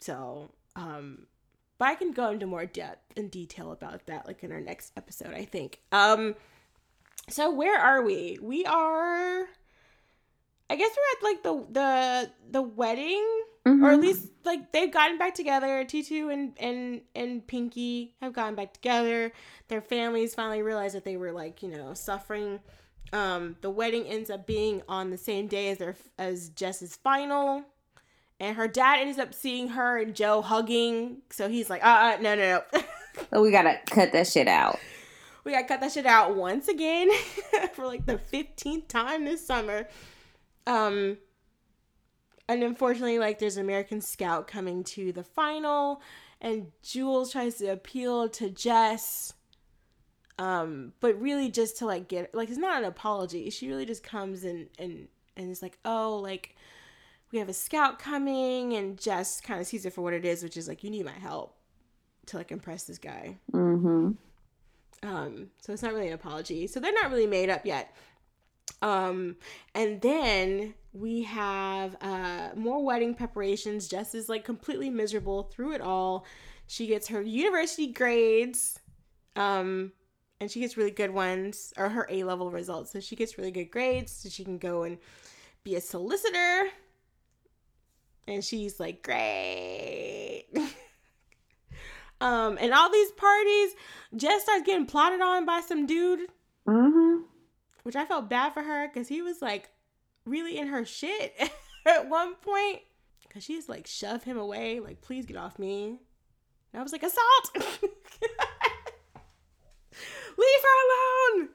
So 0.00 0.50
um 0.76 1.26
but 1.78 1.88
i 1.88 1.94
can 1.94 2.12
go 2.12 2.30
into 2.30 2.46
more 2.46 2.66
depth 2.66 3.12
and 3.16 3.30
detail 3.30 3.72
about 3.72 4.06
that 4.06 4.26
like 4.26 4.42
in 4.44 4.52
our 4.52 4.60
next 4.60 4.92
episode 4.96 5.32
i 5.34 5.44
think 5.44 5.80
um 5.92 6.34
so 7.28 7.50
where 7.50 7.78
are 7.78 8.02
we 8.02 8.38
we 8.42 8.64
are 8.66 9.46
i 10.70 10.76
guess 10.76 10.90
we're 10.96 11.28
at 11.28 11.34
like 11.34 11.42
the 11.42 11.66
the 11.72 12.30
the 12.52 12.62
wedding 12.62 13.24
or 13.66 13.90
at 13.90 13.98
Mhm. 13.98 14.00
least 14.02 14.28
like 14.44 14.70
they've 14.70 14.92
gotten 14.92 15.18
back 15.18 15.34
together. 15.34 15.84
Teetu 15.84 16.32
and 16.32 16.52
and 16.60 17.00
and 17.16 17.44
Pinky 17.44 18.14
have 18.22 18.32
gotten 18.32 18.54
back 18.54 18.72
together. 18.72 19.32
Their 19.66 19.80
families 19.80 20.36
finally 20.36 20.62
realized 20.62 20.94
that 20.94 21.04
they 21.04 21.16
were 21.16 21.32
like 21.32 21.64
you 21.64 21.70
know 21.70 21.92
suffering. 21.92 22.60
Um, 23.12 23.56
the 23.62 23.70
wedding 23.70 24.04
ends 24.06 24.30
up 24.30 24.46
being 24.46 24.82
on 24.88 25.10
the 25.10 25.18
same 25.18 25.48
day 25.48 25.70
as 25.70 25.78
their 25.78 25.96
as 26.16 26.50
Jess's 26.50 26.94
final, 26.94 27.64
and 28.38 28.56
her 28.56 28.68
dad 28.68 29.00
ends 29.00 29.18
up 29.18 29.34
seeing 29.34 29.68
her 29.68 29.98
and 29.98 30.14
Joe 30.14 30.42
hugging. 30.42 31.22
So 31.30 31.48
he's 31.48 31.70
like, 31.70 31.84
uh, 31.84 32.16
uh 32.16 32.18
no, 32.20 32.34
no, 32.34 32.62
no. 32.72 32.82
We 33.40 33.50
gotta 33.50 33.80
cut 33.88 34.12
that 34.12 34.26
shit 34.26 34.46
out. 34.46 34.78
we 35.44 35.52
gotta 35.52 35.66
cut 35.66 35.80
that 35.80 35.92
shit 35.92 36.04
out 36.04 36.36
once 36.36 36.68
again 36.68 37.08
for 37.72 37.86
like 37.86 38.04
the 38.04 38.18
15th 38.18 38.88
time 38.88 39.24
this 39.24 39.46
summer. 39.46 39.88
Um, 40.66 41.16
and 42.48 42.62
unfortunately, 42.62 43.18
like 43.18 43.38
there's 43.38 43.56
an 43.56 43.64
American 43.64 44.00
Scout 44.00 44.46
coming 44.46 44.84
to 44.84 45.12
the 45.12 45.24
final, 45.24 46.02
and 46.40 46.72
Jules 46.82 47.32
tries 47.32 47.56
to 47.56 47.68
appeal 47.68 48.28
to 48.30 48.50
Jess. 48.50 49.32
Um, 50.38 50.92
but 51.00 51.18
really 51.18 51.50
just 51.50 51.78
to 51.78 51.86
like 51.86 52.08
get 52.08 52.34
like 52.34 52.50
it's 52.50 52.58
not 52.58 52.82
an 52.82 52.84
apology. 52.84 53.48
She 53.48 53.68
really 53.68 53.86
just 53.86 54.02
comes 54.02 54.44
and 54.44 54.68
and 54.78 55.08
and 55.36 55.50
is 55.50 55.62
like, 55.62 55.78
oh, 55.84 56.18
like 56.18 56.54
we 57.32 57.38
have 57.38 57.48
a 57.48 57.54
scout 57.54 57.98
coming, 57.98 58.72
and 58.74 58.98
Jess 58.98 59.40
kind 59.40 59.60
of 59.60 59.66
sees 59.66 59.84
it 59.84 59.92
for 59.92 60.02
what 60.02 60.12
it 60.14 60.24
is, 60.24 60.42
which 60.42 60.56
is 60.56 60.68
like 60.68 60.84
you 60.84 60.90
need 60.90 61.04
my 61.04 61.12
help 61.12 61.56
to 62.26 62.36
like 62.36 62.52
impress 62.52 62.84
this 62.84 62.98
guy. 62.98 63.38
Mm-hmm. 63.52 64.12
Um, 65.02 65.50
so 65.60 65.72
it's 65.72 65.82
not 65.82 65.92
really 65.92 66.08
an 66.08 66.14
apology. 66.14 66.66
So 66.66 66.80
they're 66.80 66.92
not 66.92 67.10
really 67.10 67.26
made 67.26 67.50
up 67.50 67.66
yet. 67.66 67.94
Um, 68.82 69.36
and 69.74 70.00
then 70.00 70.74
we 70.92 71.22
have 71.24 71.94
uh 72.00 72.48
more 72.56 72.82
wedding 72.82 73.14
preparations. 73.14 73.86
Jess 73.86 74.14
is 74.14 74.28
like 74.28 74.44
completely 74.44 74.90
miserable 74.90 75.44
through 75.44 75.72
it 75.72 75.80
all. 75.80 76.24
She 76.66 76.86
gets 76.86 77.08
her 77.08 77.22
university 77.22 77.88
grades. 77.88 78.80
Um, 79.36 79.92
and 80.40 80.50
she 80.50 80.60
gets 80.60 80.76
really 80.76 80.90
good 80.90 81.10
ones, 81.10 81.72
or 81.76 81.88
her 81.88 82.06
A 82.10 82.24
level 82.24 82.50
results. 82.50 82.92
So 82.92 83.00
she 83.00 83.16
gets 83.16 83.38
really 83.38 83.50
good 83.50 83.70
grades, 83.70 84.12
so 84.12 84.28
she 84.28 84.44
can 84.44 84.58
go 84.58 84.82
and 84.82 84.98
be 85.64 85.76
a 85.76 85.80
solicitor. 85.80 86.68
And 88.28 88.42
she's 88.44 88.80
like, 88.80 89.02
great. 89.02 90.46
um, 92.20 92.58
and 92.60 92.72
all 92.74 92.90
these 92.90 93.12
parties, 93.12 93.70
Jess 94.16 94.42
starts 94.42 94.64
getting 94.66 94.86
plotted 94.86 95.20
on 95.20 95.44
by 95.46 95.60
some 95.60 95.86
dude, 95.86 96.20
Mm-hmm. 96.66 97.22
which 97.84 97.94
I 97.94 98.04
felt 98.04 98.28
bad 98.28 98.52
for 98.52 98.62
her 98.62 98.88
because 98.88 99.06
he 99.06 99.22
was 99.22 99.40
like 99.40 99.70
really 100.24 100.58
in 100.58 100.66
her 100.66 100.84
shit 100.84 101.34
at 101.86 102.08
one 102.08 102.34
point. 102.34 102.80
Cause 103.32 103.44
she's 103.44 103.68
like 103.68 103.86
shove 103.86 104.24
him 104.24 104.38
away, 104.38 104.80
like 104.80 105.00
please 105.02 105.26
get 105.26 105.36
off 105.36 105.58
me. 105.58 106.00
And 106.72 106.80
I 106.80 106.82
was 106.82 106.90
like 106.92 107.02
assault. 107.04 107.50
Leave 110.38 110.62
her 110.62 111.38
alone. 111.38 111.48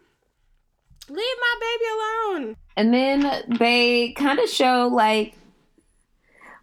Leave 1.10 1.38
my 1.40 1.56
baby 1.60 1.86
alone. 1.94 2.56
And 2.78 2.94
then 2.94 3.58
they 3.60 4.14
kind 4.14 4.40
of 4.40 4.48
show 4.50 4.90
like 4.92 5.34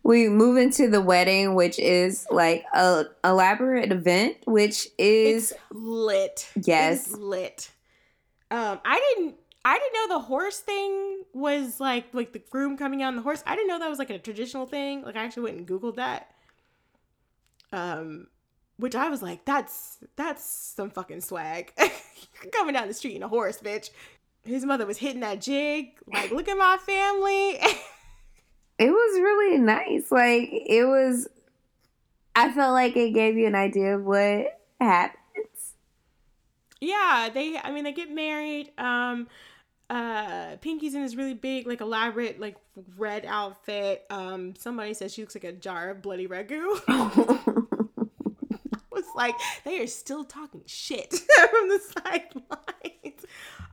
we 0.08 0.30
move 0.30 0.56
into 0.56 0.88
the 0.88 1.02
wedding, 1.02 1.54
which 1.54 1.78
is 1.78 2.26
like 2.30 2.64
a 2.72 3.04
elaborate 3.22 3.92
event, 3.92 4.38
which 4.46 4.88
is 4.96 5.52
It's 5.52 5.60
lit. 5.70 6.50
Yes. 6.64 7.08
It's 7.08 7.18
lit. 7.18 7.70
Um, 8.50 8.80
I 8.86 9.14
didn't 9.14 9.34
I 9.66 9.78
didn't 9.78 9.92
know 9.92 10.16
the 10.16 10.24
horse 10.24 10.60
thing 10.60 11.24
was 11.34 11.78
like 11.78 12.06
like 12.14 12.32
the 12.32 12.38
groom 12.38 12.78
coming 12.78 13.02
out 13.02 13.08
on 13.08 13.16
the 13.16 13.22
horse. 13.22 13.42
I 13.46 13.54
didn't 13.54 13.68
know 13.68 13.78
that 13.80 13.90
was 13.90 13.98
like 13.98 14.08
a 14.08 14.18
traditional 14.18 14.64
thing. 14.64 15.02
Like 15.02 15.16
I 15.16 15.24
actually 15.24 15.42
went 15.42 15.58
and 15.58 15.68
Googled 15.68 15.96
that. 15.96 16.30
Um 17.70 18.28
which 18.78 18.94
I 18.94 19.10
was 19.10 19.20
like, 19.20 19.44
that's 19.44 19.98
that's 20.16 20.42
some 20.42 20.88
fucking 20.88 21.20
swag. 21.20 21.74
You're 21.78 22.50
coming 22.50 22.72
down 22.72 22.88
the 22.88 22.94
street 22.94 23.16
in 23.16 23.22
a 23.22 23.28
horse, 23.28 23.58
bitch. 23.58 23.90
His 24.42 24.64
mother 24.64 24.86
was 24.86 24.96
hitting 24.96 25.20
that 25.20 25.42
jig, 25.42 25.98
like, 26.10 26.30
look 26.30 26.48
at 26.48 26.56
my 26.56 26.78
family. 26.78 27.58
it 28.78 28.90
was 28.90 29.20
really 29.20 29.58
nice. 29.58 30.10
Like 30.10 30.48
it 30.52 30.84
was 30.84 31.28
I 32.34 32.52
felt 32.52 32.72
like 32.72 32.96
it 32.96 33.10
gave 33.10 33.36
you 33.36 33.46
an 33.46 33.54
idea 33.54 33.96
of 33.96 34.04
what 34.04 34.60
happens. 34.80 35.74
yeah, 36.80 37.28
they 37.32 37.58
I 37.58 37.70
mean 37.72 37.84
they 37.84 37.92
get 37.92 38.10
married. 38.10 38.70
Um 38.78 39.28
uh 39.90 40.56
Pinky's 40.60 40.94
in 40.94 41.02
this 41.02 41.14
really 41.14 41.34
big, 41.34 41.66
like 41.66 41.80
elaborate, 41.80 42.38
like 42.38 42.56
red 42.96 43.24
outfit. 43.26 44.04
Um 44.10 44.54
somebody 44.56 44.94
says 44.94 45.12
she 45.12 45.22
looks 45.22 45.34
like 45.34 45.44
a 45.44 45.52
jar 45.52 45.90
of 45.90 46.02
bloody 46.02 46.28
ragu. 46.28 46.78
was 48.92 49.04
like 49.14 49.34
they 49.64 49.80
are 49.80 49.86
still 49.86 50.24
talking 50.24 50.62
shit 50.66 51.12
from 51.50 51.68
the 51.68 51.80
sidelines. 52.04 53.24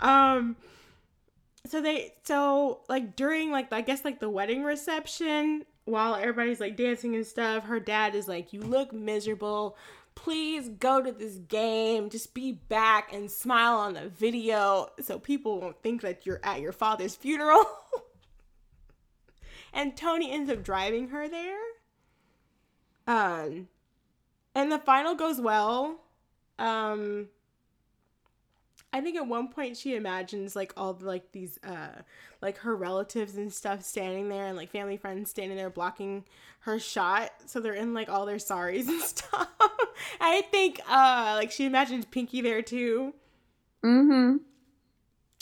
Um 0.02 0.56
so 1.68 1.82
they 1.82 2.14
so 2.24 2.82
like 2.90 3.16
during 3.16 3.52
like 3.52 3.72
I 3.72 3.82
guess 3.82 4.06
like 4.06 4.20
the 4.20 4.30
wedding 4.30 4.64
reception 4.64 5.66
while 5.86 6.16
everybody's 6.16 6.60
like 6.60 6.76
dancing 6.76 7.16
and 7.16 7.26
stuff, 7.26 7.66
her 7.66 7.80
dad 7.80 8.16
is 8.16 8.28
like, 8.28 8.52
You 8.52 8.62
look 8.62 8.92
miserable. 8.92 9.78
Please 10.16 10.70
go 10.70 11.02
to 11.02 11.12
this 11.12 11.36
game. 11.36 12.10
Just 12.10 12.34
be 12.34 12.54
back 12.54 13.14
and 13.14 13.30
smile 13.30 13.76
on 13.76 13.94
the 13.94 14.08
video 14.08 14.90
so 15.02 15.20
people 15.20 15.60
won't 15.60 15.82
think 15.82 16.02
that 16.02 16.26
you're 16.26 16.40
at 16.42 16.62
your 16.62 16.72
father's 16.72 17.16
funeral. 17.16 17.66
and 19.74 19.96
Tony 19.96 20.32
ends 20.32 20.50
up 20.50 20.64
driving 20.64 21.10
her 21.10 21.28
there. 21.28 21.60
Um 23.08 23.68
and 24.56 24.72
the 24.72 24.80
final 24.80 25.16
goes 25.16 25.40
well. 25.40 26.00
Um 26.58 27.28
I 28.96 29.02
think 29.02 29.18
at 29.18 29.28
one 29.28 29.50
point 29.50 29.76
she 29.76 29.94
imagines 29.94 30.56
like 30.56 30.72
all 30.78 30.94
the, 30.94 31.06
like 31.06 31.34
these 31.34 31.60
uh 31.66 32.02
like 32.42 32.60
her 32.60 32.74
relatives 32.74 33.36
and 33.36 33.52
stuff 33.52 33.84
standing 33.84 34.30
there 34.30 34.46
and 34.46 34.56
like 34.56 34.72
family 34.72 34.96
friends 34.96 35.30
standing 35.30 35.58
there 35.58 35.70
blocking 35.70 36.24
her 36.62 36.80
shot 36.80 37.30
so 37.46 37.60
they're 37.60 37.74
in 37.74 37.94
like 37.94 38.08
all 38.08 38.26
their 38.26 38.40
saris 38.40 38.88
and 38.88 39.02
stuff. 39.02 39.50
I 40.22 40.44
think 40.44 40.80
uh 40.90 41.34
like 41.36 41.52
she 41.52 41.66
imagines 41.66 42.06
Pinky 42.06 42.40
there 42.40 42.62
too, 42.62 43.14
mm-hmm. 43.84 44.38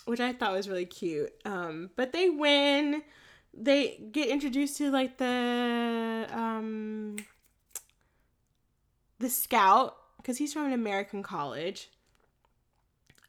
which 0.06 0.20
I 0.20 0.34
thought 0.34 0.54
was 0.54 0.68
really 0.68 0.88
cute. 0.88 1.32
Um 1.46 1.92
but 1.96 2.12
they 2.12 2.32
win. 2.32 3.04
They 3.54 4.02
get 4.12 4.30
introduced 4.30 4.78
to 4.78 4.90
like 4.90 5.20
the 5.20 6.28
um 6.32 7.18
the 9.20 9.30
scout 9.30 9.96
because 10.18 10.40
he's 10.40 10.54
from 10.54 10.66
an 10.66 10.74
American 10.74 11.22
college. 11.22 11.92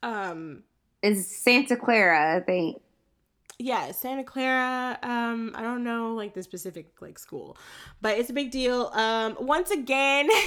Um 0.05 0.63
It's 1.01 1.25
Santa 1.43 1.75
Clara, 1.75 2.37
I 2.37 2.39
think. 2.41 2.81
yeah 3.57 3.91
santa 3.93 4.23
clara 4.23 4.99
um 5.01 5.53
i 5.55 5.61
don't 5.61 5.81
know 5.83 6.13
like 6.13 6.33
the 6.33 6.43
specific 6.43 6.87
like 6.99 7.17
school 7.17 7.55
but 8.01 8.17
it's 8.19 8.29
a 8.29 8.33
big 8.33 8.51
deal 8.51 8.87
um 8.93 9.37
once 9.39 9.71
again 9.71 10.27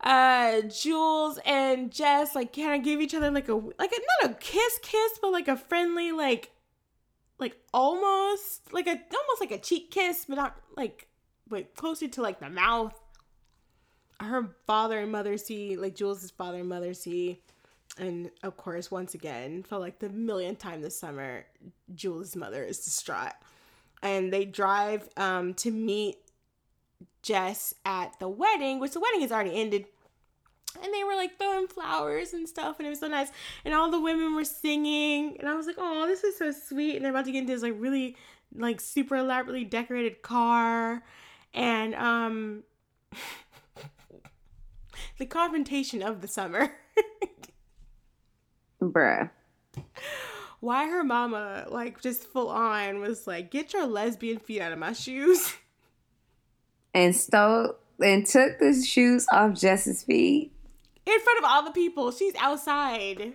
uh 0.00 0.60
jules 0.62 1.38
and 1.44 1.92
jess 1.92 2.34
like 2.34 2.54
kind 2.54 2.74
of 2.78 2.82
give 2.82 3.00
each 3.00 3.14
other 3.14 3.30
like 3.30 3.48
a 3.48 3.54
like 3.54 3.92
a 3.92 4.00
not 4.24 4.30
a 4.30 4.34
kiss 4.34 4.78
kiss 4.82 5.18
but 5.20 5.32
like 5.32 5.48
a 5.48 5.56
friendly 5.56 6.12
like 6.12 6.50
like 7.38 7.56
almost 7.74 8.72
like 8.72 8.86
a 8.86 8.92
almost 8.92 9.40
like 9.40 9.50
a 9.50 9.58
cheek 9.58 9.90
kiss 9.90 10.24
but 10.28 10.36
not 10.36 10.56
like 10.76 11.08
but 11.48 11.74
closer 11.74 12.08
to 12.08 12.22
like 12.22 12.40
the 12.40 12.48
mouth 12.48 12.94
her 14.20 14.48
father 14.66 14.98
and 14.98 15.12
mother 15.12 15.36
see 15.36 15.76
like 15.76 15.94
jules's 15.94 16.30
father 16.30 16.58
and 16.58 16.68
mother 16.68 16.94
see 16.94 17.40
and 17.98 18.30
of 18.42 18.56
course, 18.56 18.90
once 18.90 19.14
again, 19.14 19.62
for 19.62 19.78
like 19.78 19.98
the 19.98 20.10
millionth 20.10 20.58
time 20.58 20.82
this 20.82 20.98
summer, 20.98 21.46
Jules' 21.94 22.36
mother 22.36 22.62
is 22.62 22.84
distraught. 22.84 23.32
And 24.02 24.32
they 24.32 24.44
drive 24.44 25.08
um, 25.16 25.54
to 25.54 25.70
meet 25.70 26.18
Jess 27.22 27.74
at 27.84 28.18
the 28.18 28.28
wedding, 28.28 28.80
which 28.80 28.92
the 28.92 29.00
wedding 29.00 29.22
has 29.22 29.32
already 29.32 29.58
ended. 29.58 29.86
And 30.82 30.92
they 30.92 31.04
were 31.04 31.16
like 31.16 31.38
throwing 31.38 31.68
flowers 31.68 32.34
and 32.34 32.46
stuff, 32.46 32.78
and 32.78 32.86
it 32.86 32.90
was 32.90 33.00
so 33.00 33.08
nice. 33.08 33.28
And 33.64 33.72
all 33.72 33.90
the 33.90 34.00
women 34.00 34.34
were 34.34 34.44
singing, 34.44 35.38
and 35.38 35.48
I 35.48 35.54
was 35.54 35.66
like, 35.66 35.76
"Oh, 35.78 36.06
this 36.06 36.22
is 36.22 36.36
so 36.36 36.52
sweet." 36.52 36.96
And 36.96 37.04
they're 37.04 37.12
about 37.12 37.24
to 37.24 37.32
get 37.32 37.40
into 37.40 37.54
this 37.54 37.62
like 37.62 37.76
really, 37.78 38.14
like 38.54 38.82
super 38.82 39.16
elaborately 39.16 39.64
decorated 39.64 40.20
car, 40.20 41.02
and 41.54 41.94
um, 41.94 42.62
the 45.18 45.26
confrontation 45.26 46.02
of 46.02 46.20
the 46.20 46.28
summer. 46.28 46.72
Bruh. 48.82 49.30
why 50.60 50.86
her 50.88 51.02
mama 51.02 51.66
like 51.70 52.00
just 52.00 52.24
full 52.24 52.48
on 52.48 53.00
was 53.00 53.26
like 53.26 53.50
get 53.50 53.72
your 53.72 53.86
lesbian 53.86 54.38
feet 54.38 54.60
out 54.60 54.72
of 54.72 54.78
my 54.78 54.92
shoes 54.92 55.54
And 56.94 57.14
stole 57.14 57.74
and 58.02 58.24
took 58.24 58.58
the 58.58 58.72
shoes 58.82 59.26
off 59.32 59.58
Jess's 59.58 60.02
feet 60.02 60.52
in 61.04 61.20
front 61.20 61.38
of 61.38 61.44
all 61.44 61.62
the 61.64 61.70
people 61.72 62.10
she's 62.10 62.34
outside 62.36 63.34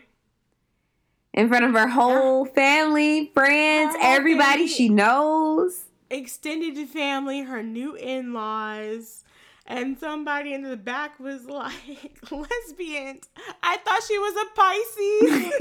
in 1.34 1.48
front 1.48 1.64
of 1.66 1.74
her 1.74 1.88
whole 1.88 2.46
family, 2.46 3.32
friends, 3.34 3.96
whole 3.96 4.04
everybody 4.04 4.64
family. 4.64 4.68
she 4.68 4.90
knows. 4.90 5.86
extended 6.10 6.90
family 6.90 7.42
her 7.42 7.62
new 7.64 7.96
in-laws 7.96 9.24
and 9.66 9.98
somebody 10.00 10.54
in 10.54 10.64
the 10.64 10.78
back 10.78 11.20
was 11.20 11.46
like 11.46 12.20
lesbian. 12.32 13.20
I 13.64 13.78
thought 13.78 14.02
she 14.08 14.18
was 14.18 14.36
a 14.36 14.46
pisces. 14.56 15.54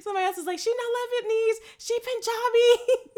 Somebody 0.02 0.24
else 0.24 0.36
was 0.36 0.46
like 0.46 0.58
she 0.58 0.72
not 0.72 1.24
lebanese. 1.24 1.58
She 1.78 1.98
punjabi. 1.98 3.12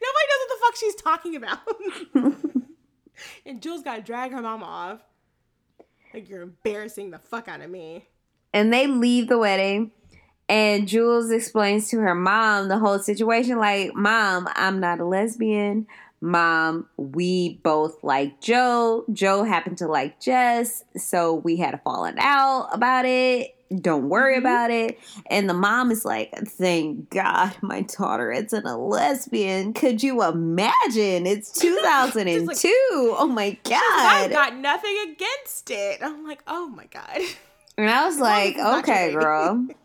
Nobody 0.00 0.26
knows 0.30 0.40
what 0.40 0.48
the 0.48 0.60
fuck 0.60 0.76
she's 0.76 0.94
talking 0.94 1.36
about. 1.36 2.54
And 3.46 3.62
jules 3.62 3.82
got 3.82 3.96
to 3.96 4.02
drag 4.02 4.32
her 4.32 4.42
mom 4.42 4.62
off. 4.62 5.00
Like 6.12 6.28
you're 6.28 6.42
embarrassing 6.42 7.10
the 7.10 7.18
fuck 7.18 7.48
out 7.48 7.60
of 7.60 7.70
me. 7.70 8.06
And 8.52 8.72
they 8.72 8.86
leave 8.86 9.28
the 9.28 9.38
wedding. 9.38 9.92
And 10.48 10.86
Jules 10.86 11.30
explains 11.30 11.88
to 11.88 12.00
her 12.00 12.14
mom 12.14 12.68
the 12.68 12.78
whole 12.78 12.98
situation 12.98 13.58
like 13.58 13.94
mom 13.94 14.46
I'm 14.54 14.78
not 14.78 15.00
a 15.00 15.04
lesbian 15.04 15.86
mom 16.24 16.88
we 16.96 17.60
both 17.62 18.02
like 18.02 18.40
Joe. 18.40 19.04
Joe 19.12 19.44
happened 19.44 19.78
to 19.78 19.86
like 19.86 20.20
Jess 20.20 20.82
so 20.96 21.34
we 21.34 21.56
had 21.56 21.74
a 21.74 21.78
falling 21.78 22.16
out 22.18 22.68
about 22.72 23.04
it. 23.04 23.50
Don't 23.80 24.08
worry 24.08 24.36
Mhm. 24.36 24.38
about 24.38 24.70
it. 24.70 24.98
And 25.30 25.48
the 25.50 25.54
mom 25.54 25.90
is 25.90 26.04
like 26.04 26.32
thank 26.46 27.10
god 27.10 27.54
my 27.60 27.82
daughter 27.82 28.32
isn't 28.32 28.64
a 28.66 28.76
lesbian. 28.76 29.72
Could 29.74 30.02
you 30.02 30.22
imagine? 30.22 31.26
It's 31.26 31.52
2002 31.60 32.68
oh 33.18 33.26
my 33.26 33.50
God. 33.64 33.74
i 33.82 34.28
god. 34.28 34.32
got 34.32 34.56
nothing 34.56 34.96
against 35.12 35.70
it. 35.70 36.00
I'm 36.02 36.26
like 36.26 36.42
oh 36.46 36.68
my 36.68 36.86
god. 36.86 37.20
And 37.76 37.90
i 37.90 38.06
was 38.06 38.18
like 38.18 38.54
it's 38.54 38.58
not 38.58 38.70
your 38.70 38.78
okay 38.96 39.08
baby." 39.08 39.20
girl. 39.20 39.66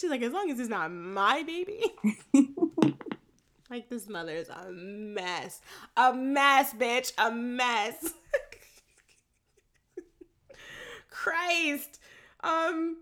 She's 0.00 0.10
like, 0.10 0.22
as 0.22 0.32
long 0.32 0.50
as 0.50 0.58
it's 0.58 0.68
not 0.68 0.90
my 0.90 1.44
baby. 1.44 1.84
like 3.72 3.88
this 3.88 4.06
mother 4.08 4.32
is 4.32 4.50
a 4.50 4.70
mess. 4.70 5.62
A 5.96 6.12
mess, 6.12 6.74
bitch. 6.74 7.12
A 7.16 7.30
mess. 7.30 8.12
Christ. 11.10 11.98
Um 12.40 12.98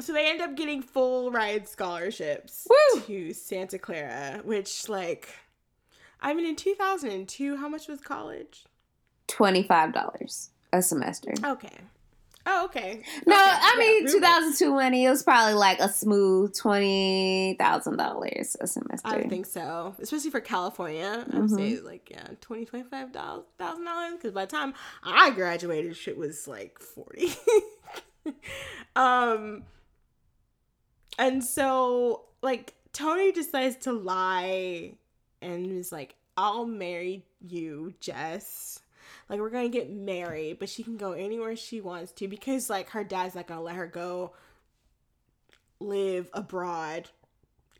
so 0.00 0.12
they 0.12 0.30
end 0.30 0.40
up 0.40 0.56
getting 0.56 0.80
full 0.80 1.30
ride 1.30 1.68
scholarships 1.68 2.66
Woo! 2.70 3.00
to 3.02 3.34
Santa 3.34 3.78
Clara, 3.78 4.40
which 4.44 4.88
like 4.88 5.28
I 6.20 6.32
mean 6.32 6.46
in 6.46 6.56
2002, 6.56 7.56
how 7.56 7.68
much 7.68 7.88
was 7.88 8.00
college? 8.00 8.64
$25 9.28 10.48
a 10.72 10.82
semester 10.82 11.32
Okay. 11.44 11.78
Oh, 12.52 12.64
okay. 12.64 13.02
No, 13.26 13.34
Okay, 13.34 13.58
I 13.62 13.76
mean. 13.78 14.06
2002 14.10 14.72
money. 14.72 15.04
It 15.04 15.10
was 15.10 15.22
probably 15.22 15.54
like 15.54 15.78
a 15.78 15.88
smooth 15.88 16.52
twenty 16.56 17.54
thousand 17.58 17.96
dollars 17.96 18.56
a 18.60 18.66
semester. 18.66 19.06
I 19.08 19.22
think 19.28 19.46
so, 19.46 19.94
especially 20.00 20.30
for 20.30 20.40
California. 20.40 21.24
I 21.32 21.38
would 21.38 21.50
say 21.50 21.78
like 21.80 22.10
yeah, 22.10 22.26
twenty 22.40 22.64
twenty 22.64 22.84
five 22.88 23.12
thousand 23.12 23.44
dollars. 23.84 24.14
Because 24.14 24.32
by 24.32 24.46
the 24.46 24.50
time 24.50 24.74
I 25.04 25.30
graduated, 25.30 25.96
shit 25.96 26.16
was 26.16 26.48
like 26.48 26.80
forty. 26.80 27.32
um, 28.96 29.62
and 31.18 31.44
so 31.44 32.24
like 32.42 32.74
Tony 32.92 33.30
decides 33.30 33.76
to 33.84 33.92
lie 33.92 34.94
and 35.40 35.70
is 35.70 35.92
like, 35.92 36.16
I'll 36.36 36.66
marry 36.66 37.24
you, 37.40 37.94
Jess. 38.00 38.80
Like, 39.30 39.38
we're 39.38 39.50
gonna 39.50 39.68
get 39.68 39.88
married, 39.88 40.58
but 40.58 40.68
she 40.68 40.82
can 40.82 40.96
go 40.96 41.12
anywhere 41.12 41.54
she 41.54 41.80
wants 41.80 42.10
to 42.12 42.26
because, 42.26 42.68
like, 42.68 42.90
her 42.90 43.04
dad's 43.04 43.36
not 43.36 43.46
gonna 43.46 43.62
let 43.62 43.76
her 43.76 43.86
go 43.86 44.32
live 45.78 46.28
abroad 46.34 47.08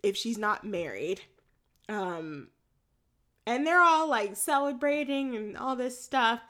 if 0.02 0.16
she's 0.16 0.38
not 0.38 0.64
married. 0.64 1.22
Um, 1.88 2.48
and 3.46 3.66
they're 3.66 3.82
all 3.82 4.08
like 4.08 4.36
celebrating 4.36 5.34
and 5.34 5.56
all 5.56 5.74
this 5.74 6.00
stuff. 6.02 6.40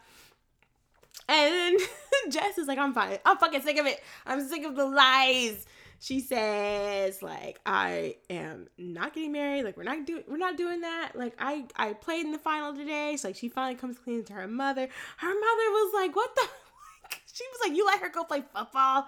And 1.29 1.55
then 1.55 1.87
Jess 2.31 2.59
is 2.59 2.69
like, 2.69 2.79
I'm 2.79 2.93
fine. 2.93 3.19
I'm 3.25 3.39
fucking 3.39 3.63
sick 3.63 3.79
of 3.79 3.87
it. 3.87 4.03
I'm 4.27 4.47
sick 4.47 4.65
of 4.65 4.77
the 4.77 4.85
lies. 4.85 5.65
She 6.03 6.21
says, 6.21 7.23
like, 7.23 7.61
I 7.67 8.17
am 8.31 8.69
not 8.79 9.15
getting 9.15 9.33
married. 9.33 9.65
Like, 9.65 9.77
we're 9.77 9.83
not 9.83 10.07
doing 10.07 10.25
we're 10.27 10.39
not 10.39 10.57
doing 10.57 10.81
that. 10.81 11.13
Like, 11.15 11.35
I 11.39 11.67
I 11.77 11.93
played 11.93 12.25
in 12.25 12.33
the 12.33 12.39
final 12.39 12.75
today. 12.75 13.17
So 13.17 13.29
like 13.29 13.37
she 13.37 13.49
finally 13.49 13.75
comes 13.75 13.99
clean 13.99 14.25
to 14.25 14.33
her 14.33 14.49
mother. 14.49 14.89
Her 15.19 15.29
mother 15.29 15.37
was 15.71 15.93
like, 15.95 16.17
What 16.17 16.35
the 16.35 16.43
she 17.33 17.45
was 17.53 17.69
like, 17.69 17.77
You 17.77 17.87
let 17.87 18.01
her 18.01 18.09
go 18.09 18.25
play 18.25 18.43
football 18.55 19.07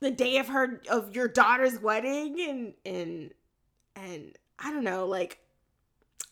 the 0.00 0.10
day 0.10 0.38
of 0.38 0.48
her 0.48 0.80
of 0.90 1.14
your 1.14 1.28
daughter's 1.28 1.80
wedding 1.80 2.40
and 2.40 2.74
and 2.84 3.30
and 3.96 4.38
I 4.58 4.72
don't 4.72 4.84
know, 4.84 5.06
like 5.06 5.38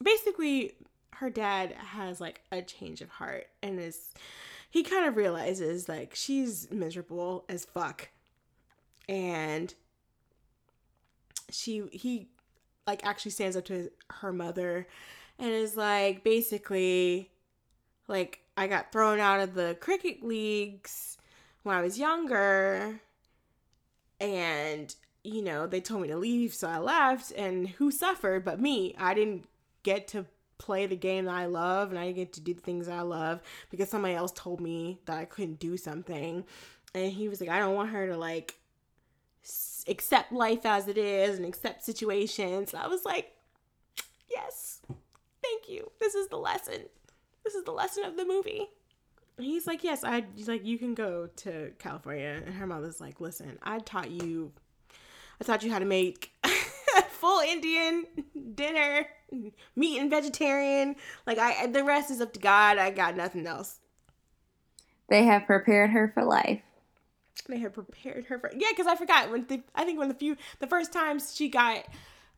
basically 0.03 0.75
her 1.15 1.31
dad 1.31 1.73
has 1.73 2.21
like 2.21 2.43
a 2.53 2.63
change 2.63 3.01
of 3.01 3.09
heart 3.09 3.47
and 3.63 3.81
is 3.81 4.13
he 4.71 4.83
kind 4.83 5.07
of 5.07 5.17
realizes 5.17 5.89
like 5.89 6.15
she's 6.15 6.71
miserable 6.71 7.45
as 7.49 7.65
fuck 7.65 8.11
and 9.09 9.75
she 11.51 11.85
he 11.93 12.29
like 12.87 13.05
actually 13.05 13.31
stands 13.31 13.57
up 13.57 13.65
to 13.67 13.91
her 14.11 14.33
mother 14.33 14.87
and 15.39 15.51
is 15.51 15.77
like 15.77 16.25
basically 16.25 17.31
like 18.09 18.41
I 18.57 18.67
got 18.67 18.93
thrown 18.93 19.21
out 19.21 19.41
of 19.41 19.55
the 19.55 19.77
cricket 19.81 20.23
leagues 20.23 21.19
when 21.63 21.77
I 21.77 21.83
was 21.83 21.99
younger 21.99 23.01
and 24.21 24.95
you 25.25 25.43
know 25.43 25.67
they 25.67 25.81
told 25.81 26.03
me 26.03 26.09
to 26.09 26.17
leave 26.17 26.55
so 26.55 26.69
I 26.69 26.79
left 26.79 27.33
and 27.33 27.69
who 27.69 27.91
suffered 27.91 28.45
but 28.45 28.61
me? 28.61 28.95
I 28.99 29.15
didn't 29.15 29.47
get 29.83 30.09
to 30.09 30.27
play 30.59 30.87
the 30.87 30.97
game 30.97 31.27
that 31.27 31.35
I 31.35 31.47
love 31.47 31.91
and 31.91 31.99
I 31.99 32.07
didn't 32.07 32.17
get 32.17 32.33
to 32.35 32.41
do 32.41 32.55
the 32.55 32.61
things 32.61 32.89
I 32.89 33.03
love 33.03 33.41
because 33.71 33.91
somebody 33.91 34.15
else 34.15 34.33
told 34.33 34.61
me 34.61 34.99
that 35.07 35.19
I 35.19 35.25
couldn't 35.25 35.59
do 35.59 35.77
something. 35.77 36.45
And 36.95 37.13
he 37.13 37.29
was 37.29 37.41
like 37.41 37.51
I 37.51 37.59
don't 37.59 37.75
want 37.75 37.91
her 37.91 38.07
to 38.09 38.17
like 38.17 38.55
accept 39.89 40.33
life 40.33 40.65
as 40.65 40.89
it 40.89 40.99
is 40.99 41.37
and 41.37 41.47
accept 41.47 41.85
situations. 41.85 42.75
I 42.75 42.87
was 42.87 43.05
like, 43.05 43.33
yes, 44.31 44.81
thank 45.43 45.69
you. 45.69 45.91
This 46.01 46.15
is 46.15 46.29
the 46.29 46.37
lesson. 46.37 46.83
This 47.45 47.55
is 47.55 47.65
the 47.65 47.73
lesson 47.73 48.05
of 48.05 48.17
the 48.17 48.25
movie. 48.25 48.69
And 49.37 49.47
he's 49.47 49.67
like, 49.67 49.85
yes, 49.85 50.03
I. 50.03 50.25
He's 50.35 50.49
like, 50.49 50.65
you 50.65 50.79
can 50.79 50.95
go 50.95 51.29
to 51.37 51.73
California. 51.79 52.43
And 52.45 52.55
her 52.55 52.67
mother's 52.67 53.01
like, 53.01 53.21
listen, 53.21 53.59
I 53.63 53.79
taught 53.81 54.11
you. 54.11 54.53
I 55.41 55.45
taught 55.45 55.63
you 55.63 55.71
how 55.71 55.79
to 55.79 55.85
make 55.85 56.33
full 57.11 57.41
Indian 57.41 58.07
dinner, 58.55 59.07
meat 59.77 60.01
and 60.01 60.11
vegetarian. 60.11 60.97
Like 61.27 61.39
I, 61.39 61.67
the 61.67 61.85
rest 61.85 62.11
is 62.11 62.21
up 62.21 62.33
to 62.33 62.41
God. 62.41 62.79
I 62.79 62.91
got 62.91 63.17
nothing 63.17 63.47
else. 63.47 63.79
They 65.09 65.25
have 65.25 65.47
prepared 65.47 65.91
her 65.91 66.11
for 66.15 66.25
life 66.25 66.63
they 67.45 67.59
had 67.59 67.73
prepared 67.75 68.25
her 68.27 68.39
for 68.39 68.51
yeah 68.57 68.69
because 68.71 68.87
i 68.87 68.97
forgot 68.97 69.31
when 69.31 69.47
the 69.47 69.63
i 69.75 69.85
think 69.85 69.99
when 69.99 70.09
the 70.09 70.15
few 70.15 70.37
the 70.59 70.67
first 70.67 70.93
times 70.93 71.35
she 71.35 71.49
got 71.49 71.85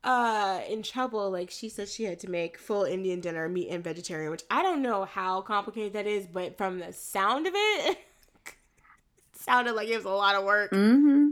uh 0.05 0.60
in 0.68 0.83
trouble 0.83 1.31
like 1.31 1.51
she 1.51 1.68
said 1.68 1.89
she 1.89 2.05
had 2.05 2.18
to 2.18 2.28
make 2.28 2.59
full 2.59 2.85
indian 2.85 3.20
dinner 3.20 3.49
meat 3.49 3.68
and 3.68 3.83
vegetarian 3.83 4.31
which 4.31 4.44
i 4.51 4.62
don't 4.62 4.83
know 4.83 5.05
how 5.05 5.41
complicated 5.41 5.93
that 5.93 6.07
is 6.07 6.27
but 6.27 6.57
from 6.57 6.78
the 6.78 6.93
sound 6.93 7.47
of 7.47 7.52
it, 7.55 7.91
it 7.91 7.99
sounded 9.33 9.73
like 9.73 9.89
it 9.89 9.97
was 9.97 10.05
a 10.05 10.10
lot 10.10 10.35
of 10.35 10.44
work. 10.44 10.70
Mm-hmm. 10.73 11.31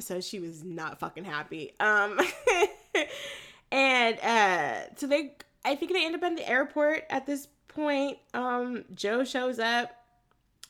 so 0.00 0.20
she 0.20 0.40
was 0.40 0.64
not 0.64 0.98
fucking 0.98 1.24
happy. 1.24 1.72
Um 1.80 2.18
and 3.70 4.18
uh 4.20 4.94
so 4.96 5.06
they 5.06 5.32
i 5.64 5.74
think 5.74 5.92
they 5.92 6.04
end 6.06 6.14
up 6.14 6.22
in 6.22 6.34
the 6.34 6.48
airport 6.48 7.04
at 7.10 7.26
this 7.26 7.46
point. 7.68 8.18
Um 8.32 8.84
joe 8.94 9.24
shows 9.24 9.58
up 9.58 9.90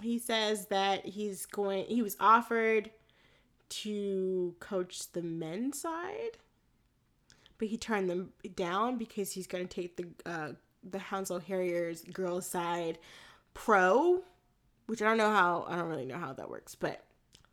he 0.02 0.18
says 0.18 0.66
that 0.66 1.04
he's 1.06 1.46
going 1.46 1.84
he 1.86 2.02
was 2.02 2.16
offered 2.20 2.90
to 3.68 4.54
coach 4.60 5.10
the 5.12 5.22
men's 5.22 5.80
side 5.80 6.38
but 7.58 7.68
he 7.68 7.76
turned 7.76 8.08
them 8.08 8.32
down 8.54 8.98
because 8.98 9.32
he's 9.32 9.46
going 9.46 9.66
to 9.66 9.74
take 9.74 9.96
the 9.96 10.06
uh, 10.30 10.52
the 10.88 10.98
Hounslow 10.98 11.40
Harriers 11.40 12.02
girls 12.02 12.46
side 12.46 12.98
pro 13.54 14.22
which 14.86 15.02
I 15.02 15.06
don't 15.06 15.18
know 15.18 15.32
how 15.32 15.66
I 15.68 15.76
don't 15.76 15.88
really 15.88 16.06
know 16.06 16.18
how 16.18 16.32
that 16.34 16.50
works 16.50 16.74
but 16.74 17.02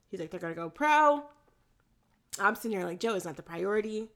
he's 0.10 0.20
like 0.20 0.30
they're 0.30 0.40
going 0.40 0.54
to 0.54 0.60
go 0.60 0.70
pro. 0.70 1.24
I'm 2.40 2.56
sitting 2.56 2.78
here 2.78 2.86
like 2.86 3.00
Joe 3.00 3.16
is 3.16 3.26
not 3.26 3.36
the 3.38 3.44
priority 3.44 4.10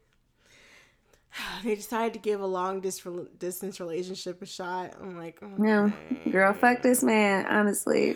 they 1.64 1.76
decided 1.76 2.14
to 2.14 2.20
give 2.20 2.42
a 2.42 2.46
long 2.46 2.82
dis- 2.82 3.06
distance 3.38 3.80
relationship 3.80 4.42
a 4.42 4.46
shot. 4.46 4.94
I'm 5.02 5.18
like, 5.18 5.40
oh, 5.42 5.48
okay. 5.48 5.56
no, 5.58 5.94
girl, 6.32 6.54
fuck 6.54 6.82
this 6.82 7.04
man. 7.04 7.46
Honestly, 7.46 8.16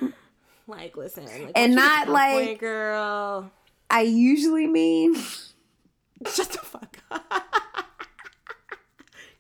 like, 0.68 0.96
listen, 0.96 1.26
like, 1.26 1.52
and 1.56 1.76
not 1.76 2.08
like 2.08 2.60
girl. 2.60 3.52
I 3.90 4.02
usually 4.02 4.68
mean. 4.68 5.16
Shut 6.34 6.50
the 6.50 6.60
fuck 6.60 6.98
up. 7.10 7.34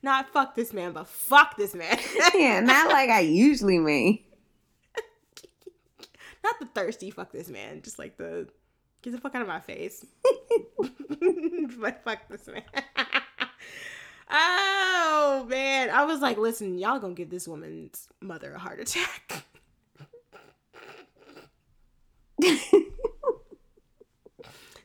not 0.03 0.33
fuck 0.33 0.55
this 0.55 0.73
man, 0.73 0.93
but 0.93 1.07
fuck 1.07 1.57
this 1.57 1.75
man. 1.75 1.97
yeah, 2.35 2.59
not 2.59 2.89
like 2.89 3.09
I 3.09 3.21
usually 3.21 3.79
mean. 3.79 4.19
not 6.43 6.59
the 6.59 6.65
thirsty 6.65 7.11
fuck 7.11 7.31
this 7.31 7.49
man, 7.49 7.81
just 7.83 7.99
like 7.99 8.17
the 8.17 8.47
get 9.03 9.11
the 9.11 9.19
fuck 9.19 9.35
out 9.35 9.43
of 9.43 9.47
my 9.47 9.59
face. 9.59 10.03
but 11.79 12.03
fuck 12.03 12.27
this 12.29 12.47
man. 12.47 12.63
Oh 14.31 15.45
man, 15.49 15.89
I 15.89 16.05
was 16.05 16.21
like, 16.21 16.37
listen, 16.37 16.77
y'all 16.77 16.99
gonna 16.99 17.13
give 17.13 17.29
this 17.29 17.47
woman's 17.47 18.07
mother 18.21 18.53
a 18.53 18.59
heart 18.59 18.79
attack. 18.79 19.45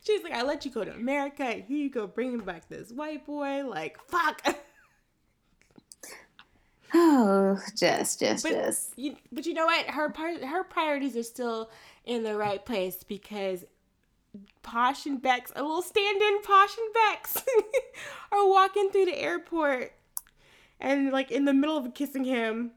She's 0.03 0.23
like, 0.23 0.33
I 0.33 0.43
let 0.43 0.65
you 0.65 0.71
go 0.71 0.83
to 0.83 0.93
America, 0.93 1.43
and 1.43 1.63
here 1.63 1.77
you 1.77 1.89
go 1.89 2.07
bringing 2.07 2.39
back 2.39 2.69
this 2.69 2.91
white 2.91 3.25
boy. 3.25 3.65
Like, 3.65 3.97
fuck. 4.07 4.41
Oh, 6.93 7.59
just, 7.75 8.19
just, 8.19 8.43
but 8.43 8.53
just. 8.53 8.93
You, 8.97 9.17
but 9.31 9.45
you 9.45 9.53
know 9.53 9.65
what? 9.65 9.87
Her 9.87 10.09
part, 10.09 10.41
her 10.43 10.63
priorities 10.63 11.17
are 11.17 11.23
still 11.23 11.69
in 12.05 12.23
the 12.23 12.35
right 12.35 12.65
place 12.65 13.03
because 13.03 13.65
Posh 14.63 15.05
and 15.05 15.21
Bex, 15.21 15.51
a 15.55 15.61
little 15.61 15.81
stand-in 15.81 16.41
Posh 16.41 16.77
and 16.77 16.93
Bex, 16.93 17.43
are 18.31 18.47
walking 18.47 18.89
through 18.89 19.05
the 19.05 19.17
airport, 19.17 19.93
and 20.79 21.11
like 21.11 21.31
in 21.31 21.45
the 21.45 21.53
middle 21.53 21.77
of 21.77 21.93
kissing 21.93 22.23
him, 22.23 22.71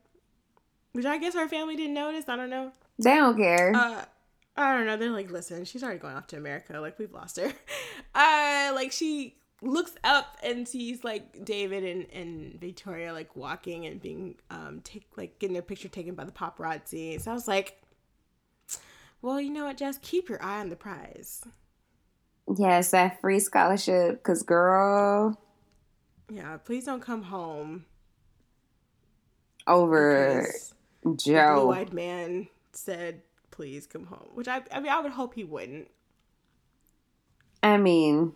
which 0.93 1.07
I 1.07 1.19
guess 1.19 1.35
her 1.35 1.49
family 1.49 1.77
didn't 1.77 1.95
notice. 1.95 2.29
I 2.29 2.37
don't 2.37 2.51
know. 2.51 2.73
They 2.99 3.15
don't 3.15 3.37
care. 3.37 3.75
Uh, 3.75 4.05
I 4.57 4.77
don't 4.77 4.87
know. 4.87 4.97
They're 4.97 5.11
like, 5.11 5.31
listen, 5.31 5.65
she's 5.65 5.83
already 5.83 5.99
going 5.99 6.17
off 6.17 6.27
to 6.29 6.37
America. 6.37 6.79
Like 6.81 6.99
we've 6.99 7.13
lost 7.13 7.39
her. 7.39 7.53
Uh, 8.13 8.73
like 8.75 8.91
she 8.91 9.37
looks 9.63 9.93
up 10.03 10.37
and 10.43 10.67
sees 10.67 11.05
like 11.05 11.45
David 11.45 11.85
and, 11.85 12.07
and 12.13 12.61
Victoria 12.61 13.13
like 13.13 13.37
walking 13.37 13.87
and 13.87 14.03
being 14.03 14.35
um 14.51 14.81
take 14.83 15.07
like 15.17 15.39
getting 15.39 15.53
their 15.53 15.63
picture 15.63 15.89
taken 15.89 16.17
by 16.17 16.25
the 16.25 16.33
paparazzi. 16.33 17.21
So 17.21 17.31
I 17.31 17.35
was 17.35 17.47
like, 17.47 17.80
well, 19.23 19.41
you 19.41 19.51
know 19.51 19.65
what, 19.65 19.77
Jess? 19.77 19.99
Keep 20.03 20.29
your 20.29 20.43
eye 20.43 20.61
on 20.61 20.69
the 20.69 20.77
prize. 20.77 21.45
Yes, 22.57 22.91
that 22.91 23.21
free 23.21 23.39
scholarship. 23.41 24.23
Cause 24.23 24.43
girl. 24.43 25.41
Yeah, 26.31 26.57
please 26.59 26.85
don't 26.85 27.03
come 27.03 27.23
home. 27.23 27.85
Over 29.67 30.47
Joe. 31.17 31.67
blue-eyed 31.67 31.93
man 31.93 32.49
said, 32.73 33.23
"Please 33.51 33.87
come 33.87 34.07
home," 34.07 34.31
which 34.35 34.49
I, 34.49 34.63
I 34.73 34.81
mean, 34.81 34.91
I 34.91 35.01
would 35.01 35.13
hope 35.13 35.35
he 35.35 35.45
wouldn't. 35.45 35.89
I 37.63 37.77
mean, 37.77 38.33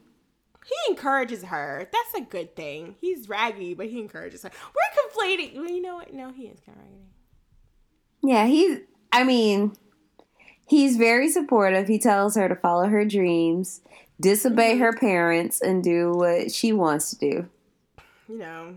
he 0.64 0.74
encourages 0.90 1.44
her. 1.44 1.88
That's 1.90 2.14
a 2.14 2.28
good 2.28 2.54
thing. 2.54 2.96
He's 3.00 3.28
raggy, 3.28 3.74
but 3.74 3.86
he 3.86 3.98
encourages 4.00 4.42
her. 4.42 4.50
We're 4.74 5.02
conflating. 5.02 5.56
Well, 5.56 5.70
you 5.70 5.82
know 5.82 5.96
what? 5.96 6.12
No, 6.12 6.30
he 6.30 6.44
is 6.44 6.60
kind 6.60 6.78
of 6.78 6.84
raggedy. 6.84 7.04
Yeah, 8.22 8.46
he's. 8.46 8.78
I 9.12 9.24
mean, 9.24 9.74
he's 10.66 10.96
very 10.96 11.28
supportive. 11.28 11.88
He 11.88 11.98
tells 11.98 12.36
her 12.36 12.48
to 12.48 12.54
follow 12.56 12.86
her 12.88 13.04
dreams, 13.04 13.80
disobey 14.20 14.78
her 14.78 14.92
parents, 14.92 15.60
and 15.60 15.82
do 15.82 16.12
what 16.12 16.52
she 16.52 16.72
wants 16.72 17.10
to 17.10 17.16
do. 17.18 17.48
You 18.28 18.38
know, 18.38 18.74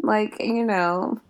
Like 0.00 0.40
you 0.40 0.64
know, 0.64 1.20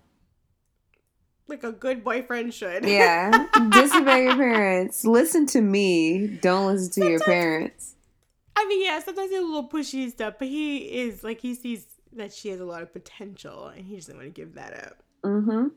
like 1.47 1.65
a 1.65 1.73
good 1.73 2.03
boyfriend 2.05 2.55
should. 2.55 2.85
yeah. 2.85 3.31
disobey 3.71 4.25
your 4.25 4.37
parents. 4.37 5.05
Listen 5.05 5.47
to 5.47 5.61
me. 5.61 6.27
Don't 6.27 6.67
listen 6.73 7.03
to 7.03 7.11
your 7.11 7.21
parents. 7.21 7.95
I 8.57 8.67
mean, 8.67 8.85
yeah, 8.85 9.01
sometimes 9.01 9.31
he's 9.31 9.41
a 9.41 9.43
little 9.43 9.69
pushy 9.69 10.05
and 10.05 10.13
stuff, 10.13 10.35
but 10.39 10.49
he 10.49 10.79
is 10.79 11.25
like 11.25 11.41
he 11.41 11.55
sees 11.55 11.87
that 12.13 12.33
she 12.33 12.49
has 12.51 12.61
a 12.61 12.65
lot 12.65 12.83
of 12.83 12.93
potential, 12.93 13.67
and 13.69 13.85
he 13.85 13.97
doesn't 13.97 14.17
want 14.17 14.27
to 14.27 14.31
give 14.33 14.55
that 14.55 14.87
up. 14.87 15.03
Mm-hmm. 15.25 15.69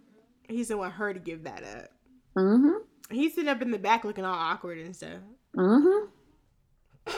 He 0.47 0.57
doesn't 0.57 0.77
want 0.77 0.93
her 0.93 1.13
to 1.13 1.19
give 1.19 1.43
that 1.45 1.63
up. 1.63 1.89
Mm-hmm. 2.37 2.77
He's 3.09 3.35
sitting 3.35 3.49
up 3.49 3.61
in 3.61 3.71
the 3.71 3.79
back 3.79 4.03
looking 4.03 4.25
all 4.25 4.33
awkward 4.33 4.79
and 4.79 4.95
stuff. 4.95 5.19
Mm-hmm. 5.55 6.07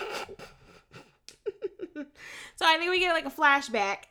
so 2.56 2.66
I 2.66 2.78
think 2.78 2.92
we 2.92 3.00
get 3.00 3.14
like 3.14 3.26
a 3.26 3.32
flashback 3.32 4.06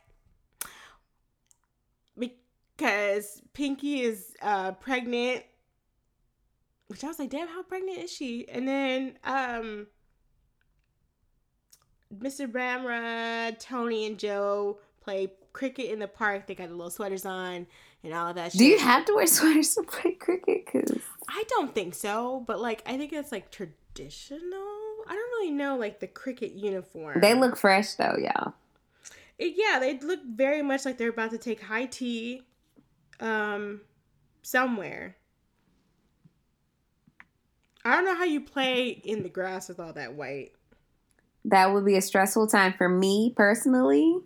because 2.79 3.41
Pinky 3.53 4.01
is 4.01 4.33
uh, 4.41 4.71
pregnant. 4.73 5.43
Which 6.87 7.03
I 7.03 7.07
was 7.07 7.19
like, 7.19 7.29
damn, 7.29 7.47
how 7.47 7.61
pregnant 7.61 7.99
is 7.99 8.11
she? 8.11 8.47
And 8.49 8.67
then 8.67 9.17
um, 9.23 9.87
Mr. 12.17 12.51
Bhamra, 12.51 13.59
Tony, 13.59 14.07
and 14.07 14.17
Joe 14.17 14.79
play 14.99 15.31
cricket 15.53 15.91
in 15.91 15.99
the 15.99 16.07
park. 16.07 16.47
They 16.47 16.55
got 16.55 16.69
the 16.69 16.75
little 16.75 16.89
sweaters 16.89 17.25
on 17.25 17.67
and 18.03 18.13
all 18.13 18.27
of 18.27 18.35
that. 18.35 18.51
Do 18.53 18.63
you 18.65 18.79
have 18.79 19.05
to 19.05 19.13
wear 19.15 19.27
sweaters 19.27 19.75
to 19.75 19.83
play 19.83 20.13
cricket? 20.13 20.65
Cause 20.71 20.99
I 21.27 21.43
don't 21.49 21.73
think 21.75 21.93
so, 21.95 22.43
but 22.47 22.59
like 22.59 22.81
I 22.85 22.97
think 22.97 23.13
it's 23.13 23.31
like 23.31 23.51
traditional. 23.51 24.59
I 25.07 25.13
don't 25.13 25.29
really 25.31 25.51
know 25.51 25.77
like 25.77 25.99
the 25.99 26.07
cricket 26.07 26.51
uniform. 26.53 27.19
they 27.21 27.33
look 27.33 27.57
fresh 27.57 27.93
though, 27.93 28.15
y'all. 28.17 28.53
It- 29.37 29.53
yeah, 29.57 29.79
they 29.79 29.97
look 29.99 30.19
very 30.25 30.61
much 30.61 30.85
like 30.85 30.97
they're 30.97 31.09
about 31.09 31.31
to 31.31 31.37
take 31.37 31.61
high 31.61 31.85
tea 31.85 32.43
um 33.19 33.81
somewhere. 34.41 35.15
I 37.85 37.95
don't 37.95 38.05
know 38.05 38.15
how 38.15 38.25
you 38.25 38.41
play 38.41 38.89
in 38.89 39.23
the 39.23 39.29
grass 39.29 39.69
with 39.69 39.79
all 39.79 39.93
that 39.93 40.13
white. 40.13 40.51
That 41.45 41.73
would 41.73 41.85
be 41.85 41.95
a 41.95 42.01
stressful 42.01 42.47
time 42.47 42.73
for 42.77 42.89
me 42.89 43.33
personally. 43.35 44.17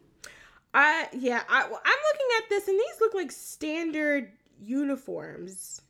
I 0.73 1.07
yeah, 1.13 1.43
I, 1.47 1.61
I'm 1.61 1.69
looking 1.69 2.27
at 2.39 2.49
this 2.49 2.67
and 2.67 2.79
these 2.79 2.99
look 2.99 3.13
like 3.13 3.31
standard 3.31 4.31
uniforms. 4.59 5.81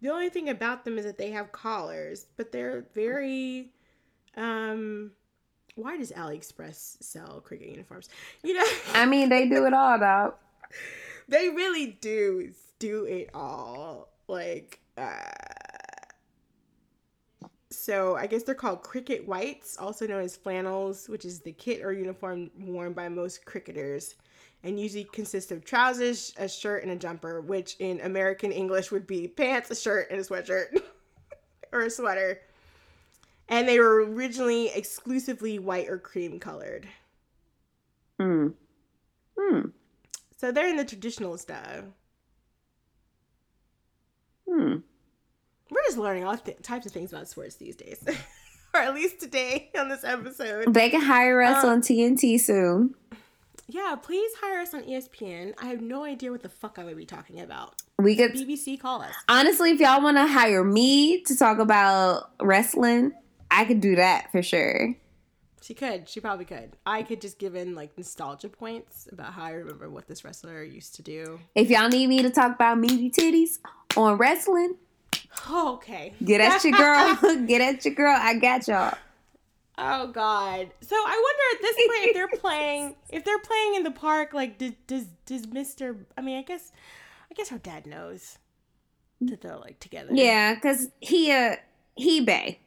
The 0.00 0.10
only 0.10 0.30
thing 0.30 0.48
about 0.48 0.84
them 0.84 0.98
is 0.98 1.04
that 1.04 1.18
they 1.18 1.30
have 1.30 1.52
collars, 1.52 2.26
but 2.36 2.52
they're 2.52 2.86
very 2.94 3.72
um 4.36 5.12
why 5.74 5.96
does 5.96 6.12
AliExpress 6.12 7.02
sell 7.02 7.40
cricket 7.40 7.68
uniforms? 7.68 8.08
You 8.42 8.54
know, 8.54 8.64
I 8.94 9.06
mean, 9.06 9.28
they 9.30 9.48
do 9.48 9.64
it 9.66 9.72
all, 9.72 9.98
though. 9.98 10.34
they 11.28 11.48
really 11.48 11.86
do 12.00 12.52
do 12.78 13.04
it 13.04 13.30
all. 13.34 14.08
Like 14.28 14.80
uh 14.96 15.12
so 17.72 18.16
I 18.16 18.26
guess 18.26 18.42
they're 18.42 18.54
called 18.54 18.82
cricket 18.82 19.26
whites, 19.26 19.76
also 19.76 20.06
known 20.06 20.22
as 20.22 20.36
flannels, 20.36 21.08
which 21.08 21.24
is 21.24 21.40
the 21.40 21.52
kit 21.52 21.82
or 21.82 21.92
uniform 21.92 22.50
worn 22.58 22.92
by 22.92 23.08
most 23.08 23.44
cricketers, 23.44 24.14
and 24.62 24.78
usually 24.78 25.04
consists 25.04 25.50
of 25.50 25.64
trousers, 25.64 26.32
a 26.36 26.48
shirt, 26.48 26.82
and 26.82 26.92
a 26.92 26.96
jumper, 26.96 27.40
which 27.40 27.76
in 27.78 28.00
American 28.02 28.52
English 28.52 28.92
would 28.92 29.06
be 29.06 29.26
pants, 29.26 29.70
a 29.70 29.74
shirt, 29.74 30.08
and 30.10 30.20
a 30.20 30.24
sweatshirt 30.24 30.80
or 31.72 31.82
a 31.82 31.90
sweater. 31.90 32.40
And 33.48 33.68
they 33.68 33.80
were 33.80 34.04
originally 34.04 34.68
exclusively 34.68 35.58
white 35.58 35.88
or 35.88 35.98
cream 35.98 36.38
colored. 36.38 36.88
Hmm. 38.18 38.48
Hmm. 39.38 39.60
So 40.36 40.52
they're 40.52 40.68
in 40.68 40.76
the 40.76 40.84
traditional 40.84 41.36
style. 41.38 41.84
Hmm. 44.48 44.76
We're 45.72 45.82
just 45.86 45.98
learning 45.98 46.24
all 46.24 46.36
th- 46.36 46.60
types 46.62 46.84
of 46.86 46.92
things 46.92 47.12
about 47.12 47.28
sports 47.28 47.56
these 47.56 47.76
days. 47.76 48.02
or 48.74 48.80
at 48.80 48.94
least 48.94 49.20
today 49.20 49.70
on 49.78 49.88
this 49.88 50.04
episode. 50.04 50.72
They 50.74 50.90
can 50.90 51.00
hire 51.00 51.40
us 51.42 51.64
Uh, 51.64 51.68
on 51.68 51.80
TNT 51.80 52.38
soon. 52.38 52.94
Yeah, 53.68 53.96
please 54.00 54.30
hire 54.40 54.60
us 54.60 54.74
on 54.74 54.82
ESPN. 54.82 55.54
I 55.58 55.66
have 55.66 55.80
no 55.80 56.04
idea 56.04 56.30
what 56.30 56.42
the 56.42 56.48
fuck 56.50 56.78
I 56.78 56.84
would 56.84 56.96
be 56.96 57.06
talking 57.06 57.40
about. 57.40 57.80
We 57.98 58.16
could 58.16 58.32
BBC, 58.32 58.78
call 58.78 59.00
us. 59.00 59.14
honestly, 59.28 59.70
if 59.70 59.80
y'all 59.80 60.02
want 60.02 60.18
to 60.18 60.26
hire 60.26 60.62
me 60.64 61.22
to 61.22 61.36
talk 61.36 61.58
about 61.58 62.32
wrestling, 62.42 63.12
I 63.50 63.64
could 63.64 63.80
do 63.80 63.96
that 63.96 64.30
for 64.30 64.42
sure. 64.42 64.94
She 65.62 65.72
could. 65.74 66.08
She 66.08 66.20
probably 66.20 66.44
could. 66.44 66.76
I 66.84 67.02
could 67.04 67.20
just 67.20 67.38
give 67.38 67.54
in 67.54 67.74
like 67.74 67.96
nostalgia 67.96 68.48
points 68.48 69.08
about 69.12 69.32
how 69.32 69.44
I 69.44 69.50
remember 69.52 69.88
what 69.88 70.08
this 70.08 70.24
wrestler 70.24 70.62
used 70.64 70.96
to 70.96 71.02
do. 71.02 71.38
If 71.54 71.70
y'all 71.70 71.88
need 71.88 72.08
me 72.08 72.20
to 72.22 72.30
talk 72.30 72.56
about 72.56 72.78
meaty 72.78 73.10
titties 73.10 73.58
on 73.96 74.18
wrestling, 74.18 74.74
Oh, 75.48 75.74
okay. 75.74 76.14
get 76.24 76.40
at 76.40 76.62
your 76.64 76.72
girl. 76.72 77.16
get 77.46 77.60
at 77.60 77.84
your 77.84 77.94
girl. 77.94 78.16
I 78.18 78.34
got 78.34 78.66
y'all. 78.68 78.96
Oh 79.78 80.08
God. 80.08 80.70
So 80.80 80.96
I 80.96 81.22
wonder 81.22 81.56
at 81.56 81.62
this 81.62 81.76
point 81.76 82.08
if 82.08 82.14
they're 82.14 82.28
playing 82.40 82.96
if 83.08 83.24
they're 83.24 83.38
playing 83.38 83.74
in 83.76 83.82
the 83.84 83.90
park, 83.90 84.34
like 84.34 84.58
does 84.58 84.72
does 84.86 85.06
does 85.26 85.46
Mr. 85.46 86.04
I 86.16 86.20
mean 86.20 86.38
I 86.38 86.42
guess 86.42 86.72
I 87.30 87.34
guess 87.34 87.48
her 87.48 87.58
dad 87.58 87.86
knows 87.86 88.38
that 89.22 89.40
they're 89.40 89.56
like 89.56 89.80
together. 89.80 90.10
Yeah, 90.12 90.54
because 90.54 90.88
he 91.00 91.32
uh 91.32 91.56
he 91.96 92.20
Bay. 92.20 92.60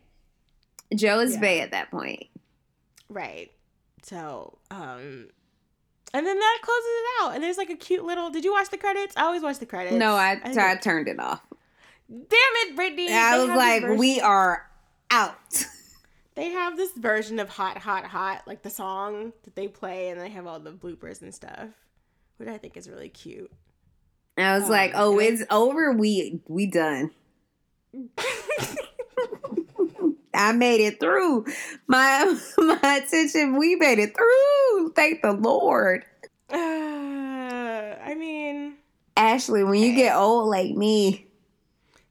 Joe 0.96 1.20
is 1.20 1.36
Yeah. 1.36 1.42
Bay 1.42 1.62
at 1.62 1.72
that 1.72 1.92
point. 1.92 2.28
Right. 3.08 3.52
So, 4.02 4.58
um 4.72 5.28
and 6.14 6.26
then 6.26 6.40
that 6.40 6.60
closes 6.62 6.86
it 6.86 7.06
out. 7.22 7.36
And 7.36 7.44
there's 7.44 7.58
like 7.58 7.70
a 7.70 7.76
cute 7.76 8.04
little 8.04 8.30
Did 8.30 8.44
you 8.46 8.54
watch 8.54 8.70
the 8.70 8.78
credits? 8.78 9.16
I 9.18 9.24
always 9.24 9.44
watch 9.44 9.60
the 9.60 9.66
credits. 9.66 9.96
No, 9.96 10.16
I, 10.16 10.38
think 10.38 10.58
I 10.58 10.76
turned 10.76 11.08
it 11.08 11.20
off. 11.20 11.42
Damn 12.10 12.20
it, 12.30 12.76
Brittany. 12.76 13.12
I 13.14 13.38
was 13.40 13.50
like, 13.50 13.82
version- 13.82 13.98
we 13.98 14.20
are 14.22 14.70
out. 15.12 15.36
They 16.36 16.50
have 16.52 16.76
this 16.76 16.92
version 16.98 17.40
of 17.40 17.48
Hot 17.48 17.78
Hot 17.78 18.04
Hot, 18.04 18.42
like 18.46 18.62
the 18.62 18.70
song 18.70 19.32
that 19.44 19.56
they 19.56 19.70
play 19.70 20.10
and 20.10 20.20
they 20.20 20.28
have 20.32 20.46
all 20.46 20.60
the 20.60 20.74
bloopers 20.74 21.22
and 21.22 21.34
stuff, 21.34 21.70
which 22.36 22.50
I 22.50 22.58
think 22.58 22.76
is 22.76 22.90
really 22.90 23.08
cute. 23.08 23.50
I 24.38 24.56
was 24.56 24.66
Um, 24.66 24.70
like, 24.70 24.92
oh, 24.96 25.14
and 25.18 25.22
I- 25.22 25.32
it's 25.32 25.44
over. 25.50 25.94
We 25.94 26.42
we 26.50 26.66
done. 26.70 27.12
I 30.34 30.52
made 30.52 30.82
it 30.82 31.00
through. 31.00 31.46
My 31.88 32.38
my 32.58 33.02
attention, 33.06 33.58
we 33.58 33.76
made 33.78 34.00
it 34.00 34.14
through. 34.16 34.92
Thank 34.94 35.22
the 35.22 35.32
Lord. 35.32 36.04
Uh, 36.50 36.56
I 36.58 38.14
mean, 38.18 38.76
Ashley, 39.16 39.64
when 39.64 39.80
you 39.82 39.96
get 39.96 40.16
old 40.16 40.50
like 40.50 40.72
me, 40.72 41.25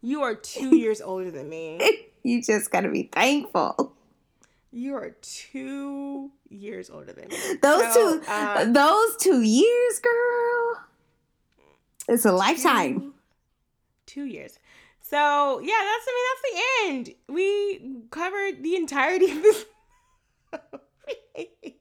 you 0.04 0.22
are 0.22 0.34
two 0.34 0.76
years 0.84 1.00
older 1.00 1.30
than 1.30 1.48
me. 1.48 1.80
you 2.22 2.42
just 2.42 2.70
gotta 2.70 2.90
be 2.90 3.04
thankful. 3.12 3.94
You 4.70 4.96
are 4.96 5.10
two 5.22 6.30
years 6.48 6.90
older 6.90 7.12
than 7.12 7.28
me. 7.28 7.36
Those 7.62 7.94
So, 7.94 8.18
two 8.20 8.24
uh, 8.28 8.64
those 8.66 9.16
two 9.18 9.40
years, 9.42 9.98
girl. 10.00 10.84
It's 12.08 12.24
a 12.24 12.32
lifetime. 12.32 13.00
Two, 13.00 13.14
two 14.06 14.24
years. 14.24 14.58
So 15.00 15.60
yeah, 15.60 15.80
that's 15.80 16.06
I 16.08 16.12
mean 16.14 16.24
that's 16.30 16.42
the 16.50 16.56
end. 16.88 17.14
We 17.28 18.02
covered 18.10 18.62
the 18.62 18.76
entirety 18.76 19.30
of 19.30 19.42
this. 19.42 19.64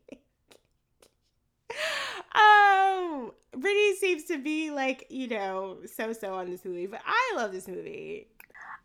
um, 2.36 3.32
Brittany 3.56 3.96
seems 3.96 4.24
to 4.26 4.38
be 4.38 4.72
like 4.72 5.08
you 5.10 5.28
know 5.28 5.78
so 5.86 6.14
so 6.14 6.34
on 6.34 6.50
this 6.50 6.66
movie, 6.66 6.88
but 6.88 7.02
I 7.06 7.34
love 7.36 7.52
this 7.52 7.68
movie. 7.68 8.28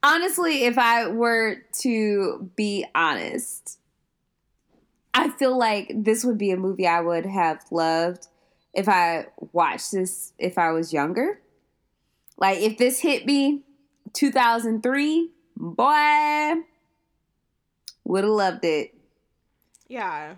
Honestly, 0.02 0.64
if 0.64 0.78
I 0.78 1.08
were 1.08 1.56
to 1.80 2.50
be 2.56 2.86
honest, 2.94 3.78
I 5.14 5.30
feel 5.30 5.58
like 5.58 5.90
this 5.94 6.24
would 6.24 6.38
be 6.38 6.50
a 6.52 6.56
movie 6.56 6.86
I 6.86 7.00
would 7.00 7.26
have 7.26 7.64
loved 7.70 8.28
if 8.74 8.88
I 8.88 9.26
watched 9.52 9.92
this 9.92 10.32
if 10.38 10.58
I 10.58 10.70
was 10.70 10.92
younger. 10.92 11.40
Like 12.36 12.60
if 12.60 12.78
this 12.78 13.00
hit 13.00 13.26
me 13.26 13.62
2003, 14.12 15.30
boy, 15.56 16.54
would 18.04 18.24
have 18.24 18.32
loved 18.32 18.64
it. 18.64 18.94
Yeah, 19.88 20.34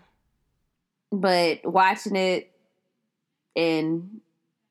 But 1.10 1.60
watching 1.64 2.14
it 2.14 2.49
in 3.54 4.20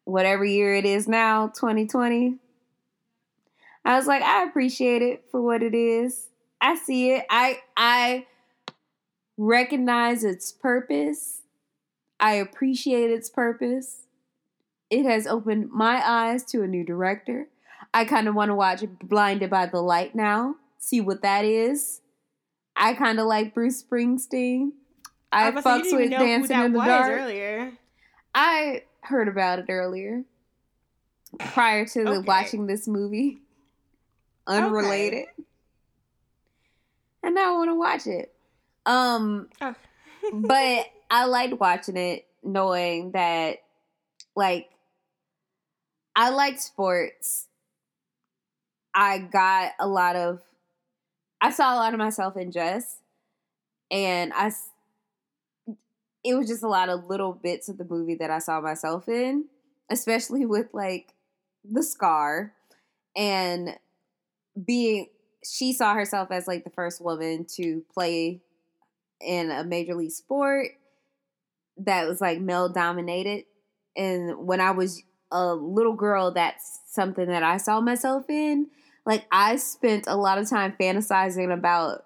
whatever 0.06 0.46
year 0.46 0.76
it 0.76 0.86
is 0.86 1.08
now, 1.08 1.48
2020, 1.48 2.38
I 3.86 3.96
was 3.96 4.08
like, 4.08 4.22
I 4.22 4.44
appreciate 4.44 5.02
it 5.02 5.26
for 5.32 5.42
what 5.42 5.64
it 5.64 5.74
is. 5.74 6.28
I 6.62 6.76
see 6.76 7.12
it. 7.12 7.26
I 7.30 7.60
I 7.78 8.26
recognize 9.38 10.24
its 10.24 10.52
purpose. 10.52 11.42
I 12.20 12.34
appreciate 12.34 13.10
its 13.10 13.30
purpose. 13.30 14.02
It 14.90 15.06
has 15.06 15.26
opened 15.26 15.72
my 15.72 16.02
eyes 16.06 16.44
to 16.46 16.64
a 16.64 16.68
new 16.68 16.84
director. 16.84 17.48
I 17.94 18.06
kind 18.06 18.28
of 18.28 18.36
want 18.36 18.50
to 18.50 18.56
watch 18.56 18.84
Blinded 19.02 19.50
by 19.50 19.66
the 19.68 19.82
Light 19.82 20.16
now, 20.16 20.56
see 20.78 21.00
what 21.00 21.22
that 21.22 21.46
is. 21.46 22.02
I 22.76 22.94
kind 22.94 23.20
of 23.20 23.26
like 23.28 23.54
Bruce 23.54 23.82
Springsteen. 23.82 24.72
I 25.32 25.50
oh, 25.50 25.52
to 25.52 25.62
say, 25.62 25.70
fucks 25.70 25.78
with 25.78 25.84
didn't 25.84 26.02
even 26.02 26.10
know 26.10 26.18
who 26.18 26.26
Dancing 26.26 26.60
in 26.60 26.74
the 26.74 26.80
Dark. 26.80 27.12
earlier. 27.12 27.72
I 28.34 28.84
heard 29.02 29.28
about 29.28 29.60
it 29.60 29.66
earlier, 29.70 30.24
prior 31.40 31.86
to 31.86 32.04
the 32.04 32.10
Okay. 32.12 32.28
watching 32.28 32.68
this 32.68 32.88
movie, 32.88 33.40
unrelated, 34.48 35.28
and 37.24 37.36
now 37.36 37.54
I 37.56 37.58
want 37.58 37.70
to 37.70 37.76
watch 37.76 38.08
it. 38.08 38.34
Um, 38.86 39.50
Oh. 39.62 39.76
but 40.34 40.86
I 41.10 41.26
liked 41.26 41.60
watching 41.60 41.98
it, 41.98 42.26
knowing 42.44 43.12
that, 43.12 43.58
like, 44.36 44.70
I 46.16 46.30
liked 46.30 46.60
sports. 46.62 47.48
I 48.94 49.20
got 49.20 49.74
a 49.80 49.88
lot 49.88 50.16
of, 50.16 50.42
I 51.42 51.52
saw 51.52 51.74
a 51.74 51.78
lot 51.78 51.94
of 51.94 52.00
myself 52.00 52.36
in 52.36 52.52
Jess, 52.52 52.98
and 53.92 54.34
I, 54.34 54.52
it 56.24 56.36
was 56.36 56.48
just 56.48 56.64
a 56.64 56.68
lot 56.68 56.90
of 56.90 57.06
little 57.06 57.34
bits 57.34 57.70
of 57.70 57.78
the 57.78 57.86
movie 57.86 58.16
that 58.16 58.30
I 58.30 58.40
saw 58.40 58.60
myself 58.62 59.08
in, 59.08 59.46
especially 59.90 60.46
with 60.46 60.68
like 60.74 61.14
the 61.64 61.84
scar 61.84 62.54
and 63.16 63.78
being, 64.66 65.08
she 65.44 65.74
saw 65.74 65.94
herself 65.94 66.32
as 66.32 66.48
like 66.48 66.64
the 66.64 66.70
first 66.70 67.02
woman 67.02 67.46
to 67.56 67.84
play 67.94 68.42
in 69.22 69.52
a 69.52 69.64
major 69.64 69.96
league 69.96 70.12
sport 70.12 70.70
that 71.78 72.08
was 72.08 72.22
like 72.22 72.40
male 72.40 72.70
dominated. 72.70 73.46
And 73.96 74.46
when 74.46 74.62
I 74.62 74.72
was 74.72 75.02
a 75.32 75.54
little 75.54 75.94
girl, 75.94 76.32
that's 76.32 76.82
something 76.88 77.28
that 77.28 77.44
I 77.44 77.58
saw 77.58 77.82
myself 77.82 78.30
in. 78.30 78.68
Like 79.06 79.26
I 79.32 79.56
spent 79.56 80.06
a 80.08 80.18
lot 80.18 80.38
of 80.38 80.50
time 80.50 80.76
fantasizing 80.80 81.54
about 81.54 82.06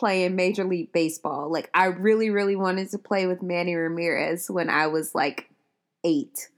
playing 0.00 0.34
Major 0.34 0.64
League 0.64 0.92
Baseball. 0.92 1.52
Like 1.52 1.68
I 1.74 1.84
really, 1.84 2.30
really 2.30 2.56
wanted 2.56 2.90
to 2.90 2.98
play 2.98 3.26
with 3.26 3.42
Manny 3.42 3.74
Ramirez 3.74 4.50
when 4.50 4.70
I 4.70 4.86
was 4.86 5.14
like 5.14 5.50
eight. 6.02 6.48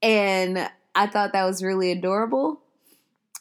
And 0.00 0.70
I 0.94 1.08
thought 1.08 1.32
that 1.32 1.44
was 1.44 1.64
really 1.64 1.90
adorable 1.90 2.60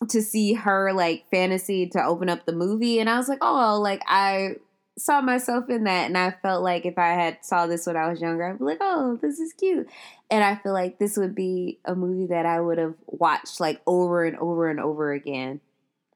to 0.10 0.24
see 0.24 0.56
her 0.56 0.92
like 0.94 1.26
fantasy 1.30 1.88
to 1.90 2.04
open 2.04 2.28
up 2.28 2.48
the 2.48 2.54
movie. 2.54 3.00
And 3.00 3.08
I 3.08 3.18
was 3.18 3.30
like, 3.30 3.38
oh, 3.42 3.80
like 3.80 4.02
I 4.08 4.56
saw 4.98 5.22
myself 5.22 5.70
in 5.70 5.84
that 5.84 6.08
and 6.08 6.18
I 6.18 6.32
felt 6.42 6.64
like 6.64 6.88
if 6.88 6.98
I 6.98 7.10
had 7.10 7.38
saw 7.44 7.68
this 7.68 7.86
when 7.86 7.96
I 7.96 8.10
was 8.10 8.20
younger, 8.20 8.50
I'd 8.50 8.58
be 8.58 8.66
like, 8.66 8.80
oh, 8.82 9.20
this 9.22 9.40
is 9.40 9.54
cute. 9.54 9.88
And 10.32 10.44
I 10.44 10.56
feel 10.56 10.74
like 10.74 10.98
this 10.98 11.18
would 11.18 11.36
be 11.36 11.80
a 11.86 11.94
movie 11.94 12.28
that 12.28 12.48
I 12.48 12.60
would 12.60 12.80
have 12.80 12.96
watched 13.06 13.60
like 13.60 13.80
over 13.86 14.26
and 14.26 14.38
over 14.38 14.72
and 14.72 14.80
over 14.80 15.14
again. 15.14 15.62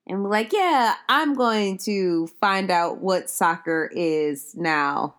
And 0.07 0.23
be 0.23 0.29
like, 0.29 0.53
yeah, 0.53 0.95
I'm 1.09 1.35
going 1.35 1.77
to 1.79 2.27
find 2.39 2.71
out 2.71 2.99
what 2.99 3.29
soccer 3.29 3.91
is 3.93 4.55
now. 4.55 5.15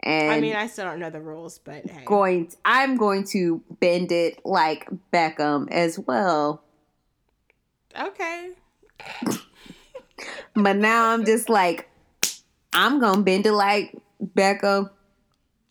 And 0.00 0.30
I 0.30 0.40
mean, 0.40 0.54
I 0.54 0.66
still 0.66 0.84
don't 0.84 1.00
know 1.00 1.10
the 1.10 1.20
rules, 1.20 1.58
but 1.58 1.86
hey. 1.86 2.04
going 2.04 2.52
I'm 2.64 2.96
going 2.96 3.24
to 3.28 3.62
bend 3.80 4.12
it 4.12 4.44
like 4.44 4.88
Beckham 5.12 5.70
as 5.70 5.98
well. 5.98 6.62
Okay. 7.98 8.50
But 10.54 10.76
now 10.76 11.10
I'm 11.10 11.24
just 11.24 11.48
like, 11.48 11.88
I'm 12.72 13.00
gonna 13.00 13.22
bend 13.22 13.46
it 13.46 13.52
like 13.52 13.96
Beckham 14.22 14.90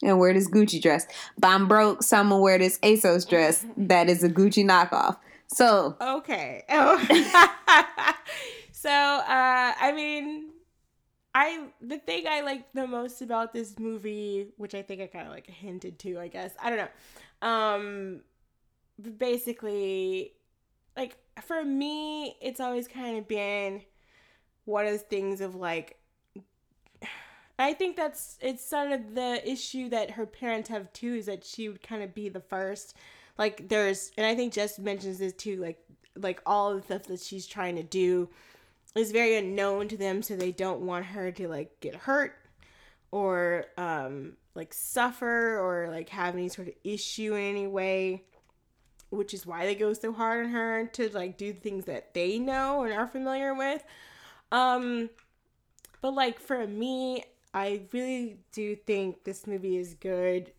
and 0.01 0.19
wear 0.19 0.33
this 0.33 0.49
Gucci 0.49 0.81
dress. 0.81 1.05
But 1.37 1.49
I'm 1.49 1.67
broke, 1.67 2.03
so 2.03 2.17
I'm 2.17 2.29
gonna 2.29 2.41
wear 2.41 2.57
this 2.57 2.79
ASOS 2.79 3.27
dress 3.27 3.65
that 3.75 4.09
is 4.09 4.23
a 4.23 4.29
Gucci 4.29 4.65
knockoff. 4.65 5.17
So 5.47 5.95
Okay. 6.01 6.63
Oh. 6.69 6.97
so, 8.71 8.89
uh, 8.89 9.73
I 9.79 9.91
mean, 9.95 10.51
I 11.33 11.67
the 11.81 11.99
thing 11.99 12.25
I 12.27 12.41
like 12.41 12.73
the 12.73 12.87
most 12.87 13.21
about 13.21 13.53
this 13.53 13.77
movie, 13.79 14.47
which 14.57 14.73
I 14.75 14.81
think 14.81 15.01
I 15.01 15.07
kind 15.07 15.27
of 15.27 15.33
like 15.33 15.47
hinted 15.47 15.99
to, 15.99 16.19
I 16.19 16.27
guess. 16.27 16.53
I 16.61 16.69
don't 16.69 16.79
know. 16.79 17.47
Um, 17.47 18.21
basically, 19.17 20.33
like 20.95 21.17
for 21.41 21.63
me, 21.63 22.37
it's 22.41 22.59
always 22.59 22.87
kind 22.87 23.17
of 23.17 23.27
been 23.27 23.81
one 24.65 24.85
of 24.85 24.91
those 24.91 25.01
things 25.01 25.41
of 25.41 25.55
like. 25.55 25.99
I 27.59 27.73
think 27.73 27.95
that's 27.95 28.37
it's 28.41 28.63
sort 28.63 28.91
of 28.91 29.15
the 29.15 29.41
issue 29.49 29.89
that 29.89 30.11
her 30.11 30.27
parents 30.27 30.69
have 30.69 30.93
too 30.93 31.15
is 31.15 31.25
that 31.25 31.43
she 31.43 31.69
would 31.69 31.81
kind 31.81 32.03
of 32.03 32.13
be 32.13 32.29
the 32.29 32.39
first 32.39 32.95
like 33.37 33.67
there's 33.69 34.11
and 34.17 34.25
i 34.25 34.35
think 34.35 34.53
jess 34.53 34.79
mentions 34.79 35.19
this 35.19 35.33
too 35.33 35.57
like 35.57 35.79
like 36.15 36.41
all 36.45 36.75
the 36.75 36.81
stuff 36.81 37.03
that 37.03 37.19
she's 37.19 37.45
trying 37.45 37.75
to 37.75 37.83
do 37.83 38.29
is 38.95 39.11
very 39.11 39.35
unknown 39.35 39.87
to 39.87 39.97
them 39.97 40.21
so 40.21 40.35
they 40.35 40.51
don't 40.51 40.81
want 40.81 41.05
her 41.05 41.31
to 41.31 41.47
like 41.47 41.79
get 41.79 41.95
hurt 41.95 42.35
or 43.11 43.65
um 43.77 44.33
like 44.55 44.73
suffer 44.73 45.59
or 45.59 45.89
like 45.89 46.09
have 46.09 46.33
any 46.33 46.49
sort 46.49 46.67
of 46.67 46.73
issue 46.83 47.33
in 47.35 47.41
any 47.41 47.67
way 47.67 48.23
which 49.09 49.33
is 49.33 49.45
why 49.45 49.65
they 49.65 49.75
go 49.75 49.93
so 49.93 50.11
hard 50.11 50.45
on 50.45 50.51
her 50.51 50.85
to 50.87 51.09
like 51.09 51.37
do 51.37 51.53
things 51.53 51.85
that 51.85 52.13
they 52.13 52.37
know 52.37 52.83
and 52.83 52.93
are 52.93 53.07
familiar 53.07 53.53
with. 53.53 53.81
Um 54.51 55.09
but 56.01 56.13
like 56.13 56.39
for 56.39 56.67
me 56.67 57.23
i 57.53 57.81
really 57.91 58.37
do 58.51 58.75
think 58.75 59.23
this 59.23 59.47
movie 59.47 59.77
is 59.77 59.93
good 59.95 60.51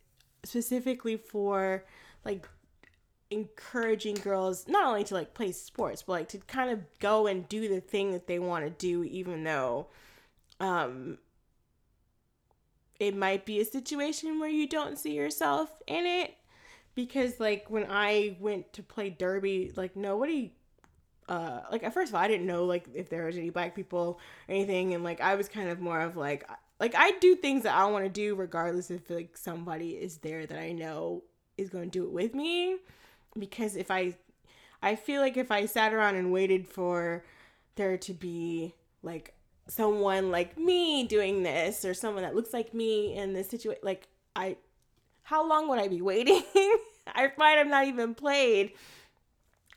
specifically 0.45 1.17
for 1.17 1.85
like 2.25 2.49
encouraging 3.31 4.15
girls 4.15 4.67
not 4.69 4.87
only 4.87 5.05
to 5.05 5.15
like 5.15 5.35
play 5.35 5.53
sports 5.53 6.03
but 6.03 6.13
like 6.13 6.29
to 6.29 6.39
kind 6.39 6.71
of 6.71 6.81
go 6.99 7.27
and 7.27 7.47
do 7.49 7.69
the 7.69 7.81
thing 7.81 8.13
that 8.13 8.27
they 8.27 8.39
want 8.39 8.65
to 8.65 8.71
do 8.71 9.05
even 9.05 9.45
though 9.45 9.87
um 10.61 11.19
it 12.99 13.17
might 13.17 13.45
be 13.45 13.61
a 13.61 13.65
situation 13.65 14.41
where 14.41 14.49
you 14.49 14.67
don't 14.67 14.99
see 14.99 15.15
yourself 15.15 15.71
in 15.87 16.05
it. 16.05 16.35
Because 16.95 17.39
like 17.39 17.71
when 17.71 17.87
I 17.89 18.37
went 18.41 18.73
to 18.73 18.83
play 18.83 19.09
derby 19.11 19.73
like 19.77 19.95
nobody 19.95 20.53
uh 21.29 21.61
like 21.71 21.85
at 21.85 21.95
first 21.95 22.11
of 22.11 22.17
all 22.17 22.23
I 22.23 22.27
didn't 22.27 22.47
know 22.47 22.65
like 22.65 22.89
if 22.93 23.09
there 23.09 23.27
was 23.27 23.37
any 23.37 23.51
black 23.51 23.77
people 23.77 24.19
or 24.49 24.55
anything 24.55 24.95
and 24.95 25.05
like 25.05 25.21
I 25.21 25.37
was 25.37 25.49
kind 25.49 25.69
of 25.69 25.79
more 25.79 26.01
of 26.01 26.17
like 26.17 26.49
like 26.81 26.95
I 26.97 27.13
do 27.21 27.37
things 27.37 27.63
that 27.63 27.77
I 27.77 27.85
want 27.87 28.05
to 28.05 28.09
do 28.09 28.35
regardless 28.35 28.91
if 28.91 29.09
like 29.11 29.37
somebody 29.37 29.91
is 29.91 30.17
there 30.19 30.45
that 30.47 30.59
I 30.59 30.73
know 30.73 31.23
is 31.57 31.69
going 31.69 31.91
to 31.91 31.99
do 31.99 32.05
it 32.05 32.11
with 32.11 32.35
me 32.35 32.79
because 33.37 33.77
if 33.77 33.91
I 33.91 34.15
I 34.83 34.95
feel 34.95 35.21
like 35.21 35.37
if 35.37 35.51
I 35.51 35.67
sat 35.67 35.93
around 35.93 36.17
and 36.17 36.33
waited 36.33 36.67
for 36.69 37.25
there 37.77 37.97
to 37.99 38.13
be 38.13 38.75
like 39.03 39.35
someone 39.69 40.31
like 40.31 40.59
me 40.59 41.05
doing 41.05 41.43
this 41.43 41.85
or 41.85 41.95
someone 41.95 42.23
that 42.23 42.35
looks 42.35 42.53
like 42.53 42.73
me 42.73 43.17
in 43.17 43.33
this 43.33 43.51
situation 43.51 43.81
like 43.83 44.09
I 44.35 44.57
how 45.23 45.47
long 45.47 45.69
would 45.69 45.79
I 45.79 45.89
be 45.89 46.01
waiting? 46.01 46.43
I 47.15 47.29
find 47.29 47.61
I'm 47.61 47.69
not 47.69 47.87
even 47.87 48.15
played. 48.15 48.73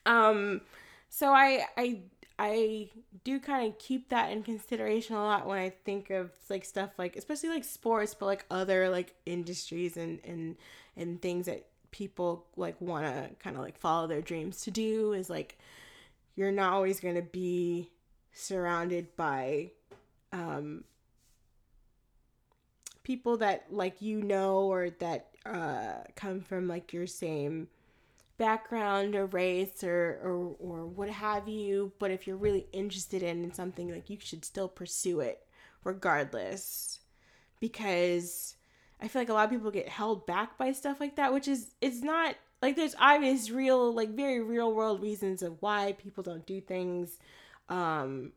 Um 0.06 0.62
so 1.10 1.32
I 1.32 1.66
I 1.78 2.00
I 2.40 2.90
do 3.24 3.40
kind 3.40 3.68
of 3.68 3.78
keep 3.78 4.10
that 4.10 4.32
in 4.32 4.44
consideration 4.44 5.16
a 5.16 5.24
lot 5.24 5.46
when 5.46 5.60
I 5.60 5.70
think 5.70 6.10
of 6.10 6.32
like 6.50 6.66
stuff 6.66 6.92
like 6.98 7.16
especially 7.16 7.50
like 7.50 7.64
sports 7.64 8.16
but 8.16 8.26
like 8.26 8.46
other 8.50 8.90
like 8.90 9.14
industries 9.26 9.98
and 9.98 10.20
and 10.24 10.56
and 10.96 11.22
things 11.22 11.46
that 11.46 11.68
people 11.92 12.46
like 12.56 12.80
want 12.80 13.06
to 13.06 13.30
kind 13.40 13.56
of 13.56 13.62
like 13.62 13.78
follow 13.78 14.08
their 14.08 14.22
dreams 14.22 14.62
to 14.62 14.72
do 14.72 15.14
is 15.14 15.30
like 15.30 15.58
you're 16.36 16.52
not 16.52 16.74
always 16.74 17.00
going 17.00 17.16
to 17.16 17.22
be 17.22 17.90
surrounded 18.34 19.14
by 19.16 19.70
um 20.32 20.84
people 23.04 23.38
that 23.38 23.66
like 23.70 24.02
you 24.02 24.22
know 24.22 24.62
or 24.62 24.90
that 24.90 25.28
uh 25.46 25.96
come 26.16 26.40
from 26.40 26.68
like 26.68 26.94
your 26.94 27.08
same 27.08 27.68
background 28.38 29.16
or 29.16 29.28
race 29.28 29.84
or 29.84 30.20
or 30.24 30.56
or 30.60 30.86
what 30.88 31.10
have 31.10 31.48
you. 31.48 31.92
But 32.00 32.10
if 32.10 32.26
you're 32.26 32.38
really 32.38 32.66
interested 32.74 33.22
in 33.22 33.54
something 33.54 33.92
like 33.92 34.10
you 34.10 34.18
should 34.20 34.44
still 34.44 34.68
pursue 34.68 35.20
it 35.20 35.46
regardless 35.84 37.00
because 37.60 38.56
I 39.02 39.08
feel 39.08 39.22
like 39.22 39.30
a 39.30 39.34
lot 39.34 39.46
of 39.46 39.52
people 39.52 39.72
get 39.72 39.90
held 39.90 40.26
back 40.26 40.58
by 40.58 40.72
stuff 40.74 41.00
like 41.00 41.16
that, 41.16 41.34
which 41.34 41.48
is 41.48 41.74
it's 41.82 42.02
not 42.02 42.36
like 42.62 42.76
there's 42.76 42.96
obvious 43.00 43.50
real 43.50 43.94
like 43.94 44.10
very 44.10 44.42
real 44.42 44.74
world 44.74 45.02
reasons 45.02 45.42
of 45.42 45.62
why 45.62 45.96
people 45.98 46.24
don't 46.24 46.46
do 46.46 46.62
things 46.62 47.18
um 47.70 48.32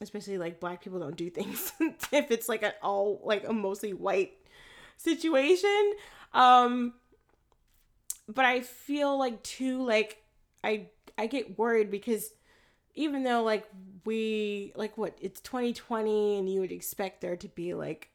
especially 0.00 0.38
like 0.38 0.60
black 0.60 0.82
people 0.82 0.98
don't 0.98 1.16
do 1.16 1.30
things 1.30 1.72
if 2.12 2.30
it's 2.30 2.48
like 2.48 2.62
an 2.62 2.72
all 2.82 3.20
like 3.24 3.46
a 3.46 3.52
mostly 3.52 3.92
white 3.92 4.32
situation. 4.96 5.92
Um 6.32 6.94
but 8.28 8.44
I 8.44 8.60
feel 8.60 9.18
like 9.18 9.42
too 9.42 9.84
like 9.84 10.22
I 10.62 10.86
I 11.18 11.26
get 11.26 11.58
worried 11.58 11.90
because 11.90 12.32
even 12.94 13.22
though 13.24 13.42
like 13.42 13.66
we 14.04 14.72
like 14.74 14.96
what 14.96 15.16
it's 15.20 15.40
2020 15.40 16.38
and 16.38 16.48
you 16.48 16.60
would 16.60 16.72
expect 16.72 17.20
there 17.20 17.36
to 17.36 17.48
be 17.48 17.74
like 17.74 18.10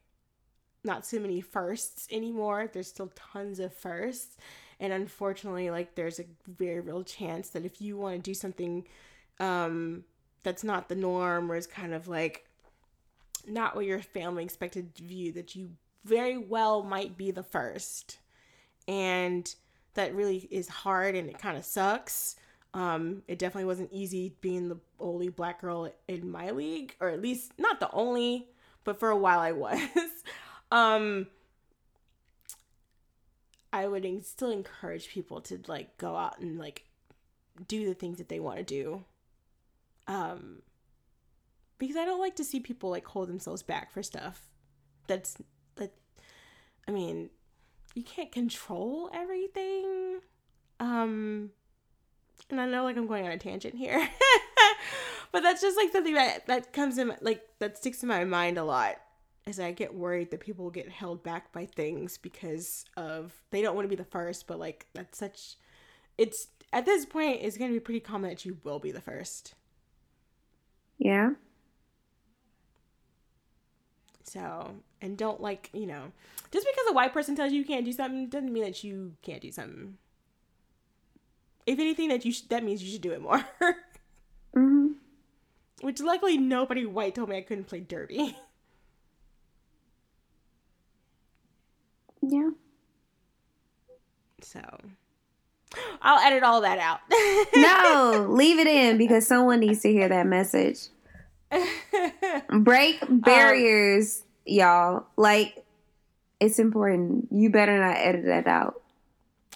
not 0.86 1.04
so 1.04 1.18
many 1.18 1.40
firsts 1.40 2.08
anymore. 2.10 2.70
There's 2.72 2.88
still 2.88 3.12
tons 3.14 3.60
of 3.60 3.74
firsts. 3.74 4.36
And 4.80 4.92
unfortunately, 4.92 5.70
like 5.70 5.94
there's 5.94 6.18
a 6.18 6.24
very 6.46 6.80
real 6.80 7.02
chance 7.02 7.50
that 7.50 7.64
if 7.64 7.80
you 7.80 7.96
want 7.96 8.16
to 8.16 8.30
do 8.30 8.34
something 8.34 8.86
um 9.38 10.04
that's 10.42 10.64
not 10.64 10.88
the 10.88 10.94
norm 10.94 11.50
or 11.50 11.56
is 11.56 11.66
kind 11.66 11.92
of 11.92 12.08
like 12.08 12.48
not 13.46 13.74
what 13.74 13.84
your 13.84 14.00
family 14.00 14.44
expected 14.44 14.94
to 14.94 15.02
view, 15.02 15.32
that 15.32 15.54
you 15.54 15.70
very 16.04 16.38
well 16.38 16.82
might 16.82 17.16
be 17.16 17.30
the 17.30 17.42
first. 17.42 18.18
And 18.88 19.52
that 19.94 20.14
really 20.14 20.48
is 20.50 20.68
hard 20.68 21.14
and 21.14 21.28
it 21.28 21.38
kind 21.38 21.56
of 21.56 21.64
sucks. 21.64 22.36
Um, 22.74 23.22
it 23.26 23.38
definitely 23.38 23.64
wasn't 23.64 23.92
easy 23.92 24.36
being 24.40 24.68
the 24.68 24.78
only 25.00 25.28
black 25.28 25.62
girl 25.62 25.90
in 26.08 26.30
my 26.30 26.50
league, 26.50 26.94
or 27.00 27.08
at 27.08 27.22
least 27.22 27.52
not 27.58 27.80
the 27.80 27.90
only, 27.90 28.48
but 28.84 29.00
for 29.00 29.10
a 29.10 29.16
while 29.16 29.40
I 29.40 29.52
was. 29.52 29.80
Um 30.70 31.26
I 33.72 33.86
would 33.86 34.24
still 34.24 34.50
encourage 34.50 35.08
people 35.08 35.40
to 35.42 35.60
like 35.66 35.98
go 35.98 36.16
out 36.16 36.38
and 36.38 36.58
like 36.58 36.84
do 37.68 37.86
the 37.86 37.94
things 37.94 38.18
that 38.18 38.28
they 38.28 38.40
want 38.40 38.58
to 38.58 38.64
do. 38.64 39.04
Um 40.06 40.62
because 41.78 41.96
I 41.96 42.04
don't 42.04 42.20
like 42.20 42.36
to 42.36 42.44
see 42.44 42.60
people 42.60 42.90
like 42.90 43.06
hold 43.06 43.28
themselves 43.28 43.62
back 43.62 43.92
for 43.92 44.02
stuff. 44.02 44.42
That's 45.06 45.36
that 45.76 45.92
I 46.88 46.90
mean, 46.90 47.30
you 47.94 48.02
can't 48.02 48.32
control 48.32 49.10
everything. 49.12 50.20
Um 50.80 51.50
and 52.50 52.60
I 52.60 52.66
know 52.66 52.84
like 52.84 52.96
I'm 52.96 53.06
going 53.06 53.26
on 53.26 53.32
a 53.32 53.38
tangent 53.38 53.74
here. 53.74 54.08
but 55.32 55.42
that's 55.42 55.60
just 55.60 55.76
like 55.76 55.92
something 55.92 56.14
that 56.14 56.46
that 56.46 56.72
comes 56.72 56.98
in 56.98 57.14
like 57.20 57.42
that 57.58 57.76
sticks 57.76 58.02
in 58.02 58.08
my 58.08 58.24
mind 58.24 58.58
a 58.58 58.64
lot 58.64 58.96
as 59.46 59.60
I 59.60 59.70
get 59.70 59.94
worried 59.94 60.30
that 60.32 60.40
people 60.40 60.70
get 60.70 60.88
held 60.88 61.22
back 61.22 61.52
by 61.52 61.66
things 61.66 62.18
because 62.18 62.84
of 62.96 63.32
they 63.50 63.62
don't 63.62 63.76
want 63.76 63.84
to 63.84 63.88
be 63.88 63.96
the 63.96 64.04
first, 64.04 64.46
but 64.46 64.58
like 64.58 64.86
that's 64.92 65.18
such 65.18 65.56
it's 66.18 66.48
at 66.72 66.84
this 66.84 67.06
point 67.06 67.38
it's 67.42 67.56
going 67.56 67.70
to 67.70 67.74
be 67.74 67.80
pretty 67.80 68.00
common 68.00 68.30
that 68.30 68.44
you 68.44 68.58
will 68.64 68.80
be 68.80 68.90
the 68.90 69.00
first. 69.00 69.54
Yeah. 70.98 71.30
So, 74.24 74.74
and 75.00 75.16
don't 75.16 75.40
like, 75.40 75.70
you 75.72 75.86
know, 75.86 76.10
just 76.50 76.66
because 76.66 76.90
a 76.90 76.92
white 76.92 77.12
person 77.12 77.36
tells 77.36 77.52
you 77.52 77.60
you 77.60 77.64
can't 77.64 77.84
do 77.84 77.92
something 77.92 78.28
doesn't 78.28 78.52
mean 78.52 78.64
that 78.64 78.82
you 78.82 79.12
can't 79.22 79.40
do 79.40 79.52
something. 79.52 79.98
If 81.64 81.78
anything, 81.78 82.08
that 82.08 82.24
you 82.24 82.32
sh- 82.32 82.42
that 82.48 82.64
means 82.64 82.82
you 82.82 82.90
should 82.90 83.02
do 83.02 83.12
it 83.12 83.22
more. 83.22 83.44
hmm 84.54 84.88
Which 85.80 86.00
luckily 86.00 86.36
nobody 86.36 86.84
white 86.86 87.14
told 87.14 87.28
me 87.28 87.36
I 87.36 87.42
couldn't 87.42 87.68
play 87.68 87.80
derby. 87.80 88.36
Yeah. 92.28 92.50
So, 94.42 94.60
I'll 96.02 96.20
edit 96.20 96.42
all 96.42 96.60
that 96.62 96.78
out. 96.78 97.00
No, 97.56 98.26
leave 98.30 98.58
it 98.58 98.66
in 98.66 98.98
because 98.98 99.26
someone 99.26 99.60
needs 99.60 99.80
to 99.80 99.90
hear 99.92 100.08
that 100.08 100.26
message. 100.26 100.88
Break 102.50 103.02
um, 103.02 103.20
barriers, 103.20 104.22
y'all. 104.44 105.06
Like, 105.16 105.64
it's 106.40 106.58
important. 106.58 107.28
You 107.30 107.50
better 107.50 107.78
not 107.78 107.96
edit 107.96 108.24
that 108.26 108.46
out. 108.46 108.82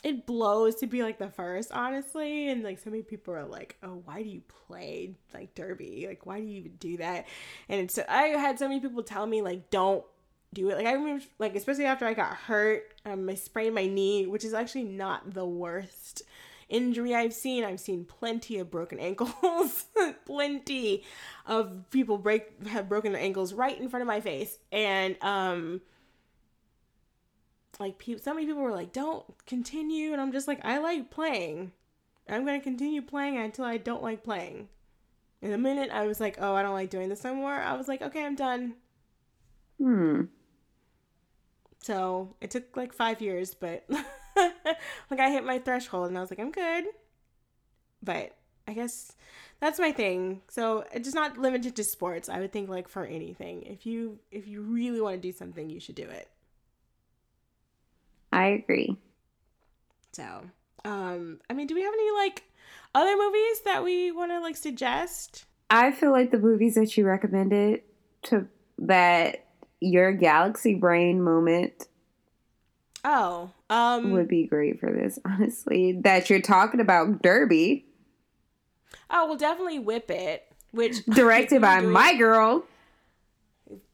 it 0.02 0.24
blows 0.26 0.76
to 0.76 0.86
be 0.86 1.02
like 1.02 1.18
the 1.18 1.28
first, 1.28 1.72
honestly. 1.72 2.48
And 2.48 2.62
like 2.62 2.78
so 2.78 2.90
many 2.90 3.02
people 3.02 3.34
are 3.34 3.44
like, 3.44 3.76
"Oh, 3.82 4.00
why 4.04 4.22
do 4.22 4.28
you 4.28 4.42
play 4.66 5.14
like 5.34 5.54
derby? 5.54 6.06
Like, 6.08 6.24
why 6.26 6.40
do 6.40 6.46
you 6.46 6.60
even 6.60 6.76
do 6.76 6.96
that?" 6.98 7.26
And 7.68 7.80
it's, 7.82 7.98
I 8.08 8.28
had 8.28 8.58
so 8.58 8.66
many 8.68 8.80
people 8.80 9.02
tell 9.02 9.26
me 9.26 9.42
like, 9.42 9.68
"Don't 9.70 10.04
do 10.52 10.70
it." 10.70 10.76
Like 10.76 10.86
I 10.86 10.92
remember, 10.92 11.24
like 11.38 11.54
especially 11.54 11.86
after 11.86 12.06
I 12.06 12.14
got 12.14 12.34
hurt, 12.34 12.84
um, 13.04 13.28
I 13.28 13.34
sprained 13.34 13.74
my 13.74 13.86
knee, 13.86 14.26
which 14.26 14.44
is 14.44 14.54
actually 14.54 14.84
not 14.84 15.34
the 15.34 15.46
worst 15.46 16.22
injury 16.68 17.14
I've 17.14 17.34
seen. 17.34 17.64
I've 17.64 17.80
seen 17.80 18.04
plenty 18.04 18.58
of 18.58 18.70
broken 18.70 18.98
ankles, 19.00 19.86
plenty 20.26 21.04
of 21.46 21.90
people 21.90 22.18
break 22.18 22.66
have 22.66 22.88
broken 22.88 23.12
their 23.12 23.22
ankles 23.22 23.52
right 23.52 23.78
in 23.78 23.88
front 23.88 24.02
of 24.02 24.06
my 24.06 24.20
face, 24.20 24.58
and 24.72 25.16
um 25.22 25.80
like 27.80 27.98
people 27.98 28.22
so 28.22 28.34
many 28.34 28.46
people 28.46 28.62
were 28.62 28.70
like 28.70 28.92
don't 28.92 29.24
continue 29.46 30.12
and 30.12 30.20
i'm 30.20 30.32
just 30.32 30.46
like 30.46 30.60
i 30.64 30.78
like 30.78 31.10
playing 31.10 31.72
i'm 32.28 32.44
to 32.44 32.60
continue 32.60 33.00
playing 33.00 33.38
until 33.38 33.64
i 33.64 33.78
don't 33.78 34.02
like 34.02 34.22
playing 34.22 34.68
and 35.40 35.52
the 35.52 35.58
minute 35.58 35.90
i 35.90 36.06
was 36.06 36.20
like 36.20 36.36
oh 36.40 36.54
i 36.54 36.62
don't 36.62 36.74
like 36.74 36.90
doing 36.90 37.08
this 37.08 37.24
anymore 37.24 37.54
i 37.54 37.72
was 37.74 37.88
like 37.88 38.02
okay 38.02 38.24
i'm 38.24 38.36
done 38.36 38.74
Hmm. 39.78 40.24
So 41.80 42.34
it 42.40 42.50
took 42.50 42.76
like 42.76 42.92
five 42.92 43.20
years 43.20 43.54
but 43.54 43.84
like 44.36 45.20
i 45.20 45.30
hit 45.30 45.44
my 45.44 45.58
threshold 45.58 46.08
and 46.08 46.16
i 46.16 46.20
was 46.20 46.30
like 46.30 46.40
i'm 46.40 46.52
good. 46.52 46.84
But 48.02 48.36
i 48.66 48.72
guess 48.72 49.12
that's 49.60 49.78
my 49.78 49.92
thing. 49.92 50.40
So 50.48 50.84
it's 50.92 51.04
just 51.04 51.14
not 51.14 51.38
limited 51.38 51.76
to 51.76 51.84
sports. 51.84 52.28
I 52.28 52.40
would 52.40 52.52
think 52.52 52.68
like 52.68 52.88
for 52.88 53.04
anything. 53.04 53.62
If 53.62 53.84
you 53.84 54.18
if 54.30 54.48
you 54.48 54.62
really 54.62 55.00
want 55.00 55.16
to 55.16 55.20
do 55.20 55.32
something 55.32 55.68
you 55.68 55.80
should 55.80 55.94
do 55.94 56.08
it. 56.08 56.28
I 58.32 58.46
agree. 58.46 58.96
So, 60.12 60.24
um, 60.84 61.40
I 61.48 61.52
mean, 61.52 61.66
do 61.66 61.74
we 61.74 61.82
have 61.82 61.92
any 61.92 62.10
like 62.12 62.44
other 62.94 63.16
movies 63.16 63.60
that 63.64 63.84
we 63.84 64.10
want 64.12 64.30
to 64.32 64.40
like 64.40 64.56
suggest? 64.56 65.44
I 65.68 65.92
feel 65.92 66.10
like 66.10 66.30
the 66.30 66.38
movies 66.38 66.74
that 66.74 66.96
you 66.96 67.06
recommended 67.06 67.82
to 68.24 68.48
that 68.78 69.44
your 69.80 70.12
galaxy 70.12 70.74
brain 70.74 71.22
moment 71.22 71.86
Oh, 73.02 73.50
um, 73.70 74.10
would 74.12 74.28
be 74.28 74.46
great 74.46 74.78
for 74.78 74.92
this, 74.92 75.18
honestly. 75.24 75.92
That 75.92 76.28
you're 76.28 76.42
talking 76.42 76.80
about 76.80 77.22
Derby, 77.22 77.86
oh, 79.08 79.26
well, 79.26 79.36
definitely 79.36 79.78
Whip 79.78 80.10
It, 80.10 80.44
which 80.72 81.02
directed 81.06 81.62
by 81.62 81.80
my 81.80 82.14
girl. 82.16 82.64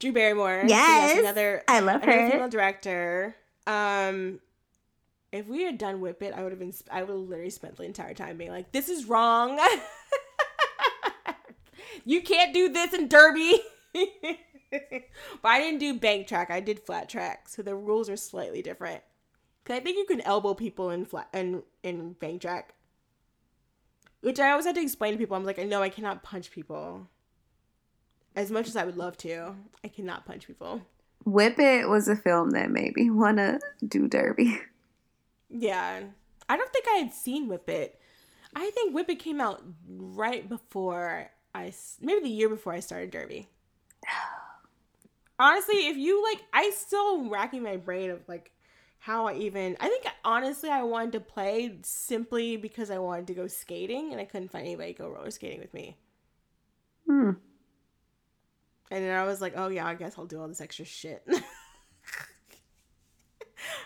Drew 0.00 0.12
Barrymore. 0.12 0.62
So 0.62 0.68
Yes, 0.68 1.18
another 1.20 1.62
I 1.68 1.80
love 1.80 2.02
another 2.02 2.20
her. 2.20 2.30
female 2.30 2.48
director. 2.48 3.36
Um, 3.66 4.40
if 5.30 5.46
we 5.46 5.62
had 5.62 5.78
done 5.78 6.00
Whip 6.00 6.20
It, 6.22 6.32
I 6.34 6.42
would 6.42 6.50
have 6.50 6.58
been. 6.58 6.72
I 6.90 7.02
would 7.02 7.10
have 7.10 7.18
literally 7.18 7.50
spent 7.50 7.76
the 7.76 7.84
entire 7.84 8.14
time 8.14 8.38
being 8.38 8.50
like, 8.50 8.72
"This 8.72 8.88
is 8.88 9.04
wrong. 9.04 9.60
you 12.04 12.22
can't 12.22 12.52
do 12.54 12.68
this 12.70 12.92
in 12.92 13.06
Derby." 13.08 13.60
but 14.70 15.10
I 15.44 15.60
didn't 15.60 15.80
do 15.80 15.98
bank 15.98 16.26
track. 16.26 16.50
I 16.50 16.60
did 16.60 16.80
flat 16.80 17.08
track, 17.08 17.48
so 17.48 17.62
the 17.62 17.74
rules 17.74 18.10
are 18.10 18.16
slightly 18.16 18.62
different. 18.62 19.02
Cause 19.64 19.76
I 19.76 19.80
think 19.80 19.98
you 19.98 20.04
can 20.04 20.20
elbow 20.20 20.54
people 20.54 20.90
in 20.90 21.04
flat 21.04 21.28
in 21.34 21.62
in 21.82 22.12
bank 22.12 22.42
track, 22.42 22.74
which 24.20 24.38
I 24.38 24.50
always 24.50 24.66
had 24.66 24.76
to 24.76 24.82
explain 24.82 25.12
to 25.12 25.18
people. 25.18 25.36
I'm 25.36 25.44
like, 25.44 25.58
I 25.58 25.64
know 25.64 25.82
I 25.82 25.88
cannot 25.88 26.22
punch 26.22 26.50
people. 26.50 27.08
As 28.36 28.50
much 28.50 28.68
as 28.68 28.76
I 28.76 28.84
would 28.84 28.96
love 28.96 29.16
to, 29.18 29.56
I 29.82 29.88
cannot 29.88 30.26
punch 30.26 30.46
people. 30.46 30.82
Whip 31.24 31.58
It 31.58 31.88
was 31.88 32.06
a 32.06 32.14
film 32.14 32.50
that 32.50 32.70
made 32.70 32.94
me 32.94 33.10
want 33.10 33.38
to 33.38 33.58
do 33.86 34.06
Derby. 34.06 34.60
Yeah. 35.48 36.02
I 36.48 36.56
don't 36.56 36.72
think 36.72 36.86
I 36.88 36.98
had 36.98 37.12
seen 37.12 37.48
Whip 37.48 37.68
It. 37.68 37.98
I 38.54 38.70
think 38.70 38.94
Whip 38.94 39.08
It 39.08 39.18
came 39.18 39.40
out 39.40 39.64
right 39.88 40.48
before 40.48 41.30
I, 41.54 41.72
maybe 42.00 42.20
the 42.20 42.28
year 42.28 42.48
before 42.48 42.72
I 42.72 42.80
started 42.80 43.10
Derby. 43.10 43.48
Honestly, 45.38 45.88
if 45.88 45.96
you 45.96 46.22
like, 46.22 46.42
I 46.52 46.70
still 46.70 47.28
racking 47.28 47.62
my 47.62 47.76
brain 47.76 48.10
of 48.10 48.26
like 48.28 48.52
how 48.98 49.26
I 49.26 49.34
even, 49.34 49.76
I 49.80 49.88
think 49.88 50.04
honestly 50.24 50.70
I 50.70 50.82
wanted 50.82 51.12
to 51.12 51.20
play 51.20 51.78
simply 51.82 52.56
because 52.56 52.90
I 52.90 52.98
wanted 52.98 53.26
to 53.28 53.34
go 53.34 53.46
skating 53.46 54.12
and 54.12 54.20
I 54.20 54.24
couldn't 54.24 54.50
find 54.50 54.66
anybody 54.66 54.94
to 54.94 55.02
go 55.02 55.08
roller 55.08 55.30
skating 55.30 55.60
with 55.60 55.74
me. 55.74 55.96
Hmm. 57.06 57.32
And 58.90 59.04
then 59.04 59.16
I 59.16 59.24
was 59.24 59.40
like, 59.40 59.54
oh 59.56 59.68
yeah, 59.68 59.86
I 59.86 59.94
guess 59.94 60.14
I'll 60.16 60.26
do 60.26 60.40
all 60.40 60.48
this 60.48 60.60
extra 60.60 60.84
shit. 60.84 61.22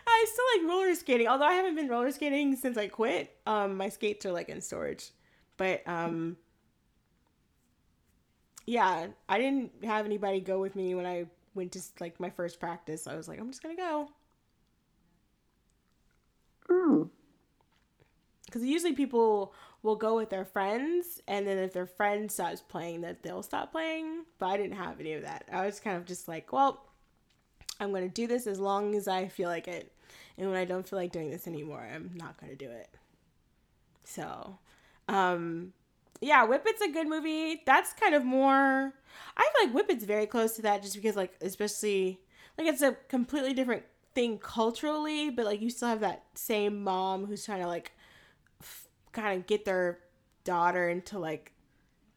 I 0.07 0.27
still 0.27 0.45
like 0.57 0.71
roller 0.71 0.95
skating, 0.95 1.27
although 1.27 1.47
I 1.47 1.55
haven't 1.55 1.75
been 1.75 1.89
roller 1.89 2.11
skating 2.13 2.57
since 2.57 2.77
I 2.77 2.89
quit. 2.89 3.37
Um, 3.47 3.77
my 3.77 3.89
skates 3.89 4.27
are 4.27 4.33
like 4.33 4.49
in 4.49 4.61
storage, 4.61 5.11
but 5.57 5.87
um, 5.87 6.37
yeah, 8.67 9.09
I 9.29 9.39
didn't 9.39 9.85
have 9.85 10.05
anybody 10.05 10.41
go 10.41 10.61
with 10.61 10.77
me 10.77 10.95
when 10.95 11.07
I 11.07 11.27
went 11.55 11.73
to 11.73 11.81
like 12.01 12.21
my 12.21 12.31
first 12.31 12.61
practice. 12.61 13.07
I 13.07 13.17
was 13.17 13.29
like, 13.29 13.39
I'm 13.41 13.51
just 13.51 13.63
gonna 13.63 13.77
go 13.77 14.09
Hmm. 16.67 17.05
because 18.47 18.65
usually 18.65 18.93
people 18.93 19.53
will 19.83 19.97
go 19.97 20.15
with 20.17 20.31
their 20.31 20.45
friends, 20.45 21.21
and 21.27 21.47
then 21.47 21.59
if 21.59 21.73
their 21.73 21.87
friend 21.87 22.31
stops 22.31 22.61
playing, 22.61 23.01
that 23.01 23.23
they'll 23.23 23.43
stop 23.43 23.73
playing. 23.73 24.25
But 24.39 24.47
I 24.47 24.57
didn't 24.57 24.77
have 24.77 25.01
any 25.01 25.15
of 25.15 25.23
that. 25.23 25.45
I 25.53 25.65
was 25.67 25.81
kind 25.81 25.97
of 25.97 26.05
just 26.05 26.29
like, 26.29 26.53
well, 26.53 26.85
I'm 27.81 27.93
gonna 27.93 28.09
do 28.09 28.27
this 28.27 28.47
as 28.47 28.61
long 28.61 28.95
as 28.95 29.09
I 29.09 29.29
feel 29.29 29.49
like 29.49 29.67
it, 29.69 29.93
and 30.39 30.49
when 30.49 30.59
I 30.59 30.65
don't 30.65 30.89
feel 30.89 30.99
like 30.99 31.13
doing 31.13 31.31
this 31.31 31.47
anymore, 31.47 31.81
I'm 31.93 32.11
not 32.15 32.39
gonna 32.41 32.55
do 32.57 32.71
it. 32.71 32.89
So, 34.05 34.59
um, 35.09 35.73
yeah, 36.21 36.45
Whip 36.45 36.63
It's 36.67 36.83
a 36.83 36.89
good 36.93 37.09
movie. 37.09 37.63
That's 37.67 37.93
kind 37.95 38.15
of 38.15 38.25
more. 38.25 38.93
I 39.37 39.43
feel 39.43 39.67
like 39.67 39.75
Whip 39.75 39.91
It's 39.91 40.05
very 40.05 40.27
close 40.27 40.53
to 40.57 40.63
that, 40.63 40.83
just 40.83 40.95
because 40.95 41.17
like 41.17 41.35
especially 41.41 42.21
like 42.59 42.67
it's 42.67 42.83
a 42.83 42.93
completely 43.09 43.55
different 43.55 43.85
thing 44.15 44.39
culturally, 44.39 45.31
but 45.31 45.45
like 45.47 45.61
you 45.61 45.71
still 45.71 45.89
have 45.89 46.01
that 46.01 46.25
same 46.35 46.83
mom 46.83 47.27
who's 47.27 47.45
trying 47.45 47.63
to 47.63 47.69
like 47.69 47.93
f- 48.61 48.89
kind 49.13 49.39
of 49.39 49.47
get 49.47 49.65
their 49.65 49.99
daughter 50.45 50.89
into 50.89 51.19
like 51.19 51.53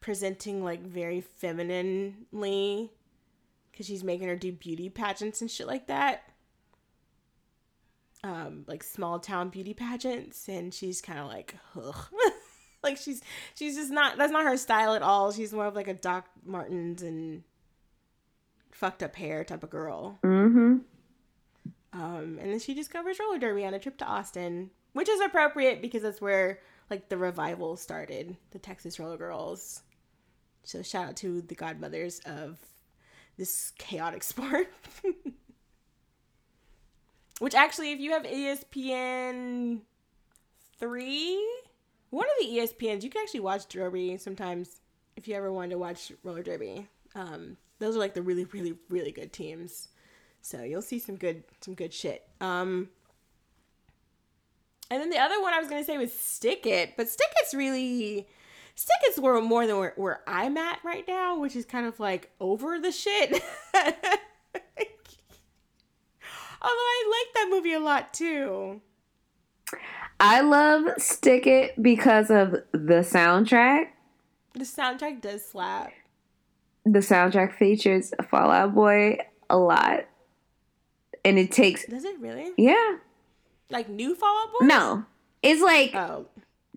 presenting 0.00 0.62
like 0.62 0.82
very 0.82 1.20
femininely 1.20 2.90
because 3.70 3.86
she's 3.86 4.04
making 4.04 4.28
her 4.28 4.36
do 4.36 4.52
beauty 4.52 4.88
pageants 4.88 5.40
and 5.40 5.50
shit 5.50 5.66
like 5.66 5.86
that 5.86 6.24
um 8.22 8.64
like 8.66 8.82
small 8.82 9.18
town 9.18 9.48
beauty 9.48 9.72
pageants 9.74 10.48
and 10.48 10.74
she's 10.74 11.00
kind 11.00 11.18
of 11.18 11.26
like 11.26 11.54
ugh. 11.76 12.06
like 12.84 12.96
she's 12.96 13.22
she's 13.54 13.74
just 13.74 13.90
not 13.90 14.16
that's 14.16 14.32
not 14.32 14.44
her 14.44 14.56
style 14.56 14.94
at 14.94 15.02
all 15.02 15.32
she's 15.32 15.52
more 15.52 15.66
of 15.66 15.74
like 15.74 15.88
a 15.88 15.94
doc 15.94 16.26
martens 16.44 17.02
and 17.02 17.42
fucked 18.70 19.02
up 19.02 19.16
hair 19.16 19.42
type 19.42 19.64
of 19.64 19.70
girl 19.70 20.18
Mm-hmm. 20.22 20.76
Um, 21.94 22.38
and 22.40 22.50
then 22.50 22.58
she 22.58 22.74
discovers 22.74 23.18
roller 23.20 23.38
derby 23.38 23.64
on 23.64 23.72
a 23.72 23.78
trip 23.78 23.96
to 23.98 24.04
Austin, 24.04 24.70
which 24.94 25.08
is 25.08 25.20
appropriate 25.20 25.80
because 25.80 26.02
that's 26.02 26.20
where 26.20 26.58
like 26.90 27.08
the 27.08 27.16
revival 27.16 27.76
started, 27.76 28.36
the 28.50 28.58
Texas 28.58 28.98
Roller 28.98 29.16
Girls. 29.16 29.82
So 30.64 30.82
shout 30.82 31.08
out 31.08 31.16
to 31.18 31.40
the 31.40 31.54
godmothers 31.54 32.20
of 32.26 32.58
this 33.38 33.72
chaotic 33.78 34.22
sport. 34.24 34.68
Which 37.38 37.54
actually, 37.54 37.92
if 37.92 38.00
you 38.00 38.12
have 38.12 38.24
ESPN 38.24 39.80
three, 40.78 41.44
one 42.14 42.26
of 42.26 42.46
the 42.46 42.58
ESPNs, 42.58 43.02
you 43.02 43.10
can 43.10 43.22
actually 43.22 43.40
watch 43.40 43.68
derby 43.68 44.16
sometimes 44.18 44.80
if 45.16 45.26
you 45.26 45.34
ever 45.34 45.52
wanted 45.52 45.70
to 45.70 45.78
watch 45.78 46.12
roller 46.22 46.44
derby. 46.44 46.86
Um, 47.16 47.56
those 47.80 47.96
are 47.96 47.98
like 47.98 48.14
the 48.14 48.22
really, 48.22 48.44
really, 48.44 48.74
really 48.88 49.10
good 49.10 49.32
teams. 49.32 49.88
So 50.40 50.62
you'll 50.62 50.82
see 50.82 51.00
some 51.00 51.16
good, 51.16 51.42
some 51.60 51.74
good 51.74 51.92
shit. 51.92 52.22
Um, 52.40 52.88
and 54.90 55.00
then 55.00 55.10
the 55.10 55.18
other 55.18 55.42
one 55.42 55.52
I 55.52 55.58
was 55.58 55.68
gonna 55.68 55.82
say 55.82 55.98
was 55.98 56.12
Stick 56.12 56.66
It, 56.66 56.96
but 56.96 57.08
Stick 57.08 57.32
It's 57.38 57.52
really 57.52 58.28
Stick 58.76 58.96
It's 59.04 59.18
where 59.18 59.40
more 59.40 59.66
than 59.66 59.78
where, 59.78 59.94
where 59.96 60.20
I'm 60.26 60.56
at 60.56 60.78
right 60.84 61.04
now, 61.08 61.38
which 61.38 61.56
is 61.56 61.64
kind 61.64 61.86
of 61.86 61.98
like 61.98 62.30
over 62.38 62.78
the 62.78 62.92
shit. 62.92 63.32
Although 63.74 63.90
I 66.62 67.24
like 67.26 67.34
that 67.34 67.48
movie 67.50 67.72
a 67.72 67.80
lot 67.80 68.14
too. 68.14 68.80
I 70.20 70.40
love 70.40 70.88
Stick 70.98 71.46
It 71.46 71.80
because 71.82 72.30
of 72.30 72.52
the 72.72 73.02
soundtrack. 73.02 73.88
The 74.54 74.60
soundtrack 74.60 75.20
does 75.20 75.44
slap. 75.44 75.92
The 76.86 77.00
soundtrack 77.00 77.54
features 77.54 78.12
Fall 78.30 78.50
Out 78.50 78.74
Boy 78.74 79.18
a 79.50 79.56
lot. 79.56 80.04
And 81.24 81.38
it 81.38 81.50
takes, 81.50 81.86
Does 81.86 82.04
it 82.04 82.18
really? 82.20 82.52
yeah, 82.56 82.96
Like 83.70 83.88
new 83.88 84.14
Fall 84.14 84.36
Out 84.46 84.52
Boy? 84.60 84.66
no. 84.66 85.04
It's 85.42 85.60
like 85.62 85.94
Oh, 85.94 86.26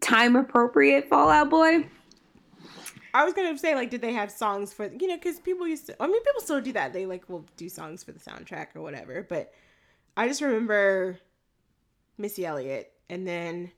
time 0.02 0.36
appropriate 0.36 1.10
Fall 1.10 1.30
Out 1.30 1.50
Boy. 1.50 1.88
I 3.14 3.24
was 3.26 3.34
gonna 3.34 3.58
say 3.58 3.76
like, 3.76 3.90
did 3.90 4.02
they 4.02 4.14
have 4.14 4.32
songs 4.32 4.74
for 4.74 4.86
you 4.92 5.08
know? 5.08 5.16
Because 5.16 5.40
people 5.40 5.68
used 5.68 5.86
to. 5.88 5.96
I 6.02 6.08
mean, 6.08 6.22
people 6.24 6.42
still 6.42 6.62
do 6.62 6.74
that. 6.74 6.94
They 6.94 7.06
like 7.06 7.28
will 7.30 7.46
do 7.58 7.68
songs 7.70 8.04
for 8.04 8.12
the 8.12 8.20
soundtrack 8.20 8.68
or 8.76 8.82
whatever. 8.82 9.26
But 9.28 9.54
I 10.16 10.28
just 10.28 10.42
remember 10.42 11.18
Missy 12.18 12.46
Elliott, 12.46 12.92
and 13.10 13.28
then 13.28 13.72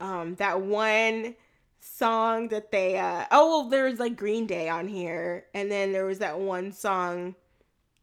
um 0.00 0.34
that 0.36 0.60
one 0.62 1.34
song 1.80 2.48
that 2.48 2.70
they. 2.70 2.98
uh 2.98 3.26
Oh 3.30 3.60
well, 3.60 3.68
there 3.68 3.84
was 3.84 3.98
like 3.98 4.16
Green 4.16 4.46
Day 4.46 4.68
on 4.68 4.88
here, 4.88 5.46
and 5.54 5.70
then 5.70 5.92
there 5.92 6.06
was 6.06 6.18
that 6.20 6.38
one 6.38 6.72
song. 6.72 7.34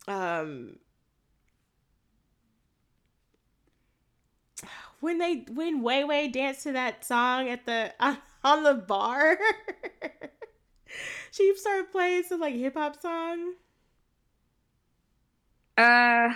Um. 0.08 0.78
When 5.00 5.18
they 5.18 5.46
when 5.50 5.82
Way 5.82 6.04
Way 6.04 6.28
danced 6.28 6.64
to 6.64 6.74
that 6.74 7.06
song 7.06 7.48
at 7.48 7.66
the 7.66 7.94
on 8.44 8.64
the 8.64 8.74
bar. 8.74 9.38
she 11.32 11.56
started 11.56 11.92
playing 11.92 12.24
some 12.24 12.40
like 12.42 12.56
hip 12.56 12.74
hop 12.76 13.02
song. 13.02 13.54
Uh, 15.78 16.34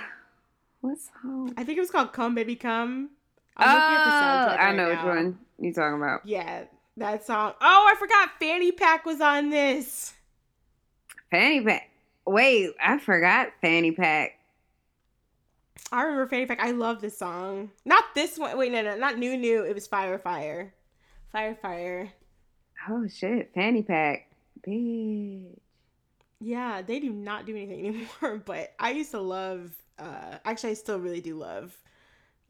what 0.79 0.97
song? 0.99 1.53
I 1.57 1.63
think 1.63 1.77
it 1.77 1.81
was 1.81 1.91
called 1.91 2.13
"Come 2.13 2.35
Baby 2.35 2.55
Come." 2.55 3.09
Oh, 3.57 3.63
at 3.63 4.05
the 4.05 4.11
soundtrack 4.11 4.59
I 4.59 4.65
right 4.65 4.75
know 4.75 4.89
which 4.89 5.03
one 5.03 5.39
you're 5.59 5.73
talking 5.73 5.97
about. 5.97 6.25
Yeah, 6.25 6.63
that 6.97 7.25
song. 7.25 7.53
Oh, 7.61 7.91
I 7.91 7.95
forgot 7.99 8.29
Fanny 8.39 8.71
Pack 8.71 9.05
was 9.05 9.21
on 9.21 9.49
this. 9.49 10.13
Fanny 11.31 11.61
Pack. 11.63 11.89
Wait, 12.25 12.71
I 12.81 12.97
forgot 12.99 13.49
Fanny 13.61 13.91
Pack. 13.91 14.39
I 15.91 16.03
remember 16.03 16.27
Fanny 16.27 16.45
Pack. 16.45 16.59
I 16.61 16.71
love 16.71 17.01
this 17.01 17.17
song. 17.17 17.71
Not 17.85 18.03
this 18.15 18.37
one. 18.37 18.57
Wait, 18.57 18.71
no, 18.71 18.81
no, 18.81 18.97
not 18.97 19.17
new, 19.17 19.37
new. 19.37 19.63
It 19.63 19.75
was 19.75 19.85
Fire, 19.87 20.17
Fire, 20.17 20.73
Fire, 21.31 21.55
Fire. 21.61 22.11
Oh 22.89 23.07
shit, 23.07 23.51
Fanny 23.53 23.83
Pack. 23.83 24.27
Bitch. 24.67 25.59
Yeah, 26.39 26.81
they 26.81 26.99
do 26.99 27.11
not 27.11 27.45
do 27.45 27.55
anything 27.55 27.87
anymore. 28.21 28.41
But 28.43 28.73
I 28.79 28.91
used 28.91 29.11
to 29.11 29.21
love. 29.21 29.71
uh 29.99 30.37
Actually, 30.45 30.71
I 30.71 30.75
still 30.75 30.99
really 30.99 31.21
do 31.21 31.35
love 31.35 31.77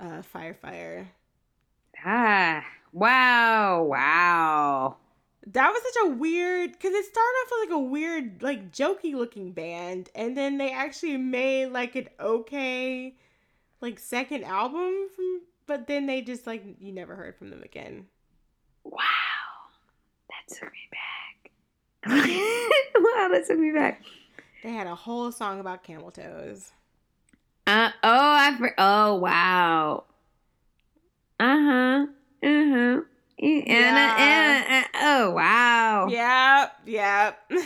uh 0.04 0.22
Fire, 0.22 0.54
Fire. 0.54 1.10
Ah, 2.06 2.66
wow, 2.92 3.84
wow. 3.84 4.98
That 5.48 5.72
was 5.72 5.82
such 5.82 6.04
a 6.06 6.16
weird 6.16 6.72
because 6.74 6.94
it 6.94 7.06
started 7.06 7.38
off 7.44 7.52
with 7.52 7.70
like 7.70 7.76
a 7.76 7.80
weird, 7.80 8.44
like 8.44 8.72
jokey 8.72 9.14
looking 9.14 9.52
band, 9.52 10.10
and 10.16 10.38
then 10.38 10.58
they 10.58 10.72
actually 10.72 11.18
made 11.18 11.68
like 11.68 11.96
an 11.96 12.10
okay, 12.20 13.16
like 13.82 14.00
second 14.00 14.44
album 14.44 15.08
from. 15.16 15.42
But 15.66 15.88
then 15.88 16.06
they 16.08 16.22
just 16.22 16.46
like 16.46 16.64
you 16.80 16.92
never 16.92 17.16
heard 17.16 17.38
from 17.38 17.50
them 17.50 17.64
again. 17.64 18.08
Wow. 18.84 19.00
That 20.30 20.56
took 20.56 20.72
me 20.72 20.90
back. 20.92 21.52
wow, 23.00 23.30
that 23.32 23.46
took 23.48 23.60
me 23.60 23.72
back. 23.72 24.02
They 24.62 24.72
had 24.72 24.88
a 24.88 24.96
whole 24.96 25.32
song 25.32 25.62
about 25.62 25.84
camel 25.84 26.12
toes. 26.12 26.72
Uh 27.66 27.90
oh, 28.04 28.34
I 28.36 28.56
for, 28.58 28.74
oh 28.78 29.16
wow. 29.16 30.04
Uh 31.40 31.46
huh. 31.62 32.06
Uh 32.44 32.70
huh. 32.70 33.02
Yeah. 33.40 34.84
oh 34.96 35.32
wow. 35.32 36.08
Yep, 36.08 36.72
yep. 36.86 37.52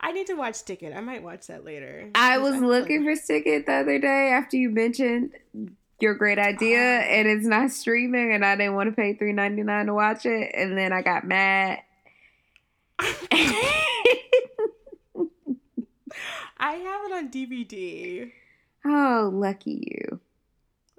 I 0.00 0.12
need 0.12 0.26
to 0.28 0.34
watch 0.34 0.54
Stick 0.56 0.82
It. 0.82 0.94
I 0.94 1.00
might 1.00 1.22
watch 1.22 1.46
that 1.48 1.64
later. 1.64 2.10
I 2.14 2.38
was 2.38 2.56
looking 2.56 3.02
for 3.04 3.16
Stick 3.16 3.44
It 3.46 3.66
the 3.66 3.72
other 3.72 3.98
day 3.98 4.30
after 4.30 4.56
you 4.56 4.70
mentioned 4.70 5.32
your 6.00 6.14
great 6.14 6.38
idea, 6.38 6.78
Oh. 6.78 7.08
and 7.10 7.26
it's 7.26 7.46
not 7.46 7.70
streaming, 7.70 8.32
and 8.32 8.44
I 8.44 8.54
didn't 8.56 8.74
want 8.74 8.90
to 8.90 8.94
pay 8.94 9.14
three 9.14 9.32
ninety 9.32 9.62
nine 9.62 9.86
to 9.86 9.94
watch 9.94 10.24
it, 10.26 10.52
and 10.54 10.76
then 10.78 10.92
I 10.92 11.02
got 11.02 11.26
mad. 11.26 11.80
I 16.66 16.72
have 16.72 17.00
it 17.04 17.12
on 17.12 17.28
DVD. 17.30 18.32
oh, 18.84 19.30
lucky 19.32 19.84
you. 19.86 20.20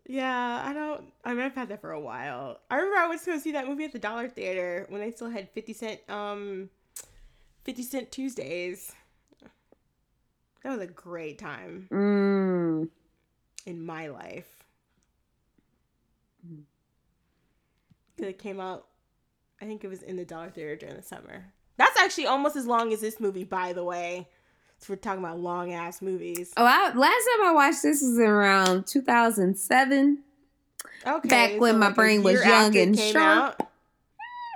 Yeah, 0.06 0.64
I 0.66 0.72
don't. 0.72 1.12
I 1.26 1.34
mean, 1.34 1.42
I've 1.42 1.56
had 1.56 1.68
that 1.70 1.82
for 1.82 1.92
a 1.92 2.00
while. 2.00 2.60
I 2.72 2.76
remember 2.78 2.98
I 2.98 3.08
went 3.10 3.20
to 3.24 3.32
go 3.32 3.38
see 3.40 3.52
that 3.52 3.68
movie 3.68 3.84
at 3.84 3.92
the 3.92 4.00
Dollar 4.00 4.30
Theater 4.30 4.86
when 4.88 5.02
they 5.02 5.12
still 5.12 5.30
had 5.30 5.50
fifty 5.50 5.74
cent, 5.74 6.00
um, 6.10 6.70
fifty 7.66 7.84
cent 7.84 8.10
Tuesdays. 8.12 8.94
That 10.64 10.72
was 10.72 10.82
a 10.82 10.88
great 10.88 11.38
time 11.40 11.88
Mm. 11.92 12.90
in 13.66 13.86
my 13.86 14.08
life. 14.08 14.64
'Cause 18.18 18.28
It 18.28 18.40
came 18.40 18.60
out. 18.62 18.88
I 19.62 19.66
think 19.66 19.84
it 19.84 19.88
was 19.88 20.02
in 20.04 20.16
the 20.16 20.26
Dollar 20.26 20.50
Theater 20.50 20.76
during 20.76 20.96
the 20.96 21.02
summer. 21.04 21.54
That's 21.78 22.00
actually 22.00 22.28
almost 22.28 22.56
as 22.56 22.66
long 22.66 22.94
as 22.94 23.02
this 23.02 23.20
movie, 23.20 23.44
by 23.44 23.74
the 23.74 23.84
way. 23.84 24.30
So 24.80 24.94
we're 24.94 24.98
talking 24.98 25.24
about 25.24 25.40
long 25.40 25.74
ass 25.74 26.02
movies. 26.02 26.54
Oh, 26.56 26.66
I, 26.66 26.94
last 26.94 27.28
time 27.38 27.48
I 27.48 27.52
watched 27.54 27.84
this 27.84 28.02
was 28.02 28.20
around 28.20 28.88
two 28.88 29.02
thousand 29.02 29.58
seven. 29.58 30.20
Okay, 31.06 31.30
Back 31.30 31.60
when 31.60 31.80
my 31.80 31.88
like 31.88 31.94
a 31.94 31.96
brain 31.96 32.24
was 32.24 32.46
young 32.46 32.76
and 32.78 32.98
sharp. 32.98 33.62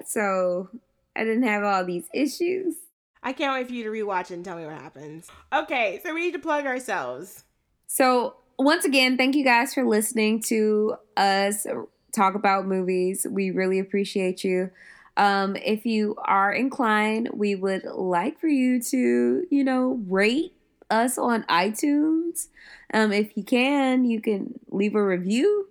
So 0.06 0.70
I 1.16 1.24
didn't 1.24 1.44
have 1.44 1.64
all 1.64 1.86
these 1.86 2.06
issues. 2.14 2.76
I 3.24 3.34
can't 3.34 3.54
wait 3.54 3.68
for 3.68 3.74
you 3.74 3.84
to 3.84 3.90
rewatch 3.90 4.32
it 4.32 4.32
and 4.32 4.46
tell 4.46 4.58
me 4.58 4.66
what 4.66 4.74
happens. 4.74 5.28
Okay, 5.54 6.00
so 6.04 6.14
we 6.14 6.22
need 6.22 6.34
to 6.34 6.40
plug 6.40 6.66
ourselves. 6.66 7.44
So 7.88 8.36
once 8.58 8.86
again, 8.86 9.18
thank 9.18 9.36
you 9.36 9.44
guys 9.44 9.74
for 9.74 9.86
listening 9.86 10.42
to 10.44 10.96
us 11.18 11.68
talk 12.12 12.36
about 12.36 12.66
movies. 12.66 13.26
We 13.30 13.52
really 13.52 13.80
appreciate 13.80 14.44
you. 14.44 14.72
Um, 15.18 15.56
if 15.56 15.86
you 15.86 16.16
are 16.24 16.52
inclined, 16.52 17.30
we 17.34 17.56
would 17.56 17.84
like 17.84 18.40
for 18.40 18.48
you 18.48 18.82
to, 18.84 19.46
you 19.50 19.64
know, 19.64 20.00
rate 20.08 20.54
us 20.90 21.18
on 21.18 21.44
iTunes. 21.44 22.48
Um, 22.94 23.12
if 23.12 23.36
you 23.36 23.44
can, 23.44 24.06
you 24.06 24.22
can 24.22 24.60
leave 24.70 24.96
a 24.96 25.06
review. 25.06 25.68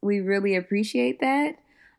We 0.00 0.20
really 0.20 0.54
appreciate 0.54 1.20
that. 1.20 1.56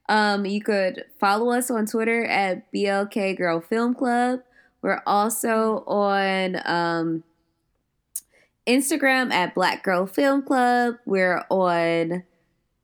Um, 0.08 0.46
you 0.46 0.62
could 0.62 1.06
follow 1.20 1.52
us 1.52 1.72
on 1.72 1.88
Twitter 1.88 2.24
at 2.26 2.72
BLK 2.72 3.38
Girl 3.38 3.60
Film 3.60 3.96
Club. 3.96 4.42
We're 4.82 5.02
also 5.08 5.84
on 5.88 6.62
um, 6.66 7.24
Instagram 8.68 9.32
at 9.32 9.56
Black 9.56 9.84
Girl 9.84 10.06
Film 10.06 10.44
Club. 10.44 10.96
We're 11.06 11.44
on 11.50 12.24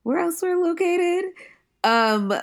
where 0.04 0.20
else 0.20 0.42
we're 0.42 0.58
located? 0.58 1.26
Um 1.84 2.34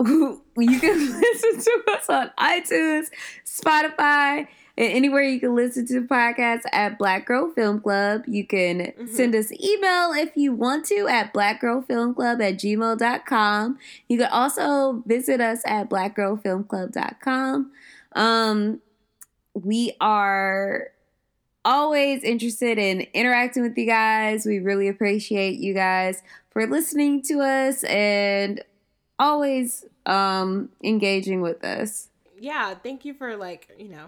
you 0.06 0.80
can 0.80 1.20
listen 1.20 1.60
to 1.60 1.82
us 1.92 2.08
on 2.10 2.30
iTunes, 2.38 3.06
Spotify, 3.46 4.46
and 4.76 4.92
anywhere 4.92 5.22
you 5.22 5.38
can 5.38 5.54
listen 5.54 5.86
to 5.86 6.00
podcasts 6.02 6.62
at 6.72 6.98
Black 6.98 7.26
Girl 7.26 7.50
Film 7.52 7.80
Club. 7.80 8.24
You 8.26 8.44
can 8.46 8.92
Mhm. 8.98 9.08
send 9.08 9.34
us 9.36 9.52
email 9.52 10.12
if 10.12 10.36
you 10.36 10.52
want 10.52 10.84
to 10.86 11.06
at 11.06 11.32
blackgirlfilmclub 11.32 12.42
at 12.42 12.54
gmail.com. 12.58 13.78
You 14.08 14.18
can 14.18 14.28
also 14.32 15.02
visit 15.06 15.40
us 15.40 15.62
at 15.64 15.88
blackgirlfilmclub.com. 15.88 17.70
Um, 18.16 18.80
we 19.54 19.92
are 20.00 20.88
always 21.64 22.22
interested 22.24 22.78
in 22.78 23.02
interacting 23.14 23.62
with 23.62 23.78
you 23.78 23.86
guys. 23.86 24.44
We 24.44 24.58
really 24.58 24.88
appreciate 24.88 25.58
you 25.58 25.72
guys 25.72 26.22
for 26.50 26.66
listening 26.66 27.22
to 27.22 27.40
us 27.40 27.84
and 27.84 28.62
always 29.18 29.84
um 30.06 30.70
engaging 30.82 31.40
with 31.40 31.64
us. 31.64 32.08
Yeah, 32.38 32.74
thank 32.74 33.04
you 33.04 33.14
for 33.14 33.36
like, 33.36 33.70
you 33.78 33.88
know, 33.88 34.06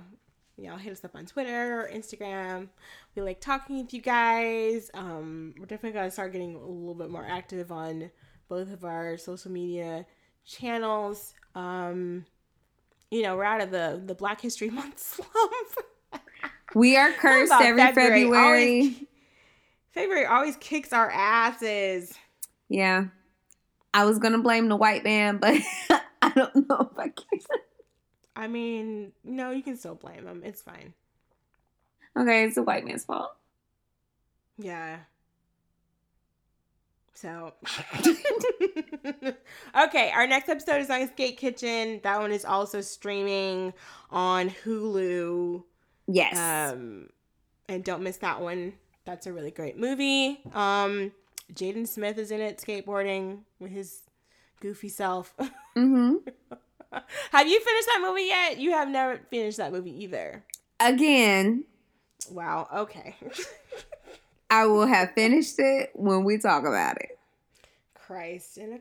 you 0.56 0.68
know, 0.68 0.76
hit 0.76 0.92
us 0.92 1.04
up 1.04 1.14
on 1.14 1.26
Twitter 1.26 1.80
or 1.80 1.90
Instagram. 1.92 2.68
We 3.14 3.22
like 3.22 3.40
talking 3.40 3.78
with 3.82 3.94
you 3.94 4.02
guys. 4.02 4.90
Um, 4.94 5.54
we're 5.58 5.66
definitely 5.66 5.92
gonna 5.98 6.10
start 6.10 6.32
getting 6.32 6.54
a 6.54 6.58
little 6.58 6.94
bit 6.94 7.10
more 7.10 7.26
active 7.26 7.70
on 7.72 8.10
both 8.48 8.72
of 8.72 8.84
our 8.84 9.16
social 9.16 9.50
media 9.50 10.06
channels. 10.44 11.34
Um, 11.54 12.26
you 13.10 13.22
know, 13.22 13.36
we're 13.36 13.44
out 13.44 13.60
of 13.60 13.70
the 13.70 14.02
the 14.04 14.14
Black 14.14 14.40
History 14.40 14.70
Month 14.80 14.98
slump. 14.98 16.22
We 16.74 16.96
are 16.96 17.12
cursed 17.12 17.52
every 17.52 17.80
February? 17.80 18.22
February. 18.24 18.44
Always- 18.44 19.02
February 19.92 20.26
always 20.26 20.56
kicks 20.56 20.92
our 20.92 21.10
asses. 21.10 22.12
Yeah. 22.68 23.06
I 23.96 24.04
was 24.04 24.18
gonna 24.18 24.42
blame 24.42 24.68
the 24.68 24.76
white 24.76 25.04
man, 25.04 25.38
but 25.38 25.54
I 26.20 26.28
don't 26.34 26.68
know 26.68 26.90
if 26.92 26.98
I 26.98 27.08
can. 27.08 27.40
I 28.36 28.46
mean, 28.46 29.12
no, 29.24 29.52
you 29.52 29.62
can 29.62 29.78
still 29.78 29.94
blame 29.94 30.26
him. 30.26 30.42
It's 30.44 30.60
fine. 30.60 30.92
Okay, 32.14 32.44
it's 32.44 32.56
the 32.56 32.62
white 32.62 32.84
man's 32.84 33.06
fault. 33.06 33.34
Yeah. 34.58 34.98
So, 37.14 37.54
okay, 39.84 40.10
our 40.10 40.26
next 40.26 40.50
episode 40.50 40.82
is 40.82 40.90
on 40.90 41.08
Skate 41.08 41.38
Kitchen. 41.38 42.00
That 42.02 42.20
one 42.20 42.32
is 42.32 42.44
also 42.44 42.82
streaming 42.82 43.72
on 44.10 44.50
Hulu. 44.50 45.64
Yes. 46.06 46.36
Um, 46.36 47.08
and 47.66 47.82
don't 47.82 48.02
miss 48.02 48.18
that 48.18 48.42
one. 48.42 48.74
That's 49.06 49.26
a 49.26 49.32
really 49.32 49.52
great 49.52 49.78
movie. 49.78 50.38
Um, 50.52 51.12
Jaden 51.52 51.86
Smith 51.86 52.18
is 52.18 52.30
in 52.30 52.40
it 52.40 52.58
skateboarding 52.58 53.40
with 53.58 53.70
his 53.70 54.02
goofy 54.60 54.88
self. 54.88 55.34
mm-hmm. 55.76 56.16
have 57.32 57.48
you 57.48 57.60
finished 57.60 57.86
that 57.86 58.00
movie 58.02 58.26
yet? 58.26 58.58
You 58.58 58.72
have 58.72 58.88
never 58.88 59.20
finished 59.30 59.58
that 59.58 59.72
movie 59.72 60.04
either. 60.04 60.44
Again, 60.80 61.64
Wow. 62.30 62.68
Okay. 62.74 63.16
I 64.50 64.66
will 64.66 64.86
have 64.86 65.12
finished 65.12 65.56
it 65.58 65.90
when 65.94 66.24
we 66.24 66.38
talk 66.38 66.64
about 66.64 66.96
it. 66.96 67.18
Christ 67.94 68.58
in 68.58 68.72
a 68.72 68.78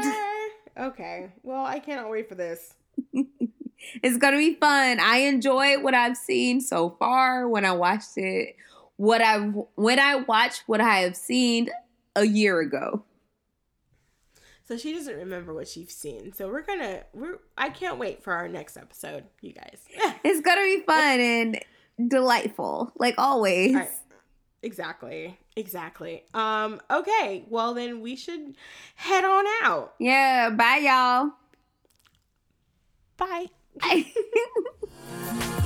cracker. 0.00 0.90
okay. 0.90 1.32
Well, 1.42 1.64
I 1.64 1.78
cannot 1.78 2.10
wait 2.10 2.28
for 2.28 2.34
this. 2.34 2.74
It's 4.02 4.18
gonna 4.18 4.36
be 4.36 4.54
fun. 4.54 4.98
I 5.00 5.18
enjoy 5.18 5.80
what 5.80 5.94
I've 5.94 6.16
seen 6.16 6.60
so 6.60 6.96
far 6.98 7.48
when 7.48 7.64
I 7.64 7.72
watched 7.72 8.16
it. 8.18 8.56
What 8.98 9.22
I 9.22 9.38
when 9.38 9.98
I 9.98 10.16
watch 10.16 10.60
what 10.66 10.80
I 10.80 10.98
have 10.98 11.16
seen 11.16 11.70
a 12.14 12.24
year 12.24 12.60
ago. 12.60 13.04
So 14.68 14.76
she 14.76 14.92
doesn't 14.92 15.16
remember 15.16 15.54
what 15.54 15.66
she's 15.66 15.94
seen. 15.94 16.34
So 16.34 16.48
we're 16.48 16.62
gonna 16.62 17.04
we're 17.14 17.38
I 17.56 17.70
can't 17.70 17.96
wait 17.98 18.22
for 18.22 18.34
our 18.34 18.48
next 18.48 18.76
episode, 18.76 19.24
you 19.40 19.54
guys. 19.54 19.80
It's 20.24 20.42
gonna 20.42 20.62
be 20.62 20.82
fun 20.86 21.20
and 21.20 21.58
delightful, 22.06 22.92
like 22.96 23.14
always. 23.16 23.74
Right. 23.74 23.88
Exactly. 24.62 25.38
Exactly. 25.56 26.24
Um, 26.34 26.82
okay. 26.90 27.46
Well 27.48 27.72
then 27.72 28.02
we 28.02 28.14
should 28.14 28.56
head 28.94 29.24
on 29.24 29.46
out. 29.62 29.94
Yeah, 29.98 30.50
bye 30.50 30.82
y'all. 30.82 31.32
Bye. 33.16 33.46
Bye. 33.80 35.62